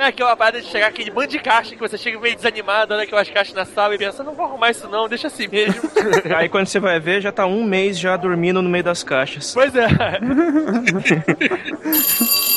É 0.00 0.06
aquela 0.06 0.34
parada 0.34 0.62
de 0.62 0.66
chegar 0.66 0.86
aquele 0.86 1.10
bando 1.10 1.28
de 1.28 1.38
caixa 1.38 1.74
que 1.74 1.80
você 1.80 1.98
chega 1.98 2.18
meio 2.18 2.34
desanimado, 2.34 2.94
olha 2.94 3.02
aquelas 3.02 3.28
caixas 3.28 3.54
na 3.54 3.66
sala 3.66 3.94
e 3.94 3.98
pensa, 3.98 4.24
não 4.24 4.32
vou 4.32 4.46
arrumar 4.46 4.70
isso 4.70 4.88
não, 4.88 5.06
deixa 5.06 5.26
assim 5.26 5.46
mesmo. 5.46 5.78
Aí 6.34 6.48
quando 6.48 6.68
você 6.68 6.80
vai 6.80 6.98
ver, 6.98 7.20
já 7.20 7.30
tá 7.30 7.44
um 7.44 7.62
mês 7.62 7.98
já 7.98 8.16
dormindo 8.16 8.62
no 8.62 8.70
meio 8.70 8.82
das 8.82 9.04
caixas. 9.04 9.52
pois 9.52 9.74
é. 9.76 9.88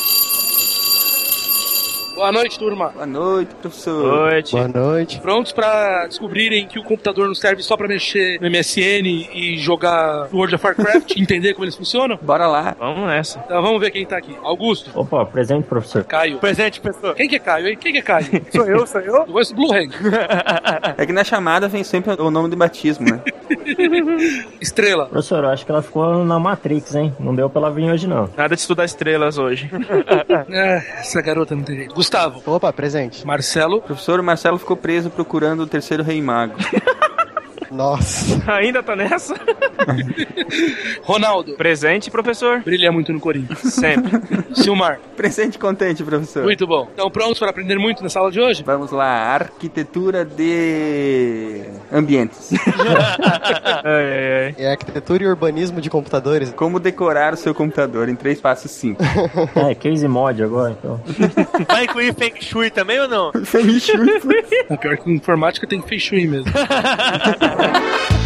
Boa 2.15 2.31
noite, 2.31 2.59
turma. 2.59 2.89
Boa 2.89 3.05
noite, 3.07 3.55
professor. 3.55 4.03
Noite. 4.05 4.51
Boa 4.51 4.67
noite. 4.67 5.19
Prontos 5.19 5.51
pra 5.51 6.05
descobrirem 6.07 6.67
que 6.67 6.77
o 6.77 6.83
computador 6.83 7.27
não 7.27 7.33
serve 7.33 7.63
só 7.63 7.75
pra 7.75 7.87
mexer 7.87 8.39
no 8.39 8.49
MSN 8.49 9.05
e 9.33 9.57
jogar 9.57 10.29
World 10.31 10.55
of 10.55 10.65
Warcraft, 10.65 11.17
entender 11.17 11.53
como 11.53 11.65
eles 11.65 11.75
funcionam? 11.75 12.17
Bora 12.21 12.47
lá. 12.47 12.75
Vamos 12.77 13.07
nessa. 13.07 13.39
Então 13.43 13.61
vamos 13.61 13.79
ver 13.81 13.89
quem 13.91 14.05
tá 14.05 14.17
aqui. 14.17 14.37
Augusto, 14.43 14.91
Opa, 14.93 15.25
presente, 15.25 15.65
professor. 15.65 16.03
Caio. 16.03 16.37
Presente, 16.37 16.79
pessoa. 16.79 17.15
Quem 17.15 17.27
que 17.27 17.35
é 17.35 17.39
Caio, 17.39 17.67
hein? 17.67 17.77
Quem 17.79 17.91
que 17.91 17.97
é 17.99 18.01
Caio? 18.01 18.27
Sou 18.53 18.65
eu, 18.65 18.85
sou 18.85 19.01
eu? 19.01 19.15
Eu 19.15 19.25
conheço 19.25 19.55
Blue 19.55 19.73
Hand. 19.73 19.89
É 20.97 21.05
que 21.05 21.13
na 21.13 21.23
chamada 21.23 21.67
vem 21.67 21.83
sempre 21.83 22.13
o 22.21 22.29
nome 22.29 22.49
de 22.49 22.55
batismo, 22.55 23.05
né? 23.09 23.19
Estrela. 24.61 25.07
Professor, 25.07 25.43
eu 25.43 25.49
acho 25.49 25.65
que 25.65 25.71
ela 25.71 25.81
ficou 25.81 26.23
na 26.23 26.37
Matrix, 26.39 26.93
hein? 26.95 27.13
Não 27.19 27.33
deu 27.33 27.49
pra 27.49 27.61
ela 27.61 27.71
vir 27.71 27.89
hoje, 27.91 28.07
não. 28.07 28.29
Nada 28.37 28.55
de 28.55 28.61
estudar 28.61 28.85
estrelas 28.85 29.37
hoje. 29.37 29.69
É, 30.49 30.77
essa 30.99 31.21
garota 31.21 31.55
não 31.55 31.63
tem 31.63 31.75
jeito. 31.77 31.93
Gustavo. 32.03 32.43
Opa, 32.45 32.73
presente. 32.73 33.25
Marcelo. 33.25 33.77
O 33.77 33.81
professor 33.81 34.21
Marcelo 34.21 34.59
ficou 34.59 34.75
preso 34.75 35.09
procurando 35.09 35.61
o 35.61 35.67
terceiro 35.67 36.03
rei 36.03 36.21
mago. 36.21 36.55
Nossa. 37.73 38.41
Ainda 38.53 38.83
tá 38.83 38.95
nessa? 38.95 39.35
Ronaldo. 41.03 41.55
Presente, 41.55 42.11
professor? 42.11 42.61
Brilha 42.61 42.91
muito 42.91 43.11
no 43.11 43.19
Corinthians. 43.19 43.59
Sempre. 43.73 44.21
Silmar. 44.53 44.99
Presente 45.17 45.57
contente, 45.57 46.03
professor. 46.03 46.43
Muito 46.43 46.67
bom. 46.67 46.87
Então 46.93 47.09
prontos 47.09 47.39
para 47.39 47.49
aprender 47.49 47.77
muito 47.77 48.03
nessa 48.03 48.19
aula 48.19 48.31
de 48.31 48.39
hoje? 48.39 48.63
Vamos 48.63 48.91
lá, 48.91 49.07
arquitetura 49.07 50.23
de 50.23 51.63
ambientes. 51.91 52.51
ai, 53.83 53.83
ai, 53.83 54.45
ai. 54.45 54.55
É 54.57 54.71
arquitetura 54.71 55.23
e 55.23 55.27
urbanismo 55.27 55.81
de 55.81 55.89
computadores. 55.89 56.53
Como 56.53 56.79
decorar 56.79 57.33
o 57.33 57.37
seu 57.37 57.53
computador 57.53 58.07
em 58.09 58.15
três 58.15 58.39
passos 58.39 58.71
simples. 58.71 59.07
É, 59.55 59.73
case 59.75 60.07
mod 60.07 60.43
agora, 60.43 60.75
então. 60.77 61.01
Vai 61.67 61.85
incluir 61.85 62.13
Feng 62.13 62.39
Shui 62.39 62.69
também 62.69 62.99
ou 62.99 63.07
não? 63.07 63.29
O 64.69 64.77
pior 64.77 64.97
que 64.97 65.11
informática 65.11 65.65
tem 65.67 65.81
feng 65.81 65.99
shui 65.99 66.27
mesmo. 66.27 66.51
Yeah. 67.63 68.09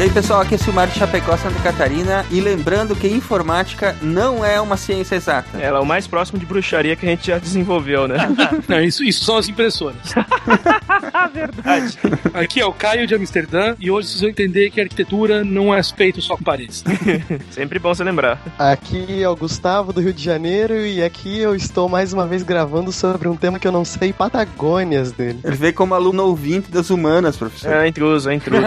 E 0.00 0.02
aí, 0.02 0.08
pessoal, 0.08 0.40
aqui 0.40 0.54
é 0.54 0.56
Silmar 0.56 0.88
de 0.88 0.98
Chapecó, 0.98 1.36
Santa 1.36 1.60
Catarina. 1.60 2.24
E 2.30 2.40
lembrando 2.40 2.96
que 2.96 3.06
informática 3.06 3.94
não 4.00 4.42
é 4.42 4.58
uma 4.58 4.78
ciência 4.78 5.14
exata. 5.14 5.58
Ela 5.58 5.78
é 5.78 5.82
o 5.82 5.84
mais 5.84 6.06
próximo 6.06 6.38
de 6.38 6.46
bruxaria 6.46 6.96
que 6.96 7.04
a 7.04 7.10
gente 7.10 7.26
já 7.26 7.36
desenvolveu, 7.36 8.08
né? 8.08 8.16
Não, 8.66 8.80
isso, 8.80 9.04
isso 9.04 9.26
são 9.26 9.36
as 9.36 9.46
impressoras. 9.46 9.98
Verdade. 11.34 11.98
Aqui 12.32 12.60
é 12.60 12.64
o 12.64 12.72
Caio 12.72 13.06
de 13.06 13.14
Amsterdã 13.14 13.76
e 13.78 13.90
hoje 13.90 14.08
vocês 14.08 14.20
vão 14.22 14.30
entender 14.30 14.70
que 14.70 14.80
a 14.80 14.84
arquitetura 14.84 15.44
não 15.44 15.72
é 15.72 15.82
feito 15.82 16.20
só 16.22 16.34
com 16.34 16.42
paredes. 16.42 16.82
Sempre 17.50 17.78
bom 17.78 17.94
você 17.94 18.02
lembrar. 18.02 18.40
Aqui 18.58 19.22
é 19.22 19.28
o 19.28 19.36
Gustavo 19.36 19.92
do 19.92 20.00
Rio 20.00 20.14
de 20.14 20.22
Janeiro 20.24 20.74
e 20.74 21.02
aqui 21.02 21.38
eu 21.38 21.54
estou 21.54 21.88
mais 21.90 22.12
uma 22.12 22.26
vez 22.26 22.42
gravando 22.42 22.90
sobre 22.90 23.28
um 23.28 23.36
tema 23.36 23.58
que 23.58 23.68
eu 23.68 23.72
não 23.72 23.84
sei 23.84 24.12
Patagônias 24.12 25.12
dele. 25.12 25.40
Ele 25.44 25.56
veio 25.56 25.74
como 25.74 25.94
aluno 25.94 26.24
ouvinte 26.24 26.70
das 26.70 26.88
humanas, 26.88 27.36
professor. 27.36 27.72
É 27.72 27.86
intruso, 27.86 28.30
é 28.30 28.34
intruso. 28.34 28.66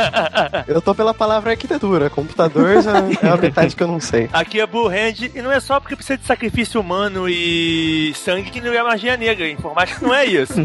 Eu 0.67 0.81
tô 0.81 0.93
pela 0.93 1.13
palavra 1.23 1.51
arquitetura, 1.51 2.09
computador 2.09 2.81
já 2.81 2.97
é 2.97 3.29
a 3.29 3.37
metade 3.37 3.77
que 3.77 3.81
eu 3.81 3.87
não 3.87 3.97
sei. 3.97 4.29
Aqui 4.33 4.59
é 4.59 4.67
Blue 4.67 4.89
Hand 4.89 5.31
e 5.33 5.41
não 5.41 5.53
é 5.53 5.59
só 5.61 5.79
porque 5.79 5.95
precisa 5.95 6.17
de 6.17 6.25
sacrifício 6.25 6.81
humano 6.81 7.29
e 7.29 8.13
sangue 8.13 8.51
que 8.51 8.59
não 8.59 8.73
é 8.73 8.83
magia 8.83 9.15
negra. 9.15 9.49
Informática 9.49 10.05
não 10.05 10.13
é 10.13 10.25
isso. 10.25 10.53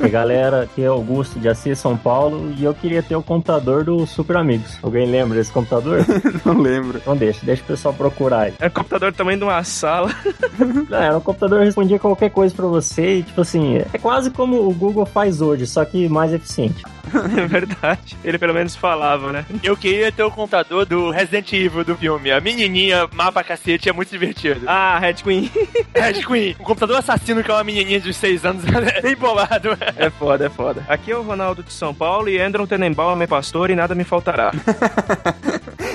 E 0.00 0.08
galera, 0.08 0.62
aqui 0.62 0.82
é 0.82 0.86
Augusto 0.86 1.40
de 1.40 1.48
Assis, 1.48 1.76
São 1.78 1.96
Paulo, 1.96 2.54
e 2.56 2.62
eu 2.62 2.72
queria 2.72 3.02
ter 3.02 3.16
o 3.16 3.22
computador 3.22 3.82
do 3.82 4.06
Super 4.06 4.36
Amigos. 4.36 4.78
Alguém 4.80 5.10
lembra 5.10 5.36
desse 5.36 5.50
computador? 5.50 6.06
Não 6.46 6.56
lembro. 6.56 6.98
Então 6.98 7.16
deixa, 7.16 7.44
deixa 7.44 7.62
o 7.62 7.66
pessoal 7.66 7.92
procurar 7.92 8.42
aí. 8.42 8.54
É 8.60 8.68
um 8.68 8.70
computador 8.70 9.12
tamanho 9.12 9.38
de 9.38 9.44
uma 9.44 9.62
sala. 9.64 10.14
Não, 10.88 10.98
era 10.98 11.18
um 11.18 11.20
computador 11.20 11.58
que 11.58 11.64
respondia 11.64 11.98
qualquer 11.98 12.30
coisa 12.30 12.54
pra 12.54 12.66
você 12.66 13.16
e, 13.16 13.22
tipo 13.24 13.40
assim, 13.40 13.78
é 13.92 13.98
quase 13.98 14.30
como 14.30 14.68
o 14.68 14.72
Google 14.72 15.04
faz 15.04 15.40
hoje, 15.40 15.66
só 15.66 15.84
que 15.84 16.08
mais 16.08 16.32
eficiente. 16.32 16.84
É 17.38 17.46
verdade. 17.46 18.16
Ele 18.24 18.38
pelo 18.38 18.54
menos 18.54 18.74
falava, 18.74 19.32
né? 19.32 19.44
Eu 19.62 19.76
queria 19.76 20.10
ter 20.10 20.22
o 20.22 20.30
computador 20.30 20.84
do 20.86 21.10
Resident 21.10 21.52
Evil 21.52 21.84
do 21.84 21.96
filme. 21.96 22.30
A 22.30 22.40
menininha, 22.40 23.08
mapa 23.12 23.42
cacete, 23.44 23.88
é 23.88 23.92
muito 23.92 24.10
divertido. 24.10 24.62
Ah, 24.66 24.98
Red 24.98 25.14
Queen. 25.14 25.50
Red 25.94 26.24
Queen, 26.24 26.56
o 26.58 26.62
computador 26.64 26.96
assassino 26.98 27.42
que 27.42 27.50
é 27.50 27.54
uma 27.54 27.64
menininha 27.64 28.00
de 28.00 28.12
6 28.12 28.44
anos, 28.44 28.64
é 28.94 29.00
bem 29.00 29.16
bolado. 29.16 29.70
É 29.96 30.10
foda, 30.10 30.46
é 30.46 30.48
foda. 30.50 30.84
Aqui 30.88 31.10
é 31.12 31.16
o 31.16 31.22
Ronaldo 31.22 31.62
de 31.62 31.72
São 31.72 31.94
Paulo 31.94 32.28
e 32.28 32.40
Andron 32.40 32.66
Tenenbaum 32.66 33.12
é 33.12 33.16
meu 33.16 33.28
pastor 33.28 33.70
e 33.70 33.74
nada 33.76 33.94
me 33.94 34.04
faltará. 34.04 34.52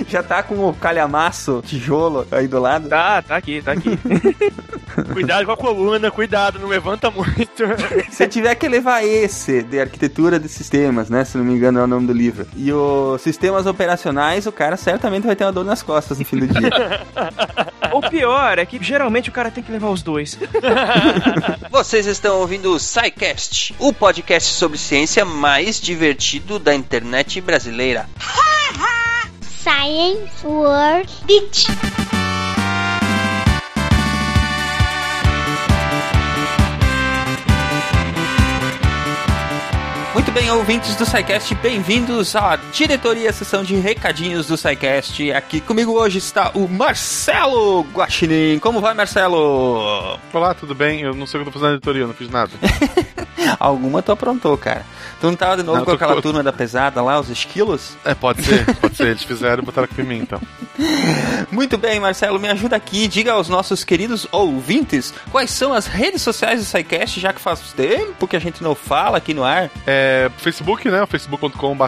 Já 0.09 0.23
tá 0.23 0.43
com 0.43 0.67
o 0.67 0.73
calhamaço, 0.73 1.63
tijolo 1.65 2.27
aí 2.31 2.47
do 2.47 2.59
lado. 2.59 2.89
Tá, 2.89 3.21
tá 3.21 3.35
aqui, 3.35 3.61
tá 3.61 3.71
aqui. 3.71 3.97
Cuidado 5.11 5.45
com 5.45 5.51
a 5.51 5.57
coluna, 5.57 6.11
cuidado, 6.11 6.59
não 6.59 6.67
levanta 6.67 7.09
muito. 7.09 7.63
Se 8.11 8.27
tiver 8.27 8.53
que 8.55 8.67
levar 8.67 9.03
esse 9.03 9.63
de 9.63 9.79
arquitetura 9.79 10.39
de 10.39 10.47
sistemas, 10.47 11.09
né? 11.09 11.25
Se 11.25 11.35
não 11.37 11.43
me 11.43 11.53
engano 11.53 11.79
é 11.79 11.83
o 11.83 11.87
nome 11.87 12.05
do 12.05 12.13
livro. 12.13 12.45
E 12.55 12.71
os 12.71 13.19
sistemas 13.21 13.65
operacionais, 13.65 14.45
o 14.45 14.51
cara 14.51 14.77
certamente 14.77 15.25
vai 15.25 15.35
ter 15.35 15.45
uma 15.45 15.51
dor 15.51 15.65
nas 15.65 15.81
costas 15.81 16.19
no 16.19 16.25
fim 16.25 16.37
do 16.37 16.47
dia. 16.47 16.69
o 17.91 18.07
pior 18.07 18.59
é 18.59 18.65
que 18.65 18.81
geralmente 18.83 19.29
o 19.29 19.33
cara 19.33 19.49
tem 19.49 19.63
que 19.63 19.71
levar 19.71 19.89
os 19.89 20.03
dois. 20.03 20.37
Vocês 21.71 22.05
estão 22.05 22.37
ouvindo 22.37 22.73
o 22.73 22.79
SciCast, 22.79 23.73
o 23.79 23.91
podcast 23.91 24.53
sobre 24.53 24.77
ciência 24.77 25.25
mais 25.25 25.81
divertido 25.81 26.59
da 26.59 26.75
internet 26.75 27.41
brasileira. 27.41 28.07
Science 29.63 30.45
World 30.45 31.09
Beach. 31.25 31.67
Muito 40.13 40.31
bem, 40.33 40.51
ouvintes 40.51 40.97
do 40.97 41.05
SciCast, 41.05 41.55
bem-vindos 41.55 42.35
à 42.35 42.57
diretoria, 42.73 43.31
sessão 43.31 43.63
de 43.63 43.75
recadinhos 43.75 44.47
do 44.47 44.57
SciCast. 44.57 45.31
Aqui 45.31 45.61
comigo 45.61 45.93
hoje 45.93 46.17
está 46.17 46.51
o 46.53 46.67
Marcelo 46.67 47.83
Guaxinim. 47.93 48.59
Como 48.59 48.81
vai, 48.81 48.93
Marcelo? 48.93 50.19
Olá, 50.33 50.53
tudo 50.53 50.75
bem? 50.75 50.99
Eu 50.99 51.15
não 51.15 51.25
sei 51.25 51.39
o 51.39 51.43
que 51.43 51.49
eu 51.49 51.53
tô 51.53 51.59
fazendo 51.59 51.69
na 51.69 51.75
editoria, 51.75 52.01
eu 52.01 52.07
não 52.07 52.13
fiz 52.13 52.29
nada. 52.29 52.51
Alguma 53.57 54.01
tu 54.01 54.11
aprontou, 54.11 54.57
cara. 54.57 54.85
Tu 55.23 55.27
não 55.27 55.37
tava 55.37 55.55
de 55.55 55.63
novo 55.63 55.77
Não, 55.77 55.85
com 55.85 55.91
aquela 55.91 56.15
tô- 56.15 56.21
turma 56.21 56.43
da 56.43 56.51
pesada 56.51 57.01
lá, 57.01 57.17
os 57.17 57.29
esquilos? 57.29 57.95
É, 58.03 58.13
pode 58.13 58.43
ser, 58.43 58.65
pode 58.75 58.97
ser. 58.97 59.07
Eles 59.07 59.23
fizeram 59.23 59.63
e 59.63 59.65
botaram 59.65 59.85
aqui 59.89 60.01
em 60.01 60.03
mim, 60.03 60.17
então. 60.17 60.41
Muito 61.49 61.77
bem, 61.77 61.97
Marcelo, 61.97 62.37
me 62.37 62.49
ajuda 62.49 62.75
aqui. 62.75 63.07
Diga 63.07 63.31
aos 63.31 63.47
nossos 63.47 63.85
queridos 63.85 64.27
ouvintes 64.33 65.13
quais 65.31 65.49
são 65.49 65.73
as 65.73 65.87
redes 65.87 66.21
sociais 66.21 66.59
do 66.59 66.65
SciCast, 66.65 67.21
já 67.21 67.31
que 67.31 67.39
faz 67.39 67.71
tempo 67.71 68.27
que 68.27 68.35
a 68.35 68.39
gente 68.39 68.61
não 68.61 68.75
fala 68.75 69.17
aqui 69.17 69.33
no 69.33 69.45
ar. 69.45 69.71
É, 69.87 70.29
Facebook, 70.39 70.89
né? 70.89 71.05
facebook.com.br 71.05 71.85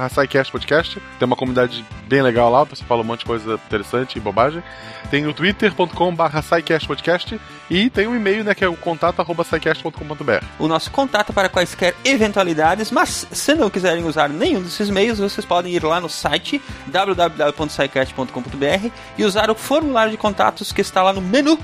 podcast. 0.49 1.01
Tem 1.19 1.25
uma 1.25 1.35
comunidade 1.35 1.83
bem 2.07 2.21
legal 2.21 2.49
lá, 2.49 2.61
o 2.61 2.65
pessoal 2.65 2.87
fala 2.87 3.01
um 3.01 3.05
monte 3.05 3.19
de 3.19 3.25
coisa 3.25 3.55
interessante 3.55 4.15
e 4.15 4.21
bobagem. 4.21 4.63
Tem 5.11 5.27
o 5.27 5.33
twitter.com.br 5.33 6.23
podcast 6.87 7.39
e 7.69 7.89
tem 7.89 8.07
um 8.07 8.15
e-mail, 8.15 8.43
né, 8.43 8.53
que 8.53 8.63
é 8.63 8.67
o 8.67 8.75
contato 8.75 9.19
arroba 9.19 9.45
o 10.59 10.67
nosso 10.67 10.91
contato 10.91 11.33
para 11.33 11.49
quaisquer 11.49 11.95
eventualidades, 12.03 12.91
mas 12.91 13.24
se 13.31 13.55
não 13.55 13.69
quiserem 13.69 14.05
usar 14.05 14.29
nenhum 14.29 14.61
desses 14.61 14.89
meios, 14.89 15.19
vocês 15.19 15.45
podem 15.45 15.73
ir 15.73 15.83
lá 15.83 15.99
no 15.99 16.09
site 16.09 16.61
www.sicast.com.br 16.87 18.89
e 19.17 19.25
usar 19.25 19.49
o 19.49 19.55
formulário 19.55 20.11
de 20.11 20.17
contatos 20.17 20.71
que 20.71 20.81
está 20.81 21.03
lá 21.03 21.13
no 21.13 21.21
menu. 21.21 21.59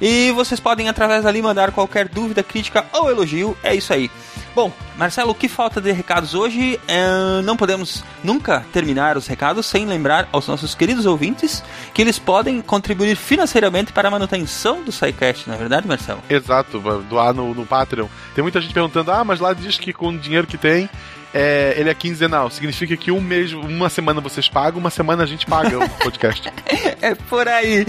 E 0.00 0.30
vocês 0.32 0.60
podem, 0.60 0.88
através 0.88 1.24
dali, 1.24 1.42
mandar 1.42 1.72
qualquer 1.72 2.08
dúvida, 2.08 2.42
crítica 2.42 2.86
ou 2.92 3.10
elogio. 3.10 3.56
É 3.62 3.74
isso 3.74 3.92
aí. 3.92 4.10
Bom, 4.54 4.72
Marcelo, 4.96 5.30
o 5.30 5.34
que 5.34 5.48
falta 5.48 5.80
de 5.80 5.92
recados 5.92 6.34
hoje? 6.34 6.80
É, 6.88 7.42
não 7.42 7.56
podemos 7.56 8.02
nunca 8.24 8.64
terminar 8.72 9.16
os 9.16 9.26
recados 9.26 9.66
sem 9.66 9.86
lembrar 9.86 10.28
aos 10.32 10.48
nossos 10.48 10.74
queridos 10.74 11.06
ouvintes 11.06 11.62
que 11.94 12.02
eles 12.02 12.18
podem 12.18 12.60
contribuir 12.60 13.16
financeiramente 13.16 13.92
para 13.92 14.08
a 14.08 14.10
manutenção 14.10 14.82
do 14.82 14.90
SciCast, 14.90 15.48
não 15.48 15.54
é 15.54 15.58
verdade, 15.58 15.86
Marcelo? 15.86 16.22
Exato, 16.28 16.80
doar 17.08 17.32
no, 17.32 17.54
no 17.54 17.64
Patreon. 17.64 18.08
Tem 18.34 18.42
muita 18.42 18.60
gente 18.60 18.74
perguntando, 18.74 19.12
ah, 19.12 19.24
mas 19.24 19.38
lá 19.38 19.52
diz 19.52 19.78
que 19.78 19.92
com 19.92 20.08
o 20.08 20.18
dinheiro 20.18 20.46
que 20.46 20.58
tem, 20.58 20.90
é, 21.32 21.74
ele 21.76 21.90
é 21.90 21.94
quinzenal. 21.94 22.50
Significa 22.50 22.96
que 22.96 23.10
um 23.10 23.20
mês, 23.20 23.52
uma 23.52 23.88
semana 23.88 24.20
vocês 24.20 24.48
pagam, 24.48 24.80
uma 24.80 24.90
semana 24.90 25.22
a 25.22 25.26
gente 25.26 25.46
paga 25.46 25.78
o 25.78 25.88
podcast. 25.88 26.50
É 27.00 27.14
por 27.14 27.46
aí. 27.46 27.86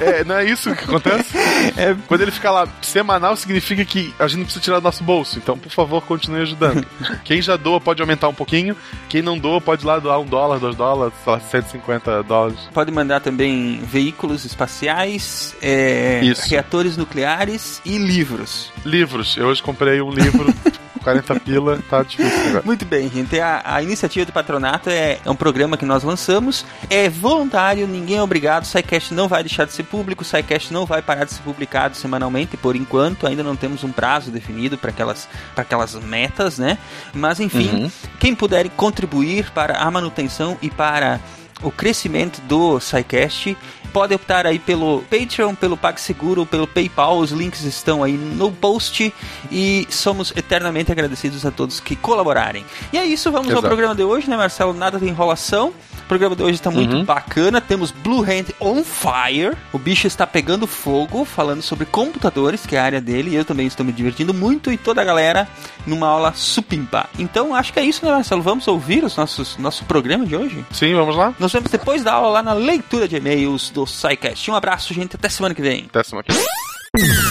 É, 0.00 0.24
não 0.24 0.36
é 0.36 0.44
isso 0.44 0.74
que 0.74 0.84
acontece? 0.84 1.36
É. 1.76 1.94
Quando 2.08 2.22
ele 2.22 2.30
fica 2.30 2.50
lá 2.50 2.66
semanal, 2.80 3.36
significa 3.36 3.84
que 3.84 4.14
a 4.18 4.26
gente 4.26 4.38
não 4.38 4.44
precisa 4.44 4.64
tirar 4.64 4.78
do 4.78 4.84
nosso 4.84 5.04
bolso. 5.04 5.38
Então, 5.38 5.58
por 5.58 5.70
favor, 5.70 6.00
continue 6.02 6.40
ajudando. 6.40 6.86
Quem 7.22 7.42
já 7.42 7.56
doa 7.56 7.78
pode 7.80 8.00
aumentar 8.00 8.28
um 8.28 8.34
pouquinho. 8.34 8.74
Quem 9.10 9.20
não 9.20 9.38
doa 9.38 9.60
pode 9.60 9.84
ir 9.84 9.86
lá 9.86 9.98
doar 9.98 10.18
um 10.20 10.24
dólar, 10.24 10.58
dois 10.58 10.74
dólares, 10.74 11.14
sei 11.22 11.32
lá, 11.32 11.40
150 11.40 12.22
dólares. 12.22 12.58
Pode 12.72 12.90
mandar 12.90 13.20
também 13.20 13.80
veículos 13.82 14.44
espaciais, 14.44 15.54
é, 15.60 16.20
reatores 16.48 16.96
nucleares 16.96 17.80
e 17.84 17.98
livros. 17.98 18.72
Livros. 18.84 19.36
Eu 19.36 19.48
hoje 19.48 19.62
comprei 19.62 20.00
um 20.00 20.10
livro, 20.10 20.52
40 21.02 21.40
pila, 21.40 21.78
tá 21.88 22.02
difícil 22.02 22.48
agora. 22.48 22.62
Muito 22.64 22.84
bem, 22.84 23.08
gente. 23.08 23.38
A, 23.40 23.62
a 23.64 23.82
iniciativa 23.82 24.26
do 24.26 24.32
patronato 24.32 24.90
é, 24.90 25.18
é 25.24 25.30
um 25.30 25.36
programa 25.36 25.76
que 25.76 25.84
nós 25.84 26.02
lançamos. 26.02 26.64
É 26.88 27.08
voluntário, 27.08 27.86
ninguém 27.86 28.18
é 28.18 28.22
obrigado. 28.22 28.64
O 28.64 28.66
SciCast 28.66 29.14
não 29.14 29.28
vai 29.28 29.42
deixar 29.42 29.64
de 29.64 29.72
ser 29.72 29.84
público. 29.84 30.22
O 30.22 30.24
SciCast 30.24 30.72
não 30.72 30.86
vai 30.86 31.02
parar 31.02 31.24
de 31.24 31.32
ser 31.32 31.42
publicado 31.42 31.96
semanalmente 31.96 32.56
por 32.56 32.76
enquanto. 32.76 33.26
Ainda 33.26 33.42
não 33.42 33.56
temos 33.56 33.84
um 33.84 33.92
prazo 33.92 34.30
definido 34.30 34.76
para 34.76 34.90
aquelas, 34.90 35.28
pra 35.54 35.62
aquelas 35.62 35.94
metas, 35.94 36.58
né? 36.58 36.78
Mas 37.12 37.40
enfim, 37.40 37.90
quem 38.18 38.34
puder 38.34 38.68
contribuir 38.70 39.50
para 39.50 39.78
a 39.78 39.90
manutenção 39.90 40.56
e 40.60 40.70
para 40.70 41.20
o 41.62 41.70
crescimento 41.70 42.40
do 42.42 42.80
SciCast 42.80 43.56
pode 43.90 44.14
optar 44.14 44.46
aí 44.46 44.58
pelo 44.58 45.02
Patreon, 45.02 45.54
pelo 45.54 45.76
PagSeguro, 45.76 46.46
pelo 46.46 46.66
PayPal, 46.66 47.18
os 47.18 47.30
links 47.30 47.62
estão 47.64 48.02
aí 48.02 48.12
no 48.12 48.50
post 48.52 49.12
e 49.50 49.86
somos 49.90 50.32
eternamente 50.36 50.90
agradecidos 50.90 51.44
a 51.44 51.50
todos 51.50 51.80
que 51.80 51.96
colaborarem. 51.96 52.64
E 52.92 52.98
é 52.98 53.04
isso, 53.04 53.30
vamos 53.30 53.48
ao 53.48 53.54
Exato. 53.54 53.66
programa 53.66 53.94
de 53.94 54.02
hoje, 54.02 54.30
né, 54.30 54.36
Marcelo? 54.36 54.72
Nada 54.72 54.98
de 54.98 55.06
enrolação. 55.06 55.72
O 56.10 56.18
programa 56.18 56.34
de 56.34 56.42
hoje 56.42 56.54
está 56.54 56.72
muito 56.72 57.04
bacana. 57.04 57.60
Temos 57.60 57.92
Blue 57.92 58.24
Hand 58.24 58.46
on 58.58 58.82
fire. 58.82 59.56
O 59.72 59.78
bicho 59.78 60.08
está 60.08 60.26
pegando 60.26 60.66
fogo, 60.66 61.24
falando 61.24 61.62
sobre 61.62 61.86
computadores, 61.86 62.66
que 62.66 62.74
é 62.74 62.80
a 62.80 62.84
área 62.84 63.00
dele. 63.00 63.30
E 63.30 63.36
eu 63.36 63.44
também 63.44 63.64
estou 63.68 63.86
me 63.86 63.92
divertindo 63.92 64.34
muito 64.34 64.72
e 64.72 64.76
toda 64.76 65.00
a 65.00 65.04
galera 65.04 65.46
numa 65.86 66.08
aula 66.08 66.32
supimpa. 66.34 67.08
Então 67.16 67.54
acho 67.54 67.72
que 67.72 67.78
é 67.78 67.84
isso, 67.84 68.04
né, 68.04 68.10
Marcelo? 68.10 68.42
Vamos 68.42 68.66
ouvir 68.66 69.04
os 69.04 69.16
nossos 69.16 69.56
nosso 69.56 69.84
programa 69.84 70.26
de 70.26 70.34
hoje? 70.34 70.64
Sim, 70.72 70.96
vamos 70.96 71.14
lá? 71.14 71.32
Nos 71.38 71.52
vemos 71.52 71.70
depois 71.70 72.02
da 72.02 72.14
aula 72.14 72.28
lá 72.28 72.42
na 72.42 72.54
leitura 72.54 73.06
de 73.06 73.14
e-mails 73.14 73.70
do 73.70 73.86
SciCast. 73.86 74.50
Um 74.50 74.56
abraço, 74.56 74.92
gente. 74.92 75.14
Até 75.14 75.28
semana 75.28 75.54
que 75.54 75.62
vem. 75.62 75.84
Até 75.88 76.02
semana 76.02 76.24
que 76.24 76.32
vem. 76.32 77.29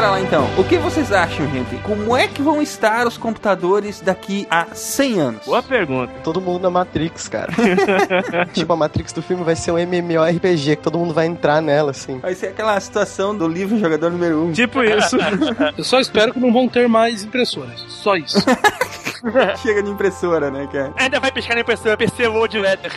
Bora 0.00 0.12
lá 0.12 0.20
então. 0.22 0.48
O 0.56 0.64
que 0.64 0.78
vocês 0.78 1.12
acham, 1.12 1.46
gente? 1.50 1.76
Como 1.82 2.16
é 2.16 2.26
que 2.26 2.40
vão 2.40 2.62
estar 2.62 3.06
os 3.06 3.18
computadores 3.18 4.00
daqui 4.00 4.46
a 4.50 4.68
100 4.72 5.20
anos? 5.20 5.44
Boa 5.44 5.62
pergunta. 5.62 6.10
Todo 6.24 6.40
mundo 6.40 6.62
na 6.62 6.70
Matrix, 6.70 7.28
cara. 7.28 7.52
tipo, 8.54 8.72
a 8.72 8.76
Matrix 8.76 9.12
do 9.12 9.20
filme 9.20 9.44
vai 9.44 9.54
ser 9.54 9.72
um 9.72 9.78
MMORPG, 9.78 10.76
que 10.76 10.82
todo 10.82 10.98
mundo 10.98 11.12
vai 11.12 11.26
entrar 11.26 11.60
nela, 11.60 11.90
assim. 11.90 12.18
Vai 12.18 12.34
ser 12.34 12.46
aquela 12.46 12.80
situação 12.80 13.36
do 13.36 13.46
livro 13.46 13.78
Jogador 13.78 14.10
Número 14.10 14.42
1. 14.46 14.52
Tipo 14.52 14.82
isso. 14.82 15.18
Eu 15.76 15.84
só 15.84 16.00
espero 16.00 16.32
que 16.32 16.40
não 16.40 16.50
vão 16.50 16.66
ter 16.66 16.88
mais 16.88 17.22
impressoras. 17.22 17.84
Só 17.88 18.16
isso. 18.16 18.38
Chega 19.60 19.82
de 19.82 19.90
impressora, 19.90 20.50
né, 20.50 20.66
cara? 20.72 20.94
Ainda 20.96 21.20
vai 21.20 21.30
pescar 21.30 21.54
na 21.54 21.60
impressora 21.60 21.94
PC 21.94 22.26
World 22.26 22.58
Weather. 22.58 22.90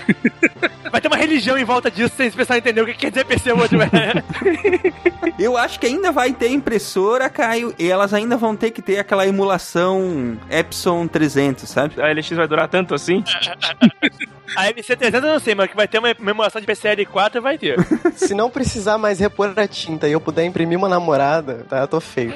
Vai 0.89 1.01
ter 1.01 1.07
uma 1.07 1.17
religião 1.17 1.57
em 1.57 1.65
volta 1.65 1.91
disso 1.91 2.13
sem 2.15 2.31
pessoal 2.31 2.57
entender 2.57 2.81
o 2.81 2.85
que 2.85 2.94
quer 2.94 3.09
dizer 3.09 3.25
PC 3.25 3.51
World 3.51 3.75
Weather. 3.75 4.23
Eu 5.38 5.57
acho 5.57 5.79
que 5.79 5.88
ainda 5.88 6.11
vai 6.11 6.31
ter 6.31 6.50
impressora, 6.50 6.92
Caio, 7.31 7.73
e 7.79 7.89
elas 7.89 8.13
ainda 8.13 8.37
vão 8.37 8.55
ter 8.55 8.71
que 8.71 8.81
ter 8.81 8.99
aquela 8.99 9.27
emulação 9.27 10.37
Epson 10.49 11.07
300, 11.07 11.69
sabe? 11.69 12.01
A 12.01 12.11
LX 12.11 12.29
vai 12.29 12.47
durar 12.47 12.67
tanto 12.67 12.93
assim? 12.93 13.23
A 14.55 14.71
MC300 14.71 15.15
eu 15.15 15.21
não 15.21 15.39
sei, 15.39 15.55
mas 15.55 15.69
que 15.69 15.75
vai 15.75 15.87
ter 15.87 15.99
uma 15.99 16.13
memorização 16.19 16.61
de 16.61 16.67
PCL4 16.67 17.41
vai 17.41 17.57
ter. 17.57 17.77
Se 18.15 18.33
não 18.33 18.49
precisar 18.49 18.97
mais 18.97 19.19
repor 19.19 19.51
a 19.55 19.67
tinta 19.67 20.07
e 20.07 20.11
eu 20.11 20.21
puder 20.21 20.45
imprimir 20.45 20.77
uma 20.77 20.87
namorada, 20.87 21.65
tá? 21.67 21.79
Eu 21.79 21.87
tô 21.87 21.99
feio. 21.99 22.33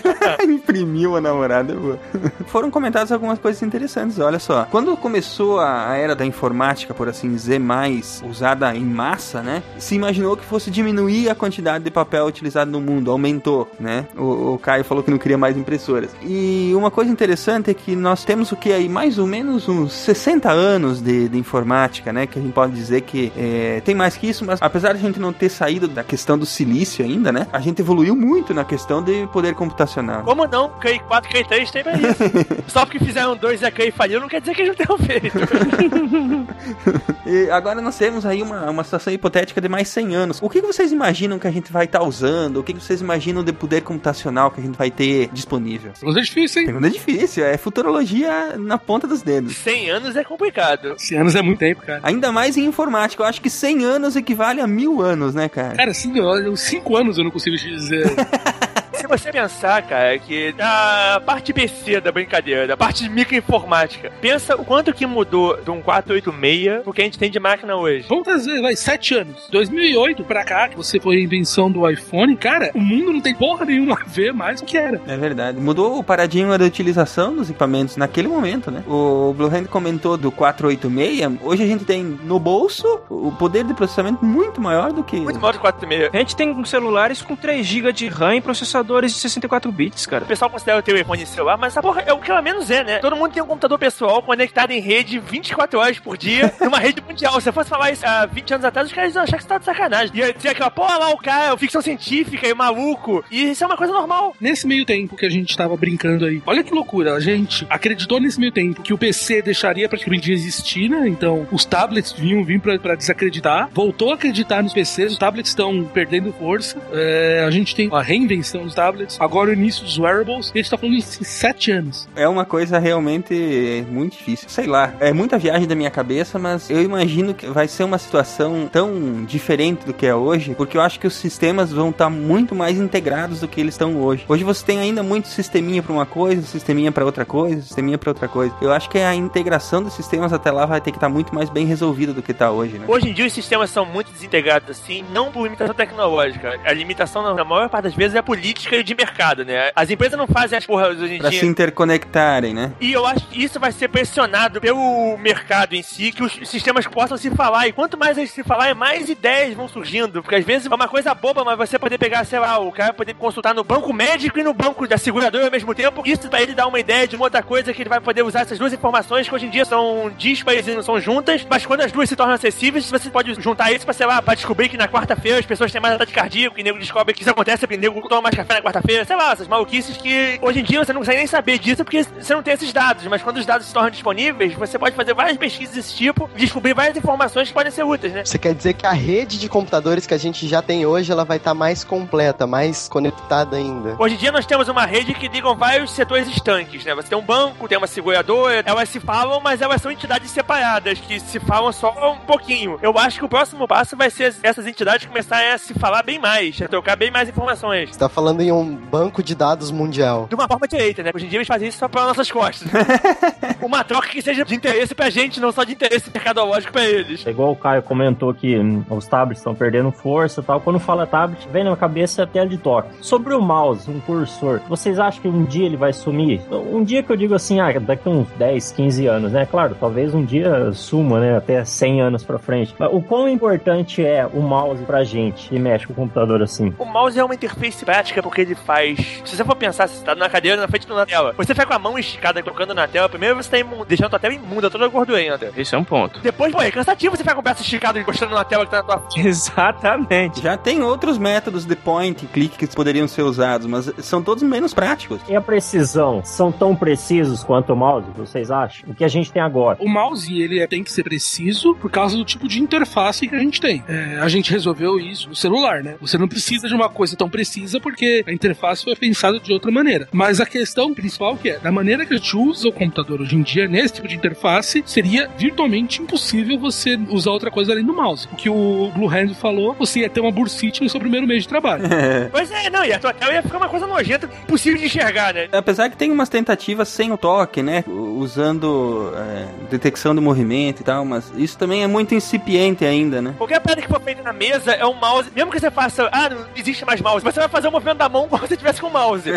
Imprimiu 0.48 1.16
a 1.16 1.20
namorada, 1.20 1.74
boa. 1.74 1.98
Foram 2.46 2.70
comentadas 2.70 3.12
algumas 3.12 3.38
coisas 3.38 3.62
interessantes, 3.62 4.18
olha 4.18 4.38
só. 4.38 4.64
Quando 4.70 4.96
começou 4.96 5.60
a 5.60 5.94
era 5.94 6.14
da 6.14 6.24
informática, 6.24 6.94
por 6.94 7.08
assim 7.08 7.28
dizer, 7.30 7.58
mais 7.58 8.22
usada 8.26 8.74
em 8.74 8.84
massa, 8.84 9.42
né? 9.42 9.62
Se 9.78 9.94
imaginou 9.94 10.36
que 10.36 10.44
fosse 10.44 10.70
diminuir 10.70 11.28
a 11.28 11.34
quantidade 11.34 11.84
de 11.84 11.90
papel 11.90 12.26
utilizado 12.26 12.70
no 12.70 12.80
mundo, 12.80 13.10
aumentou, 13.10 13.70
né? 13.78 13.97
O, 14.16 14.54
o 14.54 14.58
Caio 14.58 14.84
falou 14.84 15.02
que 15.02 15.10
não 15.10 15.18
queria 15.18 15.38
mais 15.38 15.56
impressoras. 15.56 16.10
E 16.22 16.72
uma 16.74 16.90
coisa 16.90 17.10
interessante 17.10 17.70
é 17.70 17.74
que 17.74 17.94
nós 17.94 18.24
temos 18.24 18.52
o 18.52 18.56
que 18.56 18.72
aí, 18.72 18.88
mais 18.88 19.18
ou 19.18 19.26
menos 19.26 19.68
uns 19.68 19.92
60 19.92 20.50
anos 20.50 21.00
de, 21.00 21.28
de 21.28 21.38
informática, 21.38 22.12
né? 22.12 22.26
Que 22.26 22.38
a 22.38 22.42
gente 22.42 22.52
pode 22.52 22.72
dizer 22.72 23.02
que 23.02 23.32
é, 23.36 23.80
tem 23.84 23.94
mais 23.94 24.16
que 24.16 24.28
isso, 24.28 24.44
mas 24.44 24.60
apesar 24.62 24.92
de 24.92 24.98
a 24.98 25.02
gente 25.02 25.20
não 25.20 25.32
ter 25.32 25.48
saído 25.48 25.88
da 25.88 26.04
questão 26.04 26.38
do 26.38 26.46
silício 26.46 27.04
ainda, 27.04 27.32
né? 27.32 27.46
A 27.52 27.60
gente 27.60 27.80
evoluiu 27.80 28.14
muito 28.14 28.52
na 28.52 28.64
questão 28.64 29.02
de 29.02 29.26
poder 29.28 29.54
computacional. 29.54 30.22
Como 30.22 30.46
não? 30.46 30.70
CAI 30.80 30.98
4, 30.98 31.30
CAI 31.30 31.44
3 31.44 31.70
tem 31.70 31.82
pra 31.82 31.92
isso. 31.94 32.22
Só 32.68 32.84
porque 32.84 32.98
fizeram 32.98 33.36
dois 33.36 33.62
e 33.62 33.66
a 33.66 33.70
CAI 33.70 33.90
faliu, 33.90 34.20
não 34.20 34.28
quer 34.28 34.40
dizer 34.40 34.54
que 34.54 34.62
eles 34.62 34.76
não 34.76 34.86
tenham 34.86 34.98
feito. 34.98 35.38
E 37.26 37.50
agora 37.50 37.82
nós 37.82 37.96
temos 37.96 38.24
aí 38.24 38.40
uma, 38.42 38.70
uma 38.70 38.82
situação 38.82 39.12
hipotética 39.12 39.60
de 39.60 39.68
mais 39.68 39.88
100 39.88 40.14
anos. 40.14 40.38
O 40.40 40.48
que 40.48 40.62
que 40.62 40.66
vocês 40.66 40.92
imaginam 40.92 41.38
que 41.38 41.46
a 41.46 41.50
gente 41.50 41.70
vai 41.70 41.84
estar 41.84 42.02
usando? 42.02 42.58
O 42.58 42.62
que 42.62 42.72
que 42.72 42.80
vocês 42.80 43.02
imaginam 43.02 43.44
de 43.44 43.52
poder 43.52 43.77
computacional 43.80 44.50
que 44.50 44.60
a 44.60 44.64
gente 44.64 44.76
vai 44.76 44.90
ter 44.90 45.28
disponível? 45.32 45.92
Pergunta 45.98 46.20
difícil, 46.20 46.60
hein? 46.62 46.66
Pergunta 46.66 46.90
difícil, 46.90 47.44
é 47.44 47.56
futurologia 47.56 48.56
na 48.58 48.78
ponta 48.78 49.06
dos 49.06 49.22
dedos. 49.22 49.56
100 49.56 49.90
anos 49.90 50.16
é 50.16 50.24
complicado. 50.24 50.94
100 50.98 51.18
anos 51.18 51.34
é 51.34 51.42
muito 51.42 51.58
tempo, 51.58 51.82
cara. 51.82 52.00
Ainda 52.02 52.30
mais 52.32 52.56
em 52.56 52.64
informática, 52.64 53.22
eu 53.22 53.26
acho 53.26 53.40
que 53.40 53.50
100 53.50 53.84
anos 53.84 54.16
equivale 54.16 54.60
a 54.60 54.66
mil 54.66 55.00
anos, 55.00 55.34
né, 55.34 55.48
cara? 55.48 55.74
Cara, 55.74 55.90
assim, 55.90 56.18
olha, 56.20 56.50
uns 56.50 56.60
5 56.60 56.96
anos 56.96 57.18
eu 57.18 57.24
não 57.24 57.30
consigo 57.30 57.56
te 57.56 57.68
dizer. 57.68 58.04
Se 58.98 59.06
você 59.06 59.30
pensar, 59.30 59.80
cara, 59.82 60.18
que 60.18 60.52
a 60.58 61.22
parte 61.24 61.52
PC 61.52 62.00
da 62.00 62.10
brincadeira, 62.10 62.66
da 62.66 62.76
parte 62.76 63.04
de 63.04 63.08
microinformática, 63.08 64.10
pensa 64.20 64.56
o 64.56 64.64
quanto 64.64 64.92
que 64.92 65.06
mudou 65.06 65.56
de 65.56 65.70
um 65.70 65.80
486 65.80 66.82
pro 66.82 66.92
que 66.92 67.00
a 67.00 67.04
gente 67.04 67.16
tem 67.16 67.30
de 67.30 67.38
máquina 67.38 67.76
hoje. 67.76 68.06
Vamos 68.08 68.24
trazer, 68.24 68.60
vai, 68.60 68.74
7 68.74 69.14
anos. 69.14 69.46
2008 69.52 70.24
pra 70.24 70.44
cá, 70.44 70.68
que 70.68 70.76
você 70.76 70.98
foi 70.98 71.16
a 71.16 71.20
invenção 71.20 71.70
do 71.70 71.88
iPhone, 71.88 72.36
cara, 72.36 72.72
o 72.74 72.80
mundo 72.80 73.12
não 73.12 73.20
tem 73.20 73.34
porra 73.34 73.64
nenhuma 73.64 73.94
a 73.94 74.04
ver 74.04 74.32
mais 74.32 74.60
o 74.60 74.64
que 74.64 74.76
era. 74.76 75.00
É 75.06 75.16
verdade. 75.16 75.60
Mudou 75.60 75.96
o 75.96 76.02
paradigma 76.02 76.58
da 76.58 76.64
utilização 76.64 77.36
dos 77.36 77.48
equipamentos 77.48 77.96
naquele 77.96 78.26
momento, 78.26 78.68
né? 78.68 78.82
O 78.88 79.32
Blue 79.32 79.48
Hand 79.48 79.66
comentou 79.66 80.16
do 80.16 80.32
486. 80.32 81.38
Hoje 81.42 81.62
a 81.62 81.66
gente 81.66 81.84
tem 81.84 82.02
no 82.02 82.40
bolso 82.40 83.00
o 83.08 83.30
poder 83.30 83.62
de 83.62 83.74
processamento 83.74 84.24
muito 84.24 84.60
maior 84.60 84.92
do 84.92 85.04
que. 85.04 85.20
Muito 85.20 85.38
maior 85.38 85.52
do 85.52 85.60
486. 85.60 86.12
A 86.12 86.18
gente 86.18 86.34
tem 86.34 86.64
celulares 86.64 87.22
com 87.22 87.36
3 87.36 87.64
GB 87.64 87.92
de 87.92 88.08
RAM 88.08 88.34
e 88.34 88.40
processadores 88.88 89.12
de 89.12 89.18
64 89.20 89.70
bits, 89.70 90.06
cara. 90.06 90.24
O 90.24 90.26
pessoal 90.26 90.50
considera 90.50 90.78
o 90.78 90.82
telefone 90.82 91.26
celular, 91.26 91.56
mas 91.58 91.72
essa 91.72 91.82
porra 91.82 92.02
é 92.06 92.12
o 92.12 92.18
que 92.18 92.30
ela 92.30 92.40
menos 92.40 92.70
é, 92.70 92.82
né? 92.82 92.98
Todo 92.98 93.14
mundo 93.14 93.32
tem 93.32 93.42
um 93.42 93.46
computador 93.46 93.78
pessoal 93.78 94.22
conectado 94.22 94.70
em 94.70 94.80
rede 94.80 95.18
24 95.18 95.78
horas 95.78 95.98
por 95.98 96.16
dia, 96.16 96.52
numa 96.60 96.78
rede 96.78 97.02
mundial. 97.06 97.34
Se 97.34 97.42
você 97.42 97.52
fosse 97.52 97.70
falar 97.70 97.92
isso 97.92 98.06
há 98.06 98.26
20 98.26 98.54
anos 98.54 98.64
atrás, 98.64 98.88
os 98.88 98.92
caras 98.92 99.14
iam 99.14 99.22
achar 99.22 99.36
que 99.36 99.42
você 99.42 99.48
tá 99.48 99.58
de 99.58 99.64
sacanagem. 99.64 100.16
Ia 100.16 100.32
dizer 100.32 100.48
aquela, 100.50 100.70
porra 100.70 100.96
lá, 100.98 101.10
o 101.10 101.18
cara, 101.18 101.56
ficção 101.56 101.82
científica 101.82 102.48
e 102.48 102.54
maluco. 102.54 103.24
E 103.30 103.50
isso 103.50 103.62
é 103.62 103.66
uma 103.66 103.76
coisa 103.76 103.92
normal. 103.92 104.34
Nesse 104.40 104.66
meio 104.66 104.84
tempo 104.84 105.16
que 105.16 105.26
a 105.26 105.30
gente 105.30 105.56
tava 105.56 105.76
brincando 105.76 106.24
aí, 106.24 106.42
olha 106.46 106.64
que 106.64 106.72
loucura, 106.72 107.14
a 107.14 107.20
gente 107.20 107.66
acreditou 107.68 108.20
nesse 108.20 108.40
meio 108.40 108.52
tempo 108.52 108.82
que 108.82 108.94
o 108.94 108.98
PC 108.98 109.42
deixaria 109.42 109.88
praticamente 109.88 110.24
de 110.24 110.32
existir, 110.32 110.88
né? 110.88 111.06
Então, 111.06 111.46
os 111.52 111.64
tablets 111.64 112.12
vinham 112.12 112.42
vir 112.44 112.60
pra, 112.60 112.78
pra 112.78 112.94
desacreditar, 112.94 113.68
voltou 113.72 114.12
a 114.12 114.14
acreditar 114.14 114.62
nos 114.62 114.72
PCs, 114.72 115.12
os 115.12 115.18
tablets 115.18 115.50
estão 115.50 115.84
perdendo 115.84 116.32
força, 116.32 116.78
É, 116.92 117.44
a 117.46 117.50
gente 117.50 117.74
tem 117.74 117.88
a 117.92 118.02
reinvenção 118.02 118.64
dos 118.64 118.74
tablets, 118.78 119.16
agora 119.20 119.50
o 119.50 119.52
início 119.52 119.82
dos 119.82 119.98
wearables, 119.98 120.52
e 120.54 120.58
a 120.58 120.62
gente 120.62 120.70
tá 120.70 120.78
falando 120.78 120.94
isso 120.94 121.20
em 121.20 121.24
7 121.24 121.72
anos. 121.72 122.08
É 122.14 122.28
uma 122.28 122.44
coisa 122.44 122.78
realmente 122.78 123.84
muito 123.90 124.16
difícil. 124.16 124.48
Sei 124.48 124.66
lá, 124.66 124.94
é 125.00 125.12
muita 125.12 125.36
viagem 125.36 125.66
da 125.66 125.74
minha 125.74 125.90
cabeça, 125.90 126.38
mas 126.38 126.70
eu 126.70 126.80
imagino 126.80 127.34
que 127.34 127.48
vai 127.48 127.66
ser 127.66 127.82
uma 127.82 127.98
situação 127.98 128.68
tão 128.70 129.24
diferente 129.24 129.84
do 129.84 129.92
que 129.92 130.06
é 130.06 130.14
hoje, 130.14 130.54
porque 130.54 130.76
eu 130.76 130.80
acho 130.80 131.00
que 131.00 131.08
os 131.08 131.14
sistemas 131.14 131.72
vão 131.72 131.90
estar 131.90 132.08
muito 132.08 132.54
mais 132.54 132.78
integrados 132.78 133.40
do 133.40 133.48
que 133.48 133.60
eles 133.60 133.74
estão 133.74 134.00
hoje. 134.00 134.24
Hoje 134.28 134.44
você 134.44 134.64
tem 134.64 134.78
ainda 134.78 135.02
muito 135.02 135.26
sisteminha 135.26 135.82
para 135.82 135.92
uma 135.92 136.06
coisa, 136.06 136.42
sisteminha 136.42 136.92
para 136.92 137.04
outra 137.04 137.24
coisa, 137.24 137.60
sisteminha 137.62 137.98
para 137.98 138.10
outra 138.10 138.28
coisa. 138.28 138.54
Eu 138.62 138.72
acho 138.72 138.88
que 138.88 138.98
a 138.98 139.12
integração 139.12 139.82
dos 139.82 139.94
sistemas 139.94 140.32
até 140.32 140.52
lá 140.52 140.66
vai 140.66 140.80
ter 140.80 140.92
que 140.92 140.98
estar 140.98 141.08
muito 141.08 141.34
mais 141.34 141.50
bem 141.50 141.66
resolvida 141.66 142.12
do 142.12 142.22
que 142.22 142.30
está 142.30 142.52
hoje, 142.52 142.78
né? 142.78 142.84
Hoje 142.86 143.10
em 143.10 143.12
dia 143.12 143.26
os 143.26 143.32
sistemas 143.32 143.70
são 143.70 143.84
muito 143.84 144.12
desintegrados 144.12 144.70
assim, 144.70 145.04
não 145.12 145.32
por 145.32 145.42
limitação 145.42 145.74
tecnológica. 145.74 146.60
A 146.64 146.72
limitação, 146.72 147.34
na 147.34 147.44
maior 147.44 147.68
parte 147.68 147.84
das 147.84 147.94
vezes, 147.94 148.14
é 148.14 148.22
política 148.22 148.67
logística 148.68 148.76
e 148.76 148.82
de 148.82 148.94
mercado, 148.94 149.44
né? 149.44 149.70
As 149.74 149.90
empresas 149.90 150.18
não 150.18 150.26
fazem 150.26 150.58
as 150.58 150.66
porras 150.66 151.00
hoje 151.00 151.14
em 151.14 151.18
Pra 151.18 151.30
dia. 151.30 151.40
se 151.40 151.46
interconectarem, 151.46 152.54
né? 152.54 152.72
E 152.80 152.92
eu 152.92 153.06
acho 153.06 153.26
que 153.28 153.42
isso 153.42 153.58
vai 153.58 153.72
ser 153.72 153.88
pressionado 153.88 154.60
pelo 154.60 155.16
mercado 155.18 155.74
em 155.74 155.82
si, 155.82 156.12
que 156.12 156.22
os 156.22 156.32
sistemas 156.48 156.86
possam 156.86 157.16
se 157.16 157.30
falar. 157.30 157.66
E 157.68 157.72
quanto 157.72 157.96
mais 157.98 158.16
eles 158.18 158.30
se 158.30 158.42
falar, 158.42 158.74
mais 158.74 159.08
ideias 159.08 159.54
vão 159.54 159.68
surgindo. 159.68 160.22
Porque 160.22 160.36
às 160.36 160.44
vezes 160.44 160.70
é 160.70 160.74
uma 160.74 160.88
coisa 160.88 161.14
boba, 161.14 161.44
mas 161.44 161.56
você 161.56 161.78
poder 161.78 161.98
pegar, 161.98 162.24
sei 162.24 162.38
lá, 162.38 162.58
o 162.58 162.70
cara 162.72 162.92
poder 162.92 163.14
consultar 163.14 163.54
no 163.54 163.64
banco 163.64 163.92
médico 163.92 164.38
e 164.38 164.42
no 164.42 164.52
banco 164.52 164.86
da 164.86 164.98
seguradora 164.98 165.46
ao 165.46 165.50
mesmo 165.50 165.74
tempo. 165.74 166.02
Isso 166.04 166.28
pra 166.28 166.42
ele 166.42 166.54
dar 166.54 166.66
uma 166.66 166.78
ideia 166.80 167.06
de 167.08 167.16
uma 167.16 167.24
outra 167.24 167.42
coisa 167.42 167.72
que 167.72 167.82
ele 167.82 167.88
vai 167.88 168.00
poder 168.00 168.22
usar 168.22 168.40
essas 168.40 168.58
duas 168.58 168.72
informações 168.72 169.28
que 169.28 169.34
hoje 169.34 169.46
em 169.46 169.50
dia 169.50 169.64
são 169.64 170.12
díspares 170.16 170.66
e 170.66 170.74
não 170.74 170.82
são 170.82 171.00
juntas. 171.00 171.46
Mas 171.48 171.64
quando 171.64 171.80
as 171.82 171.92
duas 171.92 172.08
se 172.08 172.16
tornam 172.16 172.34
acessíveis, 172.34 172.88
você 172.90 173.10
pode 173.10 173.34
juntar 173.40 173.72
isso 173.72 173.84
pra, 173.84 173.94
sei 173.94 174.06
lá, 174.06 174.20
pra 174.20 174.34
descobrir 174.34 174.68
que 174.68 174.76
na 174.76 174.88
quarta-feira 174.88 175.38
as 175.38 175.46
pessoas 175.46 175.72
têm 175.72 175.80
mais 175.80 175.94
ataque 175.94 176.12
cardíaco 176.12 176.58
e 176.58 176.62
o 176.62 176.64
nego 176.64 176.78
descobre 176.78 177.14
que 177.14 177.22
isso 177.22 177.30
acontece 177.30 177.66
porque 177.66 177.76
o 177.76 177.80
nego 177.80 178.08
toma 178.08 178.22
mais 178.22 178.34
café 178.34 178.57
na 178.58 178.62
quarta-feira. 178.62 179.04
Sei 179.04 179.16
lá, 179.16 179.32
essas 179.32 179.48
maluquices 179.48 179.96
que 179.96 180.38
hoje 180.42 180.60
em 180.60 180.64
dia 180.64 180.84
você 180.84 180.92
não 180.92 181.00
consegue 181.00 181.18
nem 181.18 181.26
saber 181.26 181.58
disso 181.58 181.84
porque 181.84 182.02
você 182.02 182.34
não 182.34 182.42
tem 182.42 182.54
esses 182.54 182.72
dados. 182.72 183.06
Mas 183.06 183.22
quando 183.22 183.38
os 183.38 183.46
dados 183.46 183.66
se 183.66 183.72
tornam 183.72 183.90
disponíveis, 183.90 184.52
você 184.54 184.78
pode 184.78 184.94
fazer 184.94 185.14
várias 185.14 185.36
pesquisas 185.36 185.74
desse 185.74 185.94
tipo 185.94 186.28
e 186.34 186.38
descobrir 186.38 186.74
várias 186.74 186.96
informações 186.96 187.48
que 187.48 187.54
podem 187.54 187.72
ser 187.72 187.84
úteis, 187.84 188.12
né? 188.12 188.24
Você 188.24 188.38
quer 188.38 188.54
dizer 188.54 188.74
que 188.74 188.86
a 188.86 188.92
rede 188.92 189.38
de 189.38 189.48
computadores 189.48 190.06
que 190.06 190.14
a 190.14 190.18
gente 190.18 190.46
já 190.46 190.60
tem 190.60 190.84
hoje, 190.86 191.10
ela 191.10 191.24
vai 191.24 191.36
estar 191.36 191.54
mais 191.54 191.84
completa, 191.84 192.46
mais 192.46 192.88
conectada 192.88 193.56
ainda. 193.56 193.96
Hoje 193.98 194.14
em 194.14 194.18
dia 194.18 194.32
nós 194.32 194.46
temos 194.46 194.68
uma 194.68 194.84
rede 194.84 195.14
que 195.14 195.28
ligam 195.28 195.56
vários 195.56 195.90
setores 195.92 196.28
estanques, 196.28 196.84
né? 196.84 196.94
Você 196.94 197.08
tem 197.08 197.18
um 197.18 197.22
banco, 197.22 197.68
tem 197.68 197.78
uma 197.78 197.86
seguradora, 197.86 198.62
elas 198.64 198.88
se 198.88 199.00
falam, 199.00 199.40
mas 199.40 199.60
elas 199.60 199.80
são 199.80 199.90
entidades 199.90 200.30
separadas, 200.30 200.98
que 200.98 201.20
se 201.20 201.38
falam 201.40 201.72
só 201.72 201.94
um 202.12 202.18
pouquinho. 202.18 202.78
Eu 202.82 202.96
acho 202.98 203.18
que 203.18 203.24
o 203.24 203.28
próximo 203.28 203.66
passo 203.66 203.96
vai 203.96 204.10
ser 204.10 204.34
essas 204.42 204.66
entidades 204.66 205.06
começarem 205.06 205.50
a 205.52 205.58
se 205.58 205.74
falar 205.74 206.02
bem 206.02 206.18
mais, 206.18 206.60
a 206.60 206.68
trocar 206.68 206.96
bem 206.96 207.10
mais 207.10 207.28
informações. 207.28 207.90
Você 207.90 207.98
tá 207.98 208.08
falando 208.08 208.40
em 208.40 208.47
um 208.52 208.74
banco 208.74 209.22
de 209.22 209.34
dados 209.34 209.70
mundial. 209.70 210.26
De 210.28 210.34
uma 210.34 210.48
forma 210.48 210.66
direita, 210.66 211.02
né? 211.02 211.10
Hoje 211.14 211.26
em 211.26 211.28
dia 211.28 211.38
eles 211.38 211.48
fazem 211.48 211.68
isso 211.68 211.78
só 211.78 211.88
pelas 211.88 212.08
nossas 212.08 212.30
costas. 212.30 212.68
uma 213.62 213.84
troca 213.84 214.08
que 214.08 214.22
seja 214.22 214.44
de 214.44 214.54
interesse 214.54 214.94
pra 214.94 215.10
gente, 215.10 215.40
não 215.40 215.52
só 215.52 215.64
de 215.64 215.72
interesse 215.72 216.10
mercadológico 216.12 216.72
pra 216.72 216.84
eles. 216.84 217.26
É 217.26 217.30
igual 217.30 217.52
o 217.52 217.56
Caio 217.56 217.82
comentou 217.82 218.32
que 218.32 218.56
os 218.90 219.06
tablets 219.06 219.40
estão 219.40 219.54
perdendo 219.54 219.90
força 219.90 220.40
e 220.40 220.44
tal. 220.44 220.60
Quando 220.60 220.78
fala 220.78 221.06
tablet, 221.06 221.46
vem 221.50 221.64
na 221.64 221.70
minha 221.70 221.76
cabeça 221.76 222.22
a 222.22 222.26
tela 222.26 222.48
de 222.48 222.58
toque. 222.58 222.88
Sobre 223.00 223.34
o 223.34 223.40
mouse, 223.40 223.90
um 223.90 224.00
cursor, 224.00 224.60
vocês 224.68 224.98
acham 224.98 225.22
que 225.22 225.28
um 225.28 225.44
dia 225.44 225.66
ele 225.66 225.76
vai 225.76 225.92
sumir? 225.92 226.40
Um 226.50 226.82
dia 226.82 227.02
que 227.02 227.10
eu 227.10 227.16
digo 227.16 227.34
assim, 227.34 227.60
ah, 227.60 227.78
daqui 227.78 228.08
a 228.08 228.10
uns 228.10 228.28
10, 228.38 228.72
15 228.72 229.06
anos, 229.06 229.32
né? 229.32 229.46
Claro, 229.46 229.76
talvez 229.78 230.14
um 230.14 230.24
dia 230.24 230.72
suma, 230.72 231.20
né? 231.20 231.36
Até 231.36 231.64
100 231.64 232.00
anos 232.00 232.24
pra 232.24 232.38
frente. 232.38 232.74
Mas 232.78 232.88
o 232.92 233.00
quão 233.00 233.28
importante 233.28 234.04
é 234.04 234.26
o 234.26 234.40
mouse 234.40 234.82
pra 234.84 235.04
gente 235.04 235.48
que 235.48 235.58
mexe 235.58 235.86
com 235.86 235.92
o 235.92 235.96
computador 235.96 236.42
assim? 236.42 236.72
O 236.78 236.84
mouse 236.84 237.18
é 237.18 237.24
uma 237.24 237.34
interface 237.34 237.84
prática 237.84 238.22
porque 238.22 238.37
ele 238.40 238.54
faz. 238.54 238.98
Se 239.24 239.36
você 239.36 239.44
for 239.44 239.56
pensar, 239.56 239.88
se 239.88 239.96
você 239.98 240.04
tá 240.04 240.14
na 240.14 240.28
cadeira 240.28 240.56
na 240.60 240.68
frente 240.68 240.86
de 240.86 240.92
uma 240.92 241.06
tela, 241.06 241.34
você 241.36 241.54
fica 241.54 241.66
com 241.66 241.74
a 241.74 241.78
mão 241.78 241.98
esticada 241.98 242.42
tocando 242.42 242.74
na 242.74 242.86
tela, 242.86 243.08
primeiro 243.08 243.36
você 243.36 243.50
tá 243.50 243.58
imu- 243.58 243.84
deixando 243.84 244.06
a 244.06 244.10
tua 244.10 244.18
tela 244.18 244.34
imunda, 244.34 244.70
toda 244.70 244.86
gordurenta. 244.88 245.52
Esse 245.56 245.74
é 245.74 245.78
um 245.78 245.84
ponto. 245.84 246.20
Depois, 246.20 246.52
pô, 246.52 246.60
é 246.62 246.70
cansativo 246.70 247.16
você 247.16 247.22
ficar 247.22 247.34
com 247.34 247.40
o 247.40 247.42
braço 247.42 247.62
esticado 247.62 247.98
encostando 247.98 248.34
na 248.34 248.44
tela 248.44 248.64
que 248.64 248.70
tá 248.70 248.78
na 248.78 248.82
tua 248.82 249.08
Exatamente. 249.62 250.40
Já 250.42 250.56
tem 250.56 250.82
outros 250.82 251.18
métodos 251.18 251.64
de 251.64 251.74
point 251.76 252.24
e 252.24 252.28
click 252.28 252.56
que 252.56 252.66
poderiam 252.74 253.08
ser 253.08 253.22
usados, 253.22 253.66
mas 253.66 253.90
são 253.98 254.22
todos 254.22 254.42
menos 254.42 254.72
práticos. 254.72 255.20
E 255.28 255.34
a 255.36 255.40
precisão? 255.40 256.22
São 256.24 256.50
tão 256.52 256.74
precisos 256.74 257.42
quanto 257.44 257.72
o 257.72 257.76
mouse, 257.76 258.06
vocês 258.16 258.50
acham? 258.50 258.88
O 258.90 258.94
que 258.94 259.04
a 259.04 259.08
gente 259.08 259.32
tem 259.32 259.42
agora? 259.42 259.76
O 259.80 259.88
mouse, 259.88 260.32
ele 260.40 260.60
é- 260.60 260.66
tem 260.66 260.82
que 260.84 260.92
ser 260.92 261.02
preciso 261.02 261.74
por 261.74 261.90
causa 261.90 262.16
do 262.16 262.24
tipo 262.24 262.46
de 262.46 262.60
interface 262.60 263.26
que 263.26 263.34
a 263.34 263.38
gente 263.38 263.60
tem. 263.60 263.82
É, 263.88 264.18
a 264.20 264.28
gente 264.28 264.50
resolveu 264.50 264.98
isso 264.98 265.28
no 265.28 265.34
celular, 265.34 265.82
né? 265.82 265.96
Você 266.00 266.16
não 266.18 266.28
precisa 266.28 266.68
de 266.68 266.74
uma 266.74 266.88
coisa 266.88 267.16
tão 267.16 267.28
precisa 267.28 267.80
porque 267.80 268.22
a 268.28 268.32
interface 268.32 268.84
foi 268.84 268.94
pensada 268.94 269.38
de 269.40 269.52
outra 269.52 269.70
maneira. 269.70 270.08
Mas 270.12 270.40
a 270.40 270.46
questão 270.46 270.92
principal 270.94 271.36
que 271.36 271.50
é, 271.50 271.58
da 271.58 271.72
maneira 271.72 272.04
que 272.04 272.14
a 272.14 272.16
gente 272.16 272.36
usa 272.36 272.68
o 272.68 272.72
computador 272.72 273.20
hoje 273.20 273.36
em 273.36 273.42
dia, 273.42 273.66
nesse 273.66 273.94
tipo 273.94 274.08
de 274.08 274.16
interface, 274.16 274.82
seria 274.86 275.28
virtualmente 275.36 276.02
impossível 276.02 276.58
você 276.58 276.98
usar 277.08 277.30
outra 277.30 277.50
coisa 277.50 277.72
além 277.72 277.84
do 277.84 277.94
mouse. 277.94 278.28
O 278.32 278.36
que 278.36 278.48
o 278.48 278.90
Blue 278.94 279.08
Hand 279.08 279.34
falou, 279.34 279.74
você 279.74 280.00
ia 280.00 280.10
ter 280.10 280.20
uma 280.20 280.30
bursite 280.30 280.82
no 280.82 280.88
seu 280.88 281.00
primeiro 281.00 281.26
mês 281.26 281.42
de 281.42 281.48
trabalho. 281.48 281.84
Pois 282.30 282.50
é, 282.50 282.68
não, 282.70 282.84
e 282.84 282.92
a 282.92 282.98
tua 282.98 283.12
tela 283.12 283.32
ia 283.32 283.42
ficar 283.42 283.58
uma 283.58 283.68
coisa 283.68 283.86
nojenta, 283.86 284.28
impossível 284.42 284.78
de 284.78 284.86
enxergar, 284.86 285.32
né? 285.32 285.48
Apesar 285.52 285.88
que 285.88 285.96
tem 285.96 286.10
umas 286.10 286.28
tentativas 286.28 286.88
sem 286.88 287.10
o 287.10 287.16
toque, 287.16 287.62
né? 287.62 287.84
Usando 287.86 289.12
é, 289.16 289.46
detecção 289.70 290.14
de 290.14 290.20
movimento 290.20 290.80
e 290.80 290.84
tal, 290.84 291.04
mas 291.04 291.32
isso 291.36 291.56
também 291.56 291.82
é 291.82 291.86
muito 291.86 292.14
incipiente 292.14 292.84
ainda, 292.84 293.22
né? 293.22 293.34
Qualquer 293.38 293.60
parada 293.60 293.82
que 293.82 293.88
for 293.88 294.00
feita 294.00 294.22
na 294.22 294.32
mesa 294.32 294.72
é 294.72 294.84
um 294.84 294.94
mouse. 294.94 295.30
Mesmo 295.34 295.50
que 295.50 295.58
você 295.58 295.70
faça, 295.70 296.08
ah, 296.12 296.28
não 296.28 296.46
existe 296.56 296.84
mais 296.84 297.00
mouse, 297.00 297.24
você 297.24 297.40
vai 297.40 297.48
fazer 297.48 297.68
o 297.68 297.72
movimento 297.72 297.98
da 297.98 298.07
mão 298.08 298.28
como 298.28 298.46
se 298.46 298.56
tivesse 298.56 298.80
com 298.80 298.88
o 298.88 298.92
mouse. 298.92 299.30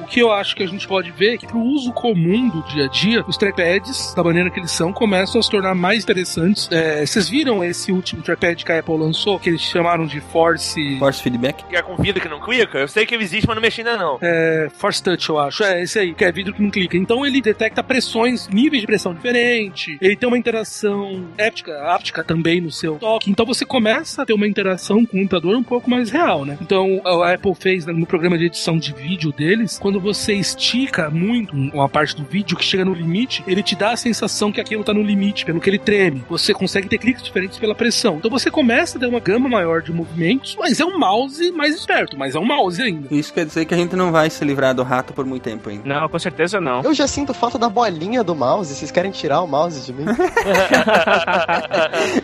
O 0.00 0.06
que 0.06 0.20
eu 0.20 0.32
acho 0.32 0.56
que 0.56 0.62
a 0.62 0.66
gente 0.66 0.86
pode 0.86 1.10
ver 1.10 1.34
é 1.34 1.36
que 1.36 1.46
pro 1.46 1.58
uso 1.58 1.92
comum 1.92 2.48
do 2.48 2.62
dia 2.62 2.86
a 2.86 2.88
dia, 2.88 3.24
os 3.26 3.36
trackpads, 3.36 4.14
da 4.14 4.24
maneira 4.24 4.50
que 4.50 4.58
eles 4.58 4.70
são, 4.70 4.92
começam 4.92 5.40
a 5.40 5.42
se 5.42 5.50
tornar 5.50 5.74
mais 5.74 6.02
interessantes. 6.02 6.68
É, 6.70 7.04
vocês 7.04 7.28
viram 7.28 7.62
esse 7.62 7.92
último 7.92 8.22
trackpad 8.22 8.64
que 8.64 8.72
a 8.72 8.78
Apple 8.80 8.96
lançou, 8.96 9.38
que 9.38 9.48
eles 9.48 9.60
chamaram 9.60 10.06
de 10.06 10.20
Force... 10.20 10.98
Force 10.98 11.22
Feedback? 11.22 11.64
Que 11.64 11.76
é 11.76 11.82
com 11.82 11.96
vidro 11.96 12.20
que 12.20 12.28
não 12.28 12.40
clica, 12.40 12.78
eu 12.78 12.88
sei 12.88 13.06
que 13.06 13.14
ele 13.14 13.24
existe, 13.24 13.46
mas 13.46 13.54
não 13.54 13.62
mexi 13.62 13.80
ainda 13.80 13.96
não. 13.96 14.18
É, 14.20 14.68
Force 14.74 15.02
Touch, 15.02 15.28
eu 15.28 15.38
acho. 15.38 15.62
É, 15.62 15.82
esse 15.82 15.98
aí, 15.98 16.14
que 16.14 16.24
é 16.24 16.32
vidro 16.32 16.54
que 16.54 16.62
não 16.62 16.70
clica. 16.70 16.96
Então 16.96 17.24
ele 17.24 17.40
detecta 17.40 17.82
pressões, 17.82 18.48
níveis 18.48 18.80
de 18.80 18.86
pressão 18.86 19.14
diferente. 19.14 19.98
Ele 20.00 20.16
tem 20.16 20.28
uma 20.28 20.38
interação 20.38 21.28
éptica, 21.36 21.72
áptica 21.92 22.24
também 22.24 22.60
no 22.60 22.70
seu 22.70 22.96
toque. 22.96 23.30
Então 23.30 23.46
você 23.46 23.64
começa 23.64 24.22
a 24.22 24.26
ter 24.26 24.32
uma 24.32 24.46
interação 24.46 25.04
com 25.04 25.16
o 25.16 25.20
computador 25.20 25.56
um 25.56 25.62
pouco 25.62 25.88
mais 25.88 26.10
real, 26.10 26.44
né? 26.44 26.58
Então 26.60 27.00
a 27.04 27.34
Apple 27.34 27.54
fez 27.54 27.86
né, 27.86 27.92
no 27.92 28.06
programa 28.10 28.36
de 28.36 28.46
edição 28.46 28.76
de 28.76 28.92
vídeo 28.92 29.30
deles, 29.30 29.78
quando 29.78 30.00
você 30.00 30.34
estica 30.34 31.08
muito 31.08 31.54
uma 31.54 31.88
parte 31.88 32.16
do 32.16 32.24
vídeo 32.24 32.56
que 32.56 32.64
chega 32.64 32.84
no 32.84 32.92
limite, 32.92 33.44
ele 33.46 33.62
te 33.62 33.76
dá 33.76 33.92
a 33.92 33.96
sensação 33.96 34.50
que 34.50 34.60
aquilo 34.60 34.82
tá 34.82 34.92
no 34.92 35.00
limite, 35.00 35.44
pelo 35.44 35.60
que 35.60 35.70
ele 35.70 35.78
treme. 35.78 36.24
Você 36.28 36.52
consegue 36.52 36.88
ter 36.88 36.98
cliques 36.98 37.22
diferentes 37.22 37.56
pela 37.56 37.72
pressão. 37.72 38.16
Então 38.16 38.28
você 38.28 38.50
começa 38.50 38.98
a 38.98 39.00
ter 39.00 39.06
uma 39.06 39.20
gama 39.20 39.48
maior 39.48 39.80
de 39.80 39.92
movimentos, 39.92 40.56
mas 40.58 40.80
é 40.80 40.84
um 40.84 40.98
mouse 40.98 41.52
mais 41.52 41.76
esperto, 41.76 42.18
mas 42.18 42.34
é 42.34 42.38
um 42.40 42.44
mouse 42.44 42.82
ainda. 42.82 43.06
Isso 43.14 43.32
quer 43.32 43.46
dizer 43.46 43.64
que 43.64 43.74
a 43.74 43.76
gente 43.76 43.94
não 43.94 44.10
vai 44.10 44.28
se 44.28 44.44
livrar 44.44 44.74
do 44.74 44.82
rato 44.82 45.12
por 45.12 45.24
muito 45.24 45.44
tempo 45.44 45.70
ainda. 45.70 45.88
Não, 45.88 46.08
com 46.08 46.18
certeza 46.18 46.60
não. 46.60 46.82
Eu 46.82 46.92
já 46.92 47.06
sinto 47.06 47.32
falta 47.32 47.58
da 47.58 47.68
bolinha 47.68 48.24
do 48.24 48.34
mouse. 48.34 48.74
Vocês 48.74 48.90
querem 48.90 49.12
tirar 49.12 49.40
o 49.40 49.46
mouse 49.46 49.86
de 49.86 49.92
mim? 49.92 50.04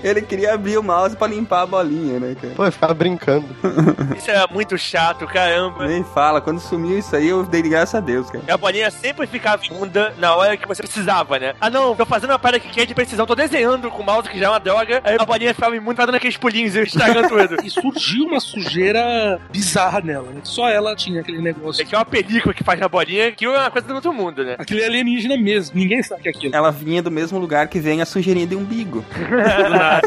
Ele 0.02 0.22
queria 0.22 0.54
abrir 0.54 0.78
o 0.78 0.82
mouse 0.82 1.16
pra 1.16 1.28
limpar 1.28 1.62
a 1.62 1.66
bolinha, 1.66 2.18
né, 2.18 2.34
cara? 2.34 2.54
Pô, 2.56 2.64
eu 2.64 2.72
ficava 2.72 2.92
brincando. 2.92 3.46
Isso 4.16 4.32
é 4.32 4.44
muito 4.52 4.76
chato, 4.76 5.28
caramba. 5.28 5.75
Nem 5.80 6.04
fala, 6.04 6.40
quando 6.40 6.60
sumiu 6.60 6.98
isso 6.98 7.14
aí, 7.14 7.28
eu 7.28 7.42
dei 7.44 7.62
graças 7.62 7.94
a 7.94 8.00
Deus, 8.00 8.30
cara. 8.30 8.44
E 8.46 8.50
a 8.50 8.56
bolinha 8.56 8.90
sempre 8.90 9.26
ficava 9.26 9.64
imunda 9.66 10.14
na 10.18 10.34
hora 10.34 10.56
que 10.56 10.66
você 10.66 10.82
precisava, 10.82 11.38
né? 11.38 11.54
Ah 11.60 11.68
não, 11.70 11.94
tô 11.94 12.06
fazendo 12.06 12.30
uma 12.30 12.38
parada 12.38 12.60
que 12.60 12.68
quer 12.68 12.86
de 12.86 12.94
precisão, 12.94 13.26
tô 13.26 13.34
desenhando 13.34 13.90
com 13.90 14.02
o 14.02 14.04
mouse 14.06 14.28
que 14.28 14.38
já 14.38 14.46
é 14.46 14.48
uma 14.48 14.60
droga, 14.60 15.00
aí 15.04 15.16
a 15.18 15.24
bolinha 15.24 15.54
ficava 15.54 15.76
imunda, 15.76 15.96
tá 15.96 16.06
dando 16.06 16.16
aqueles 16.16 16.36
pulinhos 16.36 16.74
e 16.74 16.82
estragando 16.82 17.28
tudo. 17.28 17.56
E 17.66 17.70
surgiu 17.70 18.26
uma 18.26 18.38
sujeira 18.38 19.40
bizarra 19.50 20.00
nela, 20.00 20.30
né? 20.30 20.40
Só 20.44 20.68
ela 20.68 20.94
tinha 20.94 21.20
aquele 21.20 21.40
negócio. 21.40 21.82
É 21.82 21.84
que 21.84 21.94
é 21.94 21.98
uma 21.98 22.04
película 22.04 22.54
que 22.54 22.62
faz 22.62 22.78
na 22.78 22.88
bolinha, 22.88 23.32
que 23.32 23.44
é 23.44 23.48
uma 23.48 23.70
coisa 23.70 23.88
do 23.88 23.94
outro 23.94 24.12
mundo, 24.12 24.44
né? 24.44 24.56
Aquilo 24.58 24.80
é 24.80 24.84
alienígena 24.84 25.36
mesmo, 25.36 25.76
ninguém 25.76 26.02
sabe 26.02 26.22
que 26.22 26.28
é 26.28 26.30
aquilo. 26.30 26.54
Ela 26.54 26.70
vinha 26.70 27.02
do 27.02 27.10
mesmo 27.10 27.38
lugar 27.38 27.66
que 27.68 27.80
vem 27.80 28.00
a 28.00 28.06
sujeirinha 28.06 28.46
de 28.46 28.54
umbigo. 28.54 29.04
Para 29.16 30.00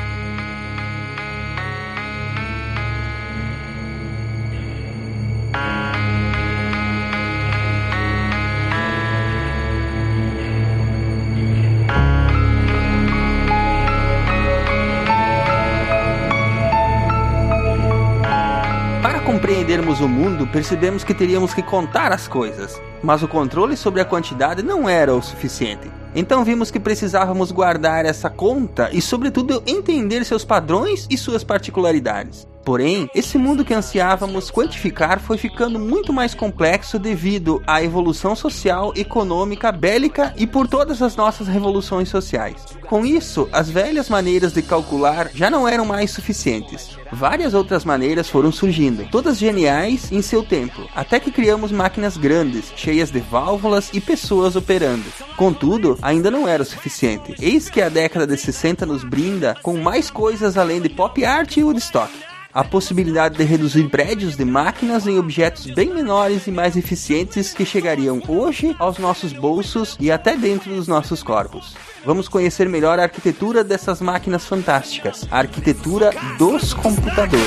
compreendermos 19.41 19.99
o 20.01 20.07
mundo, 20.07 20.45
percebemos 20.45 21.03
que 21.03 21.15
teríamos 21.15 21.51
que 21.51 21.63
contar 21.63 22.11
as 22.11 22.27
coisas, 22.27 22.79
mas 23.01 23.23
o 23.23 23.27
controle 23.27 23.75
sobre 23.75 23.99
a 23.99 24.05
quantidade 24.05 24.61
não 24.61 24.87
era 24.87 25.15
o 25.15 25.21
suficiente. 25.21 25.89
Então 26.13 26.43
vimos 26.43 26.69
que 26.69 26.79
precisávamos 26.79 27.51
guardar 27.51 28.05
essa 28.05 28.29
conta 28.29 28.91
e, 28.93 29.01
sobretudo, 29.01 29.63
entender 29.65 30.23
seus 30.25 30.45
padrões 30.45 31.07
e 31.09 31.17
suas 31.17 31.43
particularidades. 31.43 32.47
Porém, 32.63 33.09
esse 33.15 33.37
mundo 33.37 33.65
que 33.65 33.73
ansiávamos 33.73 34.51
quantificar 34.51 35.19
foi 35.19 35.37
ficando 35.37 35.79
muito 35.79 36.13
mais 36.13 36.33
complexo 36.33 36.99
devido 36.99 37.61
à 37.65 37.83
evolução 37.83 38.35
social, 38.35 38.93
econômica, 38.95 39.71
bélica 39.71 40.33
e 40.37 40.45
por 40.45 40.67
todas 40.67 41.01
as 41.01 41.15
nossas 41.15 41.47
revoluções 41.47 42.09
sociais. 42.09 42.65
Com 42.87 43.05
isso, 43.05 43.49
as 43.51 43.69
velhas 43.69 44.09
maneiras 44.09 44.53
de 44.53 44.61
calcular 44.61 45.29
já 45.33 45.49
não 45.49 45.67
eram 45.67 45.85
mais 45.85 46.11
suficientes. 46.11 46.97
Várias 47.11 47.53
outras 47.53 47.83
maneiras 47.83 48.29
foram 48.29 48.51
surgindo, 48.51 49.07
todas 49.09 49.37
geniais 49.37 50.11
em 50.11 50.21
seu 50.21 50.43
tempo, 50.43 50.87
até 50.95 51.19
que 51.19 51.31
criamos 51.31 51.71
máquinas 51.71 52.15
grandes, 52.15 52.71
cheias 52.75 53.11
de 53.11 53.19
válvulas 53.19 53.89
e 53.93 53.99
pessoas 53.99 54.55
operando. 54.55 55.05
Contudo, 55.35 55.97
ainda 56.01 56.31
não 56.31 56.47
era 56.47 56.63
o 56.63 56.65
suficiente. 56.65 57.35
Eis 57.39 57.69
que 57.69 57.81
a 57.81 57.89
década 57.89 58.27
de 58.27 58.37
60 58.37 58.85
nos 58.85 59.03
brinda 59.03 59.57
com 59.61 59.77
mais 59.77 60.09
coisas 60.09 60.57
além 60.57 60.81
de 60.81 60.89
pop 60.89 61.23
art 61.25 61.57
e 61.57 61.63
Woodstock. 61.63 62.30
A 62.53 62.63
possibilidade 62.63 63.37
de 63.37 63.43
reduzir 63.43 63.89
prédios 63.89 64.35
de 64.35 64.45
máquinas 64.45 65.07
em 65.07 65.17
objetos 65.17 65.65
bem 65.67 65.93
menores 65.93 66.47
e 66.47 66.51
mais 66.51 66.75
eficientes 66.75 67.53
que 67.53 67.65
chegariam 67.65 68.21
hoje 68.27 68.75
aos 68.79 68.97
nossos 68.97 69.33
bolsos 69.33 69.95
e 69.99 70.11
até 70.11 70.35
dentro 70.35 70.73
dos 70.73 70.87
nossos 70.87 71.23
corpos. 71.23 71.75
Vamos 72.05 72.27
conhecer 72.27 72.67
melhor 72.67 72.99
a 72.99 73.03
arquitetura 73.03 73.63
dessas 73.63 74.01
máquinas 74.01 74.45
fantásticas, 74.45 75.27
a 75.31 75.39
arquitetura 75.39 76.11
dos 76.37 76.73
computadores. 76.73 77.41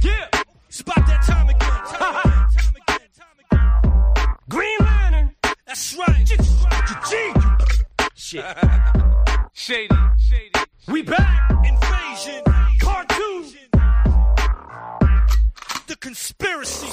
Yeah. 0.00 0.28
Spot 0.68 0.96
that 1.06 1.22
time 1.22 1.48
again. 1.48 1.68
Time. 1.86 2.38
That's 5.66 5.96
right. 5.96 6.26
G. 7.08 7.32
Shit. 8.14 8.44
Shady. 9.52 9.94
Shady. 10.18 10.50
We 10.88 11.02
back. 11.02 11.50
Invasion. 11.64 12.42
Cartoon. 12.80 13.67
The 15.88 15.96
conspiracy. 15.96 16.86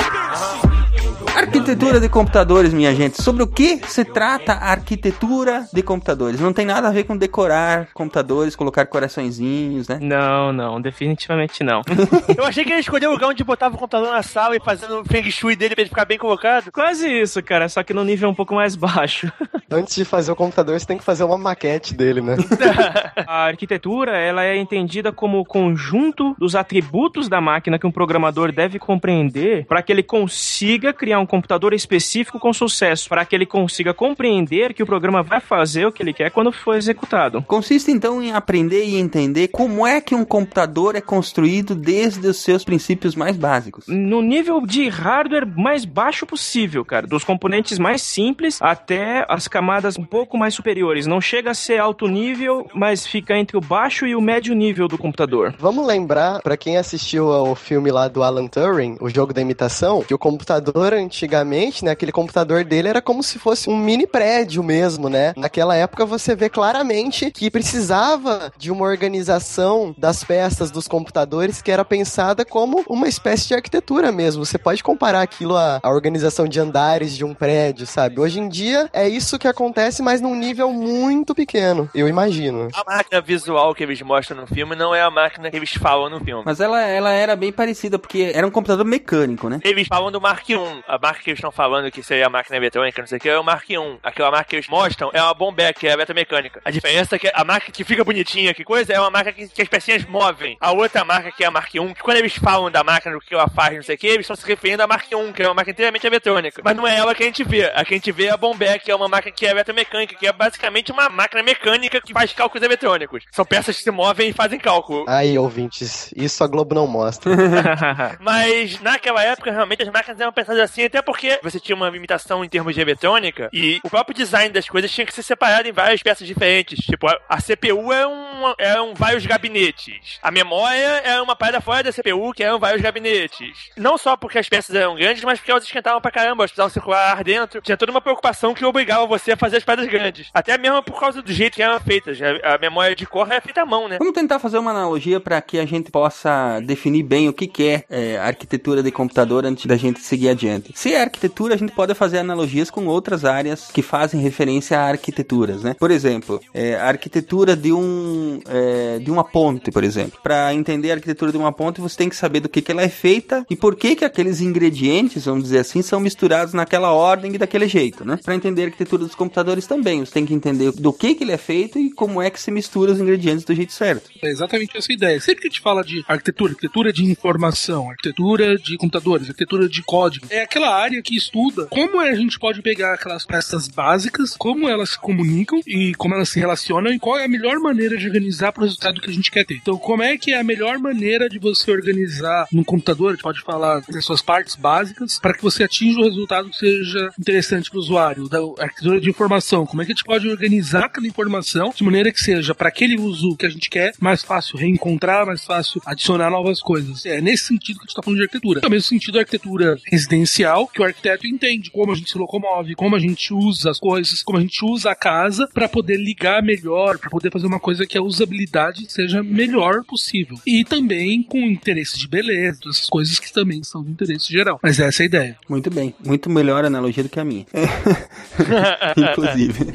Arquitetura 1.35 1.99
de 1.99 2.07
computadores, 2.07 2.73
minha 2.73 2.95
gente. 2.95 3.21
Sobre 3.21 3.43
o 3.43 3.47
que 3.47 3.81
se 3.87 4.05
trata 4.05 4.53
a 4.53 4.71
arquitetura 4.71 5.67
de 5.73 5.83
computadores? 5.83 6.39
Não 6.39 6.53
tem 6.53 6.65
nada 6.65 6.87
a 6.87 6.91
ver 6.91 7.03
com 7.03 7.17
decorar 7.17 7.89
computadores, 7.93 8.55
colocar 8.55 8.85
coraçõezinhos, 8.85 9.89
né? 9.89 9.99
Não, 10.01 10.53
não, 10.53 10.79
definitivamente 10.79 11.61
não. 11.61 11.81
Eu 12.37 12.45
achei 12.45 12.63
que 12.63 12.71
ele 12.71 12.79
escolheu 12.79 13.09
o 13.09 13.13
lugar 13.13 13.27
onde 13.27 13.43
botava 13.43 13.75
o 13.75 13.77
computador 13.77 14.13
na 14.13 14.23
sala 14.23 14.55
e 14.55 14.61
fazendo 14.61 15.01
o 15.01 15.05
feng 15.05 15.29
shui 15.29 15.57
dele 15.57 15.75
pra 15.75 15.81
ele 15.81 15.89
ficar 15.89 16.05
bem 16.05 16.17
colocado. 16.17 16.71
Quase 16.71 17.07
isso, 17.07 17.43
cara, 17.43 17.67
só 17.67 17.83
que 17.83 17.93
no 17.93 18.05
nível 18.05 18.29
um 18.29 18.35
pouco 18.35 18.55
mais 18.55 18.77
baixo. 18.77 19.29
Antes 19.69 19.95
de 19.95 20.05
fazer 20.05 20.31
o 20.31 20.35
computador, 20.35 20.79
você 20.79 20.85
tem 20.85 20.97
que 20.97 21.03
fazer 21.03 21.25
uma 21.25 21.37
maquete 21.37 21.93
dele, 21.93 22.21
né? 22.21 22.37
A 23.27 23.45
arquitetura, 23.47 24.17
ela 24.17 24.45
é 24.45 24.55
entendida 24.55 25.11
como 25.11 25.39
o 25.39 25.45
conjunto 25.45 26.33
dos 26.39 26.55
atributos 26.55 27.27
da 27.27 27.41
máquina 27.41 27.77
que 27.77 27.85
um 27.85 27.91
programador 27.91 28.53
deve 28.53 28.79
compreender 28.85 29.65
para 29.65 29.81
que 29.81 29.91
ele 29.91 30.03
consiga 30.03 30.93
criar 30.93 31.19
um 31.19 31.25
computador 31.25 31.73
específico 31.73 32.39
com 32.39 32.53
sucesso, 32.53 33.09
para 33.09 33.25
que 33.25 33.35
ele 33.35 33.45
consiga 33.45 33.93
compreender 33.93 34.73
que 34.73 34.83
o 34.83 34.85
programa 34.85 35.23
vai 35.23 35.39
fazer 35.39 35.85
o 35.85 35.91
que 35.91 36.01
ele 36.01 36.13
quer 36.13 36.31
quando 36.31 36.51
for 36.51 36.75
executado. 36.75 37.41
Consiste 37.43 37.91
então 37.91 38.21
em 38.21 38.31
aprender 38.31 38.85
e 38.85 38.95
entender 38.95 39.49
como 39.49 39.85
é 39.85 39.99
que 39.99 40.15
um 40.15 40.23
computador 40.23 40.95
é 40.95 41.01
construído 41.01 41.75
desde 41.75 42.27
os 42.27 42.37
seus 42.37 42.63
princípios 42.63 43.15
mais 43.15 43.35
básicos. 43.35 43.85
No 43.87 44.21
nível 44.21 44.61
de 44.61 44.87
hardware 44.87 45.47
mais 45.47 45.85
baixo 45.85 46.25
possível, 46.25 46.85
cara, 46.85 47.07
dos 47.07 47.23
componentes 47.23 47.79
mais 47.79 48.01
simples 48.01 48.61
até 48.61 49.25
as 49.27 49.47
camadas 49.47 49.97
um 49.97 50.05
pouco 50.05 50.37
mais 50.37 50.53
superiores. 50.53 51.07
Não 51.07 51.19
chega 51.19 51.51
a 51.51 51.55
ser 51.55 51.79
alto 51.79 52.07
nível, 52.07 52.69
mas 52.73 53.05
fica 53.07 53.37
entre 53.37 53.57
o 53.57 53.61
baixo 53.61 54.05
e 54.05 54.15
o 54.15 54.21
médio 54.21 54.53
nível 54.53 54.87
do 54.87 54.97
computador. 54.97 55.55
Vamos 55.57 55.85
lembrar, 55.85 56.41
pra 56.41 56.57
quem 56.57 56.77
assistiu 56.77 57.31
ao 57.31 57.55
filme 57.55 57.91
lá 57.91 58.07
do 58.07 58.23
Alan 58.23 58.47
Turing, 58.47 58.74
o 58.99 59.09
jogo 59.09 59.33
da 59.33 59.41
imitação, 59.41 60.01
que 60.01 60.13
o 60.13 60.17
computador 60.17 60.93
antigamente, 60.93 61.83
né, 61.83 61.91
aquele 61.91 62.11
computador 62.11 62.63
dele 62.63 62.89
era 62.89 63.01
como 63.01 63.23
se 63.23 63.39
fosse 63.39 63.69
um 63.69 63.77
mini 63.77 64.07
prédio 64.07 64.63
mesmo, 64.63 65.09
né? 65.09 65.33
Naquela 65.37 65.75
época 65.75 66.05
você 66.05 66.35
vê 66.35 66.49
claramente 66.49 67.31
que 67.31 67.49
precisava 67.49 68.51
de 68.57 68.71
uma 68.71 68.85
organização 68.85 69.93
das 69.97 70.23
peças 70.23 70.71
dos 70.71 70.87
computadores 70.87 71.61
que 71.61 71.71
era 71.71 71.85
pensada 71.85 72.43
como 72.43 72.83
uma 72.87 73.07
espécie 73.07 73.47
de 73.47 73.53
arquitetura 73.53 74.11
mesmo. 74.11 74.45
Você 74.45 74.57
pode 74.57 74.83
comparar 74.83 75.21
aquilo 75.21 75.55
à, 75.55 75.79
à 75.81 75.89
organização 75.89 76.47
de 76.47 76.59
andares 76.59 77.15
de 77.15 77.23
um 77.23 77.33
prédio, 77.33 77.85
sabe? 77.85 78.19
Hoje 78.19 78.39
em 78.39 78.49
dia 78.49 78.89
é 78.93 79.07
isso 79.07 79.39
que 79.39 79.47
acontece, 79.47 80.01
mas 80.01 80.21
num 80.21 80.35
nível 80.35 80.71
muito 80.71 81.33
pequeno, 81.33 81.89
eu 81.93 82.07
imagino. 82.07 82.69
A 82.73 82.83
máquina 82.83 83.21
visual 83.21 83.73
que 83.73 83.83
eles 83.83 84.01
mostram 84.01 84.41
no 84.41 84.47
filme 84.47 84.75
não 84.75 84.93
é 84.93 85.01
a 85.01 85.11
máquina 85.11 85.49
que 85.49 85.57
eles 85.57 85.73
falam 85.73 86.09
no 86.09 86.19
filme. 86.19 86.43
Mas 86.45 86.59
ela, 86.59 86.81
ela 86.81 87.11
era 87.11 87.35
bem 87.35 87.51
parecida, 87.51 87.97
porque 87.97 88.31
era 88.33 88.45
um 88.45 88.51
computador 88.51 88.64
mecânico, 88.85 89.49
né? 89.49 89.59
Eles 89.63 89.87
falam 89.87 90.11
do 90.11 90.21
Mark 90.21 90.49
I. 90.49 90.55
A 90.87 90.97
marca 90.97 91.21
que 91.21 91.29
eles 91.29 91.39
estão 91.39 91.51
falando 91.51 91.91
que 91.91 92.01
seria 92.01 92.27
a 92.27 92.29
máquina 92.29 92.57
eletrônica, 92.57 93.01
não 93.01 93.07
sei 93.07 93.17
o 93.17 93.21
que, 93.21 93.29
é 93.29 93.37
o 93.37 93.43
Mark 93.43 93.69
I. 93.69 93.75
Aquela 94.03 94.31
marca 94.31 94.45
que 94.49 94.55
eles 94.55 94.67
mostram 94.67 95.09
é 95.13 95.21
uma 95.21 95.33
Bombeck, 95.33 95.79
que 95.79 95.87
é 95.87 95.91
a 95.91 95.93
eletromecânica. 95.93 96.61
A 96.63 96.71
diferença 96.71 97.15
é 97.15 97.19
que 97.19 97.31
a 97.33 97.43
marca 97.43 97.71
que 97.71 97.83
fica 97.83 98.03
bonitinha, 98.03 98.53
que 98.53 98.63
coisa, 98.63 98.93
é 98.93 98.99
uma 98.99 99.09
marca 99.09 99.31
que, 99.31 99.47
que 99.47 99.61
as 99.61 99.67
pecinhas 99.67 100.05
movem. 100.05 100.57
A 100.59 100.71
outra 100.71 101.03
marca, 101.03 101.31
que 101.31 101.43
é 101.43 101.47
a 101.47 101.51
Mark 101.51 101.73
I, 101.73 101.93
que 101.93 102.01
quando 102.01 102.17
eles 102.17 102.35
falam 102.35 102.71
da 102.71 102.83
máquina, 102.83 103.13
do 103.13 103.21
que 103.21 103.33
ela 103.33 103.47
faz, 103.47 103.75
não 103.75 103.83
sei 103.83 103.95
o 103.95 103.97
que, 103.97 104.07
eles 104.07 104.21
estão 104.21 104.35
se 104.35 104.45
referindo 104.45 104.83
à 104.83 104.87
Mark 104.87 105.05
I, 105.05 105.33
que 105.33 105.43
é 105.43 105.47
uma 105.47 105.53
máquina 105.53 105.71
inteiramente 105.71 106.07
eletrônica. 106.07 106.61
Mas 106.63 106.75
não 106.75 106.87
é 106.87 106.95
ela 106.95 107.13
que 107.13 107.23
a 107.23 107.25
gente 107.25 107.43
vê. 107.43 107.65
A 107.65 107.83
que 107.83 107.93
a 107.93 107.97
gente 107.97 108.11
vê 108.11 108.25
é 108.25 108.31
a 108.31 108.37
Bombeck, 108.37 108.85
que 108.85 108.91
é 108.91 108.95
uma 108.95 109.07
máquina 109.07 109.31
que 109.31 109.45
é 109.45 109.51
eletromecânica, 109.51 110.15
que 110.15 110.27
é 110.27 110.33
basicamente 110.33 110.91
uma 110.91 111.09
máquina 111.09 111.43
mecânica 111.43 112.01
que 112.01 112.13
faz 112.13 112.33
cálculos 112.33 112.63
eletrônicos. 112.63 113.23
São 113.31 113.45
peças 113.45 113.77
que 113.77 113.83
se 113.83 113.91
movem 113.91 114.29
e 114.29 114.33
fazem 114.33 114.59
cálculo. 114.59 115.05
Aí, 115.07 115.37
ouvintes, 115.37 116.13
isso 116.15 116.43
a 116.43 116.47
Globo 116.47 116.75
não 116.75 116.87
mostra. 116.87 117.31
Mas 118.19 118.54
naquela 118.81 119.23
época, 119.23 119.51
realmente, 119.51 119.83
as 119.83 119.89
máquinas 119.89 120.19
eram 120.19 120.31
pensadas 120.31 120.61
assim, 120.61 120.83
até 120.83 121.01
porque 121.01 121.39
você 121.41 121.59
tinha 121.59 121.75
uma 121.75 121.89
limitação 121.89 122.43
em 122.43 122.49
termos 122.49 122.73
de 122.73 122.81
eletrônica 122.81 123.49
e 123.51 123.79
o 123.83 123.89
próprio 123.89 124.15
design 124.15 124.49
das 124.49 124.67
coisas 124.67 124.91
tinha 124.91 125.05
que 125.05 125.13
ser 125.13 125.23
separado 125.23 125.67
em 125.67 125.71
várias 125.71 126.01
peças 126.01 126.27
diferentes. 126.27 126.79
Tipo, 126.79 127.07
a, 127.07 127.41
CPU 127.41 127.91
é 127.91 128.07
um, 128.07 128.53
é 128.57 128.81
um 128.81 128.93
vários 128.93 129.25
gabinetes. 129.25 130.19
A 130.21 130.31
memória 130.31 131.01
é 131.03 131.21
uma 131.21 131.35
parada 131.35 131.61
fora 131.61 131.83
da 131.83 131.91
CPU, 131.91 132.33
que 132.33 132.43
eram 132.43 132.59
vários 132.59 132.81
gabinetes. 132.81 133.71
Não 133.77 133.97
só 133.97 134.15
porque 134.17 134.39
as 134.39 134.49
peças 134.49 134.75
eram 134.75 134.95
grandes, 134.95 135.23
mas 135.23 135.39
porque 135.39 135.51
elas 135.51 135.63
esquentavam 135.63 136.01
pra 136.01 136.11
caramba, 136.11 136.43
elas 136.43 136.51
precisavam 136.51 136.71
circular 136.71 137.11
ar 137.11 137.23
dentro. 137.23 137.61
Tinha 137.61 137.77
toda 137.77 137.91
uma 137.91 138.01
preocupação 138.01 138.53
que 138.53 138.65
obrigava 138.65 139.05
você 139.05 139.33
a 139.33 139.37
fazer 139.37 139.57
as 139.57 139.63
paradas 139.63 139.89
grandes. 139.89 140.29
Até 140.33 140.57
mesmo 140.57 140.81
por 140.83 140.99
causa 140.99 141.21
do 141.21 141.31
jeito 141.31 141.55
que 141.55 141.63
eram 141.63 141.79
feitas. 141.79 142.19
A, 142.21 142.55
a 142.55 142.57
memória 142.57 142.95
de 142.95 143.05
cor 143.05 143.31
é 143.31 143.41
feita 143.41 143.61
à 143.61 143.65
mão, 143.65 143.87
né? 143.87 143.97
Vamos 143.97 144.13
tentar 144.13 144.39
fazer 144.39 144.57
uma 144.57 144.71
analogia 144.71 145.19
para 145.19 145.41
que 145.41 145.59
a 145.59 145.65
gente 145.65 145.91
possa 145.91 146.59
definir 146.61 147.03
bem 147.03 147.29
o 147.29 147.33
que, 147.33 147.47
que 147.47 147.67
é, 147.67 147.83
é, 147.89 148.17
arquitetura 148.35 148.83
de 148.83 148.91
computador 148.91 149.45
antes 149.45 149.65
da 149.65 149.77
gente 149.77 150.01
seguir 150.01 150.29
adiante. 150.29 150.71
Se 150.75 150.93
é 150.93 151.01
arquitetura, 151.01 151.55
a 151.55 151.57
gente 151.57 151.71
pode 151.71 151.93
fazer 151.95 152.19
analogias 152.19 152.69
com 152.69 152.85
outras 152.85 153.23
áreas 153.23 153.69
que 153.71 153.81
fazem 153.81 154.21
referência 154.21 154.77
a 154.77 154.87
arquiteturas, 154.87 155.63
né? 155.63 155.75
Por 155.79 155.89
exemplo, 155.89 156.41
é, 156.53 156.75
a 156.75 156.87
arquitetura 156.87 157.55
de 157.55 157.71
um 157.71 158.39
é, 158.47 158.99
de 158.99 159.09
uma 159.09 159.23
ponte, 159.23 159.71
por 159.71 159.83
exemplo. 159.83 160.19
Para 160.21 160.53
entender 160.53 160.91
a 160.91 160.95
arquitetura 160.95 161.31
de 161.31 161.37
uma 161.37 161.51
ponte, 161.51 161.81
você 161.81 161.97
tem 161.97 162.09
que 162.09 162.15
saber 162.15 162.41
do 162.41 162.49
que, 162.49 162.61
que 162.61 162.71
ela 162.71 162.81
é 162.81 162.89
feita 162.89 163.45
e 163.49 163.55
por 163.55 163.75
que 163.75 163.95
que 163.95 164.05
aqueles 164.05 164.41
ingredientes, 164.41 165.25
vamos 165.25 165.43
dizer 165.43 165.59
assim, 165.59 165.81
são 165.81 165.99
misturados 165.99 166.53
naquela 166.53 166.91
ordem 166.91 167.33
e 167.33 167.37
daquele 167.37 167.67
jeito, 167.67 168.03
né? 168.03 168.19
Para 168.23 168.35
entender 168.35 168.63
a 168.63 168.65
arquitetura 168.65 169.03
dos 169.03 169.15
computadores 169.15 169.65
também, 169.65 170.05
você 170.05 170.11
tem 170.11 170.25
que 170.25 170.33
entender 170.33 170.71
do 170.71 170.91
que 170.91 171.15
que 171.15 171.23
ele 171.23 171.31
é 171.31 171.37
feito 171.37 171.79
e 171.79 171.91
como 171.91 172.21
é 172.21 172.29
que 172.29 172.39
se 172.39 172.51
mistura 172.51 172.91
os 172.91 172.99
ingredientes 172.99 173.45
do 173.45 173.55
jeito 173.55 173.71
certo. 173.71 174.09
É 174.21 174.29
exatamente 174.29 174.77
essa 174.77 174.91
ideia. 174.91 175.19
Sempre 175.19 175.41
que 175.41 175.47
a 175.47 175.51
gente 175.51 175.61
fala 175.61 175.83
de 175.83 176.03
arquitetura, 176.07 176.51
arquitetura 176.51 176.91
de 176.91 177.05
informação, 177.05 177.89
arquitetura 177.89 178.24
de 178.61 178.77
computadores, 178.77 179.27
arquitetura 179.27 179.69
de 179.69 179.83
código, 179.83 180.27
é 180.29 180.41
aquela 180.41 180.73
área 180.75 181.01
que 181.01 181.15
estuda 181.15 181.67
como 181.67 181.99
a 181.99 182.13
gente 182.15 182.39
pode 182.39 182.61
pegar 182.61 182.93
aquelas 182.93 183.25
peças 183.25 183.67
básicas, 183.67 184.35
como 184.37 184.67
elas 184.67 184.91
se 184.91 184.99
comunicam 184.99 185.59
e 185.65 185.93
como 185.95 186.15
elas 186.15 186.29
se 186.29 186.39
relacionam 186.39 186.91
e 186.91 186.99
qual 186.99 187.17
é 187.17 187.25
a 187.25 187.27
melhor 187.27 187.59
maneira 187.59 187.97
de 187.97 188.07
organizar 188.07 188.51
para 188.51 188.63
o 188.63 188.65
resultado 188.65 189.01
que 189.01 189.09
a 189.09 189.13
gente 189.13 189.31
quer 189.31 189.45
ter. 189.45 189.55
Então, 189.55 189.77
como 189.77 190.03
é 190.03 190.17
que 190.17 190.31
é 190.31 190.39
a 190.39 190.43
melhor 190.43 190.79
maneira 190.79 191.29
de 191.29 191.39
você 191.39 191.71
organizar 191.71 192.47
no 192.51 192.65
computador? 192.65 193.09
A 193.09 193.11
gente 193.13 193.23
pode 193.23 193.41
falar 193.41 193.81
das 193.89 194.05
suas 194.05 194.21
partes 194.21 194.55
básicas 194.55 195.19
para 195.19 195.33
que 195.33 195.43
você 195.43 195.63
atinja 195.63 195.99
o 195.99 196.03
resultado 196.03 196.49
que 196.49 196.57
seja 196.57 197.09
interessante 197.19 197.69
para 197.69 197.77
o 197.77 197.81
usuário. 197.81 198.29
Da 198.29 198.39
arquitetura 198.59 198.99
de 198.99 199.09
informação, 199.09 199.65
como 199.65 199.81
é 199.81 199.85
que 199.85 199.91
a 199.91 199.95
gente 199.95 200.03
pode 200.03 200.27
organizar 200.27 200.85
aquela 200.85 201.07
informação 201.07 201.73
de 201.75 201.83
maneira 201.83 202.11
que 202.11 202.19
seja 202.19 202.55
para 202.55 202.69
aquele 202.69 202.97
uso 202.99 203.35
que 203.35 203.45
a 203.45 203.49
gente 203.49 203.69
quer 203.69 203.93
mais 203.99 204.23
fácil 204.23 204.57
reencontrar, 204.57 205.25
mais 205.25 205.43
fácil 205.43 205.81
adicionar 205.85 206.29
novas 206.29 206.59
coisas. 206.59 207.05
É 207.05 207.21
nesse 207.21 207.45
sentido 207.45 207.77
que 207.77 207.81
a 207.81 207.85
gente 207.85 207.89
está 207.89 208.01
falando 208.01 208.14
de 208.17 208.23
arquitetura. 208.23 208.61
No 208.63 208.69
mesmo 208.69 208.87
sentido 208.87 209.13
da 209.13 209.19
arquitetura 209.19 209.77
residencial, 209.85 210.67
que 210.67 210.81
o 210.81 210.85
arquiteto 210.85 211.27
entende 211.27 211.69
como 211.71 211.91
a 211.91 211.95
gente 211.95 212.11
se 212.11 212.17
locomove, 212.17 212.75
como 212.75 212.95
a 212.95 212.99
gente 212.99 213.33
usa 213.33 213.71
as 213.71 213.79
coisas, 213.79 214.23
como 214.23 214.37
a 214.37 214.41
gente 214.41 214.63
usa 214.63 214.91
a 214.91 214.95
casa 214.95 215.47
para 215.53 215.67
poder 215.67 215.97
ligar 215.97 216.41
melhor, 216.41 216.97
para 216.97 217.09
poder 217.09 217.31
fazer 217.31 217.47
uma 217.47 217.59
coisa 217.59 217.85
que 217.85 217.97
a 217.97 218.01
usabilidade 218.01 218.91
seja 218.91 219.23
melhor 219.23 219.83
possível. 219.83 220.37
E 220.45 220.63
também 220.63 221.23
com 221.23 221.39
interesse 221.39 221.97
de 221.97 222.07
beleza, 222.07 222.59
essas 222.69 222.89
coisas 222.89 223.19
que 223.19 223.31
também 223.31 223.63
são 223.63 223.83
de 223.83 223.91
interesse 223.91 224.31
geral. 224.31 224.59
Mas 224.61 224.79
essa 224.79 225.01
é 225.01 225.03
a 225.03 225.07
ideia. 225.07 225.37
Muito 225.49 225.69
bem, 225.69 225.93
muito 226.05 226.29
melhor 226.29 226.65
analogia 226.65 227.03
do 227.03 227.09
que 227.09 227.19
a 227.19 227.25
minha. 227.25 227.45
Inclusive. 228.97 229.65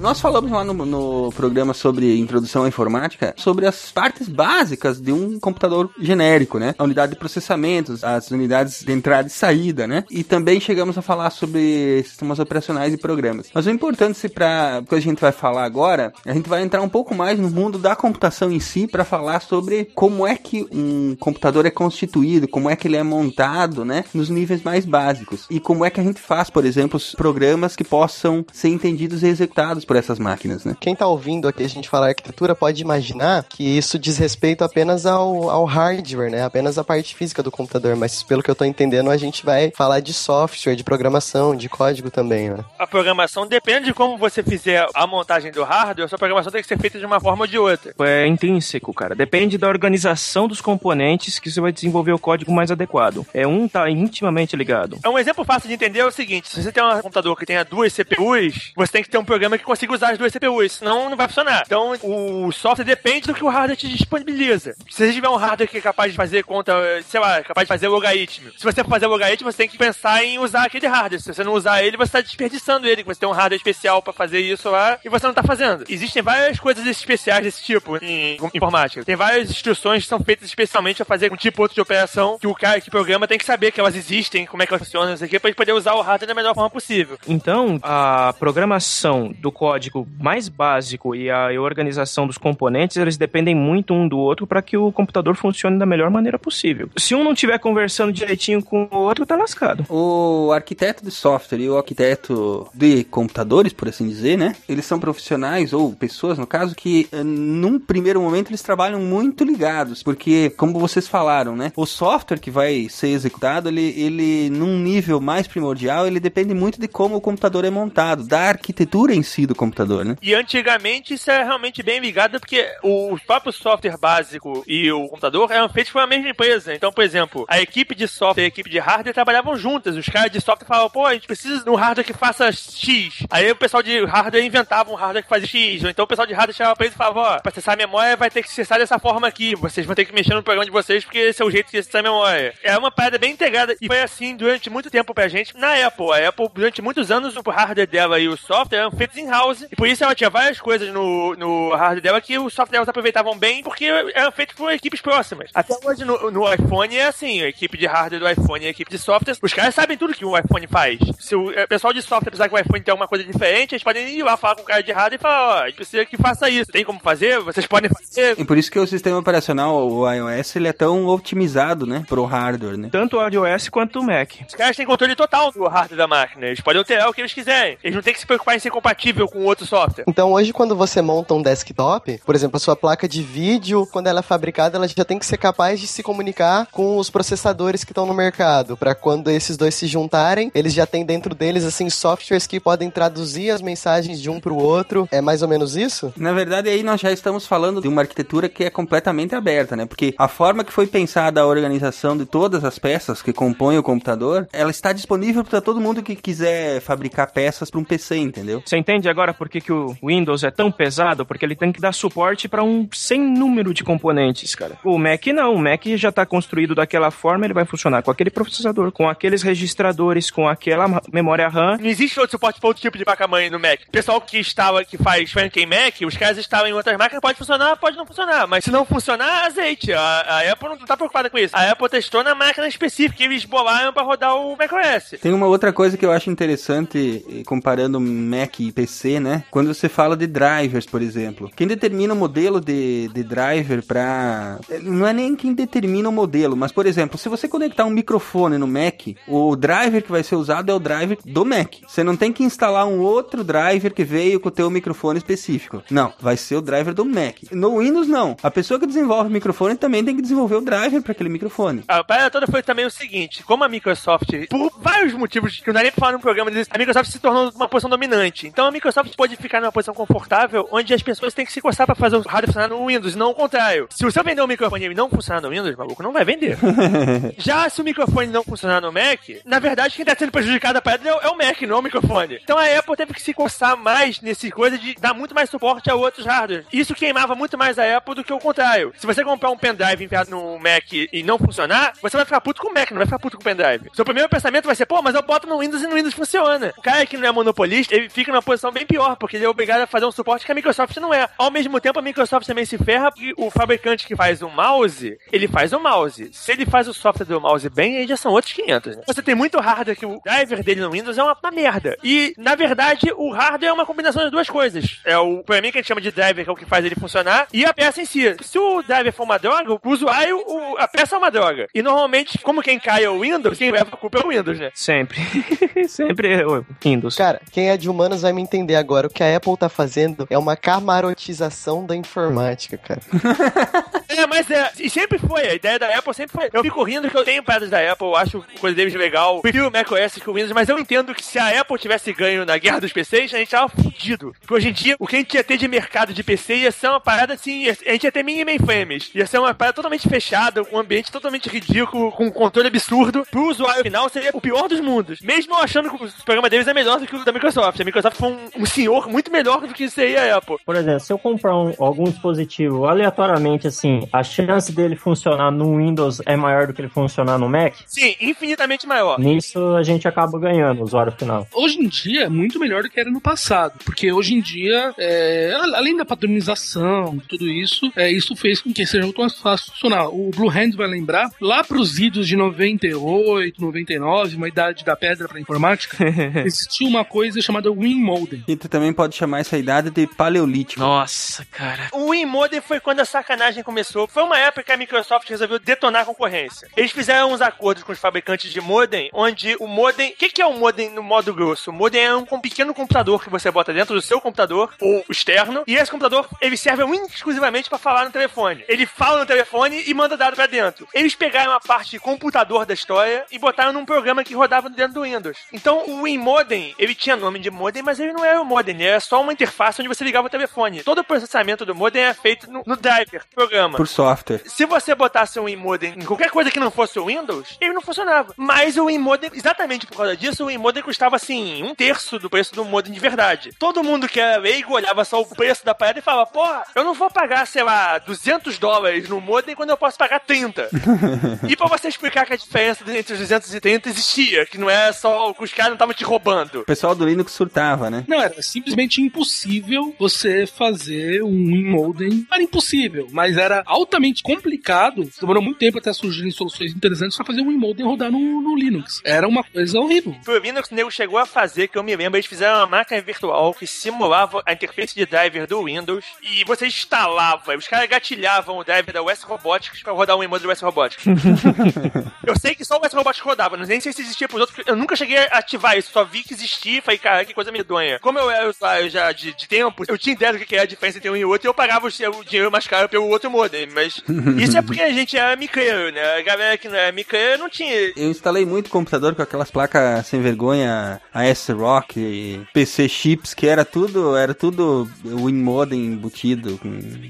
Nós 0.00 0.18
falamos 0.18 0.50
lá 0.50 0.64
no, 0.64 0.72
no 0.72 1.30
programa 1.32 1.74
sobre 1.74 2.18
introdução 2.18 2.64
à 2.64 2.68
informática 2.68 3.34
sobre 3.36 3.66
as 3.66 3.92
partes 3.92 4.30
básicas 4.30 4.98
de 4.98 5.12
um 5.12 5.38
computador 5.38 5.90
genérico, 6.00 6.58
né? 6.58 6.74
A 6.78 6.84
unidade 6.84 7.12
de 7.12 7.18
processamentos, 7.18 8.02
as 8.02 8.30
unidades 8.30 8.82
de 8.82 8.90
entrada 8.92 9.28
e 9.28 9.30
saída, 9.30 9.86
né? 9.86 10.04
E 10.10 10.24
também 10.24 10.58
chegamos 10.58 10.96
a 10.96 11.02
falar 11.02 11.28
sobre 11.28 12.02
sistemas 12.04 12.38
operacionais 12.38 12.94
e 12.94 12.96
programas. 12.96 13.50
Mas 13.52 13.66
o 13.66 13.70
importante 13.70 14.26
para 14.30 14.82
que 14.88 14.94
a 14.94 15.00
gente 15.00 15.20
vai 15.20 15.32
falar 15.32 15.64
agora, 15.64 16.14
a 16.24 16.32
gente 16.32 16.48
vai 16.48 16.62
entrar 16.62 16.80
um 16.80 16.88
pouco 16.88 17.14
mais 17.14 17.38
no 17.38 17.50
mundo 17.50 17.76
da 17.76 17.94
computação 17.94 18.50
em 18.50 18.58
si 18.58 18.86
para 18.86 19.04
falar 19.04 19.40
sobre 19.40 19.90
como 19.94 20.26
é 20.26 20.34
que 20.34 20.66
um 20.72 21.14
computador 21.20 21.66
é 21.66 21.70
constituído, 21.70 22.48
como 22.48 22.70
é 22.70 22.74
que 22.74 22.88
ele 22.88 22.96
é 22.96 23.02
montado, 23.02 23.84
né? 23.84 24.06
Nos 24.14 24.30
níveis 24.30 24.62
mais 24.62 24.86
básicos 24.86 25.44
e 25.50 25.60
como 25.60 25.84
é 25.84 25.90
que 25.90 26.00
a 26.00 26.04
gente 26.04 26.22
faz, 26.22 26.48
por 26.48 26.64
exemplo, 26.64 26.98
programas 27.18 27.76
que 27.76 27.84
possam 27.84 28.42
ser 28.50 28.68
entendidos 28.68 29.22
e 29.22 29.26
executados 29.26 29.84
por 29.90 29.96
essas 29.96 30.20
máquinas, 30.20 30.64
né? 30.64 30.76
Quem 30.78 30.94
tá 30.94 31.04
ouvindo 31.04 31.48
aqui 31.48 31.64
a 31.64 31.68
gente 31.68 31.88
falar 31.88 32.10
arquitetura 32.10 32.54
pode 32.54 32.80
imaginar 32.80 33.42
que 33.42 33.64
isso 33.76 33.98
diz 33.98 34.18
respeito 34.18 34.62
apenas 34.62 35.04
ao, 35.04 35.50
ao 35.50 35.64
hardware, 35.64 36.30
né? 36.30 36.44
Apenas 36.44 36.78
a 36.78 36.84
parte 36.84 37.12
física 37.12 37.42
do 37.42 37.50
computador, 37.50 37.96
mas 37.96 38.22
pelo 38.22 38.40
que 38.40 38.48
eu 38.48 38.54
tô 38.54 38.64
entendendo, 38.64 39.10
a 39.10 39.16
gente 39.16 39.44
vai 39.44 39.72
falar 39.74 39.98
de 39.98 40.14
software, 40.14 40.76
de 40.76 40.84
programação, 40.84 41.56
de 41.56 41.68
código 41.68 42.08
também, 42.08 42.50
né? 42.50 42.64
A 42.78 42.86
programação 42.86 43.48
depende 43.48 43.86
de 43.86 43.92
como 43.92 44.16
você 44.16 44.44
fizer 44.44 44.86
a 44.94 45.08
montagem 45.08 45.50
do 45.50 45.64
hardware, 45.64 46.04
a 46.04 46.08
sua 46.08 46.18
programação 46.18 46.52
tem 46.52 46.62
que 46.62 46.68
ser 46.68 46.78
feita 46.78 46.96
de 46.96 47.04
uma 47.04 47.18
forma 47.18 47.42
ou 47.42 47.48
de 47.48 47.58
outra. 47.58 47.92
É 47.98 48.28
intrínseco, 48.28 48.94
cara. 48.94 49.16
Depende 49.16 49.58
da 49.58 49.66
organização 49.66 50.46
dos 50.46 50.60
componentes 50.60 51.40
que 51.40 51.50
você 51.50 51.60
vai 51.60 51.72
desenvolver 51.72 52.12
o 52.12 52.18
código 52.18 52.52
mais 52.52 52.70
adequado. 52.70 53.26
É 53.34 53.44
um 53.44 53.66
tá 53.66 53.90
intimamente 53.90 54.54
ligado. 54.54 55.00
É 55.02 55.08
um 55.08 55.18
exemplo 55.18 55.44
fácil 55.44 55.66
de 55.66 55.74
entender 55.74 55.98
é 55.98 56.06
o 56.06 56.12
seguinte: 56.12 56.48
se 56.48 56.62
você 56.62 56.70
tem 56.70 56.80
um 56.80 57.00
computador 57.00 57.36
que 57.36 57.44
tenha 57.44 57.64
duas 57.64 57.92
CPUs, 57.92 58.70
você 58.76 58.92
tem 58.92 59.02
que 59.02 59.10
ter 59.10 59.18
um 59.18 59.24
programa 59.24 59.58
que 59.58 59.64
consiga 59.80 59.94
usar 59.94 60.12
as 60.12 60.18
duas 60.18 60.32
CPUs, 60.32 60.72
senão 60.72 61.08
não 61.08 61.16
vai 61.16 61.26
funcionar. 61.26 61.62
Então 61.64 61.92
o 62.02 62.52
software 62.52 62.84
depende 62.84 63.26
do 63.26 63.34
que 63.34 63.44
o 63.44 63.48
hardware 63.48 63.76
te 63.76 63.88
disponibiliza. 63.88 64.74
Se 64.88 65.06
você 65.06 65.12
tiver 65.12 65.28
um 65.28 65.36
hardware 65.36 65.68
que 65.68 65.78
é 65.78 65.80
capaz 65.80 66.12
de 66.12 66.16
fazer 66.16 66.44
conta, 66.44 66.72
sei 67.08 67.20
lá, 67.20 67.42
capaz 67.42 67.66
de 67.66 67.68
fazer 67.68 67.88
logaritmo. 67.88 68.50
Se 68.56 68.64
você 68.64 68.82
for 68.82 68.90
fazer 68.90 69.06
logaritmo, 69.06 69.50
você 69.50 69.58
tem 69.58 69.68
que 69.68 69.78
pensar 69.78 70.22
em 70.24 70.38
usar 70.38 70.64
aquele 70.64 70.86
hardware. 70.86 71.20
Se 71.20 71.32
você 71.32 71.44
não 71.44 71.54
usar 71.54 71.82
ele, 71.82 71.96
você 71.96 72.04
está 72.04 72.20
desperdiçando 72.20 72.86
ele, 72.86 73.02
que 73.02 73.08
você 73.08 73.20
tem 73.20 73.28
um 73.28 73.32
hardware 73.32 73.56
especial 73.56 74.02
para 74.02 74.12
fazer 74.12 74.40
isso 74.40 74.68
lá 74.70 74.98
e 75.04 75.08
você 75.08 75.24
não 75.24 75.32
está 75.32 75.42
fazendo. 75.42 75.84
Existem 75.88 76.22
várias 76.22 76.58
coisas 76.58 76.86
especiais 76.86 77.42
desse 77.42 77.62
tipo 77.62 77.96
em 78.02 78.36
informática. 78.54 79.04
Tem 79.04 79.16
várias 79.16 79.50
instruções 79.50 80.02
que 80.02 80.08
são 80.08 80.20
feitas 80.20 80.46
especialmente 80.46 80.96
para 80.96 81.06
fazer 81.06 81.32
um 81.32 81.36
tipo 81.36 81.62
outro 81.62 81.74
de 81.74 81.80
operação 81.80 82.38
que 82.38 82.46
o 82.46 82.54
cara 82.54 82.80
que 82.80 82.90
programa 82.90 83.26
tem 83.26 83.38
que 83.38 83.44
saber 83.44 83.70
que 83.70 83.80
elas 83.80 83.94
existem, 83.94 84.44
como 84.44 84.62
é 84.62 84.66
que 84.66 84.72
elas 84.72 84.82
funcionam, 84.82 85.10
não 85.10 85.16
sei 85.16 85.26
o 85.26 85.30
que, 85.30 85.38
para 85.38 85.54
poder 85.54 85.72
usar 85.72 85.94
o 85.94 86.02
hardware 86.02 86.28
da 86.28 86.34
melhor 86.34 86.54
forma 86.54 86.70
possível. 86.70 87.18
Então, 87.26 87.78
a 87.82 88.34
programação 88.38 89.32
do 89.38 89.50
código 89.50 89.69
mais 90.18 90.48
básico 90.48 91.14
e 91.14 91.30
a 91.30 91.48
organização 91.60 92.26
dos 92.26 92.38
componentes, 92.38 92.96
eles 92.96 93.16
dependem 93.16 93.54
muito 93.54 93.94
um 93.94 94.08
do 94.08 94.18
outro 94.18 94.46
para 94.46 94.62
que 94.62 94.76
o 94.76 94.92
computador 94.92 95.36
funcione 95.36 95.78
da 95.78 95.86
melhor 95.86 96.10
maneira 96.10 96.38
possível. 96.38 96.88
Se 96.96 97.14
um 97.14 97.24
não 97.24 97.32
estiver 97.32 97.58
conversando 97.58 98.12
direitinho 98.12 98.62
com 98.62 98.88
o 98.90 98.96
outro, 98.96 99.26
tá 99.26 99.36
lascado. 99.36 99.84
O 99.88 100.52
arquiteto 100.52 101.04
de 101.04 101.10
software 101.10 101.58
e 101.58 101.68
o 101.68 101.76
arquiteto 101.76 102.68
de 102.74 103.04
computadores, 103.04 103.72
por 103.72 103.88
assim 103.88 104.08
dizer, 104.08 104.36
né? 104.36 104.54
Eles 104.68 104.84
são 104.84 104.98
profissionais 104.98 105.72
ou 105.72 105.92
pessoas, 105.92 106.38
no 106.38 106.46
caso, 106.46 106.74
que 106.74 107.08
eh, 107.12 107.22
num 107.22 107.78
primeiro 107.78 108.20
momento 108.20 108.50
eles 108.50 108.62
trabalham 108.62 109.00
muito 109.00 109.44
ligados, 109.44 110.02
porque, 110.02 110.50
como 110.56 110.78
vocês 110.78 111.06
falaram, 111.06 111.56
né? 111.56 111.72
O 111.76 111.86
software 111.86 112.38
que 112.38 112.50
vai 112.50 112.88
ser 112.88 113.08
executado, 113.08 113.68
ele, 113.68 113.94
ele 113.96 114.50
num 114.50 114.78
nível 114.78 115.20
mais 115.20 115.46
primordial, 115.46 116.06
ele 116.06 116.20
depende 116.20 116.54
muito 116.54 116.80
de 116.80 116.88
como 116.88 117.16
o 117.16 117.20
computador 117.20 117.64
é 117.64 117.70
montado, 117.70 118.24
da 118.26 118.48
arquitetura 118.48 119.14
em 119.14 119.22
si 119.22 119.46
do 119.46 119.54
computador, 119.60 120.04
né? 120.04 120.16
E 120.22 120.34
antigamente 120.34 121.12
isso 121.12 121.30
é 121.30 121.44
realmente 121.44 121.82
bem 121.82 122.00
ligado 122.00 122.40
porque 122.40 122.66
o 122.82 123.18
próprio 123.26 123.52
software 123.52 123.98
básico 123.98 124.64
e 124.66 124.90
o 124.90 125.06
computador 125.08 125.52
eram 125.52 125.68
feitos 125.68 125.92
por 125.92 126.00
uma 126.00 126.06
mesma 126.06 126.30
empresa. 126.30 126.74
Então, 126.74 126.90
por 126.90 127.04
exemplo, 127.04 127.44
a 127.46 127.60
equipe 127.60 127.94
de 127.94 128.08
software 128.08 128.44
e 128.44 128.46
a 128.46 128.48
equipe 128.48 128.70
de 128.70 128.78
hardware 128.78 129.12
trabalhavam 129.12 129.56
juntas. 129.56 129.96
Os 129.96 130.08
caras 130.08 130.32
de 130.32 130.40
software 130.40 130.66
falavam, 130.66 130.88
pô, 130.88 131.04
a 131.04 131.12
gente 131.12 131.26
precisa 131.26 131.62
de 131.62 131.68
um 131.68 131.74
hardware 131.74 132.06
que 132.06 132.14
faça 132.14 132.50
X. 132.50 133.26
Aí 133.28 133.50
o 133.50 133.56
pessoal 133.56 133.82
de 133.82 134.02
hardware 134.06 134.44
inventava 134.44 134.90
um 134.90 134.94
hardware 134.94 135.22
que 135.22 135.28
fazia 135.28 135.46
X. 135.46 135.84
Ou 135.84 135.90
então 135.90 136.06
o 136.06 136.08
pessoal 136.08 136.26
de 136.26 136.32
hardware 136.32 136.56
chegava 136.56 136.74
pra 136.74 136.86
eles 136.86 136.94
e 136.94 136.98
falava, 136.98 137.20
ó, 137.20 137.38
pra 137.40 137.50
acessar 137.50 137.74
a 137.74 137.76
memória 137.76 138.16
vai 138.16 138.30
ter 138.30 138.42
que 138.42 138.48
acessar 138.48 138.78
dessa 138.78 138.98
forma 138.98 139.26
aqui. 139.26 139.54
Vocês 139.56 139.86
vão 139.86 139.94
ter 139.94 140.06
que 140.06 140.14
mexer 140.14 140.34
no 140.34 140.42
programa 140.42 140.64
de 140.64 140.70
vocês 140.70 141.04
porque 141.04 141.18
esse 141.18 141.42
é 141.42 141.44
o 141.44 141.50
jeito 141.50 141.70
de 141.70 141.78
acessar 141.78 142.00
a 142.00 142.04
memória. 142.04 142.54
É 142.62 142.76
uma 142.78 142.90
parada 142.90 143.18
bem 143.18 143.32
integrada 143.32 143.76
e 143.78 143.86
foi 143.86 144.00
assim 144.00 144.34
durante 144.34 144.70
muito 144.70 144.90
tempo 144.90 145.12
pra 145.12 145.28
gente 145.28 145.54
na 145.56 145.86
Apple. 145.86 146.12
A 146.12 146.28
Apple, 146.28 146.48
durante 146.54 146.80
muitos 146.80 147.10
anos, 147.10 147.36
o 147.36 147.50
hardware 147.50 147.86
dela 147.86 148.18
e 148.18 148.26
o 148.26 148.36
software 148.36 148.78
eram 148.78 148.90
feitos 148.90 149.18
in-house. 149.18 149.49
E 149.70 149.76
por 149.76 149.88
isso 149.88 150.04
ela 150.04 150.14
tinha 150.14 150.30
várias 150.30 150.60
coisas 150.60 150.92
no, 150.92 151.34
no 151.36 151.74
hardware 151.74 152.02
dela 152.02 152.20
que 152.20 152.38
o 152.38 152.50
software 152.50 152.72
delas 152.72 152.88
aproveitavam 152.88 153.36
bem 153.36 153.62
porque 153.62 153.84
eram 154.14 154.32
feitos 154.32 154.56
por 154.56 154.72
equipes 154.72 155.00
próximas. 155.00 155.50
Até 155.54 155.74
hoje 155.84 156.04
no, 156.04 156.30
no 156.30 156.52
iPhone 156.52 156.96
é 156.96 157.06
assim, 157.06 157.42
a 157.42 157.48
equipe 157.48 157.76
de 157.76 157.86
hardware 157.86 158.20
do 158.20 158.28
iPhone 158.28 158.64
e 158.64 158.68
a 158.68 158.70
equipe 158.70 158.90
de 158.90 158.98
software, 158.98 159.36
os 159.40 159.52
caras 159.52 159.74
sabem 159.74 159.96
tudo 159.96 160.14
que 160.14 160.24
o 160.24 160.36
iPhone 160.36 160.66
faz. 160.66 160.98
Se 161.18 161.34
o 161.34 161.50
é, 161.52 161.66
pessoal 161.66 161.92
de 161.92 162.02
software 162.02 162.30
precisar 162.30 162.48
que 162.48 162.54
o 162.54 162.58
iPhone 162.58 162.80
tenha 162.80 162.92
alguma 162.92 163.08
coisa 163.08 163.24
diferente, 163.24 163.74
eles 163.74 163.82
podem 163.82 164.08
ir 164.08 164.22
lá 164.22 164.36
falar 164.36 164.56
com 164.56 164.62
o 164.62 164.64
cara 164.64 164.82
de 164.82 164.92
hardware 164.92 165.18
e 165.18 165.22
falar, 165.22 165.48
ó, 165.48 165.62
a 165.62 165.66
gente 165.66 165.76
precisa 165.76 166.04
que 166.04 166.16
faça 166.16 166.48
isso. 166.48 166.70
Tem 166.70 166.84
como 166.84 167.00
fazer? 167.00 167.40
Vocês 167.40 167.66
podem 167.66 167.90
fazer. 167.90 168.38
E 168.38 168.44
por 168.44 168.56
isso 168.56 168.70
que 168.70 168.78
o 168.78 168.86
sistema 168.86 169.18
operacional, 169.18 169.88
o 169.88 170.10
iOS, 170.10 170.56
ele 170.56 170.68
é 170.68 170.72
tão 170.72 171.06
otimizado, 171.06 171.86
né, 171.86 172.04
pro 172.08 172.24
hardware, 172.24 172.76
né? 172.76 172.88
Tanto 172.90 173.18
o 173.18 173.28
iOS 173.28 173.68
quanto 173.68 174.00
o 174.00 174.02
Mac. 174.02 174.32
Os 174.46 174.54
caras 174.54 174.76
têm 174.76 174.86
controle 174.86 175.14
total 175.14 175.50
do 175.52 175.66
hardware 175.66 175.98
da 175.98 176.06
máquina. 176.06 176.46
Eles 176.46 176.60
podem 176.60 176.78
alterar 176.78 177.08
o 177.08 177.12
que 177.12 177.20
eles 177.20 177.32
quiserem. 177.32 177.78
Eles 177.82 177.94
não 177.94 178.02
têm 178.02 178.12
que 178.12 178.20
se 178.20 178.26
preocupar 178.26 178.56
em 178.56 178.58
ser 178.58 178.70
compatível 178.70 179.28
com 179.30 179.44
outro 179.44 179.66
software. 179.66 180.04
Então 180.06 180.32
hoje 180.32 180.52
quando 180.52 180.76
você 180.76 181.00
monta 181.00 181.34
um 181.34 181.42
desktop, 181.42 182.20
por 182.24 182.34
exemplo, 182.34 182.56
a 182.56 182.60
sua 182.60 182.76
placa 182.76 183.08
de 183.08 183.22
vídeo, 183.22 183.86
quando 183.92 184.06
ela 184.06 184.20
é 184.20 184.22
fabricada, 184.22 184.76
ela 184.76 184.88
já 184.88 185.04
tem 185.04 185.18
que 185.18 185.26
ser 185.26 185.38
capaz 185.38 185.80
de 185.80 185.86
se 185.86 186.02
comunicar 186.02 186.66
com 186.72 186.96
os 186.96 187.10
processadores 187.10 187.84
que 187.84 187.92
estão 187.92 188.06
no 188.06 188.14
mercado, 188.14 188.76
para 188.76 188.94
quando 188.94 189.30
esses 189.30 189.56
dois 189.56 189.74
se 189.74 189.86
juntarem, 189.86 190.50
eles 190.54 190.72
já 190.72 190.86
têm 190.86 191.04
dentro 191.04 191.34
deles 191.34 191.64
assim 191.64 191.88
softwares 191.90 192.46
que 192.46 192.60
podem 192.60 192.90
traduzir 192.90 193.50
as 193.50 193.62
mensagens 193.62 194.20
de 194.20 194.30
um 194.30 194.40
para 194.40 194.52
o 194.52 194.62
outro. 194.62 195.08
É 195.10 195.20
mais 195.20 195.42
ou 195.42 195.48
menos 195.48 195.76
isso? 195.76 196.12
Na 196.16 196.32
verdade, 196.32 196.68
aí 196.68 196.82
nós 196.82 197.00
já 197.00 197.12
estamos 197.12 197.46
falando 197.46 197.80
de 197.80 197.88
uma 197.88 198.02
arquitetura 198.02 198.48
que 198.48 198.64
é 198.64 198.70
completamente 198.70 199.34
aberta, 199.34 199.76
né? 199.76 199.86
Porque 199.86 200.14
a 200.18 200.28
forma 200.28 200.64
que 200.64 200.72
foi 200.72 200.86
pensada 200.86 201.40
a 201.40 201.46
organização 201.46 202.16
de 202.16 202.24
todas 202.24 202.64
as 202.64 202.78
peças 202.78 203.22
que 203.22 203.32
compõem 203.32 203.78
o 203.78 203.82
computador, 203.82 204.48
ela 204.52 204.70
está 204.70 204.92
disponível 204.92 205.44
para 205.44 205.60
todo 205.60 205.80
mundo 205.80 206.02
que 206.02 206.16
quiser 206.16 206.80
fabricar 206.80 207.30
peças 207.32 207.70
para 207.70 207.80
um 207.80 207.84
PC, 207.84 208.16
entendeu? 208.16 208.62
Você 208.64 208.76
entende 208.76 209.08
agora 209.08 209.19
por 209.34 209.48
que, 209.48 209.60
que 209.60 209.72
o 209.72 209.96
Windows 210.02 210.42
é 210.42 210.50
tão 210.50 210.70
pesado? 210.72 211.24
Porque 211.24 211.44
ele 211.44 211.54
tem 211.54 211.70
que 211.70 211.80
dar 211.80 211.92
suporte 211.92 212.48
para 212.48 212.62
um 212.62 212.88
sem 212.92 213.20
número 213.20 213.72
de 213.72 213.84
componentes, 213.84 214.54
cara. 214.54 214.78
O 214.84 214.98
Mac 214.98 215.26
não, 215.28 215.54
o 215.54 215.58
Mac 215.58 215.84
já 215.96 216.08
está 216.08 216.26
construído 216.26 216.74
daquela 216.74 217.10
forma, 217.10 217.44
ele 217.44 217.54
vai 217.54 217.64
funcionar 217.64 218.02
com 218.02 218.10
aquele 218.10 218.30
processador, 218.30 218.90
com 218.90 219.08
aqueles 219.08 219.42
registradores, 219.42 220.30
com 220.30 220.48
aquela 220.48 220.86
memória 221.12 221.48
RAM. 221.48 221.76
Não 221.78 221.86
existe 221.86 222.18
outro 222.18 222.32
suporte 222.32 222.58
para 222.58 222.68
outro 222.68 222.82
tipo 222.82 222.98
de 222.98 223.04
placa-mãe 223.04 223.50
no 223.50 223.58
Mac. 223.58 223.80
O 223.88 223.90
pessoal 223.90 224.20
que 224.20 224.38
estava, 224.38 224.84
que 224.84 224.98
faz 224.98 225.30
Franken 225.30 225.66
Mac, 225.66 225.94
os 226.06 226.16
caras 226.16 226.38
estavam 226.38 226.66
em 226.66 226.72
outras 226.72 226.96
máquinas, 226.96 227.20
pode 227.20 227.38
funcionar, 227.38 227.76
pode 227.76 227.96
não 227.96 228.06
funcionar. 228.06 228.46
Mas 228.46 228.64
se 228.64 228.70
não 228.70 228.84
funcionar, 228.84 229.46
azeite. 229.46 229.92
A, 229.92 230.00
a 230.00 230.52
Apple 230.52 230.68
não 230.68 230.76
está 230.76 230.96
preocupada 230.96 231.30
com 231.30 231.38
isso. 231.38 231.54
A 231.56 231.70
Apple 231.70 231.88
testou 231.88 232.24
na 232.24 232.34
máquina 232.34 232.66
específica 232.66 233.20
que 233.20 233.24
eles 233.24 233.44
bolaram 233.44 233.92
para 233.92 234.02
rodar 234.02 234.34
o 234.36 234.56
macOS. 234.56 235.20
Tem 235.20 235.32
uma 235.32 235.46
outra 235.46 235.72
coisa 235.72 235.96
que 235.96 236.06
eu 236.06 236.12
acho 236.12 236.30
interessante, 236.30 237.44
comparando 237.44 238.00
Mac 238.00 238.60
e 238.60 238.72
PC, 238.72 239.09
né? 239.18 239.44
Quando 239.50 239.72
você 239.72 239.88
fala 239.88 240.16
de 240.16 240.26
drivers, 240.26 240.86
por 240.86 241.02
exemplo. 241.02 241.50
Quem 241.56 241.66
determina 241.66 242.12
o 242.12 242.16
modelo 242.16 242.60
de, 242.60 243.08
de 243.08 243.22
driver 243.24 243.82
para 243.84 244.58
Não 244.82 245.06
é 245.06 245.12
nem 245.12 245.34
quem 245.34 245.54
determina 245.54 246.08
o 246.08 246.12
modelo, 246.12 246.56
mas, 246.56 246.70
por 246.70 246.86
exemplo, 246.86 247.18
se 247.18 247.28
você 247.28 247.48
conectar 247.48 247.84
um 247.84 247.90
microfone 247.90 248.58
no 248.58 248.66
Mac, 248.66 249.16
o 249.26 249.56
driver 249.56 250.02
que 250.02 250.12
vai 250.12 250.22
ser 250.22 250.36
usado 250.36 250.70
é 250.70 250.74
o 250.74 250.78
driver 250.78 251.18
do 251.24 251.44
Mac. 251.44 251.76
Você 251.86 252.04
não 252.04 252.16
tem 252.16 252.32
que 252.32 252.44
instalar 252.44 252.86
um 252.86 253.00
outro 253.00 253.42
driver 253.42 253.92
que 253.92 254.04
veio 254.04 254.38
com 254.38 254.48
o 254.48 254.52
teu 254.52 254.70
microfone 254.70 255.18
específico. 255.18 255.82
Não, 255.90 256.12
vai 256.20 256.36
ser 256.36 256.56
o 256.56 256.62
driver 256.62 256.92
do 256.94 257.04
Mac. 257.04 257.38
No 257.50 257.78
Windows, 257.78 258.06
não. 258.06 258.36
A 258.42 258.50
pessoa 258.50 258.78
que 258.78 258.86
desenvolve 258.86 259.30
o 259.30 259.32
microfone 259.32 259.76
também 259.76 260.04
tem 260.04 260.14
que 260.14 260.22
desenvolver 260.22 260.56
o 260.56 260.60
driver 260.60 261.02
para 261.02 261.12
aquele 261.12 261.30
microfone. 261.30 261.82
A 261.88 262.04
parada 262.04 262.30
toda 262.30 262.46
foi 262.46 262.62
também 262.62 262.84
o 262.84 262.90
seguinte: 262.90 263.42
como 263.42 263.64
a 263.64 263.68
Microsoft, 263.68 264.28
por 264.48 264.70
vários 264.80 265.14
motivos 265.14 265.58
que 265.58 265.72
não 265.72 265.80
nem 265.80 265.90
pra 265.90 266.00
falar 266.00 266.12
num 266.12 266.20
programa 266.20 266.50
a 266.70 266.78
Microsoft 266.78 267.10
se 267.10 267.18
tornou 267.18 267.50
uma 267.54 267.68
posição 267.68 267.88
dominante. 267.90 268.46
Então 268.46 268.66
a 268.66 268.70
Microsoft 268.70 268.99
pode 269.04 269.36
ficar 269.36 269.60
numa 269.60 269.72
posição 269.72 269.94
confortável 269.94 270.68
onde 270.70 270.92
as 270.94 271.02
pessoas 271.02 271.34
têm 271.34 271.46
que 271.46 271.52
se 271.52 271.60
coçar 271.60 271.86
pra 271.86 271.94
fazer 271.94 272.16
o 272.16 272.22
hardware 272.22 272.50
funcionar 272.50 272.68
no 272.68 272.86
Windows, 272.86 273.14
não 273.14 273.30
o 273.30 273.34
contrário. 273.34 273.88
Se 273.90 274.04
você 274.04 274.22
vender 274.22 274.42
um 274.42 274.46
microfone 274.46 274.86
e 274.86 274.94
não 274.94 275.08
funcionar 275.08 275.40
no 275.40 275.50
Windows, 275.50 275.76
maluco, 275.76 276.02
não 276.02 276.12
vai 276.12 276.24
vender. 276.24 276.58
Já 277.38 277.68
se 277.68 277.80
o 277.80 277.84
microfone 277.84 278.26
não 278.28 278.42
funcionar 278.42 278.80
no 278.80 278.92
Mac, 278.92 279.20
na 279.44 279.58
verdade 279.58 279.94
quem 279.94 280.04
tá 280.04 280.14
sendo 280.18 280.32
prejudicado 280.32 280.78
a 280.78 280.82
parada 280.82 281.08
é 281.08 281.28
o 281.28 281.36
Mac, 281.36 281.60
não 281.62 281.76
é 281.76 281.78
o 281.78 281.82
microfone. 281.82 282.40
Então 282.42 282.58
a 282.58 282.78
Apple 282.78 282.96
teve 282.96 283.14
que 283.14 283.22
se 283.22 283.32
coçar 283.32 283.76
mais 283.76 284.20
nesse 284.20 284.50
coisa 284.50 284.76
de 284.76 284.94
dar 284.96 285.14
muito 285.14 285.34
mais 285.34 285.48
suporte 285.48 285.90
a 285.90 285.94
outros 285.94 286.26
hardwares. 286.26 286.66
Isso 286.72 286.94
queimava 286.94 287.34
muito 287.34 287.56
mais 287.56 287.78
a 287.78 287.96
Apple 287.96 288.14
do 288.14 288.24
que 288.24 288.32
o 288.32 288.38
contrário. 288.38 288.92
Se 288.96 289.06
você 289.06 289.24
comprar 289.24 289.50
um 289.50 289.56
pendrive 289.56 290.04
enfiado 290.04 290.30
no 290.30 290.58
Mac 290.58 290.92
e 290.92 291.22
não 291.22 291.38
funcionar, 291.38 291.92
você 292.02 292.16
vai 292.16 292.26
ficar 292.26 292.40
puto 292.40 292.60
com 292.60 292.68
o 292.68 292.74
Mac, 292.74 292.90
não 292.90 292.98
vai 292.98 293.06
ficar 293.06 293.18
puto 293.18 293.36
com 293.36 293.42
o 293.42 293.44
pendrive. 293.44 293.90
Seu 293.94 294.04
primeiro 294.04 294.28
pensamento 294.28 294.66
vai 294.66 294.74
ser, 294.74 294.86
pô, 294.86 295.00
mas 295.02 295.14
eu 295.14 295.22
boto 295.22 295.46
no 295.46 295.58
Windows 295.60 295.82
e 295.82 295.86
no 295.86 295.94
Windows 295.94 296.14
funciona. 296.14 296.72
O 296.76 296.82
cara 296.82 297.06
que 297.06 297.16
não 297.16 297.28
é 297.28 297.32
monopolista, 297.32 297.94
ele 297.94 298.08
fica 298.08 298.32
numa 298.32 298.42
posição 298.42 298.72
bem 298.72 298.86
pior, 298.90 299.16
porque 299.16 299.36
ele 299.36 299.44
é 299.44 299.48
obrigado 299.48 299.80
a 299.82 299.86
fazer 299.86 300.06
um 300.06 300.12
suporte 300.12 300.44
que 300.44 300.52
a 300.52 300.54
Microsoft 300.54 300.96
não 300.98 301.12
é. 301.14 301.28
Ao 301.38 301.50
mesmo 301.50 301.80
tempo, 301.80 301.98
a 301.98 302.02
Microsoft 302.02 302.46
também 302.46 302.64
se 302.64 302.76
ferra 302.78 303.10
porque 303.10 303.32
o 303.36 303.50
fabricante 303.50 304.06
que 304.06 304.16
faz 304.16 304.42
o 304.42 304.48
mouse, 304.48 305.16
ele 305.32 305.46
faz 305.48 305.72
o 305.72 305.80
mouse. 305.80 306.30
Se 306.32 306.52
ele 306.52 306.66
faz 306.66 306.88
o 306.88 306.94
software 306.94 307.26
do 307.26 307.40
mouse 307.40 307.68
bem, 307.70 307.98
aí 307.98 308.06
já 308.06 308.16
são 308.16 308.32
outros 308.32 308.52
500. 308.52 308.96
Né? 308.96 309.02
Você 309.06 309.22
tem 309.22 309.34
muito 309.34 309.58
hardware 309.58 309.96
que 309.96 310.06
o 310.06 310.20
driver 310.24 310.62
dele 310.62 310.80
no 310.80 310.90
Windows 310.90 311.16
é 311.18 311.22
uma, 311.22 311.36
uma 311.42 311.50
merda. 311.50 311.96
E, 312.02 312.34
na 312.36 312.54
verdade, 312.54 313.12
o 313.16 313.30
hardware 313.32 313.70
é 313.70 313.72
uma 313.72 313.86
combinação 313.86 314.22
das 314.22 314.30
duas 314.30 314.48
coisas. 314.48 315.00
É 315.04 315.16
o, 315.18 315.42
pra 315.44 315.60
mim, 315.60 315.70
que 315.70 315.78
a 315.78 315.80
gente 315.80 315.88
chama 315.88 316.00
de 316.00 316.10
driver, 316.10 316.44
que 316.44 316.50
é 316.50 316.52
o 316.52 316.56
que 316.56 316.64
faz 316.66 316.84
ele 316.84 316.94
funcionar, 316.94 317.46
e 317.52 317.64
a 317.64 317.72
peça 317.72 318.00
em 318.00 318.04
si. 318.04 318.34
Se 318.42 318.58
o 318.58 318.82
driver 318.82 319.12
for 319.12 319.22
uma 319.24 319.38
droga, 319.38 319.72
o 319.72 319.80
usuário, 319.84 320.36
o- 320.46 320.76
a 320.78 320.88
peça 320.88 321.14
é 321.14 321.18
uma 321.18 321.30
droga. 321.30 321.66
E 321.74 321.82
normalmente, 321.82 322.38
como 322.38 322.62
quem 322.62 322.78
cai 322.78 323.04
é 323.04 323.10
o 323.10 323.20
Windows, 323.20 323.58
quem 323.58 323.70
leva 323.70 323.90
a 323.92 323.96
culpa 323.96 324.18
é 324.18 324.24
o 324.24 324.28
Windows, 324.28 324.58
né? 324.58 324.70
Sempre. 324.74 325.20
Sempre 325.88 326.34
é 326.40 326.46
o 326.46 326.64
Windows. 326.84 327.16
Cara, 327.16 327.40
quem 327.52 327.70
é 327.70 327.76
de 327.76 327.88
humanos 327.88 328.22
vai 328.22 328.32
me 328.32 328.42
entender 328.42 328.76
agora. 328.80 329.06
O 329.06 329.10
que 329.10 329.22
a 329.22 329.36
Apple 329.36 329.56
tá 329.56 329.68
fazendo 329.68 330.26
é 330.30 330.38
uma 330.38 330.56
camarotização 330.56 331.86
da 331.86 331.96
informática, 331.96 332.78
cara. 332.78 333.00
É, 334.10 334.26
mas 334.26 334.50
é, 334.50 334.72
e 334.80 334.90
sempre 334.90 335.18
foi, 335.18 335.46
a 335.46 335.54
ideia 335.54 335.78
da 335.78 335.96
Apple 335.96 336.12
sempre 336.12 336.36
foi. 336.36 336.50
Eu 336.52 336.64
fico 336.64 336.82
rindo 336.82 337.08
que 337.08 337.16
eu 337.16 337.24
tenho 337.24 337.44
paradas 337.44 337.70
da 337.70 337.92
Apple, 337.92 338.08
eu 338.08 338.16
acho 338.16 338.44
coisa 338.58 338.74
deles 338.74 338.92
legal, 338.92 339.40
prefiro 339.40 339.68
o 339.68 339.70
macOS 339.70 340.14
que 340.14 340.28
o 340.28 340.34
Windows, 340.34 340.50
mas 340.50 340.68
eu 340.68 340.76
entendo 340.80 341.14
que 341.14 341.24
se 341.24 341.38
a 341.38 341.60
Apple 341.60 341.78
tivesse 341.78 342.12
ganho 342.12 342.44
na 342.44 342.58
guerra 342.58 342.80
dos 342.80 342.92
PCs, 342.92 343.32
a 343.32 343.38
gente 343.38 343.50
tava 343.50 343.68
fudido. 343.68 344.34
Porque 344.40 344.52
hoje 344.52 344.68
em 344.68 344.72
dia, 344.72 344.96
o 344.98 345.06
que 345.06 345.14
a 345.14 345.18
gente 345.20 345.34
ia 345.34 345.44
ter 345.44 345.56
de 345.56 345.68
mercado 345.68 346.12
de 346.12 346.24
PC 346.24 346.56
ia 346.56 346.72
ser 346.72 346.88
uma 346.88 347.00
parada 347.00 347.34
assim, 347.34 347.68
a 347.68 347.92
gente 347.92 348.02
ia 348.02 348.10
ter 348.10 348.24
mini 348.24 348.44
mainframes, 348.44 349.10
ia 349.14 349.26
ser 349.26 349.38
uma 349.38 349.54
parada 349.54 349.76
totalmente 349.76 350.08
fechada, 350.08 350.62
um 350.72 350.78
ambiente 350.78 351.12
totalmente 351.12 351.48
ridículo, 351.48 352.10
com 352.10 352.26
um 352.26 352.30
controle 352.32 352.66
absurdo, 352.66 353.24
pro 353.30 353.48
usuário 353.48 353.82
final 353.82 354.08
seria 354.08 354.30
o 354.34 354.40
pior 354.40 354.68
dos 354.68 354.80
mundos. 354.80 355.20
Mesmo 355.20 355.54
achando 355.54 355.88
que 355.88 356.04
o 356.04 356.24
programa 356.24 356.50
deles 356.50 356.66
é 356.66 356.74
melhor 356.74 356.98
do 356.98 357.06
que 357.06 357.14
o 357.14 357.24
da 357.24 357.32
Microsoft. 357.32 357.80
A 357.80 357.84
Microsoft 357.84 358.16
foi 358.16 358.28
um, 358.28 358.48
um 358.56 358.66
senhor 358.70 359.08
muito 359.08 359.30
melhor 359.30 359.60
do 359.66 359.74
que 359.74 359.88
seria 359.88 360.34
a 360.34 360.38
Apple. 360.38 360.56
Por 360.64 360.76
exemplo, 360.76 361.00
se 361.00 361.12
eu 361.12 361.18
comprar 361.18 361.56
um- 361.56 361.74
algum 361.78 362.04
dispositivo 362.04 362.86
aleatoriamente 362.86 363.66
assim, 363.66 364.06
a 364.12 364.22
chance 364.22 364.72
dele 364.72 364.96
funcionar 364.96 365.50
no 365.50 365.76
Windows 365.78 366.20
é 366.26 366.36
maior 366.36 366.66
do 366.66 366.72
que 366.72 366.80
ele 366.80 366.88
funcionar 366.88 367.38
no 367.38 367.48
Mac? 367.48 367.74
Sim, 367.86 368.14
infinitamente 368.20 368.86
maior. 368.86 369.18
Nisso 369.18 369.58
a 369.76 369.82
gente 369.82 370.06
acaba 370.06 370.38
ganhando, 370.38 370.80
o 370.80 370.84
usuário 370.84 371.12
final. 371.12 371.46
Hoje 371.54 371.78
em 371.78 371.88
dia 371.88 372.22
é 372.24 372.28
muito 372.28 372.58
melhor 372.58 372.82
do 372.82 372.90
que 372.90 372.98
era 373.00 373.10
no 373.10 373.20
passado, 373.20 373.74
porque 373.84 374.12
hoje 374.12 374.34
em 374.34 374.40
dia, 374.40 374.92
é, 374.98 375.52
além 375.74 375.96
da 375.96 376.04
padronização, 376.04 377.18
tudo 377.28 377.48
isso, 377.48 377.90
é, 377.96 378.10
isso 378.10 378.34
fez 378.36 378.60
com 378.60 378.72
que 378.72 378.86
seja 378.86 379.04
muito 379.04 379.20
mais 379.20 379.38
fácil 379.38 379.72
funcionar. 379.72 380.08
O 380.08 380.30
Blue 380.34 380.48
Hand 380.50 380.72
vai 380.76 380.86
lembrar, 380.86 381.30
lá 381.40 381.62
pros 381.64 381.98
idos 381.98 382.26
de 382.26 382.36
98, 382.36 383.60
99, 383.60 384.36
uma 384.36 384.48
idade 384.48 384.84
da 384.84 384.96
pedra 384.96 385.28
pra 385.28 385.40
informática, 385.40 385.96
existia 386.44 386.86
uma 386.88 387.04
coisa 387.04 387.40
chamada 387.40 387.70
Win 387.70 387.94
Modem. 388.00 388.42
Tu 388.60 388.68
também 388.68 388.92
pode 388.92 389.16
chamar 389.16 389.40
essa 389.40 389.56
idade 389.56 389.88
de 389.88 390.06
paleolítico. 390.06 390.80
Nossa, 390.82 391.46
cara. 391.46 391.88
O 391.92 392.10
Win 392.10 392.26
Modem 392.26 392.60
foi 392.60 392.78
quando 392.78 393.00
a 393.00 393.06
sacanagem 393.06 393.62
começou. 393.62 394.06
Foi 394.06 394.22
uma 394.22 394.38
época 394.38 394.64
que 394.64 394.72
a 394.72 394.76
Microsoft 394.76 395.28
resolveu 395.30 395.58
detonar 395.58 396.02
a 396.02 396.04
concorrência. 396.04 396.68
Eles 396.76 396.90
fizeram 396.90 397.32
uns 397.32 397.40
acordos 397.40 397.82
com 397.82 397.92
os 397.92 397.98
fabricantes 397.98 398.52
de 398.52 398.60
modem, 398.60 399.08
onde 399.14 399.56
o 399.58 399.66
modem... 399.66 400.10
O 400.10 400.14
que, 400.14 400.28
que 400.28 400.42
é 400.42 400.46
o 400.46 400.52
modem 400.52 400.90
no 400.90 401.02
modo 401.02 401.32
grosso? 401.32 401.70
O 401.70 401.72
modem 401.72 402.04
é 402.04 402.14
um 402.14 402.40
pequeno 402.40 402.74
computador 402.74 403.22
que 403.24 403.30
você 403.30 403.50
bota 403.50 403.72
dentro 403.72 403.94
do 403.94 404.02
seu 404.02 404.20
computador, 404.20 404.74
ou 404.78 405.04
externo, 405.08 405.64
e 405.66 405.76
esse 405.76 405.90
computador, 405.90 406.28
ele 406.40 406.56
serve 406.56 406.84
exclusivamente 407.06 407.70
para 407.70 407.78
falar 407.78 408.04
no 408.04 408.10
telefone. 408.10 408.62
Ele 408.68 408.84
fala 408.84 409.20
no 409.20 409.26
telefone 409.26 409.84
e 409.86 409.94
manda 409.94 410.18
dado 410.18 410.36
para 410.36 410.46
dentro. 410.46 410.86
Eles 410.92 411.14
pegaram 411.14 411.52
a 411.52 411.60
parte 411.60 411.92
de 411.92 411.98
computador 411.98 412.66
da 412.66 412.74
história 412.74 413.24
e 413.30 413.38
botaram 413.38 413.72
num 413.72 413.86
programa 413.86 414.22
que 414.22 414.34
rodava 414.34 414.68
dentro 414.68 414.94
do 414.94 415.02
Windows. 415.02 415.38
Então, 415.50 415.84
o 415.88 416.02
Win 416.02 416.18
Modem, 416.18 416.74
ele 416.78 416.94
tinha 416.94 417.16
nome 417.16 417.38
de 417.38 417.50
modem, 417.50 417.82
mas 417.82 417.98
ele 417.98 418.12
não 418.12 418.24
era 418.24 418.39
o 418.40 418.44
modem, 418.44 418.74
ele 418.74 418.84
era 418.84 419.00
só 419.00 419.20
uma 419.20 419.32
interface 419.32 419.80
onde 419.80 419.88
você 419.88 420.04
ligava 420.04 420.26
o 420.26 420.30
telefone. 420.30 420.82
Todo 420.82 421.00
o 421.00 421.04
processamento 421.04 421.64
do 421.66 421.74
modem 421.74 422.02
é 422.02 422.14
feito 422.14 422.50
no, 422.50 422.62
no 422.66 422.76
driver 422.76 423.22
programa. 423.34 423.76
Por 423.76 423.86
software. 423.86 424.42
Se 424.46 424.64
você 424.64 424.94
botasse 424.94 425.38
um 425.38 425.50
Modem 425.56 425.94
em 425.96 426.04
qualquer 426.04 426.30
coisa 426.30 426.50
que 426.50 426.60
não 426.60 426.70
fosse 426.70 426.98
o 426.98 427.06
Windows, 427.06 427.56
ele 427.60 427.72
não 427.72 427.82
funcionava. 427.82 428.32
Mas 428.36 428.76
o 428.76 428.88
Modem, 428.98 429.30
exatamente 429.34 429.86
por 429.86 429.96
causa 429.96 430.16
disso, 430.16 430.46
o 430.46 430.58
Modem 430.58 430.82
custava 430.82 431.16
assim, 431.16 431.62
um 431.62 431.74
terço 431.74 432.18
do 432.18 432.30
preço 432.30 432.54
do 432.54 432.64
modem 432.64 432.92
de 432.92 433.00
verdade. 433.00 433.50
Todo 433.58 433.82
mundo 433.82 434.08
que 434.08 434.20
era 434.20 434.40
leigo 434.40 434.74
olhava 434.74 435.04
só 435.04 435.20
o 435.20 435.26
preço 435.26 435.64
da 435.64 435.74
parada 435.74 435.98
e 435.98 436.02
falava, 436.02 436.26
porra, 436.30 436.64
eu 436.74 436.84
não 436.84 436.94
vou 436.94 437.10
pagar, 437.10 437.46
sei 437.46 437.62
lá, 437.62 437.98
200 437.98 438.58
dólares 438.58 439.08
no 439.08 439.20
modem 439.20 439.54
quando 439.54 439.70
eu 439.70 439.76
posso 439.76 439.98
pagar 439.98 440.20
30. 440.20 440.68
e 441.48 441.56
pra 441.56 441.66
você 441.66 441.88
explicar 441.88 442.26
que 442.26 442.32
a 442.32 442.36
diferença 442.36 442.84
entre 442.96 443.14
os 443.14 443.18
230 443.18 443.88
existia, 443.88 444.46
que 444.46 444.58
não 444.58 444.70
é 444.70 444.92
só 444.92 445.32
que 445.32 445.44
os 445.44 445.52
caras 445.52 445.70
não 445.70 445.74
estavam 445.74 445.94
te 445.94 446.04
roubando. 446.04 446.60
O 446.60 446.64
pessoal 446.64 446.94
do 446.94 447.04
Linux 447.04 447.32
surtava, 447.32 447.90
né? 447.90 448.04
Não, 448.06 448.20
era 448.30 448.42
simplesmente 448.42 449.00
impossível 449.00 449.94
você 449.98 450.46
fazer 450.46 451.22
um 451.22 451.70
Modem. 451.70 452.26
Era 452.32 452.42
impossível, 452.42 453.08
mas 453.12 453.36
era 453.36 453.62
altamente 453.66 454.22
complicado. 454.22 455.08
Demorou 455.20 455.42
muito 455.42 455.58
tempo 455.58 455.78
até 455.78 455.92
surgirem 455.92 456.30
soluções 456.30 456.72
interessantes 456.72 457.16
pra 457.16 457.26
fazer 457.26 457.42
um 457.42 457.58
Modem 457.58 457.84
rodar 457.84 458.10
no, 458.10 458.40
no 458.40 458.56
Linux. 458.56 459.00
Era 459.04 459.26
uma 459.26 459.42
coisa 459.42 459.78
horrível. 459.78 460.14
Pro 460.24 460.38
Linux, 460.38 460.70
o 460.70 460.74
nego 460.74 460.90
chegou 460.90 461.18
a 461.18 461.26
fazer, 461.26 461.68
que 461.68 461.76
eu 461.76 461.82
me 461.82 461.94
lembro, 461.94 462.16
eles 462.16 462.26
fizeram 462.26 462.58
uma 462.58 462.66
máquina 462.66 463.00
virtual 463.00 463.52
que 463.54 463.66
simulava 463.66 464.42
a 464.46 464.52
interface 464.52 464.94
de 464.94 465.06
driver 465.06 465.46
do 465.46 465.64
Windows 465.64 466.04
e 466.22 466.44
você 466.44 466.66
instalava, 466.66 467.56
os 467.56 467.66
caras 467.66 467.88
gatilhavam 467.88 468.58
o 468.58 468.64
driver 468.64 468.94
da 468.94 469.02
West 469.02 469.24
Robotics 469.24 469.82
pra 469.82 469.92
rodar 469.92 470.16
um 470.16 470.22
emoji 470.22 470.42
do 470.42 470.48
West 470.48 470.62
Robotics. 470.62 471.04
eu 472.26 472.38
sei 472.38 472.54
que 472.54 472.64
só 472.64 472.78
o 472.78 472.82
West 472.82 472.94
Robotics 472.94 473.24
rodava, 473.24 473.56
não 473.56 473.66
nem 473.66 473.80
sei 473.80 473.92
se 473.92 474.02
existia 474.02 474.28
pros 474.28 474.40
outros, 474.40 474.56
porque 474.56 474.70
eu 474.70 474.76
nunca 474.76 474.96
cheguei 474.96 475.18
a 475.18 475.38
ativar 475.38 475.76
isso, 475.76 475.90
só 475.92 476.04
vi 476.04 476.22
que 476.22 476.34
existia 476.34 476.78
e 476.78 476.80
falei, 476.80 476.98
cara, 476.98 477.24
que 477.24 477.34
coisa 477.34 477.52
medonha. 477.52 477.98
Como 477.98 478.18
eu 478.20 478.30
era 478.30 478.48
usuário 478.48 478.90
já 478.90 479.10
de, 479.12 479.32
de 479.32 479.48
tempo, 479.48 479.84
eu 479.86 479.98
tinha 479.98 480.14
ideia 480.14 480.32
do 480.32 480.38
que 480.38 480.54
era 480.54 480.64
a 480.64 480.66
diferença 480.66 480.98
entre 480.98 481.10
um 481.10 481.16
e 481.16 481.24
outro 481.24 481.46
e 481.46 481.48
eu 481.48 481.54
pagava 481.54 481.86
o, 481.86 482.18
o 482.18 482.24
dinheiro 482.24 482.50
mais 482.50 482.66
caro 482.66 482.88
pelo 482.88 483.08
outro 483.08 483.30
modem, 483.30 483.68
mas 483.74 484.02
isso 484.38 484.56
é 484.56 484.62
porque 484.62 484.82
a 484.82 484.92
gente 484.92 485.16
era 485.16 485.36
micreiro, 485.36 485.92
né? 485.92 486.18
A 486.18 486.22
galera 486.22 486.58
que 486.58 486.68
não 486.68 486.76
era 486.76 486.92
micreiro 486.92 487.38
não 487.38 487.48
tinha 487.48 487.92
Eu 487.96 488.10
instalei 488.10 488.44
muito 488.44 488.70
computador 488.70 489.14
com 489.14 489.22
aquelas 489.22 489.50
placas 489.50 490.06
sem 490.06 490.20
vergonha, 490.20 491.00
AS-ROC, 491.12 492.46
PC 492.52 492.88
chips, 492.88 493.34
que 493.34 493.46
era 493.46 493.64
tudo, 493.64 494.16
era 494.16 494.34
tudo 494.34 494.90
WinModem 495.04 495.86
embutido 495.86 496.58
com 496.58 496.68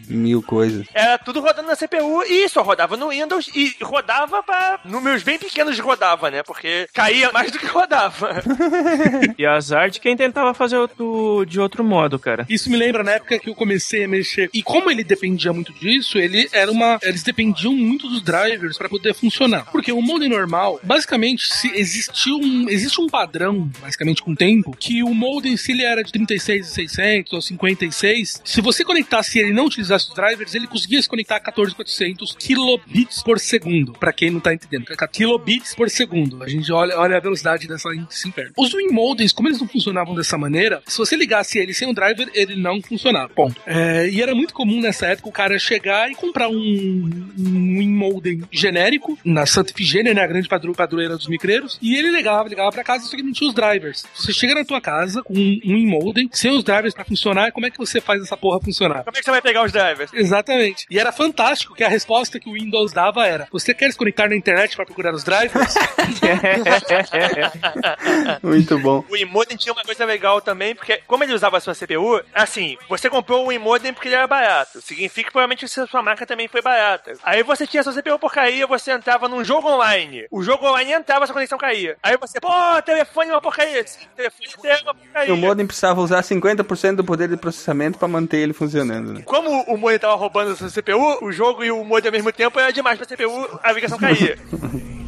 mil 0.08 0.42
coisas. 0.42 0.86
Era 0.94 1.18
tudo 1.18 1.40
rodando 1.40 1.68
na 1.68 1.76
CPU 1.76 2.22
e 2.24 2.48
só 2.48 2.62
rodava 2.62 2.96
no 2.96 3.08
Windows 3.08 3.50
e 3.54 3.74
rodava 3.82 4.42
pra 4.42 4.80
números 4.84 5.22
bem 5.22 5.38
pequenos 5.38 5.78
rodava, 5.78 6.30
né? 6.30 6.42
Porque 6.42 6.88
caía 6.92 7.30
mais 7.32 7.50
do 7.50 7.58
que 7.58 7.66
rodava. 7.66 8.30
E 9.38 9.46
azar 9.46 9.90
de 9.90 10.00
quem 10.00 10.16
tentava 10.16 10.54
fazer 10.54 10.76
outro, 11.00 11.44
de 11.46 11.60
outro 11.60 11.84
modo, 11.84 12.18
cara. 12.18 12.46
Isso 12.48 12.70
me 12.70 12.76
lembra 12.76 13.02
na 13.02 13.12
época 13.12 13.38
que 13.38 13.48
eu 13.48 13.54
comecei 13.54 14.04
a 14.04 14.08
mexer. 14.08 14.50
E 14.52 14.62
como 14.62 14.90
ele 14.90 15.02
dependia 15.02 15.52
muito 15.52 15.72
disso, 15.72 16.18
ele 16.18 16.48
era 16.52 16.70
uma. 16.70 16.98
Eles 17.02 17.22
dependiam 17.22 17.74
muito 17.74 18.08
dos 18.08 18.22
drivers 18.22 18.76
para 18.76 18.88
poder 18.88 19.14
funcionar. 19.14 19.70
Porque 19.70 19.92
o 19.92 20.02
modem 20.02 20.28
normal, 20.28 20.80
basicamente, 20.82 21.52
se 21.52 21.68
existiu 21.74 22.36
um, 22.36 22.68
existe 22.68 23.00
um 23.00 23.08
padrão, 23.08 23.70
basicamente 23.80 24.22
com 24.22 24.32
o 24.32 24.36
tempo, 24.36 24.76
que 24.78 25.02
o 25.02 25.14
modem, 25.14 25.56
se 25.56 25.72
ele 25.72 25.82
era 25.82 26.02
de 26.02 26.12
36,600 26.12 27.32
ou 27.32 27.42
56, 27.42 28.42
se 28.44 28.60
você 28.60 28.84
conectasse 28.84 29.38
ele 29.38 29.50
e 29.50 29.52
não 29.52 29.66
utilizasse 29.66 30.08
os 30.08 30.14
drivers, 30.14 30.54
ele 30.54 30.66
conseguia 30.66 31.00
se 31.00 31.08
conectar 31.08 31.36
a 31.36 31.40
14,400 31.40 32.36
kilobits 32.36 33.22
por 33.22 33.38
segundo. 33.38 33.92
Para 33.92 34.12
quem 34.12 34.30
não 34.30 34.40
tá 34.40 34.52
entendendo, 34.52 34.86
kilobits 35.12 35.74
por 35.74 35.88
segundo. 35.88 36.42
A 36.42 36.48
gente 36.48 36.70
olha, 36.72 36.98
olha 36.98 37.16
a 37.16 37.20
velocidade 37.20 37.66
dessa 37.66 37.88
inferno. 38.26 38.52
Os 38.56 38.72
Win 38.72 38.88
modems, 38.90 39.32
como 39.32 39.48
eles 39.48 39.60
não 39.60 39.68
funcionavam 39.68 40.14
dessa 40.14 40.36
maneira, 40.36 40.82
se 40.90 40.98
você 40.98 41.16
ligasse 41.16 41.58
ele 41.58 41.72
sem 41.72 41.88
o 41.88 41.94
driver, 41.94 42.28
ele 42.34 42.56
não 42.56 42.80
funcionava. 42.82 43.28
Ponto. 43.30 43.60
É, 43.66 44.08
e 44.08 44.20
era 44.22 44.34
muito 44.34 44.52
comum 44.52 44.80
nessa 44.80 45.06
época 45.06 45.28
o 45.28 45.32
cara 45.32 45.58
chegar 45.58 46.10
e 46.10 46.14
comprar 46.14 46.48
um, 46.48 47.10
um 47.38 47.88
modem 47.88 48.42
genérico 48.50 49.18
na 49.24 49.46
Santa 49.46 49.72
Efigênia, 49.72 50.12
né, 50.14 50.22
a 50.22 50.26
grande 50.26 50.48
padro, 50.48 50.72
padroeira 50.72 51.16
dos 51.16 51.26
micreiros, 51.26 51.78
e 51.80 51.96
ele 51.96 52.10
ligava, 52.10 52.48
ligava 52.48 52.70
pra 52.70 52.84
casa, 52.84 53.06
só 53.06 53.16
que 53.16 53.22
não 53.22 53.32
tinha 53.32 53.48
os 53.48 53.54
drivers. 53.54 54.04
Você 54.14 54.32
chega 54.32 54.54
na 54.54 54.64
tua 54.64 54.80
casa 54.80 55.22
com 55.22 55.34
um 55.34 55.60
Win 55.74 55.86
modem, 55.86 56.28
sem 56.32 56.50
os 56.50 56.64
drivers 56.64 56.94
pra 56.94 57.04
funcionar, 57.04 57.52
como 57.52 57.66
é 57.66 57.70
que 57.70 57.78
você 57.78 58.00
faz 58.00 58.22
essa 58.22 58.36
porra 58.36 58.60
funcionar? 58.60 59.04
Como 59.04 59.16
é 59.16 59.20
que 59.20 59.24
você 59.24 59.30
vai 59.30 59.42
pegar 59.42 59.64
os 59.64 59.72
drivers? 59.72 60.12
Exatamente. 60.12 60.86
E 60.90 60.98
era 60.98 61.12
fantástico 61.12 61.74
que 61.74 61.84
a 61.84 61.88
resposta 61.88 62.38
que 62.40 62.48
o 62.48 62.52
Windows 62.54 62.92
dava 62.92 63.26
era: 63.26 63.46
Você 63.52 63.74
quer 63.74 63.90
se 63.90 63.96
conectar 63.96 64.28
na 64.28 64.36
internet 64.36 64.76
para 64.76 64.84
procurar 64.84 65.14
os 65.14 65.24
drivers? 65.24 65.74
Muito 68.42 68.78
bom. 68.78 69.04
O 69.08 69.16
Imodem 69.16 69.56
tinha 69.56 69.72
uma 69.72 69.82
coisa 69.82 70.04
legal 70.04 70.40
também, 70.40 70.74
porque 70.80 71.02
como 71.06 71.22
ele 71.22 71.34
usava 71.34 71.58
a 71.58 71.60
sua 71.60 71.74
CPU, 71.74 72.22
assim, 72.34 72.78
você 72.88 73.10
comprou 73.10 73.46
o 73.46 73.52
Imodem 73.52 73.92
porque 73.92 74.08
ele 74.08 74.14
era 74.14 74.26
barato. 74.26 74.80
Significa 74.80 75.28
que 75.28 75.32
provavelmente 75.32 75.66
a 75.66 75.86
sua 75.86 76.02
marca 76.02 76.24
também 76.26 76.48
foi 76.48 76.62
barata. 76.62 77.12
Aí 77.22 77.42
você 77.42 77.66
tinha 77.66 77.82
a 77.82 77.84
sua 77.84 77.92
CPU 77.92 78.18
porcaria, 78.18 78.66
você 78.66 78.90
entrava 78.90 79.28
num 79.28 79.44
jogo 79.44 79.68
online. 79.68 80.26
O 80.30 80.42
jogo 80.42 80.66
online 80.66 80.92
entrava, 80.92 81.24
a 81.24 81.26
sua 81.26 81.34
conexão 81.34 81.58
caía. 81.58 81.96
Aí 82.02 82.16
você, 82.16 82.40
pô, 82.40 82.50
telefone 82.84 83.30
é 83.30 83.34
uma 83.34 83.42
porcaria. 83.42 83.86
Sim, 83.86 84.06
telefone 84.16 84.48
é 84.64 84.82
uma 84.82 84.94
porcaria. 84.94 85.28
E 85.28 85.32
o 85.32 85.36
modem 85.36 85.66
precisava 85.66 86.00
usar 86.00 86.22
50% 86.22 86.96
do 86.96 87.04
poder 87.04 87.28
de 87.28 87.36
processamento 87.36 87.98
pra 87.98 88.08
manter 88.08 88.38
ele 88.38 88.54
funcionando, 88.54 89.12
né? 89.12 89.22
Como 89.24 89.62
o 89.62 89.76
modem 89.76 89.98
tava 89.98 90.14
roubando 90.14 90.52
a 90.52 90.56
sua 90.56 90.70
CPU, 90.70 91.22
o 91.22 91.30
jogo 91.30 91.62
e 91.62 91.70
o 91.70 91.84
modem 91.84 92.08
ao 92.08 92.12
mesmo 92.12 92.32
tempo 92.32 92.58
era 92.58 92.72
demais 92.72 92.98
pra 92.98 93.06
CPU, 93.06 93.60
a 93.62 93.72
ligação 93.72 93.98
caía. 93.98 94.38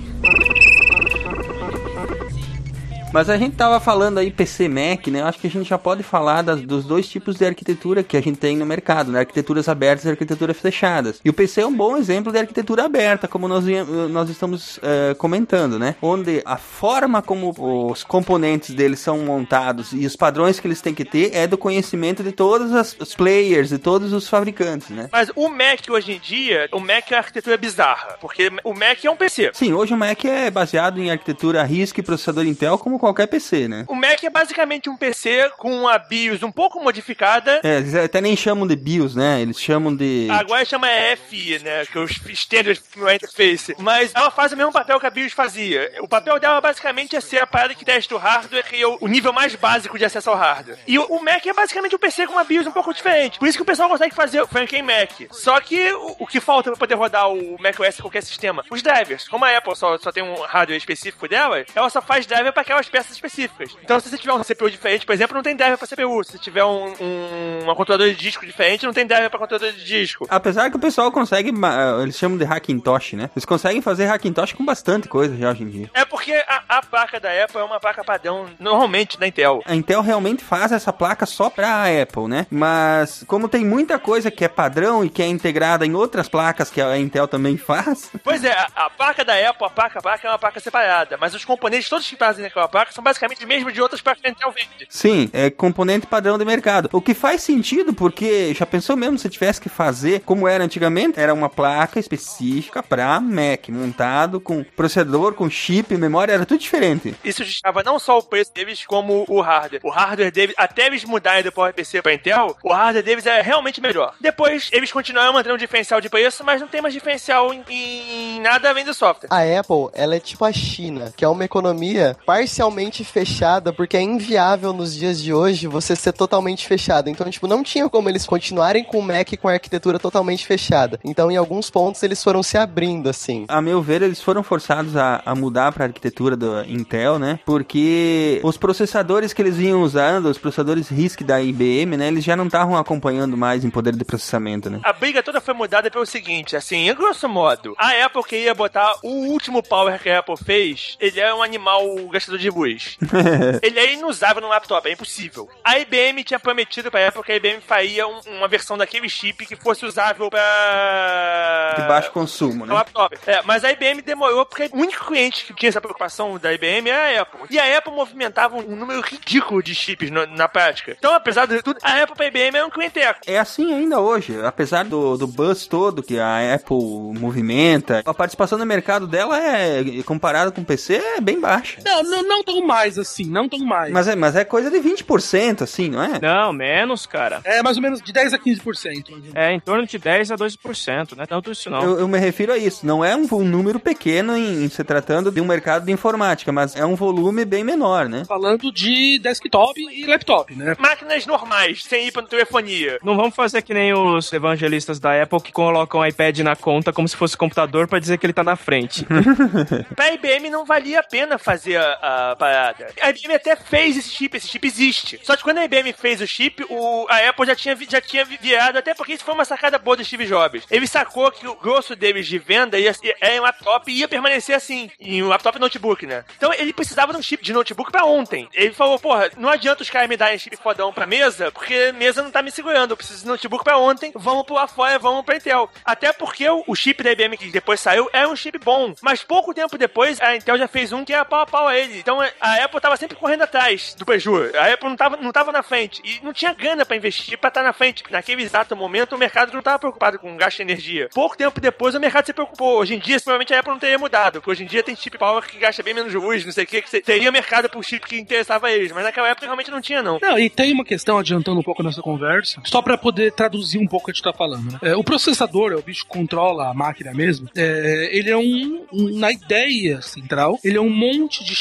Mas 3.12 3.28
a 3.28 3.36
gente 3.36 3.54
tava 3.56 3.78
falando 3.78 4.16
aí 4.18 4.30
PC 4.30 4.68
Mac, 4.68 5.06
né? 5.08 5.20
Eu 5.20 5.26
acho 5.26 5.38
que 5.38 5.46
a 5.46 5.50
gente 5.50 5.68
já 5.68 5.76
pode 5.76 6.02
falar 6.02 6.40
das- 6.40 6.62
dos 6.62 6.84
dois 6.86 7.06
tipos 7.06 7.36
de 7.36 7.44
arquitetura 7.44 8.02
que 8.02 8.16
a 8.16 8.22
gente 8.22 8.38
tem 8.38 8.56
no 8.56 8.64
mercado, 8.64 9.12
né? 9.12 9.20
Arquiteturas 9.20 9.68
abertas 9.68 10.06
e 10.06 10.08
arquiteturas 10.08 10.56
fechadas. 10.58 11.20
E 11.22 11.28
o 11.28 11.32
PC 11.34 11.60
é 11.60 11.66
um 11.66 11.74
bom 11.76 11.94
exemplo 11.98 12.32
de 12.32 12.38
arquitetura 12.38 12.84
aberta, 12.86 13.28
como 13.28 13.46
nós, 13.46 13.64
nós 14.10 14.30
estamos 14.30 14.80
eh, 14.82 15.14
comentando, 15.18 15.78
né? 15.78 15.94
Onde 16.00 16.40
a 16.46 16.56
forma 16.56 17.20
como 17.20 17.52
os 17.90 18.02
componentes 18.02 18.74
deles 18.74 18.98
são 19.00 19.18
montados 19.18 19.92
e 19.92 20.06
os 20.06 20.16
padrões 20.16 20.58
que 20.58 20.66
eles 20.66 20.80
têm 20.80 20.94
que 20.94 21.04
ter 21.04 21.34
é 21.34 21.46
do 21.46 21.58
conhecimento 21.58 22.22
de 22.22 22.32
todos 22.32 22.72
as- 22.74 22.96
os 22.98 23.14
players, 23.14 23.68
de 23.68 23.78
todos 23.78 24.14
os 24.14 24.26
fabricantes, 24.26 24.88
né? 24.88 25.10
Mas 25.12 25.30
o 25.36 25.50
Mac 25.50 25.80
hoje 25.90 26.12
em 26.12 26.18
dia, 26.18 26.66
o 26.72 26.80
Mac 26.80 27.10
é 27.10 27.14
uma 27.14 27.18
arquitetura 27.18 27.58
bizarra. 27.58 28.16
Porque 28.22 28.50
o 28.64 28.72
Mac 28.72 29.04
é 29.04 29.10
um 29.10 29.16
PC. 29.16 29.50
Sim, 29.52 29.74
hoje 29.74 29.92
o 29.92 29.98
Mac 29.98 30.24
é 30.24 30.50
baseado 30.50 30.98
em 30.98 31.10
arquitetura 31.10 31.62
RISC 31.62 31.98
e 31.98 32.02
processador 32.02 32.46
Intel 32.46 32.78
como 32.78 33.01
qualquer 33.02 33.26
PC, 33.26 33.66
né? 33.66 33.84
O 33.88 33.96
Mac 33.96 34.22
é 34.22 34.30
basicamente 34.30 34.88
um 34.88 34.96
PC 34.96 35.50
com 35.58 35.74
uma 35.80 35.98
BIOS 35.98 36.44
um 36.44 36.52
pouco 36.52 36.80
modificada. 36.80 37.60
É, 37.64 37.78
eles 37.78 37.94
até 37.96 38.20
nem 38.20 38.36
chamam 38.36 38.64
de 38.64 38.76
BIOS, 38.76 39.16
né? 39.16 39.40
Eles 39.42 39.60
chamam 39.60 39.94
de. 39.94 40.28
Agora 40.30 40.64
chama 40.64 40.88
EFI, 40.88 41.58
né? 41.64 41.84
Que 41.86 41.98
é 41.98 42.00
os 42.00 42.12
Standard 42.12 42.80
Firmware 42.80 43.16
Interface. 43.16 43.74
Mas 43.78 44.12
ela 44.14 44.30
faz 44.30 44.52
o 44.52 44.56
mesmo 44.56 44.72
papel 44.72 45.00
que 45.00 45.06
a 45.06 45.10
BIOS 45.10 45.32
fazia. 45.32 45.90
O 46.00 46.06
papel 46.06 46.38
dela 46.38 46.60
basicamente 46.60 47.16
é 47.16 47.20
ser 47.20 47.38
a 47.38 47.46
parada 47.46 47.74
que 47.74 47.84
testa 47.84 48.14
o 48.14 48.18
hardware 48.18 48.64
e 48.72 48.82
é 48.82 48.86
o 48.86 49.08
nível 49.08 49.32
mais 49.32 49.56
básico 49.56 49.98
de 49.98 50.04
acesso 50.04 50.30
ao 50.30 50.36
hardware. 50.36 50.78
E 50.86 50.96
o, 50.96 51.20
Mac 51.20 51.44
é 51.44 51.52
basicamente 51.52 51.96
um 51.96 51.98
PC 51.98 52.28
com 52.28 52.34
uma 52.34 52.44
BIOS 52.44 52.68
um 52.68 52.72
pouco 52.72 52.94
diferente. 52.94 53.38
Por 53.40 53.48
isso 53.48 53.58
que 53.58 53.62
o 53.62 53.66
pessoal 53.66 53.88
consegue 53.88 54.14
fazer 54.14 54.40
o 54.42 54.46
Franken 54.46 54.82
Mac. 54.82 55.10
Só 55.32 55.58
que 55.60 55.92
o, 55.92 56.16
o 56.20 56.26
que 56.26 56.40
falta 56.40 56.70
pra 56.70 56.78
poder 56.78 56.94
rodar 56.94 57.28
o 57.28 57.56
macOS 57.60 57.98
em 57.98 58.02
qualquer 58.02 58.22
sistema? 58.22 58.64
Os 58.70 58.80
drivers. 58.80 59.26
Como 59.26 59.44
a 59.44 59.56
Apple 59.56 59.74
só, 59.74 59.98
só 59.98 60.12
tem 60.12 60.22
um 60.22 60.40
hardware 60.42 60.78
específico 60.78 61.26
dela, 61.26 61.64
ela 61.74 61.90
só 61.90 62.00
faz 62.00 62.26
driver 62.26 62.52
para 62.52 62.62
aquelas 62.62 62.91
peças 62.92 63.12
específicas. 63.12 63.74
Então, 63.82 63.98
se 63.98 64.08
você 64.10 64.18
tiver 64.18 64.32
um 64.34 64.42
CPU 64.44 64.70
diferente, 64.70 65.04
por 65.06 65.12
exemplo, 65.14 65.34
não 65.34 65.42
tem 65.42 65.56
driver 65.56 65.78
para 65.78 65.88
CPU. 65.88 66.22
Se 66.24 66.38
tiver 66.38 66.62
um, 66.64 66.92
um, 67.00 67.58
uma 67.64 67.74
controladora 67.74 68.10
de 68.12 68.16
disco 68.20 68.44
diferente, 68.46 68.84
não 68.86 68.92
tem 68.92 69.06
driver 69.06 69.30
para 69.30 69.38
controlador 69.38 69.72
de 69.72 69.84
disco. 69.84 70.26
Apesar 70.28 70.70
que 70.70 70.76
o 70.76 70.80
pessoal 70.80 71.10
consegue, 71.10 71.50
ma- 71.50 71.98
eles 72.02 72.16
chamam 72.16 72.36
de 72.38 72.44
Hackintosh, 72.44 73.14
né? 73.14 73.30
Eles 73.34 73.44
conseguem 73.44 73.80
fazer 73.80 74.06
Hackintosh 74.06 74.52
com 74.52 74.64
bastante 74.64 75.08
coisa 75.08 75.36
já 75.36 75.50
hoje 75.50 75.62
em 75.62 75.68
dia. 75.70 75.90
É 75.94 76.04
porque 76.04 76.32
a, 76.32 76.62
a 76.68 76.82
placa 76.82 77.18
da 77.18 77.30
Apple 77.44 77.60
é 77.60 77.64
uma 77.64 77.80
placa 77.80 78.04
padrão, 78.04 78.46
normalmente, 78.60 79.18
da 79.18 79.26
Intel. 79.26 79.62
A 79.64 79.74
Intel 79.74 80.02
realmente 80.02 80.44
faz 80.44 80.70
essa 80.72 80.92
placa 80.92 81.24
só 81.26 81.48
pra 81.48 81.84
Apple, 82.02 82.28
né? 82.28 82.46
Mas 82.50 83.24
como 83.26 83.48
tem 83.48 83.64
muita 83.64 83.98
coisa 83.98 84.30
que 84.30 84.44
é 84.44 84.48
padrão 84.48 85.04
e 85.04 85.08
que 85.08 85.22
é 85.22 85.26
integrada 85.26 85.86
em 85.86 85.94
outras 85.94 86.28
placas 86.28 86.70
que 86.70 86.80
a 86.80 86.96
Intel 86.98 87.26
também 87.26 87.56
faz, 87.56 88.10
Pois 88.22 88.44
é, 88.44 88.52
a, 88.52 88.68
a 88.86 88.90
placa 88.90 89.24
da 89.24 89.34
Apple, 89.48 89.66
a 89.66 89.70
placa, 89.70 89.98
a 89.98 90.02
placa 90.02 90.26
é 90.26 90.30
uma 90.30 90.38
placa 90.38 90.60
separada, 90.60 91.16
mas 91.20 91.34
os 91.34 91.44
componentes 91.44 91.88
todos 91.88 92.08
que 92.08 92.16
fazem 92.16 92.44
naquela 92.44 92.68
placa 92.68 92.81
são 92.90 93.02
basicamente 93.04 93.38
os 93.38 93.44
mesmos 93.44 93.72
de 93.72 93.80
outras 93.80 94.00
placas 94.00 94.22
que 94.22 94.28
a 94.28 94.30
Intel 94.30 94.52
vende. 94.52 94.86
sim, 94.88 95.30
é 95.32 95.50
componente 95.50 96.06
padrão 96.06 96.38
de 96.38 96.44
mercado. 96.44 96.88
O 96.92 97.00
que 97.00 97.14
faz 97.14 97.42
sentido 97.42 97.92
porque 97.94 98.54
já 98.54 98.66
pensou 98.66 98.96
mesmo 98.96 99.18
se 99.18 99.28
tivesse 99.28 99.60
que 99.60 99.68
fazer 99.68 100.20
como 100.20 100.48
era 100.48 100.64
antigamente? 100.64 101.18
Era 101.20 101.34
uma 101.34 101.48
placa 101.48 101.98
específica 102.00 102.82
pra 102.82 103.20
Mac, 103.20 103.68
montado 103.68 104.40
com 104.40 104.64
processador, 104.64 105.34
com 105.34 105.48
chip, 105.48 105.96
memória, 105.96 106.32
era 106.32 106.46
tudo 106.46 106.60
diferente. 106.60 107.14
Isso 107.24 107.44
justificava 107.44 107.82
não 107.82 107.98
só 107.98 108.18
o 108.18 108.22
preço 108.22 108.52
deles, 108.54 108.84
como 108.86 109.24
o 109.28 109.40
hardware. 109.40 109.80
O 109.84 109.90
hardware 109.90 110.32
deles, 110.32 110.54
até 110.58 110.86
eles 110.86 111.04
mudarem 111.04 111.42
do 111.42 111.52
PowerPC 111.52 112.02
pra 112.02 112.14
Intel, 112.14 112.56
o 112.62 112.72
hardware 112.72 113.04
deles 113.04 113.26
é 113.26 113.40
realmente 113.40 113.80
melhor. 113.80 114.14
Depois, 114.20 114.68
eles 114.72 114.92
continuaram 114.92 115.32
mantendo 115.32 115.54
um 115.54 115.58
diferencial 115.58 116.00
de 116.00 116.08
preço, 116.08 116.44
mas 116.44 116.60
não 116.60 116.68
tem 116.68 116.80
mais 116.80 116.94
diferencial 116.94 117.52
em, 117.52 117.64
em 117.68 118.40
nada 118.40 118.68
além 118.68 118.84
do 118.84 118.94
software. 118.94 119.28
A 119.30 119.40
Apple, 119.58 119.90
ela 119.94 120.16
é 120.16 120.20
tipo 120.20 120.44
a 120.44 120.52
China, 120.52 121.12
que 121.16 121.24
é 121.24 121.28
uma 121.28 121.44
economia 121.44 122.16
parcialmente 122.24 122.71
fechada, 123.04 123.72
porque 123.72 123.96
é 123.96 124.02
inviável 124.02 124.72
nos 124.72 124.94
dias 124.94 125.20
de 125.20 125.32
hoje 125.32 125.66
você 125.66 125.94
ser 125.94 126.12
totalmente 126.12 126.66
fechado. 126.66 127.08
Então, 127.08 127.30
tipo, 127.30 127.46
não 127.46 127.62
tinha 127.62 127.88
como 127.88 128.08
eles 128.08 128.26
continuarem 128.26 128.82
com 128.82 128.98
o 128.98 129.02
Mac 129.02 129.28
com 129.40 129.48
a 129.48 129.52
arquitetura 129.52 129.98
totalmente 129.98 130.46
fechada. 130.46 130.98
Então, 131.04 131.30
em 131.30 131.36
alguns 131.36 131.70
pontos, 131.70 132.02
eles 132.02 132.22
foram 132.22 132.42
se 132.42 132.56
abrindo, 132.56 133.08
assim. 133.08 133.44
A 133.48 133.60
meu 133.60 133.82
ver, 133.82 134.02
eles 134.02 134.20
foram 134.20 134.42
forçados 134.42 134.96
a, 134.96 135.22
a 135.24 135.34
mudar 135.34 135.72
para 135.72 135.84
a 135.84 135.88
arquitetura 135.88 136.36
do 136.36 136.64
Intel, 136.64 137.18
né? 137.18 137.38
Porque 137.44 138.40
os 138.42 138.56
processadores 138.56 139.32
que 139.32 139.42
eles 139.42 139.56
vinham 139.56 139.82
usando, 139.82 140.26
os 140.26 140.38
processadores 140.38 140.88
RISC 140.88 141.22
da 141.22 141.40
IBM, 141.40 141.96
né? 141.96 142.08
Eles 142.08 142.24
já 142.24 142.36
não 142.36 142.46
estavam 142.46 142.76
acompanhando 142.76 143.36
mais 143.36 143.64
em 143.64 143.70
poder 143.70 143.94
de 143.94 144.04
processamento, 144.04 144.68
né? 144.70 144.80
A 144.82 144.92
briga 144.92 145.22
toda 145.22 145.40
foi 145.40 145.54
mudada 145.54 145.90
pelo 145.90 146.06
seguinte, 146.06 146.56
assim, 146.56 146.88
em 146.88 146.94
grosso 146.94 147.28
modo, 147.28 147.74
a 147.78 148.04
Apple 148.04 148.22
queria 148.24 148.54
botar 148.54 148.94
o 149.02 149.08
último 149.28 149.62
power 149.62 150.00
que 150.00 150.08
a 150.08 150.18
Apple 150.18 150.36
fez, 150.36 150.96
ele 151.00 151.20
é 151.20 151.34
um 151.34 151.42
animal 151.42 151.82
gastador 152.10 152.38
de 152.38 152.50
luz. 152.52 152.98
ele 153.62 153.78
é 153.78 153.92
inusável 153.94 154.40
no 154.42 154.48
laptop, 154.48 154.88
é 154.88 154.92
impossível. 154.92 155.48
A 155.64 155.78
IBM 155.78 156.22
tinha 156.24 156.38
prometido 156.40 156.90
pra 156.90 157.08
Apple 157.08 157.22
que 157.22 157.32
a 157.32 157.36
IBM 157.36 157.60
faria 157.60 158.06
um- 158.06 158.20
uma 158.26 158.48
versão 158.48 158.76
daquele 158.76 159.08
chip 159.08 159.44
que 159.46 159.56
fosse 159.56 159.84
usável 159.86 160.28
pra... 160.30 161.74
De 161.76 161.82
baixo 161.88 162.10
consumo, 162.12 162.60
no 162.66 162.66
né? 162.66 162.74
laptop. 162.74 163.16
É, 163.26 163.42
mas 163.42 163.64
a 163.64 163.72
IBM 163.72 164.02
demorou 164.02 164.44
porque 164.46 164.68
o 164.72 164.76
único 164.78 165.06
cliente 165.06 165.44
que 165.44 165.54
tinha 165.54 165.68
essa 165.68 165.80
preocupação 165.80 166.38
da 166.38 166.52
IBM 166.52 166.88
era 166.88 167.18
a 167.18 167.22
Apple. 167.22 167.40
E 167.50 167.58
a 167.58 167.78
Apple 167.78 167.92
movimentava 167.92 168.56
um 168.56 168.76
número 168.76 169.00
ridículo 169.00 169.62
de 169.62 169.74
chips 169.74 170.10
no- 170.10 170.26
na 170.26 170.48
prática. 170.48 170.94
Então, 170.98 171.14
apesar 171.14 171.46
de 171.46 171.62
tudo, 171.62 171.78
a 171.82 172.02
Apple 172.02 172.16
pra 172.16 172.26
IBM 172.26 172.56
era 172.56 172.66
um 172.66 172.70
clienteco. 172.70 173.20
É 173.26 173.38
assim 173.38 173.72
ainda 173.72 174.00
hoje, 174.00 174.34
apesar 174.44 174.84
do, 174.84 175.16
do 175.16 175.26
buzz 175.26 175.66
todo 175.66 176.02
que 176.02 176.18
a 176.18 176.54
Apple 176.54 176.76
movimenta, 177.18 178.02
a 178.04 178.14
participação 178.14 178.58
no 178.58 178.66
mercado 178.66 179.06
dela 179.06 179.38
é, 179.40 179.82
comparada 180.04 180.50
com 180.50 180.60
o 180.60 180.64
PC, 180.64 180.94
é 181.16 181.20
bem 181.20 181.40
baixa. 181.40 181.80
Não, 181.84 182.02
não, 182.02 182.22
não 182.22 182.41
tão 182.42 182.64
mais 182.66 182.98
assim, 182.98 183.24
não 183.24 183.48
tão 183.48 183.60
mais. 183.60 183.92
Mas 183.92 184.08
é, 184.08 184.16
mas 184.16 184.36
é 184.36 184.44
coisa 184.44 184.70
de 184.70 184.78
20%, 184.78 185.62
assim, 185.62 185.88
não 185.90 186.02
é? 186.02 186.18
Não, 186.20 186.52
menos, 186.52 187.06
cara. 187.06 187.40
É 187.44 187.62
mais 187.62 187.76
ou 187.76 187.82
menos 187.82 188.00
de 188.00 188.12
10 188.12 188.34
a 188.34 188.38
15%. 188.38 189.32
É 189.34 189.52
em 189.52 189.60
torno 189.60 189.86
de 189.86 189.98
10 189.98 190.30
a 190.32 190.36
12%, 190.36 191.16
não 191.16 191.24
é 191.24 191.26
tanto 191.26 191.50
isso 191.52 191.68
não. 191.70 191.82
Eu, 191.82 192.00
eu 192.00 192.08
me 192.08 192.18
refiro 192.18 192.52
a 192.52 192.58
isso. 192.58 192.86
Não 192.86 193.04
é 193.04 193.14
um, 193.16 193.26
vo- 193.26 193.42
número 193.42 193.78
pequeno 193.80 194.36
em, 194.36 194.64
em 194.64 194.68
se 194.68 194.82
tratando 194.84 195.30
de 195.30 195.40
um 195.40 195.44
mercado 195.46 195.84
de 195.86 195.92
informática, 195.92 196.50
mas 196.52 196.74
é 196.76 196.84
um 196.84 196.94
volume 196.94 197.44
bem 197.44 197.64
menor, 197.64 198.08
né? 198.08 198.24
Falando 198.26 198.70
de 198.72 199.18
desktop 199.18 199.80
e 199.80 200.06
laptop, 200.06 200.54
né? 200.54 200.74
Máquinas 200.78 201.26
normais, 201.26 201.84
sem 201.84 202.08
ir 202.08 202.12
pra 202.12 202.22
telefonia. 202.22 202.98
Não 203.02 203.16
vamos 203.16 203.34
fazer 203.34 203.62
que 203.62 203.74
nem 203.74 203.92
os 203.92 204.32
evangelistas 204.32 204.98
da 205.00 205.22
Apple 205.22 205.40
que 205.40 205.52
colocam 205.52 206.00
o 206.00 206.06
iPad 206.06 206.38
na 206.40 206.56
conta 206.56 206.92
como 206.92 207.08
se 207.08 207.16
fosse 207.16 207.36
computador 207.36 207.86
pra 207.88 207.98
dizer 207.98 208.18
que 208.18 208.26
ele 208.26 208.32
tá 208.32 208.44
na 208.44 208.56
frente. 208.56 209.06
Pra 209.94 210.12
IBM 210.12 210.50
não 210.50 210.64
valia 210.64 211.00
a 211.00 211.02
pena 211.02 211.38
fazer 211.38 211.76
a, 211.76 212.30
a 212.30 212.31
parada. 212.36 212.92
A 213.00 213.10
IBM 213.10 213.34
até 213.34 213.56
fez 213.56 213.96
esse 213.96 214.10
chip, 214.10 214.36
esse 214.36 214.48
chip 214.48 214.66
existe. 214.66 215.20
Só 215.22 215.36
que 215.36 215.42
quando 215.42 215.58
a 215.58 215.64
IBM 215.64 215.92
fez 215.92 216.20
o 216.20 216.26
chip, 216.26 216.64
o, 216.68 217.06
a 217.08 217.28
Apple 217.28 217.46
já 217.46 217.56
tinha, 217.56 217.76
já 217.88 218.00
tinha 218.00 218.24
vi- 218.24 218.38
virado, 218.40 218.78
até 218.78 218.94
porque 218.94 219.12
isso 219.14 219.24
foi 219.24 219.34
uma 219.34 219.44
sacada 219.44 219.78
boa 219.78 219.96
do 219.96 220.04
Steve 220.04 220.26
Jobs. 220.26 220.64
Ele 220.70 220.86
sacou 220.86 221.30
que 221.30 221.46
o 221.46 221.54
grosso 221.54 221.94
deles 221.96 222.26
de 222.26 222.38
venda 222.38 222.78
ia, 222.78 222.92
é 223.20 223.36
em 223.36 223.40
laptop 223.40 223.90
e 223.90 223.98
ia 223.98 224.08
permanecer 224.08 224.54
assim. 224.56 224.90
Em 225.00 225.22
laptop 225.22 225.56
e 225.56 225.60
notebook, 225.60 226.06
né? 226.06 226.24
Então 226.36 226.52
ele 226.54 226.72
precisava 226.72 227.12
de 227.12 227.18
um 227.18 227.22
chip 227.22 227.42
de 227.44 227.52
notebook 227.52 227.90
pra 227.90 228.04
ontem. 228.04 228.48
Ele 228.52 228.72
falou, 228.72 228.98
porra, 228.98 229.30
não 229.36 229.48
adianta 229.48 229.82
os 229.82 229.90
caras 229.90 230.08
me 230.08 230.16
darem 230.16 230.38
chip 230.38 230.56
fodão 230.56 230.92
pra 230.92 231.06
mesa, 231.06 231.50
porque 231.52 231.92
mesa 231.92 232.22
não 232.22 232.30
tá 232.30 232.42
me 232.42 232.50
segurando. 232.50 232.92
Eu 232.92 232.96
preciso 232.96 233.22
de 233.22 233.28
notebook 233.28 233.64
pra 233.64 233.78
ontem, 233.78 234.12
vamos 234.14 234.44
pular 234.46 234.66
fora, 234.66 234.98
vamos 234.98 235.24
pra 235.24 235.36
Intel. 235.36 235.68
Até 235.84 236.12
porque 236.12 236.48
o, 236.48 236.74
chip 236.74 237.02
da 237.02 237.12
IBM 237.12 237.36
que 237.36 237.50
depois 237.50 237.80
saiu 237.80 238.08
é 238.12 238.26
um 238.26 238.36
chip 238.36 238.58
bom. 238.58 238.94
Mas 239.00 239.22
pouco 239.22 239.54
tempo 239.54 239.76
depois, 239.78 240.20
a 240.20 240.36
Intel 240.36 240.58
já 240.58 240.68
fez 240.68 240.92
um 240.92 241.04
que 241.04 241.12
era 241.12 241.24
pau 241.24 241.40
a 241.40 241.46
pau 241.46 241.68
a 241.68 241.76
ele. 241.78 241.98
Então 241.98 242.21
a 242.40 242.64
Apple 242.64 242.80
tava 242.80 242.96
sempre 242.96 243.16
correndo 243.16 243.42
atrás 243.42 243.94
do 243.98 244.04
preju. 244.04 244.34
A 244.56 244.72
Apple 244.72 244.88
não 244.88 244.96
tava, 244.96 245.16
não 245.16 245.32
tava 245.32 245.52
na 245.52 245.62
frente. 245.62 246.00
E 246.04 246.24
não 246.24 246.32
tinha 246.32 246.52
grana 246.52 246.84
pra 246.84 246.96
investir 246.96 247.38
pra 247.38 247.48
estar 247.48 247.62
na 247.62 247.72
frente. 247.72 248.02
Naquele 248.10 248.42
exato 248.42 248.74
momento, 248.76 249.14
o 249.14 249.18
mercado 249.18 249.52
não 249.52 249.62
tava 249.62 249.78
preocupado 249.78 250.18
com 250.18 250.36
gasto 250.36 250.56
de 250.58 250.62
energia. 250.62 251.08
Pouco 251.14 251.36
tempo 251.36 251.60
depois, 251.60 251.94
o 251.94 252.00
mercado 252.00 252.26
se 252.26 252.32
preocupou. 252.32 252.78
Hoje 252.78 252.94
em 252.94 252.98
dia, 252.98 253.16
provavelmente 253.20 253.54
a 253.54 253.60
Apple 253.60 253.72
não 253.72 253.78
teria 253.78 253.98
mudado. 253.98 254.34
Porque 254.40 254.50
hoje 254.50 254.64
em 254.64 254.66
dia 254.66 254.82
tem 254.82 254.94
chip 254.96 255.16
power 255.18 255.42
que 255.44 255.58
gasta 255.58 255.82
bem 255.82 255.94
menos 255.94 256.12
luz, 256.14 256.44
não 256.44 256.52
sei 256.52 256.64
o 256.64 256.66
que. 256.66 256.82
que 256.82 257.00
teria 257.00 257.30
mercado 257.32 257.68
pro 257.68 257.82
chip 257.82 258.06
que 258.06 258.18
interessava 258.18 258.66
a 258.68 258.72
eles. 258.72 258.92
Mas 258.92 259.04
naquela 259.04 259.28
época 259.28 259.46
realmente 259.46 259.70
não 259.70 259.80
tinha, 259.80 260.02
não. 260.02 260.18
Não, 260.20 260.38
e 260.38 260.48
tem 260.50 260.72
uma 260.72 260.84
questão, 260.84 261.18
adiantando 261.18 261.60
um 261.60 261.62
pouco 261.62 261.82
nessa 261.82 262.02
conversa, 262.02 262.60
só 262.64 262.80
pra 262.82 262.96
poder 262.98 263.32
traduzir 263.32 263.78
um 263.78 263.86
pouco 263.86 264.02
o 264.02 264.06
que 264.06 264.10
a 264.10 264.14
gente 264.14 264.22
tá 264.24 264.32
falando, 264.32 264.72
né? 264.72 264.78
É, 264.82 264.96
o 264.96 265.04
processador, 265.04 265.72
é 265.72 265.76
o 265.76 265.82
bicho 265.82 266.02
que 266.04 266.08
controla 266.10 266.68
a 266.70 266.74
máquina 266.74 267.12
mesmo, 267.14 267.48
é, 267.56 268.08
ele 268.12 268.30
é 268.30 268.36
um, 268.36 268.84
um- 268.92 269.18
na 269.18 269.30
ideia 269.30 270.00
central, 270.02 270.58
ele 270.64 270.76
é 270.76 270.80
um 270.80 270.90
monte 270.90 271.44
de 271.44 271.54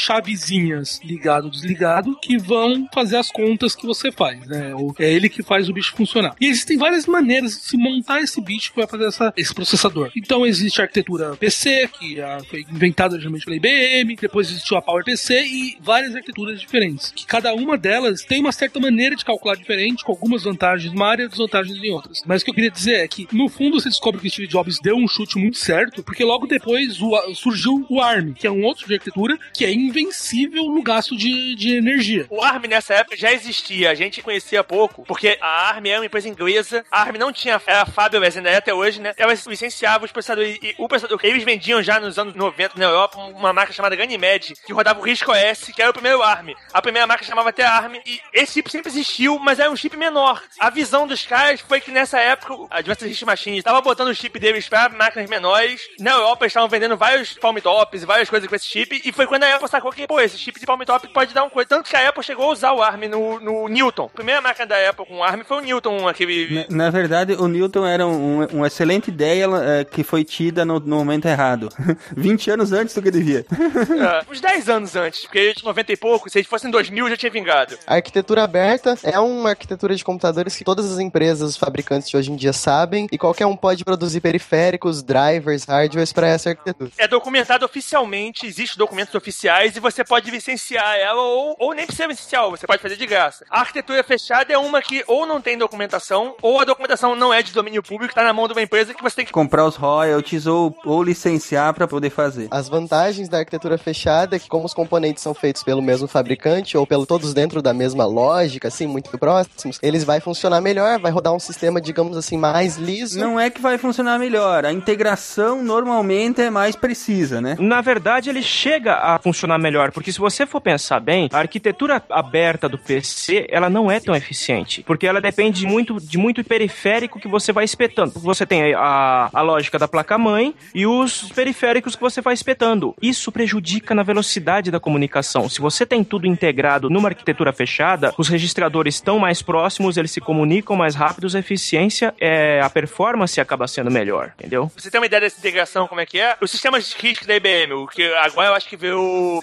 ligado, 1.04 1.50
desligado, 1.50 2.16
que 2.20 2.36
vão 2.38 2.88
fazer 2.92 3.16
as 3.16 3.30
contas 3.30 3.74
que 3.74 3.86
você 3.86 4.10
faz, 4.12 4.46
né? 4.46 4.74
O- 4.74 4.94
é 4.98 5.10
ele 5.12 5.28
que 5.28 5.42
faz 5.42 5.68
o 5.68 5.72
bicho 5.72 5.94
funcionar. 5.96 6.34
E 6.40 6.46
existem 6.46 6.76
várias 6.76 7.06
maneiras 7.06 7.56
de 7.56 7.62
se 7.64 7.76
montar 7.76 8.20
esse 8.20 8.40
bicho 8.40 8.70
que 8.72 8.76
vai 8.78 8.86
fazer 8.86 9.06
essa, 9.06 9.32
esse 9.36 9.54
processador. 9.54 10.10
Então 10.16 10.46
existe 10.46 10.80
a 10.80 10.84
arquitetura 10.84 11.36
PC, 11.36 11.88
que 11.98 12.20
ah, 12.20 12.38
foi 12.48 12.64
inventada 12.70 13.16
geralmente 13.18 13.44
pela 13.44 13.56
IBM, 13.56 14.16
depois 14.16 14.50
existiu 14.50 14.76
a 14.76 14.82
PowerPC 14.82 15.42
e 15.44 15.76
várias 15.80 16.14
arquiteturas 16.14 16.60
diferentes. 16.60 17.12
Que 17.14 17.26
cada 17.26 17.54
uma 17.54 17.76
delas 17.78 18.22
tem 18.24 18.40
uma 18.40 18.52
certa 18.52 18.78
maneira 18.80 19.16
de 19.16 19.24
calcular 19.24 19.54
diferente, 19.56 20.04
com 20.04 20.12
algumas 20.12 20.44
vantagens 20.44 20.92
numa 20.92 21.06
área 21.08 21.24
e 21.24 21.28
desvantagens 21.28 21.76
em 21.82 21.90
outras. 21.90 22.22
Mas 22.26 22.42
o 22.42 22.44
que 22.44 22.50
eu 22.50 22.54
queria 22.54 22.70
dizer 22.70 22.96
é 23.00 23.08
que, 23.08 23.26
no 23.32 23.48
fundo, 23.48 23.80
você 23.80 23.88
descobre 23.88 24.20
que 24.20 24.30
Steve 24.30 24.48
Jobs 24.48 24.78
deu 24.80 24.96
um 24.96 25.06
chute 25.08 25.38
muito 25.38 25.58
certo, 25.58 26.02
porque 26.02 26.24
logo 26.24 26.46
depois 26.46 27.00
o- 27.00 27.34
surgiu 27.34 27.84
o 27.88 28.00
ARM, 28.00 28.32
que 28.34 28.46
é 28.46 28.50
um 28.50 28.62
outro 28.64 28.86
de 28.86 28.94
arquitetura 28.94 29.38
que 29.54 29.64
é 29.64 29.72
invencível 29.72 30.41
no 30.48 30.82
gasto 30.82 31.16
de, 31.16 31.54
de 31.54 31.76
energia. 31.76 32.26
O 32.30 32.42
ARM 32.42 32.66
nessa 32.66 32.94
época 32.94 33.16
já 33.16 33.32
existia, 33.32 33.90
a 33.90 33.94
gente 33.94 34.22
conhecia 34.22 34.62
pouco, 34.64 35.04
porque 35.04 35.38
a 35.40 35.68
ARM 35.68 35.86
é 35.86 35.98
uma 35.98 36.06
empresa 36.06 36.28
inglesa, 36.28 36.84
a 36.90 37.02
ARM 37.02 37.18
não 37.18 37.32
tinha, 37.32 37.58
fábrica, 37.58 38.20
mas 38.20 38.36
ainda 38.36 38.50
é 38.50 38.56
até 38.56 38.74
hoje, 38.74 39.00
né? 39.00 39.12
Ela 39.16 39.34
licenciava 39.46 40.04
os 40.04 40.12
processadores, 40.12 40.58
e 40.62 40.74
o 40.78 40.88
processador 40.88 41.18
eles 41.22 41.44
vendiam 41.44 41.82
já 41.82 42.00
nos 42.00 42.18
anos 42.18 42.34
90 42.34 42.78
na 42.78 42.84
Europa, 42.84 43.18
uma 43.18 43.52
marca 43.52 43.72
chamada 43.72 43.96
Ganymede, 43.96 44.54
que 44.64 44.72
rodava 44.72 45.00
o 45.00 45.02
Risco 45.02 45.30
OS, 45.30 45.70
que 45.74 45.80
era 45.80 45.90
o 45.90 45.94
primeiro 45.94 46.22
ARM. 46.22 46.54
A 46.72 46.82
primeira 46.82 47.06
marca 47.06 47.24
chamava 47.24 47.50
até 47.50 47.64
ARM, 47.64 47.94
e 48.06 48.20
esse 48.32 48.54
chip 48.54 48.70
sempre 48.70 48.90
existiu, 48.90 49.38
mas 49.38 49.58
era 49.58 49.70
um 49.70 49.76
chip 49.76 49.96
menor. 49.96 50.42
A 50.58 50.70
visão 50.70 51.06
dos 51.06 51.24
caras 51.24 51.60
foi 51.60 51.80
que 51.80 51.90
nessa 51.90 52.18
época, 52.18 52.66
a 52.70 52.78
Advanced 52.78 53.08
System 53.08 53.26
Machine 53.26 53.58
estava 53.58 53.80
botando 53.80 54.08
o 54.08 54.14
chip 54.14 54.38
deles 54.38 54.68
para 54.68 54.88
máquinas 54.88 55.28
menores, 55.28 55.80
na 55.98 56.12
Europa 56.12 56.44
eles 56.44 56.50
estavam 56.52 56.68
vendendo 56.68 56.96
vários 56.96 57.34
palm 57.34 57.56
tops 57.58 58.02
e 58.02 58.06
várias 58.06 58.28
coisas 58.28 58.48
com 58.48 58.54
esse 58.54 58.66
chip, 58.66 59.00
e 59.04 59.12
foi 59.12 59.26
quando 59.26 59.44
a 59.44 59.54
Apple 59.54 59.68
sacou 59.68 59.92
que, 59.92 60.06
pô, 60.06 60.20
esse 60.32 60.38
chip 60.42 60.58
de 60.58 60.66
palm 60.66 60.80
top 60.82 61.08
pode 61.08 61.34
dar 61.34 61.44
um 61.44 61.50
coisa. 61.50 61.68
Tanto 61.68 61.88
que 61.88 61.96
a 61.96 62.08
Apple 62.08 62.22
chegou 62.22 62.46
a 62.46 62.52
usar 62.52 62.72
o 62.72 62.82
ARM 62.82 63.02
no, 63.08 63.38
no 63.40 63.68
Newton. 63.68 64.06
A 64.06 64.08
primeira 64.16 64.40
máquina 64.40 64.66
da 64.66 64.90
Apple 64.90 65.06
com 65.06 65.22
ARM 65.22 65.42
foi 65.44 65.58
o 65.58 65.60
Newton, 65.60 66.08
aquele... 66.08 66.66
Na, 66.68 66.84
na 66.84 66.90
verdade, 66.90 67.34
o 67.34 67.46
Newton 67.48 67.86
era 67.86 68.06
um- 68.06 68.44
uma 68.46 68.66
excelente 68.66 69.08
ideia 69.08 69.46
eh, 69.62 69.84
que 69.84 70.02
foi 70.02 70.24
tida 70.24 70.64
no, 70.64 70.80
no 70.80 70.96
momento 70.96 71.26
errado. 71.26 71.68
20 72.16 72.50
anos 72.50 72.72
antes 72.72 72.94
do 72.94 73.02
que 73.02 73.10
devia. 73.10 73.44
É, 73.50 74.24
uns 74.30 74.40
10 74.40 74.68
anos 74.68 74.96
antes, 74.96 75.22
porque 75.22 75.54
de 75.54 75.64
90 75.64 75.92
e 75.92 75.96
pouco, 75.96 76.30
se 76.30 76.42
fosse 76.44 76.66
em 76.66 76.70
2000 76.70 77.10
já 77.10 77.16
tinha 77.16 77.30
vingado. 77.30 77.78
A 77.86 77.94
arquitetura 77.94 78.42
aberta 78.42 78.96
é 79.02 79.18
uma 79.18 79.50
arquitetura 79.50 79.94
de 79.94 80.04
computadores 80.04 80.56
que 80.56 80.64
todas 80.64 80.90
as 80.90 80.98
empresas, 80.98 81.50
os 81.50 81.56
fabricantes 81.56 82.08
de 82.08 82.16
hoje 82.16 82.30
em 82.30 82.36
dia 82.36 82.52
sabem 82.52 83.06
e 83.10 83.18
qualquer 83.18 83.46
um 83.46 83.56
pode 83.56 83.84
produzir 83.84 84.20
periféricos, 84.20 85.02
drivers, 85.02 85.64
hardwares 85.64 86.12
para 86.12 86.28
essa 86.28 86.50
arquitetura. 86.50 86.90
É 86.98 87.06
documentado 87.08 87.64
oficialmente, 87.64 88.46
existem 88.46 88.78
documentos 88.78 89.14
oficiais 89.14 89.76
e 89.76 89.80
você 89.80 90.04
pode 90.04 90.21
licenciar 90.30 90.96
ela 90.96 91.20
ou, 91.20 91.56
ou 91.58 91.74
nem 91.74 91.86
precisa 91.86 92.06
licenciar, 92.06 92.48
você 92.50 92.66
pode 92.66 92.82
fazer 92.82 92.96
de 92.96 93.06
graça. 93.06 93.44
A 93.50 93.60
arquitetura 93.60 94.02
fechada 94.02 94.52
é 94.52 94.58
uma 94.58 94.80
que 94.80 95.04
ou 95.06 95.26
não 95.26 95.40
tem 95.40 95.56
documentação, 95.58 96.34
ou 96.42 96.60
a 96.60 96.64
documentação 96.64 97.14
não 97.14 97.32
é 97.32 97.42
de 97.42 97.52
domínio 97.52 97.82
público, 97.82 98.14
tá 98.14 98.22
na 98.22 98.32
mão 98.32 98.46
de 98.46 98.52
uma 98.52 98.62
empresa 98.62 98.94
que 98.94 99.02
você 99.02 99.16
tem 99.16 99.26
que 99.26 99.32
Comprar 99.32 99.64
os 99.64 99.76
royalties 99.76 100.46
ou, 100.46 100.74
ou 100.84 101.02
licenciar 101.02 101.72
para 101.74 101.88
poder 101.88 102.10
fazer. 102.10 102.48
As 102.50 102.68
vantagens 102.68 103.28
da 103.28 103.38
arquitetura 103.38 103.78
fechada 103.78 104.36
é 104.36 104.38
que 104.38 104.48
como 104.48 104.66
os 104.66 104.74
componentes 104.74 105.22
são 105.22 105.34
feitos 105.34 105.62
pelo 105.62 105.82
mesmo 105.82 106.06
fabricante 106.06 106.76
ou 106.76 106.86
pelo 106.86 107.06
todos 107.06 107.34
dentro 107.34 107.62
da 107.62 107.72
mesma 107.72 108.04
lógica, 108.04 108.68
assim, 108.68 108.86
muito 108.86 109.16
próximos, 109.18 109.78
eles 109.82 110.04
vai 110.04 110.20
funcionar 110.20 110.60
melhor, 110.60 111.00
vai 111.00 111.10
rodar 111.10 111.32
um 111.32 111.38
sistema, 111.38 111.80
digamos 111.80 112.16
assim, 112.16 112.36
mais 112.36 112.76
liso. 112.76 113.18
Não 113.18 113.40
é 113.40 113.50
que 113.50 113.60
vai 113.60 113.78
funcionar 113.78 114.18
melhor, 114.18 114.64
a 114.64 114.72
integração 114.72 115.62
normalmente 115.62 116.42
é 116.42 116.50
mais 116.50 116.76
precisa, 116.76 117.40
né? 117.40 117.56
Na 117.58 117.80
verdade, 117.80 118.30
ele 118.30 118.42
chega 118.42 118.94
a 118.94 119.18
funcionar 119.18 119.58
melhor, 119.58 119.90
porque 119.92 120.11
se 120.12 120.18
você 120.18 120.46
for 120.46 120.60
pensar 120.60 121.00
bem, 121.00 121.28
a 121.32 121.38
arquitetura 121.38 122.02
aberta 122.10 122.68
do 122.68 122.78
PC, 122.78 123.46
ela 123.50 123.68
não 123.68 123.90
é 123.90 123.98
tão 123.98 124.14
eficiente, 124.14 124.82
porque 124.82 125.06
ela 125.06 125.20
depende 125.20 125.66
muito 125.66 125.98
de 126.00 126.18
muito 126.18 126.44
periférico 126.44 127.18
que 127.18 127.28
você 127.28 127.52
vai 127.52 127.64
espetando. 127.64 128.12
Você 128.20 128.46
tem 128.46 128.74
a, 128.74 129.30
a 129.32 129.42
lógica 129.42 129.78
da 129.78 129.88
placa-mãe 129.88 130.54
e 130.74 130.86
os 130.86 131.30
periféricos 131.32 131.96
que 131.96 132.02
você 132.02 132.20
vai 132.20 132.34
espetando. 132.34 132.94
Isso 133.00 133.32
prejudica 133.32 133.94
na 133.94 134.02
velocidade 134.02 134.70
da 134.70 134.78
comunicação. 134.78 135.48
Se 135.48 135.60
você 135.60 135.86
tem 135.86 136.04
tudo 136.04 136.26
integrado 136.26 136.90
numa 136.90 137.08
arquitetura 137.08 137.52
fechada, 137.52 138.12
os 138.18 138.28
registradores 138.28 138.96
estão 138.96 139.18
mais 139.18 139.42
próximos, 139.42 139.96
eles 139.96 140.10
se 140.10 140.20
comunicam 140.20 140.76
mais 140.76 140.94
rápidos, 140.94 141.34
a 141.34 141.38
eficiência, 141.38 142.14
é, 142.20 142.60
a 142.62 142.68
performance 142.68 143.40
acaba 143.40 143.66
sendo 143.66 143.90
melhor, 143.90 144.32
entendeu? 144.38 144.70
Você 144.76 144.90
ter 144.90 144.98
uma 144.98 145.06
ideia 145.06 145.20
dessa 145.20 145.38
integração, 145.38 145.86
como 145.86 146.00
é 146.00 146.06
que 146.06 146.18
é? 146.18 146.36
Os 146.40 146.50
sistemas 146.50 146.92
RISC 146.92 147.26
da 147.26 147.36
IBM, 147.36 147.72
o 147.72 147.86
que 147.86 148.02
agora 148.14 148.48
eu 148.48 148.54
acho 148.54 148.68
que 148.68 148.76
veio 148.76 149.00
o 149.00 149.40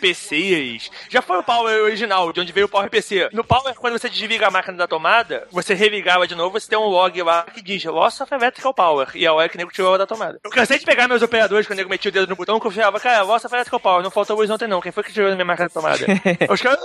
PCs. 0.49 0.91
Já 1.09 1.21
foi 1.21 1.37
o 1.37 1.43
Power 1.43 1.83
original, 1.83 2.31
de 2.33 2.41
onde 2.41 2.51
veio 2.51 2.65
o 2.65 2.69
Power 2.69 2.89
PC. 2.89 3.29
No 3.31 3.43
Power, 3.43 3.73
quando 3.75 3.97
você 3.97 4.09
desliga 4.09 4.47
a 4.47 4.51
máquina 4.51 4.77
da 4.77 4.87
tomada, 4.87 5.47
você 5.51 5.73
religava 5.73 6.27
de 6.27 6.35
novo, 6.35 6.59
você 6.59 6.67
tem 6.67 6.77
um 6.77 6.87
log 6.87 7.21
lá 7.21 7.43
que 7.43 7.61
diz 7.61 7.83
Loss 7.85 8.21
of 8.21 8.33
Electrical 8.33 8.73
Power. 8.73 9.09
E 9.15 9.25
a 9.25 9.33
hora 9.33 9.47
que 9.47 9.55
o 9.55 9.57
nego 9.57 9.71
tirou 9.71 9.97
da 9.97 10.05
tomada. 10.05 10.39
Eu 10.43 10.49
cansei 10.49 10.79
de 10.79 10.85
pegar 10.85 11.07
meus 11.07 11.21
operadores 11.21 11.67
quando 11.67 11.77
o 11.77 11.81
nego 11.81 11.89
metia 11.89 12.09
o 12.09 12.11
dedo 12.11 12.27
no 12.27 12.35
botão, 12.35 12.59
que 12.59 12.67
eu 12.67 12.71
falava, 12.71 12.99
cara, 12.99 13.21
Loss 13.23 13.45
of 13.45 13.53
Electrical 13.53 13.79
Power, 13.79 14.03
não 14.03 14.11
faltou 14.11 14.37
luz 14.37 14.49
ontem 14.49 14.67
não. 14.67 14.81
Quem 14.81 14.91
foi 14.91 15.03
que 15.03 15.13
tirou 15.13 15.29
da 15.29 15.35
minha 15.35 15.45
máquina 15.45 15.67
da 15.67 15.73
tomada? 15.73 16.05
Os 16.49 16.61
caras... 16.61 16.79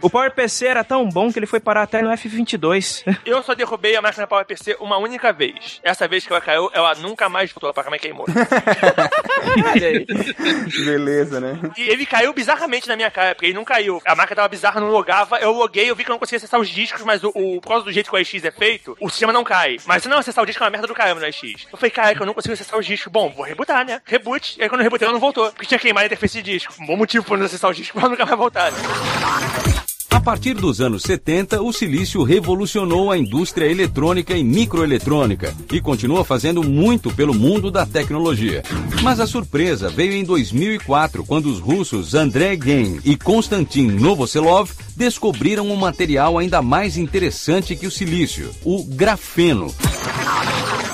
O 0.00 0.10
PowerPC 0.10 0.66
era 0.66 0.84
tão 0.84 1.08
bom 1.08 1.32
que 1.32 1.38
ele 1.38 1.46
foi 1.46 1.60
parar 1.60 1.82
até 1.82 2.02
no 2.02 2.10
F22. 2.10 3.02
Eu 3.24 3.42
só 3.42 3.54
derrubei 3.54 3.96
a 3.96 4.02
máquina 4.02 4.26
PowerPC 4.26 4.76
uma 4.80 4.98
única 4.98 5.32
vez. 5.32 5.80
Essa 5.82 6.06
vez 6.06 6.26
que 6.26 6.32
ela 6.32 6.40
caiu, 6.40 6.70
ela 6.72 6.94
nunca 6.96 7.28
mais 7.28 7.50
voltou 7.52 7.72
pra 7.72 7.84
cama 7.84 7.96
e 7.96 7.98
queimou. 7.98 8.26
Beleza, 10.84 11.40
né? 11.40 11.58
E 11.80 11.88
ele 11.88 12.04
caiu 12.04 12.34
bizarramente 12.34 12.86
na 12.86 12.94
minha 12.94 13.10
cara, 13.10 13.34
porque 13.34 13.46
ele 13.46 13.54
não 13.54 13.64
caiu. 13.64 14.02
A 14.04 14.14
máquina 14.14 14.36
tava 14.36 14.48
bizarra, 14.48 14.82
não 14.82 14.90
logava. 14.90 15.38
Eu 15.38 15.50
loguei, 15.52 15.90
eu 15.90 15.96
vi 15.96 16.04
que 16.04 16.10
eu 16.10 16.12
não 16.12 16.18
conseguia 16.18 16.36
acessar 16.36 16.60
os 16.60 16.68
discos, 16.68 17.02
mas 17.02 17.24
o, 17.24 17.30
o, 17.34 17.58
por 17.58 17.68
causa 17.68 17.84
do 17.86 17.90
jeito 17.90 18.10
que 18.10 18.14
o 18.14 18.18
AX 18.18 18.34
é 18.44 18.50
feito, 18.50 18.94
o 19.00 19.08
sistema 19.08 19.32
não 19.32 19.42
cai. 19.42 19.78
Mas 19.86 20.02
se 20.02 20.08
não 20.08 20.18
acessar 20.18 20.44
o 20.44 20.46
disco, 20.46 20.62
é 20.62 20.66
uma 20.66 20.70
merda 20.70 20.86
do 20.86 20.94
caramba 20.94 21.22
no 21.22 21.26
AX. 21.26 21.40
Eu 21.72 21.78
falei, 21.78 21.90
que 21.90 22.22
eu 22.22 22.26
não 22.26 22.34
consigo 22.34 22.52
acessar 22.52 22.78
os 22.78 22.84
discos. 22.84 23.10
Bom, 23.10 23.30
vou 23.30 23.46
rebootar, 23.46 23.86
né? 23.86 24.02
Reboot. 24.04 24.58
E 24.58 24.62
aí 24.62 24.68
quando 24.68 24.82
eu 24.82 24.84
rebutei, 24.84 25.06
ela 25.06 25.14
não 25.14 25.20
voltou. 25.20 25.50
Porque 25.52 25.66
tinha 25.66 25.80
queimado 25.80 26.04
a 26.04 26.06
interface 26.06 26.42
de 26.42 26.52
disco. 26.52 26.74
Um 26.78 26.84
bom 26.84 26.96
motivo 26.96 27.24
pra 27.24 27.38
não 27.38 27.46
acessar 27.46 27.70
os 27.70 27.76
discos, 27.76 27.98
pra 27.98 28.10
nunca 28.10 28.26
mais 28.26 28.36
voltar. 28.36 28.70
A 30.10 30.20
partir 30.20 30.54
dos 30.54 30.80
anos 30.80 31.02
70, 31.02 31.62
o 31.62 31.72
silício 31.72 32.22
revolucionou 32.22 33.10
a 33.10 33.16
indústria 33.16 33.66
eletrônica 33.66 34.36
e 34.36 34.42
microeletrônica 34.42 35.54
e 35.72 35.80
continua 35.80 36.24
fazendo 36.24 36.62
muito 36.62 37.14
pelo 37.14 37.32
mundo 37.32 37.70
da 37.70 37.86
tecnologia. 37.86 38.62
Mas 39.02 39.20
a 39.20 39.26
surpresa 39.26 39.88
veio 39.88 40.12
em 40.12 40.24
2004, 40.24 41.24
quando 41.24 41.46
os 41.46 41.58
russos 41.60 42.14
Andrei 42.14 42.58
Gen 42.62 43.00
e 43.04 43.16
Konstantin 43.16 43.86
Novoselov 43.86 44.72
descobriram 44.96 45.66
um 45.68 45.76
material 45.76 46.36
ainda 46.36 46.60
mais 46.60 46.96
interessante 46.96 47.76
que 47.76 47.86
o 47.86 47.90
silício, 47.90 48.50
o 48.64 48.84
grafeno. 48.84 49.72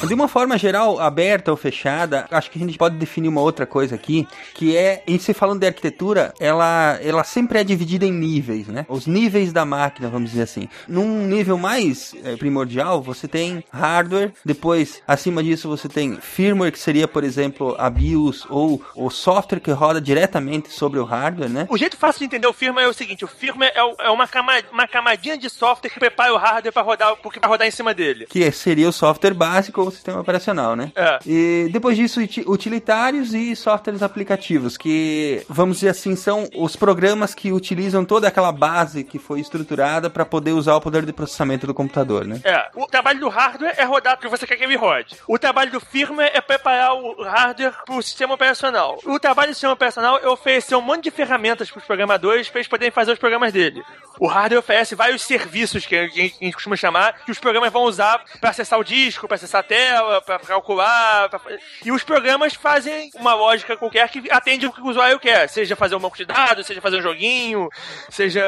De 0.06 0.14
uma 0.14 0.28
forma 0.28 0.58
geral, 0.58 1.00
aberta 1.00 1.50
ou 1.50 1.56
fechada, 1.56 2.26
acho 2.30 2.50
que 2.50 2.58
a 2.58 2.66
gente 2.66 2.78
pode 2.78 2.96
definir 2.96 3.28
uma 3.28 3.40
outra 3.40 3.66
coisa 3.66 3.94
aqui, 3.94 4.28
que 4.54 4.76
é, 4.76 5.02
em 5.06 5.18
se 5.18 5.32
falando 5.32 5.60
de 5.60 5.66
arquitetura, 5.66 6.34
ela, 6.38 6.98
ela 7.02 7.24
sempre 7.24 7.58
é 7.58 7.64
dividida 7.64 8.04
em 8.04 8.12
níveis, 8.12 8.68
né? 8.68 8.84
Os 8.88 9.06
níveis 9.16 9.52
da 9.52 9.64
máquina, 9.64 10.08
vamos 10.08 10.30
dizer 10.30 10.42
assim. 10.42 10.68
Num 10.86 11.26
nível 11.26 11.56
mais 11.56 12.14
eh, 12.24 12.36
primordial, 12.36 13.00
você 13.00 13.26
tem 13.26 13.64
hardware, 13.72 14.32
depois, 14.44 15.00
acima 15.08 15.42
disso, 15.42 15.68
você 15.68 15.88
tem 15.88 16.16
firmware, 16.20 16.72
que 16.72 16.78
seria, 16.78 17.08
por 17.08 17.24
exemplo, 17.24 17.74
a 17.78 17.88
BIOS 17.88 18.46
ou 18.50 18.82
o 18.94 19.08
software 19.10 19.60
que 19.60 19.70
roda 19.70 20.00
diretamente 20.00 20.70
sobre 20.72 20.98
o 21.00 21.04
hardware, 21.04 21.48
né? 21.50 21.66
O 21.70 21.76
jeito 21.78 21.96
fácil 21.96 22.20
de 22.20 22.24
entender 22.26 22.46
o 22.46 22.52
firmware 22.52 22.86
é 22.86 22.90
o 22.90 22.92
seguinte: 22.94 23.24
o 23.24 23.28
firmware 23.28 23.72
é, 23.74 23.82
o- 23.82 23.96
é 24.00 24.10
uma, 24.10 24.26
cama- 24.28 24.52
uma 24.72 24.86
camadinha 24.86 25.36
de 25.38 25.48
software 25.48 25.90
que 25.90 25.98
prepara 25.98 26.32
o 26.34 26.36
hardware 26.36 26.72
pra 26.72 26.82
rodar 26.82 27.16
porque 27.22 27.40
vai 27.40 27.48
rodar 27.50 27.66
em 27.66 27.70
cima 27.70 27.94
dele. 27.94 28.26
Que 28.28 28.50
seria 28.52 28.88
o 28.88 28.92
software 28.92 29.34
básico 29.34 29.80
ou 29.80 29.88
o 29.88 29.90
sistema 29.90 30.20
operacional, 30.20 30.76
né? 30.76 30.92
É. 30.94 31.18
E 31.26 31.68
depois 31.72 31.96
disso, 31.96 32.20
uti- 32.20 32.44
utilitários 32.46 33.32
e 33.34 33.54
softwares 33.56 34.02
aplicativos, 34.02 34.76
que, 34.76 35.42
vamos 35.48 35.76
dizer 35.78 35.90
assim, 35.90 36.14
são 36.16 36.48
os 36.56 36.76
programas 36.76 37.34
que 37.34 37.52
utilizam 37.52 38.04
toda 38.04 38.28
aquela 38.28 38.52
base 38.52 38.95
que 39.04 39.18
foi 39.18 39.40
estruturada 39.40 40.08
para 40.10 40.24
poder 40.24 40.52
usar 40.52 40.76
o 40.76 40.80
poder 40.80 41.04
de 41.04 41.12
processamento 41.12 41.66
do 41.66 41.74
computador, 41.74 42.24
né? 42.24 42.40
É, 42.44 42.68
o 42.74 42.86
trabalho 42.86 43.20
do 43.20 43.28
hardware 43.28 43.74
é 43.76 43.84
rodar 43.84 44.16
porque 44.16 44.28
você 44.28 44.46
quer 44.46 44.56
que 44.56 44.64
ele 44.64 44.76
rode. 44.76 45.16
O 45.26 45.38
trabalho 45.38 45.70
do 45.70 45.80
firmware 45.80 46.30
é 46.34 46.40
preparar 46.40 46.94
o 46.94 47.22
hardware 47.22 47.74
pro 47.84 48.02
sistema 48.02 48.34
operacional. 48.34 48.98
O 49.04 49.18
trabalho 49.18 49.50
do 49.50 49.54
sistema 49.54 49.72
operacional 49.72 50.18
é 50.18 50.28
oferecer 50.28 50.74
um 50.74 50.80
monte 50.80 51.04
de 51.04 51.10
ferramentas 51.10 51.70
pros 51.70 51.84
programadores 51.84 52.48
para 52.48 52.60
eles 52.60 52.68
poderem 52.68 52.90
fazer 52.90 53.12
os 53.12 53.18
programas 53.18 53.52
dele. 53.52 53.82
O 54.18 54.26
hardware 54.26 54.60
oferece 54.60 54.94
vários 54.94 55.22
serviços 55.22 55.84
que 55.84 55.94
a 55.94 56.06
gente, 56.08 56.36
a 56.40 56.44
gente 56.44 56.54
costuma 56.54 56.76
chamar, 56.76 57.24
que 57.24 57.30
os 57.30 57.38
programas 57.38 57.72
vão 57.72 57.82
usar 57.82 58.24
para 58.40 58.50
acessar 58.50 58.78
o 58.78 58.84
disco, 58.84 59.28
para 59.28 59.34
acessar 59.34 59.60
a 59.60 59.64
tela, 59.64 60.22
para 60.22 60.38
calcular. 60.38 61.28
pra 61.28 61.40
E 61.84 61.92
os 61.92 62.02
programas 62.02 62.54
fazem 62.54 63.10
uma 63.14 63.34
lógica 63.34 63.76
qualquer 63.76 64.08
que 64.08 64.30
atende 64.30 64.66
o 64.66 64.72
que 64.72 64.80
o 64.80 64.86
usuário 64.86 65.18
quer, 65.18 65.48
seja 65.48 65.76
fazer 65.76 65.96
um 65.96 66.00
banco 66.00 66.16
de 66.16 66.24
dados, 66.24 66.66
seja 66.66 66.80
fazer 66.80 66.98
um 66.98 67.02
joguinho, 67.02 67.68
seja 68.08 68.42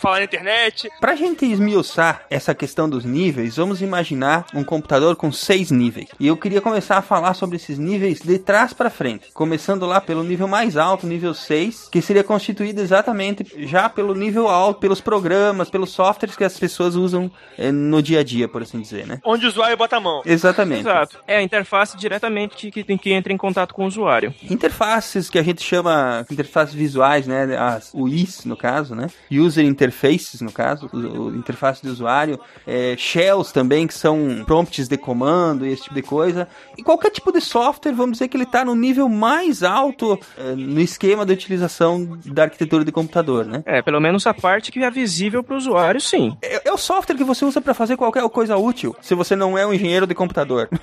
falar 0.00 0.18
na 0.18 0.24
internet. 0.24 0.88
Pra 1.00 1.14
gente 1.14 1.44
esmiuçar 1.44 2.26
essa 2.30 2.54
questão 2.54 2.88
dos 2.88 3.04
níveis, 3.04 3.56
vamos 3.56 3.82
imaginar 3.82 4.46
um 4.54 4.64
computador 4.64 5.16
com 5.16 5.30
seis 5.32 5.70
níveis. 5.70 6.08
E 6.18 6.26
eu 6.26 6.36
queria 6.36 6.60
começar 6.60 6.98
a 6.98 7.02
falar 7.02 7.34
sobre 7.34 7.56
esses 7.56 7.78
níveis 7.78 8.20
de 8.20 8.38
trás 8.38 8.72
para 8.72 8.90
frente. 8.90 9.30
Começando 9.32 9.86
lá 9.86 10.00
pelo 10.00 10.22
nível 10.22 10.48
mais 10.48 10.76
alto, 10.76 11.06
nível 11.06 11.34
6, 11.34 11.88
que 11.90 12.02
seria 12.02 12.24
constituído 12.24 12.80
exatamente 12.80 13.66
já 13.66 13.88
pelo 13.88 14.14
nível 14.14 14.48
alto 14.48 14.80
pelos 14.80 15.00
programas, 15.00 15.70
pelos 15.70 15.90
softwares 15.90 16.36
que 16.36 16.44
as 16.44 16.58
pessoas 16.58 16.94
usam 16.94 17.30
eh, 17.58 17.72
no 17.72 18.02
dia 18.02 18.20
a 18.20 18.24
dia, 18.24 18.48
por 18.48 18.62
assim 18.62 18.80
dizer, 18.80 19.06
né? 19.06 19.20
Onde 19.24 19.46
o 19.46 19.48
usuário 19.48 19.76
bota 19.76 19.96
a 19.96 20.00
mão. 20.00 20.22
Exatamente. 20.24 20.80
Exato. 20.80 21.18
É 21.26 21.36
a 21.36 21.42
interface 21.42 21.96
diretamente 21.96 22.70
que 22.70 22.84
tem 22.84 22.96
que 22.96 23.12
entra 23.12 23.32
em 23.32 23.36
contato 23.36 23.74
com 23.74 23.84
o 23.84 23.86
usuário. 23.86 24.34
Interfaces 24.50 25.30
que 25.30 25.38
a 25.38 25.42
gente 25.42 25.62
chama 25.62 26.24
interfaces 26.30 26.74
visuais, 26.74 27.26
né? 27.26 27.56
As 27.56 27.92
UIs, 27.94 28.44
no 28.44 28.56
caso, 28.56 28.94
né? 28.94 29.08
User 29.30 29.64
interfaces, 29.84 30.40
no 30.40 30.50
caso, 30.52 30.88
o, 30.92 30.96
o 31.28 31.36
interface 31.36 31.82
de 31.82 31.88
usuário. 31.88 32.40
É, 32.66 32.94
shells 32.96 33.52
também, 33.52 33.86
que 33.86 33.94
são 33.94 34.42
prompts 34.46 34.88
de 34.88 34.96
comando 34.96 35.66
e 35.66 35.72
esse 35.72 35.82
tipo 35.84 35.94
de 35.94 36.02
coisa. 36.02 36.48
E 36.76 36.82
qualquer 36.82 37.10
tipo 37.10 37.30
de 37.32 37.40
software, 37.40 37.92
vamos 37.92 38.12
dizer 38.12 38.28
que 38.28 38.36
ele 38.36 38.44
está 38.44 38.64
no 38.64 38.74
nível 38.74 39.08
mais 39.08 39.62
alto 39.62 40.18
eh, 40.38 40.54
no 40.56 40.80
esquema 40.80 41.24
de 41.26 41.32
utilização 41.32 42.18
da 42.24 42.44
arquitetura 42.44 42.84
de 42.84 42.92
computador, 42.92 43.44
né? 43.44 43.62
É, 43.66 43.82
pelo 43.82 44.00
menos 44.00 44.26
a 44.26 44.34
parte 44.34 44.72
que 44.72 44.82
é 44.82 44.90
visível 44.90 45.42
para 45.42 45.54
o 45.54 45.58
usuário, 45.58 46.00
sim. 46.00 46.36
É, 46.42 46.68
é 46.68 46.72
o 46.72 46.78
software 46.78 47.16
que 47.16 47.24
você 47.24 47.44
usa 47.44 47.60
para 47.60 47.74
fazer 47.74 47.96
qualquer 47.96 48.26
coisa 48.30 48.56
útil, 48.56 48.96
se 49.00 49.14
você 49.14 49.36
não 49.36 49.56
é 49.58 49.66
um 49.66 49.72
engenheiro 49.72 50.06
de 50.06 50.14
computador. 50.14 50.68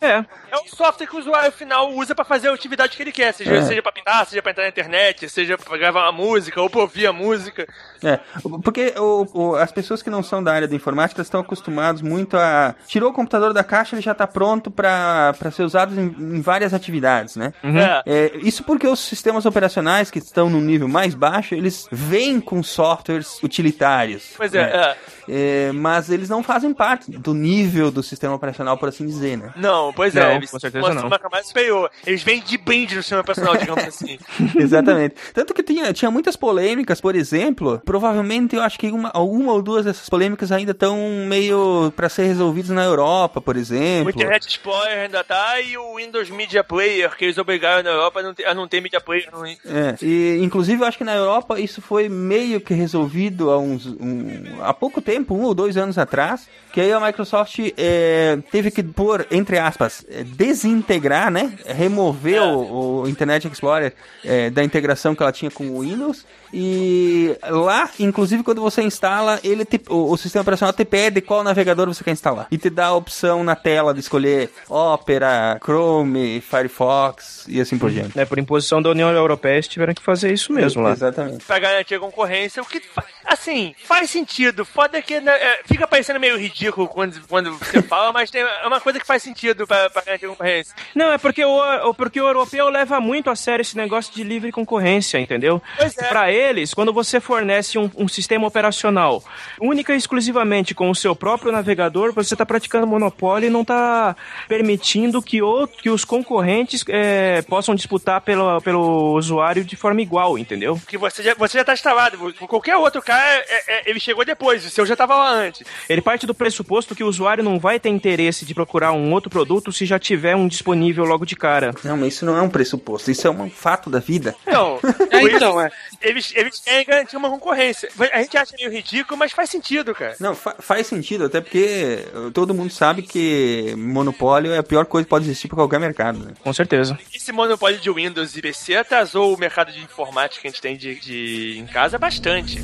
É. 0.00 0.24
É 0.50 0.56
o 0.56 0.66
software 0.68 1.06
que 1.06 1.14
o 1.14 1.18
usuário 1.20 1.52
final 1.52 1.92
usa 1.94 2.14
pra 2.14 2.24
fazer 2.24 2.48
a 2.48 2.52
atividade 2.54 2.96
que 2.96 3.02
ele 3.02 3.12
quer, 3.12 3.32
seja, 3.32 3.52
É. 3.54 3.62
seja 3.62 3.80
pra 3.82 3.92
pintar, 3.92 4.26
seja 4.26 4.42
pra 4.42 4.50
entrar 4.50 4.64
na 4.64 4.68
internet, 4.68 5.28
seja 5.28 5.56
pra 5.56 5.78
gravar 5.78 6.02
uma 6.10 6.12
música 6.12 6.60
ou 6.60 6.68
pra 6.68 6.80
ouvir 6.80 7.06
a 7.06 7.12
música. 7.12 7.66
É, 8.02 8.18
porque 8.62 8.94
o- 8.96 9.26
o- 9.32 9.54
as 9.56 9.70
pessoas 9.72 10.02
que 10.02 10.10
não 10.10 10.22
são 10.22 10.42
da 10.42 10.52
área 10.52 10.68
da 10.68 10.74
informática 10.76 11.20
estão 11.22 11.40
acostumados 11.40 12.02
muito 12.02 12.36
a. 12.36 12.74
Tirou 12.86 13.10
o 13.10 13.12
computador 13.12 13.52
da 13.52 13.62
caixa, 13.64 13.94
ele 13.94 14.02
já 14.02 14.12
está 14.12 14.26
pronto 14.26 14.70
para 14.70 15.34
ser 15.52 15.62
usado 15.64 15.98
em, 16.00 16.36
em 16.36 16.40
várias 16.40 16.74
atividades, 16.74 17.36
né? 17.36 17.52
É. 17.62 18.02
É, 18.06 18.32
isso 18.38 18.64
porque 18.64 18.86
os 18.86 19.00
sistemas 19.00 19.46
operacionais 19.46 20.10
que 20.10 20.18
estão 20.18 20.48
no 20.50 20.60
nível 20.60 20.88
mais 20.88 21.14
baixo, 21.14 21.54
eles 21.54 21.86
vêm 21.90 22.40
com 22.40 22.62
softwares 22.62 23.42
utilitários. 23.42 24.30
Pois 24.36 24.54
é, 24.54 24.62
né? 24.62 24.70
é. 24.76 24.96
É, 25.34 25.72
mas 25.72 26.10
eles 26.10 26.28
não 26.28 26.42
fazem 26.42 26.74
parte 26.74 27.10
do 27.10 27.32
nível 27.32 27.90
do 27.90 28.02
sistema 28.02 28.34
operacional, 28.34 28.76
por 28.76 28.88
assim 28.90 29.06
dizer, 29.06 29.38
né? 29.38 29.50
Não, 29.56 29.92
pois 29.92 30.12
Não, 30.12 30.22
é, 30.22 30.36
eles 30.36 30.50
com 30.50 30.58
certeza 30.60 30.80
mostram 30.82 31.00
não. 31.02 31.08
uma 31.08 31.18
camada 31.18 31.42
superior. 31.42 31.90
Eles 32.06 32.22
vêm 32.22 32.40
de 32.42 32.58
brinde 32.58 32.94
no 32.96 33.02
sistema 33.02 33.24
personal, 33.24 33.56
digamos 33.56 33.84
assim. 33.84 34.18
Exatamente. 34.58 35.14
Tanto 35.32 35.54
que 35.54 35.62
tinha, 35.62 35.92
tinha 35.92 36.10
muitas 36.10 36.36
polêmicas, 36.36 37.00
por 37.00 37.14
exemplo. 37.16 37.80
Provavelmente 37.84 38.56
eu 38.56 38.62
acho 38.62 38.78
que 38.78 38.88
uma, 38.90 39.10
uma 39.16 39.52
ou 39.52 39.62
duas 39.62 39.84
dessas 39.86 40.08
polêmicas 40.08 40.52
ainda 40.52 40.72
estão 40.72 40.98
meio 41.26 41.92
para 41.96 42.08
ser 42.08 42.24
resolvidas 42.24 42.70
na 42.70 42.84
Europa, 42.84 43.40
por 43.40 43.56
O 43.56 43.58
exemplo. 43.58 44.10
Internet 44.10 44.46
Explorer 44.48 44.98
ainda 45.04 45.24
tá 45.24 45.60
e 45.60 45.76
o 45.78 45.96
Windows 45.96 46.28
Media 46.30 46.62
Player, 46.64 47.14
que 47.16 47.24
eles 47.24 47.38
obrigaram 47.38 47.82
na 47.82 47.90
Europa 47.90 48.20
a 48.20 48.22
não 48.22 48.34
ter, 48.34 48.44
a 48.46 48.54
não 48.54 48.68
ter 48.68 48.80
Media 48.80 49.00
Player. 49.00 49.28
Não... 49.32 49.44
É, 49.46 49.56
e 50.02 50.38
inclusive 50.42 50.82
eu 50.82 50.86
acho 50.86 50.98
que 50.98 51.04
na 51.04 51.14
Europa 51.14 51.58
isso 51.58 51.80
foi 51.80 52.08
meio 52.08 52.60
que 52.60 52.74
resolvido 52.74 53.50
há 53.50 53.58
uns 53.58 53.86
um- 53.86 54.60
há 54.62 54.74
pouco 54.74 55.00
tempo, 55.00 55.21
um 55.30 55.42
ou 55.42 55.54
dois 55.54 55.76
anos 55.76 55.98
atrás, 55.98 56.48
que 56.72 56.80
aí 56.80 56.92
a 56.92 56.98
Microsoft 57.00 57.58
é, 57.76 58.38
teve 58.50 58.70
que 58.70 58.82
pôr, 58.82 59.26
entre 59.30 59.58
aspas, 59.58 60.04
é, 60.10 60.22
desintegrar, 60.24 61.30
né? 61.30 61.52
Remover 61.66 62.42
o, 62.42 63.02
o 63.02 63.08
Internet 63.08 63.46
Explorer 63.46 63.92
é, 64.24 64.50
da 64.50 64.62
integração 64.64 65.14
que 65.14 65.22
ela 65.22 65.32
tinha 65.32 65.50
com 65.50 65.64
o 65.68 65.80
Windows. 65.80 66.24
E 66.54 67.34
lá, 67.48 67.88
inclusive, 67.98 68.42
quando 68.42 68.60
você 68.60 68.82
instala, 68.82 69.40
ele 69.42 69.64
te- 69.64 69.80
o, 69.88 70.12
o 70.12 70.16
sistema 70.18 70.42
operacional 70.42 70.72
te 70.72 70.84
pede 70.84 71.20
qual 71.22 71.42
navegador 71.42 71.86
você 71.86 72.04
quer 72.04 72.10
instalar. 72.10 72.46
E 72.50 72.58
te 72.58 72.68
dá 72.68 72.86
a 72.86 72.94
opção 72.94 73.42
na 73.42 73.56
tela 73.56 73.94
de 73.94 74.00
escolher 74.00 74.50
Opera, 74.68 75.58
Chrome, 75.64 76.40
Firefox 76.42 77.46
e 77.48 77.60
assim 77.60 77.78
por 77.78 77.90
diante. 77.90 78.18
É, 78.18 78.24
por 78.26 78.38
imposição 78.38 78.82
da 78.82 78.90
União 78.90 79.10
Europeia, 79.10 79.54
eles 79.54 79.68
tiveram 79.68 79.94
que 79.94 80.02
fazer 80.02 80.32
isso 80.32 80.52
mesmo 80.52 80.82
lá. 80.82 80.92
Exatamente. 80.92 81.44
Pra 81.44 81.58
garantir 81.58 81.94
a 81.94 82.00
concorrência, 82.00 82.62
o 82.62 82.66
que. 82.66 82.80
fa- 82.80 83.04
Assim, 83.32 83.74
faz 83.78 84.10
sentido. 84.10 84.62
Foda 84.62 85.00
que 85.00 85.18
né, 85.18 85.32
é, 85.32 85.60
fica 85.64 85.86
parecendo 85.86 86.20
meio 86.20 86.36
ridículo 86.36 86.86
quando, 86.86 87.18
quando 87.26 87.56
você 87.56 87.80
fala, 87.88 88.12
mas 88.12 88.30
tem, 88.30 88.42
é 88.42 88.66
uma 88.66 88.78
coisa 88.78 89.00
que 89.00 89.06
faz 89.06 89.22
sentido 89.22 89.66
pra, 89.66 89.88
pra 89.88 90.02
garantir 90.02 90.26
concorrência. 90.26 90.74
Não, 90.94 91.10
é 91.10 91.16
porque 91.16 91.42
o, 91.42 91.94
porque 91.94 92.20
o 92.20 92.28
europeu 92.28 92.68
leva 92.68 93.00
muito 93.00 93.30
a 93.30 93.34
sério 93.34 93.62
esse 93.62 93.74
negócio 93.74 94.12
de 94.14 94.22
livre 94.22 94.52
concorrência, 94.52 95.18
entendeu? 95.18 95.62
Pois 95.78 95.96
é. 95.96 96.08
Pra 96.08 96.30
eles, 96.30 96.74
quando 96.74 96.92
você 96.92 97.20
fornece 97.20 97.78
um, 97.78 97.90
um 97.96 98.06
sistema 98.06 98.46
operacional 98.46 99.24
única 99.58 99.94
e 99.94 99.96
exclusivamente 99.96 100.74
com 100.74 100.90
o 100.90 100.94
seu 100.94 101.16
próprio 101.16 101.50
navegador, 101.50 102.12
você 102.12 102.34
está 102.34 102.44
praticando 102.44 102.86
monopólio 102.86 103.46
e 103.46 103.50
não 103.50 103.62
está 103.62 104.14
permitindo 104.46 105.22
que, 105.22 105.40
outro, 105.40 105.78
que 105.78 105.88
os 105.88 106.04
concorrentes 106.04 106.84
é, 106.86 107.40
possam 107.42 107.74
disputar 107.74 108.20
pelo, 108.20 108.60
pelo 108.60 109.14
usuário 109.14 109.64
de 109.64 109.74
forma 109.74 110.02
igual, 110.02 110.38
entendeu? 110.38 110.76
Porque 110.76 110.98
você 110.98 111.22
já, 111.22 111.34
você 111.34 111.56
já 111.56 111.64
tá 111.64 111.72
instalado. 111.72 112.34
Qualquer 112.46 112.76
outro 112.76 113.00
cara, 113.00 113.21
é- 113.24 113.64
é- 113.68 113.82
ele 113.90 114.00
chegou 114.00 114.24
depois, 114.24 114.64
o 114.64 114.70
seu 114.70 114.84
já 114.86 114.96
tava 114.96 115.14
lá 115.16 115.30
antes. 115.30 115.62
Ele 115.88 116.00
parte 116.00 116.26
do 116.26 116.34
pressuposto 116.34 116.94
que 116.94 117.04
o 117.04 117.08
usuário 117.08 117.42
não 117.44 117.58
vai 117.58 117.78
ter 117.80 117.88
interesse 117.88 118.44
de 118.44 118.54
procurar 118.54 118.92
um 118.92 119.12
outro 119.12 119.30
produto 119.30 119.72
se 119.72 119.84
já 119.86 119.98
tiver 119.98 120.34
um 120.36 120.48
disponível 120.48 121.04
logo 121.04 121.24
de 121.24 121.36
cara. 121.36 121.74
Não, 121.84 121.96
mas 121.96 122.14
isso 122.14 122.24
não 122.26 122.36
é 122.36 122.42
um 122.42 122.48
pressuposto, 122.48 123.10
isso 123.10 123.26
é 123.26 123.30
um 123.30 123.50
fato 123.50 123.88
da 123.90 123.98
vida. 123.98 124.34
Então, 124.46 124.78
É, 125.10 125.22
então, 125.22 125.60
é. 125.60 125.70
eles, 126.00 126.32
eles 126.34 126.60
querem 126.60 126.84
garantir 126.86 127.16
uma 127.16 127.28
concorrência. 127.30 127.88
A 128.12 128.22
gente 128.22 128.36
acha 128.36 128.54
meio 128.58 128.70
ridículo, 128.70 129.16
mas 129.18 129.32
faz 129.32 129.50
sentido, 129.50 129.94
cara. 129.94 130.16
Não, 130.20 130.34
fa- 130.34 130.56
faz 130.58 130.86
sentido, 130.86 131.24
até 131.26 131.40
porque 131.40 132.04
uh, 132.14 132.30
todo 132.30 132.54
mundo 132.54 132.72
sabe 132.72 133.02
que 133.02 133.74
monopólio 133.76 134.52
é 134.52 134.58
a 134.58 134.62
pior 134.62 134.84
coisa 134.86 135.04
que 135.04 135.10
pode 135.10 135.24
existir 135.26 135.48
para 135.48 135.56
qualquer 135.56 135.78
mercado, 135.80 136.18
né? 136.20 136.32
Com 136.42 136.52
certeza. 136.52 136.98
Esse 137.14 137.32
monopólio 137.32 137.78
de 137.78 137.90
Windows 137.90 138.36
e 138.36 138.42
PC 138.42 138.76
atrasou 138.76 139.34
o 139.34 139.38
mercado 139.38 139.72
de 139.72 139.80
informática 139.80 140.40
que 140.42 140.48
a 140.48 140.50
gente 140.50 140.62
tem 140.62 140.76
de, 140.76 140.94
de- 141.00 141.58
em 141.58 141.66
casa 141.66 141.98
bastante. 141.98 142.62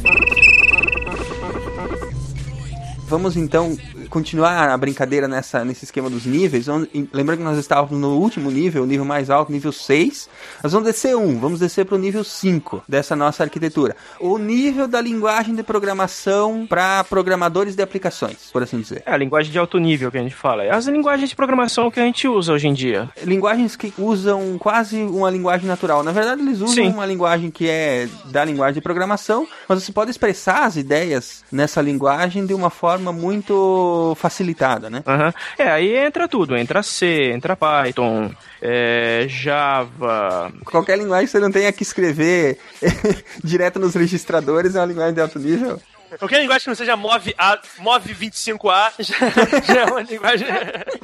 Vamos 3.09 3.39
então 3.39 3.75
continuar 4.11 4.69
a 4.69 4.77
brincadeira 4.77 5.27
nessa, 5.27 5.65
nesse 5.65 5.87
esquema 5.87 6.11
dos 6.11 6.27
níveis. 6.27 6.67
Lembrando 7.11 7.39
que 7.39 7.45
nós 7.45 7.57
estávamos 7.57 7.99
no 7.99 8.19
último 8.19 8.51
nível, 8.51 8.83
o 8.83 8.87
nível 8.87 9.05
mais 9.05 9.31
alto, 9.31 9.51
nível 9.51 9.73
6. 9.73 10.29
Nós 10.63 10.75
vamos 10.75 10.87
descer 10.87 11.17
um, 11.17 11.39
vamos 11.39 11.59
descer 11.59 11.87
para 11.87 11.95
o 11.95 11.99
nível 11.99 12.23
5 12.23 12.83
dessa 12.87 13.17
nossa 13.17 13.43
arquitetura. 13.43 13.97
O 14.21 14.37
nível 14.37 14.87
da 14.87 15.01
linguagem 15.01 15.55
de 15.55 15.63
programação 15.63 16.67
para 16.69 17.03
programadores 17.05 17.75
de 17.75 17.83
aplicações, 17.83 18.51
por 18.53 18.63
assim 18.63 18.79
dizer. 18.79 19.03
É 19.07 19.13
a 19.13 19.17
linguagem 19.17 19.51
de 19.51 19.59
alto 19.59 19.79
nível 19.79 20.11
que 20.11 20.19
a 20.19 20.23
gente 20.23 20.35
fala. 20.35 20.65
É 20.65 20.71
as 20.71 20.87
linguagens 20.87 21.31
de 21.31 21.37
programação 21.37 21.91
que 21.91 22.01
a 22.01 22.05
gente 22.05 22.29
usa 22.29 22.53
hoje 22.53 22.69
em 22.69 22.75
dia. 22.75 23.09
linguagens 23.25 23.75
que 23.75 23.91
usam 23.97 24.59
quase 24.59 25.01
uma 25.01 25.31
linguagem 25.31 25.67
natural. 25.67 26.03
Na 26.03 26.13
verdade, 26.13 26.43
eles 26.43 26.61
usam 26.61 26.75
Sim. 26.75 26.91
uma 26.91 27.07
linguagem 27.07 27.51
que 27.51 27.71
é 27.71 28.07
da 28.27 28.45
linguagem 28.45 28.75
de 28.75 28.81
programação, 28.83 29.49
mas 29.67 29.83
você 29.83 29.93
pode 29.93 30.11
expressar 30.11 30.67
as 30.67 30.77
ideias 30.77 31.43
nessa 31.51 31.81
linguagem 31.81 32.45
de 32.45 32.53
uma 32.53 32.69
forma 32.69 32.98
muito 33.13 34.15
facilitada, 34.19 34.89
né? 34.91 35.03
Aham. 35.07 35.33
É, 35.59 35.69
aí 35.69 35.97
entra 35.97 36.29
tudo. 36.29 36.57
Entra 36.57 36.83
C, 36.83 37.33
entra 37.33 37.57
Python, 37.57 38.31
é, 38.61 39.27
Java. 39.29 40.53
Qualquer 40.65 40.99
linguagem 40.99 41.27
que 41.27 41.33
você 41.33 41.41
não 41.41 41.51
tenha 41.51 41.73
que 41.73 41.83
escrever 41.83 42.59
direto 43.43 43.79
nos 43.79 43.95
registradores 43.95 44.75
é 44.75 44.81
uma 44.81 44.87
linguagem 44.87 45.15
de 45.15 45.21
alto 45.21 45.39
nível. 45.39 45.81
Qualquer 46.17 46.41
linguagem 46.41 46.65
que 46.65 46.69
não 46.69 46.75
seja 46.75 46.97
MOV, 46.97 47.35
A, 47.37 47.59
MOV 47.81 48.15
25A 48.15 48.93
já, 49.01 49.75
já 49.75 49.81
é 49.81 49.85
uma 49.85 50.01
linguagem. 50.01 50.47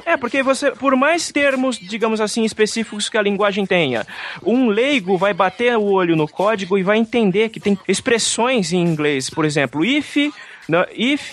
É, 0.05 0.17
porque 0.17 0.41
você, 0.41 0.71
por 0.71 0.95
mais 0.95 1.31
termos, 1.31 1.77
digamos 1.77 2.19
assim, 2.19 2.43
específicos 2.43 3.07
que 3.07 3.17
a 3.17 3.21
linguagem 3.21 3.65
tenha, 3.65 4.05
um 4.43 4.69
leigo 4.69 5.17
vai 5.17 5.33
bater 5.33 5.77
o 5.77 5.83
olho 5.83 6.15
no 6.15 6.27
código 6.27 6.77
e 6.77 6.83
vai 6.83 6.97
entender 6.97 7.49
que 7.49 7.59
tem 7.59 7.77
expressões 7.87 8.73
em 8.73 8.81
inglês. 8.81 9.29
Por 9.29 9.45
exemplo, 9.45 9.85
if, 9.85 10.15
não- 10.67 10.85
if 10.95 11.31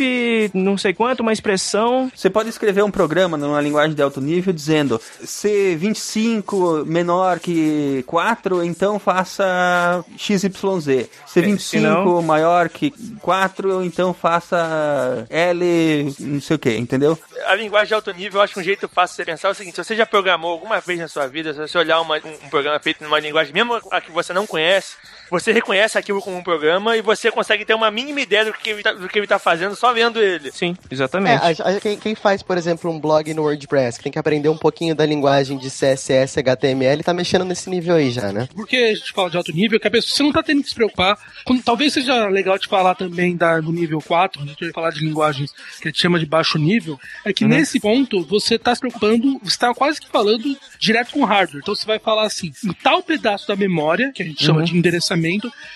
não 0.54 0.76
sei 0.78 0.92
quanto, 0.92 1.20
uma 1.20 1.32
expressão. 1.32 2.10
Você 2.14 2.28
pode 2.30 2.48
escrever 2.48 2.82
um 2.84 2.90
programa 2.90 3.36
numa 3.36 3.60
linguagem 3.60 3.94
de 3.94 4.02
alto 4.02 4.20
nível 4.20 4.52
dizendo 4.52 5.00
se 5.24 5.74
25 5.76 6.84
menor 6.86 7.38
que 7.40 8.02
4, 8.06 8.62
então 8.62 8.98
faça 8.98 10.04
XYZ. 10.16 11.08
Se 11.26 11.40
25 11.40 11.60
senão- 11.62 12.22
maior 12.22 12.68
que 12.68 12.90
4, 13.20 13.82
então 13.82 14.12
faça 14.14 15.26
L, 15.30 16.14
não 16.20 16.40
sei 16.40 16.56
o 16.56 16.58
que, 16.58 16.76
entendeu? 16.76 17.18
A 17.46 17.54
linguagem 17.54 17.88
de 17.88 17.94
alto 17.94 18.12
nível, 18.12 18.38
eu 18.38 18.44
acho 18.44 18.54
que 18.54 18.60
um 18.60 18.64
jeito 18.64 18.88
fácil 18.88 19.14
de 19.14 19.16
você 19.16 19.24
pensar 19.24 19.48
é 19.48 19.50
o 19.50 19.54
seguinte: 19.54 19.74
se 19.76 19.84
você 19.84 19.96
já 19.96 20.06
programou 20.06 20.52
alguma 20.52 20.80
vez 20.80 20.98
na 20.98 21.08
sua 21.08 21.26
vida, 21.26 21.52
se 21.52 21.58
você 21.60 21.76
olhar 21.78 22.00
uma- 22.00 22.16
um, 22.16 22.46
um 22.46 22.48
programa 22.50 22.78
feito 22.78 23.02
numa 23.02 23.18
linguagem, 23.18 23.52
mesmo 23.52 23.78
a 23.90 24.00
que 24.00 24.10
você 24.12 24.32
não 24.32 24.46
conhece, 24.46 24.94
você 25.32 25.52
reconhece 25.52 25.98
aquilo 25.98 26.20
como 26.20 26.36
um 26.36 26.42
programa 26.42 26.96
e 26.96 27.02
você 27.02 27.30
consegue 27.30 27.64
ter 27.64 27.74
uma 27.74 27.90
mínima 27.90 28.20
ideia 28.20 28.44
do 28.44 28.52
que 28.52 28.70
ele, 28.70 28.82
tá- 28.82 28.92
do 28.92 29.08
que 29.08 29.18
ele 29.18 29.26
tá 29.26 29.38
fazendo 29.38 29.74
só 29.74 29.92
vendo 29.92 30.20
ele. 30.20 30.52
Sim, 30.52 30.76
É, 30.90 30.94
exatamente. 30.94 31.62
a- 31.62 31.68
a- 31.68 31.80
quem, 31.80 31.98
quem 31.98 32.14
faz, 32.14 32.42
por 32.42 32.56
exemplo, 32.58 32.90
um 32.90 33.00
blog 33.00 33.32
no 33.34 33.42
WordPress, 33.42 33.96
que 33.98 34.04
tem 34.04 34.12
que 34.12 34.18
aprender 34.18 34.48
um 34.48 34.56
pouquinho 34.56 34.94
da 34.94 35.04
linguagem 35.06 35.56
de 35.58 35.70
CSS, 35.70 36.38
HTML, 36.38 37.02
tá 37.02 37.14
mexendo 37.14 37.44
nesse 37.44 37.68
nível 37.70 37.96
aí 37.96 38.10
já, 38.10 38.30
né? 38.32 38.48
Porque 38.54 38.76
a 38.76 38.94
gente 38.94 39.10
fala 39.12 39.30
de 39.30 39.36
alto 39.36 39.52
nível, 39.52 39.80
que 39.80 39.88
a 39.88 39.90
pessoa, 39.90 40.14
você 40.14 40.22
não 40.22 40.32
tá 40.32 40.42
tendo 40.42 40.62
que 40.62 40.68
se 40.68 40.74
preocupar. 40.74 41.18
com- 41.44 41.58
talvez 41.58 41.92
seja 41.92 42.28
legal 42.28 42.58
te 42.58 42.68
falar 42.68 42.94
também 42.94 43.36
da, 43.36 43.58
do 43.60 43.72
nível 43.72 44.00
4, 44.00 44.42
a 44.42 44.46
gente 44.46 44.60
vai 44.64 44.72
falar 44.72 44.90
de 44.90 45.00
linguagens 45.00 45.50
que 45.80 45.88
a 45.88 45.90
gente 45.90 46.00
chama 46.00 46.18
de 46.18 46.26
baixo 46.26 46.56
nível, 46.58 46.98
é 47.24 47.32
que 47.32 47.44
Uhum. 47.44 47.50
nesse 47.50 47.80
ponto 47.80 48.22
você 48.24 48.58
tá 48.58 48.74
se 48.74 48.80
preocupando, 48.80 49.40
você 49.42 49.56
tá 49.58 49.74
quase 49.74 50.00
que 50.00 50.08
falando 50.08 50.56
direto 50.78 51.12
com 51.12 51.20
o 51.20 51.24
hardware. 51.24 51.60
Então 51.62 51.74
você 51.74 51.86
vai 51.86 51.98
falar 51.98 52.24
assim, 52.24 52.52
em 52.64 52.72
tal 52.72 53.02
pedaço 53.02 53.48
da 53.48 53.56
memória, 53.56 54.12
que 54.14 54.22
a 54.22 54.26
gente 54.26 54.44
chama 54.44 54.58
Uhum. 54.60 54.64
de 54.64 54.76
endereçamento, 54.76 55.21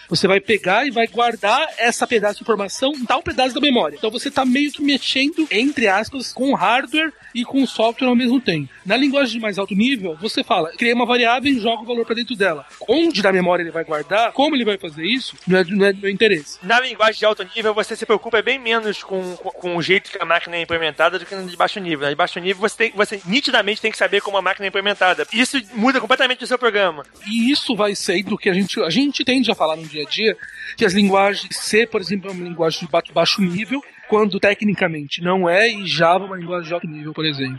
você 0.08 0.26
vai 0.26 0.40
pegar 0.40 0.86
e 0.86 0.90
vai 0.90 1.06
guardar 1.06 1.68
essa 1.78 2.06
pedaço 2.06 2.36
de 2.36 2.42
informação 2.42 2.92
em 2.92 3.04
tal 3.04 3.22
pedaço 3.22 3.54
da 3.54 3.60
memória. 3.60 3.96
Então 3.96 4.10
você 4.10 4.30
tá 4.30 4.44
meio 4.44 4.70
que 4.72 4.82
mexendo, 4.82 5.46
entre 5.50 5.88
aspas, 5.88 6.32
com 6.32 6.54
hardware 6.54 7.12
e 7.34 7.44
com 7.44 7.66
software 7.66 8.08
ao 8.08 8.16
mesmo 8.16 8.40
tempo. 8.40 8.68
Na 8.84 8.96
linguagem 8.96 9.34
de 9.34 9.40
mais 9.40 9.58
alto 9.58 9.74
nível, 9.74 10.16
você 10.20 10.42
fala, 10.42 10.70
cria 10.76 10.94
uma 10.94 11.06
variável 11.06 11.52
e 11.52 11.60
joga 11.60 11.82
o 11.82 11.86
valor 11.86 12.04
para 12.04 12.14
dentro 12.14 12.36
dela. 12.36 12.64
Onde 12.88 13.22
da 13.22 13.32
memória 13.32 13.62
ele 13.62 13.70
vai 13.70 13.84
guardar, 13.84 14.32
como 14.32 14.54
ele 14.54 14.64
vai 14.64 14.78
fazer 14.78 15.04
isso, 15.04 15.36
não 15.46 15.58
é, 15.58 15.64
não 15.64 15.86
é 15.86 15.92
do 15.92 16.00
meu 16.00 16.10
interesse. 16.10 16.58
Na 16.62 16.80
linguagem 16.80 17.18
de 17.18 17.24
alto 17.24 17.46
nível, 17.54 17.74
você 17.74 17.96
se 17.96 18.06
preocupa 18.06 18.40
bem 18.42 18.58
menos 18.58 19.02
com, 19.02 19.36
com, 19.36 19.50
com 19.50 19.76
o 19.76 19.82
jeito 19.82 20.10
que 20.10 20.18
a 20.20 20.24
máquina 20.24 20.56
é 20.56 20.62
implementada 20.62 21.18
do 21.18 21.26
que 21.26 21.34
na 21.34 21.42
de 21.42 21.56
baixo 21.56 21.80
nível. 21.80 22.04
Na 22.04 22.10
de 22.10 22.16
baixo 22.16 22.38
nível, 22.40 22.60
você, 22.60 22.76
tem, 22.76 22.92
você 22.94 23.20
nitidamente 23.26 23.80
tem 23.80 23.90
que 23.90 23.98
saber 23.98 24.20
como 24.20 24.36
a 24.36 24.42
máquina 24.42 24.66
é 24.66 24.68
implementada. 24.68 25.26
Isso 25.32 25.60
muda 25.74 26.00
completamente 26.00 26.44
o 26.44 26.46
seu 26.46 26.58
programa. 26.58 27.04
E 27.26 27.50
isso 27.50 27.76
vai 27.76 27.94
ser 27.94 28.22
do 28.22 28.38
que 28.38 28.48
a 28.48 28.54
gente, 28.54 28.80
a 28.80 28.90
gente 28.90 29.24
tende 29.36 29.50
a 29.50 29.54
falar 29.54 29.76
no 29.76 29.86
dia 29.86 30.02
a 30.02 30.08
dia, 30.08 30.36
que 30.76 30.84
as 30.84 30.92
linguagens 30.94 31.56
C, 31.56 31.86
por 31.86 32.00
exemplo, 32.00 32.30
é 32.30 32.32
uma 32.32 32.44
linguagem 32.44 32.80
de 32.80 32.88
ba- 32.88 33.02
baixo 33.12 33.40
nível, 33.42 33.82
quando 34.08 34.38
tecnicamente 34.40 35.22
não 35.22 35.48
é, 35.48 35.68
e 35.68 35.86
Java 35.86 36.24
é 36.24 36.26
uma 36.28 36.36
linguagem 36.36 36.68
de 36.68 36.74
alto 36.74 36.86
nível, 36.86 37.12
por 37.12 37.24
exemplo. 37.24 37.58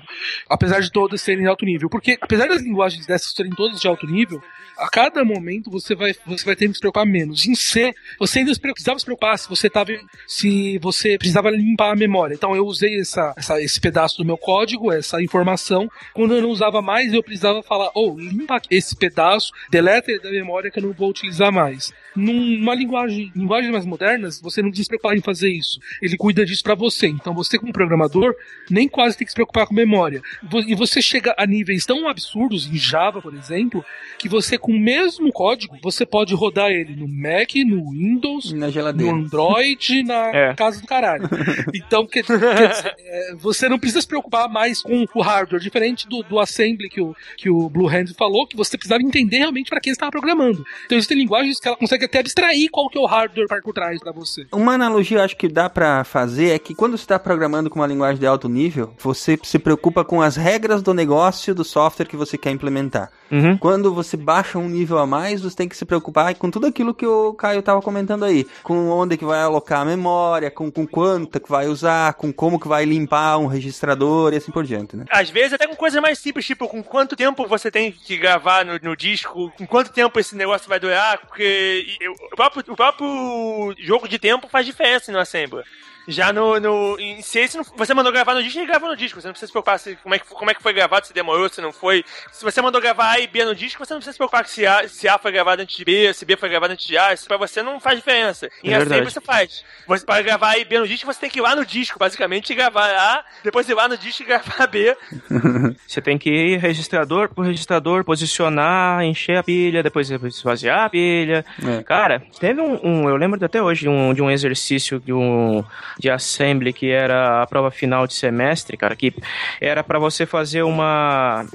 Apesar 0.50 0.80
de 0.82 0.92
todas 0.92 1.22
serem 1.22 1.44
de 1.44 1.50
alto 1.50 1.66
nível. 1.66 1.90
Porque, 1.90 2.18
apesar 2.22 2.48
das 2.48 2.62
linguagens 2.62 3.06
dessas 3.06 3.32
serem 3.34 3.52
todas 3.52 3.80
de 3.80 3.88
alto 3.88 4.06
nível, 4.08 4.42
a 4.78 4.90
cada 4.90 5.26
momento 5.26 5.72
você 5.72 5.96
vai, 5.96 6.14
você 6.26 6.46
vai 6.46 6.56
ter 6.56 6.68
que 6.68 6.74
se 6.76 6.80
preocupar 6.80 7.06
menos. 7.06 7.48
Em 7.48 7.56
C, 7.56 7.94
você 8.20 8.40
ainda 8.40 8.52
precisava 8.60 9.00
se 9.00 9.06
preocupar 9.06 9.38
se 9.40 9.50
você 9.50 9.70
tava, 9.70 9.92
se 10.28 10.78
você 10.80 11.18
precisava 11.18 11.50
limpar 11.50 11.92
a 11.92 11.96
memória. 11.96 12.36
Então 12.36 12.56
eu 12.56 12.66
usei 12.66 13.00
essa, 13.00 13.34
essa- 13.36 13.62
esse 13.62 13.80
pedaço 13.82 14.18
do 14.18 14.26
meu 14.26 14.38
código, 14.38 14.92
essa 14.92 15.22
informação. 15.22 15.90
Quando 16.14 16.36
eu 16.36 16.42
não 16.42 16.50
usava 16.50 16.82
mais, 16.82 17.12
eu 17.14 17.24
precisava 17.24 17.64
falar, 17.64 17.90
oh, 17.96 18.16
limpa 18.20 18.62
esse 18.70 18.96
pedaço, 18.96 19.52
deleta 19.70 20.12
ele 20.12 20.20
da 20.20 20.30
memória 20.30 20.70
que 20.70 20.78
eu 20.80 20.84
não 20.84 20.94
vou 20.94 21.10
utilizar 21.10 21.52
mais. 21.52 21.92
Numa 22.18 22.74
linguagem, 22.74 23.32
linguagens 23.36 23.72
mais 23.72 23.86
modernas, 23.86 24.42
você 24.42 24.62
não 24.62 24.70
precisa 24.70 24.86
se 24.86 24.90
preocupar 24.90 25.16
em 25.16 25.22
fazer 25.22 25.50
isso. 25.50 25.80
Ele 26.02 26.18
cuida 26.18 26.44
disso 26.46 26.64
pra 26.64 26.76
você. 26.76 27.08
Então 27.08 27.34
você, 27.34 27.58
como 27.58 27.72
programador, 27.72 28.36
nem 28.70 28.88
quase 28.88 29.18
tem 29.18 29.26
que 29.26 29.32
se 29.32 29.36
preocupar 29.36 29.68
com 29.68 29.74
memória. 29.76 30.22
E 30.68 30.76
você 30.76 31.02
chega 31.02 31.36
a 31.38 31.46
níveis 31.46 31.86
tão 31.86 32.08
absurdos 32.08 32.68
em 32.68 32.76
Java, 32.76 33.22
por 33.22 33.34
exemplo, 33.36 33.86
que 34.18 34.28
você 34.28 34.58
com 34.58 34.72
o 34.72 34.80
mesmo 34.80 35.32
código, 35.32 35.78
você 35.82 36.06
pode 36.06 36.34
rodar 36.34 36.72
ele 36.72 36.96
no 36.96 37.08
Mac, 37.08 37.54
no 37.66 37.92
Windows, 37.92 38.52
Na 38.52 38.68
no. 38.94 39.10
Android, 39.12 40.04
na 40.04 40.36
É. 40.36 40.54
casa 40.56 40.82
do 40.82 40.88
caralho. 40.88 41.28
Então, 41.74 42.06
quer, 42.08 42.24
quer 42.24 42.70
dizer, 42.70 42.96
é, 42.98 43.36
você 43.36 43.70
não 43.70 43.78
precisa 43.78 44.02
se 44.02 44.08
preocupar 44.08 44.50
mais 44.50 44.82
com 44.82 45.06
o 45.14 45.22
hardware, 45.22 45.62
diferente 45.62 46.08
do, 46.08 46.24
do 46.24 46.40
assembly 46.40 46.90
que 46.90 47.00
o, 47.02 47.16
que 47.38 47.50
o 47.50 47.70
Blue 47.70 47.88
Hand 47.88 48.14
falou, 48.18 48.48
que 48.48 48.56
você 48.58 48.78
precisava 48.78 49.02
entender 49.04 49.38
realmente 49.38 49.70
para 49.70 49.80
quem 49.80 49.92
você 49.94 49.96
estava 49.98 50.12
programando. 50.12 50.66
Então, 50.86 50.98
existem 50.98 51.18
linguagens 51.18 51.60
que 51.60 51.68
ela 51.68 51.78
consegue 51.78 52.06
até 52.08 52.20
abstrair 52.20 52.70
qual 52.72 52.90
que 52.90 52.98
é 52.98 53.02
o 53.02 53.06
hardware 53.06 53.62
por 53.62 53.74
trás 53.74 54.00
para 54.00 54.12
você. 54.12 54.46
Uma 54.52 54.74
analogia 54.74 55.20
eu 55.20 55.24
acho 55.24 55.38
que 55.38 55.48
dá 55.48 55.70
pra 55.70 56.04
fazer 56.04 56.56
é 56.56 56.60
que 56.60 56.74
quando 56.74 56.98
você 56.98 57.04
está 57.04 57.20
programando 57.20 57.70
com 57.70 57.80
uma 57.80 57.88
linguagem 57.88 58.20
de 58.20 58.26
alto 58.26 58.50
nível, 58.50 58.94
você 58.98 59.38
se 59.44 59.60
preocupa 59.60 60.04
com 60.04 60.22
as 60.22 60.36
regras 60.36 60.82
do 60.82 60.94
negócio 60.94 61.54
do 61.54 61.64
software 61.64 62.06
que 62.06 62.18
você 62.18 62.38
quer 62.38 62.52
implementar. 62.52 63.12
Uhum. 63.32 63.58
Quando 63.58 63.94
você 63.94 64.16
baixa 64.16 64.58
um 64.58 64.70
nível 64.70 64.98
a 64.98 65.06
mais, 65.06 65.42
você 65.42 65.56
tem 65.56 65.70
que 65.70 65.76
se 65.76 65.86
preocupar 65.86 66.34
com 66.36 66.50
tudo 66.50 66.68
aquilo 66.68 66.94
que 66.94 67.06
o 67.06 67.34
Caio 67.34 67.60
estava 67.60 67.82
comentando 67.82 68.24
aí. 68.24 68.46
Com 68.64 68.90
onde 68.90 69.18
que 69.18 69.26
vai 69.26 69.42
alocar 69.42 69.82
a 69.82 69.86
memória, 69.86 70.50
com, 70.50 70.72
com 70.72 70.88
quanto 70.88 71.40
que 71.40 71.50
vai 71.50 71.68
usar, 71.68 72.14
com 72.14 72.32
como 72.32 72.60
que 72.60 72.68
vai 72.68 72.86
limpar 72.86 73.38
um 73.38 73.48
registrador 73.48 74.34
e 74.34 74.38
assim 74.38 74.52
por 74.52 74.64
diante, 74.64 74.96
né? 74.96 75.06
Às 75.10 75.30
vezes 75.30 75.54
até 75.54 75.68
com 75.68 75.76
coisas 75.76 76.02
mais 76.02 76.20
simples, 76.20 76.46
tipo, 76.46 76.68
com 76.68 76.82
quanto 76.82 77.16
tempo 77.16 77.48
você 77.48 77.70
tem 77.70 77.92
que 77.92 78.18
gravar 78.18 78.66
no, 78.66 78.80
no 78.82 78.96
disco, 78.96 79.52
com 79.58 79.68
quanto 79.68 79.92
tempo 79.92 80.20
esse 80.20 80.36
negócio 80.36 80.70
vai 80.70 80.80
durar, 80.80 81.20
porque 81.20 81.86
o 82.10 82.36
próprio, 82.36 82.64
o 82.68 82.76
próprio 82.76 83.76
jogo 83.80 84.08
de 84.08 84.20
tempo 84.20 84.48
faz 84.48 84.66
diferença 84.66 85.12
no 85.12 85.20
Assembler. 85.20 85.66
Já 86.08 86.32
no, 86.32 86.60
no 86.60 86.98
em 87.00 87.22
C, 87.22 87.48
se 87.48 87.58
não- 87.58 87.66
você 87.76 87.94
mandou 87.94 88.12
gravar 88.14 88.34
no 88.34 88.42
disco, 88.42 88.58
ele 88.60 88.66
gravou 88.68 88.90
no 88.90 88.96
disco. 88.96 89.20
Você 89.20 89.28
não 89.28 89.34
precisa 89.34 89.48
se 89.48 89.52
preocupar 89.52 89.78
se, 89.78 89.96
como, 89.98 90.16
é 90.16 90.20
que, 90.20 90.26
como 90.28 90.50
é 90.50 90.54
que 90.54 90.64
foi 90.64 90.72
gravado, 90.74 91.06
se 91.06 91.14
demorou, 91.14 91.50
se 91.50 91.60
não 91.62 91.74
foi. 91.74 92.04
Se 92.32 92.44
você 92.44 92.62
mandou 92.62 92.80
gravar 92.82 93.12
A 93.12 93.20
e 93.20 93.28
B 93.28 93.44
no 93.44 93.54
disco, 93.54 93.84
você 93.86 93.94
não 93.94 94.00
precisa 94.00 94.14
se 94.14 94.18
preocupar 94.18 94.48
se 94.48 94.66
A, 94.66 94.88
se 94.88 95.08
A 95.08 95.18
foi 95.18 95.32
gravado 95.32 95.62
antes 95.62 95.76
de 95.76 95.84
B, 95.84 96.14
se 96.14 96.26
B 96.26 96.38
foi 96.38 96.50
gravado 96.50 96.74
antes 96.74 96.88
de 96.88 96.98
A. 96.98 97.14
Isso 97.14 97.28
pra 97.28 97.38
você 97.38 97.62
não 97.62 97.80
faz 97.80 97.98
diferença. 97.98 98.48
Em 98.64 98.72
É 98.74 98.78
verdade. 98.80 99.04
você 99.04 99.20
faz. 99.22 99.64
Você, 99.88 100.06
para 100.06 100.22
gravar 100.22 100.50
A 100.52 100.58
e 100.58 100.66
B 100.66 100.80
no 100.80 100.88
disco, 100.88 101.06
você 101.12 101.20
tem 101.20 101.30
que 101.30 101.40
ir 101.40 101.42
lá 101.42 101.56
no 101.56 101.66
disco, 101.66 102.00
basicamente, 102.00 102.52
e 102.52 102.56
gravar 102.56 102.90
A, 102.90 103.24
depois 103.44 103.68
ir 103.68 103.74
lá 103.74 103.88
no 103.88 103.98
disco 103.98 104.24
e 104.24 104.26
gravar 104.26 104.68
B. 104.68 104.96
Você 105.88 106.02
tem 106.02 106.18
que 106.18 106.30
ir 106.30 106.58
registrador 106.58 107.30
por 107.34 107.46
registrador, 107.46 108.04
posicionar, 108.04 109.04
encher 109.04 109.38
a 109.38 109.44
pilha, 109.44 109.82
depois 109.84 110.10
esvaziar 110.10 110.86
a 110.86 110.90
pilha. 110.90 111.46
É. 111.66 111.84
Cara, 111.84 112.22
teve 112.40 112.62
um, 112.62 112.80
um- 112.84 113.10
eu 113.10 113.16
lembro 113.16 113.44
até 113.44 113.62
hoje 113.62 113.82
de 113.82 113.90
um, 113.90 114.14
de 114.14 114.22
um 114.22 114.30
exercício 114.30 115.00
de, 115.00 115.14
um, 115.14 115.64
de 116.00 116.10
assembly 116.10 116.74
que 116.74 116.90
era 116.90 117.42
a 117.42 117.48
prova 117.48 117.72
final 117.72 118.06
de 118.08 118.14
semestre, 118.14 118.78
cara, 118.78 118.96
que 118.96 119.14
era 119.60 119.84
pra 119.84 120.00
você 120.00 120.26
fazer 120.26 120.64
uma 120.64 121.46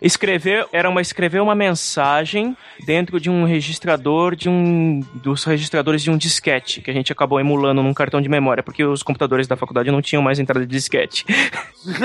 escrever, 0.00 0.66
era 0.72 0.88
uma 0.88 1.00
escrever 1.00 1.40
uma 1.40 1.54
mensagem 1.54 2.56
dentro 2.84 3.20
de 3.20 3.28
um 3.30 3.44
registrador 3.44 4.34
de 4.34 4.48
um 4.48 5.00
dos 5.14 5.44
registradores 5.44 6.02
de 6.02 6.10
um 6.10 6.16
disquete 6.16 6.80
que 6.80 6.90
a 6.90 6.94
gente 6.94 7.12
acabou 7.12 7.40
emulando 7.40 7.82
num 7.82 7.94
cartão 7.94 8.20
de 8.20 8.28
memória, 8.28 8.62
porque 8.62 8.84
os 8.84 9.02
computadores 9.02 9.46
da 9.46 9.56
faculdade 9.56 9.90
não 9.90 10.02
tinham 10.02 10.22
mais 10.22 10.38
entrada 10.38 10.66
de 10.66 10.72
disquete. 10.72 11.24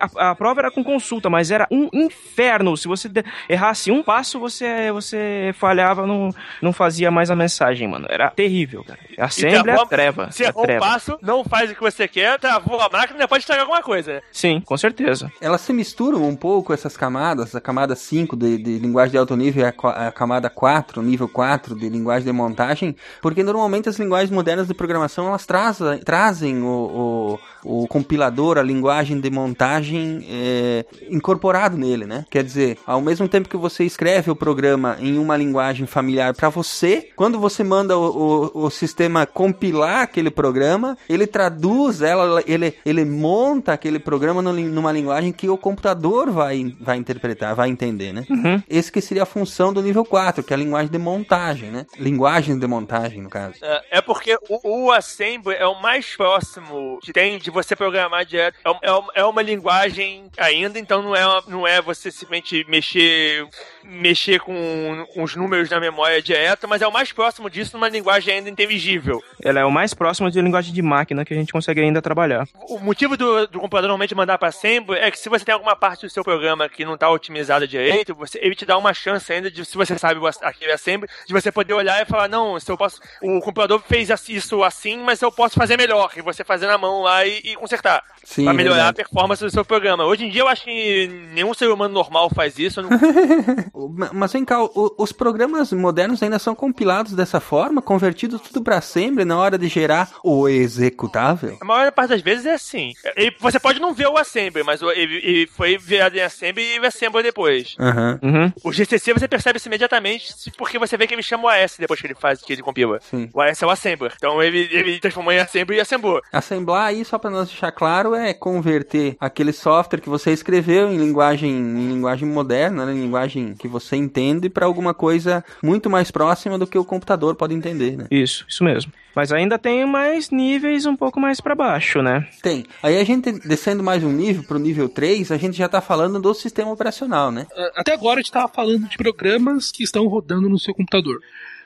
A, 0.00 0.30
a 0.30 0.34
prova 0.34 0.60
era 0.60 0.70
com 0.70 0.84
consulta, 0.84 1.28
mas 1.30 1.50
era 1.50 1.66
um 1.70 1.88
inferno. 1.92 2.76
Se 2.76 2.86
você 2.86 3.10
errasse 3.48 3.90
um 3.90 4.02
passo, 4.02 4.38
você, 4.38 4.92
você 4.92 5.52
falhava, 5.58 6.06
não, 6.06 6.30
não 6.62 6.72
fazia 6.72 7.10
mais 7.10 7.30
a 7.30 7.36
mensagem, 7.36 7.88
mano. 7.88 8.06
Era 8.08 8.30
terrível, 8.30 8.84
cara. 8.84 8.98
Assembly 9.18 9.70
é 9.70 9.86
treva. 9.86 10.30
Se 10.30 10.44
é 10.44 10.48
errou 10.48 10.64
um 10.70 10.78
passo, 10.78 11.18
não 11.22 11.44
faz 11.44 11.70
o 11.70 11.74
que 11.74 11.80
você 11.80 12.06
quer, 12.06 12.38
travou 12.38 12.80
a 12.80 12.88
máquina, 12.88 13.26
pode 13.26 13.42
estragar 13.42 13.62
alguma 13.62 13.82
coisa. 13.82 14.22
Sim, 14.30 14.60
com 14.60 14.76
certeza. 14.76 15.32
Elas 15.40 15.60
se 15.62 15.72
misturam 15.72 16.22
um 16.24 16.36
pouco, 16.36 16.47
essas 16.70 16.96
camadas, 16.96 17.54
a 17.54 17.60
camada 17.60 17.94
5 17.94 18.36
de, 18.36 18.58
de 18.58 18.78
linguagem 18.78 19.12
de 19.12 19.18
alto 19.18 19.36
nível 19.36 19.62
e 19.62 19.66
a, 19.66 20.08
a 20.08 20.12
camada 20.12 20.50
4, 20.50 21.02
nível 21.02 21.28
4 21.28 21.74
de 21.74 21.88
linguagem 21.88 22.24
de 22.24 22.32
montagem, 22.32 22.96
porque 23.20 23.42
normalmente 23.42 23.88
as 23.88 23.98
linguagens 23.98 24.30
modernas 24.30 24.66
de 24.66 24.74
programação, 24.74 25.28
elas 25.28 25.46
trazem, 25.46 25.98
trazem 25.98 26.62
o, 26.62 26.66
o, 26.66 27.38
o 27.68 27.86
compilador, 27.86 28.56
a 28.56 28.62
linguagem 28.62 29.20
de 29.20 29.30
montagem 29.30 30.24
é, 30.28 30.84
incorporado 31.10 31.76
nele, 31.76 32.06
né? 32.06 32.24
Quer 32.30 32.42
dizer, 32.42 32.78
ao 32.86 33.00
mesmo 33.00 33.28
tempo 33.28 33.48
que 33.48 33.56
você 33.56 33.84
escreve 33.84 34.30
o 34.30 34.36
programa 34.36 34.96
em 35.00 35.18
uma 35.18 35.36
linguagem 35.36 35.86
familiar 35.86 36.34
para 36.34 36.48
você, 36.48 37.10
quando 37.14 37.38
você 37.38 37.62
manda 37.62 37.96
o, 37.96 38.50
o, 38.54 38.64
o 38.64 38.70
sistema 38.70 39.26
compilar 39.26 40.02
aquele 40.02 40.30
programa, 40.30 40.96
ele 41.08 41.26
traduz 41.26 42.00
ela, 42.00 42.42
ele, 42.46 42.74
ele 42.86 43.04
monta 43.04 43.72
aquele 43.74 43.98
programa 43.98 44.40
no 44.40 44.52
numa 44.52 44.90
linguagem 44.90 45.32
que 45.32 45.48
o 45.48 45.58
computador 45.58 46.30
vai, 46.30 46.74
vai 46.80 46.96
interpretar, 46.96 47.54
vai 47.54 47.68
entender, 47.68 48.12
né? 48.12 48.24
Uhum. 48.30 48.62
Esse 48.68 48.90
que 48.90 49.00
seria 49.00 49.24
a 49.24 49.26
função 49.26 49.72
do 49.72 49.82
nível 49.82 50.04
4, 50.04 50.42
que 50.42 50.52
é 50.52 50.56
a 50.56 50.58
linguagem 50.58 50.90
de 50.90 50.98
montagem, 50.98 51.70
né? 51.70 51.86
Linguagem 51.98 52.58
de 52.58 52.66
montagem, 52.66 53.20
no 53.20 53.28
caso. 53.28 53.56
É, 53.62 53.98
é 53.98 54.00
porque 54.00 54.36
o, 54.48 54.86
o 54.86 54.92
Assembly 54.92 55.54
é 55.54 55.66
o 55.66 55.80
mais 55.80 56.16
próximo 56.16 56.98
que 57.02 57.12
tem 57.12 57.38
de 57.38 57.50
você 57.62 57.74
programar 57.76 58.24
direto. 58.24 58.56
É, 58.64 58.70
um- 58.70 59.04
é 59.14 59.20
é 59.20 59.24
uma 59.24 59.42
linguagem 59.42 60.30
ainda, 60.38 60.78
então 60.78 61.02
não 61.02 61.14
é, 61.14 61.26
uma- 61.26 61.44
não 61.48 61.66
é 61.66 61.80
você 61.82 62.10
simplesmente 62.10 62.64
mexer, 62.68 63.46
mexer 63.84 64.40
com, 64.40 65.06
com 65.14 65.22
os 65.22 65.34
números 65.34 65.70
na 65.70 65.80
memória 65.80 66.20
direto, 66.22 66.68
mas 66.68 66.82
é 66.82 66.86
o 66.86 66.92
mais 66.92 67.12
próximo 67.12 67.48
disso 67.50 67.76
numa 67.76 67.88
linguagem 67.88 68.34
ainda 68.34 68.48
inteligível. 68.48 69.22
Ela 69.42 69.60
é 69.60 69.64
o 69.64 69.70
mais 69.70 69.94
próximo 69.94 70.30
de 70.30 70.40
linguagem 70.40 70.72
de 70.72 70.82
máquina 70.82 71.24
que 71.24 71.34
a 71.34 71.36
gente 71.36 71.52
consegue 71.52 71.80
ainda 71.80 72.00
trabalhar. 72.02 72.46
O 72.68 72.78
motivo 72.78 73.16
do, 73.16 73.46
do 73.46 73.60
computador 73.60 73.88
normalmente 73.88 74.14
mandar 74.14 74.38
para 74.38 74.48
Assembly 74.48 74.98
é 74.98 75.10
que 75.10 75.18
se 75.18 75.28
você 75.28 75.44
tem 75.44 75.52
alguma 75.54 75.74
parte 75.76 76.06
do 76.06 76.10
seu 76.10 76.22
programa 76.22 76.68
que 76.68 76.84
não 76.84 76.94
está 76.94 77.10
otimizada 77.10 77.66
direito, 77.66 78.14
você, 78.14 78.38
ele 78.42 78.54
te 78.54 78.64
dá 78.66 78.76
uma 78.78 78.94
chance 78.94 79.32
ainda 79.32 79.50
de, 79.50 79.64
se 79.64 79.76
você 79.76 79.98
sabe 79.98 80.20
aquele 80.42 80.72
Assembly, 80.72 81.08
de 81.26 81.32
você 81.32 81.50
poder 81.50 81.74
olhar 81.74 82.00
e 82.02 82.06
falar, 82.06 82.28
não, 82.28 82.58
se 82.60 82.70
eu 82.70 82.76
posso, 82.76 83.00
o 83.22 83.40
computador 83.40 83.82
fez 83.86 84.08
isso 84.28 84.62
assim, 84.62 84.98
mas 84.98 85.20
eu 85.22 85.30
posso 85.32 85.54
fazer 85.54 85.76
melhor, 85.76 86.12
e 86.16 86.20
você 86.22 86.44
fazer 86.44 86.66
na 86.66 86.78
mão 86.78 87.02
lá 87.02 87.24
e, 87.26 87.37
e 87.44 87.54
consertar. 87.56 88.02
Sim, 88.24 88.44
pra 88.44 88.52
melhorar 88.52 88.76
verdade. 88.84 89.00
a 89.00 89.04
performance 89.04 89.42
do 89.42 89.50
seu 89.50 89.64
programa. 89.64 90.04
Hoje 90.04 90.24
em 90.26 90.30
dia 90.30 90.42
eu 90.42 90.48
acho 90.48 90.64
que 90.64 91.08
nenhum 91.32 91.54
ser 91.54 91.68
humano 91.70 91.92
normal 91.94 92.30
faz 92.34 92.58
isso. 92.58 92.82
não- 92.82 92.90
Ma- 93.96 94.10
Mas 94.12 94.32
vem 94.32 94.44
cá, 94.44 94.62
o- 94.62 94.94
os 94.98 95.12
programas 95.12 95.72
modernos 95.72 96.22
ainda 96.22 96.38
são 96.38 96.54
compilados 96.54 97.12
dessa 97.12 97.40
forma, 97.40 97.80
convertidos 97.82 98.40
tudo 98.40 98.62
para 98.62 98.76
assembly 98.78 99.24
na 99.24 99.38
hora 99.38 99.56
de 99.58 99.68
gerar 99.68 100.10
o 100.22 100.48
executável? 100.48 101.56
A 101.60 101.64
maior 101.64 101.90
parte 101.92 102.10
das 102.10 102.20
vezes 102.22 102.46
é 102.46 102.54
assim. 102.54 102.92
Ele- 103.16 103.34
você 103.38 103.58
pode 103.58 103.80
não 103.80 103.92
ver 103.94 104.06
o 104.08 104.16
assembly, 104.16 104.62
mas 104.62 104.82
o- 104.82 104.90
ele, 104.90 105.16
ele 105.16 105.46
foi 105.46 105.76
virado 105.78 106.16
em 106.16 106.20
assembly 106.20 106.76
e 106.78 106.86
assembly 106.86 107.22
depois. 107.22 107.76
Aham. 107.78 108.18
Uhum. 108.22 108.52
O 108.64 108.72
GCC 108.72 109.12
você 109.12 109.28
percebe 109.28 109.58
isso 109.58 109.68
imediatamente 109.68 110.34
porque 110.56 110.78
você 110.78 110.96
vê 110.96 111.06
que 111.06 111.14
ele 111.14 111.22
chama 111.22 111.44
o 111.44 111.48
AS 111.48 111.76
depois 111.78 112.00
que 112.00 112.06
ele 112.06 112.14
faz, 112.14 112.40
que 112.42 112.52
ele 112.52 112.62
compila. 112.62 112.98
Sim. 113.00 113.28
O 113.32 113.40
AS 113.40 113.62
é 113.62 113.66
o 113.66 113.70
assembler. 113.70 114.12
Então 114.16 114.42
ele, 114.42 114.68
ele 114.70 114.98
transformou 115.00 115.32
em 115.32 115.38
assembly 115.38 115.76
e 115.76 115.80
assemblou. 115.80 116.20
Assemblar 116.32 116.86
aí, 116.86 117.04
só 117.04 117.18
para 117.28 117.38
nós 117.38 117.48
deixar 117.48 117.70
claro, 117.70 118.14
é 118.14 118.32
converter 118.32 119.16
aquele 119.20 119.52
software 119.52 120.00
que 120.00 120.08
você 120.08 120.32
escreveu 120.32 120.90
em 120.90 120.96
linguagem, 120.96 121.50
em 121.50 121.88
linguagem 121.88 122.26
moderna, 122.26 122.86
né, 122.86 122.92
em 122.92 123.02
linguagem 123.02 123.54
que 123.54 123.68
você 123.68 123.96
entende, 123.96 124.48
para 124.48 124.64
alguma 124.64 124.94
coisa 124.94 125.44
muito 125.62 125.90
mais 125.90 126.10
próxima 126.10 126.58
do 126.58 126.66
que 126.66 126.78
o 126.78 126.84
computador 126.84 127.34
pode 127.34 127.54
entender, 127.54 127.96
né? 127.96 128.06
Isso, 128.10 128.46
isso 128.48 128.64
mesmo. 128.64 128.92
Mas 129.18 129.32
ainda 129.32 129.58
tem 129.58 129.84
mais 129.84 130.30
níveis 130.30 130.86
um 130.86 130.94
pouco 130.94 131.18
mais 131.18 131.40
pra 131.40 131.52
baixo, 131.52 132.00
né? 132.00 132.28
Tem. 132.40 132.64
Aí 132.80 133.00
a 133.00 133.02
gente, 133.02 133.32
descendo 133.32 133.82
mais 133.82 134.04
um 134.04 134.12
nível, 134.12 134.44
pro 134.44 134.60
nível 134.60 134.88
3, 134.88 135.32
a 135.32 135.36
gente 135.36 135.56
já 135.56 135.68
tá 135.68 135.80
falando 135.80 136.20
do 136.20 136.32
sistema 136.32 136.70
operacional, 136.70 137.32
né? 137.32 137.44
Até 137.74 137.94
agora 137.94 138.20
a 138.20 138.22
gente 138.22 138.26
estava 138.30 138.46
falando 138.46 138.88
de 138.88 138.96
programas 138.96 139.72
que 139.72 139.82
estão 139.82 140.06
rodando 140.06 140.48
no 140.48 140.56
seu 140.56 140.72
computador. 140.72 141.18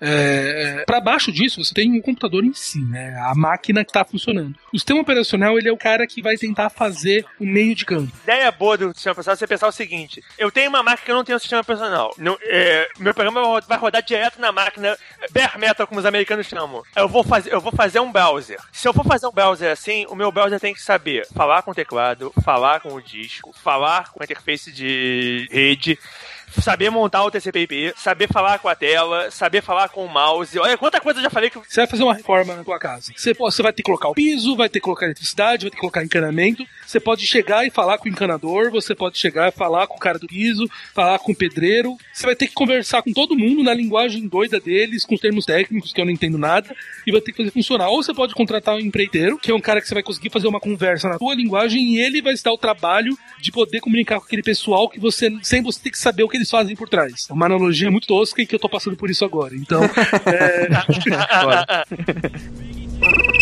É, 0.05 0.83
para 0.85 1.01
baixo 1.01 1.31
disso, 1.31 1.63
você 1.63 1.73
tem 1.73 1.97
um 1.97 2.01
computador 2.01 2.45
em 2.45 2.53
si, 2.53 2.81
né? 2.81 3.17
A 3.25 3.37
máquina 3.37 3.85
que 3.85 3.91
está 3.91 4.05
funcionando. 4.05 4.57
O 4.73 4.77
sistema 4.77 5.01
operacional 5.01 5.57
ele 5.57 5.69
é 5.69 5.73
o 5.73 5.77
cara 5.77 6.05
que 6.09 6.21
vai 6.21 6.37
tentar 6.37 6.71
fazer 6.71 7.25
o 7.39 7.47
meio 7.47 7.73
de 7.73 7.85
campo. 7.85 8.13
A 8.27 8.33
ideia 8.33 8.51
boa 8.51 8.77
do 8.77 8.93
sistema 8.93 9.13
operacional 9.13 9.35
é 9.35 9.39
você 9.39 9.47
pensar 9.47 9.69
o 9.69 9.73
seguinte: 9.73 10.21
eu 10.37 10.51
tenho 10.51 10.71
uma 10.71 10.83
máquina 10.83 11.05
que 11.05 11.11
eu 11.13 11.15
não 11.15 11.23
tenho 11.23 11.37
um 11.37 11.39
sistema 11.39 11.61
operacional. 11.61 12.13
Não, 12.19 12.37
é, 12.43 12.89
meu 12.99 13.15
programa 13.15 13.61
vai 13.61 13.79
rodar 13.79 14.03
direto 14.03 14.41
na 14.41 14.51
máquina 14.51 14.99
bare 15.31 15.57
metal, 15.57 15.87
como 15.87 16.01
os 16.01 16.07
americanos 16.07 16.49
chamam. 16.49 16.83
Eu 16.97 17.09
vou, 17.09 17.23
fazer, 17.23 17.42
eu 17.47 17.61
vou 17.61 17.73
fazer 17.73 18.01
um 18.01 18.13
browser. 18.13 18.59
Se 18.73 18.89
eu 18.89 18.93
for 18.93 19.05
fazer 19.05 19.27
um 19.27 19.33
browser 19.33 19.71
assim, 19.71 20.07
o 20.09 20.15
meu 20.15 20.31
browser 20.33 20.61
tem 20.61 20.75
que 20.75 20.83
saber 20.83 21.27
falar 21.35 21.63
com 21.63 21.71
o 21.71 21.75
teclado, 21.75 22.33
falar 22.43 22.81
com 22.81 22.95
o 22.95 23.03
disco, 23.03 23.53
falar 23.53 24.11
com 24.13 24.23
a 24.23 24.25
interface 24.25 24.71
de 24.73 25.49
rede. 25.51 25.99
Saber 26.61 26.91
montar 26.91 27.25
o 27.25 27.31
TCP/IP, 27.31 27.95
saber 27.97 28.29
falar 28.29 28.59
com 28.59 28.69
a 28.69 28.75
tela, 28.75 29.31
saber 29.31 29.63
falar 29.63 29.89
com 29.89 30.05
o 30.05 30.09
mouse. 30.09 30.59
Olha 30.59 30.77
quanta 30.77 31.01
coisa 31.01 31.19
eu 31.19 31.25
já 31.25 31.31
falei 31.31 31.51
que 31.51 31.59
Você 31.59 31.81
vai 31.81 31.87
fazer 31.87 32.03
uma 32.03 32.15
reforma 32.15 32.55
na 32.55 32.65
tua 32.65 32.79
casa. 32.79 33.13
Você, 33.17 33.33
você 33.33 33.63
vai 33.63 33.73
ter 33.73 33.83
que 33.83 33.87
colocar 33.87 34.09
o 34.09 34.15
piso, 34.15 34.57
vai 34.57 34.69
ter 34.69 34.81
que 34.81 34.85
colocar 34.85 35.07
eletricidade, 35.07 35.65
vai 35.65 35.71
ter 35.71 35.77
que 35.77 35.81
colocar 35.81 36.05
encanamento. 36.05 36.67
Você 36.87 37.01
pode 37.01 37.27
chegar 37.27 37.67
e 37.67 37.71
falar 37.71 37.99
com 37.99 38.07
o 38.07 38.13
encanador, 38.13 38.71
você 38.71 38.95
pode 38.95 39.17
chegar 39.19 39.49
e 39.49 39.53
falar 39.53 39.87
com 39.87 39.97
o 39.97 39.99
cara 39.99 40.19
do 40.19 40.27
piso, 40.27 40.69
falar 40.95 41.19
com 41.19 41.33
o 41.33 41.35
pedreiro. 41.35 41.97
Você 42.13 42.27
vai 42.27 42.37
ter 42.37 42.47
que 42.47 42.55
conversar 42.55 43.03
com 43.03 43.13
todo 43.13 43.37
mundo 43.37 43.63
na 43.63 43.73
linguagem 43.73 44.29
doida 44.29 44.61
deles, 44.61 45.05
com 45.05 45.15
os 45.15 45.21
termos 45.21 45.47
técnicos 45.47 45.93
que 45.93 46.01
eu 46.01 46.05
não 46.05 46.13
entendo 46.13 46.37
nada, 46.37 46.75
e 47.07 47.13
vai 47.13 47.21
ter 47.21 47.33
que 47.33 47.39
fazer 47.39 47.51
funcionar. 47.51 47.89
Ou 47.89 48.03
você 48.03 48.13
pode 48.13 48.35
contratar 48.35 48.77
um 48.77 48.81
empreiteiro, 48.81 49.39
que 49.39 49.51
é 49.51 49.55
um 49.55 49.61
cara 49.61 49.81
que 49.81 49.89
você 49.89 49.95
vai 49.95 50.03
conseguir 50.03 50.31
fazer 50.31 50.49
uma 50.49 50.61
conversa 50.61 51.09
na 51.09 51.19
tua 51.19 51.35
linguagem 51.35 51.95
e 51.95 52.01
ele 52.01 52.21
vai 52.21 52.37
se 52.37 52.45
dar 52.45 52.53
o 52.53 52.59
trabalho 52.59 53.17
de 53.41 53.51
poder 53.51 53.81
comunicar 53.81 54.19
com 54.19 54.27
aquele 54.27 54.43
pessoal 54.43 54.89
que 54.89 55.01
você, 55.01 55.31
sem 55.43 55.63
você 55.63 55.81
ter 55.81 55.91
que 55.91 55.99
saber 55.99 56.23
o 56.23 56.29
que 56.29 56.42
eles 56.43 56.51
fazem 56.51 56.77
por 56.77 56.89
trás. 56.89 57.27
É 57.31 57.33
uma 57.33 57.47
analogia 57.47 57.91
muito 57.91 58.07
tosca 58.07 58.43
e 58.43 58.47
que 58.47 58.55
eu 58.55 58.59
tô 58.59 58.69
passando 58.69 58.97
por 58.97 59.09
isso 59.09 59.25
agora. 59.25 59.55
Então, 59.55 59.83
é, 60.27 60.69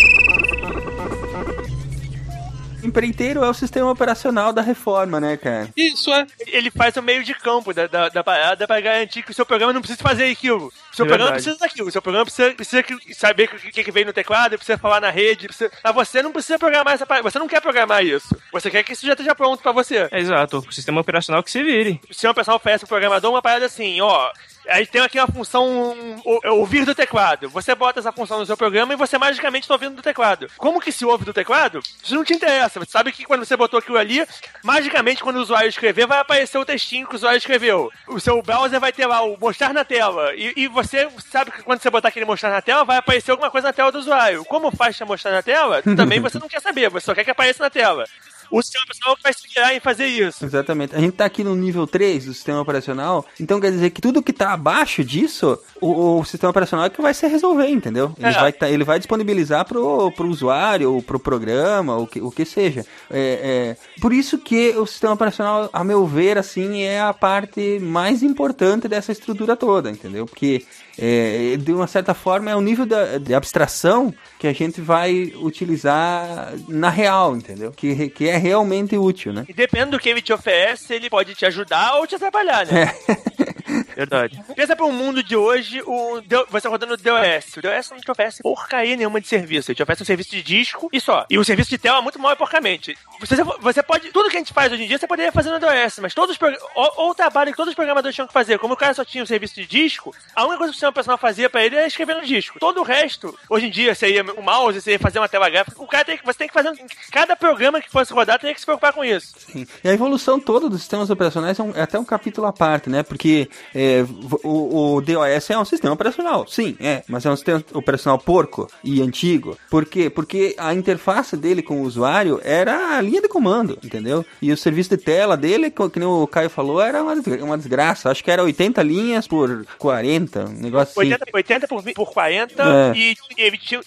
Empreiteiro 2.91 3.41
é 3.43 3.49
o 3.49 3.53
sistema 3.53 3.89
operacional 3.89 4.51
da 4.51 4.61
reforma, 4.61 5.17
né, 5.17 5.37
cara? 5.37 5.69
Isso 5.77 6.11
é. 6.11 6.27
Ele 6.47 6.69
faz 6.69 6.97
o 6.97 7.01
meio 7.01 7.23
de 7.23 7.33
campo 7.33 7.73
da, 7.73 7.87
da, 7.87 8.09
da 8.09 8.21
parada 8.21 8.67
pra 8.67 8.81
garantir 8.81 9.23
que 9.23 9.31
o 9.31 9.33
seu 9.33 9.45
programa 9.45 9.71
não 9.71 9.79
precisa 9.79 10.03
fazer 10.03 10.29
aquilo. 10.29 10.67
O 10.91 10.95
seu 10.95 11.05
É 11.05 11.07
programa 11.07 11.31
verdade. 11.31 11.43
precisa 11.43 11.57
daquilo. 11.57 11.87
O 11.87 11.91
seu 11.91 12.01
programa 12.01 12.25
precisa, 12.25 12.51
precisa 12.53 12.83
saber 13.13 13.49
o 13.53 13.71
que, 13.71 13.83
que 13.83 13.91
vem 13.91 14.03
no 14.03 14.11
teclado, 14.11 14.57
precisa 14.57 14.77
falar 14.77 14.99
na 14.99 15.09
rede. 15.09 15.47
Precisa... 15.47 15.71
Mas 15.81 15.93
você 15.95 16.21
não 16.21 16.33
precisa 16.33 16.59
programar 16.59 16.93
essa 16.93 17.05
parada. 17.05 17.29
Você 17.29 17.39
não 17.39 17.47
quer 17.47 17.61
programar 17.61 18.03
isso. 18.03 18.35
Você 18.51 18.69
quer 18.69 18.83
que 18.83 18.91
isso 18.91 19.05
já 19.05 19.13
esteja 19.13 19.33
pronto 19.33 19.63
pra 19.63 19.71
você. 19.71 20.09
É 20.11 20.19
exato. 20.19 20.57
O 20.67 20.71
sistema 20.73 20.99
operacional 20.99 21.41
que 21.41 21.49
se 21.49 21.63
vire. 21.63 22.01
Se 22.11 22.27
uma 22.27 22.33
pessoa 22.33 22.57
oferece 22.57 22.81
pro 22.81 22.89
programador 22.89 23.31
uma 23.31 23.41
parada 23.41 23.65
assim, 23.65 24.01
ó. 24.01 24.29
Aí 24.67 24.85
tem 24.85 25.01
aqui 25.01 25.19
uma 25.19 25.27
função 25.27 26.21
o- 26.23 26.49
ouvir 26.55 26.85
do 26.85 26.93
teclado. 26.95 27.49
Você 27.49 27.73
bota 27.75 27.99
essa 27.99 28.11
função 28.11 28.39
no 28.39 28.45
seu 28.45 28.55
programa 28.55 28.93
e 28.93 28.95
você 28.97 29.17
magicamente 29.17 29.63
está 29.63 29.73
ouvindo 29.73 29.95
do 29.95 30.01
teclado. 30.01 30.47
Como 30.57 30.79
que 30.79 30.91
se 30.91 31.03
ouve 31.05 31.25
do 31.25 31.33
teclado? 31.33 31.81
Isso 32.03 32.15
não 32.15 32.23
te 32.23 32.33
interessa. 32.33 32.79
Você 32.79 32.91
sabe 32.91 33.11
que 33.11 33.25
quando 33.25 33.43
você 33.45 33.57
botou 33.57 33.79
aquilo 33.79 33.97
ali, 33.97 34.25
magicamente 34.63 35.23
quando 35.23 35.37
o 35.37 35.41
usuário 35.41 35.69
escrever, 35.69 36.05
vai 36.07 36.19
aparecer 36.19 36.57
o 36.57 36.65
textinho 36.65 37.07
que 37.07 37.13
o 37.13 37.17
usuário 37.17 37.37
escreveu. 37.37 37.91
O 38.07 38.19
seu 38.19 38.41
browser 38.41 38.79
vai 38.79 38.91
ter 38.93 39.05
lá 39.05 39.21
o 39.21 39.37
mostrar 39.39 39.73
na 39.73 39.83
tela. 39.83 40.33
E, 40.35 40.53
e 40.55 40.67
você 40.67 41.09
sabe 41.31 41.51
que 41.51 41.63
quando 41.63 41.81
você 41.81 41.89
botar 41.89 42.09
aquele 42.09 42.25
mostrar 42.25 42.49
na 42.51 42.61
tela, 42.61 42.83
vai 42.85 42.97
aparecer 42.97 43.31
alguma 43.31 43.49
coisa 43.51 43.67
na 43.67 43.73
tela 43.73 43.91
do 43.91 43.99
usuário. 43.99 44.45
Como 44.45 44.71
faz 44.71 44.95
pra 44.97 45.05
mostrar 45.05 45.31
na 45.31 45.41
tela? 45.41 45.81
Também 45.95 46.19
você 46.19 46.37
não 46.39 46.47
quer 46.47 46.61
saber, 46.61 46.89
você 46.89 47.05
só 47.05 47.15
quer 47.15 47.23
que 47.23 47.31
apareça 47.31 47.63
na 47.63 47.69
tela. 47.69 48.05
O 48.51 48.61
sistema 48.61 48.85
pessoal 48.85 49.17
vai 49.23 49.33
se 49.33 49.47
virar 49.47 49.73
em 49.73 49.79
fazer 49.79 50.07
isso. 50.07 50.43
Exatamente. 50.45 50.95
A 50.95 50.99
gente 50.99 51.13
tá 51.13 51.25
aqui 51.25 51.43
no 51.43 51.55
nível 51.55 51.87
3 51.87 52.25
do 52.25 52.33
sistema 52.33 52.59
operacional, 52.61 53.25
então 53.39 53.59
quer 53.61 53.71
dizer 53.71 53.89
que 53.91 54.01
tudo 54.01 54.21
que 54.21 54.33
tá 54.33 54.51
abaixo 54.53 55.03
disso, 55.03 55.57
o, 55.79 56.19
o 56.19 56.25
sistema 56.25 56.51
operacional 56.51 56.85
é 56.85 56.89
que 56.89 57.01
vai 57.01 57.13
se 57.13 57.25
resolver, 57.27 57.67
entendeu? 57.69 58.13
Ele, 58.19 58.27
É. 58.27 58.39
vai, 58.39 58.51
tá- 58.51 58.69
ele 58.69 58.83
vai 58.83 58.99
disponibilizar 58.99 59.65
pro, 59.65 60.11
pro 60.11 60.27
usuário, 60.27 60.93
ou 60.93 61.01
pro 61.01 61.19
programa, 61.19 61.97
o 61.97 62.05
que, 62.05 62.19
o 62.21 62.29
que 62.29 62.43
seja. 62.45 62.85
É, 63.09 63.75
é, 63.79 63.99
por 64.01 64.11
isso 64.11 64.37
que 64.37 64.69
o 64.77 64.85
sistema 64.85 65.13
operacional, 65.13 65.69
a 65.71 65.83
meu 65.83 66.05
ver, 66.05 66.37
assim, 66.37 66.81
é 66.81 66.99
a 67.01 67.13
parte 67.13 67.79
mais 67.79 68.21
importante 68.21 68.87
dessa 68.87 69.11
estrutura 69.11 69.55
toda, 69.55 69.89
entendeu? 69.89 70.25
Porque 70.25 70.65
é, 70.97 71.55
de 71.57 71.71
uma 71.73 71.87
certa 71.87 72.13
forma 72.13 72.51
é 72.51 72.55
o 72.55 72.61
nível 72.61 72.85
da- 72.85 73.17
de 73.17 73.33
abstração 73.33 74.13
que 74.39 74.47
a 74.47 74.53
gente 74.53 74.81
vai 74.81 75.33
utilizar 75.35 76.53
na 76.67 76.89
real, 76.89 77.35
entendeu? 77.35 77.71
Que, 77.71 78.09
que 78.09 78.27
é 78.27 78.37
realmente 78.37 78.97
útil, 78.97 79.33
né? 79.33 79.45
E 79.47 79.53
dependendo 79.53 79.91
do 79.91 79.99
que 79.99 80.09
ele 80.09 80.21
te 80.21 80.33
oferece, 80.33 80.93
ele 80.93 81.09
pode 81.09 81.33
te 81.35 81.45
ajudar 81.45 81.95
ou 81.97 82.07
te 82.07 82.15
atrapalhar, 82.15 82.65
né? 82.65 82.93
Verdade. 83.95 84.41
Pensa 84.55 84.75
para 84.75 84.85
o 84.85 84.91
mundo 84.91 85.23
de 85.23 85.35
hoje, 85.35 85.81
o 85.85 86.21
você 86.49 86.67
rodando 86.67 86.93
o 86.93 86.97
DOS. 86.97 87.57
O 87.57 87.61
DOS 87.61 87.91
não 87.91 87.97
te 87.99 88.11
oferece 88.11 88.41
porcaria 88.43 88.95
nenhuma 88.95 89.19
de 89.21 89.27
serviço. 89.27 89.71
Ele 89.71 89.75
te 89.75 89.83
oferece 89.83 90.03
um 90.03 90.05
serviço 90.05 90.31
de 90.31 90.41
disco 90.43 90.89
e 90.91 90.99
só. 90.99 91.25
E 91.29 91.37
o 91.37 91.43
serviço 91.43 91.69
de 91.69 91.77
tela 91.77 91.99
é 91.99 92.01
muito 92.01 92.19
mal 92.19 92.31
e 92.31 92.35
porcamente. 92.35 92.97
Você, 93.19 93.35
você 93.59 93.83
pode. 93.83 94.11
Tudo 94.11 94.29
que 94.29 94.37
a 94.37 94.39
gente 94.39 94.53
faz 94.53 94.71
hoje 94.71 94.83
em 94.83 94.87
dia, 94.87 94.97
você 94.97 95.07
poderia 95.07 95.31
fazer 95.31 95.49
no 95.51 95.59
DOS, 95.59 95.99
mas 96.01 96.13
todos 96.13 96.35
os 96.35 96.41
ou, 96.75 96.91
ou 96.97 97.09
o 97.11 97.15
trabalho 97.15 97.51
que 97.51 97.57
todos 97.57 97.69
os 97.71 97.75
programadores 97.75 98.15
tinham 98.15 98.27
que 98.27 98.33
fazer. 98.33 98.59
Como 98.59 98.73
o 98.73 98.77
cara 98.77 98.93
só 98.93 99.05
tinha 99.05 99.23
o 99.23 99.27
serviço 99.27 99.55
de 99.55 99.65
disco, 99.65 100.13
a 100.35 100.43
única 100.43 100.57
coisa 100.57 100.71
que 100.71 100.71
o 100.71 100.73
sistema 100.75 100.89
operacional 100.91 101.17
fazia 101.17 101.49
para 101.49 101.63
ele 101.63 101.75
era 101.75 101.87
escrever 101.87 102.15
no 102.15 102.25
disco. 102.25 102.59
Todo 102.59 102.79
o 102.79 102.83
resto, 102.83 103.37
hoje 103.49 103.67
em 103.67 103.69
dia, 103.71 103.93
seria 103.95 104.23
o 104.23 104.41
mouse, 104.41 104.81
você 104.81 104.91
ia 104.91 104.99
fazer 104.99 105.19
uma 105.19 105.29
tela 105.29 105.49
gráfica. 105.49 105.81
O 105.81 105.87
cara 105.87 106.05
tem 106.05 106.17
que, 106.17 106.25
você 106.25 106.37
tem 106.39 106.47
que 106.47 106.53
fazer. 106.53 106.71
Cada 107.11 107.35
programa 107.35 107.81
que 107.81 107.89
fosse 107.89 108.13
rodar 108.13 108.39
tem 108.39 108.53
que 108.53 108.59
se 108.59 108.65
preocupar 108.65 108.93
com 108.93 109.03
isso. 109.03 109.33
Sim. 109.37 109.65
E 109.83 109.89
a 109.89 109.93
evolução 109.93 110.39
toda 110.39 110.69
dos 110.69 110.79
sistemas 110.79 111.09
operacionais 111.09 111.59
é, 111.59 111.63
um- 111.63 111.75
é 111.75 111.81
até 111.81 111.99
um 111.99 112.05
capítulo 112.05 112.47
à 112.47 112.53
parte, 112.53 112.89
né? 112.89 113.03
Porque 113.03 113.49
é, 113.73 114.05
o, 114.43 114.95
o 114.95 115.01
DOS 115.01 115.49
é 115.49 115.57
um 115.57 115.65
sistema 115.65 115.93
operacional, 115.93 116.45
sim, 116.47 116.75
é, 116.79 117.03
mas 117.07 117.25
é 117.25 117.29
um 117.31 117.35
sistema 117.35 117.63
operacional 117.73 118.17
porco 118.19 118.67
e 118.83 119.01
antigo. 119.01 119.57
Por 119.69 119.85
quê? 119.85 120.09
Porque 120.09 120.55
a 120.57 120.73
interface 120.73 121.35
dele 121.37 121.61
com 121.61 121.81
o 121.81 121.83
usuário 121.83 122.39
era 122.43 122.97
a 122.97 123.01
linha 123.01 123.21
de 123.21 123.27
comando, 123.27 123.77
entendeu? 123.83 124.25
E 124.41 124.51
o 124.51 124.57
serviço 124.57 124.89
de 124.91 124.97
tela 124.97 125.35
dele, 125.37 125.69
que 125.71 125.99
nem 125.99 126.07
o 126.07 126.27
Caio 126.27 126.49
falou, 126.49 126.81
era 126.81 127.01
uma, 127.01 127.13
uma 127.43 127.57
desgraça. 127.57 128.09
Acho 128.09 128.23
que 128.23 128.31
era 128.31 128.43
80 128.43 128.81
linhas 128.83 129.27
por 129.27 129.65
40, 129.77 130.45
um 130.45 130.53
negócio 130.53 130.91
assim. 130.99 131.11
80, 131.13 131.25
80 131.33 131.67
por, 131.67 131.83
por 131.93 132.11
40 132.13 132.63
É. 132.63 132.93
e 132.97 133.15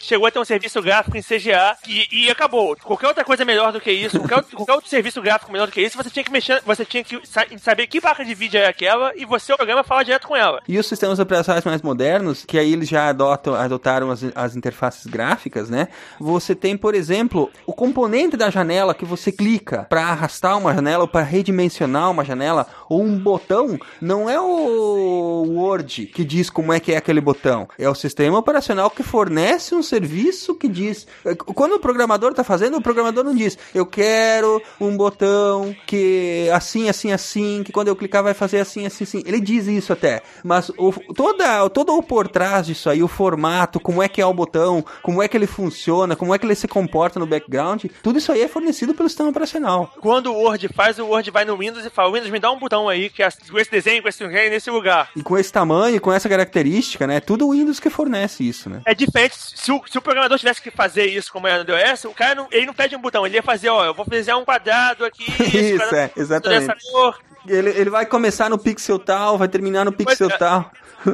chegou 0.00 0.26
a 0.26 0.30
ter 0.30 0.38
um 0.38 0.44
serviço 0.44 0.80
gráfico 0.82 1.16
em 1.16 1.22
CGA 1.22 1.76
e, 1.88 2.24
e 2.26 2.30
acabou. 2.30 2.76
Qualquer 2.82 3.08
outra 3.08 3.24
coisa 3.24 3.44
melhor 3.44 3.72
do 3.72 3.80
que 3.80 3.90
isso, 3.90 4.18
qualquer, 4.18 4.36
outro- 4.36 4.56
qualquer 4.56 4.72
outro 4.74 4.90
serviço 4.90 5.20
gráfico 5.22 5.52
melhor 5.52 5.66
do 5.66 5.72
que 5.72 5.80
isso, 5.80 5.96
você 5.96 6.10
tinha 6.10 6.24
que 6.24 6.30
mexer, 6.32 6.62
você 6.64 6.84
tinha 6.84 7.02
que 7.04 7.20
sa- 7.26 7.46
saber 7.60 7.86
que 7.86 8.00
placa 8.00 8.24
de 8.24 8.34
vídeo 8.34 8.58
é 8.58 8.66
aquela 8.66 9.12
e 9.16 9.24
você, 9.24 9.54
programa, 9.64 9.82
fala 9.82 10.04
direto 10.04 10.28
com 10.28 10.36
ela. 10.36 10.60
E 10.68 10.78
os 10.78 10.86
sistemas 10.86 11.18
operacionais 11.18 11.64
mais 11.64 11.80
modernos, 11.80 12.44
que 12.44 12.58
aí 12.58 12.72
eles 12.72 12.88
já 12.88 13.08
adotam, 13.08 13.54
adotaram 13.54 14.10
as, 14.10 14.22
as 14.34 14.54
interfaces 14.54 15.06
gráficas, 15.06 15.70
né? 15.70 15.88
Você 16.20 16.54
tem, 16.54 16.76
por 16.76 16.94
exemplo, 16.94 17.50
o 17.66 17.72
componente 17.72 18.36
da 18.36 18.50
janela 18.50 18.94
que 18.94 19.04
você 19.04 19.32
clica 19.32 19.86
para 19.88 20.02
arrastar 20.02 20.58
uma 20.58 20.74
janela 20.74 21.04
ou 21.04 21.08
para 21.08 21.22
redimensionar 21.22 22.10
uma 22.10 22.24
janela 22.24 22.66
Ou 22.88 23.02
um 23.02 23.18
botão 23.18 23.78
não 24.00 24.28
é 24.28 24.38
o 24.38 25.44
Word 25.48 26.06
que 26.06 26.24
diz 26.24 26.50
como 26.50 26.72
é 26.72 26.78
que 26.78 26.92
é 26.92 26.98
aquele 26.98 27.20
botão. 27.20 27.66
É 27.78 27.88
o 27.88 27.94
sistema 27.94 28.38
operacional 28.38 28.90
que 28.90 29.02
fornece 29.02 29.74
um 29.74 29.82
serviço 29.82 30.54
que 30.54 30.68
diz. 30.68 31.06
Quando 31.54 31.76
o 31.76 31.80
programador 31.80 32.32
está 32.32 32.44
fazendo, 32.44 32.76
o 32.76 32.82
programador 32.82 33.24
não 33.24 33.34
diz, 33.34 33.56
eu 33.74 33.86
quero 33.86 34.60
um 34.78 34.94
botão 34.96 35.74
que 35.86 36.50
assim, 36.52 36.88
assim, 36.88 37.12
assim, 37.12 37.62
que 37.64 37.72
quando 37.72 37.88
eu 37.88 37.96
clicar 37.96 38.22
vai 38.22 38.34
fazer 38.34 38.60
assim, 38.60 38.84
assim, 38.84 39.04
assim. 39.04 39.22
Ele 39.24 39.40
diz 39.44 39.66
isso 39.66 39.92
até. 39.92 40.22
Mas 40.42 40.70
o, 40.70 40.92
toda, 41.14 41.68
todo 41.70 41.96
o 41.96 42.02
por 42.02 42.26
trás 42.28 42.66
disso 42.66 42.90
aí, 42.90 43.02
o 43.02 43.08
formato, 43.08 43.78
como 43.78 44.02
é 44.02 44.08
que 44.08 44.20
é 44.20 44.26
o 44.26 44.34
botão, 44.34 44.84
como 45.02 45.22
é 45.22 45.28
que 45.28 45.36
ele 45.36 45.46
funciona, 45.46 46.16
como 46.16 46.34
é 46.34 46.38
que 46.38 46.46
ele 46.46 46.54
se 46.54 46.66
comporta 46.66 47.20
no 47.20 47.26
background, 47.26 47.84
tudo 48.02 48.18
isso 48.18 48.32
aí 48.32 48.42
é 48.42 48.48
fornecido 48.48 48.94
pelo 48.94 49.08
sistema 49.08 49.30
operacional. 49.30 49.92
Quando 50.00 50.32
o 50.32 50.42
Word 50.42 50.68
faz, 50.68 50.98
o 50.98 51.06
Word 51.06 51.30
vai 51.30 51.44
no 51.44 51.56
Windows 51.56 51.84
e 51.84 51.90
fala, 51.90 52.12
Windows, 52.12 52.30
me 52.30 52.40
dá 52.40 52.50
um 52.50 52.58
botão 52.58 52.88
aí, 52.88 53.10
que 53.10 53.22
é 53.22 53.28
com 53.50 53.58
esse 53.58 53.70
desenho, 53.70 54.02
com 54.02 54.08
esse 54.08 54.26
desenho, 54.26 54.50
nesse 54.50 54.70
lugar. 54.70 55.10
E 55.14 55.22
com 55.22 55.36
esse 55.36 55.52
tamanho, 55.52 56.00
com 56.00 56.12
essa 56.12 56.28
característica, 56.28 57.06
né? 57.06 57.20
Tudo 57.20 57.46
o 57.46 57.52
Windows 57.52 57.78
que 57.78 57.90
fornece 57.90 58.46
isso, 58.46 58.70
né? 58.70 58.82
É 58.86 58.94
diferente, 58.94 59.36
se 59.36 59.70
o, 59.70 59.82
se 59.86 59.98
o 59.98 60.02
programador 60.02 60.38
tivesse 60.38 60.62
que 60.62 60.70
fazer 60.70 61.06
isso 61.06 61.32
como 61.32 61.46
é 61.46 61.58
no 61.58 61.64
DOS, 61.64 62.04
o 62.04 62.14
cara 62.14 62.34
não, 62.34 62.48
ele 62.50 62.66
não 62.66 62.74
pede 62.74 62.96
um 62.96 63.00
botão, 63.00 63.26
ele 63.26 63.36
ia 63.36 63.42
fazer, 63.42 63.68
ó, 63.68 63.84
eu 63.84 63.94
vou 63.94 64.04
fazer 64.04 64.34
um 64.34 64.44
quadrado 64.44 65.04
aqui, 65.04 65.24
Isso, 65.44 65.78
quadrado 65.78 65.96
é, 65.96 66.10
exatamente. 66.16 66.66
dessa 66.66 66.76
cor. 66.90 67.18
Ele, 67.46 67.70
ele 67.70 67.90
vai 67.90 68.06
começar 68.06 68.48
no 68.48 68.58
pixel 68.58 68.98
tal, 68.98 69.36
vai 69.38 69.48
terminar 69.48 69.84
no 69.84 69.92
pixel 69.92 70.28
é. 70.30 70.36
tal. 70.36 70.70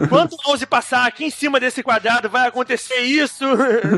Quando 0.09 0.35
o 0.35 0.37
mouse 0.47 0.65
passar 0.67 1.05
aqui 1.05 1.25
em 1.25 1.31
cima 1.31 1.59
desse 1.59 1.83
quadrado, 1.83 2.29
vai 2.31 2.47
acontecer 2.47 2.99
isso. 3.01 3.45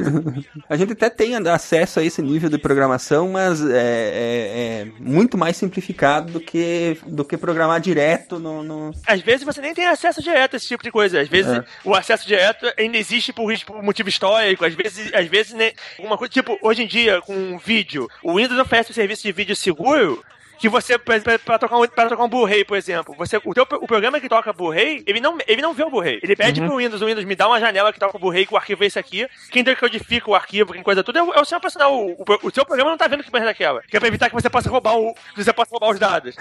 A 0.69 0.75
gente 0.77 0.93
até 0.95 1.11
tem 1.11 1.35
acesso 1.37 2.01
a 2.01 2.05
esse 2.05 2.23
nível 2.23 2.49
de 2.49 2.57
programação, 2.57 3.29
mas 3.31 3.61
é, 3.61 3.75
é- 3.75 4.81
é 4.83 4.87
muito 4.99 5.37
mais 5.37 5.57
simplificado 5.57 6.33
do 6.33 6.41
que, 6.41 6.97
do 7.07 7.25
que 7.25 7.37
programar 7.37 7.79
direto 7.81 8.39
no, 8.39 8.63
no- 8.63 8.91
Às 9.07 9.21
vezes 9.21 9.45
você 9.45 9.61
nem 9.61 9.75
tem 9.75 9.87
acesso 9.87 10.23
direto 10.23 10.55
a 10.55 10.57
esse 10.57 10.69
tipo 10.69 10.83
de 10.83 10.91
coisa. 10.91 11.21
Às 11.21 11.29
vezes 11.29 11.53
É. 11.53 11.65
o 11.85 11.95
acesso 11.95 12.27
direto 12.27 12.67
ainda 12.79 12.97
existe 12.97 13.31
por, 13.33 13.53
por 13.67 13.83
motivo 13.83 14.09
histórico. 14.09 14.65
Às 14.65 14.75
vezes, 14.75 15.13
às 15.13 15.27
vezes 15.27 15.53
nem, 15.53 15.75
alguma 15.99 16.17
coisa. 16.17 16.33
Tipo, 16.33 16.57
hoje 16.63 16.85
em 16.85 16.87
dia, 16.87 17.21
com 17.21 17.35
um 17.37 17.59
vídeo, 17.59 18.09
o 18.23 18.37
Windows 18.37 18.59
oferece 18.59 18.91
um 18.91 18.95
serviço 18.95 19.23
de 19.25 19.33
vídeo 19.33 19.55
seguro. 19.55 20.25
Que 20.63 20.69
você, 20.69 20.97
pra 20.97 21.59
tocar 21.59 21.77
um, 21.77 21.85
pra 21.89 22.09
tocar 22.09 22.23
um 22.23 22.29
Blu-ray, 22.29 22.65
por 22.65 22.77
exemplo, 22.77 23.17
você, 23.19 23.37
o, 23.45 23.53
teu, 23.53 23.67
o 23.81 23.87
programa 23.89 24.21
que 24.21 24.29
toca 24.29 24.53
Blu-ray, 24.53 25.03
ele 25.09 25.19
não, 25.21 25.37
ele 25.49 25.61
não 25.61 25.75
vê 25.75 25.83
o 25.83 25.91
Blu-ray. 25.91 26.21
Ele 26.23 26.37
pede 26.37 26.61
Uhum. 26.61 26.69
pro 26.69 26.77
Windows, 26.77 27.03
o 27.03 27.07
Windows 27.07 27.25
me 27.25 27.35
dá 27.35 27.49
uma 27.49 27.59
janela 27.59 27.93
que 27.93 27.99
toca 27.99 28.17
o 28.17 28.21
Blu-ray, 28.21 28.47
que 28.47 28.55
o 28.55 28.57
arquivo 28.57 28.85
é 28.85 28.87
esse 28.87 28.97
aqui. 28.97 29.27
Quem 29.51 29.65
decodifica 29.65 30.31
o 30.31 30.37
arquivo, 30.37 30.73
quem 30.73 30.81
coisa 30.85 31.03
tudo, 31.03 31.19
é 31.19 31.23
o, 31.25 31.33
é 31.35 31.41
o 31.41 31.45
seu 31.45 31.59
personal. 31.61 31.93
O, 31.93 32.13
o, 32.13 32.25
o 32.47 32.51
seu 32.55 32.65
programa 32.65 32.91
não 32.93 32.97
tá 32.97 33.09
vendo 33.09 33.25
que 33.25 33.33
merda 33.33 33.49
é 33.49 33.51
aquela. 33.51 33.83
Que 33.89 33.97
é 33.97 33.99
pra 33.99 34.07
evitar 34.09 34.29
que 34.29 34.35
você 34.37 34.49
possa 34.49 34.71
roubar 34.71 34.97
o, 34.97 35.13
você 35.37 35.53
possa 35.53 35.71
roubar 35.73 35.91
os 35.91 35.99
dados. 35.99 36.37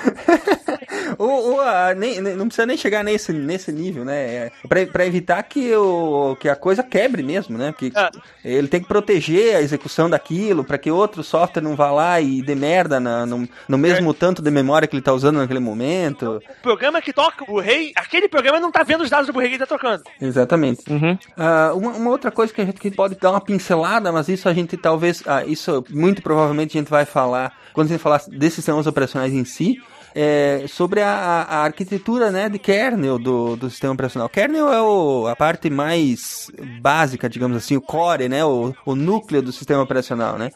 Ou, 1.17 1.53
ou, 1.53 1.61
ah, 1.61 1.93
nem, 1.95 2.21
nem- 2.21 2.35
não 2.35 2.45
precisa 2.47 2.65
nem 2.65 2.77
chegar 2.77 3.03
nesse, 3.03 3.33
nesse 3.33 3.71
nível, 3.71 4.05
né? 4.05 4.21
É 4.35 4.51
pra, 4.67 4.85
pra 4.85 5.05
evitar 5.05 5.41
que, 5.43 5.73
o, 5.75 6.35
que 6.39 6.47
a 6.47 6.55
coisa 6.55 6.83
quebre 6.83 7.23
mesmo, 7.23 7.57
né? 7.57 7.73
Que 7.75 7.91
Ah. 7.95 8.11
ele 8.45 8.67
tem 8.67 8.81
que 8.81 8.87
proteger 8.87 9.55
a 9.55 9.61
execução 9.61 10.09
daquilo 10.09 10.63
para 10.63 10.77
que 10.77 10.91
outro 10.91 11.23
software 11.23 11.61
não 11.63 11.75
vá 11.75 11.91
lá 11.91 12.21
e 12.21 12.41
dê 12.43 12.53
merda 12.53 12.99
na- 12.99 13.25
no, 13.25 13.49
no 13.67 13.77
mesmo 13.79 14.10
tanto 14.13 14.41
de 14.41 14.51
memória 14.51 14.87
que 14.87 14.95
ele 14.95 15.01
tá 15.03 15.13
usando 15.13 15.37
naquele 15.37 15.59
momento. 15.59 16.41
O 16.59 16.61
programa 16.61 17.01
que 17.01 17.11
toca 17.13 17.43
o 17.43 17.47
Blu-ray, 17.47 17.91
aquele 17.95 18.27
programa 18.27 18.59
não 18.59 18.71
tá 18.71 18.83
vendo 18.83 19.01
os 19.01 19.09
dados 19.09 19.27
do 19.27 19.33
Blu-ray 19.33 19.49
que 19.49 19.55
ele 19.55 19.65
tá 19.65 19.67
tocando. 19.67 20.03
Exatamente. 20.21 20.81
Uhum. 20.91 21.17
Ah, 21.37 21.71
uma, 21.75 21.91
uma 21.91 22.09
outra 22.09 22.31
coisa 22.31 22.53
que 22.53 22.61
a 22.61 22.65
gente 22.65 22.79
que 22.79 22.91
pode 22.91 23.15
dar 23.15 23.31
uma 23.31 23.41
pincelada, 23.41 24.11
mas 24.11 24.27
isso 24.29 24.47
a 24.49 24.53
gente 24.53 24.75
talvez, 24.77 25.23
ah, 25.25 25.45
isso 25.45 25.83
muito 25.89 26.21
provavelmente 26.21 26.77
a 26.77 26.81
gente 26.81 26.89
vai 26.89 27.05
falar 27.05 27.53
quando 27.73 27.87
a 27.87 27.89
gente 27.91 28.01
falar 28.01 28.21
desses 28.27 28.55
sistemas 28.55 28.85
operacionais 28.87 29.33
em 29.33 29.45
si, 29.45 29.77
é 30.13 30.65
sobre 30.67 31.01
a, 31.01 31.07
a- 31.09 31.43
a 31.43 31.63
arquitetura 31.63 32.29
né, 32.31 32.49
de 32.49 32.59
kernel 32.59 33.17
do, 33.17 33.55
do 33.55 33.69
sistema 33.69 33.93
operacional. 33.93 34.27
Kernel 34.27 34.71
é 34.73 34.81
o- 34.81 35.25
a 35.27 35.35
parte 35.37 35.69
mais 35.69 36.51
básica, 36.81 37.29
digamos 37.29 37.55
assim, 37.55 37.77
o 37.77 37.81
core, 37.81 38.27
né, 38.27 38.43
o, 38.43 38.73
o 38.85 38.93
núcleo 38.93 39.41
do 39.41 39.53
sistema 39.53 39.81
operacional, 39.81 40.37
né? 40.37 40.51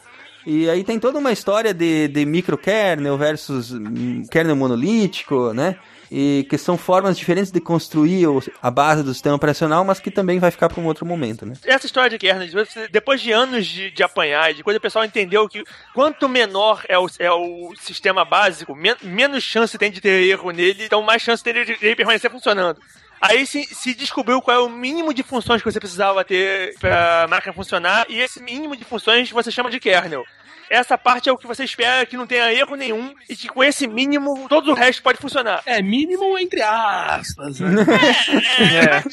E 0.46 0.70
aí 0.70 0.84
tem 0.84 1.00
toda 1.00 1.18
uma 1.18 1.32
história 1.32 1.74
de, 1.74 2.08
de 2.08 2.26
microkernel 2.26 3.18
versus 3.18 3.72
hum, 3.72 4.24
kernel 4.30 4.56
monolítico, 4.56 5.54
né? 5.54 5.78
E 6.12 6.46
que 6.48 6.56
são 6.56 6.78
formas 6.78 7.18
diferentes 7.18 7.52
de 7.52 7.60
construir 7.60 8.28
a 8.62 8.70
base 8.70 9.02
do 9.02 9.12
sistema 9.12 9.36
operacional, 9.36 9.84
mas 9.84 10.00
que 10.00 10.12
também 10.12 10.38
vai 10.38 10.52
ficar 10.52 10.70
para 10.70 10.80
um 10.80 10.86
outro 10.86 11.04
momento, 11.04 11.48
né? 11.48 11.56
Essa 11.66 11.88
história 11.88 12.12
de 12.12 12.20
kernel, 12.20 12.48
depois 12.92 13.20
de 13.20 13.32
anos 13.32 13.66
de, 13.66 13.90
de 13.90 14.04
apanhar, 14.04 14.52
e 14.52 14.54
de 14.54 14.64
coisa, 14.64 14.78
o 14.78 14.82
pessoal 14.82 15.04
entendeu 15.04 15.50
que 15.50 15.64
quanto 15.96 16.30
menor 16.30 16.84
é 16.88 16.98
o, 17.00 17.08
é 17.18 17.32
o 17.32 17.74
sistema 17.80 18.24
básico, 18.24 18.76
men- 18.76 18.96
menos 19.02 19.44
chance 19.44 19.78
tem 19.80 19.90
de 19.90 20.00
ter 20.00 20.28
erro 20.28 20.52
nele, 20.52 20.86
então 20.86 21.02
mais 21.02 21.24
chance 21.24 21.44
tem 21.44 21.54
de, 21.54 21.76
de 21.76 21.96
permanecer 21.96 22.30
funcionando. 22.30 22.80
Aí 23.22 23.46
se, 23.46 23.64
se 23.66 23.94
descobriu 23.94 24.42
qual 24.42 24.58
é 24.58 24.60
o 24.60 24.70
mínimo 24.70 25.14
de 25.14 25.24
funções 25.24 25.62
que 25.62 25.72
você 25.72 25.80
precisava 25.80 26.24
ter 26.24 26.76
para 26.80 27.24
a 27.24 27.28
máquina 27.28 27.54
funcionar, 27.54 28.06
e 28.10 28.20
esse 28.20 28.42
mínimo 28.42 28.76
de 28.76 28.86
funções 28.86 29.32
você 29.32 29.52
chama 29.52 29.70
de 29.70 29.80
kernel. 29.80 30.26
Essa 30.70 30.98
parte 30.98 31.30
é 31.30 31.32
o 31.32 31.38
que 31.38 31.48
você 31.48 31.64
espera 31.64 32.06
que 32.06 32.18
não 32.18 32.28
tenha 32.28 32.54
erro 32.54 32.76
nenhum 32.76 33.14
e 33.30 33.36
que 33.36 33.48
com 33.48 33.64
esse 33.64 33.88
mínimo 33.88 34.48
todo 34.48 34.72
o 34.72 34.74
resto 34.74 35.02
pode 35.04 35.20
funcionar. 35.20 35.62
É, 35.66 35.82
mínimo 35.82 36.38
entre 36.38 36.62
aspas. 36.62 37.60
Né? 37.60 37.86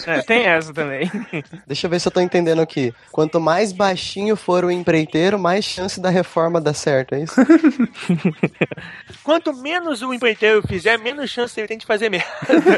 É, 0.06 0.18
é, 0.18 0.22
tem 0.26 0.44
essa 0.44 0.72
também. 0.72 1.10
Deixa 1.66 1.86
eu 1.86 1.90
ver 1.90 2.00
se 2.00 2.08
eu 2.08 2.12
tô 2.12 2.20
entendendo 2.20 2.62
aqui. 2.62 2.94
Quanto 3.10 3.40
mais 3.40 3.72
baixinho 3.72 4.36
for 4.36 4.64
o 4.64 4.70
empreiteiro, 4.70 5.38
mais 5.38 5.64
chance 5.64 6.00
da 6.00 6.10
reforma 6.10 6.60
dar 6.60 6.74
certo, 6.74 7.14
é 7.14 7.22
isso? 7.22 7.34
Quanto 9.22 9.54
menos 9.54 10.02
o 10.02 10.12
empreiteiro 10.12 10.62
fizer, 10.66 10.98
menos 10.98 11.30
chance 11.30 11.58
ele 11.58 11.68
tem 11.68 11.78
de 11.78 11.86
fazer 11.86 12.08
merda. 12.08 12.28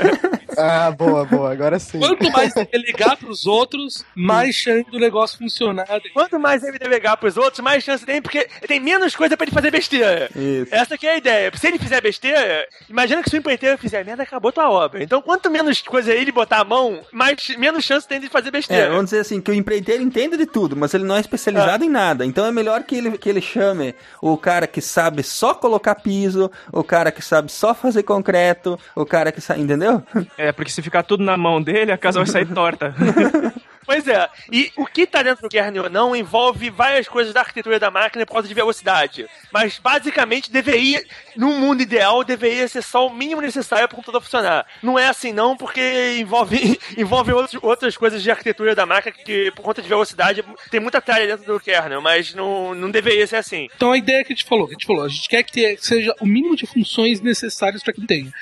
ah, 0.59 0.91
boa, 0.91 1.25
boa. 1.25 1.53
Agora 1.53 1.79
sim. 1.79 1.99
Quanto 1.99 2.31
mais 2.31 2.55
ele 2.57 2.87
ligar 2.87 3.17
pros 3.17 3.47
outros, 3.47 4.05
mais 4.15 4.55
chance 4.55 4.91
do 4.91 4.99
negócio 4.99 5.39
funcionar. 5.39 5.87
Quanto 6.13 6.39
mais 6.39 6.63
ele 6.63 6.79
delegar 6.79 7.17
pros 7.17 7.37
outros, 7.37 7.61
mais 7.61 7.83
chance 7.83 8.05
tem, 8.05 8.21
porque 8.21 8.49
tem 8.67 8.81
menos 8.81 9.15
coisa 9.15 9.37
pra 9.37 9.45
ele 9.45 9.53
fazer 9.55 9.71
besteira. 9.71 10.29
Isso. 10.35 10.75
Essa 10.75 10.97
que 10.99 11.07
é 11.07 11.15
a 11.15 11.17
ideia. 11.17 11.51
Se 11.55 11.67
ele 11.67 11.79
fizer 11.79 12.01
besteira, 12.01 12.67
imagina 12.89 13.23
que 13.23 13.31
se 13.31 13.37
o 13.37 13.39
empreiteiro 13.39 13.79
fizer 13.79 14.05
merda, 14.05 14.23
acabou 14.23 14.53
tua 14.53 14.71
obra. 14.71 15.03
Então, 15.03 15.21
quanto 15.23 15.51
menos 15.51 15.81
coisa 15.83 16.13
ele 16.13 16.33
botar 16.33 16.61
a 16.61 16.65
mão, 16.65 17.01
mais, 17.13 17.49
menos 17.59 17.85
chance 17.85 18.07
tem 18.07 18.21
de 18.21 18.29
fazer 18.29 18.49
É, 18.49 18.53
besteira. 18.53 18.89
vamos 18.91 19.07
dizer 19.07 19.21
assim, 19.21 19.41
que 19.41 19.51
o 19.51 19.55
empreiteiro 19.55 20.03
entende 20.03 20.37
de 20.37 20.47
tudo, 20.47 20.77
mas 20.77 20.93
ele 20.95 21.05
não 21.05 21.17
é 21.17 21.21
especializado 21.21 21.85
em 21.85 21.89
nada. 21.89 22.25
Então 22.25 22.45
é 22.47 22.53
melhor 22.53 22.83
que 22.83 22.97
ele, 22.97 23.19
que 23.19 23.29
ele 23.29 23.41
chame 23.41 23.95
o 24.21 24.37
cara 24.37 24.67
que 24.67 24.81
sabe 24.81 25.23
só 25.23 25.55
colocar 25.55 25.95
piso, 25.97 26.51
o 26.73 26.83
cara 26.85 27.11
que 27.11 27.23
sabe 27.23 27.51
só 27.51 27.75
fazer 27.75 28.03
concreto, 28.03 28.79
o 28.95 29.05
cara 29.05 29.31
que 29.33 29.41
sabe, 29.41 29.61
entendeu? 29.61 30.03
É, 30.37 30.53
porque 30.53 30.71
se 30.71 30.83
ficar 30.83 31.03
tudo 31.03 31.23
na 31.25 31.37
mão 31.37 31.63
dele, 31.63 31.93
a 31.93 31.99
casa 31.99 32.19
vai 32.19 32.27
sair 32.27 32.47
torta. 32.47 32.95
Pois 33.85 34.07
é, 34.09 34.29
e 34.51 34.73
o 34.77 34.87
que 34.87 35.07
tá 35.07 35.23
dentro 35.23 35.43
do 35.43 35.49
kernel 35.49 35.85
ou 35.85 35.91
não 35.91 36.17
envolve 36.17 36.71
várias 36.71 37.09
coisas 37.09 37.33
da 37.33 37.41
arquitetura 37.41 37.79
da 37.79 37.91
máquina 37.91 38.25
por 38.25 38.33
causa 38.33 38.49
de 38.49 38.55
velocidade. 38.55 39.27
Mas 39.53 39.79
basicamente 39.79 40.51
deveria, 40.51 41.05
num 41.37 41.59
mundo 41.59 41.83
ideal, 41.83 42.25
deveria 42.25 42.67
ser 42.69 42.83
só 42.83 43.07
o 43.07 43.15
mínimo 43.15 43.41
necessário 43.41 43.89
para 43.89 43.95
o 43.95 43.97
computador 43.97 44.23
funcionar. 44.23 44.67
Não 44.83 44.99
é 44.99 45.09
assim 45.09 45.33
não, 45.33 45.57
porque 45.57 46.17
envolve, 46.19 46.79
envolve 46.97 47.33
outros, 47.33 47.63
outras 47.63 47.97
coisas 47.97 48.23
de 48.23 48.31
arquitetura 48.31 48.75
da 48.75 48.87
máquina 48.87 49.15
que, 49.15 49.51
por 49.53 49.63
conta 49.63 49.83
de 49.83 49.89
velocidade, 49.89 50.45
tem 50.71 50.81
muita 50.81 51.01
tralha 51.01 51.27
dentro 51.27 51.53
do 51.53 51.61
kernel, 51.61 52.01
mas 52.01 52.35
não, 52.35 52.75
não 52.75 52.91
deveria 52.91 53.27
ser 53.27 53.37
assim. 53.37 53.69
Então 53.77 53.93
a 53.93 53.99
ideia 53.99 54.25
que 54.25 54.33
a 54.33 54.37
gente 54.37 54.47
falou, 54.47 54.67
que 54.67 54.73
a 54.73 54.77
gente 54.77 54.87
falou, 54.87 55.05
a 55.05 55.09
gente 55.09 55.29
quer 55.29 55.43
que 55.43 55.77
seja 55.79 56.15
o 56.21 56.27
mínimo 56.27 56.57
de 56.57 56.67
funções 56.67 57.21
necessárias 57.21 57.83
para 57.83 57.93
que 57.93 58.07
tenha. 58.07 58.33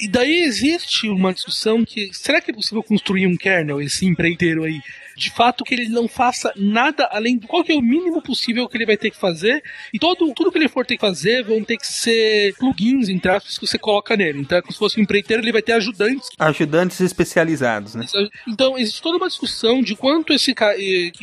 E 0.00 0.08
daí 0.08 0.42
existe 0.42 1.08
uma 1.08 1.32
discussão 1.32 1.84
que 1.84 2.10
será 2.12 2.40
que 2.40 2.50
é 2.50 2.54
possível 2.54 2.82
construir 2.82 3.26
um 3.26 3.36
kernel, 3.36 3.80
esse 3.80 4.06
empreiteiro 4.06 4.64
aí, 4.64 4.80
de 5.16 5.30
fato 5.30 5.64
que 5.64 5.74
ele 5.74 5.88
não 5.88 6.08
faça 6.08 6.52
nada 6.56 7.08
além 7.10 7.36
do 7.36 7.46
qual 7.46 7.64
que 7.64 7.72
é 7.72 7.74
o 7.74 7.82
mínimo 7.82 8.22
possível 8.22 8.68
que 8.68 8.76
ele 8.76 8.86
vai 8.86 8.96
ter 8.96 9.10
que 9.10 9.16
fazer 9.16 9.62
e 9.92 9.98
todo 9.98 10.32
tudo 10.34 10.50
que 10.50 10.58
ele 10.58 10.68
for 10.68 10.84
ter 10.86 10.96
que 10.96 11.00
fazer 11.00 11.44
vão 11.44 11.62
ter 11.62 11.76
que 11.76 11.86
ser 11.86 12.54
plugins 12.56 13.08
entre 13.08 13.30
aspas 13.30 13.58
que 13.58 13.66
você 13.66 13.78
coloca 13.78 14.16
nele. 14.16 14.40
Então 14.40 14.58
é 14.58 14.62
como 14.62 14.72
se 14.72 14.78
fosse 14.78 14.98
um 14.98 15.02
empreiteiro, 15.02 15.42
ele 15.42 15.52
vai 15.52 15.62
ter 15.62 15.72
ajudantes 15.72 16.28
Ajudantes 16.38 17.00
especializados, 17.00 17.94
né? 17.94 18.06
então, 18.46 18.78
existe 18.78 19.02
toda 19.02 19.16
uma 19.16 19.28
discussão 19.28 19.82
de 19.82 19.94
quanto 19.94 20.32
esse 20.32 20.54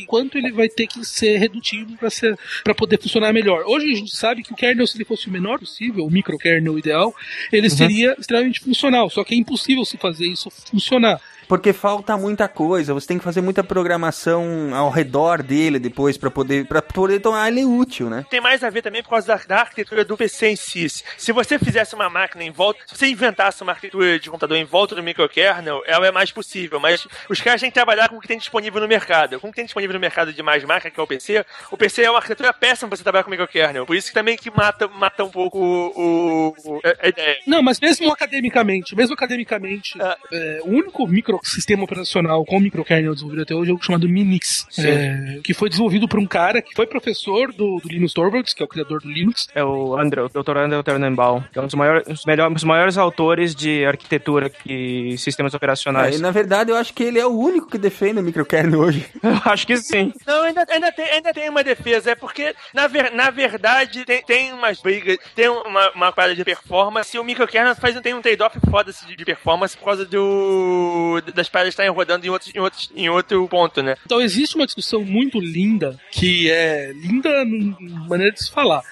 quanto 0.06 0.38
ele 0.38 0.52
vai 0.52 0.68
ter 0.68 0.86
que 0.86 1.04
ser 1.04 1.38
redutível 1.38 1.96
para 1.96 2.10
ser 2.10 2.38
para 2.62 2.74
poder 2.74 3.00
funcionar 3.00 3.32
melhor. 3.32 3.64
Hoje 3.66 3.90
a 3.90 3.96
gente 3.96 4.16
sabe 4.16 4.42
que 4.42 4.52
o 4.52 4.56
kernel, 4.56 4.86
se 4.86 4.96
ele 4.96 5.04
fosse 5.04 5.28
o 5.28 5.30
menor 5.30 5.58
possível, 5.58 6.04
o 6.04 6.10
microkernel 6.10 6.78
ideal, 6.78 7.14
ele 7.52 7.68
seria 7.70 8.14
extremamente 8.18 8.60
funcional, 8.60 9.10
só 9.10 9.24
que 9.24 9.34
é 9.34 9.36
impossível 9.36 9.84
se 9.84 9.96
fazer 9.96 10.26
isso 10.26 10.50
funcionar. 10.50 11.20
Porque 11.50 11.72
falta 11.72 12.16
muita 12.16 12.46
coisa, 12.48 12.94
você 12.94 13.08
tem 13.08 13.18
que 13.18 13.24
fazer 13.24 13.40
muita 13.40 13.64
programação 13.64 14.70
ao 14.72 14.88
redor 14.88 15.42
dele 15.42 15.78
depois 15.80 16.16
pra 16.16 16.30
poder 16.30 16.64
para 16.64 16.80
poder 16.80 17.18
tornar 17.20 17.48
ele 17.48 17.64
útil, 17.64 18.08
né? 18.08 18.24
Tem 18.30 18.40
mais 18.40 18.62
a 18.62 18.70
ver 18.70 18.82
também 18.82 19.02
por 19.02 19.10
causa 19.10 19.26
da, 19.26 19.36
da 19.46 19.60
arquitetura 19.62 20.04
do 20.04 20.16
PC 20.16 20.46
em 20.50 20.56
si. 20.56 20.88
Se 21.18 21.32
você 21.32 21.58
fizesse 21.58 21.94
uma 21.94 22.08
máquina 22.08 22.44
em 22.44 22.50
volta, 22.52 22.80
se 22.86 22.96
você 22.96 23.06
inventasse 23.08 23.62
uma 23.62 23.72
arquitetura 23.72 24.18
de 24.18 24.30
computador 24.30 24.56
em 24.56 24.64
volta 24.64 24.94
do 24.94 25.02
microkernel, 25.02 25.82
ela 25.86 26.06
é 26.06 26.12
mais 26.12 26.30
possível. 26.30 26.78
Mas 26.78 27.06
os 27.28 27.40
caras 27.40 27.60
têm 27.60 27.68
que 27.70 27.74
trabalhar 27.74 28.08
com 28.08 28.16
o 28.16 28.20
que 28.20 28.28
tem 28.28 28.38
disponível 28.38 28.80
no 28.80 28.86
mercado. 28.88 29.40
Com 29.40 29.48
o 29.48 29.50
que 29.50 29.56
tem 29.56 29.64
disponível 29.64 29.94
no 29.94 30.00
mercado 30.00 30.32
de 30.32 30.42
mais 30.44 30.62
máquina, 30.64 30.90
que 30.90 31.00
é 31.00 31.02
o 31.02 31.06
PC, 31.06 31.44
o 31.70 31.76
PC 31.76 32.02
é 32.04 32.10
uma 32.10 32.18
arquitetura 32.18 32.52
péssima 32.52 32.88
pra 32.88 32.96
você 32.96 33.02
trabalhar 33.02 33.24
com 33.24 33.30
microkernel. 33.30 33.84
Por 33.84 33.96
isso 33.96 34.08
que 34.08 34.14
também 34.14 34.36
que 34.36 34.50
mata, 34.52 34.86
mata 34.86 35.24
um 35.24 35.30
pouco 35.30 35.58
o, 35.58 36.54
o- 36.64 36.80
a 36.84 37.06
a 37.06 37.08
ideia. 37.08 37.38
Não, 37.46 37.60
mas 37.62 37.80
mesmo 37.80 38.10
academicamente, 38.12 38.94
mesmo 38.94 39.14
academicamente, 39.14 40.00
Ah. 40.00 40.16
é, 40.32 40.60
o 40.64 40.68
único 40.70 41.06
microsistema 41.40 41.84
operacional 41.84 42.44
com 42.44 42.60
microkernel 42.60 43.14
desenvolvido 43.14 43.42
até 43.42 43.54
hoje 43.54 43.70
é 43.70 43.74
o 43.74 43.82
chamado 43.82 44.08
Minix, 44.08 44.66
é, 44.78 45.40
que 45.42 45.54
foi 45.54 45.68
desenvolvido 45.68 46.06
por 46.06 46.20
um 46.20 46.26
cara 46.26 46.60
que 46.60 46.74
foi 46.74 46.86
professor 46.86 47.52
do, 47.52 47.80
do 47.80 47.88
Linus 47.88 48.12
Torvalds, 48.12 48.52
que 48.52 48.62
é 48.62 48.64
o 48.64 48.68
criador 48.68 49.00
do 49.00 49.10
Linux. 49.10 49.48
É 49.54 49.64
o 49.64 49.96
Andrew, 49.98 50.26
o 50.26 50.28
Dr. 50.28 50.56
Andrew 50.58 50.82
Turnenbaum, 50.82 51.42
que 51.52 51.58
é 51.58 51.62
um 51.62 51.66
dos 51.66 51.74
maiores, 51.74 52.06
um 52.06 52.12
dos 52.12 52.24
melhores, 52.24 52.50
um 52.50 52.54
dos 52.54 52.64
maiores 52.64 52.98
autores 52.98 53.54
de 53.54 53.84
arquitetura 53.84 54.52
e 54.66 55.16
sistemas 55.18 55.54
operacionais. 55.54 56.16
Aí, 56.16 56.20
na 56.20 56.30
verdade, 56.30 56.70
eu 56.70 56.76
acho 56.76 56.92
que 56.92 57.02
ele 57.02 57.18
é 57.18 57.26
o 57.26 57.36
único 57.36 57.68
que 57.68 57.78
defende 57.78 58.20
o 58.20 58.22
microkernel 58.22 58.80
hoje. 58.80 59.06
Eu 59.22 59.52
acho 59.52 59.66
que 59.66 59.76
sim. 59.76 60.12
Não, 60.26 60.42
ainda, 60.42 60.66
ainda, 60.68 60.92
tem, 60.92 61.04
ainda 61.06 61.32
tem 61.32 61.48
uma 61.48 61.62
defesa. 61.62 62.10
É 62.10 62.14
porque, 62.14 62.54
na, 62.74 62.86
ver, 62.86 63.12
na 63.12 63.30
verdade, 63.30 64.04
tem, 64.04 64.22
tem 64.22 64.52
umas 64.52 64.80
brigas, 64.80 65.18
tem 65.34 65.48
uma, 65.48 65.90
uma 65.90 66.12
parada 66.12 66.34
de 66.34 66.44
performance. 66.44 67.16
E 67.16 67.20
o 67.20 67.24
microkernel 67.24 67.76
faz, 67.76 67.98
tem 68.00 68.14
um 68.14 68.20
trade-off 68.20 68.58
foda 68.68 68.92
de, 69.06 69.16
de 69.16 69.24
performance 69.24 69.76
por 69.76 69.84
causa 69.84 70.04
do 70.04 71.20
das 71.34 71.48
paradas 71.48 71.72
estarem 71.72 71.90
rodando 71.92 72.26
em, 72.26 72.30
outros, 72.30 72.54
em, 72.54 72.58
outros, 72.58 72.90
em 72.94 73.08
outro 73.08 73.48
ponto, 73.48 73.82
né? 73.82 73.96
Então 74.04 74.20
existe 74.20 74.56
uma 74.56 74.66
discussão 74.66 75.04
muito 75.04 75.38
linda, 75.40 75.98
que 76.10 76.50
é 76.50 76.92
linda 76.94 77.44
n- 77.44 77.74
maneira 78.08 78.32
de 78.32 78.42
se 78.44 78.50
falar, 78.50 78.82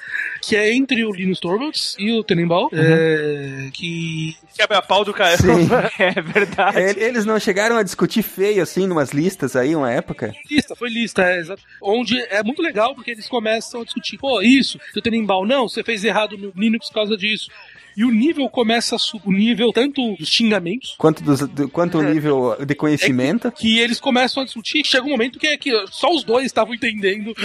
que 0.43 0.57
é 0.57 0.73
entre 0.73 1.05
o 1.05 1.13
Linus 1.13 1.41
Torvalds 1.41 1.95
e 1.99 2.13
o 2.13 2.23
Tenenbaum, 2.25 2.69
é, 2.73 3.71
que 3.73 4.37
Quebra 4.57 4.83
pau 4.83 5.05
do 5.05 5.13
cara. 5.15 5.37
Sim. 5.37 5.69
É 5.99 6.21
verdade. 6.21 6.79
É, 6.79 6.91
Eles 7.05 7.25
não 7.25 7.39
chegaram 7.39 7.77
a 7.77 7.83
discutir 7.83 8.23
feio 8.23 8.63
assim 8.63 8.87
numas 8.87 9.11
listas 9.11 9.55
aí, 9.57 9.75
uma 9.75 9.91
época? 9.93 10.33
lista, 10.51 10.75
foi 10.75 10.89
lista, 10.89 11.23
é, 11.23 11.39
exato. 11.39 11.63
Onde 11.81 12.19
é 12.31 12.43
muito 12.43 12.63
legal 12.63 12.95
porque 12.95 13.11
eles 13.11 13.29
começam 13.29 13.81
a 13.83 13.85
discutir, 13.85 14.17
pô, 14.19 14.41
isso, 14.43 14.79
do 14.95 15.01
Tenenbaum, 15.03 15.45
não, 15.47 15.69
você 15.69 15.83
fez 15.83 16.05
errado 16.05 16.37
no 16.37 16.53
Linux 16.57 16.89
por 16.89 16.95
causa 16.95 17.17
disso. 17.17 17.51
E 17.99 18.05
o 18.05 18.13
nível 18.13 18.49
começa 18.49 18.95
a 18.95 18.99
subir, 18.99 19.27
o 19.27 19.33
nível 19.33 19.73
tanto 19.73 20.15
dos 20.15 20.29
xingamentos, 20.29 20.95
Quanto, 20.97 21.21
dos, 21.21 21.41
do, 21.49 21.69
quanto 21.69 21.99
o 21.99 22.03
nível 22.03 22.57
de 22.65 22.73
conhecimento? 22.77 23.51
que 23.51 23.81
eles 23.81 23.99
começam 23.99 24.41
a 24.41 24.47
discutir, 24.47 24.85
chega 24.85 25.05
um 25.05 25.11
momento 25.11 25.37
que, 25.37 25.49
é 25.49 25.57
que 25.57 25.73
só 25.91 26.09
os 26.15 26.23
dois 26.23 26.47
estavam 26.47 26.73
entendendo. 26.75 27.35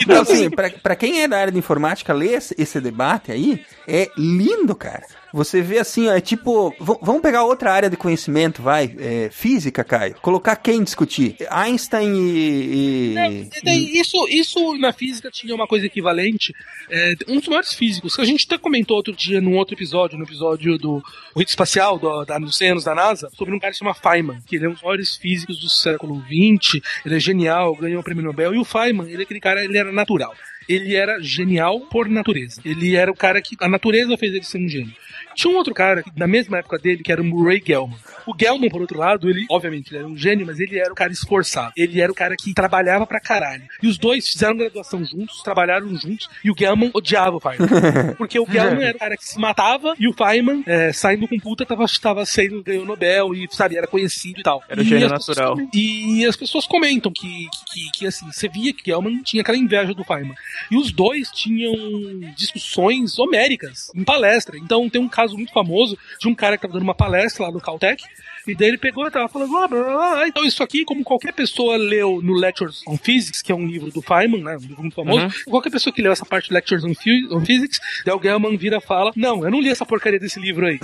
Então, 0.00 0.22
assim, 0.22 0.48
pra, 0.48 0.70
pra 0.70 0.96
quem 0.96 1.22
é 1.22 1.28
da 1.28 1.38
área 1.38 1.52
de 1.52 1.58
informática, 1.58 2.14
ler 2.14 2.32
esse, 2.32 2.54
esse 2.56 2.80
debate 2.80 3.30
aí 3.30 3.62
é 3.86 4.10
lindo, 4.16 4.74
cara. 4.74 5.04
Você 5.32 5.60
vê 5.60 5.78
assim, 5.78 6.08
ó, 6.08 6.12
é 6.16 6.20
tipo. 6.20 6.74
vamos 7.02 7.20
pegar 7.22 7.44
outra 7.44 7.72
área 7.72 7.90
de 7.90 7.96
conhecimento, 7.96 8.62
vai. 8.62 8.94
é, 8.98 9.28
física, 9.30 9.84
Caio. 9.84 10.14
Colocar 10.22 10.56
quem 10.56 10.82
discutir? 10.82 11.36
Einstein 11.50 12.14
e. 12.14 13.14
e- 13.14 13.48
daí, 13.62 13.98
isso, 13.98 14.16
isso 14.28 14.76
na 14.78 14.92
física 14.92 15.30
tinha 15.30 15.54
uma 15.54 15.66
coisa 15.66 15.86
equivalente. 15.86 16.54
É, 16.90 17.14
um 17.28 17.36
dos 17.36 17.48
maiores 17.48 17.72
físicos, 17.74 18.16
que 18.16 18.22
a 18.22 18.24
gente 18.24 18.46
até 18.46 18.58
comentou 18.58 18.96
outro 18.96 19.14
dia 19.14 19.40
num 19.40 19.56
outro 19.56 19.74
episódio, 19.74 20.18
no 20.18 20.24
episódio 20.24 20.78
do 20.78 21.02
rito 21.36 21.48
espacial 21.48 21.98
do, 21.98 22.24
da, 22.24 22.38
dos 22.38 22.54
Oceanos 22.54 22.84
da 22.84 22.94
NASA, 22.94 23.28
sobre 23.36 23.54
um 23.54 23.58
cara 23.58 23.70
que 23.72 23.78
se 23.78 23.84
chama 23.84 23.94
Feynman, 23.94 24.40
que 24.46 24.56
ele 24.56 24.66
é 24.66 24.68
um 24.68 24.72
dos 24.72 24.82
maiores 24.82 25.16
físicos 25.16 25.58
do 25.60 25.68
século 25.68 26.22
XX, 26.22 26.80
ele 27.04 27.16
é 27.16 27.20
genial, 27.20 27.74
ganhou 27.76 28.00
o 28.00 28.04
prêmio 28.04 28.24
Nobel, 28.24 28.54
e 28.54 28.58
o 28.58 28.64
Feynman, 28.64 29.08
ele 29.08 29.22
é 29.22 29.24
aquele 29.24 29.40
cara, 29.40 29.62
ele 29.64 29.76
era 29.76 29.92
natural. 29.92 30.34
Ele 30.68 30.94
era 30.94 31.18
genial 31.22 31.80
por 31.80 32.08
natureza. 32.10 32.60
Ele 32.62 32.94
era 32.94 33.10
o 33.10 33.16
cara 33.16 33.40
que 33.40 33.56
a 33.58 33.68
natureza 33.68 34.18
fez 34.18 34.34
ele 34.34 34.44
ser 34.44 34.58
um 34.58 34.68
gênio. 34.68 34.92
Tinha 35.38 35.54
um 35.54 35.56
outro 35.56 35.72
cara, 35.72 36.02
na 36.16 36.26
mesma 36.26 36.58
época 36.58 36.76
dele, 36.80 37.00
que 37.00 37.12
era 37.12 37.22
o 37.22 37.24
Murray 37.24 37.62
Gell-mann. 37.64 37.96
O 38.26 38.34
Gell-mann, 38.36 38.68
por 38.68 38.80
outro 38.80 38.98
lado, 38.98 39.30
ele, 39.30 39.46
obviamente, 39.48 39.88
ele 39.88 39.98
era 39.98 40.08
um 40.08 40.16
gênio, 40.16 40.44
mas 40.44 40.58
ele 40.58 40.76
era 40.76 40.90
o 40.90 40.96
cara 40.96 41.12
esforçado. 41.12 41.72
Ele 41.76 42.00
era 42.00 42.10
o 42.10 42.14
cara 42.14 42.34
que 42.36 42.52
trabalhava 42.52 43.06
pra 43.06 43.20
caralho. 43.20 43.62
E 43.80 43.86
os 43.86 43.96
dois 43.96 44.28
fizeram 44.28 44.56
graduação 44.56 45.04
juntos, 45.04 45.40
trabalharam 45.44 45.96
juntos, 45.96 46.28
e 46.44 46.50
o 46.50 46.56
Gell-mann 46.58 46.90
odiava 46.92 47.36
o 47.36 47.40
Feynman. 47.40 47.68
Porque 48.18 48.36
o 48.40 48.50
Gell-mann 48.50 48.82
era 48.82 48.96
o 48.96 48.98
cara 48.98 49.16
que 49.16 49.24
se 49.24 49.38
matava, 49.38 49.94
e 49.96 50.08
o 50.08 50.12
Feynman, 50.12 50.64
é, 50.66 50.92
saindo 50.92 51.28
com 51.28 51.38
puta, 51.38 51.64
tava, 51.64 51.86
tava 52.02 52.26
sendo, 52.26 52.60
ganhou 52.60 52.84
Nobel, 52.84 53.32
e, 53.32 53.46
sabe, 53.52 53.76
era 53.76 53.86
conhecido 53.86 54.40
e 54.40 54.42
tal. 54.42 54.64
Era 54.68 54.80
o 54.80 54.82
E 54.82 54.88
gênio 54.88 55.08
pessoas 55.08 55.38
natural. 55.38 55.56
E 55.72 56.26
as 56.26 56.34
pessoas 56.34 56.66
comentam 56.66 57.12
que, 57.12 57.46
que, 57.72 57.90
que, 57.94 58.06
assim, 58.08 58.26
você 58.26 58.48
via 58.48 58.72
que 58.72 58.82
Gell-mann 58.84 59.22
tinha 59.22 59.42
aquela 59.42 59.56
inveja 59.56 59.94
do 59.94 60.02
Feynman. 60.02 60.34
E 60.68 60.76
os 60.76 60.90
dois 60.90 61.30
tinham 61.30 61.72
discussões 62.36 63.20
homéricas 63.20 63.92
em 63.94 64.02
palestra. 64.02 64.58
Então 64.58 64.90
tem 64.90 65.00
um 65.00 65.08
caso 65.08 65.27
muito 65.36 65.52
famoso 65.52 65.98
de 66.20 66.28
um 66.28 66.34
cara 66.34 66.56
que 66.56 66.62
tava 66.62 66.72
dando 66.74 66.82
uma 66.82 66.94
palestra 66.94 67.44
lá 67.46 67.52
no 67.52 67.60
Caltech. 67.60 68.02
E 68.46 68.54
daí 68.54 68.68
ele 68.68 68.78
pegou 68.78 69.06
e 69.06 69.10
tava 69.10 69.28
falando, 69.28 69.54
ah, 69.58 69.68
blá, 69.68 69.82
blá, 69.84 69.94
blá. 70.14 70.28
então 70.28 70.42
isso 70.42 70.62
aqui, 70.62 70.82
como 70.82 71.04
qualquer 71.04 71.34
pessoa 71.34 71.76
leu 71.76 72.22
no 72.22 72.32
Lectures 72.32 72.80
on 72.86 72.96
Physics, 72.96 73.42
que 73.42 73.52
é 73.52 73.54
um 73.54 73.66
livro 73.66 73.90
do 73.90 74.00
Feynman, 74.00 74.42
né, 74.42 74.56
um 74.56 74.60
livro 74.60 74.80
muito 74.80 74.94
famoso, 74.94 75.24
Uhum. 75.26 75.30
qualquer 75.50 75.68
pessoa 75.68 75.92
que 75.92 76.00
leu 76.00 76.10
essa 76.12 76.24
parte 76.24 76.48
de 76.48 76.54
Lectures 76.54 76.82
on, 76.82 76.92
on 77.30 77.44
Physics, 77.44 77.78
daí 78.06 78.14
o 78.14 78.22
Gell-mann 78.22 78.56
vira 78.56 78.78
e 78.78 78.80
fala, 78.80 79.12
não, 79.14 79.44
eu 79.44 79.50
não 79.50 79.60
li 79.60 79.68
essa 79.68 79.84
porcaria 79.84 80.18
desse 80.18 80.40
livro 80.40 80.64
aí. 80.66 80.78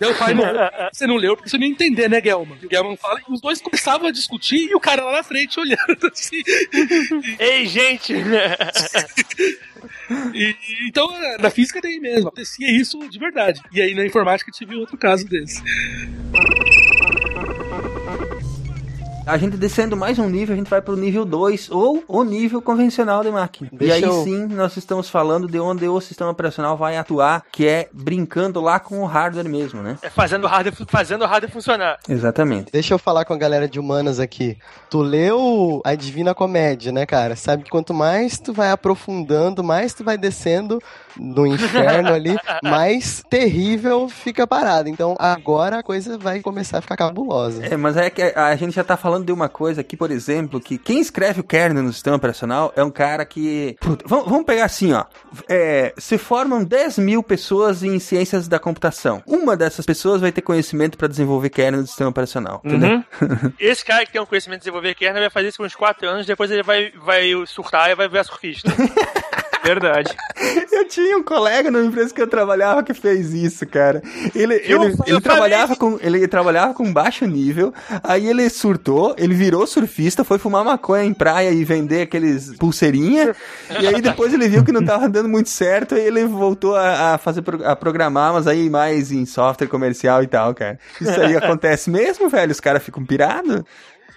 daí 0.00 0.10
o 0.10 0.14
Feynman, 0.14 0.46
você 0.90 1.06
não 1.06 1.16
leu 1.16 1.36
porque 1.36 1.50
você 1.50 1.58
não 1.58 1.66
ia 1.66 1.72
entender, 1.72 2.08
né, 2.08 2.22
Gell-mann? 2.22 2.56
E 2.62 2.66
o 2.66 2.70
Gell-mann 2.70 2.96
fala, 2.96 3.20
e 3.28 3.30
os 3.30 3.40
dois 3.42 3.60
começavam 3.60 4.08
a 4.08 4.10
discutir 4.10 4.70
e 4.70 4.74
o 4.74 4.80
cara 4.80 5.04
lá 5.04 5.12
na 5.12 5.22
frente 5.22 5.60
olhando 5.60 6.06
assim. 6.10 6.42
Ei, 7.38 7.66
gente! 7.66 8.14
E- 10.34 10.54
então, 10.88 11.08
na 11.40 11.50
física 11.50 11.80
tem 11.80 12.00
mesmo, 12.00 12.28
acontecia 12.28 12.70
isso 12.70 12.98
de 13.08 13.18
verdade. 13.18 13.60
E 13.72 13.80
aí 13.80 13.94
na 13.94 14.04
informática 14.04 14.50
tive 14.52 14.74
outro 14.76 14.96
caso 14.96 15.26
desse. 15.26 15.62
A 19.26 19.36
gente 19.38 19.56
descendo 19.56 19.96
mais 19.96 20.18
um 20.18 20.28
nível, 20.28 20.54
a 20.54 20.56
gente 20.58 20.68
vai 20.68 20.80
pro 20.82 20.96
nível 20.96 21.24
2, 21.24 21.70
ou 21.70 22.02
o 22.08 22.24
nível 22.24 22.60
convencional 22.60 23.22
de 23.22 23.30
máquina. 23.30 23.68
Deixa 23.72 23.94
e 23.94 23.96
aí 23.98 24.02
eu- 24.02 24.24
sim, 24.24 24.46
nós 24.46 24.76
estamos 24.76 25.08
falando 25.08 25.46
de 25.46 25.60
onde 25.60 25.86
o 25.86 26.00
sistema 26.00 26.30
operacional 26.30 26.76
vai 26.76 26.96
atuar, 26.96 27.44
que 27.52 27.64
é 27.66 27.88
brincando 27.92 28.60
lá 28.60 28.80
com 28.80 29.00
o 29.02 29.04
hardware 29.06 29.48
mesmo, 29.48 29.82
né? 29.82 29.98
É 30.02 30.10
fazendo 30.10 30.44
o 30.44 30.46
hardware, 30.48 30.74
fazendo 30.88 31.22
o 31.22 31.26
hardware 31.26 31.52
funcionar. 31.52 31.98
Exatamente. 32.08 32.72
Deixa 32.72 32.94
eu 32.94 32.98
falar 32.98 33.24
com 33.24 33.32
a 33.32 33.36
galera 33.38 33.68
de 33.68 33.78
humanas 33.78 34.18
aqui. 34.18 34.56
Tu 34.88 35.00
leu 35.00 35.80
a 35.84 35.94
Divina 35.94 36.34
Comédia, 36.34 36.90
né, 36.90 37.06
cara? 37.06 37.36
Sabe 37.36 37.62
que 37.62 37.70
quanto 37.70 37.94
mais 37.94 38.36
tu 38.38 38.52
vai 38.52 38.70
aprofundando, 38.72 39.62
mais 39.62 39.94
tu 39.94 40.02
vai 40.02 40.18
descendo 40.18 40.80
no 41.18 41.46
inferno 41.46 42.12
ali, 42.12 42.36
mais 42.62 43.22
terrível 43.28 44.08
fica 44.08 44.44
a 44.44 44.46
parada. 44.46 44.88
Então 44.88 45.16
agora 45.18 45.78
a 45.78 45.82
coisa 45.82 46.18
vai 46.18 46.40
começar 46.40 46.78
a 46.78 46.80
ficar 46.80 46.96
cabulosa. 46.96 47.64
É, 47.64 47.76
mas 47.76 47.96
é 47.96 48.10
que 48.10 48.22
a 48.22 48.54
gente 48.56 48.74
já 48.74 48.84
tá 48.84 48.96
falando 48.96 49.26
de 49.26 49.32
uma 49.32 49.48
coisa 49.48 49.80
aqui, 49.80 49.96
por 49.96 50.10
exemplo, 50.10 50.60
que 50.60 50.78
quem 50.78 51.00
escreve 51.00 51.40
o 51.40 51.44
kernel 51.44 51.82
no 51.82 51.92
sistema 51.92 52.16
operacional 52.16 52.72
é 52.76 52.82
um 52.82 52.90
cara 52.90 53.24
que. 53.24 53.76
Puta, 53.80 54.04
vamos, 54.06 54.44
pegar 54.44 54.64
assim, 54.64 54.92
ó. 54.92 55.04
É, 55.48 55.92
se 55.98 56.18
formam 56.18 56.64
10 56.64 56.98
mil 56.98 57.22
pessoas 57.22 57.82
em 57.82 57.98
ciências 57.98 58.48
da 58.48 58.58
computação. 58.58 59.22
Uma 59.26 59.56
dessas 59.56 59.84
pessoas 59.84 60.20
vai 60.20 60.32
ter 60.32 60.42
conhecimento 60.42 60.96
para 60.96 61.08
desenvolver 61.08 61.50
kernel 61.50 61.82
do 61.82 61.86
sistema 61.86 62.10
operacional. 62.10 62.60
Entendeu? 62.64 63.02
Uhum. 63.20 63.52
Esse 63.58 63.84
cara 63.84 64.04
que 64.04 64.12
tem 64.12 64.20
um 64.20 64.26
conhecimento 64.26 64.60
de 64.60 64.64
desenvolver 64.64 64.94
kernel 64.94 65.22
vai 65.22 65.30
fazer 65.30 65.48
isso 65.48 65.58
por 65.58 65.66
uns 65.66 65.74
4 65.74 66.08
anos, 66.08 66.26
depois 66.26 66.50
ele 66.50 66.62
vai, 66.62 66.90
vai 66.92 67.30
surtar 67.46 67.90
e 67.90 67.94
vai 67.94 68.08
virar 68.08 68.24
surfista. 68.24 68.70
Verdade. 69.64 70.14
Eu 70.72 70.88
tinha 70.88 71.16
um 71.18 71.22
colega 71.22 71.70
numa 71.70 71.84
empresa 71.84 72.12
que 72.14 72.20
eu 72.20 72.26
trabalhava 72.26 72.82
que 72.82 72.94
fez 72.94 73.32
isso, 73.34 73.66
cara. 73.66 74.02
Ele, 74.34 74.54
Eu- 74.66 74.82
ele, 74.84 74.94
eu 74.94 75.04
ele 75.06 75.20
trabalhava 75.20 75.76
com 75.76 75.98
ele 76.00 76.26
trabalhava 76.26 76.72
com 76.74 76.90
baixo 76.92 77.26
nível, 77.26 77.72
aí 78.02 78.26
ele 78.26 78.48
surtou, 78.48 79.14
ele 79.18 79.34
virou 79.34 79.66
surfista, 79.66 80.24
foi 80.24 80.38
fumar 80.38 80.64
maconha 80.64 81.04
em 81.04 81.12
praia 81.12 81.50
e 81.50 81.62
vender 81.64 82.02
aqueles 82.02 82.56
pulseirinha, 82.56 83.34
e 83.80 83.86
aí 83.86 84.00
depois 84.00 84.32
ele 84.32 84.48
viu 84.48 84.64
que 84.64 84.72
não 84.72 84.84
tava 84.84 85.08
dando 85.08 85.28
muito 85.28 85.50
certo, 85.50 85.94
e 85.94 86.00
ele 86.00 86.24
voltou 86.24 86.74
a, 86.74 87.14
a 87.14 87.18
fazer 87.18 87.42
a 87.64 87.76
programar, 87.76 88.32
mas 88.32 88.46
aí 88.46 88.70
mais 88.70 89.12
em 89.12 89.26
software 89.26 89.68
comercial 89.68 90.22
e 90.22 90.26
tal, 90.26 90.54
cara. 90.54 90.78
Isso 91.00 91.20
aí 91.20 91.36
acontece 91.36 91.90
mesmo, 91.90 92.28
velho, 92.28 92.50
os 92.50 92.60
caras 92.60 92.82
ficam 92.82 93.04
pirados. 93.04 93.62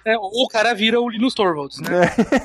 É, 0.05 0.17
ou 0.17 0.45
o 0.45 0.47
cara 0.47 0.73
vira 0.73 0.99
o 0.99 1.09
Linus 1.09 1.33
Torvalds, 1.33 1.79
né? 1.79 1.89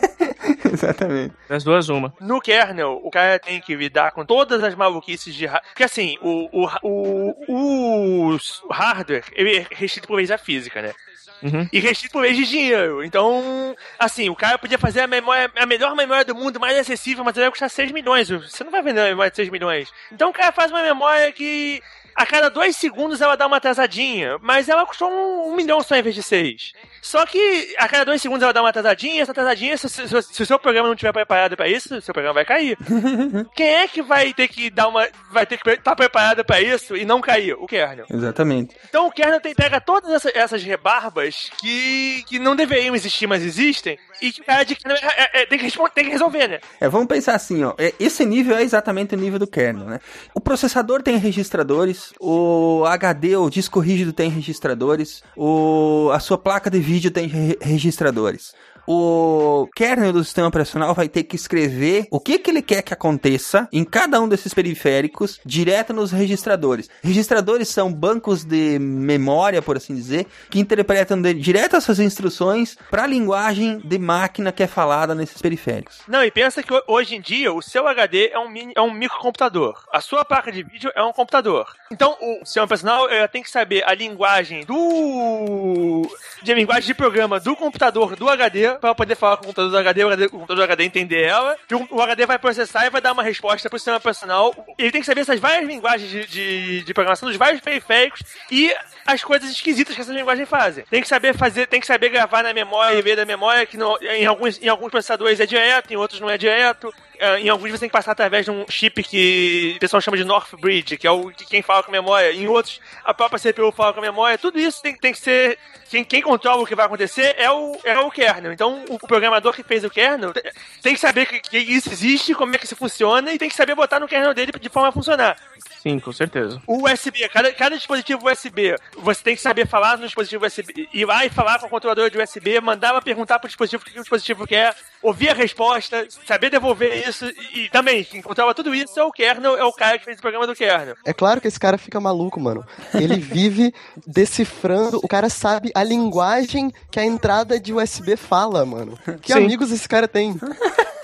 Exatamente. 0.73 1.35
Das 1.49 1.65
duas, 1.65 1.89
uma. 1.89 2.13
No 2.21 2.41
kernel, 2.41 3.01
o 3.03 3.11
cara 3.11 3.39
tem 3.39 3.61
que 3.61 3.75
lidar 3.75 4.13
com 4.13 4.25
todas 4.25 4.63
as 4.63 4.75
maluquices 4.75 5.35
de 5.35 5.47
hardware. 5.47 5.71
Porque 5.71 5.85
assim, 5.85 6.17
o, 6.23 6.49
o, 6.53 7.35
o, 7.49 8.37
o 8.37 8.73
hardware 8.73 9.25
ele 9.33 9.57
é 9.57 9.67
restrito 9.71 10.07
por 10.07 10.17
vez 10.17 10.29
da 10.29 10.39
física, 10.39 10.81
né? 10.81 10.95
Uhum. 11.43 11.69
E 11.73 11.79
restrito 11.79 12.13
por 12.13 12.23
mês 12.23 12.37
de 12.37 12.45
dinheiro. 12.45 13.05
Então, 13.05 13.77
assim, 13.99 14.29
o 14.29 14.37
cara 14.37 14.59
podia 14.59 14.79
fazer 14.79 15.01
a 15.01 15.07
memória, 15.07 15.51
a 15.57 15.67
melhor 15.67 15.95
memória 15.95 16.25
do 16.25 16.35
mundo, 16.35 16.59
mais 16.59 16.77
acessível, 16.77 17.25
mas 17.25 17.37
ela 17.37 17.47
vai 17.47 17.51
custar 17.51 17.71
6 17.71 17.93
milhões. 17.93 18.29
Você 18.29 18.65
não 18.65 18.73
vai 18.73 18.83
vender 18.83 19.01
uma 19.01 19.09
memória 19.09 19.31
de 19.31 19.37
6 19.37 19.49
milhões. 19.51 19.91
Então 20.13 20.31
o 20.31 20.33
cara 20.33 20.53
faz 20.53 20.71
uma 20.71 20.83
memória 20.83 21.31
que 21.33 21.81
a 22.19 22.27
cada 22.27 22.49
dois 22.51 22.77
segundos 22.77 23.21
ela 23.21 23.37
dá 23.37 23.47
uma 23.47 23.57
atrasadinha, 23.59 24.37
mas 24.43 24.69
ela 24.69 24.85
custou 24.85 25.09
um, 25.11 25.53
um 25.53 25.57
milhão 25.57 25.83
só 25.83 25.97
em 25.97 26.03
vez 26.03 26.15
de 26.15 26.23
seis. 26.23 26.73
Só 27.01 27.25
que 27.25 27.75
a 27.79 27.89
cada 27.89 28.05
dois 28.05 28.21
segundos 28.21 28.43
ela 28.43 28.53
dá 28.53 28.61
uma 28.61 28.69
atrasadinha, 28.71 29.23
essa 29.23 29.31
atrasadinha, 29.33 29.77
se, 29.79 29.89
se- 29.89 30.09
se- 30.09 30.23
se 30.23 30.43
o 30.43 30.47
seu 30.47 30.59
programa 30.59 30.89
não 30.89 30.95
estiver 30.95 31.13
preparado 31.13 31.57
pra 31.57 31.69
isso, 31.69 32.01
seu 32.03 32.13
programa 32.13 32.35
vai 32.35 32.45
cair. 32.45 32.77
Quem 33.55 33.67
é 33.69 33.89
que 33.89 34.03
vai 34.03 34.35
ter 34.35 34.49
que 34.49 34.69
dar 34.69 34.89
uma. 34.89 35.07
vai 35.31 35.47
ter 35.47 35.57
que 35.59 35.71
estar 35.71 35.95
preparado 35.97 36.45
pra 36.45 36.61
isso 36.61 36.97
e 36.97 37.05
não 37.05 37.21
cair? 37.21 37.55
O 37.55 37.67
kernel. 37.67 38.05
Exatamente. 38.11 38.77
Então 38.89 39.07
o 39.07 39.13
kernel 39.13 39.41
tem, 39.41 39.55
pega 39.55 39.81
todas 39.81 40.11
essa- 40.11 40.33
essas 40.37 40.63
rebarbas 40.63 41.51
que, 41.61 42.25
que 42.27 42.39
não 42.39 42.57
deveriam 42.57 42.95
existir, 42.95 43.27
mas 43.27 43.43
existem, 43.45 43.99
e 44.21 44.33
que 44.33 44.41
o 44.41 44.45
cara 44.45 44.65
de 44.65 44.75
kernel 44.75 44.99
é- 45.01 45.23
é- 45.23 45.43
é- 45.43 45.47
tem, 45.47 45.59
que 45.59 45.71
tem 45.95 46.05
que 46.05 46.11
resolver, 46.11 46.49
né? 46.49 46.61
É, 46.81 46.89
vamos 46.89 47.07
pensar 47.07 47.35
assim, 47.35 47.63
ó. 47.65 47.75
é, 47.79 47.95
Esse 48.01 48.25
nível 48.27 48.57
é 48.57 48.63
exatamente 48.63 49.15
o 49.15 49.19
nível 49.19 49.39
do 49.39 49.47
kernel, 49.47 49.87
né? 49.87 50.01
O 50.35 50.41
processador 50.41 51.03
tem 51.03 51.17
registradores, 51.17 52.08
o 52.21 52.85
HD, 52.87 53.37
o 53.37 53.49
disco 53.51 53.81
rígido 53.81 54.13
tem 54.13 54.31
registradores, 54.31 55.23
o, 55.37 56.11
a 56.13 56.21
sua 56.21 56.39
placa 56.39 56.71
de 56.71 56.79
vídeo 56.81 57.11
tem 57.11 57.27
re- 57.27 57.59
registradores. 57.61 58.53
O 58.91 59.69
kernel 59.77 60.15
do 60.15 60.25
sistema 60.25 60.49
operacional 60.49 60.95
vai 60.95 61.11
ter 61.11 61.23
que 61.25 61.37
escrever 61.37 62.07
o 62.11 62.19
que, 62.19 62.39
que 62.39 62.51
ele 62.51 62.63
quer 62.63 62.81
que 62.81 62.95
aconteça 62.95 63.69
em 63.71 63.85
cada 63.85 64.19
um 64.19 64.27
desses 64.27 64.55
periféricos 64.55 65.39
direto 65.45 65.93
nos 65.93 66.11
registradores. 66.11 66.89
Registradores 67.03 67.69
são 67.69 67.93
bancos 67.93 68.45
de 68.45 68.79
memória, 68.79 69.61
por 69.61 69.77
assim 69.77 69.95
dizer, 69.95 70.27
que 70.49 70.59
interpretam 70.59 71.21
de, 71.21 71.35
direto 71.35 71.77
essas 71.77 71.99
instruções 72.01 72.79
para 72.91 73.03
a 73.03 73.07
linguagem 73.07 73.79
de 73.85 73.99
máquina 73.99 74.51
que 74.51 74.63
é 74.63 74.67
falada 74.67 75.15
nesses 75.15 75.43
periféricos. 75.43 75.99
Não, 76.09 76.25
e 76.25 76.31
pensa 76.31 76.63
que 76.63 76.73
ho- 76.73 76.83
hoje 76.89 77.15
em 77.17 77.21
dia 77.21 77.53
o 77.53 77.61
seu 77.61 77.87
HD 77.87 78.29
é 78.33 78.39
um, 78.39 78.49
mini, 78.49 78.73
é 78.75 78.81
um 78.81 78.91
microcomputador. 78.93 79.85
A 79.93 80.01
sua 80.01 80.25
placa 80.25 80.51
de 80.51 80.63
vídeo 80.63 80.91
é 80.95 81.03
um 81.03 81.13
computador. 81.13 81.67
Então 81.93 82.17
o 82.23 82.39
sistema 82.47 82.65
operacional 82.65 83.07
eh, 83.11 83.29
tem 83.29 83.43
que 83.43 83.51
saber 83.51 83.85
a 83.85 83.93
linguagem 83.93 84.65
do. 84.65 86.09
de 86.43 86.55
linguagem 86.55 86.87
de 86.87 86.95
programa 86.95 87.39
do 87.39 87.55
computador 87.55 88.17
do 88.17 88.29
HD 88.31 88.78
para 88.79 88.95
poder 88.95 89.15
falar 89.17 89.37
com 89.37 89.45
o 89.45 89.47
computador 89.47 89.71
do 89.71 89.79
HD, 89.79 90.05
o, 90.05 90.09
HD, 90.09 90.27
o 90.27 90.31
computador 90.31 90.57
do 90.57 90.63
HD 90.63 90.85
entender 90.85 91.23
ela. 91.23 91.57
o, 91.73 91.97
o 91.97 92.03
HD 92.03 92.27
vai 92.27 92.39
processar 92.39 92.87
e 92.87 92.91
vai 92.91 93.01
dar 93.01 93.13
uma 93.13 93.23
resposta 93.23 93.69
para 93.69 93.77
o 93.77 93.79
sistema 93.79 93.97
operacional. 93.97 94.55
Ele 94.79 94.91
tem 94.91 95.01
que 95.01 95.07
saber 95.07 95.23
essas 95.23 95.41
várias 95.41 95.67
linguagens 95.67 96.11
de, 96.11 96.27
de, 96.27 96.83
de 96.83 96.95
programação 96.95 97.29
dos 97.29 97.37
vários 97.37 97.61
periféricos 97.61 98.23
e 98.51 98.75
as 99.07 99.23
coisas 99.23 99.51
esquisitas 99.51 99.95
que 99.95 100.01
essas 100.01 100.15
linguagens 100.15 100.49
fazem. 100.49 100.85
Tem 100.91 101.03
que 101.03 101.09
saber 101.09 101.35
fazer, 101.35 101.67
tem 101.67 101.81
que 101.81 101.87
saber 101.87 102.11
gravar 102.11 102.43
na 102.43 102.53
memória 102.53 102.99
e 102.99 103.03
ver 103.03 103.17
da 103.17 103.25
memória 103.25 103.67
que 103.67 103.77
em, 103.77 104.27
alguns, 104.27 104.63
em 104.63 104.69
alguns 104.69 104.91
processadores 104.91 105.41
é 105.41 105.47
direto, 105.47 105.93
em 105.93 105.97
outros 105.97 106.21
não 106.21 106.31
é 106.31 106.39
direto. 106.39 106.93
Eh, 107.19 107.41
Em 107.41 107.49
alguns 107.49 107.71
você 107.71 107.79
tem 107.81 107.89
que 107.89 107.93
passar 107.93 108.13
através 108.13 108.45
de 108.45 108.51
um 108.51 108.65
chip 108.69 109.03
que 109.03 109.75
o 109.77 109.81
pessoal 109.81 110.01
chama 110.01 110.17
de 110.17 110.25
North 110.25 110.55
Bridge, 110.59 110.97
que 110.97 111.07
é 111.07 111.11
o 111.11 111.31
que 111.31 111.45
quem 111.47 111.63
fala 111.63 111.83
com 111.83 111.91
a 111.91 111.93
memória. 111.93 112.33
Em 112.33 112.47
outros, 112.47 112.81
a 113.05 113.13
própria 113.13 113.39
CPU 113.41 113.73
fala 113.73 113.93
com 113.93 113.99
a 114.01 114.03
memória. 114.03 114.39
Tudo 114.39 114.59
isso 114.59 114.81
tem, 114.83 114.95
tem 114.97 115.13
que 115.13 115.19
ser. 115.19 115.59
Quem, 115.91 116.05
quem 116.05 116.21
controla 116.23 116.63
o 116.63 116.67
que 116.67 116.75
vai 116.75 116.85
acontecer 116.87 117.35
é 117.39 117.51
o, 117.51 117.79
é 117.83 117.99
o 117.99 118.11
kernel. 118.11 118.53
Então, 118.53 118.85
o, 118.89 118.95
o 118.97 118.99
programador 118.99 119.55
que 119.55 119.63
fez 119.63 119.83
o 119.85 119.91
kernel 119.91 120.33
te- 120.35 120.43
tem 120.83 120.95
que 120.95 121.01
saber 121.01 121.27
que, 121.27 121.41
que 121.41 121.59
isso 121.59 121.91
existe, 121.91 122.35
como 122.35 122.55
é 122.55 122.59
que 122.59 122.67
isso 122.67 122.77
funciona, 122.77 123.33
e 123.33 123.39
tem 123.39 123.49
que 123.49 123.57
saber 123.57 123.75
botar 123.75 123.99
no 123.99 124.07
kernel 124.09 124.35
dele 124.35 124.53
de 124.61 124.69
forma 124.69 124.91
a 124.91 124.93
funcionar. 124.93 125.37
Sim, 125.83 125.99
com 125.99 126.13
certeza. 126.13 126.61
O 126.67 126.85
USB, 126.89 127.29
cada, 127.29 127.53
cada 127.53 127.77
dispositivo 127.77 128.29
USB, 128.29 128.75
você 128.97 129.23
tem 129.23 129.37
que 129.37 129.43
saber 129.43 129.67
falar 129.67 129.97
no 129.97 130.05
dispositivo 130.05 130.45
USB, 130.45 130.89
ir 130.93 131.05
lá 131.05 131.25
e 131.25 131.31
falar 131.31 131.59
com 131.59 131.67
o 131.67 131.71
controlador 131.71 132.11
de 132.11 132.19
USB, 132.19 132.61
mandar 132.61 132.89
ela 132.89 133.03
perguntar 133.03 133.39
pro 133.39 133.49
dispositivo 133.49 133.83
o 133.83 133.87
que 133.87 133.99
o 133.99 134.03
dispositivo 134.03 134.47
quer, 134.47 134.75
ouvir 135.03 135.31
a 135.31 135.35
resposta, 135.35 136.07
saber 136.27 136.51
devolver 136.51 137.09
isso, 137.09 137.27
e, 137.55 137.65
e 137.65 137.69
também, 137.69 138.03
quem 138.05 138.21
controla 138.21 138.55
tudo 138.55 138.75
isso 138.75 138.99
é 138.99 139.05
o 139.05 139.13
kernel, 139.13 139.57
é 139.57 139.65
o 139.65 139.73
cara 139.73 139.99
que 139.99 140.05
fez 140.05 140.19
o 140.19 140.23
programa 140.23 140.47
do 140.47 140.55
kernel. 140.55 140.97
É 141.05 141.13
claro 141.13 141.41
que 141.41 141.49
esse 141.49 141.61
cara 141.61 141.79
fica 141.79 142.01
maluco, 142.01 142.41
mano. 142.41 142.65
Ele 142.95 143.17
vive 143.21 143.73
decifrando, 144.07 145.01
o 145.03 145.09
cara 145.09 145.29
sabe 145.29 145.71
a 145.75 145.85
linguagem 145.85 146.73
que 146.91 146.99
a 146.99 147.05
entrada 147.05 147.59
de 147.61 147.73
USB 147.73 148.17
fala, 148.17 148.65
mano. 148.65 148.99
Que 149.23 149.33
Sim. 149.33 149.45
amigos 149.45 149.71
esse 149.71 149.89
cara 149.89 150.09
tem? 150.09 150.39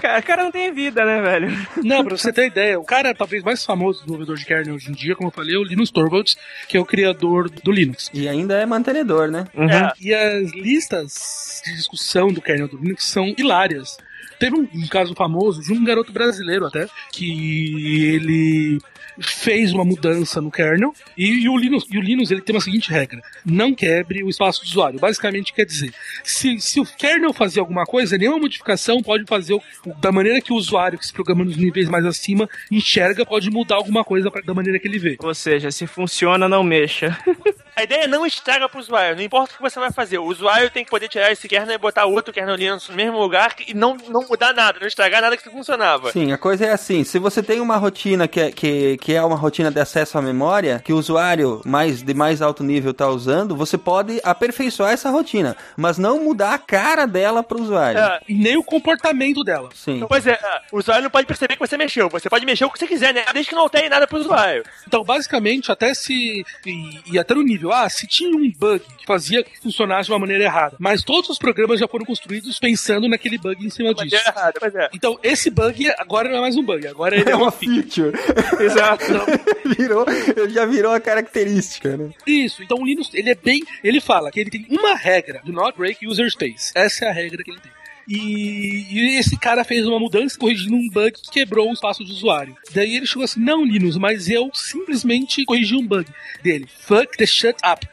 Cara, 0.00 0.18
o 0.18 0.22
cara 0.22 0.44
não 0.44 0.50
tem 0.50 0.72
vida, 0.72 1.04
né, 1.04 1.20
velho? 1.20 1.66
Não, 1.82 2.04
pra 2.04 2.16
você 2.16 2.32
ter 2.32 2.46
ideia, 2.46 2.78
o 2.78 2.84
cara 2.84 3.14
talvez 3.14 3.42
mais 3.42 3.64
famoso 3.64 4.00
desenvolvedor 4.00 4.36
de 4.36 4.44
kernel 4.44 4.74
hoje 4.74 4.90
em 4.90 4.94
dia, 4.94 5.14
como 5.14 5.28
eu 5.28 5.32
falei, 5.32 5.54
é 5.54 5.58
o 5.58 5.64
Linus 5.64 5.90
Torvalds, 5.90 6.36
que 6.68 6.76
é 6.76 6.80
o 6.80 6.84
criador 6.84 7.48
do 7.50 7.72
Linux. 7.72 8.10
E 8.12 8.28
ainda 8.28 8.54
é 8.54 8.66
mantenedor, 8.66 9.30
né? 9.30 9.46
Uhum. 9.54 9.68
É. 9.68 9.92
E 10.00 10.14
as 10.14 10.52
listas 10.52 11.62
de 11.64 11.74
discussão 11.74 12.28
do 12.28 12.40
kernel 12.40 12.68
do 12.68 12.76
Linux 12.76 13.04
são 13.04 13.34
hilárias. 13.36 13.96
Teve 14.38 14.56
um, 14.56 14.68
um 14.74 14.86
caso 14.88 15.14
famoso 15.14 15.62
de 15.62 15.72
um 15.72 15.84
garoto 15.84 16.12
brasileiro 16.12 16.66
até, 16.66 16.86
que 17.12 18.14
ele 18.14 18.78
fez 19.20 19.72
uma 19.72 19.84
mudança 19.84 20.40
no 20.40 20.50
kernel 20.50 20.92
e, 21.16 21.44
e 21.44 21.48
o 21.48 21.56
Linux, 21.56 21.84
e 21.90 21.98
o 21.98 22.00
Linux 22.00 22.30
ele 22.30 22.40
tem 22.40 22.54
uma 22.54 22.60
seguinte 22.62 22.90
regra: 22.90 23.22
não 23.44 23.74
quebre 23.74 24.22
o 24.22 24.28
espaço 24.28 24.60
do 24.62 24.66
usuário. 24.66 24.98
Basicamente 24.98 25.52
quer 25.52 25.64
dizer, 25.64 25.92
se, 26.22 26.58
se 26.60 26.80
o 26.80 26.86
kernel 26.86 27.32
fazer 27.32 27.60
alguma 27.60 27.84
coisa, 27.84 28.16
nenhuma 28.18 28.38
modificação 28.38 29.02
pode 29.02 29.24
fazer 29.26 29.54
o, 29.54 29.62
da 30.00 30.10
maneira 30.12 30.40
que 30.40 30.52
o 30.52 30.56
usuário 30.56 30.98
que 30.98 31.06
se 31.06 31.12
programa 31.12 31.44
nos 31.44 31.56
níveis 31.56 31.88
mais 31.88 32.04
acima 32.04 32.48
enxerga, 32.70 33.24
pode 33.24 33.50
mudar 33.50 33.76
alguma 33.76 34.04
coisa 34.04 34.30
pra- 34.30 34.42
da 34.42 34.54
maneira 34.54 34.78
que 34.78 34.88
ele 34.88 34.98
vê. 34.98 35.16
Ou 35.22 35.34
seja, 35.34 35.70
se 35.70 35.86
funciona, 35.86 36.48
não 36.48 36.62
mexa. 36.62 37.16
A 37.76 37.82
ideia 37.82 38.04
é 38.04 38.06
não 38.06 38.24
estraga 38.24 38.68
pro 38.68 38.78
usuário, 38.78 39.16
não 39.16 39.22
importa 39.24 39.52
o 39.52 39.56
que 39.56 39.62
você 39.62 39.80
vai 39.80 39.90
fazer, 39.90 40.18
o 40.18 40.26
usuário 40.26 40.70
tem 40.70 40.84
que 40.84 40.90
poder 40.92 41.08
tirar 41.08 41.32
esse 41.32 41.48
kernel 41.48 41.74
e 41.74 41.78
botar 41.78 42.04
outro 42.06 42.32
kernel 42.32 42.54
Linux 42.54 42.88
no 42.88 42.94
mesmo 42.94 43.18
lugar 43.18 43.52
e 43.66 43.74
não, 43.74 43.96
não 44.08 44.24
mudar 44.28 44.52
nada, 44.54 44.78
não 44.78 44.86
estragar 44.86 45.20
nada 45.20 45.36
que 45.36 45.50
funcionava. 45.50 46.12
Sim, 46.12 46.30
a 46.30 46.38
coisa 46.38 46.66
é 46.66 46.70
assim, 46.72 47.02
se 47.02 47.18
você 47.18 47.42
tem 47.42 47.58
uma 47.58 47.76
rotina 47.76 48.28
que 48.28 48.38
é, 48.38 48.52
que, 48.52 48.96
que 49.04 49.12
é 49.12 49.22
uma 49.22 49.36
rotina 49.36 49.70
de 49.70 49.78
acesso 49.78 50.16
à 50.16 50.22
memória, 50.22 50.80
que 50.82 50.90
o 50.90 50.96
usuário 50.96 51.60
mais, 51.62 52.02
de 52.02 52.14
mais 52.14 52.40
alto 52.40 52.64
nível 52.64 52.92
está 52.92 53.06
usando, 53.06 53.54
você 53.54 53.76
pode 53.76 54.18
aperfeiçoar 54.24 54.92
essa 54.92 55.10
rotina, 55.10 55.54
mas 55.76 55.98
não 55.98 56.24
mudar 56.24 56.54
a 56.54 56.58
cara 56.58 57.04
dela 57.06 57.42
para 57.42 57.58
o 57.58 57.62
usuário. 57.62 58.00
É, 58.00 58.20
E 58.26 58.34
nem 58.34 58.56
o 58.56 58.64
comportamento 58.64 59.44
dela. 59.44 59.68
Sim. 59.74 60.02
Pois 60.08 60.26
é, 60.26 60.32
é, 60.32 60.60
o 60.72 60.78
usuário 60.78 61.02
não 61.02 61.10
pode 61.10 61.26
perceber 61.26 61.52
que 61.52 61.60
você 61.60 61.76
mexeu. 61.76 62.08
Você 62.08 62.30
pode 62.30 62.46
mexer 62.46 62.64
o 62.64 62.70
que 62.70 62.78
você 62.78 62.86
quiser, 62.86 63.12
né? 63.12 63.24
Desde 63.34 63.50
que 63.50 63.54
não 63.54 63.60
altere 63.60 63.90
nada 63.90 64.06
pro 64.06 64.18
usuário. 64.18 64.64
Então, 64.88 65.04
basicamente, 65.04 65.70
até 65.70 65.92
se. 65.92 66.42
E, 66.64 67.00
e 67.12 67.18
até 67.18 67.34
no 67.34 67.42
nível, 67.42 67.74
ah, 67.74 67.86
se 67.90 68.06
tinha 68.06 68.34
um 68.34 68.50
bug 68.58 68.82
que 68.96 69.04
fazia 69.04 69.44
que 69.44 69.60
funcionasse 69.60 70.06
de 70.06 70.12
uma 70.12 70.18
maneira 70.18 70.44
errada, 70.44 70.76
mas 70.78 71.02
todos 71.02 71.28
os 71.28 71.38
programas 71.38 71.78
já 71.78 71.86
foram 71.86 72.06
construídos 72.06 72.58
pensando 72.58 73.06
naquele 73.06 73.36
bug 73.36 73.66
em 73.66 73.68
cima 73.68 73.92
disso. 73.92 74.16
é 74.16 74.28
errado, 74.28 74.54
mas 74.62 74.74
é. 74.74 74.88
Então, 74.94 75.18
esse 75.22 75.50
bug 75.50 75.90
agora 75.98 76.30
não 76.30 76.38
é 76.38 76.40
mais 76.40 76.56
um 76.56 76.62
bug, 76.62 76.86
agora 76.86 77.14
ele 77.14 77.28
é, 77.28 77.36
uma 77.36 77.50
feature. 77.50 78.16
feature. 78.16 78.93
Exato. 79.00 79.26
virou, 79.76 80.06
já 80.48 80.64
virou 80.66 80.92
a 80.92 81.00
característica, 81.00 81.96
né? 81.96 82.10
Isso, 82.26 82.62
então 82.62 82.78
o 82.78 82.84
Linux, 82.84 83.10
ele 83.14 83.30
é 83.30 83.34
bem. 83.34 83.62
Ele 83.82 84.00
fala 84.00 84.30
que 84.30 84.40
ele 84.40 84.50
tem 84.50 84.66
uma 84.70 84.94
regra: 84.94 85.40
do 85.44 85.52
not 85.52 85.76
break 85.76 86.06
user 86.06 86.30
space. 86.30 86.72
Essa 86.74 87.06
é 87.06 87.08
a 87.08 87.12
regra 87.12 87.42
que 87.42 87.50
ele 87.50 87.60
tem. 87.60 87.72
E, 88.08 88.86
e 88.90 89.18
esse 89.18 89.36
cara 89.38 89.64
fez 89.64 89.86
uma 89.86 89.98
mudança 89.98 90.38
corrigindo 90.38 90.74
um 90.74 90.88
bug 90.88 91.12
que 91.12 91.30
quebrou 91.30 91.70
o 91.70 91.72
espaço 91.72 92.04
de 92.04 92.12
usuário. 92.12 92.56
Daí 92.74 92.96
ele 92.96 93.06
chegou 93.06 93.24
assim: 93.24 93.40
Não, 93.40 93.64
Linux, 93.64 93.96
mas 93.96 94.28
eu 94.28 94.50
simplesmente 94.54 95.44
corrigi 95.44 95.74
um 95.76 95.86
bug 95.86 96.06
dele. 96.42 96.66
Fuck 96.80 97.16
the 97.16 97.26
shut 97.26 97.56
up. 97.64 97.86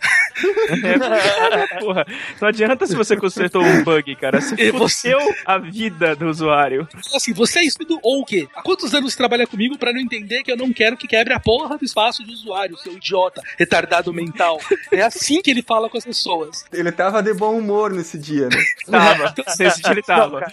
É, 0.69 1.77
porra, 1.79 2.05
não 2.39 2.47
adianta 2.47 2.85
se 2.87 2.95
você 2.95 3.15
consertou 3.15 3.63
um 3.63 3.83
bug, 3.83 4.15
cara. 4.15 4.41
Você 4.41 4.71
você- 4.71 5.15
a 5.45 5.57
vida 5.57 6.15
do 6.15 6.27
usuário. 6.27 6.87
Assim, 7.13 7.33
você 7.33 7.59
é 7.59 7.63
estúpido 7.63 7.99
ou 8.01 8.21
o 8.21 8.25
quê? 8.25 8.47
Há 8.55 8.61
quantos 8.61 8.93
anos 8.93 9.11
você 9.13 9.17
trabalha 9.17 9.45
comigo 9.47 9.77
pra 9.77 9.93
não 9.93 9.99
entender 9.99 10.43
que 10.43 10.51
eu 10.51 10.57
não 10.57 10.71
quero 10.73 10.97
que 10.97 11.07
quebre 11.07 11.33
a 11.33 11.39
porra 11.39 11.77
do 11.77 11.85
espaço 11.85 12.23
de 12.23 12.31
usuário, 12.31 12.77
seu 12.77 12.93
idiota, 12.93 13.41
retardado 13.57 14.13
mental? 14.13 14.59
É 14.91 15.01
assim 15.01 15.41
que 15.41 15.49
ele 15.51 15.61
fala 15.61 15.89
com 15.89 15.97
as 15.97 16.05
pessoas. 16.05 16.65
Ele 16.71 16.91
tava 16.91 17.21
de 17.21 17.33
bom 17.33 17.57
humor 17.57 17.91
nesse 17.91 18.17
dia, 18.17 18.49
né? 18.49 18.57
Tava. 18.89 19.33
Nesse 19.59 19.81
dia 19.81 20.00
ele 20.01 20.19
tava. 20.19 20.45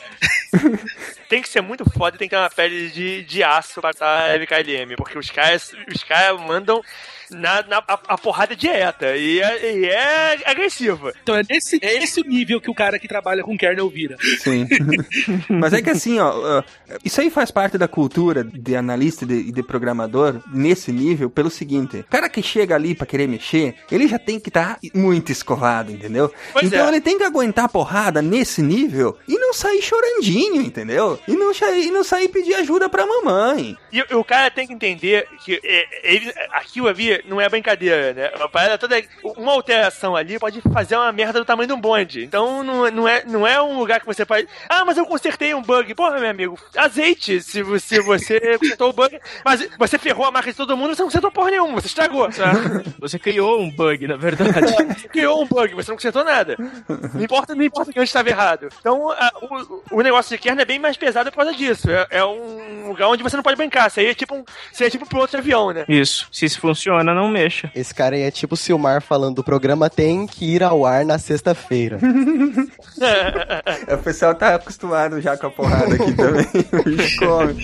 Tem 1.28 1.42
que 1.42 1.48
ser 1.48 1.60
muito 1.60 1.84
foda 1.90 2.16
tem 2.16 2.26
que 2.26 2.34
ter 2.34 2.40
uma 2.40 2.48
pele 2.48 2.90
de, 2.90 3.22
de 3.22 3.42
aço 3.42 3.82
pra 3.82 3.90
estar 3.90 4.38
MKLM, 4.38 4.96
porque 4.96 5.18
os 5.18 5.30
caras, 5.30 5.74
os 5.94 6.02
caras 6.02 6.40
mandam 6.40 6.82
na, 7.30 7.62
na 7.62 7.78
a, 7.86 7.98
a 8.08 8.18
porrada 8.18 8.54
direta 8.56 9.16
e 9.16 9.40
é, 9.40 9.72
e 9.76 9.84
é 9.86 10.38
agressiva. 10.50 11.12
Então 11.22 11.36
é 11.36 11.42
esse, 11.50 11.78
é 11.82 12.02
esse 12.02 12.20
o 12.20 12.24
nível 12.24 12.60
que 12.60 12.70
o 12.70 12.74
cara 12.74 12.98
que 12.98 13.08
trabalha 13.08 13.42
com 13.42 13.56
kernel 13.56 13.88
vira. 13.88 14.16
Sim. 14.40 14.66
Mas 15.48 15.72
é 15.72 15.82
que 15.82 15.90
assim, 15.90 16.18
ó, 16.18 16.62
isso 17.04 17.20
aí 17.20 17.30
faz 17.30 17.50
parte 17.50 17.76
da 17.78 17.88
cultura 17.88 18.44
de 18.44 18.76
analista 18.76 19.24
e 19.24 19.28
de, 19.28 19.34
e 19.34 19.52
de 19.52 19.62
programador 19.62 20.40
nesse 20.52 20.92
nível 20.92 21.30
pelo 21.30 21.50
seguinte: 21.50 21.98
o 21.98 22.04
cara 22.04 22.28
que 22.28 22.42
chega 22.42 22.74
ali 22.74 22.94
pra 22.94 23.06
querer 23.06 23.26
mexer, 23.26 23.74
ele 23.90 24.06
já 24.08 24.18
tem 24.18 24.38
que 24.40 24.48
estar 24.48 24.78
muito 24.94 25.30
escovado, 25.32 25.90
entendeu? 25.92 26.32
Pois 26.52 26.66
então 26.66 26.86
é. 26.86 26.88
ele 26.88 27.00
tem 27.00 27.18
que 27.18 27.24
aguentar 27.24 27.64
a 27.66 27.68
porrada 27.68 28.22
nesse 28.22 28.62
nível 28.62 29.16
e 29.26 29.38
não 29.38 29.52
sair 29.52 29.82
chorandinho, 29.82 30.62
entendeu? 30.62 31.18
E 31.26 31.32
não, 31.32 31.52
e 31.52 31.90
não 31.90 32.04
sair 32.04 32.28
pedir 32.28 32.54
ajuda 32.54 32.88
pra 32.88 33.06
mamãe. 33.06 33.76
E, 33.92 34.00
o- 34.02 34.18
o 34.20 34.24
cara 34.24 34.50
tem 34.50 34.66
que 34.66 34.72
entender 34.72 35.26
que 35.44 35.60
é, 35.64 35.86
ele, 36.14 36.32
aquilo 36.52 36.88
ali 36.88 37.17
que 37.22 37.28
não 37.28 37.40
é 37.40 37.48
brincadeira, 37.48 38.12
né? 38.12 38.30
Uma 38.36 38.48
parada 38.48 38.78
toda. 38.78 39.02
Uma 39.36 39.52
alteração 39.52 40.14
ali 40.16 40.38
pode 40.38 40.60
fazer 40.72 40.96
uma 40.96 41.12
merda 41.12 41.38
do 41.38 41.44
tamanho 41.44 41.66
de 41.68 41.72
um 41.72 41.80
bonde. 41.80 42.24
Então 42.24 42.62
não, 42.62 42.90
não, 42.90 43.08
é, 43.08 43.24
não 43.24 43.46
é 43.46 43.60
um 43.62 43.78
lugar 43.78 44.00
que 44.00 44.06
você 44.06 44.24
pode. 44.24 44.48
Ah, 44.68 44.84
mas 44.84 44.96
eu 44.96 45.06
consertei 45.06 45.54
um 45.54 45.62
bug. 45.62 45.94
Porra, 45.94 46.18
meu 46.18 46.30
amigo, 46.30 46.58
azeite 46.76 47.40
se 47.40 47.62
você, 47.62 48.00
você 48.00 48.40
consertou 48.58 48.90
o 48.90 48.92
bug. 48.92 49.18
Mas 49.44 49.68
você 49.78 49.98
ferrou 49.98 50.24
a 50.26 50.30
marca 50.30 50.50
de 50.50 50.56
todo 50.56 50.76
mundo, 50.76 50.94
você 50.94 51.02
não 51.02 51.08
consertou 51.08 51.30
porra 51.30 51.50
nenhuma, 51.50 51.80
você 51.80 51.86
estragou. 51.86 52.28
Você 52.98 53.18
criou 53.18 53.60
um 53.60 53.70
bug, 53.70 54.06
na 54.06 54.16
verdade. 54.16 54.72
Você 55.00 55.08
criou 55.08 55.42
um 55.42 55.46
bug, 55.46 55.74
você 55.74 55.90
não 55.90 55.96
consertou 55.96 56.24
nada. 56.24 56.56
Não 57.14 57.22
importa, 57.22 57.54
não 57.54 57.62
importa 57.62 57.92
que 57.92 57.98
onde 57.98 58.08
estava 58.08 58.28
errado. 58.28 58.68
Então, 58.80 59.10
a- 59.10 59.32
o, 59.90 59.98
o 59.98 60.00
negócio 60.02 60.36
de 60.36 60.42
kernel 60.42 60.62
é 60.62 60.66
bem 60.66 60.78
mais 60.78 60.96
pesado 60.96 61.30
por 61.30 61.36
causa 61.38 61.54
disso. 61.54 61.90
É, 61.90 62.06
é 62.10 62.24
um 62.24 62.88
lugar 62.88 63.08
onde 63.08 63.22
você 63.22 63.36
não 63.36 63.42
pode 63.42 63.56
brincar. 63.56 63.90
Seria 63.90 64.14
tipo 64.14 64.34
um, 64.34 64.44
seria 64.72 64.90
tipo 64.90 65.04
um 65.04 65.08
piloto 65.08 65.30
de 65.30 65.36
avião, 65.36 65.72
né? 65.72 65.84
Isso. 65.88 66.28
Se 66.32 66.44
isso 66.44 66.60
funciona, 66.60 67.07
não 67.14 67.28
mexa. 67.28 67.70
Esse 67.74 67.94
cara 67.94 68.16
aí 68.16 68.22
é 68.22 68.30
tipo 68.30 68.54
o 68.54 68.56
Silmar 68.56 69.00
falando: 69.02 69.38
o 69.38 69.44
programa 69.44 69.88
tem 69.90 70.26
que 70.26 70.44
ir 70.54 70.62
ao 70.62 70.84
ar 70.84 71.04
na 71.04 71.18
sexta-feira. 71.18 71.98
O 73.92 73.98
pessoal 73.98 74.34
tá 74.34 74.56
acostumado 74.56 75.20
já 75.20 75.36
com 75.36 75.46
a 75.46 75.50
porrada 75.50 75.94
aqui 75.94 76.12
também. 76.14 76.46
Come. 77.18 77.56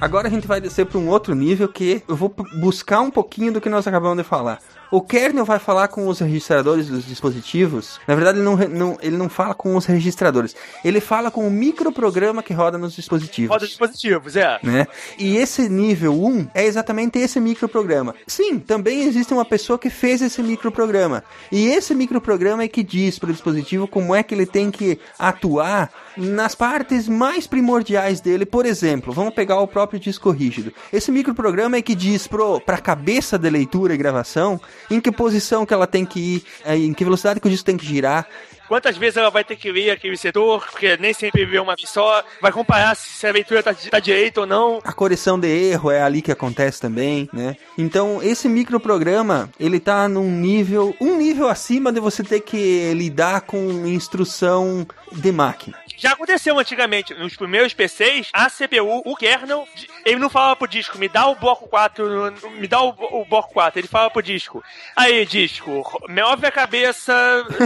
Agora 0.00 0.28
a 0.28 0.30
gente 0.30 0.46
vai 0.46 0.60
descer 0.60 0.86
para 0.86 0.98
um 0.98 1.08
outro 1.08 1.34
nível 1.34 1.68
que 1.68 2.02
eu 2.08 2.16
vou 2.16 2.34
buscar 2.54 3.00
um 3.00 3.10
pouquinho 3.10 3.52
do 3.52 3.60
que 3.60 3.68
nós 3.68 3.86
acabamos 3.86 4.16
de 4.16 4.24
falar. 4.24 4.58
O 4.90 5.00
kernel 5.00 5.44
vai 5.44 5.58
falar 5.58 5.88
com 5.88 6.08
os 6.08 6.18
registradores 6.18 6.88
dos 6.88 7.06
dispositivos. 7.06 8.00
Na 8.08 8.14
verdade, 8.14 8.38
ele 8.38 8.44
não, 8.44 8.56
não- 8.56 8.98
ele 9.00 9.16
não 9.16 9.28
fala 9.28 9.54
com 9.54 9.76
os 9.76 9.86
registradores. 9.86 10.54
Ele 10.84 11.00
fala 11.00 11.30
com 11.30 11.46
o 11.46 11.50
microprograma 11.50 12.42
que 12.42 12.52
roda 12.52 12.76
nos 12.76 12.94
dispositivos 12.94 13.50
Roda 13.50 13.66
dispositivos, 13.66 14.36
é. 14.36 14.58
né? 14.62 14.86
E 15.18 15.36
esse 15.36 15.68
nível 15.68 16.12
1 16.24 16.48
é 16.54 16.64
exatamente 16.64 17.18
esse 17.18 17.38
microprograma. 17.38 18.14
Sim, 18.26 18.58
também 18.58 19.02
existe 19.04 19.32
uma 19.32 19.44
pessoa 19.44 19.78
que 19.78 19.90
fez 19.90 20.22
esse 20.22 20.42
microprograma. 20.42 21.22
E 21.52 21.68
esse 21.68 21.94
microprograma 21.94 22.62
é 22.64 22.68
que 22.68 22.82
diz 22.82 23.18
para 23.18 23.30
o 23.30 23.32
dispositivo 23.32 23.86
como 23.86 24.14
é 24.14 24.22
que 24.22 24.34
ele 24.34 24.46
tem 24.46 24.70
que 24.70 24.98
atuar 25.18 25.90
nas 26.20 26.54
partes 26.54 27.08
mais 27.08 27.46
primordiais 27.46 28.20
dele. 28.20 28.44
Por 28.44 28.66
exemplo, 28.66 29.12
vamos 29.12 29.34
pegar 29.34 29.60
o 29.60 29.66
próprio 29.66 29.98
disco 29.98 30.30
rígido. 30.30 30.72
Esse 30.92 31.10
microprograma 31.10 31.76
é 31.76 31.82
que 31.82 31.94
diz 31.94 32.28
para 32.28 32.76
a 32.76 32.80
cabeça 32.80 33.38
de 33.38 33.48
leitura 33.48 33.94
e 33.94 33.96
gravação 33.96 34.60
em 34.90 35.00
que 35.00 35.10
posição 35.10 35.64
que 35.64 35.74
ela 35.74 35.86
tem 35.86 36.04
que 36.04 36.20
ir, 36.20 36.44
eh, 36.64 36.76
em 36.76 36.92
que 36.92 37.04
velocidade 37.04 37.40
que 37.40 37.46
o 37.46 37.50
disco 37.50 37.66
tem 37.66 37.76
que 37.76 37.86
girar, 37.86 38.28
Quantas 38.70 38.96
vezes 38.96 39.16
ela 39.16 39.30
vai 39.30 39.42
ter 39.42 39.56
que 39.56 39.72
ler 39.72 39.90
aquele 39.90 40.16
setor, 40.16 40.64
porque 40.70 40.96
nem 40.96 41.12
sempre 41.12 41.44
vê 41.44 41.58
uma 41.58 41.74
vez 41.74 41.88
só, 41.90 42.22
vai 42.40 42.52
comparar 42.52 42.94
se 42.94 43.08
se 43.08 43.26
a 43.26 43.32
leitura 43.32 43.64
tá, 43.64 43.74
tá 43.74 43.98
direita 43.98 44.42
ou 44.42 44.46
não. 44.46 44.78
A 44.84 44.92
correção 44.92 45.36
de 45.40 45.48
erro 45.48 45.90
é 45.90 46.00
ali 46.00 46.22
que 46.22 46.30
acontece 46.30 46.80
também, 46.80 47.28
né? 47.32 47.56
Então, 47.76 48.22
esse 48.22 48.48
microprograma, 48.48 49.50
ele 49.58 49.80
tá 49.80 50.08
num 50.08 50.30
nível, 50.30 50.94
um 51.00 51.16
nível 51.16 51.48
acima 51.48 51.92
de 51.92 51.98
você 51.98 52.22
ter 52.22 52.42
que 52.42 52.94
lidar 52.94 53.40
com 53.40 53.84
instrução 53.88 54.86
de 55.12 55.32
máquina. 55.32 55.78
Já 55.96 56.12
aconteceu 56.12 56.58
antigamente, 56.58 57.12
nos 57.12 57.36
primeiros 57.36 57.74
PCs, 57.74 58.30
a 58.32 58.48
CPU, 58.48 59.02
o 59.04 59.14
kernel, 59.14 59.68
ele 60.02 60.18
não 60.18 60.30
falava 60.30 60.56
pro 60.56 60.66
disco, 60.66 60.96
me 60.96 61.10
dá 61.10 61.26
o 61.26 61.34
bloco 61.34 61.68
4, 61.68 62.32
me 62.52 62.66
dá 62.66 62.80
o, 62.80 62.88
o 62.88 63.24
bloco 63.26 63.52
4, 63.52 63.78
ele 63.78 63.86
falava 63.86 64.10
pro 64.10 64.22
disco. 64.22 64.64
Aí, 64.96 65.26
disco, 65.26 65.70
move 66.08 66.46
a 66.46 66.50
cabeça, 66.50 67.12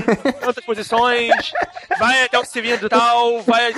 quantas 0.43 0.65
posições, 0.65 1.53
vai 1.97 2.25
até 2.25 2.37
o 2.37 2.45
cilindro 2.45 2.89
tal, 2.89 3.41
vai, 3.43 3.73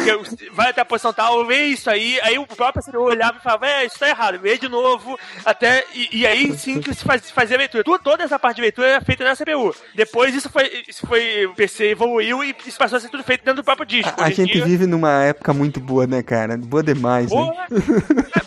vai 0.53 0.71
até 0.71 0.81
a 0.81 0.87
posição 0.87 1.13
tal, 1.13 1.45
vê 1.45 1.67
isso 1.67 1.91
aí, 1.91 2.19
aí 2.23 2.39
o 2.39 2.47
próprio 2.47 2.83
CPU 2.83 3.03
olhava 3.03 3.37
e 3.37 3.43
falava, 3.43 3.67
é, 3.69 3.85
isso 3.85 3.99
tá 3.99 4.09
errado, 4.09 4.39
vê 4.39 4.57
de 4.57 4.71
novo, 4.71 5.19
até, 5.45 5.85
e, 5.93 6.21
e 6.21 6.27
aí 6.27 6.57
sim 6.57 6.81
que 6.81 6.95
se 6.95 7.05
faz- 7.05 7.31
fazia 7.31 7.57
a 7.57 7.59
leitura. 7.59 7.85
Toda 8.03 8.25
essa 8.25 8.39
parte 8.39 8.57
de 8.57 8.63
leitura 8.63 8.89
era 8.89 9.01
feita 9.03 9.23
na 9.23 9.37
CPU. 9.37 9.75
Depois 9.95 10.35
isso 10.35 10.49
foi, 10.49 10.85
isso 10.89 11.07
foi, 11.07 11.45
o 11.45 11.55
PC 11.55 11.91
evoluiu 11.91 12.43
e 12.43 12.57
isso 12.65 12.79
passou 12.79 12.97
a 12.97 13.01
ser 13.01 13.11
tudo 13.11 13.23
feito 13.23 13.45
dentro 13.45 13.56
do 13.57 13.65
próprio 13.65 13.87
disco. 13.87 14.13
A, 14.21 14.27
a 14.27 14.31
gente 14.31 14.53
dia- 14.53 14.65
vive 14.65 14.87
numa 14.87 15.23
época 15.25 15.53
muito 15.53 15.81
boa, 15.81 16.07
né, 16.07 16.23
cara? 16.23 16.57
Boa 16.57 16.83
demais, 16.83 17.31
né? 17.31 17.37
Porra. 17.37 17.67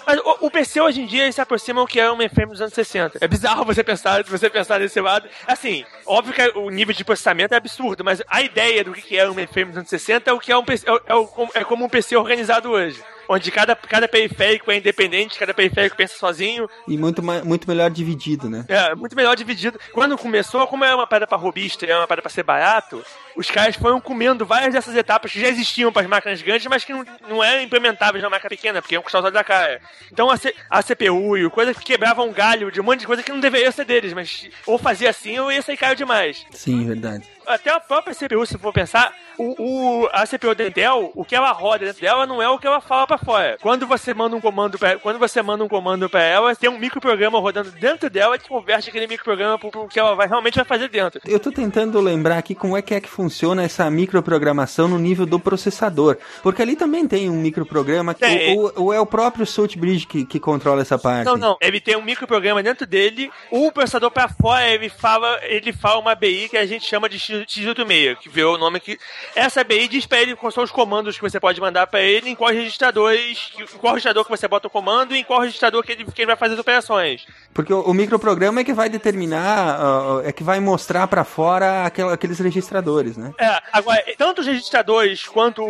Mas 0.07 0.19
o, 0.19 0.45
o 0.47 0.51
PC 0.51 0.79
hoje 0.81 1.01
em 1.01 1.05
dia 1.05 1.31
se 1.31 1.41
aproxima 1.41 1.81
ao 1.81 1.87
que 1.87 1.99
era 1.99 2.11
um 2.11 2.15
mainframe 2.15 2.51
dos 2.51 2.61
anos 2.61 2.73
60. 2.73 3.17
É 3.21 3.27
bizarro 3.27 3.65
você 3.65 3.83
pensar, 3.83 4.23
você 4.23 4.49
pensar 4.49 4.79
desse 4.79 4.99
lado. 5.01 5.27
Assim, 5.45 5.83
óbvio 6.05 6.33
que 6.33 6.57
o 6.57 6.69
nível 6.69 6.93
de 6.93 7.03
processamento 7.03 7.53
é 7.53 7.57
absurdo, 7.57 8.03
mas 8.03 8.21
a 8.27 8.41
ideia 8.41 8.83
do 8.83 8.93
que 8.93 9.17
era 9.17 9.29
um 9.31 9.35
mainframe 9.35 9.71
dos 9.71 9.77
anos 9.77 9.89
60 9.89 10.29
é 10.29 10.33
o 10.33 10.39
que 10.39 10.51
é 10.51 10.57
um 10.57 10.63
PC, 10.63 10.85
é, 10.89 10.99
é 11.07 11.15
o- 11.15 11.29
é 11.53 11.63
como 11.63 11.85
um 11.85 11.89
PC 11.89 12.15
organizado 12.15 12.69
hoje. 12.69 13.01
Onde 13.31 13.51
cada, 13.51 13.75
cada 13.75 14.07
periférico 14.07 14.71
é 14.71 14.77
independente, 14.77 15.37
cada 15.37 15.53
periférico 15.53 15.95
pensa 15.95 16.15
sozinho. 16.17 16.67
E 16.87 16.97
muito, 16.97 17.21
muito 17.21 17.67
melhor 17.67 17.91
dividido, 17.91 18.49
né? 18.49 18.65
É, 18.67 18.95
muito 18.95 19.15
melhor 19.15 19.35
dividido. 19.35 19.79
Quando 19.93 20.17
começou, 20.17 20.65
como 20.65 20.83
era 20.83 20.95
uma 20.95 21.05
pedra 21.05 21.27
pra 21.27 21.37
robista 21.37 21.85
e 21.85 21.89
era 21.91 21.99
uma 21.99 22.07
pedra 22.07 22.23
pra 22.23 22.31
ser 22.31 22.41
barato, 22.41 23.05
os 23.35 23.49
caras 23.51 23.75
foram 23.75 24.01
comendo 24.01 24.47
várias 24.47 24.73
dessas 24.73 24.95
etapas 24.95 25.31
que 25.31 25.39
já 25.39 25.47
existiam 25.47 25.91
para 25.91 26.01
as 26.01 26.07
máquinas 26.09 26.41
grandes, 26.41 26.65
mas 26.65 26.83
que 26.83 26.91
não, 26.91 27.05
não 27.29 27.43
eram 27.43 27.61
implementáveis 27.61 28.23
na 28.23 28.31
máquina 28.31 28.49
pequena, 28.49 28.81
porque 28.81 28.95
iam 28.95 29.03
custar 29.03 29.19
os 29.21 29.25
olhos 29.25 29.35
da 29.35 29.43
cara. 29.43 29.79
Então 30.11 30.29
a, 30.31 30.35
C- 30.35 30.55
a 30.67 30.81
CPU 30.81 31.37
e 31.37 31.47
coisas 31.51 31.77
que 31.77 31.85
quebravam 31.85 32.27
um 32.27 32.33
galho 32.33 32.71
de 32.71 32.81
um 32.81 32.83
monte 32.83 33.01
de 33.01 33.07
coisa 33.07 33.21
que 33.21 33.31
não 33.31 33.39
deveria 33.39 33.71
ser 33.71 33.85
deles, 33.85 34.11
mas 34.11 34.49
ou 34.65 34.79
fazia 34.79 35.11
assim 35.11 35.37
ou 35.37 35.51
ia 35.51 35.61
sair 35.61 35.77
caro 35.77 35.95
demais. 35.95 36.43
Sim, 36.51 36.83
verdade. 36.87 37.27
Até 37.49 37.71
a 37.71 37.79
própria 37.79 38.13
CPU, 38.13 38.45
se 38.45 38.57
for 38.57 38.71
pensar, 38.71 39.11
o, 39.37 40.03
o- 40.03 40.09
a 40.13 40.25
CPU 40.27 40.53
da 40.53 40.67
Intel, 40.67 41.11
o 41.15 41.25
que 41.25 41.35
ela 41.35 41.51
roda 41.51 41.85
dentro 41.85 42.01
dela 42.01 42.25
não 42.25 42.41
é 42.41 42.47
o 42.49 42.59
que 42.59 42.67
ela 42.67 42.79
fala 42.79 43.07
pra 43.07 43.17
fora. 43.17 43.57
Quando 43.61 43.87
você 43.87 44.13
manda 44.13 44.35
um 44.35 44.41
comando 44.41 44.77
pra, 44.77 44.97
quando 44.99 45.17
você 45.17 45.41
manda 45.41 45.63
um 45.63 45.67
comando 45.67 46.09
para 46.09 46.21
ela, 46.21 46.55
tem 46.55 46.69
um 46.69 46.77
microprograma 46.77 47.39
rodando 47.39 47.71
dentro 47.71 48.09
dela 48.09 48.37
que 48.37 48.47
converte 48.47 48.89
aquele 48.89 49.07
microprograma 49.07 49.57
pro, 49.57 49.71
pro 49.71 49.87
que 49.87 49.99
ela 49.99 50.13
vai, 50.15 50.27
realmente 50.27 50.55
vai 50.55 50.65
fazer 50.65 50.89
dentro. 50.89 51.19
Eu 51.25 51.39
tô 51.39 51.51
tentando 51.51 51.99
lembrar 51.99 52.37
aqui 52.37 52.53
como 52.53 52.77
é 52.77 52.81
que 52.81 52.93
é 52.93 53.01
que 53.01 53.09
funciona 53.09 53.63
essa 53.63 53.89
microprogramação 53.89 54.87
no 54.87 54.99
nível 54.99 55.25
do 55.25 55.39
processador. 55.39 56.17
Porque 56.43 56.61
ali 56.61 56.75
também 56.75 57.07
tem 57.07 57.29
um 57.29 57.35
microprograma 57.41 58.13
que 58.13 58.19
Tem. 58.21 58.57
ou, 58.57 58.71
ou 58.75 58.93
é 58.93 58.99
o 58.99 59.05
próprio 59.05 59.45
Salt 59.45 59.75
Bridge 59.77 60.05
que, 60.05 60.25
que 60.25 60.39
controla 60.39 60.81
essa 60.81 60.97
parte. 60.99 61.25
Não, 61.25 61.37
não. 61.37 61.57
Ele 61.61 61.79
tem 61.79 61.95
um 61.95 62.01
microprograma 62.03 62.61
dentro 62.61 62.85
dele. 62.85 63.31
O 63.49 63.71
processador 63.71 64.11
pra 64.11 64.27
fora, 64.29 64.67
ele 64.67 64.89
fala, 64.89 65.39
ele 65.43 65.71
fala 65.73 65.99
uma 65.99 66.11
ABI 66.11 66.49
que 66.49 66.57
a 66.57 66.65
gente 66.65 66.85
chama 66.85 67.07
de 67.09 67.17
X86, 67.45 68.17
que 68.17 68.29
virou 68.29 68.55
o 68.55 68.57
nome 68.57 68.79
que. 68.79 68.97
Essa 69.35 69.61
ABI 69.61 69.87
diz 69.87 70.05
pra 70.05 70.21
ele 70.21 70.35
quais 70.35 70.53
são 70.53 70.63
os 70.63 70.71
comandos 70.71 71.15
que 71.15 71.21
você 71.21 71.39
pode 71.39 71.59
mandar 71.61 71.87
pra 71.87 72.01
ele, 72.01 72.29
em 72.29 72.35
quais 72.35 72.55
registradores, 72.57 73.51
em 73.59 73.65
qual 73.77 73.93
registrador 73.93 74.23
que 74.23 74.29
você 74.31 74.47
bota 74.47 74.67
o 74.67 74.69
comando 74.71 75.15
e 75.15 75.19
em 75.19 75.23
qual 75.23 75.41
registrador 75.41 75.83
que 75.83 75.91
ele, 75.91 76.05
que 76.05 76.21
ele 76.21 76.27
vai 76.27 76.35
fazer 76.35 76.53
as 76.53 76.59
operações. 76.59 77.25
Porque 77.53 77.73
o, 77.73 77.81
o 77.81 77.93
microprograma 77.93 78.61
é 78.61 78.63
que 78.63 78.73
vai 78.73 78.89
determinar, 78.89 79.79
ó, 79.81 80.21
é 80.21 80.31
que 80.31 80.43
vai 80.43 80.59
mostrar 80.59 81.07
pra 81.07 81.23
fora 81.23 81.85
aquela- 81.85 82.13
aqueles 82.13 82.39
registradores, 82.39 83.17
né? 83.17 83.33
É, 83.39 83.61
agora, 83.71 84.03
tanto 84.17 84.41
os 84.41 84.47
registradores 84.47 85.23
quanto 85.25 85.63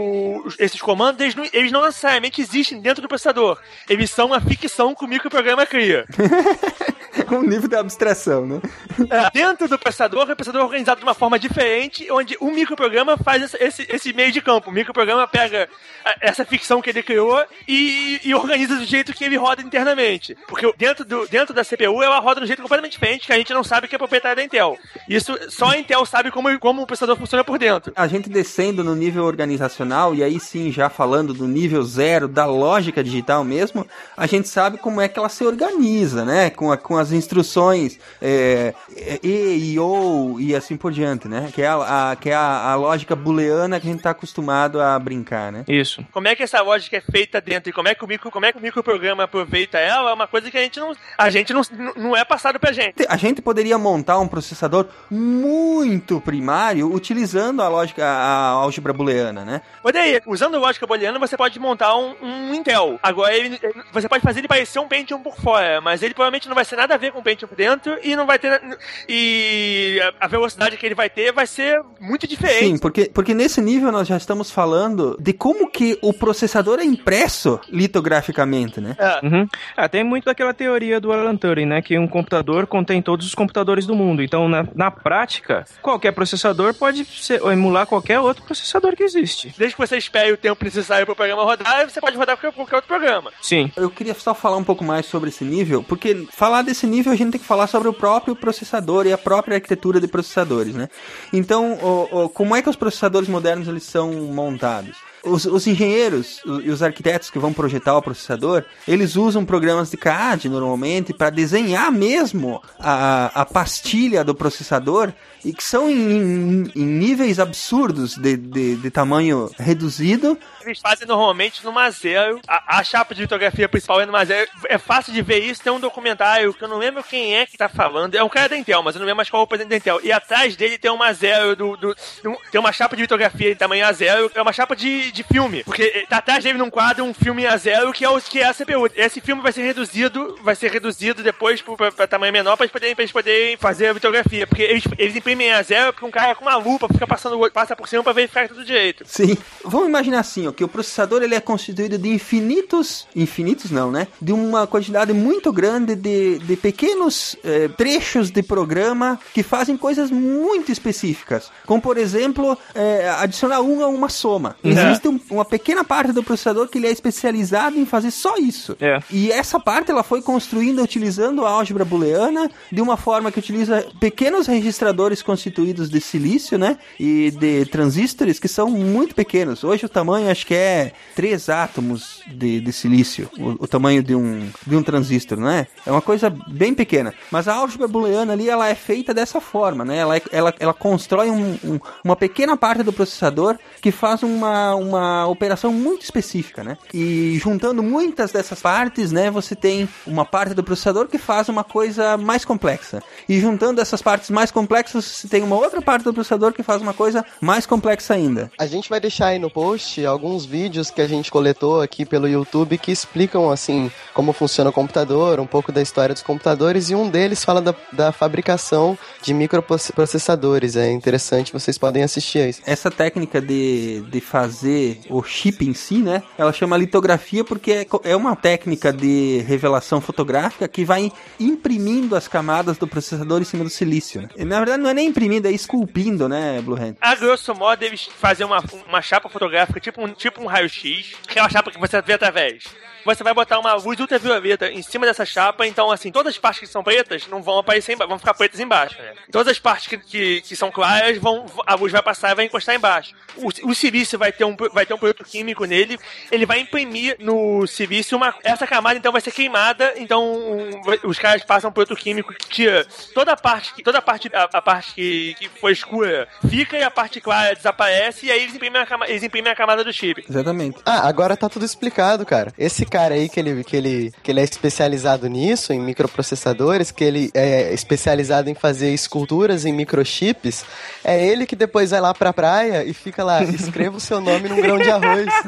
os- 0.45 0.59
esses 0.59 0.81
comandos, 0.81 1.21
eles 1.21 1.35
não, 1.35 1.45
eles 1.53 1.71
não 1.71 1.85
necessariamente 1.85 2.41
existem 2.41 2.79
dentro 2.81 3.01
do 3.01 3.07
processador. 3.07 3.57
Eles 3.89 4.09
são 4.11 4.27
uma 4.27 4.41
ficção 4.41 4.93
que 4.95 5.03
o 5.05 5.07
microprograma 5.07 5.65
cria. 5.65 6.05
um 7.31 7.41
nível 7.41 7.67
de 7.69 7.75
abstração, 7.75 8.45
né? 8.45 8.61
É, 9.09 9.29
dentro 9.31 9.67
do 9.67 9.77
processador, 9.77 10.23
o 10.23 10.35
processador 10.35 10.61
é 10.61 10.65
organizado 10.65 10.99
de 10.99 11.05
uma 11.05 11.13
forma 11.13 11.37
diferente, 11.39 12.07
onde 12.11 12.37
o 12.39 12.51
microprograma 12.51 13.17
faz 13.17 13.43
esse, 13.43 13.57
esse, 13.63 13.87
esse 13.89 14.13
meio 14.13 14.31
de 14.31 14.41
campo. 14.41 14.69
O 14.69 14.73
microprograma 14.73 15.27
pega 15.27 15.67
a- 16.05 16.15
essa 16.21 16.45
ficção 16.45 16.81
que 16.81 16.89
ele 16.89 17.03
criou 17.03 17.43
e, 17.67 18.19
e 18.23 18.33
organiza 18.33 18.75
do 18.75 18.85
jeito 18.85 19.13
que 19.13 19.23
ele 19.23 19.37
roda 19.37 19.61
internamente. 19.61 20.35
Porque 20.47 20.71
dentro, 20.77 21.05
do, 21.05 21.27
dentro 21.27 21.53
da 21.53 21.63
CPU, 21.63 22.01
ela 22.03 22.19
roda 22.19 22.39
de 22.39 22.43
um 22.45 22.47
jeito 22.47 22.61
completamente 22.61 22.93
diferente, 22.93 23.25
que 23.27 23.33
a 23.33 23.37
gente 23.37 23.53
não 23.53 23.63
sabe 23.63 23.87
que 23.87 23.95
é 23.95 23.97
proprietário 23.97 24.37
da 24.37 24.43
Intel. 24.43 24.77
Isso 25.07 25.37
só 25.49 25.67
a 25.71 25.77
Intel 25.77 26.05
sabe 26.05 26.31
como, 26.31 26.57
como 26.59 26.81
o 26.81 26.87
processador 26.87 27.17
funciona 27.17 27.43
por 27.43 27.57
dentro. 27.57 27.91
A 27.95 28.07
gente 28.07 28.29
descendo 28.29 28.83
no 28.83 28.95
nível 28.95 29.25
organizacional, 29.25 30.13
e 30.15 30.23
aí 30.23 30.39
sim, 30.39 30.71
já 30.71 30.89
falando 30.89 31.33
do 31.33 31.47
nível 31.47 31.83
zero 31.83 32.27
da 32.27 32.45
lógica 32.45 33.03
digital 33.03 33.43
mesmo, 33.43 33.85
a 34.15 34.25
gente 34.27 34.47
sabe 34.47 34.77
como 34.77 35.01
é 35.01 35.07
que 35.07 35.17
ela 35.19 35.29
se 35.29 35.43
organiza, 35.43 36.23
né? 36.25 36.49
Com, 36.49 36.71
a- 36.71 36.77
com 36.77 36.97
as 36.97 37.08
instruções 37.11 37.99
é, 38.21 38.73
é, 38.95 39.19
E 39.23 39.73
e 39.73 39.79
O 39.79 40.37
e 40.39 40.55
assim 40.55 40.77
por 40.77 40.91
diante, 40.91 41.27
né? 41.27 41.49
Que 41.53 41.61
é, 41.61 41.67
a, 41.67 42.11
a- 42.11 42.15
que 42.15 42.29
é 42.29 42.35
a, 42.35 42.71
a 42.71 42.75
lógica 42.75 43.15
booleana 43.15 43.79
que 43.79 43.87
a 43.87 43.91
gente 43.91 44.01
tá 44.01 44.09
acostumado 44.11 44.81
a 44.81 44.97
brincar, 44.99 45.51
né? 45.51 45.63
Isso. 45.67 46.03
Como 46.11 46.27
é 46.27 46.35
que 46.35 46.43
essa 46.43 46.61
lógica 46.61 46.97
é 46.97 47.01
feita 47.01 47.39
dentro 47.41 47.69
e 47.69 47.73
como 47.73 47.87
é 47.87 47.95
que 47.95 48.03
o, 48.03 48.07
micro, 48.07 48.29
como 48.31 48.45
é 48.45 48.51
que 48.51 48.57
o 48.57 48.61
microprograma 48.61 49.23
aproveita 49.23 49.77
ela 49.77 50.11
é 50.11 50.13
uma 50.13 50.27
coisa 50.27 50.49
que 50.51 50.57
a 50.57 50.61
gente 50.61 50.79
não, 50.79 50.93
a 51.17 51.29
gente 51.29 51.53
não, 51.53 51.61
não 51.95 52.15
é 52.15 52.23
passado 52.25 52.59
pra 52.59 52.71
gente. 52.71 53.05
A 53.07 53.17
gente 53.17 53.41
poderia 53.41 53.77
montar 53.77 54.19
um 54.19 54.27
processador 54.27 54.87
muito 55.09 56.19
primário 56.21 56.91
utilizando 56.93 57.61
a 57.61 57.67
lógica, 57.67 58.05
a, 58.05 58.09
a 58.09 58.47
álgebra 58.49 58.93
booleana, 58.93 59.43
né? 59.45 59.61
Poderia. 59.81 60.21
Usando 60.25 60.57
lógica 60.59 60.85
booleana, 60.87 61.19
você 61.19 61.37
pode 61.37 61.59
montar 61.59 61.95
um, 61.95 62.15
um 62.21 62.53
Intel. 62.53 62.99
Agora, 63.01 63.33
ele- 63.35 63.59
você 63.91 64.07
pode 64.09 64.23
fazer 64.23 64.39
ele 64.39 64.47
parecer 64.47 64.79
um 64.79 64.87
Pentium 64.87 65.19
por 65.21 65.35
fora, 65.39 65.79
mas 65.81 66.01
ele 66.01 66.13
provavelmente 66.13 66.47
não 66.47 66.55
vai 66.55 66.65
ser 66.65 66.75
nada 66.75 66.97
ver 66.99 67.11
com 67.11 67.19
o 67.19 67.23
Pentium 67.23 67.47
por 67.47 67.55
dentro 67.55 67.97
e 68.03 68.15
não 68.15 68.25
vai 68.25 68.37
ter. 68.37 68.61
E 69.07 69.99
a 70.19 70.27
velocidade 70.27 70.77
que 70.77 70.85
ele 70.85 70.95
vai 70.95 71.09
ter 71.09 71.31
vai 71.31 71.47
ser 71.47 71.81
muito 71.99 72.27
diferente. 72.27 72.65
Sim, 72.65 72.77
porque, 72.77 73.09
porque 73.13 73.33
nesse 73.33 73.61
nível 73.61 73.91
nós 73.91 74.07
já 74.07 74.17
estamos 74.17 74.51
falando 74.51 75.17
de 75.19 75.33
como 75.33 75.69
que 75.69 75.97
o 76.01 76.13
processador 76.13 76.79
é 76.79 76.83
impresso 76.83 77.59
litograficamente, 77.69 78.79
né? 78.81 78.95
É. 78.99 79.25
Uhum. 79.25 79.47
Ah, 79.75 79.89
tem 79.89 80.03
muito 80.03 80.25
daquela 80.25 80.53
teoria 80.53 80.99
do 80.99 81.11
Alan 81.11 81.35
Turing, 81.35 81.65
né? 81.65 81.81
Que 81.81 81.97
um 81.97 82.07
computador 82.07 82.67
contém 82.67 83.01
todos 83.01 83.25
os 83.25 83.35
computadores 83.35 83.85
do 83.85 83.95
mundo. 83.95 84.21
Então, 84.21 84.47
na, 84.47 84.67
na 84.75 84.91
prática, 84.91 85.65
qualquer 85.81 86.11
processador 86.11 86.73
pode 86.73 87.05
ser, 87.05 87.41
emular 87.43 87.85
qualquer 87.85 88.19
outro 88.19 88.43
processador 88.43 88.95
que 88.95 89.03
existe. 89.03 89.53
Desde 89.57 89.75
que 89.75 89.81
você 89.81 89.97
espere 89.97 90.31
o 90.31 90.37
tempo 90.37 90.63
necessário 90.63 91.05
para 91.05 91.13
o 91.13 91.15
programa 91.15 91.43
rodar, 91.43 91.89
você 91.89 92.01
pode 92.01 92.17
rodar 92.17 92.37
qualquer, 92.37 92.55
qualquer 92.55 92.75
outro 92.75 92.87
programa. 92.87 93.31
Sim. 93.41 93.71
Eu 93.75 93.89
queria 93.89 94.13
só 94.13 94.33
falar 94.33 94.57
um 94.57 94.63
pouco 94.63 94.83
mais 94.83 95.05
sobre 95.05 95.29
esse 95.29 95.43
nível, 95.43 95.83
porque 95.83 96.27
falar 96.31 96.61
desse 96.61 96.78
nível 96.87 97.11
a 97.11 97.15
gente 97.15 97.31
tem 97.31 97.41
que 97.41 97.45
falar 97.47 97.67
sobre 97.67 97.87
o 97.87 97.93
próprio 97.93 98.35
processador 98.35 99.05
e 99.05 99.13
a 99.13 99.17
própria 99.17 99.55
arquitetura 99.55 99.99
de 99.99 100.07
processadores, 100.07 100.73
né? 100.75 100.87
Então, 101.33 101.73
o- 101.81 102.23
o- 102.25 102.29
como 102.29 102.55
é 102.55 102.61
que 102.61 102.69
os 102.69 102.75
processadores 102.75 103.27
modernos 103.29 103.67
eles 103.67 103.83
são 103.83 104.11
montados? 104.13 104.95
Os, 105.21 105.43
os 105.45 105.67
engenheiros 105.67 106.41
e 106.63 106.71
os 106.71 106.81
arquitetos 106.81 107.29
que 107.29 107.37
vão 107.37 107.51
projetar 107.51 107.97
o 107.97 108.01
processador, 108.01 108.63
eles 108.87 109.17
usam 109.17 109.43
programas 109.43 109.91
de 109.91 109.97
CAD 109.97 110.47
normalmente 110.47 111.13
para 111.13 111.29
desenhar 111.29 111.91
mesmo 111.91 112.61
a, 112.79 113.41
a 113.41 113.45
pastilha 113.45 114.23
do 114.23 114.33
processador 114.33 115.11
e 115.43 115.53
que 115.53 115.63
são 115.63 115.89
em, 115.89 115.93
em- 115.95 116.71
em 116.75 116.85
níveis 116.85 117.39
absurdos 117.39 118.15
de, 118.17 118.35
de, 118.37 118.75
de 118.75 118.91
tamanho 118.91 119.49
reduzido 119.57 120.37
Eles 120.65 120.79
fazem 120.79 121.07
normalmente 121.07 121.63
numa 121.63 121.89
zero. 121.91 122.39
A, 122.47 122.79
a 122.79 122.83
chapa 122.83 123.15
de 123.15 123.21
litografia 123.21 123.67
principal 123.69 124.01
é 124.01 124.05
numa 124.05 124.23
zero. 124.25 124.49
É 124.67 124.77
fácil 124.77 125.13
de 125.13 125.21
ver 125.21 125.39
isso. 125.39 125.61
Tem 125.63 125.71
um 125.71 125.79
documentário 125.79 126.53
que 126.53 126.63
eu 126.63 126.67
não 126.67 126.77
lembro 126.77 127.03
quem 127.03 127.35
é 127.37 127.45
que 127.45 127.57
tá 127.57 127.69
falando. 127.69 128.15
É 128.15 128.23
um 128.23 128.29
cara 128.29 128.49
da 128.49 128.57
Intel, 128.57 128.83
mas 128.83 128.95
eu 128.95 128.99
não 128.99 129.05
lembro 129.05 129.17
mais 129.17 129.29
qual 129.29 129.41
é 129.41 129.45
o 129.45 129.47
presidente 129.47 129.69
da 129.71 129.77
Intel. 129.77 129.99
E 130.03 130.11
atrás 130.11 130.55
dele 130.55 130.77
tem 130.77 130.91
uma 130.91 131.11
zero 131.13 131.55
do. 131.55 131.77
do- 131.77 131.95
do- 132.23 132.37
tem 132.51 132.59
uma 132.59 132.71
chapa 132.71 132.95
de 132.95 133.01
litografia 133.03 133.51
em 133.51 133.55
tamanho 133.55 133.85
a 133.85 133.91
zero. 133.93 134.29
É 134.35 134.41
uma 134.41 134.53
chapa 134.53 134.75
de, 134.75 135.11
de 135.11 135.23
filme. 135.23 135.63
Porque 135.63 136.05
tá 136.09 136.17
atrás 136.17 136.43
dele 136.43 136.57
num 136.57 136.69
quadro 136.69 137.03
um 137.03 137.13
filme 137.13 137.45
a 137.45 137.55
zero 137.57 137.91
que 137.93 138.03
é, 138.03 138.09
o, 138.09 138.19
que 138.21 138.39
é 138.39 138.45
a 138.47 138.53
CPU. 138.53 138.89
Esse 138.95 139.21
filme 139.21 139.41
vai 139.41 139.51
ser 139.51 139.63
reduzido. 139.63 140.37
Vai 140.43 140.55
ser 140.55 140.71
reduzido 140.71 141.23
depois 141.23 141.61
pra, 141.61 141.91
pra 141.91 142.07
tamanho 142.07 142.33
menor 142.33 142.55
pra 142.57 142.65
eles 142.65 142.71
poderem, 142.71 142.95
pra 142.95 143.03
eles 143.03 143.11
poderem 143.11 143.57
fazer 143.57 143.87
a 143.87 143.93
litografia. 143.93 144.45
Porque 144.45 144.63
eles, 144.63 144.83
eles 144.97 145.15
imprimem 145.29 145.51
a 145.51 145.61
zero 145.61 145.93
porque 145.93 146.05
um 146.05 146.11
cara 146.11 146.33
com 146.33 146.43
uma 146.45 146.55
lupa 146.57 146.87
fica 146.91 147.05
passando, 147.05 147.37
passa 147.51 147.75
por 147.75 147.87
cima 147.87 148.01
pra 148.03 148.13
verificar 148.13 148.47
tudo 148.47 148.65
direito. 148.65 149.03
Sim. 149.05 149.37
Vamos 149.63 149.87
imaginar 149.87 150.19
assim, 150.19 150.47
ó, 150.47 150.51
que 150.51 150.63
o 150.63 150.67
processador 150.67 151.21
ele 151.21 151.35
é 151.35 151.39
constituído 151.39 151.97
de 151.97 152.09
infinitos, 152.09 153.07
infinitos 153.15 153.69
não, 153.71 153.91
né? 153.91 154.07
De 154.21 154.33
uma 154.33 154.65
quantidade 154.65 155.13
muito 155.13 155.51
grande 155.51 155.95
de, 155.95 156.39
de 156.39 156.55
pequenos 156.55 157.35
eh, 157.43 157.67
trechos 157.77 158.31
de 158.31 158.41
programa 158.41 159.19
que 159.33 159.43
fazem 159.43 159.77
coisas 159.77 160.09
muito 160.09 160.71
específicas. 160.71 161.51
Como, 161.65 161.81
por 161.81 161.97
exemplo, 161.97 162.57
eh, 162.73 163.09
adicionar 163.19 163.61
um 163.61 163.83
a 163.83 163.87
uma 163.87 164.09
soma. 164.09 164.55
Uhum. 164.63 164.71
Existe 164.71 165.07
um- 165.07 165.19
uma 165.29 165.45
pequena 165.45 165.83
parte 165.83 166.11
do 166.11 166.23
processador 166.23 166.67
que 166.67 166.77
ele 166.77 166.87
é 166.87 166.91
especializado 166.91 167.77
em 167.77 167.85
fazer 167.85 168.11
só 168.11 168.35
isso. 168.37 168.75
É. 168.81 168.99
E 169.11 169.31
essa 169.31 169.59
parte 169.59 169.91
ela 169.91 170.03
foi 170.03 170.21
construída 170.21 170.81
utilizando 170.81 171.45
a 171.45 171.49
álgebra 171.49 171.85
booleana 171.85 172.49
de 172.71 172.81
uma 172.81 172.97
forma 172.97 173.31
que 173.31 173.39
utiliza 173.39 173.85
pequenos 173.99 174.47
registradores 174.47 175.18
constituídos 175.21 175.89
de 175.89 175.99
silício, 176.01 176.57
né? 176.57 176.77
E 176.99 177.31
de 177.31 177.65
transistores 177.65 178.39
que 178.39 178.47
são 178.47 178.69
muito 178.69 179.15
pequenos. 179.15 179.63
Hoje 179.63 179.85
o 179.85 179.89
tamanho 179.89 180.29
acho 180.29 180.45
que 180.45 180.53
é 180.53 180.93
3 181.15 181.49
átomos 181.49 182.21
de, 182.27 182.59
de 182.59 182.71
silício, 182.73 183.29
o, 183.37 183.63
o 183.63 183.67
tamanho 183.67 184.01
de 184.03 184.15
um, 184.15 184.49
de 184.65 184.75
um 184.75 184.83
transistor, 184.83 185.39
não 185.39 185.49
é? 185.49 185.67
É 185.85 185.91
uma 185.91 186.01
coisa 186.01 186.29
bem 186.47 186.73
pequena. 186.73 187.13
Mas 187.31 187.47
a 187.47 187.53
álgebra 187.55 187.87
booleana 187.87 188.33
ali 188.33 188.49
ela 188.49 188.67
é 188.67 188.75
feita 188.75 189.13
dessa 189.13 189.39
forma, 189.41 189.83
né? 189.85 189.97
Ela, 189.97 190.17
é- 190.17 190.21
ela, 190.31 190.53
ela 190.59 190.73
constrói 190.73 191.29
um- 191.29 191.57
um- 191.63 191.79
uma 192.03 192.15
pequena 192.15 192.55
parte 192.57 192.83
do 192.83 192.93
processador 192.93 193.57
que 193.81 193.91
faz 193.91 194.23
uma, 194.23 194.75
uma 194.75 195.27
operação 195.27 195.71
muito 195.73 196.03
específica, 196.03 196.63
né? 196.63 196.77
E 196.93 197.37
juntando 197.41 197.81
muitas 197.83 198.31
dessas 198.31 198.61
partes, 198.61 199.11
né, 199.11 199.29
você 199.31 199.55
tem 199.55 199.87
uma 200.05 200.25
parte 200.25 200.53
do 200.53 200.63
processador 200.63 201.07
que 201.07 201.17
faz 201.17 201.49
uma 201.49 201.63
coisa 201.63 202.17
mais 202.17 202.43
complexa. 202.45 203.01
E 203.27 203.39
juntando 203.39 203.81
essas 203.81 204.01
partes 204.01 204.29
mais 204.29 204.51
complexas, 204.51 205.05
tem 205.29 205.43
uma 205.43 205.55
outra 205.55 205.81
parte 205.81 206.03
do 206.03 206.13
processador 206.13 206.53
que 206.53 206.63
faz 206.63 206.81
uma 206.81 206.93
coisa 206.93 207.25
mais 207.41 207.65
complexa 207.65 208.13
ainda. 208.13 208.51
A 208.57 208.65
gente 208.65 208.89
vai 208.89 208.99
deixar 208.99 209.27
aí 209.27 209.39
no 209.39 209.49
post 209.49 210.05
alguns 210.05 210.45
vídeos 210.45 210.89
que 210.89 211.01
a 211.01 211.07
gente 211.07 211.31
coletou 211.31 211.81
aqui 211.81 212.05
pelo 212.05 212.27
YouTube 212.27 212.77
que 212.77 212.91
explicam, 212.91 213.49
assim, 213.49 213.91
como 214.13 214.33
funciona 214.33 214.69
o 214.69 214.73
computador, 214.73 215.39
um 215.39 215.47
pouco 215.47 215.71
da 215.71 215.81
história 215.81 216.13
dos 216.13 216.23
computadores, 216.23 216.89
e 216.89 216.95
um 216.95 217.09
deles 217.09 217.43
fala 217.43 217.61
da, 217.61 217.75
da 217.91 218.11
fabricação 218.11 218.97
de 219.21 219.33
microprocessadores. 219.33 220.75
É 220.75 220.91
interessante, 220.91 221.53
vocês 221.53 221.77
podem 221.77 222.03
assistir 222.03 222.39
a 222.39 222.47
isso. 222.47 222.61
Essa 222.65 222.91
técnica 222.91 223.41
de, 223.41 224.01
de 224.09 224.21
fazer 224.21 225.01
o 225.09 225.23
chip 225.23 225.65
em 225.67 225.73
si, 225.73 225.97
né? 225.97 226.23
Ela 226.37 226.53
chama 226.53 226.77
litografia 226.77 227.43
porque 227.43 227.71
é, 227.71 227.87
é 228.03 228.15
uma 228.15 228.35
técnica 228.35 228.91
de 228.91 229.43
revelação 229.47 230.01
fotográfica 230.01 230.67
que 230.67 230.85
vai 230.85 231.11
imprimindo 231.39 232.15
as 232.15 232.27
camadas 232.27 232.77
do 232.77 232.87
processador 232.87 233.41
em 233.41 233.45
cima 233.45 233.63
do 233.63 233.69
silício. 233.69 234.21
Né? 234.21 234.29
Na 234.45 234.57
verdade, 234.59 234.81
não 234.81 234.89
é 234.89 234.93
nem 234.99 235.07
imprimindo, 235.07 235.47
é 235.47 235.51
esculpindo, 235.51 236.27
né, 236.27 236.61
Blue 236.61 236.77
Hand? 236.77 236.95
A 236.99 237.15
grosso 237.15 237.55
modo, 237.55 237.81
eles 237.83 238.09
fazem 238.19 238.45
uma, 238.45 238.61
uma 238.87 239.01
chapa 239.01 239.29
fotográfica, 239.29 239.79
tipo 239.79 240.03
um, 240.03 240.11
tipo 240.13 240.41
um 240.41 240.45
raio-x, 240.45 241.13
aquela 241.27 241.49
chapa 241.49 241.71
que 241.71 241.79
você 241.79 242.01
vê 242.01 242.13
através. 242.13 242.65
Você 243.05 243.23
vai 243.23 243.33
botar 243.33 243.59
uma 243.59 243.73
luz 243.75 243.99
ultravioleta 243.99 244.69
em 244.71 244.81
cima 244.81 245.05
dessa 245.05 245.25
chapa, 245.25 245.65
então, 245.65 245.91
assim, 245.91 246.11
todas 246.11 246.33
as 246.33 246.39
partes 246.39 246.59
que 246.61 246.67
são 246.67 246.83
pretas 246.83 247.27
não 247.27 247.41
vão 247.41 247.59
aparecer 247.59 247.93
embaixo, 247.93 248.09
vão 248.09 248.19
ficar 248.19 248.33
pretas 248.33 248.59
embaixo. 248.59 248.97
né? 249.01 249.13
Todas 249.31 249.51
as 249.51 249.59
partes 249.59 249.87
que, 249.87 249.97
que, 249.97 250.41
que 250.41 250.55
são 250.55 250.71
claras, 250.71 251.17
vão, 251.17 251.45
a 251.65 251.75
luz 251.75 251.91
vai 251.91 252.01
passar 252.01 252.31
e 252.31 252.35
vai 252.35 252.45
encostar 252.45 252.75
embaixo. 252.75 253.13
O, 253.37 253.69
o 253.69 253.75
silício 253.75 254.17
vai 254.19 254.31
ter, 254.31 254.43
um, 254.43 254.55
vai 254.73 254.85
ter 254.85 254.93
um 254.93 254.97
produto 254.97 255.23
químico 255.23 255.65
nele, 255.65 255.97
ele 256.31 256.45
vai 256.45 256.59
imprimir 256.59 257.15
no 257.19 257.65
silício 257.67 258.17
uma. 258.17 258.33
Essa 258.43 258.67
camada, 258.67 258.97
então, 258.97 259.11
vai 259.11 259.21
ser 259.21 259.31
queimada, 259.31 259.93
então 259.97 260.23
um, 260.33 260.81
os 261.03 261.17
caras 261.19 261.43
passam 261.43 261.69
um 261.69 261.73
produto 261.73 261.97
químico 261.97 262.33
que 262.33 262.47
tira 262.49 262.85
toda 263.13 263.31
a 263.33 263.37
parte, 263.37 263.73
que- 263.73 263.83
toda 263.83 263.97
a 263.99 264.01
parte, 264.01 264.29
a, 264.33 264.43
a 264.53 264.61
parte 264.61 264.93
que, 264.93 265.35
que 265.35 265.49
foi 265.49 265.71
escura 265.71 266.27
fica 266.49 266.77
e 266.77 266.83
a 266.83 266.91
parte 266.91 267.19
clara 267.21 267.55
desaparece, 267.55 268.25
e 268.27 268.31
aí 268.31 268.41
eles 268.43 268.55
imprimem 268.55 268.81
a, 268.81 268.85
cama- 268.85 269.07
eles 269.07 269.23
imprimem 269.23 269.51
a 269.51 269.55
camada 269.55 269.83
do 269.83 269.93
chip. 269.93 270.25
Exatamente. 270.29 270.79
Ah, 270.85 271.07
agora 271.07 271.35
tá 271.37 271.47
tudo 271.49 271.65
explicado, 271.65 272.25
cara. 272.25 272.51
Esse 272.57 272.85
cara 272.89 273.15
aí 273.15 273.29
que 273.29 273.39
ele, 273.39 273.63
que 273.63 273.75
ele, 273.75 274.13
que 274.23 274.31
ele 274.31 274.39
é 274.39 274.43
especializado 274.43 275.27
nisso, 275.27 275.71
em 275.71 275.79
microprocessadores, 275.79 276.91
que 276.91 277.03
ele 277.03 277.31
é 277.33 277.73
especializado 277.73 278.49
em 278.49 278.55
fazer 278.55 278.93
esculturas 278.93 279.65
em 279.65 279.73
microchips, 279.73 280.65
é 281.03 281.25
ele 281.25 281.45
que 281.45 281.55
depois 281.55 281.91
vai 281.91 282.01
lá 282.01 282.13
pra 282.13 282.33
praia 282.33 282.83
e 282.83 282.93
fica 282.93 283.23
lá, 283.23 283.43
escreva 283.43 283.97
o 283.97 283.99
seu 283.99 284.19
nome 284.19 284.49
num 284.49 284.61
grão 284.61 284.77
de 284.77 284.89
arroz. 284.89 285.29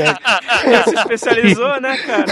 Tá? 0.00 0.40
Se 0.84 0.94
especializou, 0.94 1.80
né, 1.80 1.96
cara? 1.98 2.26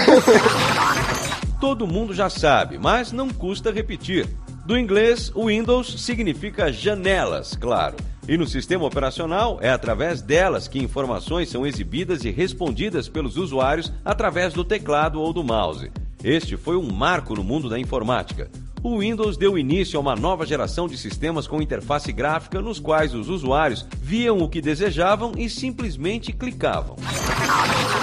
Todo 1.61 1.87
mundo 1.87 2.15
já 2.15 2.31
sabe, 2.31 2.79
mas 2.79 3.13
não 3.13 3.29
custa 3.29 3.71
repetir. 3.71 4.29
Do 4.65 4.77
inglês, 4.77 5.33
o 5.35 5.47
Windows 5.47 6.05
significa 6.05 6.73
janelas, 6.73 7.57
claro. 7.57 7.97
E 8.29 8.37
no 8.37 8.47
sistema 8.47 8.85
operacional 8.85 9.59
é 9.63 9.71
através 9.71 10.21
delas 10.21 10.69
que 10.69 10.79
informações 10.79 11.49
são 11.49 11.67
exibidas 11.67 12.27
e 12.27 12.31
respondidas 12.31 13.09
pelos 13.09 13.39
usuários 13.39 13.91
através 14.05 14.53
do 14.53 14.63
teclado 14.63 15.19
ou 15.19 15.33
do 15.33 15.43
mouse. 15.43 15.91
Este 16.23 16.55
foi 16.55 16.77
um 16.77 16.93
marco 16.93 17.35
no 17.35 17.43
mundo 17.43 17.71
da 17.71 17.79
informática. 17.79 18.51
O 18.83 18.99
Windows 19.01 19.37
deu 19.37 19.59
início 19.59 19.99
a 19.99 20.01
uma 20.01 20.15
nova 20.15 20.47
geração 20.47 20.87
de 20.87 20.97
sistemas 20.97 21.47
com 21.47 21.61
interface 21.61 22.13
gráfica 22.13 22.61
nos 22.61 22.79
quais 22.79 23.13
os 23.15 23.29
usuários 23.29 23.85
viam 24.01 24.39
o 24.39 24.49
que 24.49 24.61
desejavam 24.61 25.33
e 25.37 25.51
simplesmente 25.51 26.33
clicavam. 26.33 26.97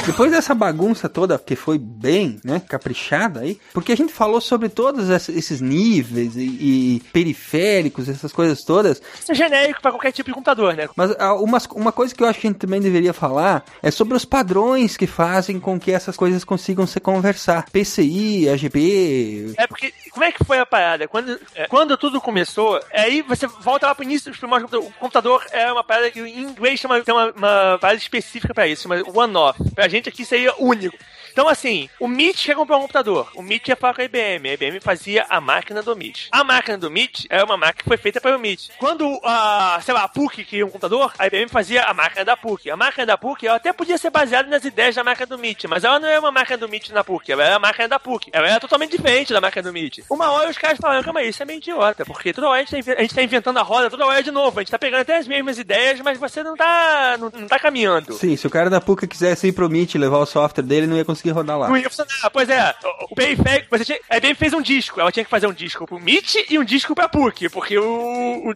Depois 0.05 0.29
dessa 0.31 0.53
bagunça 0.53 1.09
toda, 1.09 1.39
que 1.39 1.55
foi 1.55 1.79
bem, 1.79 2.37
né, 2.43 2.61
caprichada 2.67 3.39
aí, 3.39 3.57
porque 3.73 3.91
a 3.91 3.97
gente 3.97 4.13
falou 4.13 4.39
sobre 4.39 4.69
todos 4.69 5.09
ess- 5.09 5.29
esses 5.29 5.59
níveis 5.61 6.35
e, 6.35 6.41
e 6.41 7.01
periféricos, 7.11 8.07
essas 8.07 8.31
coisas 8.31 8.63
todas, 8.63 9.01
Isso 9.19 9.31
é 9.31 9.35
genérico 9.35 9.81
pra 9.81 9.91
qualquer 9.91 10.11
tipo 10.11 10.29
de 10.29 10.33
computador, 10.35 10.75
né? 10.75 10.87
mas 10.95 11.11
ah, 11.17 11.33
umas- 11.33 11.65
uma 11.73 11.91
coisa 11.91 12.13
que 12.13 12.21
eu 12.21 12.27
acho 12.27 12.39
que 12.39 12.45
a 12.45 12.51
gente 12.51 12.59
também 12.59 12.79
deveria 12.79 13.13
falar 13.13 13.65
é 13.81 13.89
sobre 13.89 14.15
os 14.15 14.23
padrões 14.25 14.95
que 14.95 15.07
fazem 15.07 15.59
com 15.59 15.79
que 15.79 15.91
essas 15.91 16.15
coisas 16.15 16.43
consigam 16.43 16.85
se 16.85 16.99
conversar. 16.99 17.65
PCI, 17.71 18.47
AGB, 18.49 19.55
É 19.57 19.65
porque, 19.65 19.91
como 20.15 20.23
é 20.23 20.31
que 20.31 20.45
foi 20.45 20.57
a 20.57 20.65
parada? 20.65 21.09
Quando, 21.09 21.37
é, 21.53 21.67
quando 21.67 21.97
tudo 21.97 22.21
começou, 22.21 22.81
aí 22.93 23.21
você 23.21 23.45
volta 23.47 23.87
lá 23.87 23.93
pro 23.93 24.05
início 24.05 24.31
dos 24.31 24.39
primórdios 24.39 24.71
do 24.71 24.81
computador. 24.81 24.95
O 24.95 24.99
computador 24.99 25.45
é 25.51 25.69
uma 25.69 25.83
parada 25.83 26.09
que 26.09 26.21
em 26.21 26.39
inglês 26.39 26.79
chama, 26.79 27.01
tem 27.01 27.13
uma, 27.13 27.31
uma 27.33 27.77
parada 27.79 27.95
específica 27.95 28.53
pra 28.53 28.65
isso, 28.65 28.83
chama 28.83 29.03
one-off. 29.13 29.59
Pra 29.75 29.89
gente 29.89 30.07
aqui 30.07 30.23
seria 30.23 30.55
único. 30.57 30.97
Então, 31.35 31.49
assim, 31.49 31.89
o 31.99 32.07
MIT 32.07 32.45
quer 32.45 32.55
comprar 32.55 32.77
um 32.77 32.83
computador. 32.83 33.29
O 33.35 33.41
MIT 33.41 33.67
ia 33.67 33.75
falar 33.75 33.93
com 33.93 33.99
a 33.99 34.05
IBM. 34.05 34.47
A 34.47 34.53
IBM 34.53 34.79
fazia 34.79 35.25
a 35.27 35.41
máquina 35.41 35.83
do 35.83 35.91
MIT. 35.91 36.29
A 36.31 36.45
máquina 36.45 36.77
do 36.77 36.87
MIT 36.87 37.27
é 37.29 37.43
uma 37.43 37.57
máquina 37.57 37.83
que 37.83 37.89
foi 37.89 37.97
feita 37.97 38.21
para 38.21 38.37
o 38.37 38.39
MIT. 38.39 38.71
Quando, 38.77 39.19
a, 39.21 39.77
sei 39.83 39.93
lá, 39.93 40.03
a 40.03 40.07
PUC 40.07 40.45
queria 40.45 40.65
um 40.65 40.69
computador, 40.69 41.11
a 41.19 41.27
IBM 41.27 41.49
fazia 41.49 41.83
a 41.83 41.93
máquina 41.93 42.23
da 42.23 42.37
PUC. 42.37 42.71
A 42.71 42.77
máquina 42.77 43.05
da 43.05 43.17
PUC 43.17 43.45
ela 43.45 43.57
até 43.57 43.73
podia 43.73 43.97
ser 43.97 44.11
baseada 44.11 44.49
nas 44.49 44.63
ideias 44.63 44.95
da 44.95 45.03
máquina 45.03 45.25
do 45.25 45.35
MIT, 45.35 45.67
mas 45.67 45.83
ela 45.83 45.99
não 45.99 46.07
é 46.07 46.17
uma 46.17 46.31
máquina 46.31 46.57
do 46.57 46.67
MIT 46.67 46.93
na 46.93 47.03
PUC, 47.03 47.29
ela 47.29 47.43
é 47.43 47.51
a 47.51 47.59
máquina 47.59 47.89
da 47.89 47.99
PUC. 47.99 48.29
Ela 48.31 48.47
é 48.47 48.57
totalmente 48.57 48.91
diferente 48.91 49.33
da 49.33 49.41
máquina 49.41 49.63
do 49.63 49.69
MIT. 49.69 50.05
Uma 50.09 50.31
hora 50.31 50.49
os 50.49 50.57
caras 50.57 50.77
falaram, 50.77 51.03
calma 51.03 51.19
aí, 51.19 51.27
isso 51.27 51.43
é 51.43 51.45
meio 51.45 51.57
idiota, 51.57 52.05
porque 52.05 52.31
toda 52.31 52.47
hora 52.47 52.61
a 52.61 52.63
gente, 52.63 52.81
tá, 52.81 53.15
tá 53.15 53.21
inventando 53.21 53.57
a 53.57 53.61
roda, 53.61 53.89
toda 53.89 54.05
hora 54.05 54.23
de 54.23 54.31
novo. 54.31 54.57
A 54.57 54.61
gente 54.63 54.71
tá 54.71 54.79
pegando 54.79 55.01
até 55.01 55.17
as 55.17 55.27
mesmas 55.27 55.59
ideias, 55.59 55.99
mas 55.99 56.17
você 56.17 56.41
não 56.43 56.55
tá, 56.55 57.17
não, 57.19 57.29
não 57.29 57.47
tá 57.49 57.59
caminhando. 57.59 58.13
Sim, 58.13 58.37
se 58.37 58.47
o 58.47 58.49
cara 58.49 58.69
da 58.69 58.79
PUC 58.79 59.05
quisesse 59.05 59.47
ir 59.47 59.51
pro 59.51 59.65
e 59.75 59.97
levar 59.97 60.19
o 60.19 60.25
software 60.25 60.63
dele, 60.63 60.87
não 60.87 60.95
ia 60.95 61.03
conseguir 61.03 61.24
rodar 61.31 61.57
lá. 61.57 61.67
Não 61.69 61.77
ia 61.77 61.89
funcionar. 61.89 62.29
Pois 62.31 62.49
é, 62.49 62.73
o- 63.09 63.15
periférico, 63.15 63.67
você 63.69 63.85
tinha, 63.85 63.99
a 64.09 64.17
IBM 64.17 64.35
fez 64.35 64.53
um 64.53 64.61
disco, 64.61 64.99
ela 64.99 65.11
tinha 65.11 65.23
que 65.23 65.29
fazer 65.29 65.47
um 65.47 65.53
disco 65.53 65.85
pro 65.85 65.97
MIT 65.97 66.47
e 66.49 66.59
um 66.59 66.63
disco 66.63 66.93
pra 66.95 67.07
PUC, 67.09 67.49
porque 67.49 67.77
o... 67.77 68.49
o- 68.49 68.53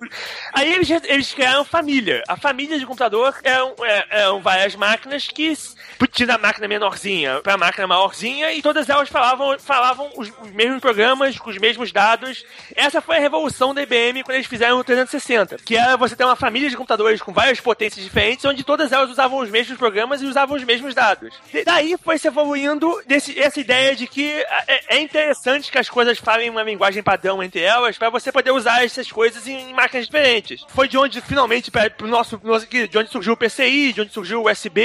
aí 0.53 0.73
eles, 0.73 0.89
eles 0.89 1.33
criaram 1.33 1.63
família. 1.65 2.23
A 2.27 2.35
família 2.37 2.77
de 2.79 2.85
computador 2.85 3.35
eram, 3.43 3.73
é- 3.83 4.05
eram 4.21 4.41
várias 4.41 4.75
máquinas 4.75 5.27
que 5.27 5.53
tinha 6.11 6.27
da 6.27 6.37
máquina 6.37 6.67
menorzinha 6.67 7.39
pra 7.41 7.57
máquina 7.57 7.85
maiorzinha 7.87 8.51
e 8.53 8.61
todas 8.61 8.89
elas 8.89 9.09
falavam, 9.09 9.57
falavam 9.59 10.09
os, 10.17 10.31
os 10.41 10.51
mesmos 10.51 10.79
programas, 10.79 11.37
com 11.37 11.49
os 11.49 11.57
mesmos 11.57 11.91
dados. 11.91 12.43
Essa 12.75 13.01
foi 13.01 13.17
a 13.17 13.19
revolução 13.19 13.73
da 13.73 13.81
IBM 13.83 14.23
quando 14.23 14.35
eles 14.35 14.47
fizeram 14.47 14.79
o 14.79 14.83
360, 14.83 15.57
que 15.63 15.75
era 15.75 15.95
você 15.97 16.15
ter 16.15 16.23
uma 16.25 16.35
família 16.35 16.69
de 16.69 16.75
computadores 16.77 17.21
com 17.21 17.31
várias 17.33 17.59
potências 17.59 18.03
diferentes, 18.03 18.45
onde 18.45 18.63
todas 18.63 18.91
elas 18.91 19.09
usavam 19.09 19.39
os 19.39 19.49
mesmos 19.49 19.77
programas 19.77 20.21
e 20.21 20.25
usavam 20.25 20.55
os 20.57 20.63
mesmos 20.63 20.93
dados. 20.95 21.33
Daí 21.65 21.95
foi 22.03 22.17
se 22.17 22.27
evoluindo 22.63 23.01
desse, 23.07 23.39
essa 23.39 23.59
ideia 23.59 23.95
de 23.95 24.07
que 24.07 24.29
é, 24.67 24.97
é 24.97 25.01
interessante 25.01 25.71
que 25.71 25.77
as 25.77 25.89
coisas 25.89 26.17
falem 26.17 26.49
uma 26.49 26.63
linguagem 26.63 27.01
padrão 27.01 27.41
entre 27.41 27.61
elas 27.61 27.97
para 27.97 28.09
você 28.09 28.31
poder 28.31 28.51
usar 28.51 28.83
essas 28.83 29.11
coisas 29.11 29.47
em 29.47 29.73
máquinas 29.73 30.05
diferentes. 30.05 30.63
Foi 30.69 30.87
de 30.87 30.97
onde 30.97 31.21
finalmente 31.21 31.71
para 31.71 31.91
nosso, 32.01 32.39
nosso 32.43 32.67
de 32.67 32.97
onde 32.97 33.09
surgiu 33.09 33.33
o 33.33 33.37
PCI, 33.37 33.93
de 33.93 34.01
onde 34.01 34.13
surgiu 34.13 34.41
o 34.43 34.49
USB. 34.51 34.81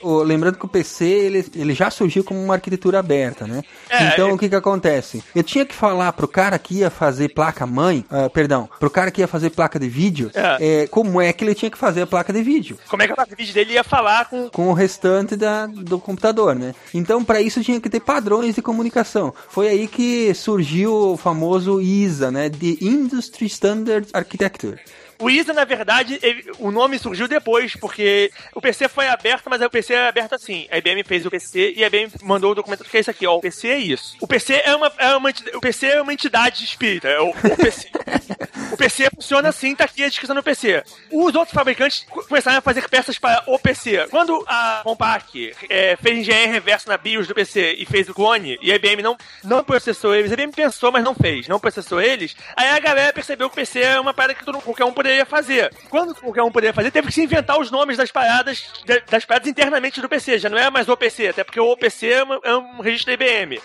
O- 0.00 0.22
lembrando 0.22 0.58
que 0.58 0.64
o 0.64 0.68
PC 0.68 1.04
ele, 1.04 1.46
ele 1.54 1.74
já 1.74 1.90
surgiu 1.90 2.24
como 2.24 2.42
uma 2.42 2.54
arquitetura 2.54 2.98
aberta, 2.98 3.46
né? 3.46 3.62
É, 3.88 4.04
então 4.08 4.28
é- 4.30 4.32
o 4.32 4.38
que 4.38 4.48
que 4.48 4.56
acontece? 4.56 5.22
Eu 5.34 5.42
tinha 5.42 5.64
que 5.66 5.74
falar 5.74 6.12
pro 6.12 6.28
cara 6.28 6.58
que 6.58 6.76
ia 6.78 6.90
fazer 6.90 7.28
placa 7.30 7.66
mãe, 7.66 8.04
ah, 8.10 8.28
perdão, 8.30 8.68
pro 8.78 8.90
cara 8.90 9.10
que 9.10 9.20
ia 9.20 9.28
fazer 9.28 9.50
placa 9.50 9.78
de 9.78 9.88
vídeo, 9.88 10.30
É. 10.34 10.82
é, 10.82 10.86
como 10.86 11.20
é 11.20 11.32
que 11.32 11.44
ele 11.44 11.54
tinha 11.54 11.70
que 11.70 11.78
fazer 11.78 12.02
a 12.02 12.06
placa 12.06 12.32
de 12.32 12.42
vídeo. 12.42 12.78
Como 12.88 13.02
é 13.02 13.06
que 13.06 13.12
a 13.12 13.16
placa 13.16 13.30
de 13.30 13.36
vídeo 13.36 13.54
dele 13.54 13.72
ia 13.74 13.84
falar 13.84 14.28
com 14.28 14.48
Com 14.50 14.68
o 14.68 14.72
restante 14.72 15.36
da, 15.36 15.66
do 15.66 15.98
computador, 15.98 16.54
né? 16.54 16.74
Então, 16.94 17.09
para 17.24 17.40
isso 17.40 17.62
tinha 17.62 17.80
que 17.80 17.90
ter 17.90 18.00
padrões 18.00 18.54
de 18.54 18.62
comunicação. 18.62 19.34
Foi 19.48 19.68
aí 19.68 19.88
que 19.88 20.32
surgiu 20.34 20.92
o 20.92 21.16
famoso 21.16 21.80
ISA, 21.80 22.30
né? 22.30 22.48
The 22.48 22.76
Industry 22.80 23.46
Standard 23.46 24.08
Architecture. 24.12 24.78
O 25.20 25.28
ISA, 25.30 25.52
na 25.52 25.64
verdade, 25.64 26.18
ele- 26.22 26.50
o 26.58 26.70
nome 26.70 26.98
surgiu 26.98 27.28
depois, 27.28 27.76
porque 27.76 28.32
o 28.54 28.60
PC 28.60 28.88
foi 28.88 29.06
aberto, 29.06 29.48
mas 29.50 29.60
o 29.62 29.70
PC 29.70 29.94
é 29.94 30.08
aberto 30.08 30.34
assim. 30.34 30.66
A 30.70 30.78
IBM 30.78 31.04
fez 31.04 31.24
o 31.26 31.30
PC 31.30 31.74
e 31.76 31.84
a 31.84 31.86
IBM 31.88 32.10
mandou 32.22 32.52
o 32.52 32.54
documento 32.54 32.84
que 32.84 32.96
é 32.96 33.00
isso 33.00 33.10
aqui, 33.10 33.26
ó. 33.26 33.36
O 33.36 33.40
PC 33.40 33.68
é 33.68 33.78
isso. 33.78 34.16
O 34.20 34.26
PC 34.26 34.62
é 34.64 34.74
uma, 34.74 34.92
é 34.98 35.14
uma, 35.14 35.30
o 35.54 35.60
PC 35.60 35.86
é 35.86 36.02
uma 36.02 36.12
entidade 36.12 36.64
espírita, 36.64 37.08
é 37.08 37.20
o, 37.20 37.28
o 37.30 37.56
PC. 37.56 37.88
o 38.72 38.76
PC 38.76 39.10
funciona 39.14 39.48
assim, 39.50 39.74
tá 39.74 39.84
aqui 39.84 40.02
a 40.04 40.08
descrição 40.08 40.34
do 40.34 40.42
PC. 40.42 40.82
Os 41.12 41.34
outros 41.34 41.52
fabricantes 41.54 42.04
co- 42.08 42.24
começaram 42.24 42.58
a 42.58 42.62
fazer 42.62 42.88
peças 42.88 43.18
para 43.18 43.42
o 43.46 43.58
PC. 43.58 44.06
Quando 44.10 44.42
a 44.48 44.80
Compaq 44.84 45.52
é, 45.68 45.96
fez 45.96 46.18
engenharia 46.18 46.52
reversa 46.52 46.88
na 46.90 46.96
BIOS 46.96 47.26
do 47.26 47.34
PC 47.34 47.74
e 47.78 47.84
fez 47.86 48.08
o 48.08 48.14
clone, 48.14 48.58
e 48.62 48.72
a 48.72 48.76
IBM 48.76 49.02
não, 49.02 49.16
não 49.44 49.62
processou 49.62 50.14
eles, 50.14 50.30
a 50.30 50.34
IBM 50.34 50.52
pensou, 50.52 50.90
mas 50.90 51.04
não 51.04 51.14
fez, 51.14 51.46
não 51.48 51.60
processou 51.60 52.00
eles, 52.00 52.34
aí 52.56 52.68
a 52.68 52.78
galera 52.78 53.12
percebeu 53.12 53.48
que 53.50 53.54
o 53.54 53.56
PC 53.56 53.80
é 53.80 54.00
uma 54.00 54.14
parada 54.14 54.34
que 54.34 54.44
todo, 54.44 54.60
qualquer 54.60 54.84
um 54.84 54.92
poderia 54.92 55.09
fazer. 55.26 55.72
Quando 55.88 56.14
qualquer 56.14 56.42
um 56.42 56.50
poderia 56.52 56.72
fazer, 56.74 56.90
teve 56.90 57.08
que 57.08 57.12
se 57.14 57.22
inventar 57.22 57.58
os 57.58 57.70
nomes 57.70 57.96
das 57.96 58.10
paradas, 58.10 58.64
da- 58.86 59.00
das 59.10 59.24
paradas 59.24 59.48
internamente 59.48 60.00
do 60.00 60.08
PC, 60.08 60.38
já 60.38 60.48
não 60.48 60.58
é 60.58 60.70
mais 60.70 60.88
o 60.88 60.96
PC, 60.96 61.28
até 61.28 61.44
porque 61.44 61.60
o 61.60 61.76
PC 61.76 62.06
é, 62.12 62.24
é 62.44 62.56
um 62.56 62.80
registro 62.80 63.06
da 63.16 63.24
IBM. 63.24 63.60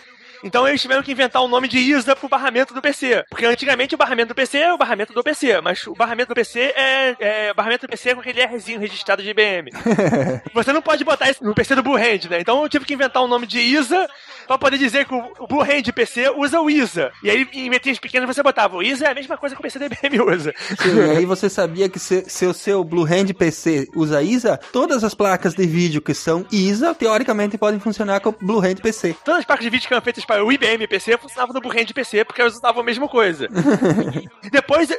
Então 0.45 0.67
eles 0.67 0.79
tiveram 0.79 1.01
que 1.01 1.11
inventar 1.11 1.41
o 1.41 1.47
nome 1.47 1.67
de 1.67 1.79
ISA 1.79 2.15
pro 2.15 2.29
barramento 2.29 2.71
do 2.71 2.81
PC. 2.81 3.25
Porque 3.31 3.47
antigamente 3.47 3.95
o 3.95 3.97
barramento 3.97 4.27
do 4.27 4.35
PC 4.35 4.59
é 4.59 4.71
o 4.71 4.77
barramento 4.77 5.11
do 5.11 5.23
PC, 5.23 5.59
mas 5.59 5.87
o 5.87 5.95
barramento 5.95 6.29
do 6.29 6.35
PC 6.35 6.59
é, 6.59 7.15
é 7.19 7.51
o 7.51 7.55
barramento 7.55 7.81
do 7.81 7.89
PC 7.89 8.13
com 8.13 8.21
aquele 8.21 8.45
Rzinho 8.45 8.79
registrado 8.79 9.23
de 9.23 9.29
IBM. 9.31 9.71
Você 10.53 10.71
não 10.71 10.83
pode 10.83 11.03
botar 11.03 11.31
isso 11.31 11.43
no 11.43 11.55
PC 11.55 11.73
do 11.73 11.81
Blue 11.81 11.97
Hand, 11.97 12.29
né? 12.29 12.39
Então 12.39 12.61
eu 12.61 12.69
tive 12.69 12.85
que 12.85 12.93
inventar 12.93 13.23
o 13.23 13.27
nome 13.27 13.47
de 13.47 13.59
ISA 13.59 14.07
pra 14.45 14.55
poder 14.55 14.77
dizer 14.77 15.05
que 15.05 15.15
o, 15.15 15.47
Blue 15.47 15.63
Hand 15.63 15.91
PC 15.95 16.29
usa 16.37 16.61
o 16.61 16.69
ISA. 16.69 17.11
E 17.23 17.29
aí 17.31 17.49
em 17.51 17.69
letrinhas 17.71 17.97
pequenas 17.97 18.27
você 18.27 18.43
botava 18.43 18.77
o 18.77 18.83
ISA 18.83 19.07
é 19.07 19.11
a 19.11 19.15
mesma 19.15 19.37
coisa 19.37 19.55
que 19.55 19.61
o 19.61 19.63
PC 19.63 19.79
da 19.79 19.87
IBM 19.87 20.21
usa. 20.21 20.53
Sim, 20.79 20.95
e 20.95 21.17
aí 21.17 21.25
você 21.25 21.49
sabia 21.49 21.89
que 21.89 21.97
se, 21.97 22.23
se 22.29 22.45
o 22.45 22.53
seu 22.53 22.83
Blue 22.83 23.03
Hand 23.03 23.33
PC 23.33 23.87
usa 23.95 24.21
ISA, 24.21 24.59
todas 24.71 25.03
as 25.03 25.15
placas 25.15 25.55
de 25.55 25.65
vídeo 25.65 26.03
que 26.03 26.13
são 26.13 26.45
ISA, 26.51 26.93
teoricamente 26.93 27.57
podem 27.57 27.79
funcionar 27.79 28.19
com 28.19 28.29
o 28.29 28.35
Blue 28.39 28.59
Hand 28.59 28.75
PC. 28.75 29.15
Todas 29.25 29.39
as 29.39 29.45
placas 29.45 29.63
de 29.63 29.71
vídeo 29.71 29.87
que 29.87 29.93
eram 29.93 30.03
feitas 30.03 30.23
para 30.23 30.34
o 30.43 30.51
IBM 30.51 30.87
PC 30.87 31.17
funcionavam 31.17 31.53
no 31.53 31.61
Blue 31.61 31.71
Hand 31.71 31.93
PC 31.93 32.25
porque 32.25 32.41
elas 32.41 32.55
usavam 32.55 32.81
a 32.81 32.85
mesma 32.85 33.07
coisa. 33.07 33.47
e 34.43 34.49
depois 34.51 34.89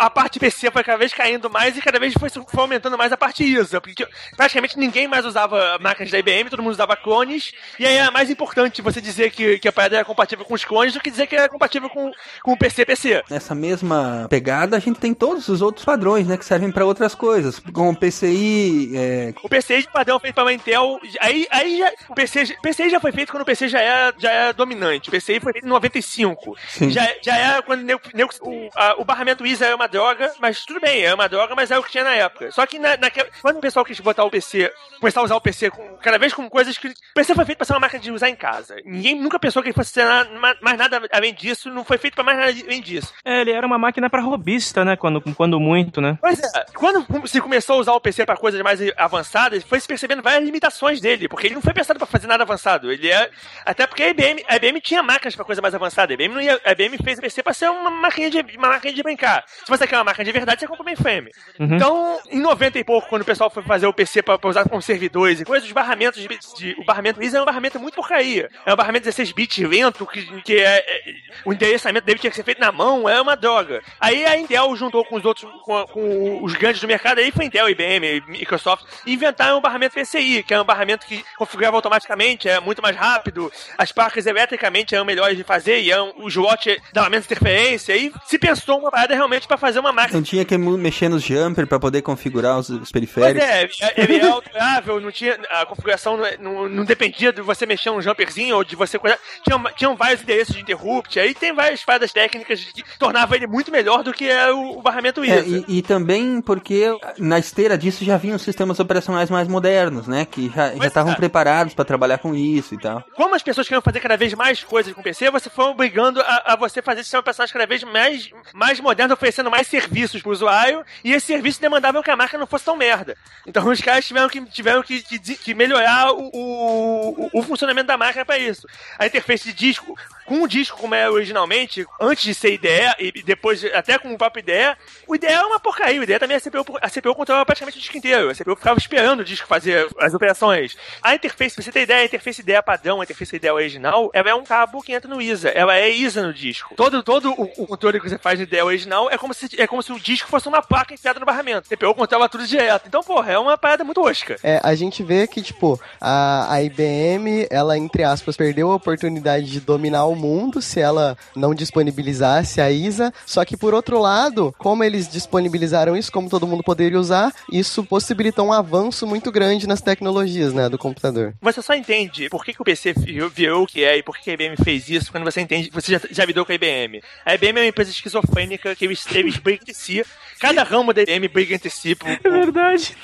a 0.00 0.08
parte 0.08 0.40
PC 0.40 0.70
foi 0.70 0.82
cada 0.82 0.96
vez 0.96 1.12
caindo 1.12 1.50
mais 1.50 1.76
e 1.76 1.82
cada 1.82 1.98
vez 1.98 2.14
foi, 2.14 2.30
foi 2.30 2.42
aumentando 2.54 2.96
mais 2.96 3.12
a 3.12 3.18
parte 3.18 3.44
ISA. 3.44 3.82
Porque 3.82 4.06
praticamente 4.34 4.78
ninguém 4.78 5.06
mais 5.06 5.26
usava 5.26 5.78
máquinas 5.78 6.10
da 6.10 6.18
IBM, 6.18 6.48
todo 6.48 6.62
mundo 6.62 6.72
usava 6.72 6.96
clones. 6.96 7.52
E 7.78 7.84
aí 7.84 7.96
era 7.96 8.10
mais 8.10 8.30
importante 8.30 8.80
você 8.80 8.98
dizer 8.98 9.30
que, 9.30 9.58
que 9.58 9.68
a 9.68 9.72
parada 9.72 9.96
era 9.96 10.04
compatível 10.04 10.46
com 10.46 10.54
os 10.54 10.64
clones 10.64 10.94
do 10.94 11.00
que 11.00 11.10
dizer 11.10 11.26
que 11.26 11.36
era 11.36 11.50
compatível 11.50 11.90
com, 11.90 12.10
com 12.42 12.52
o 12.52 12.56
PC-PC. 12.56 13.24
Nessa 13.28 13.54
mesma 13.54 14.26
pegada, 14.30 14.74
a 14.74 14.80
gente 14.80 14.98
tem 14.98 15.12
todos 15.12 15.48
os 15.48 15.60
outros 15.60 15.84
padrões, 15.84 16.26
né, 16.26 16.38
que 16.38 16.46
servem 16.46 16.72
para 16.72 16.86
outras 16.86 17.14
coisas, 17.14 17.60
como 17.72 17.94
PCI, 17.94 18.92
é, 18.96 19.34
O 19.42 19.48
PCI 19.50 19.82
de 19.82 19.88
padrão 19.88 20.18
feito 20.18 20.34
para 20.34 20.52
Intel, 20.52 20.98
aí, 21.20 21.46
aí 21.50 21.78
já, 21.78 21.92
o 22.08 22.14
PC, 22.14 22.56
PCI 22.62 22.88
já 22.88 23.00
foi 23.00 23.12
feito 23.12 23.30
quando 23.30 23.42
o 23.42 23.46
PC 23.46 23.68
já 23.68 23.80
era, 23.80 24.14
já 24.16 24.30
era 24.30 24.52
dominante. 24.52 24.79
O 25.08 25.10
PCI 25.10 25.40
foi 25.40 25.52
feito 25.52 25.66
em 25.66 25.68
95. 25.68 26.56
Sim. 26.68 26.90
Já, 26.90 27.08
já 27.22 27.36
era 27.36 27.62
quando 27.62 27.82
nego- 27.82 28.00
nego- 28.14 28.30
o, 28.42 28.68
a- 28.74 28.94
o 28.98 29.04
barramento 29.04 29.46
ISA 29.46 29.66
era 29.66 29.76
uma 29.76 29.88
droga, 29.88 30.32
mas 30.40 30.64
tudo 30.64 30.80
bem, 30.80 31.02
era 31.04 31.14
uma 31.14 31.28
droga, 31.28 31.54
mas 31.54 31.70
era 31.70 31.80
o 31.80 31.82
que 31.84 31.90
tinha 31.90 32.04
na 32.04 32.14
época. 32.14 32.50
Só 32.52 32.66
que 32.66 32.78
na, 32.78 32.96
naquela- 32.96 33.28
quando 33.42 33.56
o 33.56 33.60
pessoal 33.60 33.84
quis 33.84 33.98
botar 34.00 34.24
o 34.24 34.30
PC, 34.30 34.72
começar 35.00 35.20
a 35.20 35.24
usar 35.24 35.36
o 35.36 35.40
PC 35.40 35.70
com, 35.70 35.96
cada 35.98 36.18
vez 36.18 36.32
com 36.32 36.48
coisas 36.48 36.76
que. 36.78 36.88
O 36.88 36.92
PC 37.14 37.34
foi 37.34 37.44
feito 37.44 37.58
para 37.58 37.64
ser 37.66 37.72
uma 37.74 37.80
máquina 37.80 38.00
de 38.02 38.10
usar 38.10 38.28
em 38.28 38.36
casa. 38.36 38.76
Ninguém 38.84 39.14
nunca 39.20 39.38
pensou 39.38 39.62
que 39.62 39.68
ele 39.68 39.74
fosse 39.74 39.90
ser 39.92 40.04
na- 40.04 40.24
ma- 40.38 40.56
mais 40.60 40.78
nada 40.78 41.00
além 41.12 41.34
disso, 41.34 41.70
não 41.70 41.84
foi 41.84 41.98
feito 41.98 42.14
para 42.14 42.24
mais 42.24 42.38
nada 42.38 42.50
além 42.50 42.80
disso. 42.80 43.12
É, 43.24 43.40
ele 43.40 43.50
era 43.52 43.66
uma 43.66 43.78
máquina 43.78 44.08
pra 44.08 44.20
robista, 44.20 44.84
né? 44.84 44.96
Quando, 44.96 45.20
quando 45.34 45.58
muito, 45.60 46.00
né? 46.00 46.18
Pois 46.20 46.38
é, 46.38 46.66
quando 46.74 47.06
se 47.28 47.40
começou 47.40 47.76
a 47.76 47.78
usar 47.80 47.92
o 47.92 48.00
PC 48.00 48.24
para 48.24 48.36
coisas 48.36 48.60
mais 48.62 48.80
avançadas, 48.96 49.62
foi 49.64 49.80
se 49.80 49.86
percebendo 49.88 50.22
várias 50.22 50.44
limitações 50.44 51.00
dele, 51.00 51.28
porque 51.28 51.46
ele 51.46 51.54
não 51.54 51.62
foi 51.62 51.72
pensado 51.74 51.98
para 51.98 52.06
fazer 52.06 52.26
nada 52.26 52.42
avançado. 52.44 52.90
Ele 52.92 53.08
é 53.10 53.30
até 53.64 53.86
porque 53.86 54.02
a 54.02 54.08
IBM, 54.08 54.44
a 54.48 54.56
IBM 54.68 54.80
tinha 54.80 55.02
máquinas 55.02 55.34
para 55.34 55.44
coisa 55.44 55.60
mais 55.62 55.74
avançada. 55.74 56.12
A 56.12 56.14
IBM, 56.14 56.34
não 56.34 56.40
ia, 56.40 56.60
a 56.64 56.72
IBM 56.72 56.96
fez 57.02 57.18
o 57.18 57.22
PC 57.22 57.42
para 57.42 57.52
ser 57.54 57.70
uma 57.70 57.90
máquina 57.90 58.30
de 58.30 58.56
uma 58.56 58.68
máquina 58.68 58.92
de 58.92 59.02
brincar. 59.02 59.44
Se 59.46 59.68
você 59.68 59.86
quer 59.86 59.96
uma 59.96 60.04
máquina 60.04 60.24
de 60.24 60.32
verdade, 60.32 60.60
você 60.60 60.66
compra 60.66 60.82
o 60.82 60.84
mainframe. 60.84 61.30
Uhum. 61.58 61.74
Então, 61.76 62.20
em 62.30 62.40
90 62.40 62.78
e 62.78 62.84
pouco, 62.84 63.08
quando 63.08 63.22
o 63.22 63.24
pessoal 63.24 63.50
foi 63.50 63.62
fazer 63.62 63.86
o 63.86 63.92
PC 63.92 64.22
para 64.22 64.38
usar 64.48 64.68
como 64.68 64.80
servidores 64.82 65.40
e 65.40 65.44
coisas, 65.44 65.66
os 65.66 65.72
barramentos 65.72 66.20
de, 66.20 66.28
de- 66.56 66.76
o 66.80 66.84
barramento 66.84 67.22
ISA 67.22 67.38
é 67.38 67.42
um 67.42 67.44
barramento 67.44 67.78
muito 67.80 67.94
porcaria. 67.94 68.48
É 68.66 68.72
um 68.72 68.76
barramento 68.76 69.04
16 69.04 69.32
bits 69.32 69.58
lento 69.68 70.06
que, 70.06 70.42
que 70.42 70.56
é, 70.56 70.78
é- 70.78 71.02
o 71.44 71.52
endereçamento 71.52 72.04
dele 72.06 72.18
tinha 72.18 72.30
que 72.30 72.36
ser 72.36 72.44
feito 72.44 72.60
na 72.60 72.70
mão, 72.72 73.08
é 73.08 73.20
uma 73.20 73.36
droga. 73.36 73.82
Aí 73.98 74.24
a 74.24 74.36
Intel 74.36 74.74
juntou 74.76 75.04
com 75.04 75.16
os 75.16 75.24
outros, 75.24 75.50
com, 75.62 75.86
com 75.86 76.44
os 76.44 76.52
grandes 76.54 76.80
do 76.80 76.86
mercado, 76.88 77.18
aí 77.18 77.30
foi 77.30 77.44
Intel, 77.46 77.68
IBM, 77.68 78.22
Microsoft, 78.28 78.84
e 79.06 79.12
inventaram 79.14 79.58
o 79.58 79.60
barramento 79.60 79.94
PCI, 79.94 80.42
que 80.42 80.52
é 80.54 80.60
um 80.60 80.64
barramento 80.64 81.06
que 81.06 81.24
configurava 81.36 81.76
automaticamente, 81.76 82.48
é 82.48 82.60
muito 82.60 82.82
mais 82.82 82.96
rápido, 82.96 83.50
as 83.78 83.92
placas 83.92 84.26
eletricamente 84.50 84.94
eram 84.94 85.04
melhores 85.04 85.36
de 85.36 85.44
fazer, 85.44 85.80
e 85.80 85.90
eram, 85.90 86.12
os 86.18 86.34
watts 86.34 86.76
davam 86.92 87.10
menos 87.10 87.26
interferência, 87.26 87.96
e 87.96 88.12
se 88.26 88.38
pensou 88.38 88.78
uma 88.78 88.90
parada 88.90 89.14
realmente 89.14 89.46
para 89.46 89.56
fazer 89.56 89.78
uma 89.78 89.92
máquina 89.92 90.20
não 90.20 90.22
tinha 90.22 90.44
que 90.44 90.56
mexer 90.58 91.08
nos 91.08 91.22
jumper 91.22 91.66
para 91.66 91.78
poder 91.78 92.02
configurar 92.02 92.58
os, 92.58 92.68
os 92.68 92.78
Pois 92.78 92.92
periféricos. 92.92 93.80
é, 93.80 93.94
ele 93.96 94.16
é 94.16 94.26
alterável, 94.26 95.00
não 95.00 95.10
tinha, 95.10 95.38
a 95.50 95.64
configuração 95.66 96.16
não, 96.16 96.26
é- 96.26 96.36
não, 96.36 96.68
não 96.68 96.84
dependia 96.84 97.32
de 97.32 97.40
você 97.40 97.64
mexer 97.64 97.90
um 97.90 98.02
jumperzinho 98.02 98.56
ou 98.56 98.64
de 98.64 98.76
você 98.76 98.98
coisa. 98.98 99.18
Tinham, 99.44 99.62
tinham 99.76 99.96
vários 99.96 100.22
endereços 100.22 100.54
de 100.54 100.60
interrupt, 100.60 101.18
aí 101.18 101.34
tem 101.34 101.54
várias 101.54 101.84
paradas 101.84 102.12
técnicas 102.12 102.60
que 102.64 102.82
tornavam 102.98 103.36
ele 103.36 103.46
muito 103.46 103.70
melhor 103.70 104.02
do 104.02 104.12
que 104.12 104.28
é 104.28 104.50
o, 104.52 104.78
o 104.78 104.82
barramento 104.82 105.24
ISA. 105.24 105.34
É, 105.34 105.40
e, 105.68 105.78
e 105.78 105.82
também 105.82 106.40
porque 106.42 106.86
na 107.18 107.38
esteira 107.38 107.78
disso 107.78 108.04
já 108.04 108.16
vinham 108.16 108.38
sistemas 108.38 108.78
operacionais 108.80 109.30
mais 109.30 109.48
modernos, 109.48 110.06
né? 110.06 110.24
Que 110.24 110.50
já 110.54 110.74
já 110.74 110.86
estavam 110.86 111.12
é. 111.12 111.16
preparados 111.16 111.74
para 111.74 111.84
trabalhar 111.84 112.18
com 112.18 112.34
isso 112.34 112.74
e 112.74 112.78
tal. 112.78 113.02
Como 113.14 113.34
as 113.34 113.42
pessoas 113.42 113.66
queriam 113.66 113.82
fazer 113.82 114.00
cada 114.00 114.16
vez 114.16 114.34
mais 114.40 114.64
coisas 114.64 114.94
com 114.94 115.02
o 115.02 115.04
PC, 115.04 115.30
você 115.30 115.50
foi 115.50 115.66
obrigando 115.66 116.18
a, 116.22 116.54
a 116.54 116.56
você 116.56 116.80
fazer 116.80 117.02
sistemas 117.02 117.20
operacionais 117.20 117.52
cada 117.52 117.66
vez 117.66 117.84
mais, 117.84 118.30
mais 118.54 118.80
modernos, 118.80 119.12
oferecendo 119.12 119.50
mais 119.50 119.66
serviços 119.66 120.22
pro 120.22 120.32
usuário 120.32 120.82
e 121.04 121.12
esses 121.12 121.24
serviços 121.24 121.60
demandavam 121.60 122.02
que 122.02 122.10
a 122.10 122.16
marca 122.16 122.38
não 122.38 122.46
fosse 122.46 122.64
tão 122.64 122.74
merda. 122.74 123.18
Então 123.46 123.68
os 123.68 123.82
caras 123.82 124.06
tiveram 124.06 124.30
que, 124.30 124.40
tiveram 124.46 124.82
que, 124.82 125.02
que, 125.02 125.18
que 125.36 125.52
melhorar 125.52 126.12
o, 126.12 126.30
o, 126.32 127.30
o 127.34 127.42
funcionamento 127.42 127.88
da 127.88 127.98
máquina 127.98 128.24
para 128.24 128.38
isso. 128.38 128.66
A 128.98 129.04
interface 129.04 129.44
de 129.44 129.52
disco, 129.52 129.94
com 130.24 130.42
o 130.42 130.48
disco 130.48 130.78
como 130.78 130.94
é 130.94 131.10
originalmente, 131.10 131.84
antes 132.00 132.24
de 132.24 132.32
ser 132.32 132.54
IDE 132.54 132.94
e 132.98 133.22
depois 133.22 133.62
até 133.74 133.98
com 133.98 134.10
o 134.14 134.16
próprio 134.16 134.40
IDE, 134.40 134.74
o 135.06 135.14
IDE 135.16 135.26
é 135.26 135.42
uma 135.42 135.60
porcaria. 135.60 136.00
O 136.00 136.04
IDE 136.04 136.18
também 136.18 136.38
a 136.38 136.40
CPU, 136.40 136.78
a 136.80 136.88
CPU 136.88 137.14
controlava 137.14 137.44
praticamente 137.44 137.76
o 137.76 137.80
disco 137.80 137.98
inteiro. 137.98 138.30
A 138.30 138.34
CPU 138.34 138.56
ficava 138.56 138.78
esperando 138.78 139.20
o 139.20 139.24
disco 139.24 139.46
fazer 139.46 139.86
as 139.98 140.14
operações. 140.14 140.78
A 141.02 141.14
interface, 141.14 141.62
você 141.62 141.70
ter 141.70 141.82
ideia, 141.82 142.00
a 142.00 142.04
interface 142.06 142.40
IDE 142.40 142.62
padrão, 142.62 143.02
a 143.02 143.04
interface 143.04 143.36
IDE 143.36 143.50
original, 143.50 144.10
ela 144.14 144.29
é 144.30 144.34
um 144.34 144.44
cabo 144.44 144.82
que 144.82 144.92
entra 144.92 145.08
no 145.08 145.20
ISA. 145.20 145.48
Ela 145.50 145.76
é 145.76 145.90
ISA 145.90 146.22
no 146.22 146.32
disco. 146.32 146.74
Todo, 146.76 147.02
todo 147.02 147.32
o, 147.32 147.42
o 147.58 147.66
controle 147.66 148.00
que 148.00 148.08
você 148.08 148.18
faz 148.18 148.38
no 148.38 148.44
IDE 148.44 148.62
original 148.62 149.10
é 149.10 149.18
como, 149.18 149.34
se, 149.34 149.48
é 149.60 149.66
como 149.66 149.82
se 149.82 149.92
o 149.92 149.98
disco 149.98 150.28
fosse 150.28 150.48
uma 150.48 150.62
placa 150.62 150.94
enfiada 150.94 151.20
no 151.20 151.26
barramento. 151.26 151.66
A 151.70 151.76
CPU 151.76 151.94
controla 151.94 152.28
tudo 152.28 152.46
direto. 152.46 152.84
Então, 152.86 153.02
porra, 153.02 153.32
é 153.32 153.38
uma 153.38 153.58
parada 153.58 153.84
muito 153.84 154.00
osca. 154.00 154.36
É, 154.42 154.60
a 154.62 154.74
gente 154.74 155.02
vê 155.02 155.26
que, 155.26 155.42
tipo, 155.42 155.80
a, 156.00 156.52
a 156.52 156.62
IBM, 156.62 157.46
ela, 157.50 157.76
entre 157.76 158.02
aspas, 158.04 158.36
perdeu 158.36 158.70
a 158.70 158.76
oportunidade 158.76 159.46
de 159.46 159.60
dominar 159.60 160.04
o 160.06 160.14
mundo 160.14 160.62
se 160.62 160.80
ela 160.80 161.16
não 161.34 161.54
disponibilizasse 161.54 162.60
a 162.60 162.70
ISA. 162.70 163.12
Só 163.26 163.44
que, 163.44 163.56
por 163.56 163.74
outro 163.74 163.98
lado, 163.98 164.54
como 164.58 164.84
eles 164.84 165.08
disponibilizaram 165.08 165.96
isso, 165.96 166.12
como 166.12 166.30
todo 166.30 166.46
mundo 166.46 166.62
poderia 166.62 166.98
usar, 166.98 167.32
isso 167.50 167.84
possibilitou 167.84 168.46
um 168.46 168.52
avanço 168.52 169.06
muito 169.06 169.32
grande 169.32 169.66
nas 169.66 169.80
tecnologias, 169.80 170.52
né, 170.52 170.68
do 170.68 170.78
computador. 170.78 171.34
Você 171.40 171.60
só 171.60 171.74
entende 171.74 172.28
por 172.28 172.44
que, 172.44 172.54
que 172.54 172.62
o 172.62 172.64
PC 172.64 172.94
virou 173.32 173.64
o 173.64 173.66
que 173.66 173.84
é 173.84 173.98
e 173.98 174.02
por 174.02 174.16
que, 174.20 174.24
que 174.24 174.30
a 174.30 174.34
IBM 174.34 174.56
fez 174.62 174.88
isso 174.88 175.10
quando 175.10 175.24
você 175.24 175.40
entende, 175.40 175.70
você 175.72 175.92
já, 175.92 176.00
já 176.10 176.24
lidou 176.24 176.44
com 176.44 176.52
a 176.52 176.54
IBM. 176.54 177.02
A 177.24 177.34
IBM 177.34 177.58
é 177.58 177.62
uma 177.62 177.68
empresa 177.68 177.90
esquizofrênica 177.90 178.74
que 178.76 178.84
eles, 178.84 179.04
eles 179.12 179.36
brigam 179.38 179.62
entre 179.62 179.74
si. 179.74 180.04
Cada 180.38 180.62
ramo 180.62 180.92
da 180.92 181.02
IBM 181.02 181.28
briga 181.28 181.54
entre 181.54 181.70
si. 181.70 181.94
Por, 181.94 182.08
É 182.08 182.18
verdade. 182.30 182.96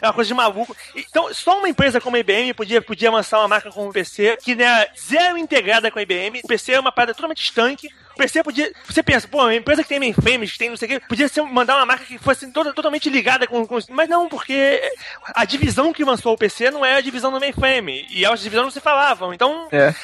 é 0.00 0.06
uma 0.06 0.12
coisa 0.12 0.28
de 0.28 0.34
maluco. 0.34 0.76
Então, 0.94 1.32
só 1.34 1.58
uma 1.58 1.68
empresa 1.68 2.00
como 2.00 2.16
a 2.16 2.20
IBM 2.20 2.54
podia, 2.54 2.80
podia 2.80 3.10
lançar 3.10 3.38
uma 3.40 3.48
marca 3.48 3.70
como 3.70 3.90
o 3.90 3.92
PC, 3.92 4.38
que 4.42 4.52
é 4.52 4.90
zero 4.98 5.36
integrada 5.36 5.90
com 5.90 5.98
a 5.98 6.02
IBM. 6.02 6.40
O 6.44 6.48
PC 6.48 6.72
é 6.72 6.80
uma 6.80 6.92
parada 6.92 7.14
totalmente 7.14 7.42
estanque. 7.42 7.88
PC 8.20 8.42
podia. 8.42 8.70
Você 8.86 9.02
pensa, 9.02 9.26
pô, 9.26 9.38
uma 9.42 9.54
empresa 9.54 9.82
que 9.82 9.88
tem 9.88 9.98
mainframes, 9.98 10.52
que 10.52 10.58
tem 10.58 10.70
não 10.70 10.76
sei 10.76 10.86
o 10.86 10.90
quê, 10.92 11.00
podia 11.08 11.28
ser, 11.28 11.42
mandar 11.42 11.76
uma 11.76 11.86
marca 11.86 12.04
que 12.04 12.18
fosse 12.18 12.50
toda, 12.52 12.72
totalmente 12.72 13.08
ligada 13.08 13.46
com, 13.46 13.66
com. 13.66 13.78
Mas 13.90 14.08
não, 14.08 14.28
porque 14.28 14.80
a 15.34 15.44
divisão 15.44 15.92
que 15.92 16.04
lançou 16.04 16.32
o 16.34 16.38
PC 16.38 16.70
não 16.70 16.84
é 16.84 16.96
a 16.96 17.00
divisão 17.00 17.32
do 17.32 17.40
mainframe. 17.40 18.06
E 18.10 18.24
as 18.26 18.40
divisões 18.40 18.64
não 18.66 18.70
se 18.70 18.80
falavam. 18.80 19.32
Então, 19.34 19.68
É. 19.72 19.94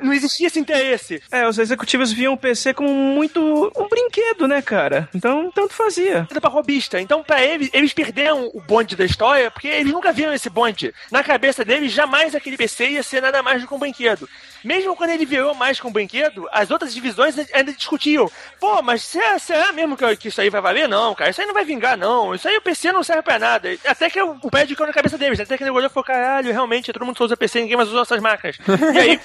não 0.00 0.12
existia 0.12 0.46
esse 0.46 0.58
interesse. 0.58 1.22
É, 1.30 1.46
os 1.46 1.58
executivos 1.58 2.12
viam 2.12 2.32
o 2.32 2.38
PC 2.38 2.74
como 2.74 2.88
muito 2.92 3.70
um 3.76 3.88
brinquedo, 3.88 4.48
né, 4.48 4.62
cara? 4.62 5.08
Então, 5.14 5.50
tanto 5.54 5.74
fazia. 5.74 6.26
pra 6.40 6.50
robista. 6.50 7.00
Então, 7.00 7.22
pra 7.22 7.42
eles, 7.42 7.70
eles 7.72 7.92
perderam 7.92 8.50
o 8.52 8.60
bonde 8.60 8.96
da 8.96 9.04
história 9.04 9.50
porque 9.50 9.68
eles 9.68 9.92
nunca 9.92 10.12
viram 10.12 10.32
esse 10.32 10.48
bonde. 10.50 10.92
Na 11.10 11.22
cabeça 11.22 11.64
deles, 11.64 11.92
jamais 11.92 12.34
aquele 12.34 12.56
PC 12.56 12.90
ia 12.90 13.02
ser 13.02 13.20
nada 13.22 13.42
mais 13.42 13.60
do 13.60 13.68
que 13.68 13.74
um 13.74 13.78
brinquedo. 13.78 14.28
Mesmo 14.64 14.94
quando 14.96 15.10
ele 15.10 15.26
virou 15.26 15.54
mais 15.54 15.80
que 15.80 15.86
um 15.86 15.92
brinquedo, 15.92 16.48
as 16.52 16.70
outras 16.70 16.94
divisões 16.94 17.34
ainda 17.52 17.72
discutiam. 17.72 18.30
Pô, 18.60 18.82
mas 18.82 19.02
será, 19.02 19.38
será 19.38 19.72
mesmo 19.72 19.96
que, 19.96 20.16
que 20.16 20.28
isso 20.28 20.40
aí 20.40 20.50
vai 20.50 20.60
valer? 20.60 20.88
Não, 20.88 21.14
cara. 21.14 21.30
Isso 21.30 21.40
aí 21.40 21.46
não 21.46 21.54
vai 21.54 21.64
vingar, 21.64 21.96
não. 21.96 22.34
Isso 22.34 22.46
aí 22.48 22.56
o 22.56 22.62
PC 22.62 22.92
não 22.92 23.02
serve 23.02 23.22
pra 23.22 23.38
nada. 23.38 23.68
Até 23.86 24.08
que 24.08 24.20
o, 24.20 24.50
pé 24.50 24.66
ficou 24.66 24.86
na 24.86 24.92
cabeça 24.92 25.18
deles. 25.18 25.40
Até 25.40 25.56
que 25.56 25.62
o 25.62 25.66
negócio 25.66 25.90
falou, 25.90 26.04
caralho, 26.04 26.52
realmente, 26.52 26.92
todo 26.92 27.04
mundo 27.04 27.18
só 27.18 27.24
usa 27.24 27.36
PC, 27.36 27.60
ninguém 27.60 27.76
mais 27.76 27.88
usa 27.88 28.02
essas 28.02 28.20
máquinas. 28.20 28.56
e 28.94 28.98
aí, 28.98 29.20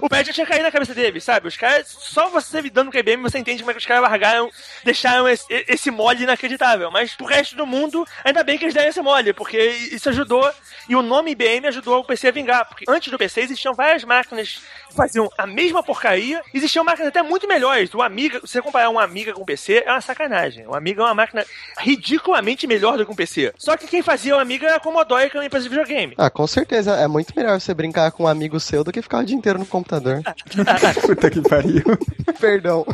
o 0.00 0.08
pé 0.08 0.24
já 0.24 0.32
tinha 0.32 0.46
caído 0.46 0.64
na 0.64 0.70
cabeça 0.70 0.94
deles, 0.94 1.24
sabe? 1.24 1.48
Os 1.48 1.56
caras, 1.56 1.88
só 1.88 2.28
você 2.28 2.60
lidando 2.60 2.90
com 2.90 2.96
a 2.96 3.00
IBM, 3.00 3.22
você 3.22 3.38
entende 3.38 3.62
como 3.62 3.70
é 3.70 3.74
que 3.74 3.80
os 3.80 3.86
caras 3.86 4.02
largaram, 4.02 4.50
deixaram 4.84 5.28
esse, 5.28 5.46
esse 5.68 5.90
mole 5.90 6.22
inacreditável. 6.22 6.90
Mas 6.90 7.14
pro 7.14 7.26
resto 7.26 7.56
do 7.56 7.66
mundo, 7.66 8.06
ainda 8.24 8.42
bem 8.42 8.58
que 8.58 8.64
eles 8.64 8.74
deram 8.74 8.88
esse 8.88 9.00
mole, 9.00 9.32
porque 9.32 9.58
isso 9.90 10.08
ajudou. 10.08 10.50
E 10.88 10.96
o 10.96 11.02
nome 11.02 11.32
IBM 11.32 11.68
ajudou 11.68 12.00
o 12.00 12.04
PC 12.04 12.28
a 12.28 12.32
vingar. 12.32 12.66
Porque 12.66 12.84
antes 12.88 13.10
do 13.10 13.18
PC 13.18 13.42
existiam 13.42 13.74
várias 13.74 14.04
máquinas 14.04 14.60
que 14.88 14.94
faziam 14.94 15.30
a 15.38 15.46
mesma 15.46 15.82
porcaria. 15.82 16.42
Existiam 16.52 16.84
máquinas 16.84 17.08
até 17.08 17.22
muito 17.22 17.46
melhores. 17.52 17.92
O 17.94 18.02
Amiga, 18.02 18.40
se 18.40 18.48
você 18.48 18.62
comparar 18.62 18.90
um 18.90 18.98
Amiga 18.98 19.32
com 19.32 19.42
um 19.42 19.44
PC, 19.44 19.82
é 19.86 19.90
uma 19.90 20.00
sacanagem. 20.00 20.66
O 20.66 20.74
Amiga 20.74 21.02
é 21.02 21.04
uma 21.04 21.14
máquina 21.14 21.44
ridiculamente 21.78 22.66
melhor 22.66 22.96
do 22.96 23.04
que 23.04 23.12
um 23.12 23.16
PC. 23.16 23.52
Só 23.58 23.76
que 23.76 23.86
quem 23.86 24.02
fazia 24.02 24.36
o 24.36 24.38
Amiga 24.38 24.66
era 24.66 24.76
a 24.76 24.80
Commodore, 24.80 25.30
que 25.30 25.36
era 25.36 25.40
uma 25.40 25.46
empresa 25.46 25.64
de 25.64 25.68
videogame. 25.68 26.14
Ah, 26.16 26.30
com 26.30 26.46
certeza. 26.46 26.92
É 26.92 27.06
muito 27.06 27.32
melhor 27.36 27.60
você 27.60 27.74
brincar 27.74 28.10
com 28.12 28.24
um 28.24 28.28
amigo 28.28 28.58
seu 28.58 28.82
do 28.82 28.92
que 28.92 29.02
ficar 29.02 29.18
o 29.18 29.24
dia 29.24 29.36
inteiro 29.36 29.58
no 29.58 29.66
computador. 29.66 30.22
Puta 31.04 31.30
que 31.30 31.40
pariu. 31.42 31.84
Perdão. 32.40 32.86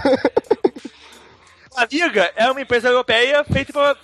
A 1.77 1.85
Amiga 1.85 2.33
é 2.35 2.51
uma 2.51 2.61
empresa 2.61 2.89
europeia 2.89 3.45
feita 3.45 3.73
por 3.73 3.97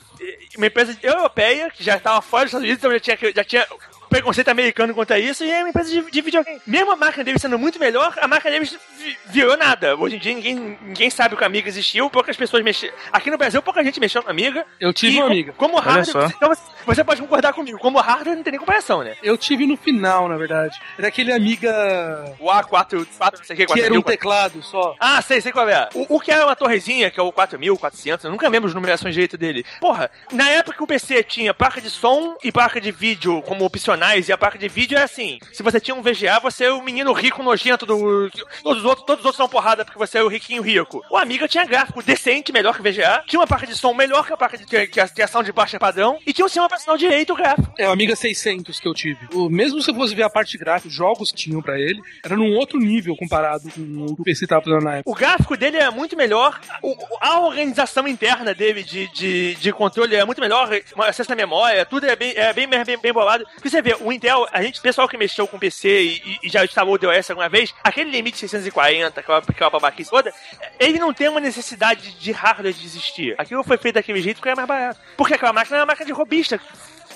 uma 0.57 0.67
empresa 0.67 0.97
europeia 1.03 1.71
que 1.71 1.83
já 1.83 1.97
estava 1.97 2.23
fora 2.23 2.45
dos 2.45 2.51
Estados 2.51 2.65
Unidos, 2.65 2.79
então 2.79 2.93
já 2.93 3.01
tinha, 3.01 3.33
já 3.35 3.45
tinha 3.45 3.67
preconceito 4.15 4.49
americano 4.49 4.95
quanto 4.95 5.13
a 5.13 5.19
isso, 5.19 5.45
e 5.45 5.51
é 5.51 5.59
uma 5.61 5.69
empresa 5.71 5.91
de, 5.91 6.11
de 6.11 6.21
videogame. 6.21 6.61
Mesmo 6.67 6.93
a 6.93 6.97
máquina 6.97 7.25
deles 7.25 7.43
sendo 7.43 7.59
muito 7.59 7.79
melhor, 7.81 8.15
a 8.21 8.29
máquina 8.29 8.53
deles 8.53 8.77
vi- 8.99 9.17
virou 9.27 9.57
nada. 9.57 9.97
Hoje 9.97 10.17
em 10.17 10.19
dia 10.19 10.35
ninguém, 10.35 10.79
ninguém 10.83 11.11
sabe 11.11 11.37
que 11.37 11.43
a 11.43 11.47
Amiga 11.47 11.69
existiu, 11.69 12.09
poucas 12.09 12.37
pessoas 12.37 12.63
mexeram. 12.63 12.95
Aqui 13.13 13.31
no 13.31 13.37
Brasil, 13.39 13.61
pouca 13.63 13.83
gente 13.83 13.99
mexeu 14.01 14.23
na 14.23 14.31
Amiga. 14.31 14.65
Eu 14.81 14.93
tive 14.93 15.17
E 15.17 15.21
uma 15.21 15.27
Amiga. 15.27 15.53
Como 15.57 15.75
Olha 15.75 15.83
hardware, 15.85 16.33
então 16.37 16.49
você- 16.49 16.63
você 16.87 17.05
pode 17.05 17.21
concordar 17.21 17.53
comigo, 17.53 17.79
como 17.79 17.99
hardware 18.01 18.37
não 18.37 18.43
tem 18.43 18.53
nem 18.53 18.61
comparação, 18.61 19.03
né? 19.03 19.17
Eu 19.23 19.37
tive 19.37 19.67
no 19.67 19.77
final, 19.77 20.29
na 20.29 20.37
verdade. 20.37 20.79
Era 20.99 21.09
aquele 21.09 21.33
amiga. 21.33 22.35
O 22.39 22.47
A4, 22.49 23.07
4, 23.19 23.39
não 23.39 23.45
sei 23.45 23.55
o 23.55 23.57
que, 23.59 23.67
Que 23.67 23.81
era 23.81 23.93
um 23.95 24.01
4000, 24.01 24.03
teclado 24.03 24.63
só. 24.63 24.95
Ah, 25.01 25.21
sei, 25.23 25.41
sei 25.41 25.51
qual 25.53 25.69
é. 25.69 25.89
O, 25.95 26.17
o 26.17 26.21
que 26.21 26.31
era 26.31 26.45
uma 26.47 26.55
torrezinha, 26.57 27.11
que 27.11 27.19
é 27.19 27.23
o 27.23 27.33
4400, 27.33 28.25
eu 28.25 28.31
nunca 28.31 28.49
lembro 28.49 28.69
as 28.69 28.75
numerações 28.75 29.15
direito 29.15 29.37
dele. 29.37 29.65
Porra, 29.81 30.11
na 30.33 30.49
época 30.51 30.77
que 30.77 30.83
o 30.83 30.87
PC 30.87 31.23
tinha 31.25 31.53
placa 31.55 31.81
de 31.81 31.91
som 31.91 32.37
e 32.45 32.53
placa 32.53 32.81
de 32.81 32.91
vídeo 32.93 33.43
como 33.43 33.65
opcionais, 34.05 34.29
e 34.29 34.33
a 34.33 34.39
placa 34.39 34.59
de 34.59 34.69
vídeo 34.69 34.99
é 34.99 35.03
assim: 35.03 35.39
se 35.53 35.63
você 35.63 35.81
tinha 35.81 35.95
um 35.95 36.03
VGA, 36.03 36.39
você 36.41 36.65
é 36.67 36.73
o 36.73 36.83
menino 36.83 37.13
rico 37.13 37.43
nojento 37.43 37.87
do. 37.87 38.31
Todos 38.63 38.79
os 38.81 38.85
outros, 38.85 39.07
todos 39.07 39.21
os 39.21 39.27
outros 39.27 39.37
são 39.37 39.49
porrada 39.49 39.85
porque 39.85 39.99
você 39.99 40.19
é 40.19 40.23
o 40.23 40.29
riquinho 40.29 40.63
rico. 40.63 41.03
O 41.11 41.17
Amiga 41.17 41.49
tinha 41.49 41.65
gráfico 41.65 42.03
decente, 42.03 42.53
melhor 42.53 42.75
que 42.75 42.81
o 42.81 42.85
VGA, 42.85 43.23
tinha 43.27 43.41
uma 43.41 43.47
placa 43.47 43.67
de 43.67 43.77
som 43.77 43.93
melhor 43.95 44.27
que 44.27 44.33
a 44.33 44.37
placa 44.37 44.57
de 44.59 44.65
que, 44.67 45.01
a, 45.01 45.09
que 45.09 45.23
a 45.23 45.27
sound 45.27 45.47
de 45.47 45.53
baixa 45.53 45.79
padrão, 45.79 46.19
e 46.27 46.33
tinha 46.33 46.45
um 46.45 46.49
sistema 46.49 46.67
operacional 46.67 46.97
direito 46.99 47.33
o 47.33 47.37
gráfico. 47.37 47.73
É 47.79 47.89
o 47.89 47.93
Amiga 47.93 48.15
600 48.17 48.79
que 48.81 48.89
eu 48.89 48.95
tive. 48.95 49.19
O, 49.33 49.49
mesmo 49.49 49.81
se 49.83 49.91
eu 49.91 49.95
fosse 49.95 50.15
ver 50.15 50.23
a 50.25 50.31
parte 50.31 50.57
gráfica, 50.59 50.89
os 50.89 50.95
jogos 50.95 51.31
que 51.31 51.37
tinham 51.39 51.63
pra 51.63 51.79
ele, 51.79 52.01
era 52.25 52.37
num 52.37 52.55
outro 52.55 52.79
nível 52.79 53.17
comparado 53.17 53.71
com 53.71 53.81
o 53.81 54.15
que 54.17 54.23
o 54.23 54.25
PC 54.25 54.47
tava 54.47 54.63
fazendo 54.65 54.83
na 54.85 54.97
época. 54.97 55.11
O 55.11 55.15
gráfico 55.15 55.57
dele 55.57 55.77
é 55.79 55.91
muito 55.91 56.17
melhor, 56.17 56.61
o- 56.83 56.97
a 57.21 57.41
organização 57.41 58.07
interna 58.09 58.55
dele 58.55 58.83
de, 58.83 59.09
de, 59.13 59.55
de 59.57 59.73
controle 59.73 60.15
é 60.15 60.25
muito 60.25 60.41
melhor, 60.41 60.69
acesso 60.99 61.33
à 61.33 61.37
memória, 61.37 61.85
tudo 61.85 62.07
é 62.07 62.17
bem, 62.17 62.33
é 62.37 62.53
bem, 62.53 62.67
bem, 62.69 62.85
bem 62.99 63.13
bolado. 63.13 63.45
Porque 63.55 63.69
você 63.71 63.83
vê, 63.83 63.94
o 64.01 64.13
Intel, 64.13 64.47
a 64.53 64.63
gente, 64.63 64.81
pessoal 64.81 65.09
que 65.09 65.17
mexeu 65.17 65.47
com 65.47 65.59
PC 65.59 66.03
e, 66.03 66.39
e 66.43 66.49
já 66.49 66.65
instalou 66.65 66.95
o 66.95 66.99
DOS 66.99 67.31
alguma 67.31 67.49
vez, 67.49 67.75
aquele 67.83 68.11
limite 68.11 68.39
640, 68.39 69.21
aquela, 69.21 69.39
aquela 69.39 69.71
babaquice 69.71 70.11
toda, 70.11 70.33
ele 70.79 70.99
não 70.99 71.13
tem 71.13 71.29
uma 71.29 71.41
necessidade 71.41 72.13
de 72.13 72.33
hardware 72.33 72.73
de 72.73 72.85
existir. 72.85 73.35
Aquilo 73.39 73.63
foi 73.65 73.77
feito 73.77 73.97
daquele 73.97 74.21
jeito 74.21 74.37
porque 74.37 74.51
é 74.51 74.55
mais 74.55 74.69
barato. 74.69 75.01
Porque 75.17 75.35
aquela 75.35 75.53
máquina 75.53 75.79
é 75.79 75.81
uma 75.81 75.87
máquina 75.87 76.07
de 76.07 76.13
robista. 76.13 76.61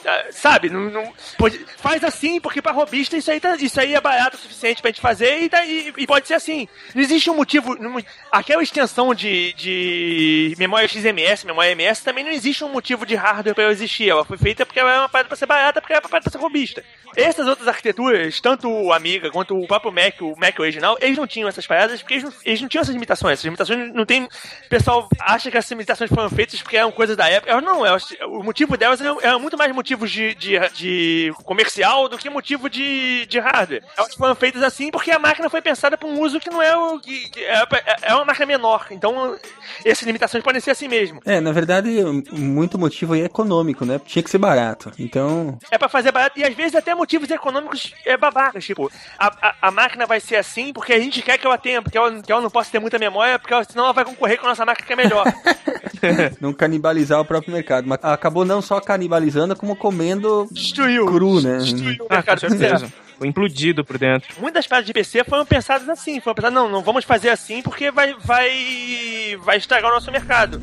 Ah, 0.07 0.25
Sabe, 0.31 0.71
não, 0.71 0.91
não- 0.91 1.13
pode- 1.37 1.59
faz 1.77 2.03
assim, 2.05 2.41
porque 2.41 2.63
pra 2.63 2.73
robista 2.73 3.17
isso 3.17 3.31
aí, 3.31 3.41
tá- 3.41 3.57
isso 3.57 3.81
aí 3.81 3.95
é 3.95 4.01
barato 4.01 4.37
o 4.37 4.41
suficiente 4.41 4.81
pra 4.81 4.91
gente 4.91 5.01
fazer 5.01 5.41
e, 5.43 5.49
tá- 5.49 5.65
e- 5.65 5.93
e 5.97 6.07
pode 6.07 6.27
ser 6.29 6.35
assim. 6.35 6.69
Não 6.95 7.03
existe 7.03 7.31
um 7.31 7.35
motivo. 7.35 7.75
não- 7.77 7.99
aquela 8.31 8.63
extensão 8.63 9.15
de, 9.15 9.53
de 9.55 10.55
memória 10.59 10.89
XMS, 10.89 11.47
memória 11.47 11.73
MS, 11.73 12.03
também 12.03 12.25
não 12.25 12.31
existe 12.31 12.65
um 12.65 12.69
motivo 12.69 13.05
de 13.07 13.15
hardware 13.15 13.55
pra 13.55 13.65
ela 13.65 13.73
existir. 13.73 14.09
Ela 14.09 14.25
foi 14.25 14.37
feita 14.39 14.65
porque 14.65 14.79
ela 14.81 14.93
é 14.95 14.99
uma 15.01 15.09
parada 15.09 15.29
pra 15.29 15.37
ser 15.37 15.47
barata, 15.47 15.81
porque 15.81 15.93
ela 15.93 16.01
é 16.01 16.05
uma 16.05 16.09
parada 16.11 16.25
pra 16.31 16.33
ser 16.33 16.39
robista. 16.43 16.83
Essas 17.17 17.47
outras 17.47 17.67
arquiteturas, 17.69 18.41
tanto 18.41 18.69
o 18.71 18.93
Amiga 18.93 19.31
quanto 19.31 19.59
o 19.59 19.67
próprio 19.67 19.91
Mac, 19.93 20.21
o 20.21 20.35
Mac 20.39 20.59
original, 20.61 20.97
eles 21.01 21.17
não 21.17 21.27
tinham 21.27 21.49
essas 21.49 21.67
paradas 21.67 22.01
porque 22.01 22.15
eles 22.15 22.25
não, 22.25 22.33
eles 22.45 22.61
não 22.61 22.69
tinham 22.69 22.83
essas 22.83 22.95
limitações. 22.95 23.33
Essas 23.33 23.45
limitações 23.45 23.93
não 23.95 24.05
tem. 24.05 24.25
O 24.25 24.29
pessoal 24.69 25.09
acha 25.21 25.51
que 25.51 25.57
essas 25.57 25.71
limitações 25.71 26.11
foram 26.11 26.29
feitas 26.31 26.61
porque 26.63 26.77
eram 26.77 26.93
coisas 26.93 27.17
da 27.17 27.29
época. 27.29 27.51
Elas 27.51 27.65
não, 27.65 27.85
elas, 27.85 28.07
o 28.27 28.43
motivo 28.43 28.77
delas 28.77 29.01
eram, 29.01 29.21
eram 29.21 29.41
muito 29.41 29.57
mais 29.57 29.73
motivos 29.89 30.11
de, 30.11 30.35
de, 30.35 30.59
de 30.75 31.33
comercial 31.45 32.09
do 32.09 32.19
que 32.19 32.29
motivo 32.29 32.69
de, 32.69 33.25
de 33.27 33.39
hardware. 33.39 33.83
Elas 33.97 34.15
foram 34.15 34.35
feitas 34.35 34.63
assim 34.63 34.91
porque 34.91 35.11
a 35.11 35.19
máquina 35.19 35.49
foi 35.49 35.63
pensada 35.63 35.97
para 35.97 36.07
um 36.09 36.21
uso 36.21 36.39
que 36.39 36.51
não 36.51 36.61
é 36.63 36.77
o. 36.77 36.99
que, 37.01 37.29
que 37.31 37.41
é, 37.45 37.67
é 38.03 38.15
uma 38.15 38.25
máquina 38.27 38.45
menor. 38.47 38.87
Então, 38.91 39.37
essas 39.85 40.03
limitações 40.07 40.45
podem 40.45 40.61
ser 40.61 40.73
assim 40.73 40.89
mesmo. 40.89 41.21
É, 41.25 41.41
na 41.41 41.53
verdade, 41.53 41.89
muito 42.33 42.79
motivo 42.79 43.15
aí 43.15 43.23
é 43.23 43.25
econômico, 43.25 43.85
né? 43.87 43.99
Tinha 44.05 44.23
que 44.23 44.31
ser 44.31 44.39
barato. 44.39 44.93
Então, 44.99 45.59
É 45.71 45.79
pra 45.79 45.89
fazer 45.89 46.13
barato. 46.13 46.39
E 46.39 46.45
às 46.45 46.55
vezes 46.55 46.75
até 46.75 46.95
motivos 46.95 47.31
econômicos 47.31 47.95
é 48.05 48.17
babacas. 48.17 48.65
Tipo, 48.65 48.91
a, 49.19 49.49
a, 49.49 49.55
a 49.63 49.71
máquina 49.71 50.05
vai 50.07 50.21
ser 50.21 50.37
assim 50.37 50.73
porque 50.73 50.93
a 50.93 51.01
gente 51.01 51.23
quer 51.23 51.39
que 51.39 51.47
ela 51.47 51.57
tenha, 51.59 51.81
porque 51.81 51.97
ela, 51.97 52.23
que 52.23 52.31
ela 52.31 52.43
não 52.43 52.51
possa 52.51 52.71
ter 52.71 52.79
muita 52.79 52.99
memória, 52.99 53.39
porque 53.39 53.55
ela- 53.55 53.65
senão 53.65 53.85
ela 53.85 53.93
vai 53.95 54.05
concorrer 54.05 54.39
com 54.39 54.47
a 54.47 54.51
nossa 54.51 54.67
máquina 54.67 54.87
que 54.87 54.93
é 54.93 54.97
melhor. 54.97 55.25
não 56.41 56.53
canibalizar 56.53 57.21
o 57.21 57.25
próprio 57.25 57.53
mercado. 57.53 57.87
Mas 57.89 57.99
acabou 58.03 58.45
não 58.45 58.61
só 58.61 58.81
canibalizando, 58.81 59.57
como 59.57 59.77
comendo 59.79 60.47
Destruiu. 60.51 61.07
cru, 61.07 61.41
né? 61.41 61.59
Destruiu 61.59 62.03
o 62.03 62.05
Ah, 62.05 62.09
com 62.09 62.15
mercado 62.15 62.41
certeza. 62.41 62.93
Foi 63.19 63.27
implodido 63.27 63.85
por 63.85 63.99
dentro. 63.99 64.29
Muitas 64.41 64.67
paradas 64.67 64.87
de 64.87 64.93
PC 64.93 65.25
foram 65.25 65.45
pensadas 65.45 65.89
assim, 65.89 66.21
foram 66.21 66.37
pensadas, 66.37 66.55
não, 66.55 66.69
não 66.69 66.83
vamos 66.83 67.05
fazer 67.05 67.31
assim 67.31 67.63
porque 67.63 67.91
vai, 67.91 68.15
vai, 68.21 69.37
vai 69.43 69.57
estragar 69.57 69.91
o 69.91 69.95
nosso 69.95 70.11
mercado. 70.13 70.61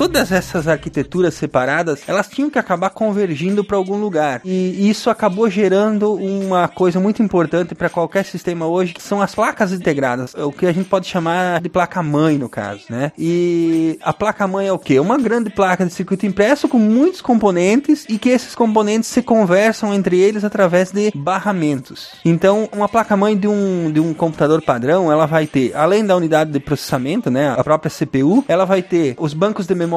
Todas 0.00 0.32
essas 0.32 0.66
arquiteturas 0.66 1.34
separadas, 1.34 2.00
elas 2.06 2.26
tinham 2.26 2.48
que 2.48 2.58
acabar 2.58 2.88
convergindo 2.88 3.62
para 3.62 3.76
algum 3.76 4.00
lugar. 4.00 4.40
E 4.46 4.88
isso 4.88 5.10
acabou 5.10 5.50
gerando 5.50 6.14
uma 6.14 6.68
coisa 6.68 6.98
muito 6.98 7.22
importante 7.22 7.74
para 7.74 7.90
qualquer 7.90 8.24
sistema 8.24 8.66
hoje, 8.66 8.94
que 8.94 9.02
são 9.02 9.20
as 9.20 9.34
placas 9.34 9.74
integradas, 9.74 10.32
o 10.32 10.50
que 10.52 10.64
a 10.64 10.72
gente 10.72 10.88
pode 10.88 11.06
chamar 11.06 11.60
de 11.60 11.68
placa-mãe 11.68 12.38
no 12.38 12.48
caso, 12.48 12.84
né? 12.88 13.12
E 13.18 13.98
a 14.00 14.10
placa-mãe 14.10 14.68
é 14.68 14.72
o 14.72 14.78
quê? 14.78 14.98
Uma 14.98 15.18
grande 15.18 15.50
placa 15.50 15.84
de 15.84 15.92
circuito 15.92 16.24
impresso 16.24 16.66
com 16.66 16.78
muitos 16.78 17.20
componentes 17.20 18.06
e 18.08 18.16
que 18.16 18.30
esses 18.30 18.54
componentes 18.54 19.10
se 19.10 19.20
conversam 19.20 19.92
entre 19.92 20.18
eles 20.18 20.44
através 20.44 20.90
de 20.90 21.12
barramentos. 21.14 22.12
Então, 22.24 22.70
uma 22.72 22.88
placa-mãe 22.88 23.36
de 23.36 23.46
um, 23.46 23.92
de 23.92 24.00
um 24.00 24.14
computador 24.14 24.62
padrão, 24.62 25.12
ela 25.12 25.26
vai 25.26 25.46
ter, 25.46 25.76
além 25.76 26.06
da 26.06 26.16
unidade 26.16 26.50
de 26.50 26.58
processamento, 26.58 27.30
né, 27.30 27.50
a 27.50 27.62
própria 27.62 27.90
CPU, 27.90 28.42
ela 28.48 28.64
vai 28.64 28.80
ter 28.80 29.14
os 29.18 29.34
bancos 29.34 29.66
de 29.66 29.74
memória 29.74 29.89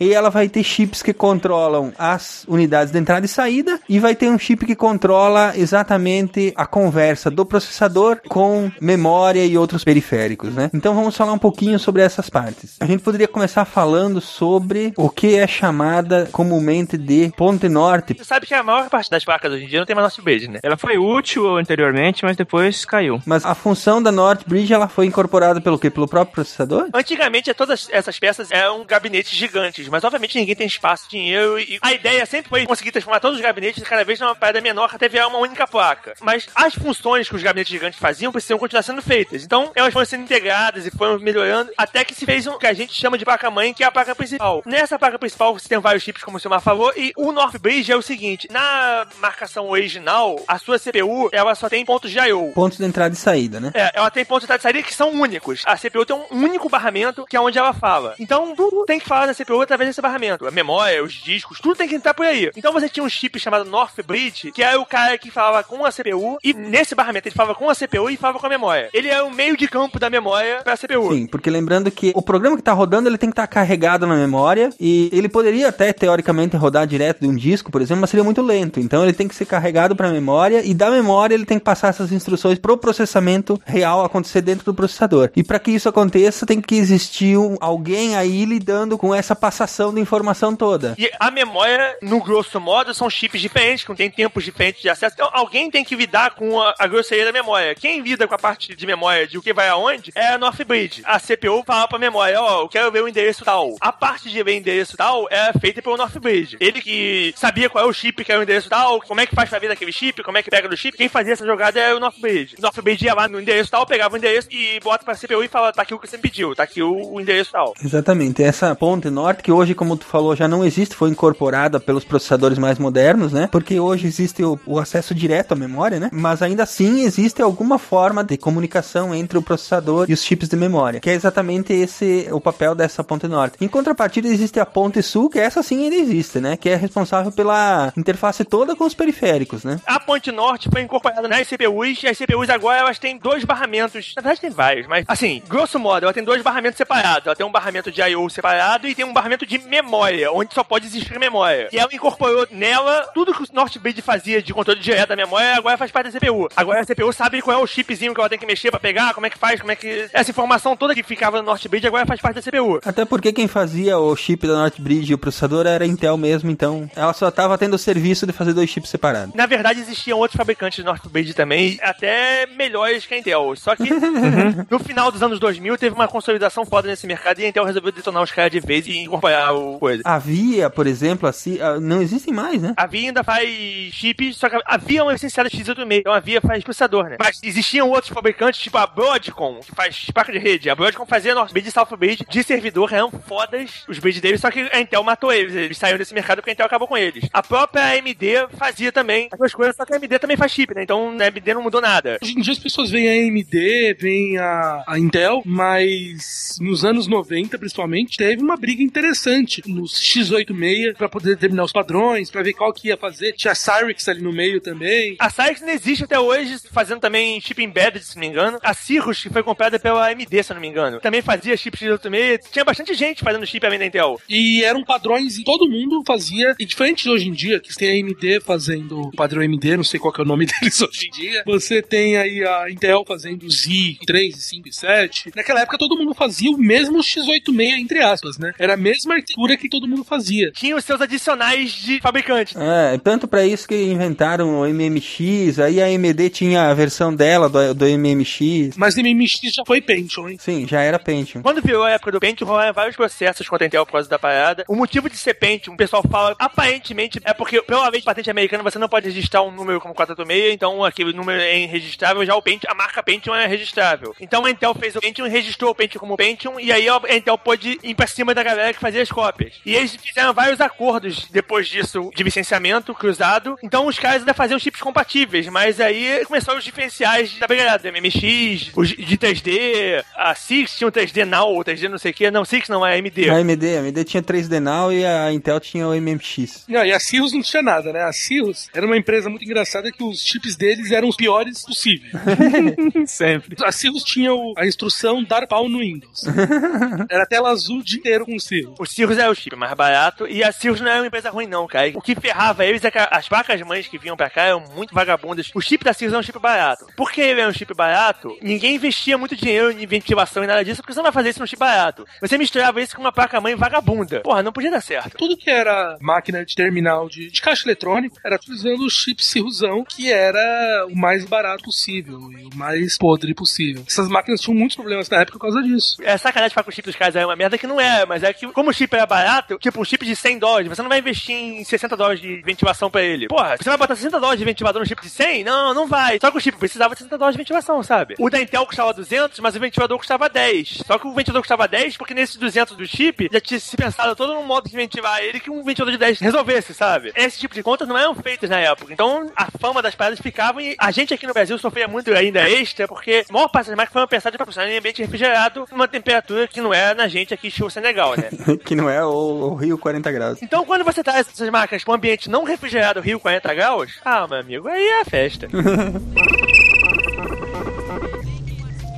e 0.00 0.12
ela 0.12 0.30
vai 0.30 0.48
ter 0.48 0.62
chips 0.62 1.02
que 1.02 1.12
controlam 1.12 1.92
as 1.98 2.44
unidades 2.48 2.92
de 2.92 2.98
entrada 2.98 3.26
e 3.26 3.28
saída 3.28 3.80
e 3.88 3.98
vai 3.98 4.14
ter 4.14 4.28
um 4.28 4.38
chip 4.38 4.64
que 4.66 4.74
controla 4.74 5.52
exatamente 5.56 6.52
a 6.56 6.66
conversa 6.66 7.30
do 7.30 7.44
processador 7.44 8.20
com 8.28 8.70
memória 8.80 9.44
e 9.44 9.56
outros 9.56 9.84
periféricos, 9.84 10.52
né? 10.54 10.70
Então 10.72 10.94
vamos 10.94 11.16
falar 11.16 11.32
um 11.32 11.38
pouquinho 11.38 11.78
sobre 11.78 12.02
essas 12.02 12.28
partes. 12.30 12.76
A 12.80 12.86
gente 12.86 13.02
poderia 13.02 13.28
começar 13.28 13.64
falando 13.64 14.20
sobre 14.20 14.92
o 14.96 15.08
que 15.08 15.36
é 15.36 15.46
chamada 15.46 16.28
comumente 16.32 16.96
de 16.96 17.32
ponte 17.36 17.68
norte. 17.68 18.14
Você 18.16 18.24
sabe 18.24 18.46
que 18.46 18.54
a 18.54 18.62
maior 18.62 18.88
parte 18.88 19.10
das 19.10 19.24
placas 19.24 19.52
hoje 19.52 19.64
em 19.64 19.68
dia 19.68 19.78
não 19.78 19.86
tem 19.86 19.94
mais 19.94 20.06
nosso 20.06 20.22
bridge, 20.22 20.48
né? 20.48 20.60
Ela 20.62 20.76
foi 20.76 20.98
útil 20.98 21.56
anteriormente, 21.56 22.24
mas 22.24 22.36
depois 22.36 22.84
caiu. 22.84 23.20
Mas 23.24 23.44
a 23.44 23.54
função 23.54 24.02
da 24.02 24.12
North 24.12 24.42
Bridge 24.46 24.72
ela 24.72 24.88
foi 24.88 25.06
incorporada 25.06 25.60
pelo 25.60 25.78
quê? 25.78 25.90
Pelo 25.90 26.08
próprio 26.08 26.34
processador? 26.34 26.88
Antigamente, 26.92 27.52
todas 27.54 27.88
essas 27.90 28.18
peças 28.18 28.50
eram 28.50 28.84
gabinetes 29.26 29.36
gigantes, 29.36 29.88
mas 29.88 30.04
obviamente 30.04 30.38
ninguém 30.38 30.54
tem 30.54 30.66
espaço, 30.66 31.08
dinheiro 31.08 31.58
e 31.58 31.78
a 31.80 31.92
ideia 31.92 32.24
sempre 32.26 32.48
foi 32.48 32.66
conseguir 32.66 32.92
transformar 32.92 33.20
todos 33.20 33.36
os 33.36 33.42
gabinetes 33.42 33.82
cada 33.82 34.04
vez 34.04 34.20
numa 34.20 34.34
parada 34.34 34.60
menor 34.60 34.90
até 34.92 35.08
virar 35.08 35.28
uma 35.28 35.38
única 35.38 35.66
placa. 35.66 36.14
Mas 36.20 36.48
as 36.54 36.74
funções 36.74 37.28
que 37.28 37.34
os 37.34 37.42
gabinetes 37.42 37.70
gigantes 37.70 37.98
faziam 37.98 38.32
precisam 38.32 38.58
continuar 38.58 38.82
sendo 38.82 39.02
feitas. 39.02 39.44
Então, 39.44 39.70
elas 39.74 39.92
foram 39.92 40.06
sendo 40.06 40.24
integradas 40.24 40.86
e 40.86 40.90
foram 40.90 41.18
melhorando 41.18 41.70
até 41.76 42.04
que 42.04 42.14
se 42.14 42.24
fez 42.24 42.46
o 42.46 42.58
que 42.58 42.66
a 42.66 42.72
gente 42.72 42.92
chama 42.92 43.18
de 43.18 43.24
placa-mãe, 43.24 43.72
que 43.72 43.82
é 43.82 43.86
a 43.86 43.90
placa 43.90 44.14
principal. 44.14 44.62
Nessa 44.66 44.98
placa 44.98 45.18
principal, 45.18 45.54
você 45.54 45.68
tem 45.68 45.78
vários 45.78 46.02
chips, 46.02 46.22
como 46.22 46.36
o 46.36 46.40
Silmar 46.40 46.60
falou, 46.60 46.92
e 46.96 47.12
o 47.16 47.32
North 47.32 47.58
Bridge 47.58 47.90
é 47.90 47.96
o 47.96 48.02
seguinte: 48.02 48.48
na 48.50 49.06
marcação 49.18 49.68
original, 49.68 50.36
a 50.46 50.58
sua 50.58 50.78
CPU 50.78 51.28
ela 51.32 51.54
só 51.54 51.68
tem 51.68 51.84
pontos 51.84 52.10
de 52.10 52.18
I/O. 52.18 52.52
Pontos 52.52 52.78
de 52.78 52.84
entrada 52.84 53.14
e 53.14 53.18
saída, 53.18 53.60
né? 53.60 53.70
É, 53.74 53.90
ela 53.94 54.10
tem 54.10 54.24
pontos 54.24 54.42
de 54.42 54.46
entrada 54.46 54.60
e 54.60 54.62
saída 54.62 54.82
que 54.82 54.94
são 54.94 55.10
únicos. 55.10 55.62
A 55.64 55.76
CPU 55.76 56.04
tem 56.04 56.16
um 56.16 56.26
único 56.30 56.68
barramento 56.68 57.24
que 57.26 57.36
é 57.36 57.40
onde 57.40 57.58
ela 57.58 57.72
fala. 57.72 58.14
Então, 58.18 58.54
tudo 58.54 58.84
tem 58.84 58.98
que 58.98 59.06
falar 59.06 59.15
da 59.24 59.34
CPU 59.34 59.62
através 59.62 59.88
desse 59.88 60.02
barramento. 60.02 60.46
A 60.46 60.50
memória, 60.50 61.02
os 61.02 61.12
discos, 61.12 61.60
tudo 61.60 61.76
tem 61.76 61.88
que 61.88 61.94
entrar 61.94 62.12
por 62.12 62.26
aí. 62.26 62.50
Então, 62.56 62.72
você 62.72 62.88
tinha 62.88 63.04
um 63.04 63.08
chip 63.08 63.38
chamado 63.38 63.64
North 63.64 64.02
Bridge, 64.04 64.50
que 64.52 64.62
era 64.62 64.78
o 64.80 64.84
cara 64.84 65.16
que 65.16 65.30
falava 65.30 65.62
com 65.62 65.84
a 65.84 65.92
CPU, 65.92 66.38
e 66.42 66.52
nesse 66.52 66.94
barramento 66.94 67.28
ele 67.28 67.34
falava 67.34 67.54
com 67.54 67.70
a 67.70 67.74
CPU 67.74 68.10
e 68.10 68.16
falava 68.16 68.38
com 68.38 68.46
a 68.46 68.50
memória. 68.50 68.90
Ele 68.92 69.08
é 69.08 69.22
o 69.22 69.30
meio 69.30 69.56
de 69.56 69.68
campo 69.68 69.98
da 69.98 70.10
memória 70.10 70.60
pra 70.62 70.76
CPU. 70.76 71.14
Sim, 71.14 71.26
porque 71.26 71.48
lembrando 71.48 71.90
que 71.90 72.12
o 72.14 72.22
programa 72.22 72.56
que 72.56 72.62
tá 72.62 72.72
rodando, 72.72 73.08
ele 73.08 73.18
tem 73.18 73.30
que 73.30 73.34
estar 73.34 73.46
carregado 73.46 74.06
na 74.06 74.16
memória 74.16 74.70
e 74.80 75.08
ele 75.12 75.28
poderia 75.28 75.68
até 75.68 75.92
teoricamente 75.92 76.56
rodar 76.56 76.86
direto 76.86 77.20
de 77.20 77.28
um 77.28 77.34
disco, 77.34 77.70
por 77.70 77.80
exemplo, 77.80 78.00
mas 78.00 78.10
seria 78.10 78.24
muito 78.24 78.42
lento. 78.42 78.80
Então 78.80 79.02
ele 79.02 79.12
tem 79.12 79.28
que 79.28 79.34
ser 79.34 79.46
carregado 79.46 79.94
para 79.94 80.08
a 80.08 80.12
memória 80.12 80.62
e 80.64 80.74
da 80.74 80.90
memória 80.90 81.34
ele 81.34 81.44
tem 81.44 81.58
que 81.58 81.64
passar 81.64 81.88
essas 81.88 82.12
instruções 82.12 82.58
pro 82.58 82.76
processamento 82.76 83.60
real 83.64 84.04
acontecer 84.04 84.40
dentro 84.40 84.64
do 84.64 84.74
processador. 84.74 85.30
E 85.36 85.42
para 85.42 85.58
que 85.58 85.70
isso 85.70 85.88
aconteça, 85.88 86.46
tem 86.46 86.60
que 86.60 86.76
existir 86.76 87.36
um, 87.36 87.56
alguém 87.60 88.16
aí 88.16 88.44
lidando 88.44 88.98
com 88.98 89.05
essa 89.14 89.34
passação 89.34 89.92
de 89.92 90.00
informação 90.00 90.54
toda. 90.54 90.94
E 90.98 91.10
a 91.18 91.30
memória, 91.30 91.96
no 92.02 92.22
grosso 92.22 92.60
modo, 92.60 92.94
são 92.94 93.08
chips 93.10 93.40
diferentes, 93.40 93.84
que 93.84 93.94
tem 93.94 94.10
tempos 94.10 94.44
diferentes 94.44 94.82
de 94.82 94.88
acesso. 94.88 95.14
Então, 95.14 95.30
alguém 95.32 95.70
tem 95.70 95.84
que 95.84 95.94
lidar 95.94 96.30
com 96.30 96.60
a, 96.60 96.74
a 96.78 96.86
grosseria 96.86 97.24
da 97.24 97.32
memória. 97.32 97.74
Quem 97.74 98.00
lida 98.00 98.26
com 98.26 98.34
a 98.34 98.38
parte 98.38 98.74
de 98.74 98.86
memória 98.86 99.26
de 99.26 99.38
o 99.38 99.42
que 99.42 99.52
vai 99.52 99.68
aonde 99.68 100.12
é 100.14 100.28
a 100.28 100.38
North 100.38 100.62
Bridge. 100.64 101.02
A 101.04 101.18
CPU 101.18 101.62
fala 101.66 101.88
pra 101.88 101.98
memória, 101.98 102.40
ó, 102.40 102.62
eu 102.62 102.68
quero 102.68 102.90
ver 102.90 103.02
o 103.02 103.08
endereço 103.08 103.44
tal. 103.44 103.74
A 103.80 103.92
parte 103.92 104.30
de 104.30 104.42
ver 104.42 104.52
o 104.52 104.54
endereço 104.54 104.96
tal 104.96 105.26
é 105.30 105.52
feita 105.58 105.82
pelo 105.82 105.96
North 105.96 106.18
Bridge. 106.18 106.56
Ele 106.60 106.80
que 106.80 107.34
sabia 107.36 107.68
qual 107.68 107.84
é 107.84 107.88
o 107.88 107.92
chip 107.92 108.24
que 108.24 108.32
é 108.32 108.38
o 108.38 108.42
endereço 108.42 108.68
tal, 108.68 109.00
como 109.00 109.20
é 109.20 109.26
que 109.26 109.34
faz 109.34 109.48
pra 109.48 109.58
ver 109.58 109.68
daquele 109.68 109.92
chip, 109.92 110.22
como 110.22 110.38
é 110.38 110.42
que 110.42 110.50
pega 110.50 110.68
do 110.68 110.76
chip. 110.76 110.96
Quem 110.96 111.08
fazia 111.08 111.32
essa 111.32 111.46
jogada 111.46 111.78
é 111.78 111.94
o 111.94 112.00
North 112.00 112.18
Bridge. 112.20 112.56
O 112.58 112.62
North 112.62 112.80
Bridge 112.80 113.04
ia 113.04 113.14
lá 113.14 113.28
no 113.28 113.40
endereço 113.40 113.70
tal, 113.70 113.86
pegava 113.86 114.14
o 114.14 114.18
endereço 114.18 114.48
e 114.50 114.80
bota 114.80 115.04
pra 115.04 115.14
CPU 115.14 115.42
e 115.42 115.48
fala, 115.48 115.72
tá 115.72 115.82
aqui 115.82 115.94
o 115.94 115.98
que 115.98 116.08
você 116.08 116.16
me 116.16 116.22
pediu, 116.22 116.54
tá 116.54 116.62
aqui 116.62 116.82
o, 116.82 117.12
o 117.12 117.20
endereço 117.20 117.52
tal. 117.52 117.74
Exatamente. 117.82 118.42
Essa 118.42 118.74
ponte 118.96 119.10
norte, 119.10 119.42
que 119.42 119.52
hoje, 119.52 119.74
como 119.74 119.96
tu 119.96 120.06
falou, 120.06 120.34
já 120.34 120.48
não 120.48 120.64
existe, 120.64 120.96
foi 120.96 121.10
incorporada 121.10 121.78
pelos 121.78 122.04
processadores 122.04 122.58
mais 122.58 122.78
modernos, 122.78 123.32
né? 123.32 123.48
Porque 123.52 123.78
hoje 123.78 124.06
existe 124.06 124.42
o, 124.42 124.58
o 124.66 124.78
acesso 124.78 125.14
direto 125.14 125.52
à 125.52 125.54
memória, 125.54 126.00
né? 126.00 126.08
Mas 126.12 126.40
ainda 126.42 126.62
assim 126.62 127.02
existe 127.02 127.42
alguma 127.42 127.78
forma 127.78 128.24
de 128.24 128.36
comunicação 128.36 129.14
entre 129.14 129.36
o 129.36 129.42
processador 129.42 130.06
e 130.08 130.14
os 130.14 130.22
chips 130.22 130.48
de 130.48 130.56
memória, 130.56 131.00
que 131.00 131.10
é 131.10 131.12
exatamente 131.12 131.72
esse 131.72 132.28
o 132.30 132.40
papel 132.40 132.74
dessa 132.74 133.04
ponte 133.04 133.28
norte. 133.28 133.56
Em 133.60 133.68
contrapartida, 133.68 134.28
existe 134.28 134.58
a 134.58 134.66
ponte 134.66 135.02
sul, 135.02 135.28
que 135.28 135.38
essa 135.38 135.62
sim 135.62 135.84
ainda 135.84 135.96
existe, 135.96 136.40
né? 136.40 136.56
Que 136.56 136.70
é 136.70 136.76
responsável 136.76 137.30
pela 137.30 137.92
interface 137.96 138.44
toda 138.44 138.74
com 138.74 138.84
os 138.84 138.94
periféricos, 138.94 139.64
né? 139.64 139.78
A 139.86 140.00
ponte 140.00 140.32
norte 140.32 140.68
foi 140.72 140.80
incorporada 140.80 141.28
nas 141.28 141.46
CPUs 141.46 142.02
e 142.02 142.08
as 142.08 142.16
CPUs 142.16 142.48
agora 142.48 142.80
elas 142.80 142.98
têm 142.98 143.18
dois 143.18 143.44
barramentos. 143.44 144.14
Na 144.16 144.22
verdade 144.22 144.40
tem 144.40 144.50
vários, 144.50 144.86
mas 144.86 145.04
assim, 145.06 145.42
grosso 145.46 145.78
modo, 145.78 146.04
ela 146.04 146.14
tem 146.14 146.24
dois 146.24 146.42
barramentos 146.42 146.78
separados. 146.78 147.26
Ela 147.26 147.36
tem 147.36 147.44
um 147.44 147.52
barramento 147.52 147.92
de 147.92 148.00
I/O 148.00 148.28
separado 148.30 148.85
e 148.88 148.94
tem 148.94 149.04
um 149.04 149.12
barramento 149.12 149.46
de 149.46 149.58
memória, 149.58 150.30
onde 150.32 150.54
só 150.54 150.62
pode 150.62 150.86
existir 150.86 151.18
memória. 151.18 151.68
E 151.72 151.78
ela 151.78 151.92
incorporou 151.92 152.46
nela 152.50 153.10
tudo 153.14 153.34
que 153.34 153.42
o 153.42 153.46
Northbridge 153.52 154.02
fazia 154.02 154.42
de 154.42 154.52
controle 154.52 154.80
direto 154.80 155.10
da 155.10 155.16
memória, 155.16 155.56
agora 155.56 155.76
faz 155.76 155.90
parte 155.90 156.10
da 156.10 156.18
CPU. 156.18 156.48
Agora 156.56 156.80
a 156.80 156.86
CPU 156.86 157.12
sabe 157.12 157.42
qual 157.42 157.58
é 157.58 157.62
o 157.62 157.66
chipzinho 157.66 158.14
que 158.14 158.20
ela 158.20 158.28
tem 158.28 158.38
que 158.38 158.46
mexer 158.46 158.70
pra 158.70 158.80
pegar, 158.80 159.14
como 159.14 159.26
é 159.26 159.30
que 159.30 159.38
faz, 159.38 159.60
como 159.60 159.72
é 159.72 159.76
que 159.76 160.08
essa 160.12 160.30
informação 160.30 160.76
toda 160.76 160.94
que 160.94 161.02
ficava 161.02 161.38
no 161.38 161.44
Northbridge 161.44 161.86
agora 161.86 162.06
faz 162.06 162.20
parte 162.20 162.36
da 162.36 162.42
CPU. 162.42 162.80
Até 162.84 163.04
porque 163.04 163.32
quem 163.32 163.48
fazia 163.48 163.98
o 163.98 164.14
chip 164.16 164.46
da 164.46 164.54
Northbridge 164.54 165.12
e 165.12 165.14
o 165.14 165.18
processador 165.18 165.66
era 165.66 165.84
a 165.84 165.86
Intel 165.86 166.16
mesmo, 166.16 166.50
então 166.50 166.90
ela 166.94 167.12
só 167.12 167.30
tava 167.30 167.56
tendo 167.56 167.74
o 167.74 167.78
serviço 167.78 168.26
de 168.26 168.32
fazer 168.32 168.52
dois 168.52 168.68
chips 168.68 168.90
separados. 168.90 169.34
Na 169.34 169.46
verdade, 169.46 169.80
existiam 169.80 170.18
outros 170.18 170.36
fabricantes 170.36 170.76
de 170.76 170.84
Northbridge 170.84 171.34
também, 171.34 171.78
até 171.82 172.46
melhores 172.46 173.06
que 173.06 173.14
a 173.14 173.18
Intel. 173.18 173.54
Só 173.56 173.74
que 173.74 173.88
no 174.70 174.78
final 174.78 175.10
dos 175.10 175.22
anos 175.22 175.38
2000 175.38 175.78
teve 175.78 175.94
uma 175.94 176.08
consolidação 176.08 176.64
foda 176.64 176.88
nesse 176.88 177.06
mercado 177.06 177.40
e 177.40 177.44
a 177.44 177.48
Intel 177.48 177.64
resolveu 177.64 177.92
detonar 177.92 178.22
os 178.22 178.30
caras 178.30 178.50
de 178.50 178.60
vez 178.60 178.75
e 178.86 178.98
incorporar 178.98 179.54
o 179.54 179.78
coisa. 179.78 180.02
A 180.04 180.18
Via, 180.18 180.68
por 180.68 180.86
exemplo, 180.86 181.28
assim, 181.28 181.60
ah, 181.60 181.80
não 181.80 182.02
existem 182.02 182.34
mais, 182.34 182.60
né? 182.60 182.74
A 182.76 182.86
Via 182.86 183.08
ainda 183.08 183.24
faz 183.24 183.48
chips, 183.92 184.36
só 184.36 184.48
que 184.48 184.58
a 184.64 184.76
Via 184.76 185.00
é 185.00 185.02
uma 185.02 185.12
licenciada 185.12 185.48
X86, 185.48 186.00
então 186.00 186.12
a 186.12 186.20
Via 186.20 186.40
faz 186.40 186.62
processador, 186.62 187.08
né? 187.08 187.16
Mas 187.18 187.40
existiam 187.42 187.88
outros 187.88 188.12
fabricantes, 188.12 188.60
tipo 188.60 188.76
a 188.78 188.86
Broadcom, 188.86 189.60
que 189.60 189.74
faz 189.74 190.10
placa 190.12 190.32
de 190.32 190.38
rede. 190.38 190.68
A 190.68 190.74
Broadcom 190.74 191.06
fazia 191.06 191.34
Northbridge 191.34 191.68
e 191.68 191.72
Southbridge 191.72 192.26
de 192.28 192.42
servidor, 192.42 192.92
eram 192.92 193.10
fodas 193.10 193.84
os 193.88 193.98
bridge 193.98 194.20
deles, 194.20 194.40
só 194.40 194.50
que 194.50 194.68
a 194.72 194.80
Intel 194.80 195.02
matou 195.02 195.32
eles. 195.32 195.54
Eles 195.54 195.78
saíram 195.78 195.98
desse 195.98 196.14
mercado 196.14 196.38
porque 196.38 196.50
a 196.50 196.52
Intel 196.52 196.66
acabou 196.66 196.88
com 196.88 196.96
eles. 196.96 197.28
A 197.32 197.42
própria 197.42 197.92
AMD 197.92 198.56
fazia 198.58 198.92
também 198.92 199.28
as 199.32 199.38
duas 199.38 199.54
coisas, 199.54 199.76
só 199.76 199.84
que 199.84 199.92
a 199.92 199.96
AMD 199.96 200.18
também 200.18 200.36
faz 200.36 200.52
chip, 200.52 200.74
né? 200.74 200.82
Então 200.82 201.16
a 201.18 201.24
AMD 201.24 201.54
não 201.54 201.62
mudou 201.62 201.80
nada. 201.80 202.18
Hoje 202.22 202.32
em 202.32 202.40
dia 202.40 202.52
as 202.52 202.58
pessoas 202.58 202.90
veem 202.90 203.08
a 203.08 203.28
AMD, 203.28 203.94
veem 203.98 204.38
a, 204.38 204.84
a 204.86 204.98
Intel, 204.98 205.42
mas 205.44 206.56
nos 206.60 206.84
anos 206.84 207.06
90, 207.06 207.58
principalmente, 207.58 208.16
teve 208.16 208.42
uma 208.42 208.56
briga 208.66 208.82
interessante 208.82 209.62
nos 209.64 209.94
X86 210.02 210.96
para 210.96 211.08
poder 211.08 211.36
determinar 211.36 211.62
os 211.62 211.70
padrões, 211.70 212.28
para 212.28 212.42
ver 212.42 212.52
qual 212.52 212.72
que 212.72 212.88
ia 212.88 212.96
fazer. 212.96 213.32
Tinha 213.34 213.52
a 213.52 213.54
Cyrix 213.54 214.08
ali 214.08 214.20
no 214.20 214.32
meio 214.32 214.60
também. 214.60 215.14
A 215.20 215.30
Cyrix 215.30 215.60
não 215.60 215.68
existe 215.68 216.02
até 216.02 216.18
hoje, 216.18 216.56
fazendo 216.72 216.98
também 216.98 217.40
chip 217.40 217.62
embedded, 217.62 218.04
se 218.04 218.16
não 218.16 218.22
me 218.22 218.26
engano. 218.26 218.58
A 218.64 218.74
Cirrus, 218.74 219.22
que 219.22 219.30
foi 219.30 219.44
comprada 219.44 219.78
pela 219.78 220.08
AMD, 220.10 220.42
se 220.42 220.52
não 220.52 220.60
me 220.60 220.66
engano, 220.66 220.98
também 220.98 221.22
fazia 221.22 221.56
chip 221.56 221.78
X86. 221.78 222.40
Tinha 222.50 222.64
bastante 222.64 222.92
gente 222.94 223.22
fazendo 223.22 223.46
chip 223.46 223.60
da 223.60 223.86
Intel. 223.86 224.20
E 224.28 224.64
eram 224.64 224.82
padrões 224.82 225.38
e 225.38 225.44
todo 225.44 225.70
mundo 225.70 226.02
fazia. 226.04 226.56
E 226.58 226.64
diferente 226.64 227.04
de 227.04 227.10
hoje 227.10 227.28
em 227.28 227.32
dia, 227.32 227.60
que 227.60 227.72
tem 227.76 227.88
a 227.88 228.04
AMD 228.04 228.40
fazendo 228.40 229.12
padrão 229.12 229.42
AMD, 229.42 229.76
não 229.76 229.84
sei 229.84 230.00
qual 230.00 230.12
que 230.12 230.20
é 230.20 230.24
o 230.24 230.26
nome 230.26 230.44
deles 230.60 230.80
hoje 230.82 231.06
em 231.06 231.10
dia. 231.10 231.44
Você 231.46 231.80
tem 231.80 232.16
aí 232.16 232.44
a 232.44 232.68
Intel 232.68 233.04
fazendo 233.06 233.44
o 233.44 233.48
Z3, 233.48 234.32
5 234.34 234.68
e 234.68 234.72
7. 234.72 235.30
Naquela 235.36 235.60
época 235.60 235.78
todo 235.78 235.96
mundo 235.96 236.14
fazia 236.14 236.50
o 236.50 236.58
mesmo 236.58 236.98
X86, 236.98 237.78
entre 237.78 238.00
aspas, 238.00 238.38
né? 238.38 238.52
Era 238.58 238.74
a 238.74 238.76
mesma 238.76 239.14
arquitetura 239.14 239.56
que 239.56 239.68
todo 239.68 239.88
mundo 239.88 240.04
fazia. 240.04 240.50
Tinha 240.52 240.76
os 240.76 240.84
seus 240.84 241.00
adicionais 241.00 241.72
de 241.72 242.00
fabricante. 242.00 242.54
É, 242.58 242.98
tanto 242.98 243.28
para 243.28 243.44
isso 243.44 243.68
que 243.68 243.74
inventaram 243.74 244.60
o 244.60 244.66
MMX, 244.66 245.58
aí 245.58 245.82
a 245.82 245.86
AMD 245.86 246.30
tinha 246.30 246.70
a 246.70 246.74
versão 246.74 247.14
dela 247.14 247.48
do, 247.48 247.74
do 247.74 247.84
MMX. 247.86 248.76
Mas 248.76 248.96
o 248.96 249.00
MMX 249.00 249.52
já 249.54 249.62
foi 249.66 249.80
Pentium, 249.80 250.28
hein? 250.28 250.36
Sim, 250.40 250.66
já 250.66 250.80
era 250.80 250.98
Pentium. 250.98 251.42
Quando 251.42 251.62
virou 251.62 251.84
a 251.84 251.90
época 251.90 252.12
do 252.12 252.20
Pentium, 252.20 252.46
rolaram 252.46 252.72
vários 252.72 252.96
processos 252.96 253.48
contra 253.48 253.64
a 253.64 253.68
Intel 253.68 253.86
por 253.86 253.92
causa 253.92 254.08
da 254.08 254.18
parada. 254.18 254.64
O 254.68 254.74
motivo 254.74 255.08
de 255.08 255.16
ser 255.16 255.34
Pentium, 255.34 255.74
o 255.74 255.76
pessoal 255.76 256.02
fala, 256.10 256.34
aparentemente, 256.38 257.20
é 257.24 257.32
porque 257.32 257.60
pela 257.62 257.88
lei 257.88 258.00
de 258.00 258.06
patente 258.06 258.30
americana 258.30 258.62
você 258.62 258.78
não 258.78 258.88
pode 258.88 259.06
registrar 259.06 259.42
um 259.42 259.50
número 259.50 259.80
como 259.80 259.94
486, 259.94 260.54
então 260.54 260.84
aquele 260.84 261.12
número 261.12 261.40
é 261.40 261.58
irregistrável, 261.58 262.24
já 262.24 262.34
o 262.34 262.42
Pentium, 262.42 262.70
a 262.70 262.74
marca 262.74 263.02
Pentium 263.02 263.34
é 263.34 263.46
registrável. 263.46 264.14
Então 264.20 264.44
a 264.44 264.50
Intel 264.50 264.74
fez 264.74 264.96
o 264.96 265.00
Pentium, 265.00 265.28
registrou 265.28 265.70
o 265.70 265.74
Pentium 265.74 266.00
como 266.00 266.16
Pentium, 266.16 266.58
e 266.58 266.72
aí 266.72 266.88
a 266.88 267.16
Intel 267.16 267.38
pôde 267.38 267.78
ir 267.82 267.94
pra 267.94 268.06
cima 268.06 268.34
da 268.34 268.42
galera 268.46 268.72
que 268.72 268.80
fazia 268.80 269.02
as 269.02 269.10
cópias. 269.10 269.54
E 269.64 269.74
eles 269.74 269.94
fizeram 269.96 270.32
vários 270.32 270.60
acordos 270.60 271.26
depois 271.30 271.68
disso 271.68 272.10
de 272.14 272.22
licenciamento 272.22 272.94
cruzado. 272.94 273.56
Então 273.62 273.86
os 273.86 273.98
caras 273.98 274.20
ainda 274.22 274.34
faziam 274.34 274.58
chips 274.58 274.80
compatíveis, 274.80 275.46
mas 275.48 275.80
aí 275.80 276.24
começaram 276.26 276.58
os 276.58 276.64
diferenciais 276.64 277.38
da 277.38 277.46
brigada, 277.46 277.78
do 277.90 277.92
MMX, 277.92 278.70
os 278.74 278.88
de 278.88 279.16
3D, 279.18 280.02
a 280.16 280.34
Six 280.34 280.76
tinha 280.76 280.88
o 280.88 280.92
3D 280.92 281.24
Now, 281.24 281.56
o 281.58 281.64
3D 281.64 281.88
não 281.88 281.98
sei 281.98 282.10
o 282.10 282.14
que. 282.14 282.30
Não, 282.30 282.44
Six 282.44 282.68
não, 282.68 282.84
é 282.86 282.96
AMD. 282.98 283.30
A 283.30 283.36
AMD, 283.36 283.76
a 283.76 283.80
AMD 283.80 284.04
tinha 284.04 284.22
3D 284.22 284.60
Now 284.60 284.92
e 284.92 285.04
a 285.04 285.32
Intel 285.32 285.60
tinha 285.60 285.86
o 285.86 285.94
MMX. 285.94 286.64
Não, 286.68 286.84
e 286.84 286.92
a 286.92 287.00
Cirrus 287.00 287.32
não 287.32 287.42
tinha 287.42 287.62
nada, 287.62 287.92
né? 287.92 288.02
A 288.02 288.12
Cirrus 288.12 288.68
era 288.74 288.86
uma 288.86 288.96
empresa 288.96 289.28
muito 289.28 289.44
engraçada 289.44 289.90
que 289.92 290.02
os 290.02 290.20
chips 290.22 290.56
deles 290.56 290.90
eram 290.90 291.08
os 291.08 291.16
piores 291.16 291.62
possíveis. 291.64 292.12
Sempre. 293.06 293.56
A 293.64 293.72
Cirrus 293.72 294.02
tinha 294.04 294.32
o- 294.34 294.54
a 294.56 294.66
instrução 294.66 295.22
dar 295.24 295.46
pau 295.46 295.68
no 295.68 295.78
Windows. 295.78 296.24
Era 297.10 297.26
tela 297.26 297.50
azul 297.50 297.78
o 297.78 297.84
dia 297.84 297.98
inteiro 297.98 298.25
com 298.26 298.34
o 298.34 298.40
Cirrus. 298.40 298.74
O 298.78 298.84
Cirrus 298.84 299.18
é 299.18 299.28
o 299.28 299.34
chip 299.34 299.54
mais 299.54 299.72
barato 299.74 300.26
e 300.26 300.42
a 300.42 300.50
Cirrus 300.50 300.80
não 300.80 300.90
é 300.90 300.96
uma 300.96 301.06
empresa 301.06 301.30
ruim, 301.30 301.46
não, 301.46 301.66
cara. 301.66 301.92
O 301.94 302.02
que 302.02 302.14
ferrava 302.14 302.64
eles 302.64 302.84
é 302.84 302.90
que 302.90 302.98
as 302.98 303.28
placas 303.28 303.60
mães 303.62 303.86
que 303.86 303.98
vinham 303.98 304.16
pra 304.16 304.28
cá 304.28 304.42
eram 304.42 304.60
muito 304.74 304.92
vagabundas. 304.92 305.50
O 305.54 305.60
chip 305.60 305.84
da 305.84 305.92
Cirrus 305.92 306.14
é 306.14 306.18
um 306.18 306.22
chip 306.22 306.38
barato. 306.38 306.86
Por 306.96 307.12
que 307.12 307.20
ele 307.20 307.40
é 307.40 307.46
um 307.48 307.52
chip 307.52 307.72
barato? 307.72 308.36
Ninguém 308.42 308.74
investia 308.74 309.16
muito 309.16 309.36
dinheiro 309.36 309.70
em 309.70 309.86
ventilação 309.86 310.42
e 310.42 310.46
nada 310.46 310.64
disso, 310.64 310.82
porque 310.82 310.92
você 310.92 310.98
não 310.98 311.04
vai 311.04 311.12
fazer 311.12 311.30
isso 311.30 311.40
num 311.40 311.46
chip 311.46 311.60
barato. 311.60 312.04
Você 312.20 312.36
misturava 312.36 312.80
isso 312.80 312.96
com 312.96 313.02
uma 313.02 313.12
placa 313.12 313.40
mãe 313.40 313.54
vagabunda. 313.54 314.20
Porra, 314.20 314.42
não 314.42 314.52
podia 314.52 314.70
dar 314.70 314.80
certo. 314.80 315.16
Tudo 315.16 315.36
que 315.36 315.48
era 315.48 315.96
máquina 316.00 316.44
de 316.44 316.54
terminal 316.54 317.08
de, 317.08 317.30
de 317.30 317.40
caixa 317.40 317.66
eletrônico 317.66 318.16
era 318.24 318.38
tudo 318.38 318.54
usando 318.54 318.80
o 318.80 318.90
chip 318.90 319.24
Cirrusão, 319.24 319.84
que 319.84 320.12
era 320.12 320.86
o 320.90 320.96
mais 320.96 321.24
barato 321.24 321.64
possível 321.64 322.18
e 322.32 322.44
o 322.44 322.56
mais 322.56 322.98
podre 322.98 323.34
possível. 323.34 323.84
Essas 323.86 324.08
máquinas 324.08 324.40
tinham 324.40 324.56
muitos 324.56 324.76
problemas 324.76 325.08
na 325.08 325.20
época 325.20 325.38
por 325.38 325.44
causa 325.44 325.62
disso. 325.62 325.96
É 326.02 326.16
sacanagem 326.16 326.54
falar 326.54 326.64
que 326.64 326.70
o 326.70 326.74
chip 326.74 326.86
dos 326.86 326.96
caras 326.96 327.16
é 327.16 327.24
uma 327.24 327.36
merda 327.36 327.58
que 327.58 327.66
não 327.66 327.80
é, 327.80 328.04
mas 328.06 328.15
é 328.22 328.32
que 328.32 328.46
como 328.48 328.70
o 328.70 328.72
chip 328.72 328.94
era 328.94 329.06
barato, 329.06 329.58
tipo, 329.58 329.80
um 329.80 329.84
chip 329.84 330.04
de 330.04 330.14
100 330.14 330.38
dólares, 330.38 330.68
você 330.68 330.82
não 330.82 330.88
vai 330.88 330.98
investir 330.98 331.34
em 331.34 331.64
60 331.64 331.96
dólares 331.96 332.20
de 332.20 332.42
ventilação 332.42 332.90
pra 332.90 333.02
ele. 333.02 333.28
Porra, 333.28 333.56
você 333.56 333.68
vai 333.68 333.78
botar 333.78 333.96
60 333.96 334.18
dólares 334.18 334.38
de 334.38 334.44
ventilador 334.44 334.80
no 334.80 334.86
chip 334.86 335.02
de 335.02 335.10
100? 335.10 335.44
Não, 335.44 335.74
não 335.74 335.86
vai. 335.86 336.18
Só 336.20 336.30
que 336.30 336.36
o 336.36 336.40
chip 336.40 336.58
precisava 336.58 336.94
de 336.94 336.98
60 336.98 337.18
dólares 337.18 337.36
de 337.36 337.42
ventilação, 337.42 337.82
sabe? 337.82 338.14
O 338.18 338.30
da 338.30 338.40
Intel 338.40 338.66
custava 338.66 338.92
200, 338.92 339.40
mas 339.40 339.56
o 339.56 339.60
ventilador 339.60 339.98
custava 339.98 340.28
10. 340.28 340.82
Só 340.86 340.98
que 340.98 341.06
o 341.06 341.12
ventilador 341.12 341.42
custava 341.42 341.68
10 341.68 341.96
porque 341.96 342.14
nesses 342.14 342.36
200 342.36 342.76
do 342.76 342.86
chip 342.86 343.28
já 343.32 343.40
tinha 343.40 343.60
se 343.60 343.76
pensado 343.76 344.14
todo 344.16 344.32
um 344.34 344.44
modo 344.44 344.68
de 344.68 344.76
ventilar 344.76 345.22
ele 345.22 345.40
que 345.40 345.50
um 345.50 345.62
ventilador 345.62 345.92
de 345.92 345.98
10 345.98 346.20
resolvesse, 346.20 346.74
sabe? 346.74 347.12
Esse 347.14 347.38
tipo 347.38 347.54
de 347.54 347.62
contas 347.62 347.88
não 347.88 347.96
eram 347.96 348.14
feitas 348.14 348.50
na 348.50 348.58
época. 348.58 348.92
Então 348.92 349.30
a 349.34 349.46
fama 349.58 349.82
das 349.82 349.94
paradas 349.94 350.20
ficava 350.20 350.62
e 350.62 350.74
a 350.78 350.90
gente 350.90 351.12
aqui 351.14 351.26
no 351.26 351.34
Brasil 351.34 351.58
sofria 351.58 351.88
muito 351.88 352.12
ainda 352.12 352.48
extra 352.48 352.86
porque 352.86 353.24
a 353.28 353.32
maior 353.32 353.48
parte 353.48 353.68
das 353.68 353.76
máquinas 353.76 353.92
foram 353.92 354.08
pensadas 354.08 354.36
para 354.36 354.46
funcionar 354.46 354.70
em 354.70 354.78
ambiente 354.78 355.02
refrigerado 355.02 355.66
numa 355.70 355.88
temperatura 355.88 356.46
que 356.48 356.60
não 356.60 356.72
é 356.72 356.94
na 356.94 357.08
gente 357.08 357.34
aqui 357.34 357.50
show 357.50 357.68
Senegal, 357.70 358.05
né? 358.14 358.28
que 358.64 358.74
não 358.74 358.88
é 358.88 359.04
o, 359.04 359.08
o 359.08 359.54
Rio 359.54 359.78
40 359.78 360.12
graus. 360.12 360.42
Então, 360.42 360.64
quando 360.64 360.84
você 360.84 361.02
traz 361.02 361.26
essas 361.28 361.48
máquinas 361.48 361.82
para 361.82 361.92
um 361.92 361.96
ambiente 361.96 362.30
não 362.30 362.44
refrigerado, 362.44 363.00
Rio 363.00 363.18
40 363.18 363.54
graus, 363.54 363.92
ah, 364.04 364.26
meu 364.28 364.38
amigo, 364.38 364.68
aí 364.68 364.86
é 364.86 365.00
a 365.00 365.04
festa. 365.04 365.48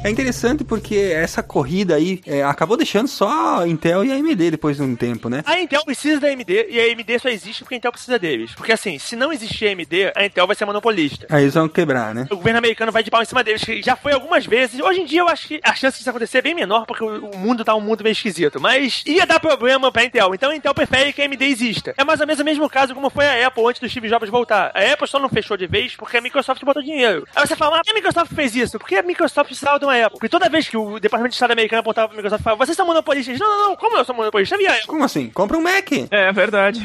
É 0.05 0.11
interessante 0.11 0.63
porque 0.63 0.95
essa 0.97 1.43
corrida 1.43 1.97
aí 1.97 2.21
é, 2.25 2.43
acabou 2.43 2.77
deixando 2.77 3.09
só 3.09 3.61
a 3.61 3.69
Intel 3.69 4.05
e 4.05 4.13
a 4.13 4.15
AMD 4.15 4.51
depois 4.53 4.77
de 4.77 4.83
um 4.83 4.95
tempo, 4.95 5.29
né? 5.29 5.43
A 5.45 5.59
Intel 5.59 5.85
precisa 5.85 6.21
da 6.21 6.29
AMD 6.29 6.67
e 6.71 6.79
a 6.79 6.85
AMD 6.85 7.19
só 7.19 7.29
existe 7.29 7.65
porque 7.65 7.75
a 7.75 7.79
Intel 7.79 7.91
precisa 7.91 8.19
deles. 8.19 8.53
Porque 8.55 8.73
assim, 8.73 8.99
se 8.99 9.17
não 9.17 9.33
existir 9.33 9.67
a 9.67 9.73
AMD, 9.73 10.13
a 10.15 10.25
Intel 10.25 10.47
vai 10.47 10.55
ser 10.55 10.65
monopolista. 10.65 11.27
Aí 11.29 11.43
eles 11.43 11.55
vão 11.55 11.69
quebrar, 11.69 12.15
né? 12.15 12.29
O 12.31 12.37
governo 12.37 12.59
americano 12.59 12.93
vai 12.93 13.03
de 13.03 13.11
pau 13.11 13.21
em 13.21 13.25
cima 13.25 13.43
deles, 13.43 13.63
que 13.63 13.83
já 13.83 13.97
foi 13.97 14.13
algumas 14.13 14.47
vezes. 14.47 14.81
Hoje 14.81 15.01
em 15.01 15.05
dia 15.05 15.21
eu 15.21 15.29
acho 15.29 15.49
que 15.49 15.61
a 15.65 15.75
chance 15.75 15.99
disso 15.99 16.09
acontecer 16.09 16.39
é 16.39 16.43
bem 16.43 16.55
menor, 16.55 16.87
porque 16.87 17.03
o 17.03 17.37
mundo 17.37 17.65
tá 17.65 17.75
um 17.75 17.81
mundo 17.81 18.05
meio 18.05 18.13
esquisito. 18.13 18.61
Mas 18.61 19.03
ia 19.05 19.27
dar 19.27 19.41
problema 19.41 19.91
pra 19.91 20.05
Intel. 20.05 20.33
Então 20.33 20.51
a 20.51 20.57
Intel 20.57 20.75
prefere 20.75 21.13
que 21.13 21.21
a 21.21 21.25
AMD 21.25 21.43
exista. 21.45 21.93
É 21.97 22.05
mais 22.05 22.21
ou 22.21 22.27
menos 22.27 22.41
o 22.41 22.45
mesmo 22.45 22.71
caso 22.71 22.95
como 22.95 23.11
foi 23.11 23.27
a 23.27 23.49
Apple 23.49 23.67
antes 23.67 23.81
do 23.81 23.89
Steve 23.89 24.09
Jobs 24.09 24.31
voltar. 24.31 24.71
A 24.75 24.93
Apple 24.93 25.09
só 25.09 25.19
não 25.19 25.29
fechou 25.29 25.57
de 25.57 25.67
vez 25.67 25.97
porque 25.97 26.17
a 26.17 26.21
Microsoft 26.21 26.63
botou 26.65 26.83
dinheiro. 26.83 27.27
Aí 27.35 27.47
você 27.47 27.57
fala, 27.57 27.73
mas 27.73 27.81
por 27.81 27.87
que 27.87 27.91
a 27.91 27.95
Microsoft 27.95 28.33
fez 28.33 28.55
isso? 28.55 28.79
Por 28.79 28.89
que 28.89 28.95
a 28.95 29.03
Microsoft 29.03 29.49
precisava 29.49 29.79
de 29.79 29.88
uma 29.89 30.07
Apple? 30.07 30.19
Porque 30.19 30.29
toda 30.29 30.49
vez 30.49 30.69
que 30.69 30.77
o 30.77 30.99
Departamento 30.99 31.31
de 31.31 31.37
Estado 31.37 31.53
americano 31.53 31.81
apontava 31.81 32.09
pra 32.09 32.17
Microsoft 32.17 32.41
e 32.41 32.45
falava, 32.45 32.65
vocês 32.65 32.77
são 32.77 32.87
monopolistas. 32.87 33.39
Não, 33.39 33.49
não, 33.49 33.69
não, 33.69 33.77
como 33.77 33.97
eu 33.97 34.05
sou 34.05 34.15
monopolista? 34.15 34.55
Eu 34.55 34.59
vi 34.59 34.67
a 34.67 34.73
Apple. 34.73 34.87
Como 34.87 35.05
assim? 35.05 35.31
Compra 35.31 35.57
um 35.57 35.63
Mac. 35.63 35.91
É 36.11 36.33
verdade. 36.33 36.83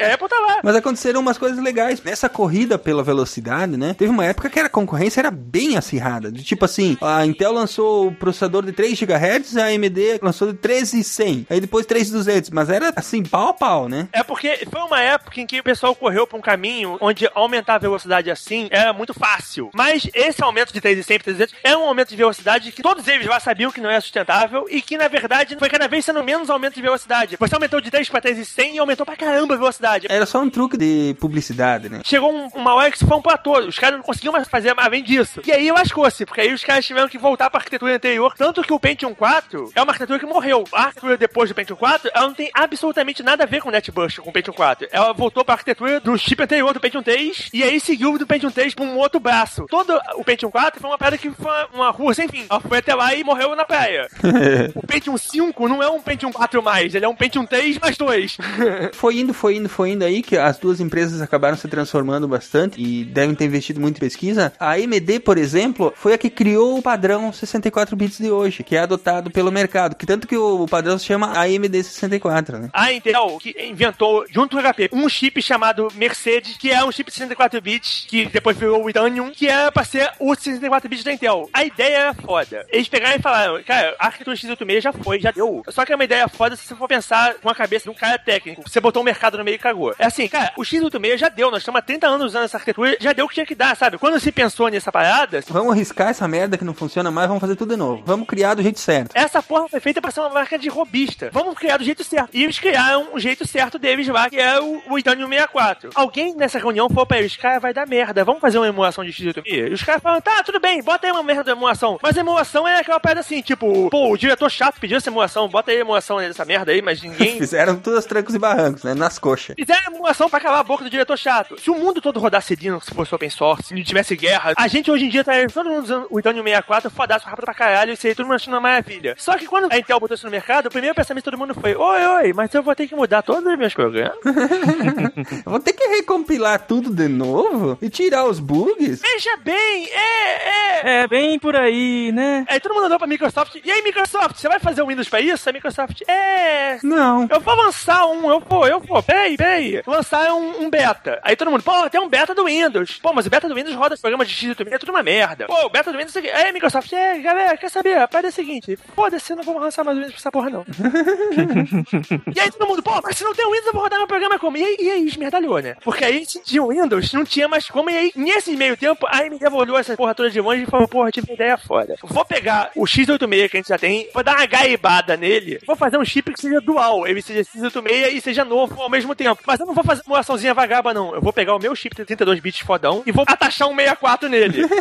A 0.00 0.14
Apple 0.14 0.28
tá 0.28 0.38
lá. 0.40 0.60
Mas 0.62 0.76
aconteceram 0.76 1.20
umas 1.20 1.38
coisas 1.38 1.62
legais. 1.62 2.02
Nessa 2.02 2.28
corrida 2.28 2.78
pela 2.78 3.02
velocidade, 3.02 3.76
né? 3.76 3.94
Teve 3.94 4.10
uma 4.10 4.24
época 4.24 4.48
que 4.48 4.60
a 4.60 4.68
concorrência 4.68 5.20
era 5.20 5.30
bem 5.30 5.76
acirrada. 5.76 6.30
De 6.30 6.42
tipo 6.42 6.64
assim, 6.64 6.96
a 7.00 7.24
Intel 7.26 7.52
lançou 7.52 8.08
o 8.08 8.14
processador 8.14 8.64
de 8.64 8.72
3 8.72 8.98
GHz, 9.00 9.56
a 9.56 9.66
AMD 9.66 10.20
lançou 10.22 10.52
de 10.52 10.58
13100. 10.58 11.46
Aí 11.50 11.60
depois 11.60 11.86
3200. 11.86 12.50
Mas 12.50 12.70
era 12.70 12.92
assim, 12.96 13.22
pau 13.22 13.48
a 13.48 13.54
pau, 13.54 13.88
né? 13.88 14.08
É 14.12 14.22
porque 14.22 14.66
foi 14.70 14.80
uma 14.82 15.00
época 15.00 15.40
em 15.40 15.46
que 15.46 15.60
o 15.60 15.64
pessoal 15.64 15.94
correu 15.94 16.26
pra 16.26 16.38
um 16.38 16.42
caminho 16.42 16.96
onde 17.00 17.28
aumentar 17.34 17.74
a 17.74 17.78
velocidade 17.78 18.30
assim 18.30 18.68
era 18.70 18.92
muito 18.92 19.12
fácil. 19.12 19.70
Mas 19.74 20.08
esse 20.14 20.42
aumento 20.42 20.72
de 20.72 20.80
300 20.80 21.06
para 21.06 21.24
300 21.24 21.54
é 21.64 21.76
um 21.76 21.82
aumento 21.82 22.10
de 22.10 22.16
velocidade 22.16 22.27
que 22.72 22.82
todos 22.82 23.06
eles 23.08 23.26
lá 23.26 23.40
sabiam 23.40 23.70
que 23.70 23.80
não 23.80 23.90
é 23.90 24.00
sustentável 24.00 24.66
e 24.70 24.80
que, 24.82 24.96
na 24.96 25.08
verdade, 25.08 25.56
foi 25.58 25.68
cada 25.68 25.88
vez 25.88 26.04
sendo 26.04 26.22
menos 26.22 26.50
aumento 26.50 26.74
de 26.74 26.82
velocidade. 26.82 27.36
Você 27.38 27.54
aumentou 27.54 27.80
de 27.80 27.90
3 27.90 28.08
para 28.08 28.20
300 28.20 28.74
e 28.74 28.78
aumentou 28.78 29.04
pra 29.06 29.16
caramba 29.16 29.54
a 29.54 29.58
velocidade. 29.58 30.06
Era 30.10 30.26
só 30.26 30.40
um 30.40 30.50
truque 30.50 30.76
de 30.76 31.16
publicidade, 31.20 31.88
né? 31.88 32.00
Chegou 32.04 32.32
um- 32.32 32.48
uma 32.54 32.74
hora 32.74 32.90
que 32.90 32.96
isso 32.96 33.06
foi 33.06 33.16
um 33.16 33.22
platô. 33.22 33.58
Os 33.60 33.78
caras 33.78 33.96
não 33.96 34.04
conseguiam 34.04 34.32
mais 34.32 34.48
fazer 34.48 34.74
mais 34.74 34.86
além 34.88 35.02
disso. 35.02 35.40
E 35.46 35.52
aí 35.52 35.70
lascou-se, 35.70 36.24
porque 36.26 36.40
aí 36.40 36.52
os 36.52 36.64
caras 36.64 36.84
tiveram 36.86 37.08
que 37.08 37.18
voltar 37.18 37.50
pra 37.50 37.58
arquitetura 37.60 37.94
anterior. 37.94 38.34
Tanto 38.36 38.62
que 38.62 38.72
o 38.72 38.80
Pentium 38.80 39.14
4 39.14 39.70
é 39.74 39.82
uma 39.82 39.92
arquitetura 39.92 40.18
que 40.18 40.26
morreu. 40.26 40.64
A 40.72 40.82
arquitetura 40.84 41.16
depois 41.16 41.48
do 41.50 41.54
Pentium 41.54 41.76
4, 41.76 42.10
ela 42.14 42.26
não 42.26 42.34
tem 42.34 42.50
absolutamente 42.54 43.22
nada 43.22 43.44
a 43.44 43.46
ver 43.46 43.60
com 43.62 43.68
o 43.68 43.72
NetBurst, 43.72 44.18
com 44.18 44.30
o 44.30 44.32
Pentium 44.32 44.54
4. 44.54 44.88
Ela 44.90 45.12
voltou 45.12 45.44
pra 45.44 45.54
arquitetura 45.54 46.00
do 46.00 46.16
chip 46.18 46.42
anterior 46.42 46.72
do 46.72 46.80
Pentium 46.80 47.02
3 47.02 47.48
e 47.52 47.62
aí 47.62 47.78
seguiu 47.80 48.16
do 48.18 48.26
Pentium 48.26 48.50
3 48.50 48.74
pra 48.74 48.84
um 48.84 48.96
outro 48.96 49.20
braço. 49.20 49.66
Todo 49.68 49.98
o 50.16 50.24
Pentium 50.24 50.50
4 50.50 50.80
foi 50.80 50.90
uma 50.90 50.98
pedra 50.98 51.18
que 51.18 51.30
foi 51.30 51.52
uma 51.72 51.90
rua 51.90 52.14
sem 52.18 52.28
fim. 52.28 52.46
Ela 52.50 52.60
foi 52.60 52.78
até 52.78 52.94
lá 52.94 53.14
e 53.14 53.22
morreu 53.22 53.54
na 53.54 53.64
praia. 53.64 54.08
o 54.74 54.84
Pentium 54.84 55.16
5 55.16 55.68
não 55.68 55.82
é 55.82 55.88
um 55.88 56.00
Pentium 56.00 56.32
4 56.32 56.62
mais, 56.62 56.94
ele 56.94 57.04
é 57.04 57.08
um 57.08 57.14
Pentium 57.14 57.46
3 57.46 57.78
mais 57.78 57.96
2. 57.96 58.38
Foi 58.92 59.18
indo, 59.18 59.32
foi 59.32 59.56
indo, 59.56 59.68
foi 59.68 59.90
indo 59.90 60.04
aí 60.04 60.22
que 60.22 60.36
as 60.36 60.58
duas 60.58 60.80
empresas 60.80 61.20
acabaram 61.20 61.56
se 61.56 61.68
transformando 61.68 62.26
bastante 62.26 62.80
e 62.80 63.04
devem 63.04 63.34
ter 63.34 63.44
investido 63.44 63.80
muito 63.80 63.96
em 63.96 64.00
pesquisa. 64.00 64.52
A 64.58 64.72
AMD, 64.72 65.20
por 65.20 65.38
exemplo, 65.38 65.92
foi 65.96 66.14
a 66.14 66.18
que 66.18 66.30
criou 66.30 66.78
o 66.78 66.82
padrão 66.82 67.32
64 67.32 67.94
bits 67.96 68.18
de 68.18 68.30
hoje, 68.30 68.64
que 68.64 68.76
é 68.76 68.80
adotado 68.80 69.30
pelo 69.30 69.52
mercado, 69.52 69.94
que 69.94 70.06
tanto 70.06 70.26
que 70.26 70.36
o 70.36 70.66
padrão 70.66 70.98
se 70.98 71.04
chama 71.04 71.38
AMD 71.38 71.82
64, 71.82 72.58
né? 72.58 72.70
A 72.72 72.92
Intel 72.92 73.38
que 73.40 73.54
inventou, 73.62 74.24
junto 74.30 74.56
com 74.56 74.62
o 74.62 74.72
HP, 74.72 74.90
um 74.92 75.08
chip 75.08 75.40
chamado 75.42 75.88
Mercedes, 75.94 76.56
que 76.56 76.70
é 76.70 76.84
um 76.84 76.92
chip 76.92 77.10
de 77.10 77.16
64 77.16 77.60
bits, 77.60 78.06
que 78.08 78.26
depois 78.26 78.56
virou 78.56 78.84
o 78.84 78.90
Itanium, 78.90 79.30
que 79.30 79.46
era 79.46 79.70
pra 79.70 79.84
ser 79.84 80.10
o 80.18 80.34
64 80.34 80.88
bits 80.88 81.04
da 81.04 81.12
Intel. 81.12 81.48
A 81.52 81.64
ideia 81.64 82.07
era 82.08 82.14
foda. 82.14 82.66
Eles 82.70 82.88
pegaram 82.88 83.16
e 83.16 83.22
falaram, 83.22 83.62
cara, 83.62 83.94
a 83.98 84.06
arquitetura 84.06 84.36
x86 84.36 84.80
já 84.80 84.92
foi, 84.92 85.20
já 85.20 85.30
deu. 85.30 85.62
Só 85.68 85.84
que 85.84 85.92
é 85.92 85.94
uma 85.94 86.04
ideia 86.04 86.28
foda 86.28 86.56
se 86.56 86.66
você 86.66 86.74
for 86.74 86.88
pensar 86.88 87.34
com 87.34 87.48
a 87.48 87.54
cabeça 87.54 87.84
de 87.84 87.90
um 87.90 87.94
cara 87.94 88.18
técnico. 88.18 88.62
Você 88.66 88.80
botou 88.80 89.02
o 89.02 89.04
mercado 89.04 89.38
no 89.38 89.44
meio 89.44 89.56
e 89.56 89.58
cagou. 89.58 89.94
É 89.98 90.06
assim, 90.06 90.28
cara, 90.28 90.52
o 90.56 90.62
x86 90.62 91.18
já 91.18 91.28
deu, 91.28 91.50
nós 91.50 91.60
estamos 91.60 91.78
há 91.78 91.82
30 91.82 92.06
anos 92.06 92.26
usando 92.26 92.44
essa 92.44 92.56
arquitetura, 92.56 92.96
já 93.00 93.12
deu 93.12 93.24
o 93.26 93.28
que 93.28 93.34
tinha 93.34 93.46
que 93.46 93.54
dar, 93.54 93.76
sabe? 93.76 93.98
Quando 93.98 94.18
se 94.20 94.32
pensou 94.32 94.68
nessa 94.68 94.90
parada, 94.90 95.42
Vamos 95.48 95.72
arriscar 95.72 96.08
essa 96.08 96.26
merda 96.28 96.56
que 96.56 96.64
não 96.64 96.74
funciona 96.74 97.10
mais, 97.10 97.28
vamos 97.28 97.40
fazer 97.40 97.56
tudo 97.56 97.70
de 97.70 97.76
novo. 97.76 98.02
Vamos 98.04 98.26
criar 98.26 98.54
do 98.54 98.62
jeito 98.62 98.78
certo. 98.78 99.12
Essa 99.14 99.42
porra 99.42 99.68
foi 99.68 99.80
feita 99.80 100.00
pra 100.00 100.10
ser 100.10 100.20
uma 100.20 100.30
marca 100.30 100.58
de 100.58 100.68
robista. 100.68 101.30
Vamos 101.32 101.56
criar 101.56 101.76
do 101.76 101.84
jeito 101.84 102.04
certo. 102.04 102.30
E 102.32 102.44
eles 102.44 102.58
criaram 102.58 103.08
o 103.12 103.18
jeito 103.18 103.46
certo 103.46 103.78
deles 103.78 104.06
lá, 104.08 104.28
que 104.28 104.38
é 104.38 104.60
o, 104.60 104.82
o 104.88 104.98
Itanium 104.98 105.28
64. 105.28 105.90
Alguém 105.94 106.34
nessa 106.34 106.58
reunião 106.58 106.88
falou 106.88 107.06
pra 107.06 107.18
eles, 107.18 107.36
cara, 107.36 107.58
vai 107.58 107.72
dar 107.72 107.86
merda, 107.86 108.24
vamos 108.24 108.40
fazer 108.40 108.58
uma 108.58 108.68
emulação 108.68 109.04
de 109.04 109.12
x86? 109.12 109.42
E 109.46 109.74
os 109.74 109.82
caras 109.82 110.02
falaram, 110.02 110.20
tá, 110.20 110.42
tudo 110.42 110.60
bem, 110.60 110.82
bota 110.82 111.06
aí 111.06 111.12
uma 111.12 111.22
merda 111.22 111.44
de 111.44 111.50
emulação. 111.50 111.97
Mas 112.02 112.16
a 112.16 112.20
emulação 112.20 112.66
é 112.66 112.80
aquela 112.80 113.00
parada 113.00 113.20
assim, 113.20 113.40
tipo, 113.42 113.90
pô, 113.90 114.12
o 114.12 114.16
diretor 114.16 114.50
chato 114.50 114.80
pediu 114.80 114.96
essa 114.96 115.08
emulação, 115.08 115.48
bota 115.48 115.70
aí 115.70 115.78
a 115.78 115.80
emulação 115.80 116.18
dessa 116.18 116.44
merda 116.44 116.72
aí, 116.72 116.82
mas 116.82 117.02
ninguém... 117.02 117.38
Fizeram 117.38 117.76
todas 117.76 118.00
as 118.00 118.06
trancos 118.06 118.34
e 118.34 118.38
barrancos, 118.38 118.82
né? 118.84 118.94
Nas 118.94 119.18
coxas. 119.18 119.54
Fizeram 119.56 119.94
emulação 119.94 120.28
pra 120.28 120.40
calar 120.40 120.60
a 120.60 120.62
boca 120.62 120.84
do 120.84 120.90
diretor 120.90 121.16
chato. 121.16 121.60
Se 121.60 121.70
o 121.70 121.74
mundo 121.74 122.00
todo 122.00 122.20
rodasse 122.20 122.54
Linux, 122.54 122.86
se 122.86 122.94
fosse 122.94 123.14
open 123.14 123.30
source, 123.30 123.68
se 123.68 123.74
não 123.74 123.82
tivesse 123.82 124.16
guerra, 124.16 124.52
a 124.56 124.68
gente 124.68 124.90
hoje 124.90 125.06
em 125.06 125.08
dia 125.08 125.24
tá 125.24 125.32
todo 125.52 125.68
mundo 125.68 125.82
usando 125.84 126.06
o 126.10 126.18
Itanium 126.18 126.42
64, 126.42 126.90
fodaço, 126.90 127.26
rápido 127.26 127.44
pra 127.44 127.54
caralho, 127.54 127.92
isso 127.92 128.06
aí 128.06 128.14
todo 128.14 128.26
mundo 128.26 128.36
achando 128.36 128.54
uma 128.54 128.60
maravilha. 128.60 129.14
Só 129.18 129.36
que 129.36 129.46
quando 129.46 129.72
a 129.72 129.78
Intel 129.78 130.00
botou 130.00 130.14
isso 130.14 130.26
no 130.26 130.30
mercado, 130.30 130.66
o 130.66 130.70
primeiro 130.70 130.94
pensamento 130.94 131.24
de 131.24 131.30
todo 131.30 131.38
mundo 131.38 131.54
foi, 131.54 131.74
oi, 131.74 132.06
oi, 132.06 132.32
mas 132.32 132.52
eu 132.54 132.62
vou 132.62 132.74
ter 132.74 132.86
que 132.86 132.94
mudar 132.94 133.22
todos 133.22 133.44
os 133.44 133.58
meus 133.58 133.74
programas. 133.74 134.18
Vou 135.44 135.60
ter 135.60 135.72
que 135.72 135.86
recompilar 135.88 136.66
tudo 136.66 136.90
de 136.90 137.08
novo 137.08 137.78
e 137.80 137.88
tirar 137.88 138.24
os 138.24 138.38
bugs? 138.38 139.00
Veja 139.00 139.36
bem, 139.38 139.88
é, 139.90 140.48
é... 140.48 141.02
É, 141.02 141.06
bem 141.08 141.38
por 141.38 141.56
aí. 141.56 141.87
Aí, 141.88 142.12
né? 142.12 142.44
Aí 142.48 142.60
todo 142.60 142.74
mundo 142.74 142.86
andou 142.86 142.98
pra 142.98 143.06
Microsoft. 143.06 143.56
E 143.64 143.70
aí, 143.70 143.82
Microsoft, 143.82 144.36
você 144.36 144.48
vai 144.48 144.58
fazer 144.58 144.82
o 144.82 144.86
Windows 144.86 145.08
pra 145.08 145.20
isso? 145.20 145.48
A 145.48 145.52
Microsoft, 145.52 146.02
é. 146.06 146.78
Não. 146.82 147.26
Eu 147.30 147.40
vou 147.40 147.54
lançar 147.54 148.06
um, 148.06 148.30
eu 148.30 148.40
vou, 148.40 148.66
eu 148.66 148.80
vou, 148.80 149.02
peraí, 149.02 149.36
peraí. 149.36 149.82
Lançar 149.86 150.32
um, 150.32 150.62
um 150.62 150.70
beta. 150.70 151.18
Aí 151.22 151.36
todo 151.36 151.50
mundo, 151.50 151.62
pô, 151.62 151.88
tem 151.90 152.00
um 152.00 152.08
beta 152.08 152.34
do 152.34 152.44
Windows. 152.44 152.98
Pô, 153.02 153.12
mas 153.12 153.26
o 153.26 153.30
beta 153.30 153.48
do 153.48 153.54
Windows 153.54 153.74
roda 153.74 153.96
programa 153.96 154.24
de 154.24 154.32
X 154.32 154.56
é 154.70 154.78
tudo 154.78 154.90
uma 154.90 155.02
merda. 155.02 155.46
Pô, 155.46 155.66
o 155.66 155.70
beta 155.70 155.90
do 155.90 155.98
Windows 155.98 156.14
é 156.14 156.20
isso 156.20 156.28
aqui. 156.28 156.30
Aí, 156.30 156.52
Microsoft, 156.52 156.92
é, 156.92 157.18
galera, 157.18 157.56
quer 157.56 157.70
saber? 157.70 157.98
A 157.98 158.08
parada 158.08 158.28
é 158.28 158.30
a 158.30 158.32
seguinte: 158.32 158.78
foda-se, 158.94 159.34
não 159.34 159.42
vou 159.42 159.58
lançar 159.58 159.84
mais 159.84 159.96
o 159.96 160.00
Windows 160.00 160.14
pra 160.14 160.20
essa 160.20 160.32
porra, 160.32 160.50
não. 160.50 160.64
e 162.34 162.40
aí 162.40 162.50
todo 162.50 162.68
mundo, 162.68 162.82
pô, 162.82 163.00
mas 163.02 163.16
se 163.16 163.24
não 163.24 163.34
tem 163.34 163.46
o 163.46 163.50
Windows, 163.50 163.66
eu 163.66 163.72
vou 163.72 163.82
rodar 163.82 163.98
meu 163.98 164.08
programa 164.08 164.38
como? 164.38 164.56
E 164.56 164.64
aí, 164.64 164.76
e 164.80 164.90
aí 164.90 165.06
esmerdalhou, 165.06 165.60
né? 165.60 165.76
Porque 165.82 166.04
aí 166.04 166.24
tinha 166.26 166.62
o 166.62 166.68
Windows, 166.68 167.12
não 167.12 167.24
tinha 167.24 167.48
mais 167.48 167.68
como. 167.68 167.90
E 167.90 167.96
aí, 167.96 168.12
nesse 168.14 168.56
meio 168.56 168.76
tempo, 168.76 169.06
a 169.06 169.18
AMD 169.18 169.44
olhou 169.52 169.78
essa 169.78 169.96
porra 169.96 170.14
toda 170.14 170.30
de 170.30 170.40
longe 170.40 170.62
e 170.62 170.66
falou, 170.66 170.88
porra, 170.88 171.10
tive 171.10 171.30
uma 171.30 171.34
ideia 171.34 171.58
foda. 171.58 171.77
Vou 172.02 172.24
pegar 172.24 172.70
o 172.74 172.84
X86 172.84 173.48
que 173.48 173.56
a 173.56 173.60
gente 173.60 173.68
já 173.68 173.78
tem, 173.78 174.08
vou 174.12 174.22
dar 174.22 174.36
uma 174.36 174.46
gaibada 174.46 175.16
nele, 175.16 175.60
vou 175.66 175.76
fazer 175.76 175.98
um 175.98 176.04
chip 176.04 176.32
que 176.32 176.40
seja 176.40 176.60
dual, 176.60 177.06
ele 177.06 177.22
seja 177.22 177.40
X86 177.40 178.14
e 178.14 178.20
seja 178.20 178.44
novo 178.44 178.80
ao 178.80 178.90
mesmo 178.90 179.14
tempo. 179.14 179.40
Mas 179.46 179.60
eu 179.60 179.66
não 179.66 179.74
vou 179.74 179.84
fazer 179.84 180.02
uma 180.06 180.20
açãozinha 180.20 180.54
vagaba, 180.54 180.94
não. 180.94 181.14
Eu 181.14 181.20
vou 181.20 181.32
pegar 181.32 181.54
o 181.54 181.58
meu 181.58 181.74
chip 181.74 181.94
de 181.94 182.04
32 182.04 182.40
bits 182.40 182.60
fodão 182.60 183.02
e 183.06 183.12
vou 183.12 183.24
atachar 183.26 183.68
um 183.68 183.74
64 183.74 184.28
nele. 184.28 184.66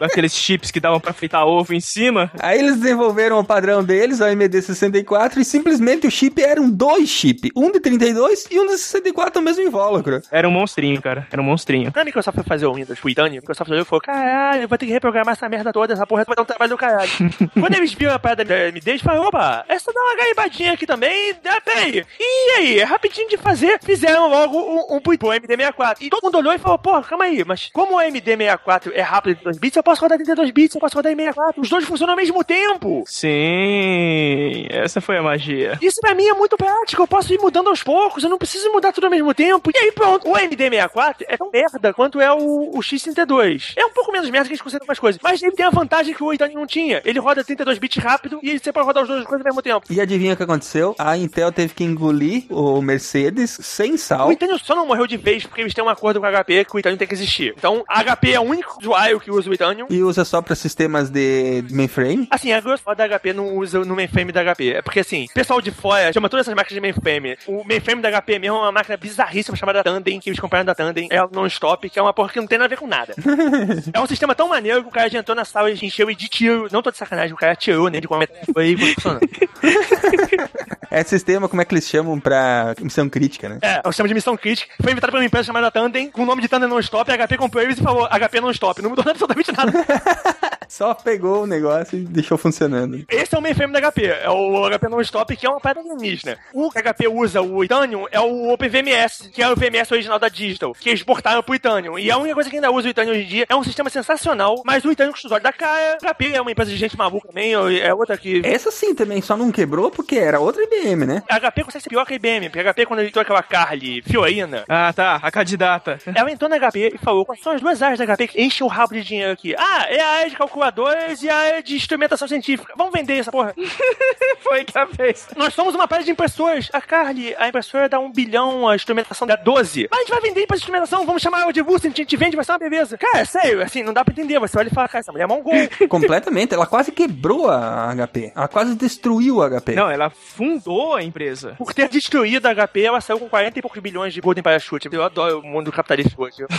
Aqueles 0.00 0.34
chips 0.34 0.70
que 0.70 0.80
davam 0.80 1.00
pra 1.00 1.12
fritar 1.12 1.46
ovo 1.46 1.74
em 1.74 1.80
cima. 1.80 2.30
Aí 2.38 2.58
eles 2.58 2.76
desenvolveram 2.76 3.38
o 3.38 3.44
padrão 3.44 3.84
deles, 3.84 4.20
o 4.20 4.24
AMD64, 4.24 5.38
e 5.38 5.44
simplesmente 5.44 6.06
o 6.06 6.10
chip 6.10 6.42
eram 6.42 6.70
dois 6.70 7.08
chips. 7.08 7.50
Um 7.54 7.70
de 7.70 7.80
32 7.80 8.46
e 8.50 8.58
um 8.58 8.66
de 8.66 8.78
64 8.78 9.40
no 9.40 9.44
mesmo 9.44 9.62
invólucro. 9.62 10.22
Era 10.30 10.48
um 10.48 10.50
monstrinho, 10.50 11.02
cara. 11.02 11.26
Era 11.30 11.42
um 11.42 11.44
monstrinho. 11.44 11.92
Quando 11.92 12.02
a 12.02 12.04
Microsoft 12.04 12.34
foi 12.36 12.44
fazer 12.44 12.66
o 12.66 12.74
Windows 12.74 12.98
pro 12.98 13.10
Itânio, 13.10 13.38
a 13.38 13.40
Microsoft 13.40 13.70
olhou 13.70 13.82
e 13.82 13.84
falou: 13.84 14.00
caralho, 14.00 14.62
eu 14.62 14.68
vou 14.68 14.78
ter 14.78 14.86
que 14.86 14.92
reprogramar 14.92 15.32
essa 15.32 15.48
merda 15.48 15.72
toda, 15.72 15.89
essa 15.92 16.06
porra 16.06 16.24
vai 16.24 16.36
dar 16.36 16.42
um 16.42 16.46
trabalho 16.46 16.70
do 16.70 16.78
caralho. 16.78 17.10
Quando 17.58 17.74
eles 17.74 17.92
viram 17.92 18.14
a 18.14 18.18
parada 18.18 18.44
da 18.44 18.54
AMD, 18.54 18.82
eles 18.86 19.02
falaram: 19.02 19.26
opa, 19.26 19.64
essa 19.68 19.92
dá 19.92 20.00
uma 20.00 20.16
gaibadinha 20.16 20.72
aqui 20.72 20.86
também, 20.86 21.34
ah, 21.44 21.60
peraí. 21.60 22.04
E 22.18 22.50
aí, 22.58 22.78
é 22.80 22.84
rapidinho 22.84 23.28
de 23.28 23.36
fazer, 23.36 23.78
fizeram 23.82 24.28
logo 24.28 24.58
um, 24.58 24.96
um 24.96 25.00
pro 25.00 25.28
AMD64. 25.28 25.96
E 26.00 26.10
todo 26.10 26.22
mundo 26.24 26.38
olhou 26.38 26.52
e 26.52 26.58
falou: 26.58 26.78
pô, 26.78 27.00
calma 27.02 27.24
aí, 27.24 27.44
mas 27.44 27.70
como 27.72 27.96
o 27.96 27.98
AMD64 27.98 28.92
é 28.94 29.02
rápido 29.02 29.38
de 29.38 29.44
2 29.44 29.58
bits, 29.58 29.76
eu 29.76 29.82
posso 29.82 30.00
rodar 30.02 30.18
32 30.18 30.50
bits, 30.50 30.74
eu 30.74 30.80
posso 30.80 30.96
rodar 30.96 31.12
em 31.12 31.16
64. 31.16 31.60
Os 31.60 31.68
dois 31.68 31.84
funcionam 31.84 32.12
ao 32.12 32.16
mesmo 32.16 32.42
tempo. 32.44 33.04
Sim, 33.06 34.66
essa 34.70 35.00
foi 35.00 35.16
a 35.16 35.22
magia. 35.22 35.78
Isso 35.80 36.00
pra 36.00 36.14
mim 36.14 36.26
é 36.26 36.34
muito 36.34 36.56
prático, 36.56 37.02
eu 37.02 37.06
posso 37.06 37.32
ir 37.32 37.38
mudando 37.38 37.68
aos 37.68 37.82
poucos, 37.82 38.22
eu 38.22 38.30
não 38.30 38.38
preciso 38.38 38.70
mudar 38.72 38.92
tudo 38.92 39.04
ao 39.04 39.10
mesmo 39.10 39.32
tempo. 39.34 39.70
E 39.74 39.78
aí 39.78 39.92
pronto, 39.92 40.28
o 40.28 40.34
AMD64 40.34 41.24
é 41.28 41.36
tão 41.36 41.50
merda 41.50 41.92
quanto 41.92 42.20
é 42.20 42.32
o, 42.32 42.70
o 42.76 42.80
X32. 42.80 43.74
É 43.76 43.84
um 43.84 43.90
pouco 43.90 44.12
menos 44.12 44.28
merda 44.30 44.48
que 44.48 44.54
a 44.54 44.56
gente 44.56 44.62
considera 44.62 44.84
algumas 44.84 44.98
coisas, 44.98 45.20
mas 45.22 45.42
ele 45.42 45.52
tem 45.52 45.66
a 45.66 45.70
vantagem 45.80 46.14
que 46.14 46.22
o 46.22 46.32
Itani 46.32 46.54
não 46.54 46.66
tinha. 46.66 47.00
Ele 47.04 47.18
roda 47.18 47.42
32 47.42 47.78
bits 47.78 48.02
rápido 48.02 48.38
e 48.42 48.58
você 48.58 48.72
pode 48.72 48.86
rodar 48.86 49.02
os 49.02 49.08
dois 49.08 49.24
coisas 49.24 49.44
ao 49.44 49.50
mesmo 49.50 49.62
tempo. 49.62 49.86
E 49.90 50.00
adivinha 50.00 50.34
o 50.34 50.36
que 50.36 50.42
aconteceu? 50.42 50.94
A 50.98 51.16
Intel 51.16 51.50
teve 51.50 51.74
que 51.74 51.84
engolir 51.84 52.44
o 52.50 52.82
Mercedes 52.82 53.58
sem 53.62 53.96
sal. 53.96 54.28
O 54.28 54.32
Itânio 54.32 54.58
só 54.58 54.74
não 54.74 54.86
morreu 54.86 55.06
de 55.06 55.16
vez 55.16 55.44
porque 55.46 55.62
eles 55.62 55.72
têm 55.72 55.82
um 55.82 55.88
acordo 55.88 56.20
com 56.20 56.26
a 56.26 56.44
HP 56.44 56.64
que 56.66 56.76
o 56.76 56.78
Itânio 56.78 56.98
tem 56.98 57.08
que 57.08 57.14
existir. 57.14 57.54
Então, 57.56 57.82
a 57.88 58.02
HP 58.02 58.32
é 58.32 58.40
o 58.40 58.42
único 58.42 58.78
usuário 58.78 59.18
que 59.20 59.30
usa 59.30 59.48
o 59.48 59.54
Itânio. 59.54 59.86
E 59.88 60.02
usa 60.02 60.24
só 60.24 60.42
pra 60.42 60.54
sistemas 60.54 61.08
de 61.08 61.64
mainframe? 61.70 62.28
Assim, 62.30 62.52
a 62.52 62.60
grosso 62.60 62.82
modo 62.86 62.96
da 62.96 63.18
HP 63.18 63.32
não 63.32 63.56
usa 63.56 63.84
no 63.84 63.96
mainframe 63.96 64.32
da 64.32 64.42
HP. 64.42 64.74
É 64.74 64.82
porque, 64.82 65.00
assim, 65.00 65.26
o 65.30 65.34
pessoal 65.34 65.60
de 65.60 65.70
fora 65.70 66.12
chama 66.12 66.28
todas 66.28 66.46
essas 66.46 66.54
máquinas 66.54 66.74
de 66.74 66.80
mainframe. 66.80 67.38
O 67.46 67.64
mainframe 67.64 68.02
da 68.02 68.20
HP 68.20 68.38
mesmo 68.38 68.56
é 68.56 68.60
uma 68.60 68.72
máquina 68.72 68.96
bizarríssima 68.96 69.56
chamada 69.56 69.82
Tandem, 69.82 70.20
que 70.20 70.28
eles 70.28 70.40
compraram 70.40 70.64
da 70.64 70.74
Tandem. 70.74 71.08
É 71.10 71.22
o 71.22 71.30
non-stop, 71.32 71.88
que 71.88 71.98
é 71.98 72.02
uma 72.02 72.12
porra 72.12 72.30
que 72.30 72.40
não 72.40 72.46
tem 72.46 72.58
nada 72.58 72.66
a 72.66 72.76
ver 72.76 72.78
com 72.78 72.86
nada. 72.86 73.14
é 73.92 74.00
um 74.00 74.06
sistema 74.06 74.34
tão 74.34 74.48
maneiro 74.48 74.82
que 74.82 74.88
o 74.88 74.92
cara 74.92 75.08
já 75.08 75.18
entrou 75.18 75.34
na 75.34 75.44
sala 75.44 75.59
e 75.68 75.86
encheu 75.86 76.10
e 76.10 76.14
de 76.14 76.28
tiro. 76.28 76.68
Não 76.72 76.82
tô 76.82 76.90
de 76.90 76.96
sacanagem, 76.96 77.34
o 77.34 77.36
cara 77.36 77.52
atirou 77.52 77.88
nele 77.88 78.06
com 78.06 78.14
uma 78.14 78.20
metralhadora 78.20 78.66
e 78.66 78.94
funcionando. 78.94 79.28
É 80.90 81.04
sistema, 81.04 81.48
como 81.48 81.62
é 81.62 81.64
que 81.64 81.72
eles 81.72 81.88
chamam 81.88 82.18
pra 82.18 82.74
missão 82.80 83.08
crítica, 83.08 83.48
né? 83.48 83.58
É, 83.62 83.80
o 83.84 83.92
sistema 83.92 84.08
de 84.08 84.14
missão 84.14 84.36
crítica. 84.36 84.74
Foi 84.82 84.90
inventado 84.90 85.10
por 85.10 85.18
uma 85.18 85.24
empresa 85.24 85.46
chamada 85.46 85.70
Tandem, 85.70 86.10
com 86.10 86.22
o 86.22 86.26
nome 86.26 86.42
de 86.42 86.48
Tandem 86.48 86.68
Non-Stop. 86.68 87.10
A 87.10 87.16
HP 87.16 87.36
comprou 87.36 87.62
eles 87.62 87.78
e 87.78 87.82
falou: 87.82 88.08
HP 88.08 88.40
Non-Stop. 88.40 88.82
Não 88.82 88.90
mudou 88.90 89.04
absolutamente 89.08 89.52
nada. 89.52 89.72
Só 90.70 90.94
pegou 90.94 91.42
o 91.42 91.46
negócio 91.46 91.98
e 91.98 92.04
deixou 92.04 92.38
funcionando. 92.38 93.04
Esse 93.08 93.34
é 93.34 93.38
o 93.38 93.42
mainframe 93.42 93.72
da 93.72 93.90
HP. 93.90 94.04
É 94.04 94.30
o 94.30 94.68
HP 94.70 94.88
Non-Stop, 94.88 95.36
que 95.36 95.46
é 95.46 95.50
uma 95.50 95.60
pedra 95.60 95.82
alienígena. 95.82 96.38
O 96.52 96.70
que 96.70 96.78
a 96.78 96.82
HP 96.94 97.08
usa, 97.08 97.42
o 97.42 97.64
Itanium, 97.64 98.06
é 98.10 98.20
o 98.20 98.52
OpenVMS, 98.52 99.30
que 99.30 99.42
é 99.42 99.50
o 99.50 99.56
VMS 99.56 99.92
original 99.92 100.18
da 100.18 100.28
Digital, 100.28 100.72
que 100.72 100.88
eles 100.88 101.00
exportaram 101.00 101.42
pro 101.42 101.56
Itanium. 101.56 101.98
E 101.98 102.10
a 102.10 102.16
única 102.16 102.34
coisa 102.34 102.48
que 102.48 102.56
ainda 102.56 102.70
usa 102.70 102.86
o 102.86 102.90
Itanium 102.90 103.12
hoje 103.12 103.22
em 103.22 103.26
dia 103.26 103.46
é 103.48 103.56
um 103.56 103.64
sistema 103.64 103.90
sensacional, 103.90 104.62
mas 104.64 104.84
o 104.84 104.92
Itanium 104.92 105.12
custódio 105.12 105.42
da 105.42 105.52
cara. 105.52 105.98
A 106.02 106.14
HP 106.14 106.32
é 106.34 106.40
uma 106.40 106.52
empresa 106.52 106.70
de 106.70 106.76
gente 106.76 106.96
maluca 106.96 107.28
também, 107.28 107.52
é 107.52 107.92
outra 107.92 108.16
que. 108.16 108.40
Essa 108.44 108.70
sim 108.70 108.94
também 108.94 109.20
só 109.20 109.36
não 109.36 109.50
quebrou 109.50 109.90
porque 109.90 110.16
era 110.16 110.38
outra 110.38 110.62
IBM, 110.62 110.79
né? 111.06 111.22
A 111.28 111.38
HP 111.38 111.64
consegue 111.64 111.82
ser 111.82 111.88
pior 111.90 112.04
que 112.06 112.12
a 112.12 112.16
IBM, 112.16 112.48
porque 112.48 112.60
a 112.66 112.72
HP, 112.72 112.86
quando 112.86 113.02
entrou 113.02 113.22
aquela 113.22 113.42
Carly 113.42 114.02
Fiorina, 114.02 114.64
Ah, 114.68 114.92
tá. 114.92 115.20
A 115.22 115.30
candidata. 115.30 115.98
ela 116.14 116.30
entrou 116.30 116.48
na 116.48 116.56
HP 116.58 116.92
e 116.94 116.98
falou: 116.98 117.24
quais 117.24 117.40
são 117.42 117.52
as 117.52 117.60
duas 117.60 117.82
áreas 117.82 117.98
da 117.98 118.06
HP 118.06 118.28
que 118.28 118.42
enchem 118.42 118.64
o 118.66 118.68
rabo 118.68 118.94
de 118.94 119.02
dinheiro 119.04 119.32
aqui? 119.32 119.54
Ah, 119.58 119.86
é 119.88 120.00
a 120.00 120.08
área 120.08 120.30
de 120.30 120.36
calculadores 120.36 121.22
e 121.22 121.28
a 121.28 121.36
área 121.36 121.62
de 121.62 121.74
instrumentação 121.76 122.26
científica. 122.28 122.72
Vamos 122.76 122.92
vender 122.92 123.18
essa 123.18 123.30
porra. 123.30 123.54
Foi 124.42 124.64
que 124.64 124.76
a 124.76 124.86
fez. 124.86 125.28
Nós 125.36 125.54
somos 125.54 125.74
uma 125.74 125.86
página 125.86 126.06
de 126.06 126.10
impressoras. 126.12 126.68
A 126.72 126.80
Carly, 126.80 127.34
a 127.38 127.48
impressora 127.48 127.88
dá 127.88 127.98
um 127.98 128.10
bilhão, 128.10 128.68
a 128.68 128.74
instrumentação 128.74 129.26
dá 129.26 129.36
12. 129.36 129.88
Mas 129.90 129.98
a 129.98 130.02
gente 130.02 130.10
vai 130.10 130.20
vender 130.20 130.46
pra 130.46 130.56
instrumentação, 130.56 131.04
vamos 131.06 131.22
chamar 131.22 131.42
ela 131.42 131.52
de 131.52 131.62
Vulcan, 131.62 131.88
a 131.88 131.90
gente 131.90 132.16
vende, 132.16 132.36
vai 132.36 132.44
ser 132.44 132.52
uma 132.52 132.58
beleza. 132.58 132.96
Cara, 132.98 133.20
é 133.20 133.24
sério, 133.24 133.62
assim, 133.62 133.82
não 133.82 133.92
dá 133.92 134.04
pra 134.04 134.12
entender. 134.12 134.38
Você 134.40 134.58
olha 134.58 134.68
e 134.68 134.74
fala, 134.74 134.88
cara, 134.88 135.00
essa 135.00 135.12
mulher 135.12 135.24
é 135.24 135.26
mongol. 135.26 135.52
Completamente. 135.88 136.54
Ela 136.54 136.66
quase 136.66 136.90
quebrou 136.92 137.50
a 137.50 137.92
HP. 137.94 138.32
Ela 138.34 138.48
quase 138.48 138.74
destruiu 138.74 139.42
a 139.42 139.48
HP. 139.60 139.74
Não, 139.74 139.90
ela 139.90 140.10
fundou 140.10 140.69
a 140.94 141.02
empresa. 141.02 141.54
Por 141.58 141.74
ter 141.74 141.88
destruído 141.88 142.46
a 142.46 142.54
HP, 142.54 142.82
ela 142.82 143.00
saiu 143.00 143.18
com 143.18 143.28
40 143.28 143.58
e 143.58 143.62
poucos 143.62 143.80
bilhões 143.80 144.14
de 144.14 144.20
Golden 144.20 144.42
Parachute. 144.42 144.88
Eu 144.92 145.02
adoro 145.02 145.40
o 145.40 145.42
mundo 145.42 145.72
capitalista 145.72 146.14
hoje. 146.20 146.36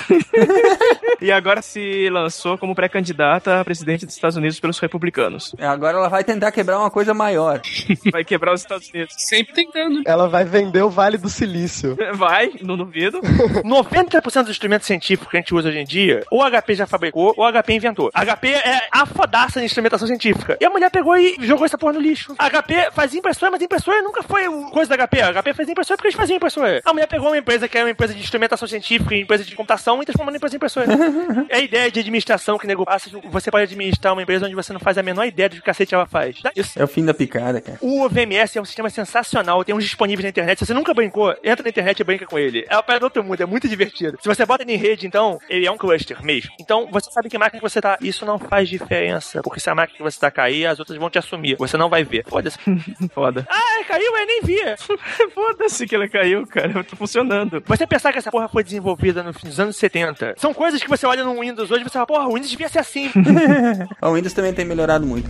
E 1.22 1.32
agora 1.32 1.62
se 1.62 2.10
lançou 2.10 2.58
como 2.58 2.74
pré-candidata 2.74 3.60
a 3.60 3.64
presidente 3.64 4.08
dos 4.08 4.16
Estados 4.16 4.36
Unidos 4.38 4.60
pelos 4.60 4.80
republicanos. 4.80 5.54
Agora 5.60 5.96
ela 5.98 6.10
vai 6.10 6.24
tentar 6.24 6.52
quebrar 6.52 6.80
uma 6.80 6.90
coisa 6.90 7.14
maior. 7.14 7.62
Vai 8.12 8.24
quebrar 8.24 8.54
os 8.54 8.62
Estados 8.62 8.90
Unidos. 8.90 9.14
Sempre 9.18 9.54
tentando. 9.54 10.02
Ela 10.06 10.28
vai 10.28 10.44
vender 10.44 10.82
o 10.82 10.90
Vale 10.90 11.18
do 11.18 11.30
Silício. 11.30 11.96
Vai, 12.16 12.52
não 12.62 12.76
duvido. 12.76 13.22
90% 13.22 14.42
dos 14.42 14.50
instrumentos 14.50 14.88
científicos 14.88 15.30
que 15.30 15.38
a 15.38 15.40
gente 15.40 15.54
usa 15.54 15.70
hoje 15.70 15.78
em 15.78 15.86
dia, 15.86 16.24
ou 16.32 16.42
a 16.42 16.50
HP 16.50 16.74
já 16.74 16.88
fabricou, 16.88 17.34
ou 17.38 17.46
a 17.46 17.52
HP 17.52 17.74
inventou. 17.74 18.10
A 18.14 18.26
HP 18.26 18.48
é 18.50 18.88
a 18.92 19.06
fodaça 19.06 19.60
de 19.60 19.66
instrumentação 19.66 20.08
científica. 20.08 20.58
E 20.60 20.66
a 20.66 20.70
mulher 20.70 20.90
pegou 20.90 21.16
e 21.16 21.36
jogou 21.42 21.66
essa 21.66 21.78
porra 21.78 21.94
no 21.94 22.00
lixo. 22.00 22.34
A 22.40 22.50
HP 22.50 22.92
fazia 22.92 23.20
impressora, 23.20 23.52
mas 23.52 23.62
impressora 23.62 24.01
nunca 24.02 24.24
foi 24.24 24.48
o- 24.48 24.70
coisa 24.72 24.90
da 24.90 24.96
HP. 25.08 25.22
A 25.22 25.30
HP 25.30 25.54
fazia 25.54 25.72
impressora 25.72 25.98
porque 25.98 26.08
eles 26.08 26.18
faziam 26.18 26.38
impressora. 26.38 26.82
A 26.86 26.94
mulher 26.94 27.08
pegou 27.08 27.28
uma 27.30 27.38
empresa 27.38 27.68
que 27.68 27.78
era 27.78 27.86
uma 27.86 27.92
empresa 27.92 28.14
de 28.14 28.20
instrumentação 28.22 28.68
científica, 28.68 29.16
empresa 29.16 29.44
de 29.44 29.56
computação, 29.56 30.02
e 30.02 30.06
transformou 30.06 30.34
em 30.34 30.38
empresa 30.38 30.52
de 30.52 30.58
impressora. 30.58 30.88
é 31.50 31.56
a 31.58 31.60
ideia 31.60 31.92
de 31.92 32.00
administração 32.00 32.58
que 32.58 32.68
nego 32.68 32.86
passa. 32.86 33.10
Você 33.26 33.52
pode 33.52 33.64
administrar 33.64 34.14
uma 34.14 34.22
empresa 34.22 34.46
onde 34.46 34.56
você 34.56 34.74
não 34.74 34.80
faz 34.80 34.98
a 34.98 35.04
menor 35.04 35.26
ideia 35.26 35.50
do 35.50 35.56
que 35.56 35.62
cacete 35.62 35.94
ela 35.94 36.06
faz. 36.06 36.38
Isso. 36.56 36.80
É 36.80 36.84
o 36.84 36.88
fim 36.88 37.04
da 37.06 37.14
picada, 37.14 37.62
cara. 37.62 37.78
O 37.82 38.08
VMS 38.10 38.58
é 38.58 38.62
um 38.62 38.66
sistema 38.66 38.90
sensacional, 38.90 39.64
tem 39.64 39.76
uns 39.76 39.84
disponíveis 39.84 40.24
na 40.24 40.30
internet. 40.30 40.60
Se 40.60 40.66
você 40.66 40.74
nunca 40.74 40.94
brincou, 40.94 41.32
entra 41.44 41.64
na 41.64 41.70
internet 41.70 42.00
e 42.00 42.04
brinca 42.04 42.26
com 42.26 42.38
ele. 42.40 42.66
É 42.70 42.76
uma 42.76 42.84
parada 42.84 43.02
do 43.02 43.04
outro 43.06 43.24
mundo, 43.24 43.42
é 43.42 43.46
muito 43.46 43.68
divertido. 43.68 44.18
Se 44.22 44.28
você 44.28 44.46
bota 44.46 44.64
ele 44.64 44.74
em 44.74 44.78
rede, 44.78 45.06
então, 45.08 45.40
ele 45.50 45.66
é 45.66 45.72
um 45.72 45.78
cluster 45.78 46.24
mesmo. 46.24 46.52
Então, 46.60 46.88
você 46.92 47.10
sabe 47.12 47.30
que 47.30 47.38
máquina 47.38 47.60
que 47.60 47.70
você 47.70 47.82
tá. 47.82 47.98
Isso 48.02 48.26
não 48.26 48.38
faz 48.40 48.68
diferença. 48.70 49.42
Porque 49.42 49.60
se 49.60 49.70
a 49.70 49.76
máquina 49.76 49.98
que 49.98 50.04
você 50.04 50.20
tá 50.20 50.30
cair, 50.32 50.66
as 50.66 50.80
outras 50.80 50.98
vão 50.98 51.10
te 51.10 51.18
assumir. 51.20 51.56
Você 51.58 51.78
não 51.78 51.90
vai 51.90 52.04
ver. 52.04 52.24
Foda-se. 52.28 52.58
Foda. 53.14 53.46
ah, 53.50 53.84
caiu, 53.92 54.18
eu 54.18 54.26
nem 54.28 54.42
via. 54.42 54.76
Foda-se 55.34 55.86
que 55.88 55.96
ela 55.96 56.08
caiu, 56.08 56.46
cara. 56.48 56.84
Tá 56.84 56.96
funcionando. 56.96 57.62
Você 57.66 57.86
pensar 57.88 58.12
que 58.12 58.18
essa 58.20 58.32
porra 58.32 58.48
foi 58.48 58.64
desenvolvida 58.64 59.22
no- 59.24 59.34
nos 59.44 59.60
anos 59.60 59.76
70, 59.78 60.36
são 60.38 60.54
coisas 60.54 60.82
que 60.82 60.90
você 60.90 61.06
olha 61.06 61.24
no 61.24 61.40
Windows 61.40 61.70
hoje 61.72 61.82
e 61.82 61.84
você 61.84 61.94
fala, 61.94 62.06
porra, 62.08 62.28
o 62.28 62.34
Windows 62.34 62.50
devia 62.52 62.70
ser 62.70 62.80
assim. 62.80 63.10
O 64.02 64.14
Windows 64.14 64.34
também 64.34 64.54
tem 64.54 64.66
melhorado 64.66 65.06
muito. 65.06 65.30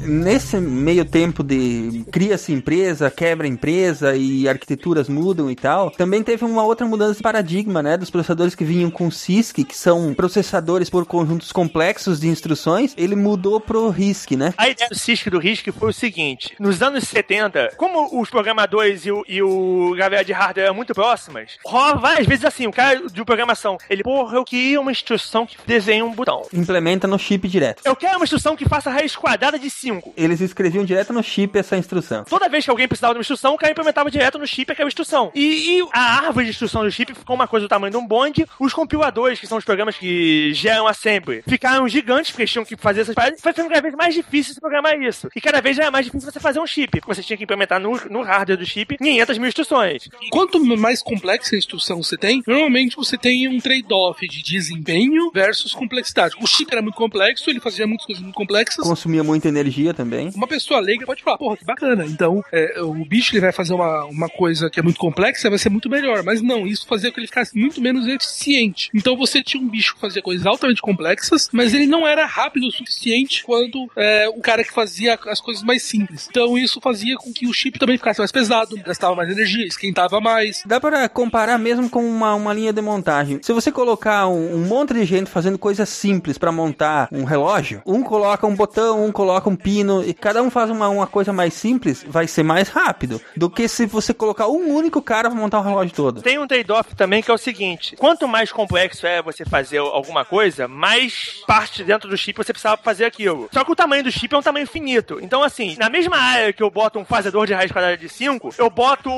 Nesse 0.00 0.56
meio 0.56 1.04
tempo 1.04 1.42
de 1.42 2.04
cria-se 2.10 2.52
empresa, 2.52 3.10
quebra 3.10 3.46
empresa 3.46 4.16
e 4.16 4.48
arquiteturas 4.48 5.08
mudam 5.08 5.50
e 5.50 5.54
tal, 5.54 5.90
também 5.90 6.22
teve 6.22 6.44
uma 6.44 6.64
outra 6.64 6.86
mudança 6.86 7.16
de 7.16 7.22
paradigma, 7.22 7.82
né? 7.82 7.96
Dos 7.96 8.10
processadores 8.10 8.54
que 8.54 8.64
vinham 8.64 8.90
com 8.90 9.10
CISC, 9.10 9.62
que 9.64 9.76
são 9.76 10.14
processadores 10.14 10.88
por 10.88 11.04
conjuntos 11.04 11.52
complexos 11.52 12.18
de 12.18 12.28
instruções, 12.28 12.94
ele 12.96 13.14
mudou 13.14 13.60
pro 13.60 13.90
RISC, 13.90 14.36
né? 14.36 14.54
A 14.56 14.68
ideia 14.70 14.88
do 14.88 14.98
CISC 14.98 15.26
e 15.26 15.30
do 15.30 15.38
RISC 15.38 15.70
foi 15.70 15.90
o 15.90 15.92
seguinte: 15.92 16.54
nos 16.58 16.82
anos 16.82 17.04
70, 17.04 17.74
como 17.76 18.20
os 18.20 18.30
programadores 18.30 19.04
e 19.04 19.12
o, 19.12 19.22
e 19.28 19.42
o 19.42 19.94
de 20.24 20.32
hardware 20.32 20.64
eram 20.64 20.74
muito 20.74 20.94
próximas, 20.94 21.58
rola 21.64 21.96
várias 21.96 22.26
vezes 22.26 22.44
assim: 22.44 22.66
o 22.66 22.72
cara 22.72 23.06
de 23.06 23.24
programação, 23.24 23.76
ele, 23.88 24.02
porra, 24.02 24.36
eu 24.36 24.44
queria 24.44 24.80
uma 24.80 24.90
instrução 24.90 25.46
que 25.46 25.56
desenhe 25.66 26.02
um 26.02 26.12
botão. 26.12 26.42
Implementa 26.52 27.06
no 27.06 27.18
chip 27.18 27.46
direto. 27.46 27.82
Eu 27.84 27.94
quero 27.94 28.16
uma 28.16 28.24
instrução 28.24 28.56
que 28.56 28.68
faça 28.68 28.90
raiz 28.90 29.14
quadrada 29.14 29.58
de 29.58 29.68
5. 29.68 29.89
5. 29.94 30.14
Eles 30.16 30.40
escreviam 30.40 30.84
direto 30.84 31.12
no 31.12 31.22
chip 31.22 31.58
essa 31.58 31.76
instrução. 31.76 32.24
Toda 32.24 32.48
vez 32.48 32.64
que 32.64 32.70
alguém 32.70 32.86
precisava 32.86 33.14
de 33.14 33.18
uma 33.18 33.22
instrução, 33.22 33.54
o 33.54 33.58
cara 33.58 33.72
implementava 33.72 34.10
direto 34.10 34.38
no 34.38 34.46
chip 34.46 34.70
aquela 34.70 34.88
instrução. 34.88 35.30
E, 35.34 35.78
e 35.78 35.88
a 35.92 36.26
árvore 36.26 36.46
de 36.46 36.50
instrução 36.50 36.82
do 36.82 36.90
chip 36.90 37.14
ficou 37.14 37.34
uma 37.34 37.48
coisa 37.48 37.66
do 37.66 37.68
tamanho 37.68 37.90
de 37.90 37.96
um 37.96 38.06
bonde. 38.06 38.46
Os 38.58 38.72
compiladores, 38.72 39.40
que 39.40 39.46
são 39.46 39.58
os 39.58 39.64
programas 39.64 39.96
que 39.96 40.52
geram 40.54 40.86
assembly, 40.86 41.42
ficaram 41.46 41.88
gigantes, 41.88 42.30
porque 42.30 42.42
eles 42.42 42.52
tinham 42.52 42.64
que 42.64 42.76
fazer 42.76 43.00
essas 43.02 43.14
paradas. 43.14 43.40
Foi 43.40 43.52
ficando 43.52 43.68
cada 43.68 43.80
vez 43.80 43.94
mais 43.94 44.14
difícil 44.14 44.54
se 44.54 44.60
programar 44.60 45.00
isso. 45.00 45.28
E 45.34 45.40
cada 45.40 45.60
vez 45.60 45.78
era 45.78 45.90
mais 45.90 46.06
difícil 46.06 46.30
você 46.30 46.40
fazer 46.40 46.60
um 46.60 46.66
chip, 46.66 47.00
porque 47.00 47.14
você 47.14 47.22
tinha 47.22 47.36
que 47.36 47.44
implementar 47.44 47.80
no, 47.80 47.92
no 48.08 48.22
hardware 48.22 48.58
do 48.58 48.66
chip 48.66 48.96
500 48.96 49.38
mil 49.38 49.48
instruções. 49.48 50.08
Quanto 50.30 50.60
mais 50.76 51.02
complexa 51.02 51.54
a 51.54 51.58
instrução 51.58 52.02
você 52.02 52.16
tem, 52.16 52.42
normalmente 52.46 52.96
você 52.96 53.16
tem 53.16 53.48
um 53.48 53.58
trade-off 53.58 54.26
de 54.26 54.42
desempenho 54.42 55.30
versus 55.32 55.72
complexidade. 55.72 56.36
O 56.40 56.46
chip 56.46 56.70
era 56.72 56.82
muito 56.82 56.96
complexo, 56.96 57.50
ele 57.50 57.60
fazia 57.60 57.86
muitas 57.86 58.06
coisas 58.06 58.22
muito 58.22 58.34
complexas. 58.34 58.86
Consumia 58.86 59.24
muita 59.24 59.48
energia 59.48 59.79
também. 59.94 60.30
Uma 60.34 60.46
pessoa 60.46 60.80
leiga 60.80 61.06
pode 61.06 61.22
falar, 61.22 61.38
porra, 61.38 61.56
que 61.56 61.64
bacana. 61.64 62.04
Então, 62.06 62.44
é, 62.52 62.80
o 62.80 63.04
bicho 63.04 63.34
ele 63.34 63.40
vai 63.40 63.52
fazer 63.52 63.74
uma, 63.74 64.04
uma 64.04 64.28
coisa 64.28 64.70
que 64.70 64.78
é 64.78 64.82
muito 64.82 64.98
complexa, 64.98 65.48
vai 65.48 65.58
ser 65.58 65.70
muito 65.70 65.88
melhor. 65.88 66.22
Mas 66.22 66.42
não, 66.42 66.66
isso 66.66 66.86
fazia 66.86 67.10
com 67.10 67.14
que 67.14 67.20
ele 67.20 67.26
ficasse 67.26 67.56
muito 67.56 67.80
menos 67.80 68.06
eficiente. 68.06 68.90
Então 68.94 69.16
você 69.16 69.42
tinha 69.42 69.62
um 69.62 69.68
bicho 69.68 69.94
que 69.94 70.00
fazia 70.00 70.22
coisas 70.22 70.46
altamente 70.46 70.82
complexas, 70.82 71.48
mas 71.52 71.74
ele 71.74 71.86
não 71.86 72.06
era 72.06 72.26
rápido 72.26 72.66
o 72.66 72.72
suficiente 72.72 73.44
quanto 73.44 73.90
é, 73.96 74.28
o 74.28 74.40
cara 74.40 74.64
que 74.64 74.72
fazia 74.72 75.18
as 75.26 75.40
coisas 75.40 75.62
mais 75.62 75.82
simples. 75.82 76.28
Então 76.30 76.56
isso 76.56 76.80
fazia 76.80 77.16
com 77.16 77.32
que 77.32 77.46
o 77.46 77.52
chip 77.52 77.78
também 77.78 77.96
ficasse 77.96 78.18
mais 78.20 78.32
pesado, 78.32 78.76
gastava 78.84 79.14
mais 79.14 79.30
energia, 79.30 79.66
esquentava 79.66 80.20
mais. 80.20 80.62
Dá 80.66 80.80
para 80.80 81.08
comparar 81.08 81.58
mesmo 81.58 81.88
com 81.88 82.04
uma, 82.04 82.34
uma 82.34 82.52
linha 82.52 82.72
de 82.72 82.80
montagem. 82.80 83.40
Se 83.42 83.52
você 83.52 83.72
colocar 83.72 84.28
um, 84.28 84.56
um 84.56 84.66
monte 84.66 84.94
de 84.94 85.04
gente 85.04 85.30
fazendo 85.30 85.58
coisas 85.58 85.88
simples 85.88 86.38
para 86.38 86.52
montar 86.52 87.08
um 87.12 87.24
relógio, 87.24 87.82
um 87.86 88.02
coloca 88.02 88.46
um 88.46 88.54
botão, 88.54 89.04
um 89.04 89.12
coloca 89.12 89.48
um 89.48 89.56
pino, 89.56 89.69
e 90.04 90.14
cada 90.14 90.42
um 90.42 90.50
faz 90.50 90.70
uma, 90.70 90.88
uma 90.88 91.06
coisa 91.06 91.32
mais 91.32 91.54
simples, 91.54 92.04
vai 92.06 92.26
ser 92.26 92.42
mais 92.42 92.68
rápido 92.68 93.20
do 93.36 93.48
que 93.48 93.68
se 93.68 93.86
você 93.86 94.12
colocar 94.12 94.48
um 94.48 94.74
único 94.74 95.00
cara 95.00 95.30
para 95.30 95.38
montar 95.38 95.60
o 95.60 95.62
relógio 95.62 95.94
todo. 95.94 96.22
Tem 96.22 96.38
um 96.38 96.46
trade-off 96.46 96.94
também 96.96 97.22
que 97.22 97.30
é 97.30 97.34
o 97.34 97.38
seguinte: 97.38 97.94
quanto 97.96 98.26
mais 98.26 98.50
complexo 98.50 99.06
é 99.06 99.22
você 99.22 99.44
fazer 99.44 99.78
alguma 99.78 100.24
coisa, 100.24 100.66
mais 100.66 101.42
parte 101.46 101.84
dentro 101.84 102.08
do 102.08 102.16
chip 102.16 102.36
você 102.36 102.52
precisava 102.52 102.80
fazer 102.82 103.04
aquilo. 103.04 103.48
Só 103.52 103.64
que 103.64 103.70
o 103.70 103.76
tamanho 103.76 104.02
do 104.02 104.10
chip 104.10 104.34
é 104.34 104.38
um 104.38 104.42
tamanho 104.42 104.66
finito. 104.66 105.18
Então, 105.22 105.42
assim, 105.42 105.76
na 105.78 105.88
mesma 105.88 106.16
área 106.16 106.52
que 106.52 106.62
eu 106.62 106.70
boto 106.70 106.98
um 106.98 107.04
fazedor 107.04 107.46
de 107.46 107.54
raiz 107.54 107.70
quadrada 107.70 107.96
de 107.96 108.08
5, 108.08 108.54
eu 108.58 108.70
boto 108.70 109.10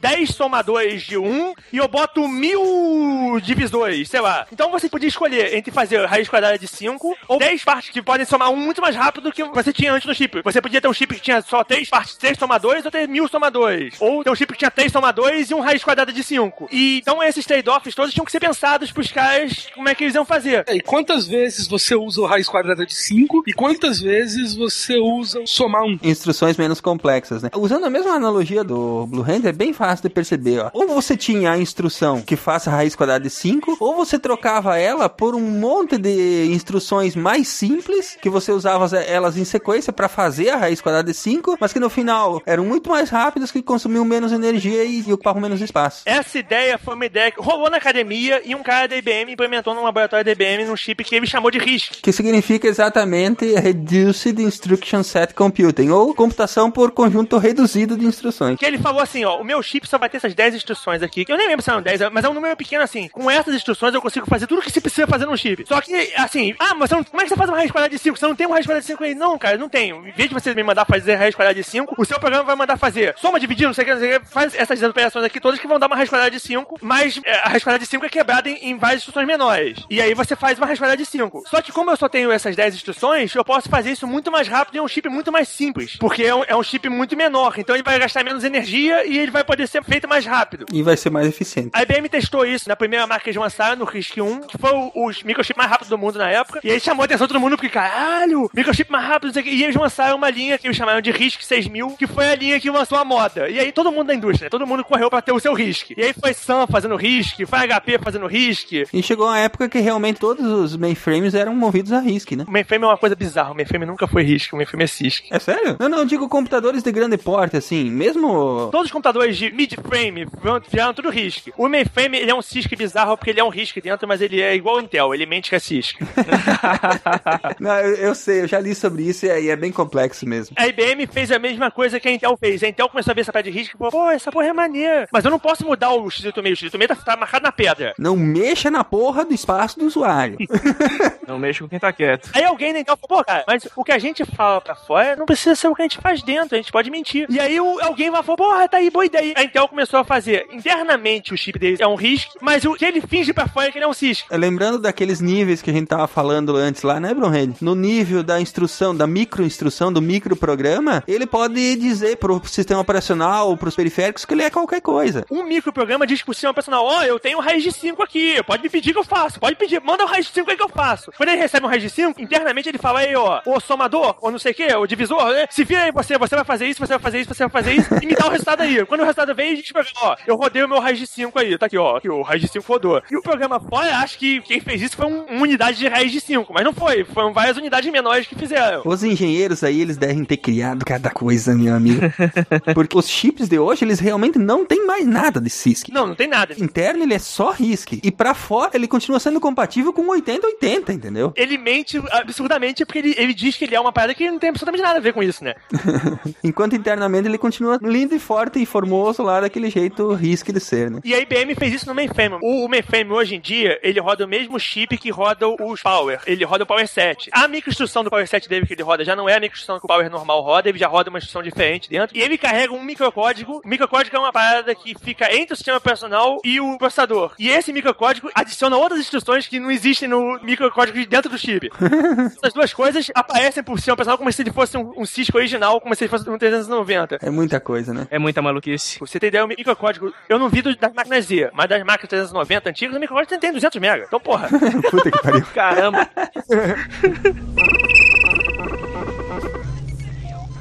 10 0.00 0.30
somadores 0.30 1.02
de 1.02 1.16
1 1.16 1.54
e 1.72 1.78
eu 1.78 1.88
boto 1.88 2.26
mil 2.26 3.38
divisores, 3.42 4.08
sei 4.08 4.20
lá. 4.20 4.46
Então 4.50 4.70
você 4.70 4.88
podia 4.88 5.08
escolher 5.08 5.54
entre 5.54 5.70
fazer 5.70 6.04
raiz 6.04 6.28
quadrada 6.28 6.58
de 6.58 6.68
5 6.68 7.16
ou 7.28 7.38
10 7.38 7.64
partes 7.64 7.90
que 7.90 8.02
podem 8.02 8.26
somar 8.26 8.50
um 8.50 8.56
muito 8.56 8.80
mais 8.80 8.96
rápido 8.96 9.24
do 9.24 9.32
que 9.44 9.54
você 9.54 9.72
tinha 9.72 9.92
antes 9.92 10.06
no 10.06 10.14
chip. 10.14 10.40
Você 10.42 10.60
podia 10.60 10.80
ter 10.80 10.88
um 10.88 10.92
chip 10.92 11.14
que 11.14 11.20
tinha 11.20 11.42
só 11.42 11.62
3 11.62 11.88
partes, 11.88 12.16
3 12.16 12.38
somadores 12.38 12.84
ou 12.84 12.90
ter 12.90 13.06
mil 13.06 13.28
somadores. 13.28 13.94
Ou 14.00 14.24
ter 14.24 14.30
um 14.30 14.34
chip 14.34 14.52
que 14.52 14.58
tinha 14.58 14.70
3 14.70 14.90
somadores 14.90 15.50
e 15.50 15.54
um 15.54 15.60
raiz 15.60 15.84
quadrada 15.84 16.12
de 16.12 16.22
5. 16.22 16.68
E 16.72 16.98
então 16.98 17.22
esses 17.22 17.44
trade-offs 17.44 17.94
todos 17.94 18.12
tinham 18.12 18.24
que 18.24 18.32
ser 18.32 18.40
pensados 18.40 18.90
pros 18.90 19.12
caras 19.12 19.68
como 19.74 19.88
é 19.88 19.94
que 19.94 20.04
eles 20.04 20.14
iam 20.14 20.24
fazer. 20.24 20.64
É, 20.66 20.76
e 20.76 20.80
quantas 20.80 21.26
vezes 21.26 21.66
você 21.66 21.94
usa 21.94 22.20
o 22.20 22.26
raiz 22.26 22.48
quadrada 22.48 22.86
de 22.86 22.94
5 22.94 23.44
e 23.46 23.52
quantas 23.52 24.00
vezes 24.00 24.54
você 24.54 24.96
usa 24.98 25.40
o 25.40 25.46
somar 25.46 25.82
um? 25.82 25.98
Instruções 26.02 26.56
menos 26.56 26.80
complexas, 26.80 27.42
né? 27.42 27.50
Usando 27.54 27.84
a 27.84 27.90
mesma 27.90 28.12
analogia 28.12 28.64
do 28.64 29.06
Blue 29.06 29.22
Hand, 29.22 29.44
é 29.44 29.52
bem 29.52 29.72
fácil 29.72 30.08
de 30.08 30.14
perceber, 30.14 30.60
ó. 30.60 30.70
Ou 30.72 30.88
você 30.88 31.16
tinha 31.16 31.52
a 31.52 31.58
instrução 31.58 32.22
que 32.22 32.36
faça 32.36 32.70
raiz 32.70 32.94
quadrada 32.94 33.24
de 33.24 33.30
5, 33.30 33.76
ou 33.80 33.94
você 33.94 34.18
trocava 34.18 34.78
ela 34.78 35.08
por 35.08 35.34
um 35.34 35.40
monte 35.40 35.98
de 35.98 36.46
instruções 36.52 37.14
mais 37.14 37.48
simples, 37.48 38.16
que 38.20 38.30
você 38.30 38.52
usava 38.52 38.86
elas 39.26 39.36
em 39.36 39.44
sequência 39.44 39.92
para 39.92 40.08
fazer 40.08 40.50
a 40.50 40.56
raiz 40.56 40.80
quadrada 40.80 41.10
de 41.10 41.16
5, 41.16 41.56
mas 41.60 41.72
que 41.72 41.80
no 41.80 41.90
final 41.90 42.40
eram 42.46 42.64
muito 42.64 42.88
mais 42.88 43.10
rápidas, 43.10 43.50
que 43.50 43.62
consumiam 43.62 44.04
menos 44.04 44.32
energia 44.32 44.84
e, 44.84 45.02
e 45.06 45.12
ocupavam 45.12 45.42
menos 45.42 45.60
espaço. 45.60 46.02
Essa 46.06 46.38
ideia 46.38 46.78
foi 46.78 46.94
uma 46.94 47.06
ideia 47.06 47.30
que 47.30 47.40
rolou 47.40 47.68
na 47.68 47.76
academia 47.76 48.40
e 48.44 48.54
um 48.54 48.62
cara 48.62 48.86
da 48.86 48.96
IBM 48.96 49.32
implementou 49.32 49.74
num 49.74 49.82
laboratório 49.82 50.24
da 50.24 50.32
IBM 50.32 50.64
num 50.64 50.76
chip 50.76 51.02
que 51.02 51.14
ele 51.14 51.26
chamou 51.26 51.50
de 51.50 51.58
RISC. 51.58 52.00
Que 52.00 52.12
significa 52.12 52.68
exatamente 52.68 53.54
Reduced 53.54 54.40
Instruction 54.40 55.02
Set 55.02 55.34
Computing, 55.34 55.90
ou 55.90 56.14
computação 56.14 56.70
por 56.70 56.92
conjunto 56.92 57.38
reduzido 57.38 57.96
de 57.96 58.06
instruções. 58.06 58.58
Que 58.58 58.64
ele 58.64 58.78
falou 58.78 59.00
assim, 59.00 59.24
ó, 59.24 59.40
o 59.40 59.44
meu 59.44 59.62
chip 59.62 59.88
só 59.88 59.98
vai 59.98 60.08
ter 60.08 60.18
essas 60.18 60.34
10 60.34 60.54
instruções 60.54 61.02
aqui, 61.02 61.24
que 61.24 61.32
eu 61.32 61.36
nem 61.36 61.48
lembro 61.48 61.62
se 61.62 61.70
eram 61.70 61.82
10, 61.82 62.12
mas 62.12 62.24
é 62.24 62.28
um 62.28 62.34
número 62.34 62.56
pequeno 62.56 62.84
assim. 62.84 63.08
Com 63.08 63.30
essas 63.30 63.54
instruções 63.54 63.94
eu 63.94 64.00
consigo 64.00 64.26
fazer 64.26 64.46
tudo 64.46 64.60
o 64.60 64.62
que 64.62 64.70
se 64.70 64.80
precisa 64.80 65.06
fazer 65.06 65.26
num 65.26 65.36
chip. 65.36 65.64
Só 65.66 65.80
que, 65.80 65.94
assim, 66.16 66.54
ah, 66.58 66.74
mas 66.74 66.90
não, 66.90 67.02
como 67.02 67.20
é 67.20 67.24
que 67.24 67.30
você 67.30 67.36
faz 67.36 67.50
uma 67.50 67.56
raiz 67.56 67.70
quadrada 67.70 67.94
de 67.94 68.00
5? 68.00 68.18
Você 68.18 68.26
não 68.26 68.36
tem 68.36 68.46
uma 68.46 68.54
raiz 68.54 68.66
quadrada 68.66 68.80
de 68.80 68.86
5 68.86 69.04
aí? 69.04 69.14
Não, 69.16 69.38
cara, 69.38 69.56
não 69.56 69.68
tenho. 69.68 70.06
Em 70.06 70.12
vez 70.12 70.28
de 70.28 70.34
você 70.34 70.54
me 70.54 70.62
mandar 70.62 70.84
fazer 70.84 71.14
raiz 71.14 71.34
quadrada 71.34 71.54
de 71.54 71.64
5, 71.64 71.94
o 71.96 72.04
seu 72.04 72.20
programa 72.20 72.44
vai 72.44 72.56
mandar 72.56 72.76
fazer 72.76 73.14
soma, 73.16 73.40
dividir, 73.40 73.66
não 73.66 73.74
sei 73.74 73.82
o 73.82 73.86
que, 73.86 73.92
não 73.94 74.00
sei 74.00 74.16
o 74.16 74.20
que, 74.20 74.26
faz 74.26 74.54
essas 74.54 74.82
operações 74.82 75.24
aqui 75.24 75.40
todas 75.40 75.58
que 75.58 75.66
vão 75.66 75.78
dar 75.78 75.86
uma 75.86 75.96
raiz 75.96 76.08
quadrada 76.08 76.30
de 76.30 76.40
5, 76.40 76.78
mas 76.82 77.20
é, 77.24 77.34
a 77.40 77.48
raiz 77.48 77.62
quadrada 77.62 77.82
de 77.82 77.86
5 77.86 78.04
é 78.04 78.08
quebrada 78.08 78.48
em, 78.48 78.70
em, 78.70 78.78
várias 78.78 79.00
instruções 79.00 79.26
menores. 79.26 79.78
E 79.90 80.00
aí 80.00 80.14
você 80.14 80.36
faz 80.36 80.58
uma 80.58 80.66
raiz 80.66 80.78
quadrada 80.78 80.96
de 80.96 81.06
5. 81.06 81.44
Só 81.46 81.62
que 81.62 81.72
como 81.72 81.90
eu 81.90 81.96
só 81.96 82.08
tenho 82.08 82.30
essas 82.30 82.54
10 82.54 82.74
instruções, 82.74 83.34
eu 83.34 83.44
posso 83.44 83.68
fazer 83.68 83.90
isso 83.90 84.06
muito 84.06 84.30
mais 84.30 84.46
rápido 84.48 84.76
em 84.76 84.80
um 84.80 84.88
chip 84.88 85.08
muito 85.08 85.32
mais 85.32 85.48
simples. 85.48 85.96
Porque 85.96 86.22
é 86.22 86.34
um, 86.34 86.44
é 86.46 86.56
um 86.56 86.62
chip 86.62 86.88
muito 86.88 87.16
menor, 87.16 87.54
então 87.58 87.74
ele 87.74 87.82
vai 87.82 87.98
gastar 87.98 88.22
menos 88.22 88.44
energia 88.44 89.06
e 89.06 89.18
ele 89.18 89.30
vai 89.30 89.44
poder 89.44 89.66
ser 89.66 89.82
feito 89.82 90.08
mais 90.08 90.26
rápido. 90.26 90.66
E 90.72 90.82
vai 90.82 90.96
ser 90.96 91.10
mais 91.10 91.26
eficiente. 91.26 91.70
A 91.72 91.82
IBM 91.82 92.08
testou 92.08 92.44
isso 92.44 92.68
na 92.68 92.76
primeira 92.76 93.06
marca 93.06 93.24
que 93.24 93.30
eles 93.30 93.40
lançaram, 93.40 93.76
no 93.76 93.84
RISC 93.84 94.20
1, 94.20 94.40
que 94.42 94.58
foi 94.58 94.72
o, 94.72 94.90
o 94.94 95.10
microchip 95.24 95.56
mais 95.56 95.70
rápido 95.70 95.88
do 95.88 95.98
mundo 95.98 96.18
na 96.18 96.30
época. 96.30 96.60
E 96.62 96.70
aí 96.70 96.80
chamou 96.80 97.02
a 97.02 97.06
atenção 97.06 97.26
de 97.26 97.32
todo 97.32 97.40
mundo, 97.40 97.56
porque 97.56 97.68
caralho, 97.68 98.50
microchip 98.54 98.90
mais 98.90 99.05
rápido, 99.06 99.32
o. 99.34 99.48
E 99.48 99.64
eles 99.64 99.76
lançaram 99.76 100.16
uma 100.16 100.30
linha 100.30 100.58
que 100.58 100.66
eles 100.66 100.76
chamaram 100.76 101.00
de 101.00 101.10
RISC 101.10 101.42
6000, 101.42 101.96
que 101.98 102.06
foi 102.06 102.28
a 102.28 102.34
linha 102.34 102.60
que 102.60 102.70
lançou 102.70 102.98
a 102.98 103.04
moda. 103.04 103.48
E 103.48 103.58
aí 103.58 103.72
todo 103.72 103.92
mundo 103.92 104.08
da 104.08 104.14
indústria, 104.14 104.50
todo 104.50 104.66
mundo 104.66 104.84
correu 104.84 105.08
pra 105.08 105.22
ter 105.22 105.32
o 105.32 105.40
seu 105.40 105.54
RISC. 105.54 105.94
E 105.96 106.02
aí 106.02 106.12
foi 106.12 106.34
Sun 106.34 106.66
fazendo 106.66 106.96
RISC, 106.96 107.46
foi 107.46 107.58
HP 107.66 107.98
fazendo 108.02 108.26
RISC. 108.26 108.86
E 108.92 109.02
chegou 109.02 109.26
uma 109.26 109.38
época 109.38 109.68
que 109.68 109.78
realmente 109.78 110.20
todos 110.20 110.46
os 110.46 110.76
mainframes 110.76 111.34
eram 111.34 111.54
movidos 111.54 111.92
a 111.92 112.00
RISC, 112.00 112.36
né? 112.36 112.44
O 112.46 112.50
mainframe 112.50 112.84
é 112.84 112.88
uma 112.88 112.98
coisa 112.98 113.14
bizarra, 113.14 113.52
o 113.52 113.54
mainframe 113.54 113.86
nunca 113.86 114.06
foi 114.06 114.22
RISC, 114.22 114.52
o 114.52 114.56
mainframe 114.56 114.84
é 114.84 114.86
CISC. 114.86 115.24
É 115.30 115.38
sério? 115.38 115.76
Não, 115.78 115.88
não, 115.88 115.98
eu 115.98 116.04
digo 116.04 116.28
computadores 116.28 116.82
de 116.82 116.92
grande 116.92 117.16
porte, 117.16 117.56
assim, 117.56 117.90
mesmo... 117.90 118.68
Todos 118.70 118.86
os 118.86 118.92
computadores 118.92 119.36
de 119.36 119.50
mid-frame 119.52 120.26
vieram 120.70 120.94
tudo 120.94 121.10
RISC. 121.10 121.52
O 121.56 121.68
mainframe, 121.68 122.18
ele 122.18 122.30
é 122.30 122.34
um 122.34 122.42
CISC 122.42 122.74
bizarro 122.76 123.16
porque 123.16 123.30
ele 123.30 123.40
é 123.40 123.44
um 123.44 123.48
RISC 123.48 123.80
dentro, 123.80 124.06
mas 124.06 124.20
ele 124.20 124.40
é 124.40 124.54
igual 124.54 124.76
ao 124.76 124.82
Intel, 124.82 125.14
ele 125.14 125.26
mente 125.26 125.50
que 125.50 125.56
é 125.56 125.58
CISC. 125.58 125.96
não, 127.60 127.78
eu, 127.78 127.94
eu, 127.96 128.14
sei, 128.14 128.42
eu 128.42 128.48
já 128.48 128.60
li 128.60 128.74
sobre 128.74 128.95
isso 129.00 129.26
e 129.26 129.28
é, 129.28 129.42
e 129.42 129.50
é, 129.50 129.56
bem 129.56 129.72
complexo 129.72 130.26
mesmo. 130.26 130.54
A 130.58 130.66
IBM 130.66 131.06
fez 131.06 131.30
a 131.30 131.38
mesma 131.38 131.70
coisa 131.70 132.00
que 132.00 132.08
a 132.08 132.12
Intel 132.12 132.36
fez. 132.36 132.62
A 132.62 132.68
Intel 132.68 132.88
começou 132.88 133.12
a 133.12 133.14
ver 133.14 133.22
essa 133.22 133.32
pedra 133.32 133.50
de 133.50 133.58
RISC 133.58 133.74
e 133.74 133.78
falou, 133.78 133.92
pô, 133.92 134.10
essa 134.10 134.30
porra 134.30 134.46
é 134.46 134.52
maneira. 134.52 135.08
Mas 135.12 135.24
eu 135.24 135.30
não 135.30 135.38
posso 135.38 135.64
mudar 135.64 135.90
o 135.92 136.04
x86, 136.04 136.74
o 136.74 136.78
x86 136.78 136.86
tá, 136.88 136.96
tá 136.96 137.16
marcado 137.16 137.42
na 137.44 137.52
pedra. 137.52 137.94
Não 137.98 138.16
mexa 138.16 138.70
na 138.70 138.84
porra 138.84 139.24
do 139.24 139.34
espaço 139.34 139.78
do 139.78 139.86
usuário. 139.86 140.36
não 141.26 141.38
mexa 141.38 141.62
com 141.62 141.68
quem 141.68 141.78
tá 141.78 141.92
quieto. 141.92 142.30
Aí 142.34 142.44
alguém 142.44 142.72
da 142.72 142.80
Intel 142.80 142.96
falou, 142.96 143.18
pô, 143.18 143.24
cara, 143.24 143.44
mas 143.46 143.68
o 143.74 143.84
que 143.84 143.92
a 143.92 143.98
gente 143.98 144.24
fala 144.24 144.60
pra 144.60 144.74
fora 144.74 145.16
não 145.16 145.26
precisa 145.26 145.54
ser 145.54 145.68
o 145.68 145.74
que 145.74 145.82
a 145.82 145.84
gente 145.84 145.98
faz 145.98 146.22
dentro, 146.22 146.54
a 146.54 146.58
gente 146.58 146.72
pode 146.72 146.90
mentir. 146.90 147.26
E 147.28 147.38
aí 147.38 147.60
o, 147.60 147.80
alguém 147.82 148.10
vai 148.10 148.22
falar, 148.22 148.36
porra, 148.36 148.68
tá 148.68 148.78
aí, 148.78 148.90
boa 148.90 149.04
ideia. 149.04 149.34
A 149.36 149.42
Intel 149.42 149.68
começou 149.68 150.00
a 150.00 150.04
fazer 150.04 150.46
internamente 150.52 151.32
o 151.32 151.36
chip 151.36 151.58
dele 151.58 151.76
é 151.80 151.86
um 151.86 151.94
RISC, 151.94 152.30
mas 152.40 152.64
o 152.64 152.74
que 152.74 152.84
ele 152.84 153.00
finge 153.00 153.32
pra 153.32 153.46
fora 153.46 153.68
é 153.68 153.72
que 153.72 153.78
ele 153.78 153.84
é 153.84 153.88
um 153.88 153.92
CISC. 153.92 154.26
Lembrando 154.30 154.78
daqueles 154.78 155.20
níveis 155.20 155.62
que 155.62 155.70
a 155.70 155.72
gente 155.72 155.86
tava 155.86 156.06
falando 156.06 156.56
antes 156.56 156.82
lá, 156.82 157.00
né, 157.00 157.14
Brunhead? 157.14 157.56
No 157.60 157.74
nível 157.74 158.22
da 158.22 158.40
instrução, 158.40 158.75
da 158.96 159.06
microinstrução, 159.06 159.92
do 159.92 160.02
microprograma, 160.02 161.02
ele 161.08 161.26
pode 161.26 161.76
dizer 161.76 162.16
pro 162.16 162.40
sistema 162.46 162.80
operacional 162.80 163.56
pros 163.56 163.74
periféricos 163.74 164.24
que 164.24 164.34
ele 164.34 164.42
é 164.42 164.50
qualquer 164.50 164.80
coisa. 164.80 165.24
Um 165.30 165.44
microprograma 165.44 166.06
diz 166.06 166.22
pro 166.22 166.34
sistema 166.34 166.50
operacional, 166.50 166.84
ó, 166.84 166.98
oh, 166.98 167.02
eu 167.02 167.18
tenho 167.18 167.40
raiz 167.40 167.62
de 167.62 167.72
5 167.72 168.02
aqui, 168.02 168.42
pode 168.44 168.62
me 168.62 168.68
pedir 168.68 168.92
que 168.92 168.98
eu 168.98 169.04
faço, 169.04 169.40
pode 169.40 169.56
pedir, 169.56 169.80
manda 169.80 170.04
o 170.04 170.06
raiz 170.06 170.26
de 170.26 170.32
5 170.32 170.50
aí 170.50 170.56
que 170.56 170.62
eu 170.62 170.68
faço. 170.68 171.10
Quando 171.16 171.30
ele 171.30 171.40
recebe 171.40 171.64
um 171.64 171.68
raiz 171.68 171.82
de 171.82 171.90
5, 171.90 172.20
internamente 172.20 172.68
ele 172.68 172.78
fala 172.78 173.00
aí, 173.00 173.14
ó, 173.16 173.40
o 173.46 173.60
somador, 173.60 174.16
ou 174.20 174.30
não 174.30 174.38
sei 174.38 174.52
o 174.52 174.54
que, 174.54 174.74
o 174.74 174.86
divisor, 174.86 175.32
né? 175.32 175.46
Se 175.50 175.64
vira 175.64 175.84
aí 175.84 175.92
você, 175.92 176.18
você 176.18 176.34
vai 176.34 176.44
fazer 176.44 176.66
isso, 176.66 176.80
você 176.80 176.92
vai 176.92 176.98
fazer 176.98 177.20
isso, 177.20 177.34
você 177.34 177.44
vai 177.44 177.50
fazer 177.50 177.72
isso, 177.72 177.88
e 178.02 178.06
me 178.06 178.14
dá 178.14 178.26
o 178.26 178.30
resultado 178.30 178.62
aí. 178.62 178.84
Quando 178.84 179.00
o 179.00 179.04
resultado 179.04 179.34
vem, 179.34 179.52
a 179.52 179.56
gente 179.56 179.72
vai, 179.72 179.84
ó, 180.02 180.16
eu 180.26 180.36
rodei 180.36 180.62
o 180.62 180.68
meu 180.68 180.80
raiz 180.80 180.98
de 180.98 181.06
5 181.06 181.38
aí, 181.38 181.56
tá 181.56 181.66
aqui, 181.66 181.78
ó, 181.78 181.96
aqui, 181.96 182.08
o 182.08 182.22
raiz 182.22 182.42
de 182.42 182.48
5 182.48 182.64
rodou. 182.66 183.02
E 183.10 183.16
o 183.16 183.22
programa 183.22 183.58
fora, 183.60 183.98
acho 183.98 184.18
que 184.18 184.40
quem 184.42 184.60
fez 184.60 184.82
isso 184.82 184.96
foi 184.96 185.06
um, 185.06 185.24
uma 185.24 185.42
unidade 185.42 185.78
de 185.78 185.88
raiz 185.88 186.12
de 186.12 186.20
5, 186.20 186.52
mas 186.52 186.64
não 186.64 186.72
foi, 186.72 187.04
foram 187.04 187.32
várias 187.32 187.56
unidades 187.56 187.90
menores 187.90 188.26
que 188.26 188.34
fizeram. 188.34 188.65
Os 188.84 189.02
engenheiros 189.02 189.62
aí, 189.64 189.80
eles 189.80 189.96
devem 189.96 190.24
ter 190.24 190.36
criado 190.36 190.84
cada 190.84 191.10
coisa, 191.10 191.54
meu 191.54 191.74
amigo. 191.74 192.00
Porque 192.74 192.96
os 192.96 193.08
chips 193.08 193.48
de 193.48 193.58
hoje, 193.58 193.84
eles 193.84 193.98
realmente 193.98 194.38
não 194.38 194.64
tem 194.64 194.86
mais 194.86 195.06
nada 195.06 195.40
de 195.40 195.50
CISC. 195.50 195.90
Não, 195.90 196.06
não 196.06 196.14
tem 196.14 196.28
nada. 196.28 196.54
Interno, 196.58 197.02
ele 197.02 197.14
é 197.14 197.18
só 197.18 197.50
RISC. 197.50 198.00
E 198.02 198.10
pra 198.10 198.34
fora, 198.34 198.72
ele 198.74 198.88
continua 198.88 199.20
sendo 199.20 199.40
compatível 199.40 199.92
com 199.92 200.08
8080, 200.08 200.92
entendeu? 200.92 201.32
Ele 201.36 201.58
mente 201.58 202.00
absurdamente 202.10 202.84
porque 202.84 202.98
ele, 202.98 203.14
ele 203.16 203.34
diz 203.34 203.56
que 203.56 203.64
ele 203.64 203.74
é 203.74 203.80
uma 203.80 203.92
parada 203.92 204.14
que 204.14 204.30
não 204.30 204.38
tem 204.38 204.50
absolutamente 204.50 204.82
nada 204.82 204.98
a 204.98 205.02
ver 205.02 205.12
com 205.12 205.22
isso, 205.22 205.42
né? 205.44 205.54
Enquanto 206.42 206.76
internamente 206.76 207.28
ele 207.28 207.38
continua 207.38 207.78
lindo 207.82 208.14
e 208.14 208.18
forte 208.18 208.60
e 208.60 208.66
formoso 208.66 209.22
lá 209.22 209.40
daquele 209.40 209.70
jeito 209.70 210.12
RISC 210.12 210.52
de 210.52 210.60
ser, 210.60 210.90
né? 210.90 211.00
E 211.04 211.14
a 211.14 211.20
IBM 211.20 211.54
fez 211.54 211.72
isso 211.72 211.86
no 211.86 211.94
mainframe. 211.94 212.38
O, 212.42 212.64
o 212.64 212.68
mainframe 212.68 213.10
hoje 213.12 213.36
em 213.36 213.40
dia, 213.40 213.78
ele 213.82 214.00
roda 214.00 214.24
o 214.24 214.28
mesmo 214.28 214.58
chip 214.58 214.96
que 214.96 215.10
roda 215.10 215.48
os 215.48 215.82
Power. 215.82 216.20
Ele 216.26 216.44
roda 216.44 216.64
o 216.64 216.66
Power 216.66 216.86
7. 216.86 217.30
A 217.32 217.46
microinstrução 217.46 218.02
do 218.02 218.10
Power 218.10 218.26
7 218.26 218.48
teve 218.48 218.55
que 218.64 218.74
ele 218.74 218.82
roda 218.84 219.04
já 219.04 219.16
não 219.16 219.28
é 219.28 219.34
a 219.34 219.40
microinstrução 219.40 219.78
que 219.80 219.84
o 219.84 219.88
Power 219.88 220.08
normal 220.08 220.40
roda, 220.42 220.68
ele 220.68 220.78
já 220.78 220.86
roda 220.86 221.10
uma 221.10 221.18
instrução 221.18 221.42
diferente 221.42 221.90
dentro. 221.90 222.16
E 222.16 222.20
ele 222.22 222.38
carrega 222.38 222.72
um 222.72 222.82
microcódigo. 222.82 223.60
O 223.64 223.68
microcódigo 223.68 224.16
é 224.16 224.18
uma 224.20 224.32
parada 224.32 224.72
que 224.74 224.94
fica 225.02 225.34
entre 225.34 225.54
o 225.54 225.56
sistema 225.56 225.78
operacional 225.78 226.40
e 226.44 226.60
o 226.60 226.78
processador. 226.78 227.32
E 227.38 227.48
esse 227.48 227.72
microcódigo 227.72 228.30
adiciona 228.34 228.76
outras 228.76 229.00
instruções 229.00 229.46
que 229.48 229.58
não 229.58 229.70
existem 229.70 230.08
no 230.08 230.38
microcódigo 230.42 230.96
de 230.98 231.06
dentro 231.06 231.28
do 231.30 231.36
chip. 231.38 231.68
Essas 232.36 232.52
duas 232.52 232.72
coisas 232.72 233.10
aparecem 233.14 233.62
por 233.64 233.76
sistema 233.76 233.94
operacional 233.94 234.18
como 234.18 234.32
se 234.32 234.42
ele 234.42 234.52
fosse 234.52 234.76
um, 234.76 234.92
um 234.96 235.04
Cisco 235.04 235.36
original, 235.36 235.80
como 235.80 235.94
se 235.94 236.04
ele 236.04 236.08
fosse 236.10 236.28
um 236.30 236.38
390. 236.38 237.18
É 237.22 237.30
muita 237.30 237.58
coisa, 237.58 237.92
né? 237.92 238.06
É 238.10 238.18
muita 238.18 238.40
maluquice. 238.40 238.98
Você 239.00 239.18
ter 239.18 239.28
ideia, 239.28 239.44
o 239.44 239.48
microcódigo, 239.48 240.12
eu 240.28 240.38
não 240.38 240.48
vi 240.48 240.62
do- 240.62 240.76
das 240.76 240.92
máquinas 240.92 241.24
Z, 241.24 241.50
mas 241.52 241.68
das 241.68 241.82
máquinas 241.82 242.08
390 242.08 242.70
antigas, 242.70 242.96
o 242.96 243.00
microcódigo 243.00 243.40
tem 243.40 243.52
200 243.52 243.76
MB. 243.80 244.04
Então, 244.06 244.20
porra. 244.20 244.48
Puta 244.90 245.10
que 245.10 245.22
pariu. 245.22 245.46
Caramba. 245.54 246.08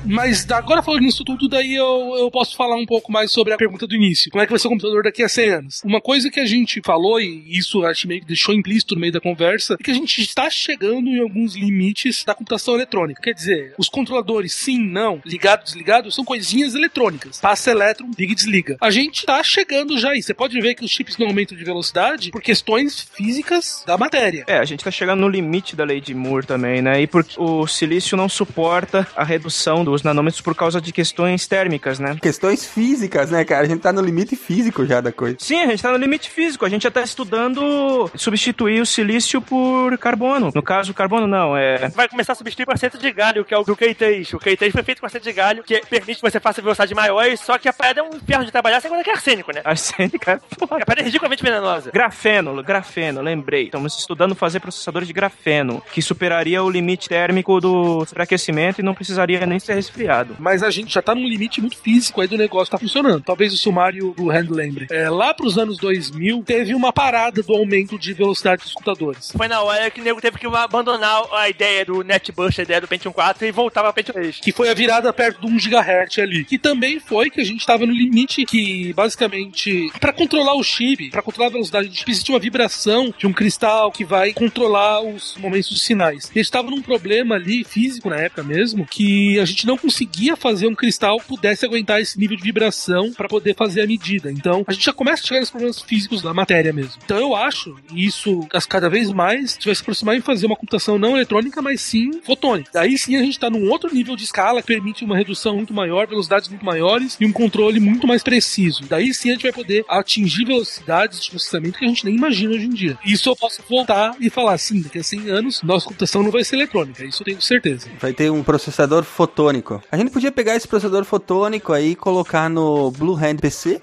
Mas 0.06 0.49
agora 0.52 0.84
falando 0.84 1.02
nisso 1.02 1.23
tudo, 1.23 1.48
daí 1.48 1.73
eu, 1.73 2.15
eu 2.18 2.30
posso 2.32 2.56
falar 2.56 2.76
um 2.76 2.86
pouco 2.86 3.11
mais 3.11 3.32
sobre 3.32 3.53
a 3.53 3.57
pergunta 3.57 3.88
do 3.88 3.95
início. 3.95 4.32
Como 4.32 4.41
é 4.41 4.45
que 4.45 4.52
vai 4.52 4.60
ser 4.60 4.68
o 4.68 4.72
computador 4.72 5.03
daqui 5.03 5.23
a 5.23 5.30
100 5.30 5.49
anos? 5.49 5.82
Uma 5.84 6.02
coisa 6.02 6.30
que 6.30 6.40
a 6.40 6.45
gente 6.45 6.82
falou, 6.84 7.19
e 7.19 7.44
isso 7.57 7.84
acho 7.86 8.07
meio 8.07 8.22
que 8.22 8.27
deixou 8.27 8.53
implícito 8.53 8.95
no 8.95 9.02
meio 9.02 9.14
da 9.14 9.22
conversa, 9.22 9.76
é 9.80 9.84
que 9.84 9.91
a 9.91 9.94
gente 9.94 10.22
está 10.22 10.49
chegando 10.49 11.10
em 11.10 11.19
alguns 11.19 11.56
limites 11.56 12.23
da 12.23 12.34
computação 12.34 12.76
eletrônica. 12.76 13.22
Quer 13.22 13.34
dizer, 13.34 13.73
os 13.77 13.90
controladores 13.90 14.53
sim, 14.53 14.80
não, 14.80 15.22
ligado, 15.26 15.64
desligado, 15.64 16.11
são 16.11 16.23
coisinhas 16.23 16.76
eletrônicas. 16.76 17.40
Passa 17.40 17.72
elétron, 17.72 18.10
liga 18.18 18.32
e 18.32 18.36
desliga. 18.36 18.77
A 18.82 18.91
gente 18.91 19.19
está 19.19 19.41
chegando 19.44 19.98
já 19.98 20.11
aí. 20.11 20.22
Você 20.22 20.34
pode 20.34 20.60
ver 20.60 20.76
que 20.76 20.86
os 20.86 20.91
chips 20.91 21.18
não 21.18 21.27
aumentam 21.27 21.57
de 21.57 21.64
velocidade 21.64 22.32
por 22.32 22.41
questões 22.41 23.02
físicas 23.14 23.84
da 23.86 23.98
matéria. 23.98 24.44
É, 24.48 24.57
a 24.57 24.65
gente 24.65 24.84
tá 24.84 24.91
chegando 24.91 25.22
no 25.22 25.30
limite 25.30 25.76
da 25.76 25.84
lei 25.84 25.99
de 25.99 26.14
Moore 26.14 26.45
também, 26.45 26.82
né? 26.82 27.02
E 27.02 27.07
porque 27.07 27.36
o 27.38 27.68
silício 27.68 28.18
não 28.18 28.30
suporta 28.30 29.07
a 29.15 29.23
redução 29.23 29.84
dos 29.96 30.04
nanômetros 30.04 30.42
por 30.42 30.54
causa 30.54 30.82
de 30.82 30.92
questões 30.92 31.48
térmicas, 31.48 32.00
né? 32.00 32.18
Questões 32.22 32.66
físicas, 32.66 33.32
né, 33.32 33.44
cara? 33.44 33.66
A 33.66 33.68
gente 33.68 33.80
tá 33.80 33.94
no 33.94 34.02
limite 34.02 34.36
físico 34.36 34.86
já 34.86 35.02
da 35.02 35.12
coisa. 35.12 35.38
Sim, 35.40 35.62
a 35.62 35.68
gente 35.68 35.82
tá 35.82 35.92
no 35.92 35.98
limite 35.98 36.30
físico. 36.30 36.66
A 36.66 36.70
gente 36.70 36.84
já 36.84 36.92
tá 36.92 37.02
estudando 37.02 38.10
substituir 38.16 38.82
o 38.82 38.86
silício 38.86 39.42
por 39.42 39.98
carbono. 39.98 40.52
No 40.54 40.62
caso, 40.62 40.94
carbono 40.94 41.28
não, 41.28 41.56
é. 41.56 41.90
Vai 41.90 42.08
começar 42.08 42.34
a 42.34 42.36
substituir 42.36 42.66
por 42.66 42.76
aceta 42.76 42.98
de 42.98 43.12
galho, 43.12 43.46
que 43.46 43.54
é 43.54 43.58
o 43.58 43.64
do 43.64 43.76
Q3. 43.76 44.34
O 44.34 44.40
Q3 44.40 44.72
foi 44.72 44.84
feito 44.84 45.00
com 45.00 45.06
aceta 45.06 45.24
de 45.24 45.34
galho, 45.34 45.64
que 45.64 45.82
permite 45.90 46.22
que 46.22 46.30
você 46.30 46.40
faça 46.40 46.62
velocidade 46.62 46.94
maior, 46.94 47.26
só 47.38 47.58
que 47.58 47.70
a 47.70 47.74
parada 47.74 48.02
é 48.02 48.04
um 48.04 48.16
inferno 48.16 48.46
de 48.46 48.52
trabalhar, 48.52 48.82
sem 48.82 48.90
conta 48.90 49.04
que 49.04 49.10
é 49.10 49.14
arsênico, 49.14 49.54
né? 49.54 49.62
Arsênica 49.64 50.34
é 50.34 50.40
foda. 50.58 50.84
A 50.84 50.86
parada 50.86 51.02
é 51.02 51.06
ridiculamente 51.06 51.44
venenosa. 51.44 51.92
Grafeno, 51.92 52.62
grafeno, 52.64 53.22
lembrei. 53.22 53.66
Estamos 53.66 53.98
estudando 53.98 54.36
fazer 54.36 54.60
processadores 54.60 55.08
de 55.08 55.14
grafeno, 55.14 55.82
que 55.92 56.02
superaria 56.02 56.64
o 56.64 56.70
limite 56.70 57.08
térmico 57.08 57.60
do 57.62 58.06
superaquecimento 58.06 58.82
e 58.82 58.84
não 58.84 58.94
precisaria 58.94 59.46
nem 59.46 59.60
ser 59.60 59.78
resfriado. 59.86 60.36
Mas 60.40 60.64
a 60.64 60.70
gente 60.70 60.94
já 60.94 61.02
tá 61.02 61.16
num 61.16 61.28
limite 61.28 61.62
muito 61.62 61.78
físico 61.78 62.22
aí 62.22 62.28
do 62.28 62.38
negócio 62.38 62.72
tá 62.72 62.78
funcionando. 62.78 63.22
Talvez 63.22 63.53
o 63.53 63.57
sumário 63.57 64.14
do 64.16 64.30
Hand 64.30 64.49
lembre. 64.49 64.88
É, 64.90 65.10
lá 65.10 65.34
pros 65.34 65.57
anos 65.57 65.78
2000, 65.78 66.44
teve 66.44 66.74
uma 66.74 66.91
parada 66.91 67.41
do 67.41 67.53
aumento 67.53 67.98
de 67.98 68.14
velocidade 68.14 68.64
dos 68.64 68.74
computadores. 68.74 69.32
Foi 69.36 69.48
na 69.48 69.62
hora 69.62 69.90
que 69.90 70.02
o 70.02 70.03
nego 70.03 70.22
teve 70.22 70.38
que 70.38 70.48
abandonar 70.48 71.24
a 71.34 71.49
ideia 71.49 71.86
do 71.86 72.03
NetBurst, 72.03 72.60
a 72.60 72.64
ideia 72.64 72.82
do 72.82 72.88
Pentium 72.88 73.12
4 73.12 73.45
e 73.45 73.52
voltar 73.52 73.82
pra 73.82 73.94
Pentium 73.94 74.14
3. 74.14 74.40
Que 74.40 74.52
foi 74.52 74.70
a 74.70 74.74
virada 74.74 75.12
perto 75.14 75.41
de 75.41 75.48
1 75.48 75.57
GHz 75.57 76.20
ali. 76.20 76.45
Que 76.45 76.57
também 76.57 76.99
foi 76.99 77.30
que 77.30 77.41
a 77.41 77.45
gente 77.45 77.66
tava 77.66 77.86
no 77.86 77.94
limite 77.94 78.45
que, 78.45 78.94
basicamente, 78.94 79.91
pra 79.99 80.14
controlar 80.14 80.56
o 80.56 80.64
chip, 80.64 81.10
pra 81.10 81.22
controlar 81.22 81.49
a 81.49 81.53
velocidade 81.53 81.88
do 81.88 81.95
chip, 81.95 82.10
existe 82.12 82.32
uma 82.32 82.40
vibração 82.40 83.14
de 83.18 83.28
um 83.28 83.34
cristal 83.34 83.91
que 83.91 84.03
vai 84.03 84.34
controlar 84.34 85.02
os 85.02 85.36
momentos 85.38 85.70
dos 85.70 85.84
sinais. 85.84 86.32
E 86.34 86.40
a 86.40 86.44
gente 86.44 86.52
tava 86.52 86.70
num 86.70 86.82
problema 86.82 87.36
ali, 87.36 87.64
físico 87.64 88.10
na 88.10 88.18
época 88.18 88.44
mesmo, 88.44 88.86
que 88.86 89.40
a 89.40 89.45
gente 89.45 89.66
não 89.66 89.75
conseguia 89.78 90.36
fazer 90.36 90.68
um 90.68 90.76
cristal 90.76 91.18
pudesse 91.20 91.66
aguentar 91.66 92.02
esse 92.02 92.20
nível 92.20 92.38
de 92.38 92.44
vibração 92.44 93.12
pra 93.14 93.28
poder 93.28 93.56
fazer 93.56 93.82
a 93.82 93.88
medida. 93.88 94.32
Então, 94.32 94.64
a 94.68 94.74
gente 94.74 94.86
já 94.86 94.94
começa 94.94 95.24
a 95.24 95.28
chegar 95.28 95.40
nos 95.40 95.50
problemas 95.50 95.82
físicos 95.82 96.22
da 96.22 96.34
matéria 96.34 96.74
mesmo. 96.74 97.02
Então, 97.04 97.18
eu 97.18 97.36
acho 97.36 97.76
isso, 97.94 98.48
cada 98.68 98.90
vez 98.90 99.12
mais, 99.12 99.58
vai 99.64 99.76
se 99.76 99.82
aproximar 99.82 100.16
em 100.16 100.22
fazer 100.22 100.46
uma 100.46 100.56
computação 100.56 100.98
não 100.98 101.16
eletrônica, 101.16 101.62
mas 101.62 101.82
sim 101.82 102.22
fotônica. 102.24 102.70
Daí 102.74 102.98
sim 102.98 103.16
a 103.16 103.24
gente 103.24 103.40
tá 103.40 103.50
num 103.50 103.70
outro 103.70 103.94
nível 103.94 104.16
de 104.16 104.24
escala 104.24 104.62
que 104.62 104.68
permite 104.68 105.04
uma 105.04 105.18
redução 105.18 105.56
muito 105.56 105.74
maior, 105.74 106.08
velocidades 106.08 106.50
muito 106.50 106.66
maiores 106.66 107.18
e 107.20 107.26
um 107.26 107.32
controle 107.32 107.80
muito 107.80 108.08
mais 108.08 108.24
preciso. 108.24 108.84
Daí 108.88 109.14
sim 109.14 109.30
a 109.30 109.34
gente 109.34 109.44
vai 109.44 109.54
poder 109.54 109.86
atingir 109.88 110.46
velocidades 110.46 111.24
de 111.24 111.30
processamento 111.30 111.80
que 111.80 111.86
a 111.86 111.88
gente 111.88 112.06
nem 112.06 112.16
imagina 112.16 112.54
hoje 112.54 112.66
em 112.66 112.70
dia. 112.70 112.98
Isso 113.06 113.30
eu 113.30 113.36
posso 113.36 113.62
voltar 113.70 114.16
e 114.20 114.30
falar, 114.30 114.58
sim, 114.58 114.82
daqui 114.82 115.00
a 115.00 115.04
100 115.04 115.30
anos, 115.30 115.62
nossa 115.64 115.86
computação 115.86 116.24
não 116.24 116.32
vai 116.32 116.44
ser 116.44 116.56
eletrônica. 116.56 117.04
Isso 117.06 117.22
eu 117.22 117.26
tenho 117.26 117.42
certeza. 117.42 117.88
Vai 118.00 118.14
ter 118.14 118.30
um 118.32 118.44
processador 118.44 119.04
fotônico. 119.04 119.65
A 119.92 119.98
gente 119.98 120.12
podia 120.12 120.32
pegar 120.32 120.56
esse 120.56 120.68
processador 120.68 121.04
fotônico 121.06 121.74
aí 121.74 121.92
e 121.92 121.96
colocar 121.96 122.50
no 122.50 122.92
Blue 122.92 123.16
Hand 123.16 123.38
PC. 123.38 123.80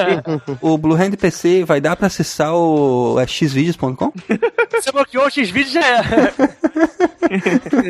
o 0.60 0.76
Blue 0.76 0.94
Hand 0.94 1.12
PC 1.12 1.64
vai 1.64 1.80
dar 1.80 1.96
pra 1.96 2.08
acessar 2.08 2.54
o 2.54 3.18
é, 3.18 3.26
xvideos.com? 3.26 4.12
Você 4.72 4.92
bloqueou 4.92 5.26
o 5.26 5.30
X-Video 5.30 5.72
já 5.72 5.80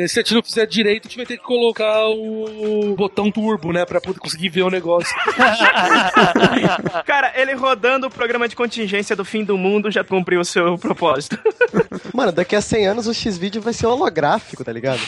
é. 0.03 0.07
Se 0.07 0.19
a 0.19 0.23
gente 0.23 0.33
não 0.33 0.43
fizer 0.43 0.65
direito, 0.65 1.07
a 1.07 1.09
gente 1.09 1.17
vai 1.17 1.25
ter 1.25 1.37
que 1.37 1.43
colocar 1.43 2.07
o 2.07 2.95
botão 2.95 3.31
turbo, 3.31 3.71
né? 3.71 3.85
Pra 3.85 3.99
poder 3.99 4.19
conseguir 4.19 4.49
ver 4.49 4.63
o 4.63 4.69
negócio. 4.69 5.15
Cara, 7.05 7.33
ele 7.35 7.53
rodando 7.53 8.07
o 8.07 8.09
programa 8.09 8.47
de 8.47 8.55
contingência 8.55 9.15
do 9.15 9.25
fim 9.25 9.43
do 9.43 9.57
mundo 9.57 9.91
já 9.91 10.03
cumpriu 10.03 10.39
o 10.39 10.45
seu 10.45 10.77
propósito. 10.77 11.37
Mano, 12.13 12.31
daqui 12.31 12.55
a 12.55 12.61
100 12.61 12.87
anos 12.87 13.07
o 13.07 13.13
X-Vídeo 13.13 13.61
vai 13.61 13.73
ser 13.73 13.87
holográfico, 13.87 14.63
tá 14.63 14.71
ligado? 14.71 14.99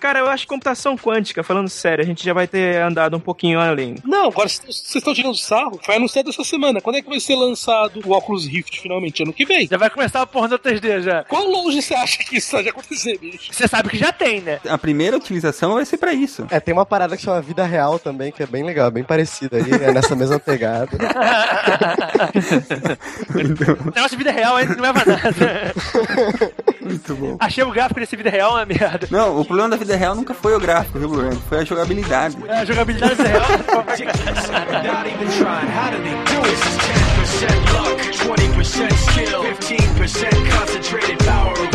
Cara, 0.00 0.17
eu 0.18 0.28
acho 0.28 0.44
que 0.44 0.48
computação 0.48 0.96
quântica, 0.96 1.42
falando 1.42 1.68
sério, 1.68 2.02
a 2.02 2.06
gente 2.06 2.24
já 2.24 2.32
vai 2.32 2.46
ter 2.46 2.80
andado 2.82 3.16
um 3.16 3.20
pouquinho 3.20 3.60
além. 3.60 3.96
Não, 4.04 4.28
agora 4.28 4.48
vocês 4.48 4.94
estão 4.94 5.14
tirando 5.14 5.36
sarro. 5.36 5.78
Foi 5.82 5.96
anunciado 5.96 6.30
essa 6.30 6.44
semana. 6.44 6.80
Quando 6.80 6.96
é 6.96 7.02
que 7.02 7.08
vai 7.08 7.20
ser 7.20 7.36
lançado 7.36 8.00
o 8.04 8.12
Oculus 8.12 8.46
Rift 8.46 8.80
finalmente? 8.80 9.22
Ano 9.22 9.32
que 9.32 9.44
vem. 9.44 9.66
Já 9.66 9.76
vai 9.76 9.90
começar 9.90 10.22
a 10.22 10.26
porra 10.26 10.48
do 10.48 10.58
3D 10.58 11.02
já. 11.02 11.24
Quão 11.24 11.50
longe 11.50 11.80
você 11.80 11.94
acha 11.94 12.18
que 12.18 12.36
isso 12.36 12.50
pode 12.50 12.68
acontecer, 12.68 13.18
bicho? 13.18 13.52
Você 13.52 13.68
sabe 13.68 13.88
que 13.88 13.98
já 13.98 14.12
tem, 14.12 14.40
né? 14.40 14.60
A 14.68 14.78
primeira 14.78 15.16
utilização 15.16 15.74
vai 15.74 15.84
ser 15.84 15.98
pra 15.98 16.12
isso. 16.12 16.46
É, 16.50 16.60
tem 16.60 16.74
uma 16.74 16.86
parada 16.86 17.16
que 17.16 17.22
chama 17.22 17.40
Vida 17.40 17.64
Real 17.64 17.98
também, 17.98 18.32
que 18.32 18.42
é 18.42 18.46
bem 18.46 18.64
legal, 18.64 18.90
bem 18.90 19.04
parecida 19.04 19.56
aí, 19.56 19.70
é 19.70 19.92
nessa 19.92 20.14
mesma 20.14 20.38
pegada. 20.38 20.98
De 24.08 24.16
vida 24.16 24.30
real 24.30 24.56
ainda 24.56 24.74
não 24.74 24.82
leva 24.82 25.02
a 25.02 25.04
nada. 25.04 25.74
Muito 26.80 27.14
bom. 27.14 27.36
Achei 27.38 27.62
o 27.62 27.70
gráfico 27.70 28.00
desse 28.00 28.16
vida 28.16 28.30
real 28.30 28.52
uma 28.52 28.64
merda. 28.64 29.06
Não, 29.10 29.38
o 29.38 29.44
problema 29.44 29.68
da 29.68 29.76
vida 29.76 29.94
real 29.94 30.07
nunca 30.14 30.34
foi 30.34 30.54
o 30.54 30.60
gráfico, 30.60 30.98
viu, 30.98 31.08
Bruno? 31.08 31.40
Foi 31.48 31.58
a 31.58 31.64
jogabilidade. 31.64 32.36
É, 32.46 32.58
a 32.60 32.64
jogabilidade 32.64 33.14
da 33.16 33.24
vida 33.24 33.38
real. 33.38 33.48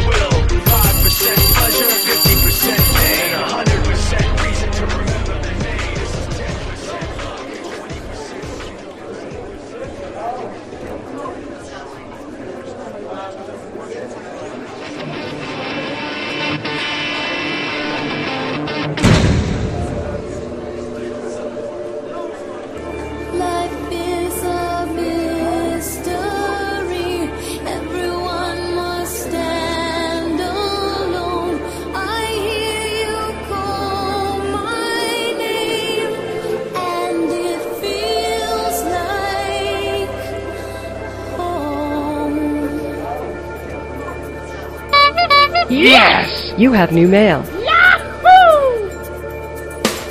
Yes! 45.81 46.53
You 46.59 46.73
have 46.75 46.93
new 46.93 47.07
mail. 47.09 47.41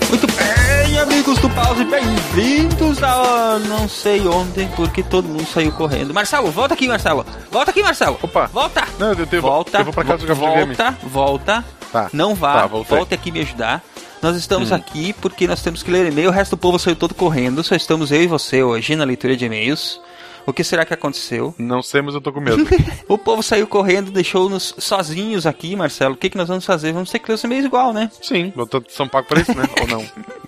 Muito 0.08 0.26
bem, 0.26 0.98
amigos 0.98 1.38
do 1.38 1.48
Pause, 1.50 1.84
bem-vindos 1.84 3.00
a 3.04 3.60
não 3.68 3.88
sei 3.88 4.26
onde, 4.26 4.66
porque 4.74 5.00
todo 5.02 5.28
mundo 5.28 5.46
saiu 5.46 5.70
correndo. 5.70 6.12
Marcelo, 6.12 6.50
volta 6.50 6.74
aqui, 6.74 6.88
Marcelo. 6.88 7.24
Volta 7.52 7.70
aqui, 7.70 7.82
Marcelo. 7.84 8.18
Opa. 8.20 8.46
Volta. 8.52 8.82
Não, 8.98 9.12
eu, 9.12 9.26
tenho, 9.26 9.42
Volta. 9.42 9.78
eu 9.78 9.84
vou 9.84 9.94
pra 9.94 10.02
casa 10.04 10.18
jogar 10.22 10.34
volta, 10.34 10.58
videogame. 10.66 10.96
volta. 11.04 11.64
Tá. 11.92 12.08
Não 12.12 12.34
vá. 12.34 12.62
Tá, 12.62 12.66
volte 12.66 13.14
aqui 13.14 13.30
me 13.30 13.40
ajudar. 13.40 13.80
Nós 14.20 14.36
estamos 14.36 14.72
Hum. 14.72 14.74
aqui 14.74 15.12
porque 15.14 15.46
nós 15.46 15.62
temos 15.62 15.82
que 15.84 15.90
ler 15.90 16.06
e-mail. 16.06 16.28
O 16.30 16.32
resto 16.32 16.50
do 16.56 16.58
povo 16.58 16.78
saiu 16.80 16.96
todo 16.96 17.14
correndo. 17.14 17.62
Só 17.62 17.74
estamos 17.76 18.10
eu 18.10 18.22
e 18.22 18.26
você 18.26 18.62
hoje 18.62 18.96
na 18.96 19.04
leitura 19.04 19.36
de 19.36 19.44
e-mails. 19.46 20.00
O 20.46 20.52
que 20.52 20.64
será 20.64 20.84
que 20.84 20.94
aconteceu? 20.94 21.54
Não 21.58 21.82
sei, 21.82 22.02
mas 22.02 22.14
eu 22.14 22.20
tô 22.20 22.32
com 22.32 22.40
medo. 22.40 22.66
O 23.08 23.18
povo 23.18 23.42
saiu 23.42 23.66
correndo, 23.66 24.10
deixou-nos 24.10 24.74
sozinhos 24.78 25.46
aqui, 25.46 25.74
Marcelo. 25.74 26.14
O 26.14 26.16
que, 26.16 26.30
que 26.30 26.36
nós 26.36 26.48
vamos 26.48 26.64
fazer? 26.64 26.92
Vamos 26.92 27.10
ter 27.10 27.18
que 27.18 27.28
ler 27.28 27.34
os 27.34 27.44
e-mails 27.44 27.64
igual, 27.64 27.92
né? 27.92 28.10
Sim, 28.22 28.52
botou 28.54 28.82
São 28.88 29.08
Paulo 29.08 29.26
pra 29.26 29.40
isso, 29.40 29.56
né? 29.56 29.64
Ou 29.80 29.86
não? 29.88 30.04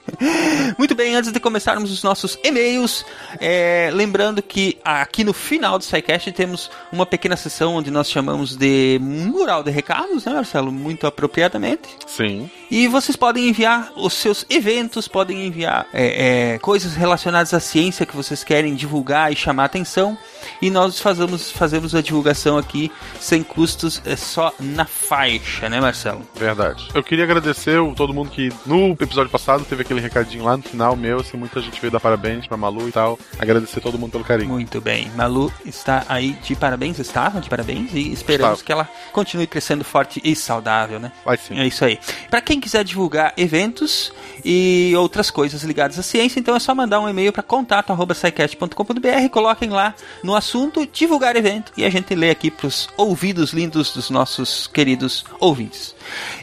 Muito 0.78 0.94
bem, 0.94 1.15
antes 1.15 1.32
de 1.32 1.40
começarmos 1.40 1.90
os 1.90 2.03
nossos 2.03 2.39
e-mails, 2.43 3.05
é, 3.40 3.90
lembrando 3.93 4.43
que 4.43 4.78
aqui 4.85 5.24
no 5.24 5.32
final 5.32 5.78
do 5.78 5.85
SciCast 5.85 6.32
temos 6.32 6.70
uma 6.93 7.05
pequena 7.07 7.36
sessão 7.36 7.74
onde 7.74 7.90
nós 7.90 8.11
chamamos 8.11 8.57
de 8.57 8.99
mural 9.01 9.62
de 9.62 9.70
recados, 9.70 10.24
né, 10.24 10.32
Marcelo? 10.32 10.70
Muito 10.70 11.07
apropriadamente. 11.07 11.89
Sim. 12.07 12.51
E 12.70 12.89
vocês 12.89 13.16
podem 13.16 13.49
enviar 13.49 13.93
os 13.97 14.15
seus 14.15 14.47
eventos, 14.49 15.09
podem 15.09 15.47
enviar 15.47 15.86
é, 15.93 16.55
é, 16.55 16.59
coisas 16.59 16.94
relacionadas 16.94 17.53
à 17.53 17.61
ciência 17.61 18.07
que 18.07 18.16
vocês 18.16 18.44
querem 18.44 18.74
divulgar 18.74 19.32
e 19.32 19.36
chamar 19.36 19.65
atenção. 19.65 20.16
E 20.61 20.70
nós 20.70 21.01
fazemos, 21.01 21.51
fazemos 21.51 21.94
a 21.94 22.01
divulgação 22.01 22.57
aqui 22.59 22.90
sem 23.20 23.43
custos, 23.43 24.01
é 24.05 24.16
só 24.16 24.53
na 24.59 24.85
faixa, 24.85 25.69
né, 25.69 25.81
Marcelo? 25.81 26.27
Verdade. 26.35 26.89
Eu 26.94 27.03
queria 27.03 27.24
agradecer 27.24 27.78
todo 27.94 28.15
mundo 28.15 28.31
que 28.31 28.51
no 28.66 28.93
episódio 28.93 29.31
passado 29.31 29.65
teve 29.65 29.82
aquele 29.82 30.01
recadinho 30.12 30.44
lá 30.44 30.56
no 30.56 30.62
final 30.62 30.94
meu, 30.94 31.20
assim, 31.20 31.36
muita 31.36 31.60
gente 31.60 31.80
veio 31.80 31.90
dar 31.90 31.98
parabéns 31.98 32.47
pra 32.47 32.56
Malu 32.56 32.89
e 32.89 32.93
tal. 32.93 33.18
Agradecer 33.39 33.80
todo 33.80 33.98
mundo 33.98 34.12
pelo 34.12 34.24
carinho. 34.24 34.51
Muito 34.51 34.80
bem. 34.80 35.10
Malu 35.16 35.52
está 35.64 36.05
aí 36.09 36.32
de 36.43 36.55
parabéns, 36.55 36.98
estava 36.98 37.40
de 37.40 37.48
parabéns 37.48 37.93
e 37.94 38.12
esperamos 38.12 38.60
Estava. 38.60 38.64
que 38.64 38.72
ela 38.72 38.89
continue 39.12 39.47
crescendo 39.47 39.82
forte 39.82 40.20
e 40.22 40.36
saudável, 40.36 41.01
né? 41.01 41.10
Vai 41.24 41.36
sim. 41.39 41.59
É 41.59 41.66
isso 41.66 41.84
aí. 41.84 41.98
Para 42.30 42.40
quem 42.43 42.60
quiser 42.60 42.84
divulgar 42.84 43.32
eventos 43.36 44.12
e 44.44 44.93
outras 44.97 45.30
coisas 45.30 45.62
ligadas 45.62 45.98
à 45.98 46.02
ciência, 46.02 46.39
então 46.39 46.55
é 46.55 46.59
só 46.60 46.74
mandar 46.74 47.01
um 47.01 47.09
e-mail 47.09 47.32
para 47.32 47.43
contato@scicast.com.br, 47.43 49.28
coloquem 49.30 49.70
lá 49.70 49.94
no 50.22 50.36
assunto 50.36 50.86
divulgar 50.93 51.36
evento 51.36 51.72
e 51.76 51.84
a 51.84 51.90
gente 51.90 52.14
lê 52.14 52.30
aqui 52.30 52.51
pros 52.51 52.89
ouvidos 52.97 53.52
lindos 53.52 53.93
dos 53.93 54.10
nossos 54.10 54.66
queridos 54.66 55.24
ouvintes. 55.40 55.94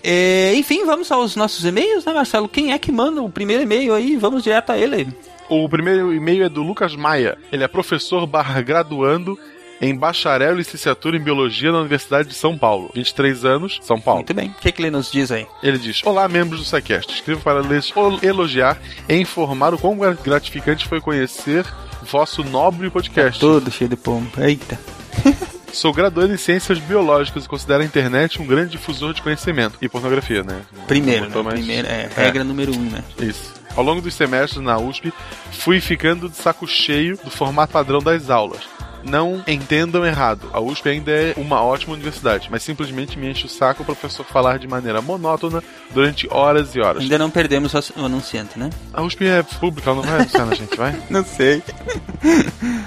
É, 0.04 0.54
enfim, 0.56 0.86
vamos 0.86 1.12
aos 1.12 1.36
nossos 1.36 1.66
e-mails, 1.66 2.06
né, 2.06 2.14
Marcelo? 2.14 2.48
Quem 2.50 2.72
é 2.72 2.80
que 2.80 2.92
manda 2.92 3.22
o 3.22 3.30
primeiro 3.30 3.59
e-mail 3.62 3.94
aí? 3.94 4.16
Vamos 4.16 4.44
direto 4.44 4.72
a 4.72 4.78
ele. 4.78 5.08
O 5.50 5.68
primeiro 5.68 6.14
e-mail 6.14 6.44
é 6.44 6.50
do 6.50 6.62
Lucas 6.62 6.96
Maia. 6.96 7.38
Ele 7.52 7.64
é 7.64 7.68
professor 7.68 8.26
barra 8.28 8.62
graduando 8.62 9.38
em 9.82 9.96
bacharel 9.96 10.54
e 10.56 10.58
licenciatura 10.58 11.16
em 11.18 11.22
biologia 11.22 11.72
na 11.72 11.80
Universidade 11.80 12.28
de 12.30 12.36
São 12.36 12.58
Paulo. 12.58 12.92
23 12.94 13.46
anos, 13.46 13.80
São 13.82 14.00
Paulo. 14.00 14.20
Muito 14.20 14.34
bem. 14.34 14.50
O 14.50 14.62
que, 14.62 14.72
que 14.72 14.82
ele 14.82 14.92
nos 14.92 15.10
diz 15.12 15.32
aí? 15.32 15.48
Ele 15.64 15.78
diz: 15.78 16.02
Olá, 16.06 16.28
membros 16.28 16.60
do 16.60 16.66
SciCast. 16.66 17.14
Escrevo 17.14 17.42
para 17.42 17.62
lhes 17.62 17.92
elogiar 18.22 18.78
e 19.08 19.16
informar 19.16 19.74
o 19.74 19.78
quão 19.80 19.98
gra- 19.98 20.18
gratificante 20.22 20.88
foi 20.88 21.00
conhecer 21.02 21.66
vosso 22.04 22.44
nobre 22.44 22.90
podcast. 22.90 23.40
Todo 23.40 23.72
cheio 23.72 23.90
de 23.90 23.96
pompa. 23.96 24.42
Eita. 24.48 24.78
Sou 25.74 25.94
graduando 25.94 26.34
em 26.34 26.38
ciências 26.38 26.80
biológicas 26.80 27.46
e 27.46 27.48
considero 27.48 27.82
a 27.84 27.86
internet 27.86 28.42
um 28.42 28.46
grande 28.46 28.72
difusor 28.72 29.14
de 29.14 29.22
conhecimento. 29.22 29.78
E 29.82 29.88
pornografia, 29.88 30.44
né? 30.44 30.62
Primeiro, 30.88 31.30
né? 31.30 31.42
mais- 31.42 31.60
Primeiro, 31.60 31.88
é, 31.88 32.10
regra 32.16 32.44
número 32.44 32.76
um, 32.76 32.82
né? 32.90 33.04
Isso. 33.20 33.54
Ao 33.76 33.84
longo 33.84 34.02
dos 34.02 34.14
semestres 34.14 34.62
na 34.62 34.78
USP, 34.78 35.14
fui 35.52 35.80
ficando 35.80 36.28
de 36.28 36.36
saco 36.36 36.68
cheio 36.68 37.18
do 37.24 37.30
formato 37.30 37.72
padrão 37.74 38.00
das 38.02 38.30
aulas. 38.30 38.60
Não 39.02 39.42
entendam 39.48 40.06
errado, 40.06 40.50
a 40.52 40.60
USP 40.60 40.90
ainda 40.90 41.10
é 41.12 41.34
uma 41.38 41.62
ótima 41.64 41.94
universidade, 41.94 42.50
mas 42.52 42.64
simplesmente 42.64 43.18
me 43.18 43.30
enche 43.32 43.46
o 43.46 43.50
saco 43.50 43.82
o 43.84 43.86
professor 43.86 44.26
falar 44.26 44.60
de 44.60 44.68
maneira 44.68 45.02
monótona 45.02 45.64
durante 45.92 46.28
horas 46.30 46.76
e 46.76 46.82
horas. 46.82 47.02
Ainda 47.04 47.18
não 47.18 47.30
perdemos 47.30 47.74
o 47.74 48.04
anunciante, 48.04 48.60
né? 48.60 48.70
A 48.94 49.02
USP 49.02 49.26
é 49.26 49.42
pública, 49.42 49.90
ela 49.92 50.02
não 50.02 50.04
vai 50.10 50.20
anunciar 50.20 50.46
na 50.46 50.54
gente, 50.54 50.76
vai? 50.76 51.00
Não 51.10 51.24
sei. 51.24 51.64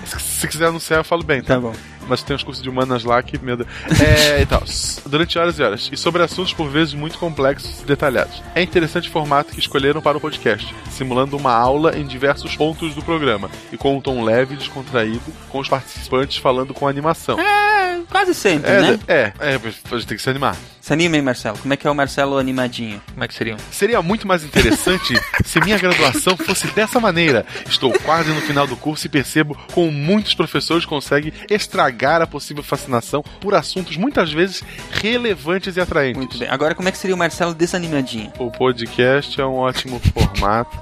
Se, 0.04 0.20
se 0.20 0.48
quiser 0.48 0.66
anunciar, 0.66 1.00
eu 1.00 1.04
falo 1.04 1.22
bem, 1.22 1.40
tá? 1.40 1.54
Tá 1.54 1.60
bom. 1.60 1.72
Mas 2.08 2.22
tem 2.22 2.34
uns 2.34 2.42
cursos 2.42 2.62
de 2.62 2.68
humanas 2.68 3.04
lá 3.04 3.22
que, 3.22 3.38
Deus. 3.38 3.66
É, 4.00 4.40
e 4.42 4.46
tal. 4.46 4.62
Durante 5.06 5.38
horas 5.38 5.58
e 5.58 5.62
horas. 5.62 5.88
E 5.92 5.96
sobre 5.96 6.22
assuntos 6.22 6.52
por 6.52 6.68
vezes 6.68 6.94
muito 6.94 7.18
complexos 7.18 7.80
e 7.80 7.84
detalhados. 7.84 8.42
É 8.54 8.62
interessante 8.62 9.08
o 9.08 9.12
formato 9.12 9.52
que 9.52 9.60
escolheram 9.60 10.00
para 10.00 10.16
o 10.18 10.20
podcast, 10.20 10.74
simulando 10.90 11.36
uma 11.36 11.52
aula 11.52 11.96
em 11.96 12.06
diversos 12.06 12.56
pontos 12.56 12.94
do 12.94 13.02
programa, 13.02 13.50
e 13.72 13.76
com 13.76 13.96
um 13.96 14.00
tom 14.00 14.22
leve 14.24 14.54
e 14.54 14.56
descontraído, 14.56 15.22
com 15.48 15.58
os 15.58 15.68
participantes 15.68 16.36
falando 16.38 16.74
com 16.74 16.88
animação. 16.88 17.38
É, 17.38 18.00
quase 18.10 18.34
sempre, 18.34 18.70
É, 18.70 18.80
né? 18.80 18.98
é, 19.06 19.32
é, 19.40 19.54
a 19.54 19.96
gente 19.96 20.06
tem 20.06 20.16
que 20.16 20.22
se 20.22 20.30
animar. 20.30 20.56
Se 20.82 20.92
anima 20.92 21.14
aí, 21.14 21.22
Marcelo. 21.22 21.56
Como 21.58 21.72
é 21.72 21.76
que 21.76 21.86
é 21.86 21.90
o 21.90 21.94
Marcelo 21.94 22.36
animadinho? 22.36 23.00
Como 23.12 23.22
é 23.22 23.28
que 23.28 23.34
seria? 23.34 23.56
Seria 23.70 24.02
muito 24.02 24.26
mais 24.26 24.42
interessante 24.42 25.14
se 25.46 25.60
minha 25.60 25.78
graduação 25.78 26.36
fosse 26.36 26.66
dessa 26.72 26.98
maneira. 26.98 27.46
Estou 27.68 27.92
quase 28.00 28.32
no 28.32 28.40
final 28.40 28.66
do 28.66 28.76
curso 28.76 29.06
e 29.06 29.08
percebo 29.08 29.56
como 29.72 29.92
muitos 29.92 30.34
professores 30.34 30.84
conseguem 30.84 31.32
estragar 31.48 32.20
a 32.20 32.26
possível 32.26 32.64
fascinação 32.64 33.22
por 33.40 33.54
assuntos 33.54 33.96
muitas 33.96 34.32
vezes 34.32 34.64
relevantes 34.90 35.76
e 35.76 35.80
atraentes. 35.80 36.18
Muito 36.18 36.36
bem. 36.36 36.48
Agora, 36.48 36.74
como 36.74 36.88
é 36.88 36.92
que 36.92 36.98
seria 36.98 37.14
o 37.14 37.18
Marcelo 37.18 37.54
desanimadinho? 37.54 38.32
O 38.40 38.50
podcast 38.50 39.40
é 39.40 39.46
um 39.46 39.54
ótimo 39.54 40.00
formato, 40.00 40.76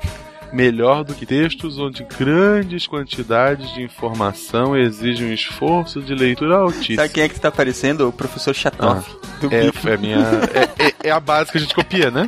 melhor 0.53 1.05
do 1.05 1.15
que 1.15 1.25
textos 1.27 1.79
onde 1.79 2.05
grandes 2.19 2.87
quantidades 2.87 3.73
de 3.75 3.83
informação 3.83 4.77
exigem 4.77 5.29
um 5.29 5.33
esforço 5.33 6.01
de 6.03 6.15
leitura 6.15 6.57
altíssimo. 6.57 6.97
Sabe 6.97 7.09
quem 7.11 7.23
é 7.25 7.29
que 7.29 7.39
tá 7.41 7.49
aparecendo? 7.49 8.09
O 8.09 8.13
professor 8.13 8.55
Chatoff. 8.55 9.11
do 9.41 9.49
É, 9.55 9.71
é, 9.93 9.97
minha, 9.97 10.19
é, 10.19 10.87
é- 10.87 11.09
é 11.09 11.11
a 11.11 11.21
base 11.21 11.51
que 11.53 11.59
a 11.59 11.61
gente 11.61 11.75
copia, 11.75 12.11
né? 12.11 12.27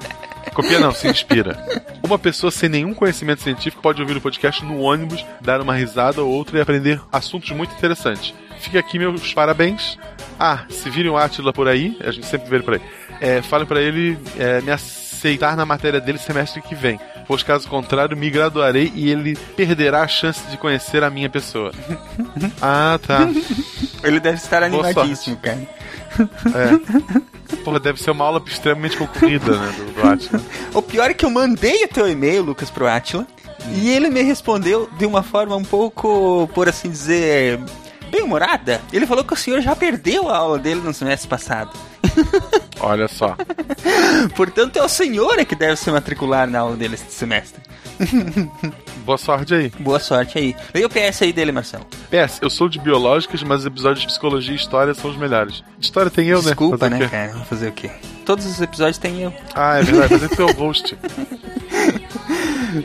Copia 0.55 0.79
não, 0.79 0.93
se 0.93 1.09
inspira. 1.09 1.57
Uma 2.03 2.19
pessoa 2.19 2.51
sem 2.51 2.69
nenhum 2.69 2.93
conhecimento 2.93 3.41
científico 3.43 3.81
pode 3.83 4.01
ouvir 4.03 4.17
o 4.17 4.21
podcast 4.21 4.63
no 4.65 4.81
ônibus, 4.81 5.25
dar 5.41 5.61
uma 5.63 5.75
risada 5.75 6.23
ou 6.23 6.31
outra 6.31 6.59
e 6.59 6.61
aprender 6.61 7.01
assuntos 7.11 7.51
muito 7.53 7.73
interessantes. 7.75 8.35
Fica 8.59 8.79
aqui 8.79 8.99
meus 8.99 9.33
parabéns. 9.33 9.99
Ah, 10.39 10.65
se 10.69 10.91
virem 10.91 11.11
o 11.11 11.17
Atila 11.17 11.53
por 11.53 11.69
aí, 11.69 11.97
a 12.05 12.11
gente 12.11 12.27
sempre 12.27 12.49
vê 12.51 12.57
ele 12.57 12.65
por 12.65 12.75
aí, 12.75 12.81
é, 13.21 13.41
falem 13.43 13.67
pra 13.67 13.81
ele 13.81 14.19
é, 14.39 14.61
me 14.61 14.71
aceitar 14.71 15.57
na 15.57 15.65
matéria 15.65 16.01
dele 16.01 16.19
semestre 16.19 16.61
que 16.61 16.75
vem. 16.75 16.99
Pois 17.27 17.43
caso 17.43 17.69
contrário, 17.69 18.17
me 18.17 18.31
graduarei 18.31 18.93
e 18.95 19.11
ele 19.11 19.37
perderá 19.57 20.03
a 20.03 20.09
chance 20.09 20.43
de 20.51 20.57
conhecer 20.57 21.03
a 21.05 21.11
minha 21.11 21.29
pessoa. 21.31 21.73
Ah, 22.61 22.99
tá. 23.05 23.29
Ele 24.05 24.21
deve 24.21 24.37
estar 24.37 24.63
animadíssimo, 24.63 25.37
cara. 25.37 25.59
É. 26.55 27.57
Porra, 27.65 27.81
deve 27.81 28.01
ser 28.01 28.11
uma 28.11 28.25
aula 28.25 28.43
extremamente 28.47 28.97
concorrida, 28.97 29.57
né, 29.57 29.75
do, 29.77 29.93
do 29.93 30.09
Atila. 30.09 30.43
O 30.75 30.83
pior 30.83 31.11
é 31.11 31.15
que 31.15 31.25
eu 31.25 31.31
mandei 31.31 31.85
o 31.85 31.89
teu 31.89 32.09
e-mail, 32.09 32.43
Lucas, 32.43 32.71
pro 32.71 32.87
Atila, 32.87 33.27
e 33.75 33.91
ele 33.91 34.11
me 34.11 34.23
respondeu 34.23 34.89
de 34.99 35.07
uma 35.07 35.23
forma 35.23 35.57
um 35.57 35.65
pouco, 35.65 36.49
por 36.55 36.69
assim 36.69 36.91
dizer, 36.91 37.61
bem 38.11 38.23
humorada. 38.23 38.81
Ele 38.93 39.07
falou 39.07 39.25
que 39.25 39.33
o 39.33 39.37
senhor 39.37 39.61
já 39.61 39.75
perdeu 39.75 40.29
a 40.29 40.37
aula 40.37 40.59
dele 40.59 40.81
no 40.81 40.93
semestre 40.93 41.29
passado. 41.29 41.71
Olha 42.83 43.09
só. 43.09 43.37
Portanto, 44.37 44.77
é 44.77 44.83
o 44.83 44.89
senhor 44.89 45.39
é 45.39 45.45
que 45.45 45.55
deve 45.55 45.77
se 45.77 45.91
matricular 45.91 46.49
na 46.49 46.59
aula 46.59 46.77
dele 46.77 46.95
este 46.95 47.13
semestre. 47.13 47.63
Boa 49.05 49.19
sorte 49.19 49.55
aí. 49.55 49.73
Boa 49.81 49.99
sorte 49.99 50.39
aí. 50.39 50.57
Leia 50.75 50.87
o 50.87 50.91
PS 50.91 51.23
aí 51.23 51.33
dele, 51.33 51.53
Marcelo. 51.53 51.85
PS, 52.11 52.39
eu 52.41 52.51
sou 52.51 52.69
de 52.69 52.79
biológicas, 52.79 53.43
mas 53.43 53.61
os 53.61 53.67
episódios 53.67 54.01
de 54.01 54.07
psicologia 54.07 54.53
e 54.53 54.57
história 54.57 54.95
são 54.95 55.11
os 55.11 55.17
melhores. 55.17 55.63
De 55.79 55.87
história 55.87 56.11
tem 56.11 56.29
eu, 56.29 56.41
Desculpa, 56.43 56.89
né? 56.89 56.99
né, 56.99 57.05
o 57.07 57.09
quê? 57.09 57.17
cara? 57.17 57.33
Vou 57.33 57.45
fazer 57.45 57.69
o 57.69 57.73
quê? 57.73 57.91
Todos 58.25 58.47
os 58.47 58.61
episódios 58.61 58.99
tem 58.99 59.23
eu. 59.23 59.33
Ah, 59.55 59.79
é 59.79 59.83
verdade, 59.83 60.15
mas 60.21 60.39
é 60.39 60.43
o 60.43 60.53
host. 60.53 60.97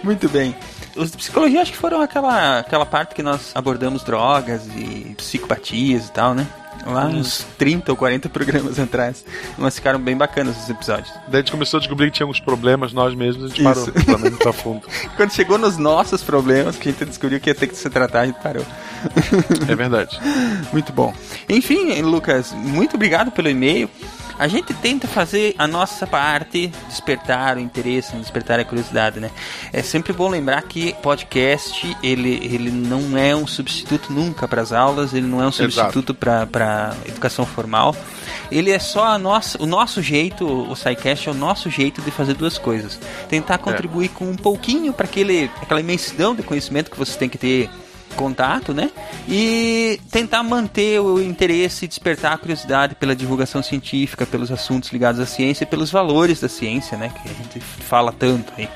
Muito 0.03 0.27
bem. 0.29 0.55
Os 0.95 1.11
de 1.11 1.17
psicologia 1.17 1.61
acho 1.61 1.71
que 1.71 1.77
foram 1.77 2.01
aquela, 2.01 2.59
aquela 2.59 2.85
parte 2.85 3.13
que 3.13 3.21
nós 3.21 3.51
abordamos 3.53 4.03
drogas 4.03 4.67
e 4.75 5.13
psicopatias 5.17 6.07
e 6.07 6.11
tal, 6.11 6.33
né? 6.33 6.47
Lá 6.85 7.05
Hum. 7.07 7.17
uns 7.19 7.45
30 7.57 7.91
ou 7.91 7.97
40 7.97 8.29
programas 8.29 8.79
atrás. 8.79 9.25
Mas 9.57 9.75
ficaram 9.75 9.99
bem 9.99 10.15
bacanas 10.15 10.55
os 10.63 10.69
episódios. 10.69 11.09
Daí 11.27 11.35
a 11.35 11.37
gente 11.37 11.51
começou 11.51 11.77
a 11.77 11.81
descobrir 11.81 12.07
que 12.11 12.17
tinha 12.17 12.25
alguns 12.25 12.39
problemas 12.39 12.93
nós 12.93 13.13
mesmos, 13.15 13.45
a 13.45 13.47
gente 13.49 13.63
parou. 13.63 13.83
Isso. 13.95 14.19
Menos 14.19 14.39
tá 14.39 14.53
fundo. 14.53 14.81
Quando 15.17 15.31
chegou 15.33 15.57
nos 15.57 15.77
nossos 15.77 16.21
problemas, 16.23 16.77
que 16.77 16.89
a 16.89 16.91
gente 16.91 17.05
descobriu 17.05 17.39
que 17.39 17.49
ia 17.49 17.55
ter 17.55 17.67
que 17.67 17.75
se 17.75 17.89
tratar, 17.89 18.21
a 18.21 18.25
gente 18.25 18.41
parou. 18.41 18.65
É 19.67 19.75
verdade. 19.75 20.19
Muito 20.71 20.91
bom. 20.93 21.13
Enfim, 21.49 22.01
Lucas, 22.01 22.51
muito 22.53 22.95
obrigado 22.95 23.31
pelo 23.31 23.47
e-mail. 23.49 23.89
A 24.39 24.47
gente 24.47 24.73
tenta 24.75 25.07
fazer 25.07 25.55
a 25.57 25.67
nossa 25.67 26.05
parte, 26.05 26.67
despertar 26.87 27.57
o 27.57 27.59
interesse, 27.59 28.15
despertar 28.17 28.59
a 28.59 28.65
curiosidade, 28.65 29.19
né? 29.19 29.31
É 29.73 29.81
sempre 29.81 30.13
bom 30.13 30.29
lembrar 30.29 30.61
que 30.61 30.93
podcast, 31.01 31.97
ele, 32.03 32.39
ele 32.43 32.69
não 32.69 33.17
é 33.17 33.35
um 33.35 33.47
substituto 33.47 34.13
nunca 34.13 34.47
para 34.47 34.61
as 34.61 34.71
aulas, 34.71 35.13
ele 35.13 35.25
não 35.25 35.41
é 35.41 35.47
um 35.47 35.51
substituto 35.51 36.13
para 36.13 36.95
educação 37.07 37.45
formal. 37.45 37.95
Ele 38.51 38.71
é 38.71 38.79
só 38.79 39.05
a 39.05 39.17
nossa, 39.17 39.61
o 39.61 39.65
nosso 39.65 40.01
jeito, 40.01 40.45
o 40.45 40.75
SciCast 40.75 41.27
é 41.27 41.31
o 41.31 41.35
nosso 41.35 41.69
jeito 41.69 42.01
de 42.01 42.11
fazer 42.11 42.35
duas 42.35 42.57
coisas. 42.57 42.99
Tentar 43.27 43.57
contribuir 43.57 44.09
com 44.09 44.25
um 44.25 44.35
pouquinho 44.35 44.93
para 44.93 45.05
aquela 45.05 45.79
imensidão 45.81 46.35
de 46.35 46.43
conhecimento 46.43 46.91
que 46.91 46.97
vocês 46.97 47.17
têm 47.17 47.27
que 47.27 47.37
ter 47.37 47.69
contato, 48.17 48.73
né? 48.73 48.91
E 49.29 49.99
tentar 50.11 50.43
manter 50.43 50.99
o 50.99 51.21
interesse, 51.21 51.87
despertar 51.87 52.33
a 52.33 52.37
curiosidade 52.37 52.95
pela 52.95 53.15
divulgação 53.15 53.63
científica, 53.63 54.25
pelos 54.25 54.51
assuntos 54.51 54.91
ligados 54.91 55.21
à 55.21 55.25
ciência 55.25 55.63
e 55.63 55.67
pelos 55.67 55.89
valores 55.89 56.41
da 56.41 56.49
ciência, 56.49 56.97
né? 56.97 57.09
Que 57.09 57.29
a 57.29 57.33
gente 57.33 57.59
fala 57.61 58.11
tanto 58.11 58.51
aí. 58.57 58.67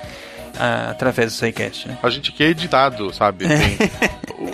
Ah, 0.59 0.89
através 0.91 1.31
do 1.31 1.35
SciCast, 1.37 1.87
né? 1.87 1.97
A 2.01 2.09
gente 2.09 2.31
aqui 2.31 2.43
é 2.43 2.47
editado, 2.47 3.13
sabe? 3.13 3.47
Tem 3.47 3.77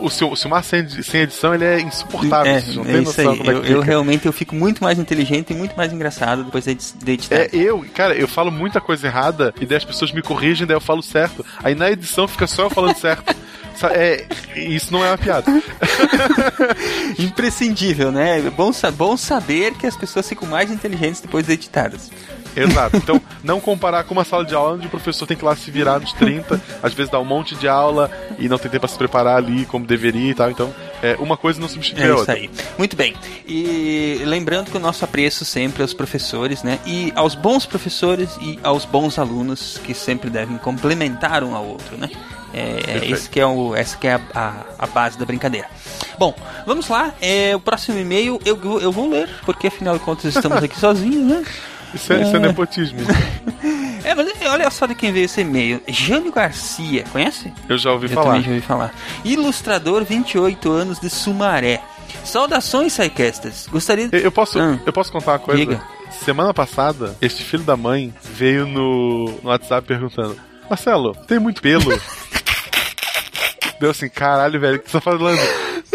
o, 0.01 0.09
Sil- 0.11 0.29
o 0.31 0.35
Silmar 0.35 0.63
sem, 0.63 0.87
sem 1.01 1.21
edição, 1.21 1.53
ele 1.53 1.65
é 1.65 1.79
insuportável. 1.81 2.51
É, 2.51 2.61
não 2.73 2.83
é 2.83 2.85
tem 2.85 3.01
isso 3.01 3.17
noção 3.21 3.31
aí. 3.31 3.37
como 3.37 3.51
é 3.51 3.53
Eu, 3.55 3.61
que 3.61 3.71
eu 3.71 3.81
realmente 3.81 4.25
eu 4.25 4.33
fico 4.33 4.55
muito 4.55 4.83
mais 4.83 4.99
inteligente 4.99 5.51
e 5.51 5.55
muito 5.55 5.75
mais 5.75 5.91
engraçado 5.93 6.43
depois 6.43 6.63
de 6.65 6.71
edi- 6.71 6.93
de 7.03 7.11
editar. 7.11 7.35
É, 7.35 7.49
eu, 7.53 7.85
cara, 7.93 8.13
eu 8.15 8.27
falo 8.27 8.51
muita 8.51 8.79
coisa 8.81 9.07
errada 9.07 9.53
e 9.59 9.65
daí 9.65 9.77
as 9.77 9.85
pessoas 9.85 10.11
me 10.11 10.21
corrigem, 10.21 10.65
daí 10.67 10.75
eu 10.75 10.81
falo 10.81 11.01
certo. 11.01 11.45
Aí 11.63 11.73
na 11.75 11.89
edição 11.91 12.27
fica 12.27 12.47
só 12.47 12.63
eu 12.63 12.69
falando 12.69 12.95
certo. 12.97 13.35
É, 13.91 14.25
isso 14.55 14.91
não 14.91 15.05
é 15.05 15.09
uma 15.11 15.19
piada. 15.19 15.51
Imprescindível, 17.19 18.11
né? 18.11 18.39
É 18.39 18.49
Bom, 18.49 18.71
bom 18.95 19.15
saber 19.17 19.73
que 19.75 19.85
as 19.85 19.95
pessoas 19.95 20.27
ficam 20.27 20.47
mais 20.47 20.71
inteligentes 20.71 21.21
depois 21.21 21.45
de 21.45 21.53
editadas. 21.53 22.09
Exato. 22.57 22.97
Então, 22.97 23.21
não 23.43 23.59
comparar 23.59 24.03
com 24.03 24.13
uma 24.13 24.23
sala 24.23 24.43
de 24.43 24.55
aula 24.55 24.73
onde 24.75 24.87
o 24.87 24.89
professor 24.89 25.25
tem 25.25 25.37
que 25.37 25.45
lá 25.45 25.55
se 25.55 25.69
virar 25.71 25.99
nos 25.99 26.11
30, 26.13 26.59
às 26.81 26.93
vezes 26.93 27.11
dá 27.11 27.19
um 27.19 27.25
monte 27.25 27.55
de 27.55 27.67
aula 27.67 28.09
e 28.39 28.49
não 28.49 28.57
tem 28.57 28.69
tempo 28.71 28.81
pra 28.81 28.89
se 28.89 28.97
preparar 28.97 29.37
ali 29.37 29.65
como 29.65 29.85
deveria 29.85 30.31
e 30.31 30.35
tal. 30.35 30.49
Então, 30.49 30.73
é, 31.01 31.15
uma 31.19 31.37
coisa 31.37 31.59
não 31.59 31.67
substitui 31.69 32.03
É 32.03 32.07
a 32.07 32.09
isso 32.09 32.19
outra. 32.19 32.33
aí. 32.35 32.49
Muito 32.77 32.95
bem. 32.95 33.15
E 33.47 34.21
lembrando 34.25 34.71
que 34.71 34.77
o 34.77 34.79
nosso 34.79 35.05
apreço 35.05 35.45
sempre 35.45 35.81
aos 35.81 35.93
professores, 35.93 36.63
né? 36.63 36.79
E 36.85 37.13
aos 37.15 37.35
bons 37.35 37.65
professores 37.65 38.37
e 38.41 38.59
aos 38.63 38.85
bons 38.85 39.19
alunos 39.19 39.79
que 39.83 39.93
sempre 39.93 40.29
devem 40.29 40.57
complementar 40.57 41.43
um 41.43 41.55
ao 41.55 41.65
outro, 41.65 41.97
né? 41.97 42.09
É, 42.53 42.99
é 43.03 43.11
esse 43.11 43.29
que 43.29 43.39
é 43.39 43.45
o, 43.45 43.75
essa 43.75 43.97
que 43.97 44.07
é 44.07 44.13
a, 44.13 44.21
a, 44.33 44.53
a 44.79 44.87
base 44.87 45.17
da 45.17 45.25
brincadeira. 45.25 45.67
Bom, 46.17 46.33
vamos 46.65 46.87
lá. 46.87 47.13
É, 47.21 47.55
o 47.55 47.59
próximo 47.59 47.99
e-mail 47.99 48.39
eu, 48.43 48.59
eu, 48.63 48.81
eu 48.81 48.91
vou 48.91 49.09
ler, 49.09 49.29
porque 49.45 49.67
afinal 49.67 49.97
de 49.97 50.03
contas 50.03 50.35
estamos 50.35 50.63
aqui 50.63 50.77
sozinhos, 50.79 51.23
né? 51.23 51.43
Isso 51.93 52.13
é, 52.13 52.21
isso 52.21 52.35
é 52.35 52.39
nepotismo. 52.39 52.99
É, 54.03 54.15
mas 54.15 54.25
olha 54.45 54.69
só 54.69 54.85
de 54.85 54.95
quem 54.95 55.11
veio 55.11 55.25
esse 55.25 55.41
e-mail. 55.41 55.81
Jânio 55.85 56.31
Garcia, 56.31 57.03
conhece? 57.11 57.51
Eu 57.67 57.77
já 57.77 57.91
ouvi 57.91 58.05
Eu 58.05 58.13
falar. 58.13 58.27
também 58.27 58.41
já 58.43 58.49
ouvi 58.51 58.61
falar. 58.61 58.93
Ilustrador, 59.25 60.05
28 60.05 60.71
anos 60.71 60.97
de 60.97 61.09
Sumaré. 61.09 61.81
Saudações, 62.23 62.93
Sidecasters. 62.93 63.67
Gostaria 63.67 64.07
de... 64.07 64.15
Eu, 64.15 64.21
eu 64.23 64.31
posso, 64.31 64.57
eu 64.59 64.93
posso 64.93 65.11
contar 65.11 65.33
uma 65.33 65.39
coisa? 65.39 65.59
Diga. 65.59 65.81
Semana 66.23 66.53
passada, 66.53 67.17
este 67.21 67.43
filho 67.43 67.63
da 67.63 67.75
mãe 67.75 68.13
veio 68.23 68.65
no, 68.65 69.39
no 69.43 69.49
WhatsApp 69.49 69.85
perguntando: 69.85 70.37
Marcelo, 70.69 71.13
tem 71.27 71.37
muito 71.37 71.61
pelo? 71.61 71.83
Deu 73.81 73.91
assim, 73.91 74.07
caralho, 74.07 74.57
velho, 74.57 74.77
o 74.77 74.79
que 74.79 74.89
você 74.89 74.97
tá 74.97 75.01
falando? 75.01 75.37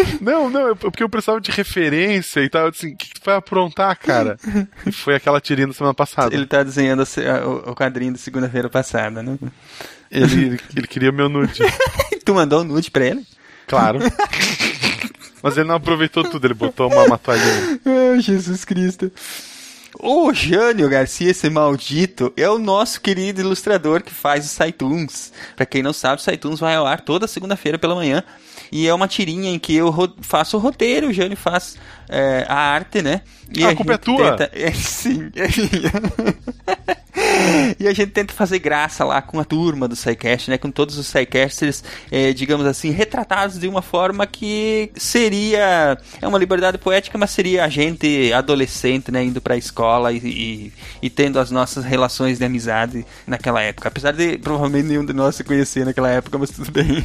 Não, 0.20 0.48
não, 0.48 0.70
é 0.70 0.74
porque 0.74 1.02
eu 1.02 1.08
precisava 1.08 1.40
de 1.40 1.50
referência 1.50 2.40
e 2.40 2.48
tal. 2.48 2.66
Eu 2.66 2.70
disse, 2.70 2.86
assim, 2.86 2.94
o 2.94 2.96
que, 2.96 3.08
que 3.08 3.20
tu 3.20 3.24
vai 3.24 3.36
aprontar, 3.36 3.96
cara? 3.98 4.36
E 4.86 4.92
foi 4.92 5.14
aquela 5.14 5.40
tirinha 5.40 5.66
da 5.66 5.72
semana 5.72 5.94
passada. 5.94 6.34
Ele 6.34 6.46
tá 6.46 6.62
desenhando 6.62 7.02
o, 7.02 7.70
o 7.70 7.74
quadrinho 7.74 8.12
da 8.12 8.18
segunda-feira 8.18 8.68
passada, 8.68 9.22
né? 9.22 9.38
Ele, 10.10 10.60
ele, 10.76 10.86
queria 10.86 11.12
meu 11.12 11.28
nude. 11.28 11.62
tu 12.24 12.34
mandou 12.34 12.60
um 12.60 12.64
nude 12.64 12.90
pra 12.90 13.06
ele? 13.06 13.26
Claro. 13.66 13.98
Mas 15.42 15.56
ele 15.56 15.68
não 15.68 15.76
aproveitou 15.76 16.22
tudo, 16.24 16.46
ele 16.46 16.54
botou 16.54 16.90
uma, 16.90 17.04
uma 17.04 17.18
toalhinha. 17.18 17.80
Jesus 18.20 18.64
Cristo. 18.64 19.10
O 19.98 20.32
Jânio 20.32 20.88
Garcia, 20.88 21.30
esse 21.30 21.48
maldito, 21.50 22.32
é 22.36 22.48
o 22.48 22.58
nosso 22.58 23.00
querido 23.00 23.40
ilustrador 23.40 24.02
que 24.02 24.12
faz 24.12 24.44
o 24.44 24.48
Saituns. 24.48 25.32
Pra 25.54 25.66
quem 25.66 25.82
não 25.82 25.92
sabe, 25.92 26.20
o 26.20 26.24
Saituns 26.24 26.60
vai 26.60 26.74
ao 26.74 26.86
ar 26.86 27.00
toda 27.00 27.26
segunda-feira 27.26 27.78
pela 27.78 27.94
manhã. 27.94 28.24
E 28.72 28.88
é 28.88 28.94
uma 28.94 29.06
tirinha 29.06 29.50
em 29.50 29.58
que 29.58 29.76
eu 29.76 29.92
faço 30.22 30.56
o 30.56 30.60
roteiro, 30.60 31.08
o 31.08 31.12
Jânio 31.12 31.36
faz 31.36 31.76
é, 32.12 32.44
a 32.48 32.54
arte, 32.54 33.02
né? 33.02 33.22
E 33.54 33.64
A 33.64 33.74
culpa 33.74 33.94
é 33.94 33.98
tua? 33.98 34.36
tenta- 34.36 34.50
É, 34.56 34.70
sim, 34.72 35.30
é. 35.36 35.46
E 37.78 37.86
a 37.86 37.92
gente 37.92 38.10
tenta 38.12 38.32
fazer 38.32 38.58
graça 38.58 39.04
lá 39.04 39.20
com 39.20 39.38
a 39.38 39.44
turma 39.44 39.86
do 39.86 39.94
SciCast, 39.94 40.50
né? 40.50 40.56
Com 40.58 40.70
todos 40.70 40.96
os 40.96 41.06
SciCasters, 41.06 41.84
eh, 42.10 42.32
digamos 42.32 42.66
assim, 42.66 42.90
retratados 42.90 43.58
de 43.58 43.68
uma 43.68 43.82
forma 43.82 44.26
que 44.26 44.90
seria... 44.96 45.98
É 46.20 46.26
uma 46.26 46.38
liberdade 46.38 46.78
poética, 46.78 47.18
mas 47.18 47.30
seria 47.30 47.64
a 47.64 47.68
gente 47.68 48.32
adolescente, 48.32 49.10
né? 49.10 49.22
Indo 49.24 49.40
pra 49.40 49.56
escola 49.56 50.12
e, 50.12 50.18
e, 50.18 50.72
e 51.02 51.10
tendo 51.10 51.38
as 51.38 51.50
nossas 51.50 51.84
relações 51.84 52.38
de 52.38 52.44
amizade 52.44 53.04
naquela 53.26 53.60
época. 53.62 53.88
Apesar 53.88 54.12
de 54.12 54.38
provavelmente 54.38 54.88
nenhum 54.88 55.04
de 55.04 55.12
nós 55.12 55.36
se 55.36 55.44
conhecer 55.44 55.84
naquela 55.84 56.10
época, 56.10 56.38
mas 56.38 56.50
tudo 56.50 56.70
bem. 56.72 57.04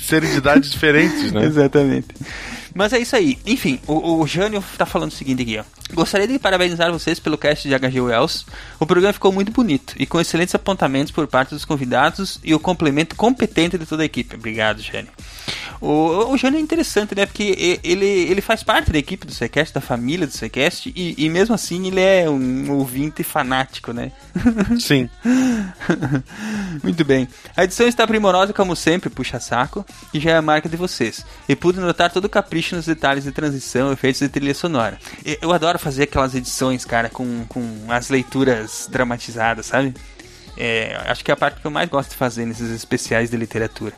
Serem 0.00 0.30
de 0.30 0.38
idades 0.38 0.70
diferentes, 0.72 1.30
né? 1.32 1.44
Exatamente. 1.46 2.08
Mas 2.74 2.92
é 2.92 2.98
isso 2.98 3.16
aí. 3.16 3.38
Enfim, 3.44 3.80
o, 3.86 4.20
o 4.20 4.26
Jânio 4.26 4.62
tá 4.78 4.86
falando 4.86 5.10
o 5.10 5.14
seguinte 5.14 5.42
aqui, 5.42 5.58
ó. 5.58 5.64
Gostaria 5.92 6.26
de 6.26 6.38
parabenizar 6.38 6.92
vocês 6.92 7.18
pelo 7.18 7.36
cast 7.36 7.66
de 7.66 7.74
H.G. 7.74 8.00
Wells. 8.00 8.46
O 8.78 8.86
programa 8.86 9.12
ficou 9.12 9.32
muito 9.32 9.50
bonito 9.50 9.94
e 9.98 10.06
com 10.06 10.20
excelentes 10.20 10.54
apontamentos 10.54 11.10
por 11.12 11.26
parte 11.26 11.50
dos 11.50 11.64
convidados 11.64 12.38
e 12.44 12.54
o 12.54 12.60
complemento 12.60 13.16
competente 13.16 13.76
de 13.76 13.86
toda 13.86 14.02
a 14.02 14.06
equipe. 14.06 14.36
Obrigado, 14.36 14.80
Jânio. 14.80 15.10
O, 15.80 16.32
o 16.32 16.36
Jânio 16.36 16.58
é 16.58 16.60
interessante, 16.60 17.14
né? 17.14 17.24
Porque 17.24 17.80
ele, 17.82 18.06
ele 18.06 18.40
faz 18.40 18.62
parte 18.62 18.92
da 18.92 18.98
equipe 18.98 19.26
do 19.26 19.32
Sequest, 19.32 19.72
da 19.72 19.80
família 19.80 20.26
do 20.26 20.32
Sequest, 20.32 20.86
e, 20.86 21.14
e 21.16 21.28
mesmo 21.30 21.54
assim 21.54 21.86
ele 21.86 22.00
é 22.00 22.28
um 22.28 22.70
ouvinte 22.72 23.22
fanático, 23.22 23.92
né? 23.92 24.12
Sim. 24.78 25.08
Muito 26.82 27.04
bem. 27.04 27.26
A 27.56 27.64
edição 27.64 27.88
está 27.88 28.06
primorosa, 28.06 28.52
como 28.52 28.76
sempre, 28.76 29.08
puxa 29.08 29.40
saco, 29.40 29.84
e 30.12 30.20
já 30.20 30.32
é 30.32 30.36
a 30.36 30.42
marca 30.42 30.68
de 30.68 30.76
vocês. 30.76 31.24
E 31.48 31.56
pude 31.56 31.80
notar 31.80 32.12
todo 32.12 32.26
o 32.26 32.28
capricho 32.28 32.76
nos 32.76 32.84
detalhes 32.84 33.24
de 33.24 33.32
transição, 33.32 33.90
efeitos 33.90 34.20
de 34.20 34.28
trilha 34.28 34.54
sonora. 34.54 34.98
Eu 35.40 35.52
adoro 35.52 35.78
fazer 35.78 36.02
aquelas 36.02 36.34
edições, 36.34 36.84
cara, 36.84 37.08
com, 37.08 37.44
com 37.48 37.86
as 37.88 38.10
leituras 38.10 38.86
dramatizadas, 38.90 39.66
sabe? 39.66 39.94
É, 40.56 41.00
acho 41.06 41.24
que 41.24 41.30
é 41.30 41.34
a 41.34 41.36
parte 41.36 41.60
que 41.60 41.66
eu 41.66 41.70
mais 41.70 41.88
gosto 41.88 42.10
de 42.10 42.16
fazer 42.16 42.44
nesses 42.44 42.70
especiais 42.70 43.30
de 43.30 43.36
literatura. 43.36 43.94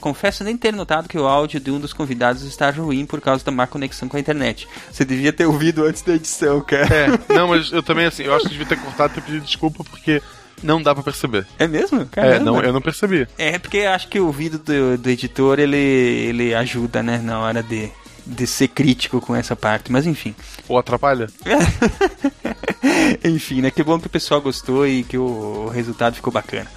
Confesso 0.00 0.44
nem 0.44 0.56
ter 0.56 0.72
notado 0.72 1.08
que 1.08 1.18
o 1.18 1.26
áudio 1.26 1.60
de 1.60 1.70
um 1.70 1.80
dos 1.80 1.92
convidados 1.92 2.42
está 2.42 2.70
ruim 2.70 3.06
por 3.06 3.20
causa 3.20 3.44
da 3.44 3.50
má 3.50 3.66
conexão 3.66 4.08
com 4.08 4.16
a 4.16 4.20
internet. 4.20 4.68
Você 4.90 5.04
devia 5.04 5.32
ter 5.32 5.46
ouvido 5.46 5.84
antes 5.84 6.02
da 6.02 6.14
edição, 6.14 6.60
cara. 6.60 6.94
É, 6.94 7.34
não, 7.34 7.48
mas 7.48 7.72
eu 7.72 7.82
também, 7.82 8.06
assim, 8.06 8.24
eu 8.24 8.34
acho 8.34 8.44
que 8.44 8.50
devia 8.50 8.66
ter 8.66 8.78
cortado 8.78 9.12
e 9.12 9.14
ter 9.14 9.22
pedido 9.22 9.44
desculpa 9.44 9.82
porque 9.84 10.22
não 10.62 10.82
dá 10.82 10.94
pra 10.94 11.02
perceber. 11.02 11.46
É 11.58 11.66
mesmo? 11.66 12.02
É, 12.02 12.04
Caramba. 12.06 12.44
não, 12.44 12.60
eu 12.60 12.72
não 12.72 12.80
percebi. 12.80 13.26
É, 13.36 13.58
porque 13.58 13.78
eu 13.78 13.90
acho 13.90 14.08
que 14.08 14.20
o 14.20 14.26
ouvido 14.26 14.58
do, 14.58 14.98
do 14.98 15.10
editor, 15.10 15.58
ele, 15.58 15.76
ele 15.76 16.54
ajuda, 16.54 17.02
né, 17.02 17.20
na 17.22 17.40
hora 17.40 17.62
de, 17.62 17.90
de 18.26 18.46
ser 18.46 18.68
crítico 18.68 19.20
com 19.20 19.34
essa 19.34 19.54
parte, 19.54 19.90
mas 19.90 20.06
enfim. 20.06 20.34
Ou 20.68 20.78
atrapalha? 20.78 21.28
enfim, 23.24 23.60
né, 23.60 23.70
que 23.70 23.82
bom 23.82 23.98
que 23.98 24.06
o 24.06 24.10
pessoal 24.10 24.40
gostou 24.40 24.86
e 24.86 25.02
que 25.02 25.18
o 25.18 25.68
resultado 25.68 26.14
ficou 26.14 26.32
bacana. 26.32 26.70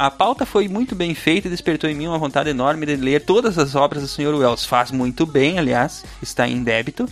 A 0.00 0.10
pauta 0.10 0.46
foi 0.46 0.66
muito 0.66 0.94
bem 0.94 1.14
feita 1.14 1.46
e 1.46 1.50
despertou 1.50 1.90
em 1.90 1.94
mim 1.94 2.06
uma 2.06 2.16
vontade 2.16 2.48
enorme 2.48 2.86
de 2.86 2.96
ler 2.96 3.20
todas 3.20 3.58
as 3.58 3.74
obras 3.74 4.02
do 4.02 4.08
Sr. 4.08 4.34
Wells. 4.34 4.64
Faz 4.64 4.90
muito 4.90 5.26
bem, 5.26 5.58
aliás, 5.58 6.06
está 6.22 6.48
em 6.48 6.62
débito. 6.62 7.06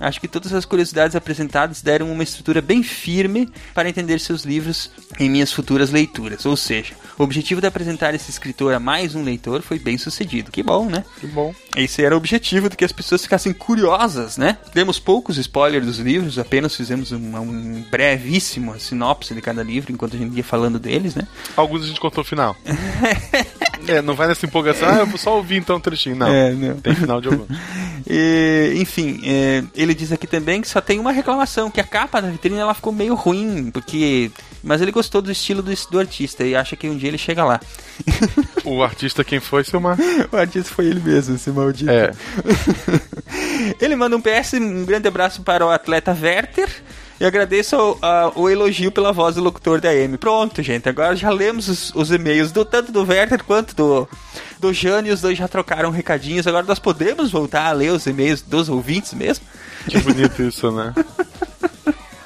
Acho 0.00 0.20
que 0.20 0.28
todas 0.28 0.52
as 0.52 0.64
curiosidades 0.64 1.16
apresentadas 1.16 1.80
deram 1.80 2.10
uma 2.10 2.22
estrutura 2.22 2.60
bem 2.60 2.82
firme 2.82 3.48
para 3.74 3.88
entender 3.88 4.18
seus 4.20 4.44
livros 4.44 4.90
em 5.18 5.30
minhas 5.30 5.52
futuras 5.52 5.90
leituras. 5.90 6.44
Ou 6.46 6.56
seja, 6.56 6.94
o 7.18 7.22
objetivo 7.22 7.60
de 7.60 7.66
apresentar 7.66 8.14
esse 8.14 8.30
escritor 8.30 8.74
a 8.74 8.80
mais 8.80 9.14
um 9.14 9.22
leitor 9.22 9.62
foi 9.62 9.78
bem 9.78 9.96
sucedido. 9.98 10.50
Que 10.50 10.62
bom, 10.62 10.86
né? 10.88 11.04
Que 11.20 11.26
bom. 11.26 11.54
Esse 11.74 12.04
era 12.04 12.14
o 12.14 12.18
objetivo 12.18 12.68
de 12.68 12.76
que 12.76 12.84
as 12.84 12.92
pessoas 12.92 13.22
ficassem 13.22 13.52
curiosas, 13.52 14.36
né? 14.36 14.58
Demos 14.74 14.98
poucos 14.98 15.38
spoilers 15.38 15.84
dos 15.84 15.98
livros, 15.98 16.38
apenas 16.38 16.74
fizemos 16.74 17.12
uma, 17.12 17.40
um 17.40 17.84
brevíssimo 17.90 18.78
sinopse 18.78 19.34
de 19.34 19.40
cada 19.40 19.62
livro 19.62 19.92
enquanto 19.92 20.16
a 20.16 20.18
gente 20.18 20.36
ia 20.36 20.44
falando 20.44 20.78
deles, 20.78 21.14
né? 21.14 21.26
Alguns 21.56 21.84
a 21.84 21.86
gente 21.86 22.00
contou 22.00 22.22
o 22.22 22.26
final. 22.26 22.56
é, 23.88 24.02
não 24.02 24.14
vai 24.14 24.26
nessa 24.28 24.46
empolgação, 24.46 24.88
ah, 24.88 24.98
eu 24.98 25.06
vou 25.06 25.18
só 25.18 25.36
ouvir 25.36 25.56
então 25.56 25.76
um 25.76 25.80
trechinho. 25.80 26.16
Não, 26.16 26.26
É, 26.26 26.52
não. 26.52 26.76
tem 26.76 26.94
final 26.94 27.20
de 27.20 27.28
algum. 27.28 27.46
E, 28.08 28.74
enfim, 28.76 29.20
é, 29.24 29.64
ele 29.86 29.94
diz 29.94 30.12
aqui 30.12 30.26
também 30.26 30.60
que 30.60 30.68
só 30.68 30.80
tem 30.80 30.98
uma 31.00 31.12
reclamação, 31.12 31.70
que 31.70 31.80
a 31.80 31.84
capa 31.84 32.20
da 32.20 32.28
vitrine 32.28 32.58
ela 32.58 32.74
ficou 32.74 32.92
meio 32.92 33.14
ruim, 33.14 33.70
porque... 33.70 34.30
Mas 34.62 34.82
ele 34.82 34.90
gostou 34.90 35.22
do 35.22 35.30
estilo 35.30 35.62
do, 35.62 35.72
do 35.90 35.98
artista 35.98 36.44
e 36.44 36.56
acha 36.56 36.74
que 36.74 36.88
um 36.88 36.96
dia 36.96 37.08
ele 37.08 37.18
chega 37.18 37.44
lá. 37.44 37.60
O 38.64 38.82
artista 38.82 39.22
quem 39.22 39.38
foi, 39.38 39.62
Silmar? 39.62 39.96
o 40.32 40.36
artista 40.36 40.74
foi 40.74 40.86
ele 40.86 40.98
mesmo, 41.00 41.36
esse 41.36 41.50
maldito. 41.50 41.88
É. 41.90 42.12
Ele 43.80 43.96
manda 43.96 44.16
um 44.16 44.20
PS, 44.20 44.54
um 44.54 44.84
grande 44.84 45.08
abraço 45.08 45.42
para 45.42 45.64
o 45.64 45.70
atleta 45.70 46.16
Werther. 46.20 46.68
E 47.18 47.24
agradeço 47.24 47.76
o, 47.76 47.98
a- 48.02 48.30
o 48.34 48.48
elogio 48.50 48.92
pela 48.92 49.10
voz 49.12 49.36
do 49.36 49.42
locutor 49.42 49.80
da 49.80 49.88
AM. 49.88 50.18
Pronto, 50.18 50.62
gente. 50.62 50.88
Agora 50.88 51.16
já 51.16 51.30
lemos 51.30 51.66
os, 51.68 51.92
os 51.94 52.10
e-mails 52.10 52.52
do 52.52 52.64
tanto 52.64 52.92
do 52.92 53.02
Werther 53.04 53.42
quanto 53.42 53.74
do, 53.74 54.08
do 54.60 54.72
Jânio. 54.72 55.14
Os 55.14 55.20
dois 55.22 55.38
já 55.38 55.48
trocaram 55.48 55.90
recadinhos. 55.90 56.46
Agora 56.46 56.66
nós 56.66 56.78
podemos 56.78 57.30
voltar 57.30 57.66
a 57.66 57.72
ler 57.72 57.90
os 57.92 58.06
e-mails 58.06 58.42
dos 58.42 58.68
ouvintes 58.68 59.14
mesmo? 59.14 59.44
Que 59.88 59.98
bonito 60.00 60.42
isso, 60.42 60.70
né? 60.70 60.92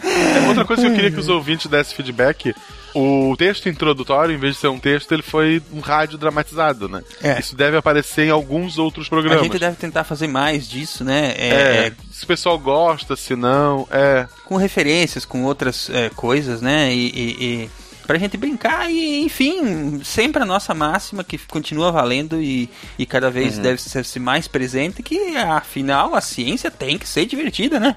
É, 0.02 0.48
Outra 0.48 0.64
coisa 0.64 0.82
que 0.82 0.88
eu 0.88 0.94
queria 0.94 1.10
que 1.10 1.20
os 1.20 1.28
ouvintes 1.28 1.66
dessem 1.66 1.94
feedback. 1.96 2.54
O 2.94 3.36
texto 3.38 3.68
introdutório, 3.68 4.34
em 4.34 4.38
vez 4.38 4.54
de 4.54 4.60
ser 4.60 4.68
um 4.68 4.78
texto, 4.80 5.12
ele 5.12 5.22
foi 5.22 5.62
um 5.72 5.78
rádio 5.78 6.18
dramatizado, 6.18 6.88
né? 6.88 7.02
É. 7.22 7.38
Isso 7.38 7.54
deve 7.54 7.76
aparecer 7.76 8.26
em 8.26 8.30
alguns 8.30 8.76
outros 8.78 9.08
programas. 9.08 9.40
A 9.40 9.44
gente 9.44 9.58
deve 9.58 9.76
tentar 9.76 10.02
fazer 10.02 10.26
mais 10.26 10.68
disso, 10.68 11.04
né? 11.04 11.32
É, 11.36 11.48
É, 11.86 11.92
se 12.10 12.24
o 12.24 12.26
pessoal 12.26 12.58
gosta, 12.58 13.14
se 13.14 13.36
não, 13.36 13.86
é. 13.90 14.26
com 14.44 14.56
referências, 14.56 15.24
com 15.24 15.44
outras 15.44 15.88
é, 15.90 16.10
coisas, 16.10 16.60
né? 16.60 16.92
E, 16.92 17.06
e- 17.08 17.44
e 17.44 17.70
pra 18.10 18.18
gente 18.18 18.36
brincar 18.36 18.90
e, 18.90 19.22
enfim, 19.22 20.02
sempre 20.02 20.42
a 20.42 20.44
nossa 20.44 20.74
máxima 20.74 21.22
que 21.22 21.38
continua 21.38 21.92
valendo 21.92 22.42
e, 22.42 22.68
e 22.98 23.06
cada 23.06 23.30
vez 23.30 23.56
Uhum. 23.56 23.62
deve 23.62 23.80
ser 23.80 24.18
mais 24.18 24.48
presente, 24.48 25.00
que 25.00 25.36
afinal 25.36 26.16
a 26.16 26.20
ciência 26.20 26.72
tem 26.72 26.98
que 26.98 27.08
ser 27.08 27.24
divertida, 27.24 27.78
né? 27.78 27.94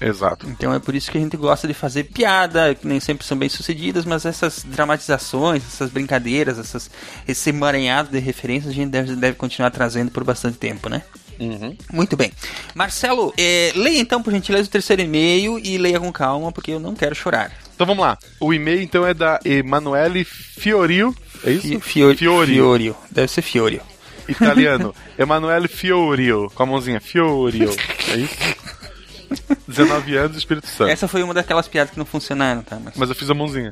Exato. 0.00 0.48
Então 0.48 0.72
é 0.72 0.78
por 0.78 0.94
isso 0.94 1.10
que 1.10 1.18
a 1.18 1.20
gente 1.20 1.36
gosta 1.36 1.68
de 1.68 1.74
fazer 1.74 2.04
piada, 2.04 2.74
que 2.74 2.86
nem 2.86 2.98
sempre 2.98 3.26
são 3.26 3.36
bem 3.36 3.50
sucedidas, 3.50 4.06
mas 4.06 4.24
essas 4.24 4.64
dramatizações, 4.64 5.62
essas 5.66 5.90
brincadeiras, 5.90 6.58
essas, 6.58 6.90
esse 7.28 7.50
emaranhado 7.50 8.08
de 8.10 8.18
referências 8.20 8.72
a 8.72 8.74
gente 8.74 8.88
deve, 8.88 9.14
deve 9.16 9.36
continuar 9.36 9.70
trazendo 9.70 10.10
por 10.10 10.24
bastante 10.24 10.56
tempo, 10.56 10.88
né? 10.88 11.02
Uhum. 11.38 11.76
Muito 11.92 12.16
bem. 12.16 12.32
Marcelo, 12.74 13.34
é, 13.36 13.70
leia 13.74 14.00
então, 14.00 14.22
por 14.22 14.32
gentileza, 14.32 14.66
o 14.66 14.72
terceiro 14.72 15.02
e-mail 15.02 15.58
e 15.58 15.76
leia 15.76 16.00
com 16.00 16.10
calma, 16.10 16.50
porque 16.50 16.70
eu 16.70 16.80
não 16.80 16.94
quero 16.94 17.14
chorar. 17.14 17.52
Então 17.74 17.86
vamos 17.86 18.04
lá. 18.04 18.18
O 18.40 18.52
e-mail 18.54 18.80
então 18.82 19.06
é 19.06 19.12
da 19.14 19.40
Emanuele 19.44 20.24
Fiorio. 20.24 21.14
É 21.44 21.50
isso? 21.50 21.66
Fi- 21.68 21.80
Fior- 21.80 22.14
Fiorio. 22.16 22.54
Fiorio. 22.54 22.96
Deve 23.10 23.28
ser 23.28 23.42
Fiorio. 23.42 23.80
Italiano. 24.28 24.94
Emanuele 25.18 25.68
Fiorio. 25.68 26.50
Com 26.54 26.62
a 26.62 26.66
mãozinha. 26.66 27.00
Fiorio. 27.00 27.70
É 28.10 28.16
isso? 28.16 28.36
19 29.66 30.14
anos, 30.16 30.36
Espírito 30.36 30.66
Santo. 30.66 30.90
Essa 30.90 31.08
foi 31.08 31.22
uma 31.22 31.32
daquelas 31.32 31.66
piadas 31.66 31.90
que 31.92 31.98
não 31.98 32.04
funcionaram, 32.04 32.62
tá? 32.62 32.78
Mas... 32.82 32.94
Mas 32.96 33.08
eu 33.08 33.14
fiz 33.14 33.28
a 33.30 33.34
mãozinha. 33.34 33.70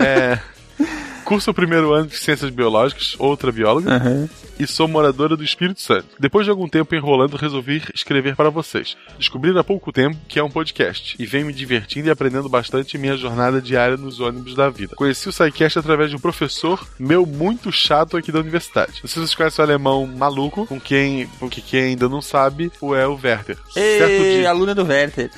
É, 0.00 0.38
curso 1.24 1.50
o 1.50 1.54
primeiro 1.54 1.92
ano 1.92 2.06
de 2.08 2.16
Ciências 2.16 2.50
Biológicas, 2.50 3.14
outra 3.18 3.50
bióloga, 3.52 3.94
Aham. 3.96 4.28
e 4.58 4.66
sou 4.66 4.86
moradora 4.88 5.36
do 5.36 5.44
Espírito 5.44 5.80
Santo. 5.80 6.06
Depois 6.18 6.44
de 6.44 6.50
algum 6.50 6.68
tempo 6.68 6.94
enrolando, 6.94 7.36
resolvi 7.36 7.82
escrever 7.94 8.36
para 8.36 8.50
vocês. 8.50 8.96
Descobri 9.18 9.56
há 9.56 9.64
pouco 9.64 9.92
tempo 9.92 10.16
que 10.28 10.38
é 10.38 10.42
um 10.44 10.50
podcast, 10.50 11.16
e 11.18 11.26
venho 11.26 11.46
me 11.46 11.52
divertindo 11.52 12.08
e 12.08 12.10
aprendendo 12.10 12.48
bastante 12.48 12.96
em 12.96 13.00
minha 13.00 13.16
jornada 13.16 13.60
diária 13.60 13.96
nos 13.96 14.20
ônibus 14.20 14.54
da 14.54 14.68
vida. 14.68 14.96
Conheci 14.96 15.28
o 15.28 15.32
SciCast 15.32 15.78
através 15.78 16.10
de 16.10 16.16
um 16.16 16.20
professor 16.20 16.86
meu 16.98 17.24
muito 17.24 17.70
chato 17.72 18.16
aqui 18.16 18.30
da 18.32 18.40
universidade. 18.40 18.92
Não 19.02 19.08
sei 19.08 19.08
se 19.08 19.14
vocês 19.20 19.34
conhecem 19.34 19.62
o 19.62 19.66
alemão 19.66 20.06
maluco, 20.06 20.66
com 20.66 20.80
quem, 20.80 21.26
porque 21.38 21.60
quem 21.60 21.82
ainda 21.82 22.08
não 22.08 22.20
sabe, 22.20 22.70
o 22.80 22.94
é 22.94 23.06
o 23.06 23.18
Werther. 23.22 23.56
Ei, 23.76 24.44
aluna 24.46 24.74
do 24.74 24.84
Werther. 24.84 25.30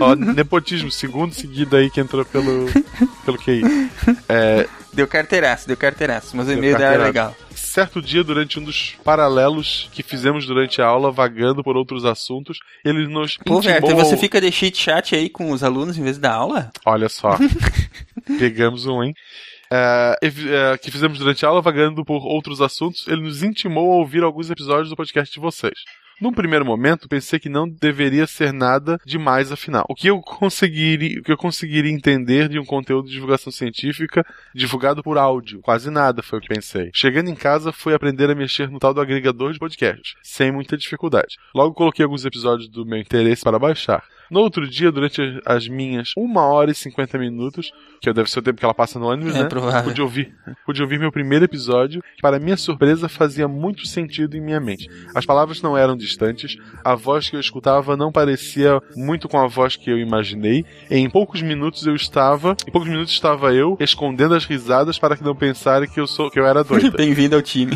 Ó, 0.00 0.14
nepotismo, 0.14 0.90
segundo 0.90 1.34
seguido 1.34 1.76
aí 1.76 1.90
que 1.90 2.00
entrou 2.00 2.24
pelo, 2.24 2.66
pelo 3.24 3.38
QI. 3.38 3.62
É, 4.28 4.68
Deu 4.92 5.06
carteiraço, 5.30 5.68
deu 5.68 5.76
carteiraço, 5.76 6.36
mas 6.36 6.48
o 6.48 6.52
e-mail 6.52 6.76
dela 6.76 6.94
é 6.94 6.98
legal. 6.98 7.36
Certo 7.54 8.02
dia, 8.02 8.24
durante 8.24 8.58
um 8.58 8.64
dos 8.64 8.96
paralelos 9.04 9.88
que 9.92 10.02
fizemos 10.02 10.44
durante 10.44 10.82
a 10.82 10.86
aula, 10.86 11.12
vagando 11.12 11.62
por 11.62 11.76
outros 11.76 12.04
assuntos, 12.04 12.58
ele 12.84 13.06
nos 13.06 13.36
Pô, 13.36 13.58
intimou 13.58 13.74
Werther, 13.74 13.96
você 13.96 14.16
fica 14.16 14.40
de 14.40 14.50
chit 14.50 14.76
chat 14.76 15.14
aí 15.14 15.28
com 15.28 15.52
os 15.52 15.62
alunos 15.62 15.96
em 15.96 16.02
vez 16.02 16.18
da 16.18 16.32
aula? 16.34 16.72
Olha 16.84 17.08
só. 17.08 17.38
Pegamos 18.38 18.86
um, 18.86 19.04
hein? 19.04 19.14
Ev- 20.20 20.48
é, 20.52 20.76
que 20.78 20.90
fizemos 20.90 21.18
durante 21.20 21.46
a 21.46 21.48
aula, 21.48 21.62
vagando 21.62 22.04
por 22.04 22.26
outros 22.26 22.60
assuntos, 22.60 23.06
ele 23.06 23.22
nos 23.22 23.44
intimou 23.44 23.92
a 23.92 23.96
ouvir 23.96 24.24
alguns 24.24 24.50
episódios 24.50 24.88
do 24.90 24.96
podcast 24.96 25.32
de 25.32 25.40
vocês. 25.40 25.78
Num 26.20 26.32
primeiro 26.32 26.66
momento, 26.66 27.08
pensei 27.08 27.38
que 27.38 27.48
não 27.48 27.66
deveria 27.66 28.26
ser 28.26 28.52
nada 28.52 29.00
demais 29.06 29.50
afinal. 29.50 29.86
O 29.88 29.94
que 29.94 30.08
eu 30.08 30.20
conseguiria, 30.20 31.18
o 31.18 31.22
que 31.22 31.32
eu 31.32 31.36
conseguiria 31.36 31.90
entender 31.90 32.46
de 32.46 32.58
um 32.58 32.64
conteúdo 32.64 33.06
de 33.06 33.14
divulgação 33.14 33.50
científica 33.50 34.22
divulgado 34.54 35.02
por 35.02 35.16
áudio? 35.16 35.62
Quase 35.62 35.90
nada, 35.90 36.22
foi 36.22 36.38
o 36.38 36.42
que 36.42 36.48
pensei. 36.48 36.90
Chegando 36.94 37.30
em 37.30 37.34
casa, 37.34 37.72
fui 37.72 37.94
aprender 37.94 38.28
a 38.28 38.34
mexer 38.34 38.68
no 38.68 38.78
tal 38.78 38.92
do 38.92 39.00
agregador 39.00 39.54
de 39.54 39.58
podcasts, 39.58 40.14
sem 40.22 40.52
muita 40.52 40.76
dificuldade. 40.76 41.36
Logo 41.54 41.74
coloquei 41.74 42.04
alguns 42.04 42.26
episódios 42.26 42.68
do 42.68 42.84
meu 42.84 42.98
interesse 42.98 43.42
para 43.42 43.58
baixar. 43.58 44.04
No 44.30 44.40
outro 44.40 44.68
dia, 44.68 44.92
durante 44.92 45.20
as 45.44 45.66
minhas 45.66 46.12
1 46.16 46.36
hora 46.36 46.70
e 46.70 46.74
50 46.74 47.18
minutos, 47.18 47.72
que 48.00 48.12
deve 48.12 48.30
ser 48.30 48.38
o 48.38 48.42
tempo 48.42 48.58
que 48.58 48.64
ela 48.64 48.72
passa 48.74 48.98
no 48.98 49.06
ônibus, 49.06 49.34
É 49.34 49.42
né? 49.42 49.48
provável. 49.48 49.82
Pude 49.90 50.00
ouvir, 50.00 50.34
pude 50.64 50.80
ouvir 50.82 50.98
meu 50.98 51.10
primeiro 51.10 51.44
episódio, 51.44 52.02
que 52.14 52.22
para 52.22 52.38
minha 52.38 52.56
surpresa 52.56 53.08
fazia 53.08 53.48
muito 53.48 53.86
sentido 53.86 54.36
em 54.36 54.40
minha 54.40 54.60
mente. 54.60 54.88
As 55.14 55.26
palavras 55.26 55.60
não 55.60 55.76
eram 55.76 55.96
distantes, 55.96 56.56
a 56.84 56.94
voz 56.94 57.28
que 57.28 57.36
eu 57.36 57.40
escutava 57.40 57.96
não 57.96 58.12
parecia 58.12 58.80
muito 58.96 59.28
com 59.28 59.38
a 59.38 59.46
voz 59.48 59.74
que 59.76 59.90
eu 59.90 59.98
imaginei. 59.98 60.64
Em 60.90 61.08
poucos 61.10 61.42
minutos 61.42 61.86
eu 61.86 61.94
estava, 61.94 62.56
em 62.66 62.70
poucos 62.70 62.88
minutos 62.88 63.12
estava 63.12 63.52
eu 63.52 63.76
escondendo 63.80 64.34
as 64.34 64.44
risadas 64.44 64.98
para 64.98 65.16
que 65.16 65.24
não 65.24 65.34
pensarem 65.34 65.88
que 65.88 65.98
eu 66.00 66.06
sou 66.06 66.30
que 66.30 66.38
eu 66.38 66.46
era 66.46 66.62
doida. 66.62 66.90
Bem-vindo 66.96 67.34
ao 67.34 67.42
time. 67.42 67.72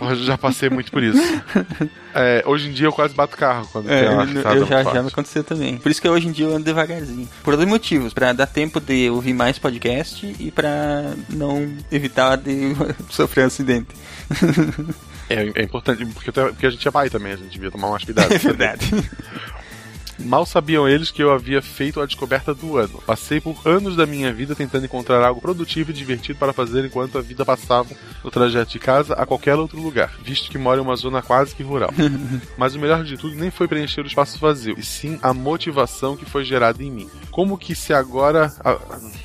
Eu 0.00 0.16
já 0.16 0.38
passei 0.38 0.70
muito 0.70 0.90
por 0.90 1.02
isso. 1.02 1.20
É, 2.16 2.44
hoje 2.46 2.68
em 2.68 2.72
dia 2.72 2.86
eu 2.86 2.92
quase 2.92 3.12
bato 3.12 3.36
carro 3.36 3.68
quando 3.72 3.90
É, 3.90 4.04
tem 4.04 4.14
uma 4.14 4.24
risada 4.24 4.54
eu 4.54 4.66
já, 4.66 4.84
já 4.84 5.02
me 5.02 5.08
aconteceu 5.08 5.42
também. 5.42 5.73
Por 5.78 5.90
isso 5.90 6.00
que 6.00 6.08
hoje 6.08 6.28
em 6.28 6.32
dia 6.32 6.46
eu 6.46 6.54
ando 6.54 6.64
devagarzinho. 6.64 7.28
Por 7.42 7.56
dois 7.56 7.68
motivos. 7.68 8.12
Pra 8.12 8.32
dar 8.32 8.46
tempo 8.46 8.80
de 8.80 9.10
ouvir 9.10 9.32
mais 9.32 9.58
podcast 9.58 10.34
e 10.38 10.50
pra 10.50 11.14
não 11.30 11.72
evitar 11.90 12.36
de 12.36 12.74
sofrer 13.10 13.44
um 13.44 13.46
acidente. 13.46 13.88
É, 15.28 15.60
é 15.60 15.62
importante, 15.62 16.04
porque, 16.06 16.30
porque 16.32 16.66
a 16.66 16.70
gente 16.70 16.86
é 16.86 16.90
pai 16.90 17.08
também, 17.08 17.32
a 17.32 17.36
gente 17.36 17.52
devia 17.52 17.70
tomar 17.70 17.88
mais 17.90 18.04
cuidado. 18.04 18.32
É 18.32 18.38
verdade. 18.38 18.90
Mal 20.18 20.46
sabiam 20.46 20.88
eles 20.88 21.10
que 21.10 21.22
eu 21.22 21.32
havia 21.32 21.60
feito 21.60 22.00
a 22.00 22.06
descoberta 22.06 22.54
do 22.54 22.76
ano. 22.76 23.02
Passei 23.06 23.40
por 23.40 23.56
anos 23.64 23.96
da 23.96 24.06
minha 24.06 24.32
vida 24.32 24.54
tentando 24.54 24.84
encontrar 24.84 25.24
algo 25.24 25.40
produtivo 25.40 25.90
e 25.90 25.94
divertido 25.94 26.38
para 26.38 26.52
fazer 26.52 26.84
enquanto 26.84 27.18
a 27.18 27.20
vida 27.20 27.44
passava 27.44 27.88
no 28.22 28.30
trajeto 28.30 28.72
de 28.72 28.78
casa 28.78 29.14
a 29.14 29.26
qualquer 29.26 29.56
outro 29.56 29.80
lugar, 29.80 30.12
visto 30.22 30.50
que 30.50 30.58
moro 30.58 30.80
em 30.80 30.84
uma 30.84 30.96
zona 30.96 31.22
quase 31.22 31.54
que 31.54 31.62
rural. 31.62 31.90
Mas 32.56 32.74
o 32.74 32.78
melhor 32.78 33.04
de 33.04 33.16
tudo 33.16 33.34
nem 33.34 33.50
foi 33.50 33.68
preencher 33.68 34.02
o 34.02 34.06
espaço 34.06 34.38
vazio, 34.38 34.74
e 34.78 34.82
sim 34.82 35.18
a 35.22 35.34
motivação 35.34 36.16
que 36.16 36.24
foi 36.24 36.44
gerada 36.44 36.82
em 36.82 36.90
mim. 36.90 37.10
Como 37.30 37.58
que 37.58 37.74
se 37.74 37.92
agora, 37.92 38.52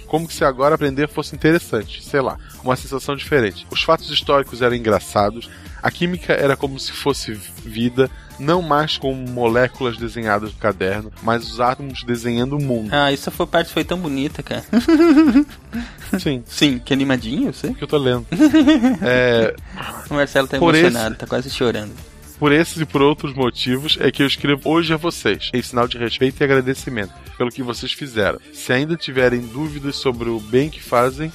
como 0.07 0.28
que 0.28 0.34
se 0.34 0.44
agora 0.44 0.76
aprender 0.76 1.07
fosse 1.07 1.36
interessante, 1.36 2.03
sei 2.03 2.22
lá, 2.22 2.38
uma 2.64 2.76
sensação 2.76 3.16
diferente. 3.16 3.68
Os 3.72 3.84
fatos 3.84 4.10
históricos 4.10 4.61
eram 4.61 4.76
engraçados, 4.76 5.49
a 5.82 5.90
química 5.90 6.34
era 6.34 6.57
como 6.57 6.80
se 6.80 6.91
fosse 6.91 7.34
vida, 7.34 8.10
não 8.40 8.61
mais 8.61 8.98
com 8.98 9.14
moléculas 9.14 9.98
desenhadas 9.98 10.53
no 10.53 10.60
caderno, 10.60 11.11
mas 11.22 11.49
os 11.52 11.60
átomos 11.60 12.03
desenhando 12.03 12.57
o 12.57 12.61
mundo. 12.64 12.90
Ah, 12.91 13.11
essa 13.11 13.30
foi 13.30 13.45
parte 13.45 13.72
foi 13.72 13.84
tão 13.84 13.98
bonita, 13.99 14.41
cara. 14.41 14.64
Sim. 16.20 16.44
Sim, 16.48 16.80
que 16.80 16.94
animadinho, 16.94 17.53
você? 17.53 17.74
Que 17.74 17.84
eu 17.84 17.88
tô 17.88 17.98
lendo. 17.98 18.26
É, 19.02 19.56
O 20.10 20.14
Marcelo 20.14 20.48
tá 20.48 20.57
Por 20.57 20.76
emocionado, 20.76 21.16
tá 21.16 21.28
quase 21.28 21.49
chorando. 21.49 21.91
Por 22.40 22.52
esses 22.53 22.80
e 22.80 22.86
por 22.86 23.02
outros 23.02 23.34
motivos 23.34 23.98
é 23.99 24.10
que 24.11 24.24
eu 24.24 24.28
escrevo 24.28 24.70
hoje 24.70 24.94
a 24.94 24.98
vocês, 24.98 25.49
em 25.53 25.61
sinal 25.61 25.88
de 25.88 25.98
respeito 25.98 26.41
e 26.41 26.44
agradecimento 26.44 27.14
pelo 27.38 27.52
que 27.52 27.61
vocês 27.61 27.91
fizeram. 27.91 28.40
Se 28.53 28.72
ainda 28.72 28.95
tiverem 28.95 29.41
dúvidas 29.41 29.98
sobre 29.98 30.30
o 30.30 30.40
bem 30.40 30.70
que 30.70 30.82
fazem, 30.82 31.32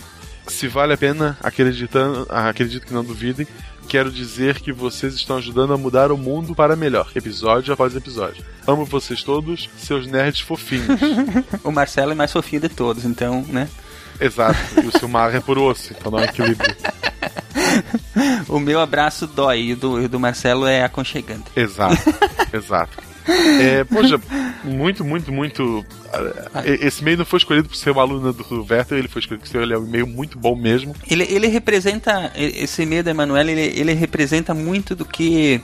se 0.47 0.67
vale 0.67 0.95
a 0.95 0.97
pena, 0.97 1.37
acreditando, 1.43 2.27
acredito 2.31 2.87
que 2.87 2.95
não 2.95 3.05
duvidem, 3.05 3.47
quero 3.89 4.11
dizer 4.11 4.61
que 4.61 4.73
vocês 4.73 5.15
estão 5.15 5.36
ajudando 5.36 5.73
a 5.73 5.78
mudar 5.78 6.11
o 6.11 6.19
mundo 6.19 6.55
para 6.55 6.77
melhor, 6.77 7.11
episódio 7.15 7.73
após 7.73 7.94
episódio. 7.94 8.44
Amo 8.66 8.85
vocês 8.85 9.23
todos, 9.23 9.69
seus 9.78 10.06
nerds 10.06 10.40
fofinhos. 10.40 11.01
o 11.62 11.70
Marcelo 11.70 12.12
é 12.12 12.15
mais 12.15 12.32
fofinho 12.32 12.62
de 12.62 12.69
todos, 12.69 13.05
então, 13.05 13.44
né? 13.48 13.69
Exato, 14.20 14.59
e 14.82 14.86
o 14.86 14.98
Silmar 14.98 15.35
é 15.35 15.40
por 15.40 15.59
osso, 15.59 15.93
então 15.93 16.11
dá 16.11 16.19
um 16.19 16.24
equilíbrio. 16.24 16.74
O 18.48 18.61
meu 18.61 18.81
abraço 18.81 19.27
dói 19.27 19.61
e 19.61 19.73
o 19.73 19.77
do, 19.77 20.01
e 20.01 20.05
o 20.05 20.09
do 20.09 20.20
Marcelo 20.20 20.66
é 20.66 20.85
aconchegante. 20.85 21.51
Exato, 21.56 21.97
exato. 22.52 23.14
É, 23.27 23.85
poxa, 23.85 24.21
muito, 24.63 25.05
muito, 25.05 25.33
muito. 25.33 25.85
ah, 26.13 26.63
Esse 26.65 27.03
e-mail 27.03 27.19
não 27.19 27.25
foi 27.25 27.39
escolhido 27.39 27.69
por 27.69 27.77
ser 27.77 27.91
uma 27.91 28.03
aluna 28.03 28.33
do 28.33 28.67
Werther, 28.69 28.99
ele 28.99 29.09
foi 29.09 29.21
escolhido 29.21 29.45
por 29.45 29.51
ser 29.51 29.63
ele 29.63 29.73
é 29.73 29.79
um 29.79 29.87
e-mail 29.87 30.07
muito 30.07 30.39
bom 30.39 30.55
mesmo. 30.55 30.95
Ele, 31.11 31.25
ele 31.25 31.47
representa, 31.47 32.33
esse 32.37 32.83
e-mail 32.83 33.03
da 33.03 33.11
Emanuela, 33.11 33.51
ele, 33.51 33.79
ele 33.79 33.93
representa 33.95 34.53
muito 34.55 34.95
do 34.95 35.05
que. 35.05 35.61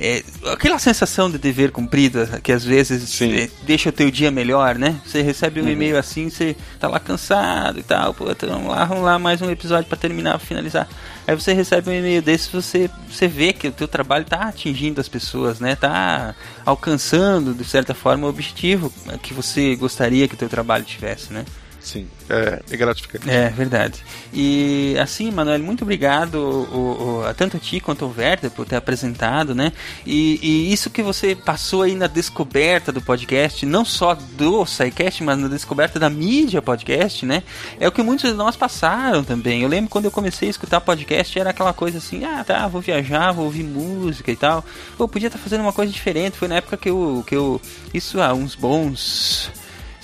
É, 0.00 0.22
aquela 0.52 0.78
sensação 0.78 1.30
de 1.30 1.38
dever 1.38 1.72
cumprido, 1.72 2.26
que 2.42 2.52
às 2.52 2.64
vezes 2.64 3.20
é, 3.20 3.48
deixa 3.64 3.88
o 3.88 3.92
teu 3.92 4.10
dia 4.10 4.30
melhor, 4.30 4.76
né? 4.76 5.00
Você 5.04 5.22
recebe 5.22 5.60
um 5.60 5.64
Uhum. 5.64 5.70
e-mail 5.70 5.98
assim, 5.98 6.30
você 6.30 6.56
tá 6.78 6.86
lá 6.88 7.00
cansado 7.00 7.80
e 7.80 7.82
tal, 7.82 8.14
pô, 8.14 8.30
então 8.30 8.48
vamos 8.48 8.68
lá, 8.70 8.84
vamos 8.84 9.04
lá, 9.04 9.18
mais 9.18 9.42
um 9.42 9.50
episódio 9.50 9.88
para 9.88 9.98
terminar, 9.98 10.38
finalizar. 10.38 10.88
Aí 11.26 11.34
você 11.34 11.52
recebe 11.52 11.90
um 11.90 11.92
e-mail 11.92 12.22
desse, 12.22 12.48
você, 12.50 12.88
você 13.10 13.26
vê 13.28 13.52
que 13.52 13.68
o 13.68 13.72
teu 13.72 13.88
trabalho 13.88 14.24
tá 14.24 14.48
atingindo 14.48 15.00
as 15.00 15.08
pessoas, 15.08 15.58
né? 15.60 15.74
Tá 15.76 16.34
alcançando, 16.64 17.52
de 17.52 17.64
certa 17.64 17.92
forma, 17.94 18.26
o 18.26 18.30
objetivo 18.30 18.92
que 19.22 19.34
você 19.34 19.74
gostaria 19.76 20.28
que 20.28 20.34
o 20.34 20.38
teu 20.38 20.48
trabalho 20.48 20.84
tivesse, 20.84 21.32
né? 21.32 21.44
Sim, 21.88 22.06
é, 22.28 22.60
é 22.70 22.76
gratificante. 22.76 23.30
É, 23.30 23.48
verdade. 23.48 24.04
E 24.30 24.94
assim, 25.00 25.30
Manuel, 25.30 25.58
muito 25.60 25.84
obrigado 25.84 26.34
o, 26.34 27.20
o- 27.26 27.34
tanto 27.34 27.56
a 27.56 27.60
ti 27.60 27.80
quanto 27.80 28.04
ao 28.04 28.12
Werther 28.14 28.50
por 28.50 28.66
ter 28.66 28.76
apresentado, 28.76 29.54
né? 29.54 29.72
E, 30.04 30.38
e 30.42 30.70
isso 30.70 30.90
que 30.90 31.02
você 31.02 31.34
passou 31.34 31.80
aí 31.80 31.94
na 31.94 32.06
descoberta 32.06 32.92
do 32.92 33.00
podcast, 33.00 33.64
não 33.64 33.86
só 33.86 34.14
do 34.36 34.66
SciCast, 34.66 35.24
mas 35.24 35.38
na 35.38 35.48
descoberta 35.48 35.98
da 35.98 36.10
mídia 36.10 36.60
podcast, 36.60 37.24
né? 37.24 37.42
É 37.80 37.88
o 37.88 37.92
que 37.92 38.02
muitos 38.02 38.28
de 38.30 38.36
nós 38.36 38.54
passaram 38.54 39.24
também. 39.24 39.62
Eu 39.62 39.68
lembro 39.70 39.88
quando 39.88 40.04
eu 40.04 40.10
comecei 40.10 40.48
a 40.48 40.50
escutar 40.50 40.82
podcast, 40.82 41.38
era 41.38 41.48
aquela 41.48 41.72
coisa 41.72 41.96
assim, 41.96 42.22
ah, 42.22 42.44
tá, 42.44 42.68
vou 42.68 42.82
viajar, 42.82 43.32
vou 43.32 43.46
ouvir 43.46 43.64
música 43.64 44.30
e 44.30 44.36
tal. 44.36 44.62
Pô, 44.98 45.08
podia 45.08 45.28
estar 45.28 45.38
fazendo 45.38 45.62
uma 45.62 45.72
coisa 45.72 45.90
diferente. 45.90 46.36
Foi 46.36 46.48
na 46.48 46.56
época 46.56 46.76
que 46.76 46.90
eu, 46.90 47.24
que 47.26 47.34
eu 47.34 47.58
isso 47.94 48.20
há 48.20 48.34
uns 48.34 48.54
bons 48.54 49.50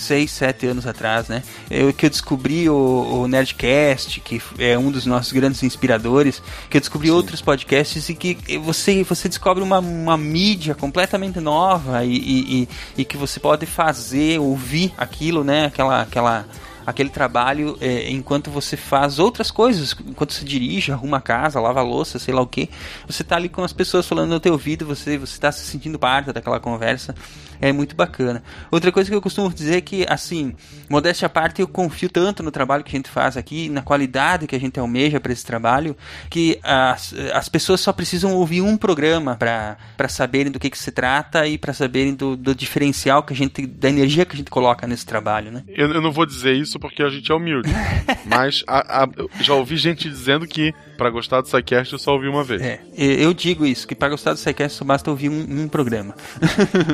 seis, 0.05 0.31
sete 0.31 0.67
anos 0.67 0.87
atrás, 0.87 1.29
né? 1.29 1.43
Eu, 1.71 1.93
que 1.93 2.07
eu 2.07 2.11
descobri 2.11 2.69
o, 2.69 2.75
o 3.23 3.29
Nerdcast, 3.29 4.21
que 4.21 4.41
é 4.59 4.77
um 4.79 4.91
dos 4.91 5.07
nossos 5.07 5.33
grandes 5.33 5.63
inspiradores, 5.63 6.43
que 6.71 6.77
eu 6.77 6.81
descobri 6.81 7.11
outros 7.11 7.41
podcasts 7.41 8.09
e 8.09 8.15
que 8.15 8.37
você, 8.59 9.03
você 9.03 9.29
descobre 9.29 9.63
uma, 9.63 9.79
uma 9.79 10.17
mídia 10.17 10.75
completamente 10.75 11.41
nova 11.41 12.05
e, 12.05 12.17
e, 12.17 12.63
e- 12.63 12.69
e 12.99 13.05
que 13.05 13.17
você 13.17 13.41
pode 13.41 13.67
fazer, 13.67 14.39
ouvir 14.41 14.93
aquilo, 14.97 15.43
né? 15.45 15.67
Aquela, 15.67 16.03
aquela, 16.03 16.47
aquele 16.87 17.09
trabalho 17.09 17.77
é, 17.81 18.11
enquanto 18.11 18.51
você 18.51 18.77
faz 18.77 19.19
outras 19.19 19.51
coisas, 19.51 19.95
enquanto 20.07 20.33
você 20.33 20.45
dirige, 20.45 20.93
arruma 20.93 21.17
a 21.17 21.21
casa, 21.21 21.61
lava 21.61 21.81
a 21.81 21.83
louça, 21.83 22.19
sei 22.19 22.35
lá 22.35 22.41
o 22.43 22.47
que. 22.47 22.69
Você 23.07 23.25
tá 23.25 23.37
ali 23.37 23.49
com 23.49 23.63
as 23.65 23.73
pessoas 23.73 24.07
falando 24.07 24.31
no 24.31 24.41
teu 24.41 24.53
ouvido, 24.53 24.85
você 24.87 25.17
você 25.17 25.39
tá 25.41 25.51
se 25.51 25.65
sentindo 25.65 25.99
parte 25.99 26.33
daquela 26.33 26.61
conversa. 26.61 27.15
É 27.61 27.73
muito 27.73 27.95
bacana. 27.97 28.43
Outra 28.71 28.91
coisa 28.93 29.09
que 29.11 29.17
eu 29.17 29.23
costumo 29.23 29.53
dizer 29.53 29.77
é 29.77 29.81
que, 29.81 30.05
assim, 30.09 30.55
modéstia 30.89 31.27
à 31.27 31.29
parte, 31.29 31.61
eu 31.61 31.69
confio 31.69 32.09
tanto 32.09 32.43
no 32.43 32.51
trabalho 32.51 32.83
que 32.85 32.91
a 32.95 32.99
gente 32.99 33.09
faz 33.09 33.37
aqui, 33.37 33.69
na 33.69 33.83
qualidade 33.83 34.47
que 34.47 34.55
a 34.57 34.61
gente 34.61 34.79
almeja 34.79 35.19
para 35.21 35.33
esse 35.33 35.45
trabalho, 35.45 35.97
que 36.31 36.59
as, 36.63 37.15
as 37.33 37.49
pessoas 37.49 37.81
só 37.81 37.93
precisam 37.93 38.35
ouvir 38.35 38.61
um 38.61 38.77
programa 38.77 39.37
para 39.37 40.09
saberem 40.09 40.51
do 40.53 40.59
que, 40.59 40.69
que 40.71 40.79
se 40.79 40.91
trata 40.93 41.47
e 41.47 41.57
para 41.59 41.73
saberem 41.73 42.15
do, 42.15 42.37
do 42.37 42.55
diferencial 42.55 43.23
que 43.23 43.33
a 43.33 43.37
gente, 43.37 43.67
da 43.67 43.89
energia 43.89 44.25
que 44.25 44.35
a 44.35 44.37
gente 44.39 44.51
coloca 44.51 44.87
nesse 44.87 45.07
trabalho, 45.07 45.51
né? 45.51 45.63
Eu, 45.69 45.93
eu 45.93 46.01
não 46.03 46.13
vou 46.13 46.27
dizer 46.27 46.55
isso 46.55 46.79
porque 46.79 47.03
a 47.03 47.09
gente 47.09 47.31
é 47.31 47.35
humilde. 47.35 47.71
mas 48.27 48.63
a- 48.67 49.05
a- 49.05 49.09
já 49.43 49.55
ouvi 49.55 49.77
gente 49.77 50.09
dizendo 50.09 50.47
que 50.47 50.75
pra 50.97 51.11
gostar 51.11 51.41
do 51.41 51.49
SciCast 51.49 51.93
eu 51.93 51.99
só 51.99 52.15
ouvi 52.15 52.29
uma 52.29 52.43
vez. 52.43 52.63
É, 52.63 52.81
eu 52.97 53.35
digo 53.35 53.67
isso, 53.67 53.87
que 53.87 53.95
para 53.95 54.09
gostar 54.09 54.33
do 54.33 54.39
SciCast 54.39 54.79
só 54.79 54.85
basta 54.85 55.11
ouvir 55.11 55.29
um, 55.29 55.63
um 55.63 55.69
programa. 55.69 56.15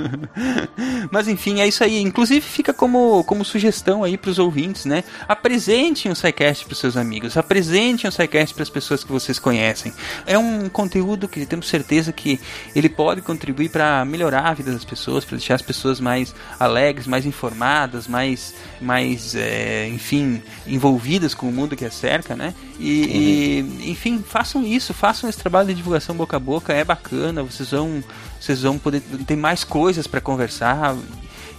Mas 1.11 1.29
enfim, 1.29 1.61
é 1.61 1.69
isso 1.69 1.85
aí. 1.85 2.01
Inclusive 2.01 2.41
fica 2.41 2.73
como, 2.73 3.23
como 3.25 3.45
sugestão 3.45 4.03
aí 4.03 4.19
pros 4.19 4.39
ouvintes, 4.39 4.85
né? 4.85 5.05
Apresentem 5.29 6.11
o 6.11 6.17
SciCast 6.17 6.67
pros 6.67 6.79
seus 6.79 6.97
amigos, 6.97 7.37
apresentem 7.37 8.09
o 8.09 8.13
SciCast 8.13 8.55
pras 8.55 8.69
pessoas 8.69 9.05
que 9.05 9.13
vocês 9.13 9.39
conhecem. 9.39 9.93
É 10.27 10.37
um 10.37 10.69
conteúdo 10.69 11.29
que 11.29 11.47
temos 11.47 11.69
certeza 11.69 12.13
que 12.13 12.41
ele 12.75 12.89
pode 12.89 13.23
contribuir 13.23 13.71
para 13.71 14.05
melhorar 14.05 14.49
a 14.49 14.55
vida 14.55 14.73
das 14.73 14.85
pessoas, 14.85 15.25
para 15.25 15.37
deixar 15.37 15.55
as 15.55 15.63
pessoas 15.63 16.01
mais 16.01 16.35
alegres, 16.59 17.07
mais 17.07 17.25
informadas, 17.25 18.09
mais, 18.09 18.55
mais 18.81 19.35
é, 19.37 19.87
enfim, 19.89 20.43
envolvidas 20.67 21.35
com 21.35 21.49
o 21.49 21.53
mundo 21.53 21.77
que 21.77 21.85
as 21.85 22.01
cerca, 22.01 22.35
né? 22.35 22.55
E, 22.79 23.65
e, 23.85 23.90
enfim, 23.91 24.23
façam 24.27 24.65
isso, 24.67 24.95
façam 24.95 25.29
esse 25.29 25.39
trabalho 25.39 25.69
de 25.69 25.75
divulgação 25.75 26.15
boca 26.17 26.37
a 26.37 26.41
boca, 26.41 26.73
é 26.73 26.85
bacana, 26.85 27.43
vocês 27.43 27.71
vão, 27.71 28.03
vocês 28.41 28.63
vão 28.63 28.79
poder 28.79 29.01
ter 29.27 29.37
mais 29.37 29.65
coisas 29.65 30.07
para 30.07 30.21
conversar 30.21 30.97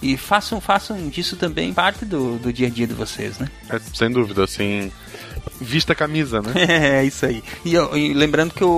e 0.00 0.16
façam, 0.16 0.60
façam 0.60 1.08
disso 1.08 1.36
também 1.36 1.72
parte 1.72 2.04
do, 2.04 2.36
do 2.38 2.52
dia 2.52 2.66
a 2.66 2.70
dia 2.70 2.86
de 2.86 2.94
vocês, 2.94 3.38
né? 3.38 3.48
É, 3.70 3.78
sem 3.94 4.10
dúvida, 4.10 4.42
assim. 4.44 4.90
Vista 5.60 5.92
a 5.92 5.96
camisa, 5.96 6.40
né? 6.42 6.52
É 7.00 7.04
isso 7.04 7.24
aí. 7.24 7.42
E, 7.64 7.74
e 7.76 8.12
lembrando 8.14 8.52
que 8.52 8.64
o- 8.64 8.68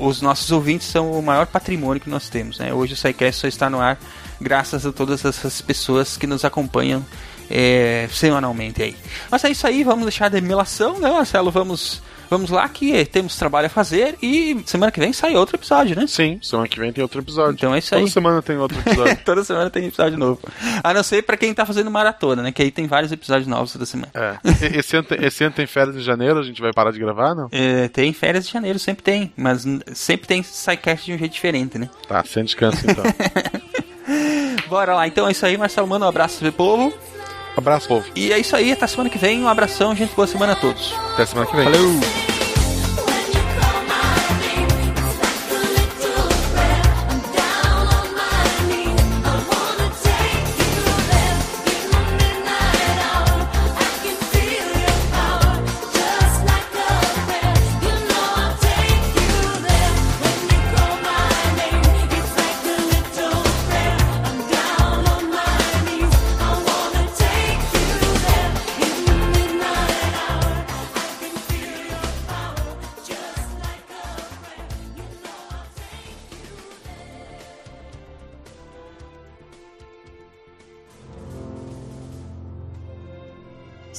o- 0.00 0.06
os 0.06 0.22
nossos 0.22 0.50
ouvintes 0.50 0.86
são 0.88 1.10
o 1.12 1.22
maior 1.22 1.46
patrimônio 1.46 2.00
que 2.00 2.08
nós 2.08 2.28
temos. 2.30 2.58
Né? 2.58 2.72
Hoje 2.72 2.94
o 2.94 2.96
SciCast 2.96 3.40
só 3.42 3.46
está 3.48 3.68
no 3.68 3.78
ar 3.80 3.98
graças 4.40 4.86
a 4.86 4.92
todas 4.92 5.22
essas 5.24 5.60
pessoas 5.60 6.16
que 6.16 6.26
nos 6.26 6.44
acompanham 6.46 7.04
é, 7.50 8.08
semanalmente 8.12 8.82
aí. 8.82 8.96
Mas 9.30 9.44
é 9.44 9.50
isso 9.50 9.66
aí, 9.66 9.82
vamos 9.84 10.04
deixar 10.04 10.30
de 10.30 10.40
melação, 10.40 10.98
né, 10.98 11.10
Marcelo? 11.10 11.50
Vamos, 11.50 12.00
vamos 12.30 12.48
lá 12.50 12.68
que 12.68 13.04
temos 13.06 13.36
trabalho 13.36 13.66
a 13.66 13.70
fazer 13.70 14.16
e 14.22 14.62
semana 14.64 14.92
que 14.92 15.00
vem 15.00 15.12
sai 15.12 15.34
outro 15.36 15.56
episódio, 15.56 15.96
né? 15.96 16.06
Sim, 16.06 16.38
semana 16.40 16.68
que 16.68 16.78
vem 16.78 16.92
tem 16.92 17.02
outro 17.02 17.20
episódio. 17.20 17.54
Então 17.54 17.74
é 17.74 17.78
isso 17.80 17.90
Toda 17.90 18.02
aí. 18.02 18.10
semana 18.10 18.40
tem 18.40 18.56
outro 18.56 18.78
episódio. 18.78 19.18
toda 19.24 19.44
semana 19.44 19.68
tem 19.68 19.86
episódio 19.86 20.16
novo. 20.16 20.40
A 20.82 20.94
não 20.94 21.02
ser 21.02 21.22
pra 21.22 21.36
quem 21.36 21.52
tá 21.52 21.66
fazendo 21.66 21.90
maratona, 21.90 22.42
né? 22.42 22.52
Que 22.52 22.62
aí 22.62 22.70
tem 22.70 22.86
vários 22.86 23.10
episódios 23.10 23.48
novos 23.48 23.72
toda 23.72 23.84
semana. 23.84 24.10
É. 24.14 24.78
Esse 24.78 24.96
ano, 24.96 25.06
tem, 25.08 25.24
esse 25.24 25.42
ano 25.44 25.52
tem 25.54 25.66
férias 25.66 25.96
em 25.96 26.00
janeiro, 26.00 26.38
a 26.38 26.42
gente 26.44 26.60
vai 26.60 26.72
parar 26.72 26.92
de 26.92 26.98
gravar, 27.00 27.34
não? 27.34 27.48
É, 27.50 27.88
tem 27.88 28.12
férias 28.12 28.46
de 28.46 28.52
janeiro, 28.52 28.78
sempre 28.78 29.02
tem. 29.02 29.32
Mas 29.36 29.66
sempre 29.92 30.26
tem 30.28 30.42
SciCast 30.42 31.04
de 31.06 31.14
um 31.14 31.18
jeito 31.18 31.32
diferente, 31.32 31.78
né? 31.78 31.90
Tá, 32.06 32.22
sem 32.24 32.44
descanso 32.44 32.78
então. 32.88 33.04
Bora 34.68 34.94
lá, 34.94 35.06
então 35.08 35.26
é 35.26 35.32
isso 35.32 35.44
aí, 35.44 35.56
Marcelo. 35.56 35.88
Manda 35.88 36.06
um 36.06 36.08
abraço 36.08 36.38
pro 36.38 36.52
povo. 36.52 36.92
Abraço, 37.56 37.88
povo. 37.88 38.06
E 38.14 38.32
é 38.32 38.38
isso 38.38 38.54
aí, 38.56 38.72
até 38.72 38.86
semana 38.86 39.10
que 39.10 39.18
vem. 39.18 39.42
Um 39.42 39.48
abração, 39.48 39.94
gente. 39.94 40.14
Boa 40.14 40.26
semana 40.26 40.52
a 40.52 40.56
todos. 40.56 40.94
Até 41.14 41.26
semana 41.26 41.46
que 41.46 41.56
vem. 41.56 41.64
Valeu! 41.64 42.29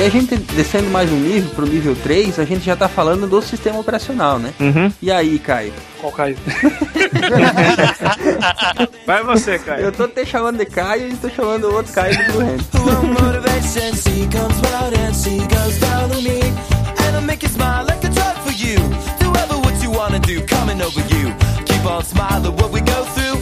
Aí 0.00 0.06
a 0.06 0.10
gente 0.10 0.34
descendo 0.34 0.88
mais 0.88 1.12
um 1.12 1.20
nível, 1.20 1.50
pro 1.50 1.66
nível 1.66 1.94
3, 1.94 2.38
a 2.38 2.44
gente 2.46 2.64
já 2.64 2.74
tá 2.74 2.88
falando 2.88 3.26
do 3.26 3.42
sistema 3.42 3.78
operacional, 3.78 4.38
né? 4.38 4.54
Uhum. 4.58 4.90
E 5.02 5.12
aí, 5.12 5.38
Caio? 5.38 5.74
Qual 6.00 6.10
Caio? 6.10 6.38
Vai 9.06 9.22
você, 9.22 9.58
Caio. 9.58 9.82
Eu 9.82 9.92
tô 9.92 10.08
te 10.08 10.24
chamando 10.24 10.56
de 10.56 10.64
Caio 10.64 11.08
e 11.08 11.16
tô 11.18 11.28
chamando 11.28 11.64
o 11.64 11.74
outro 11.74 11.92
Caio 11.92 12.16
do 12.16 12.32
Blue 12.32 12.40
Hand. 12.40 12.60
motivation. 13.08 13.94
C 13.94 14.26
comes 14.32 14.58
round 14.70 14.96
and 14.96 15.12
C 15.12 15.36
goes 15.36 15.78
down 15.78 16.10
on 16.16 16.22
me. 16.22 16.40
And 16.40 17.18
I 17.18 17.20
make 17.26 17.44
you 17.44 17.52
smile 17.52 17.84
like 17.84 18.02
a 18.02 18.08
drug 18.08 18.38
for 18.38 18.52
you. 18.52 18.78
Do 19.18 19.30
ever 19.38 19.58
what 19.58 19.82
you 19.82 19.90
wanna 19.90 20.18
do, 20.20 20.40
coming 20.46 20.80
over 20.80 21.02
you. 21.14 21.34
Keep 21.66 21.84
on 21.84 22.02
smiling 22.04 22.56
what 22.56 22.72
we 22.72 22.80
go 22.80 23.04
through. 23.04 23.39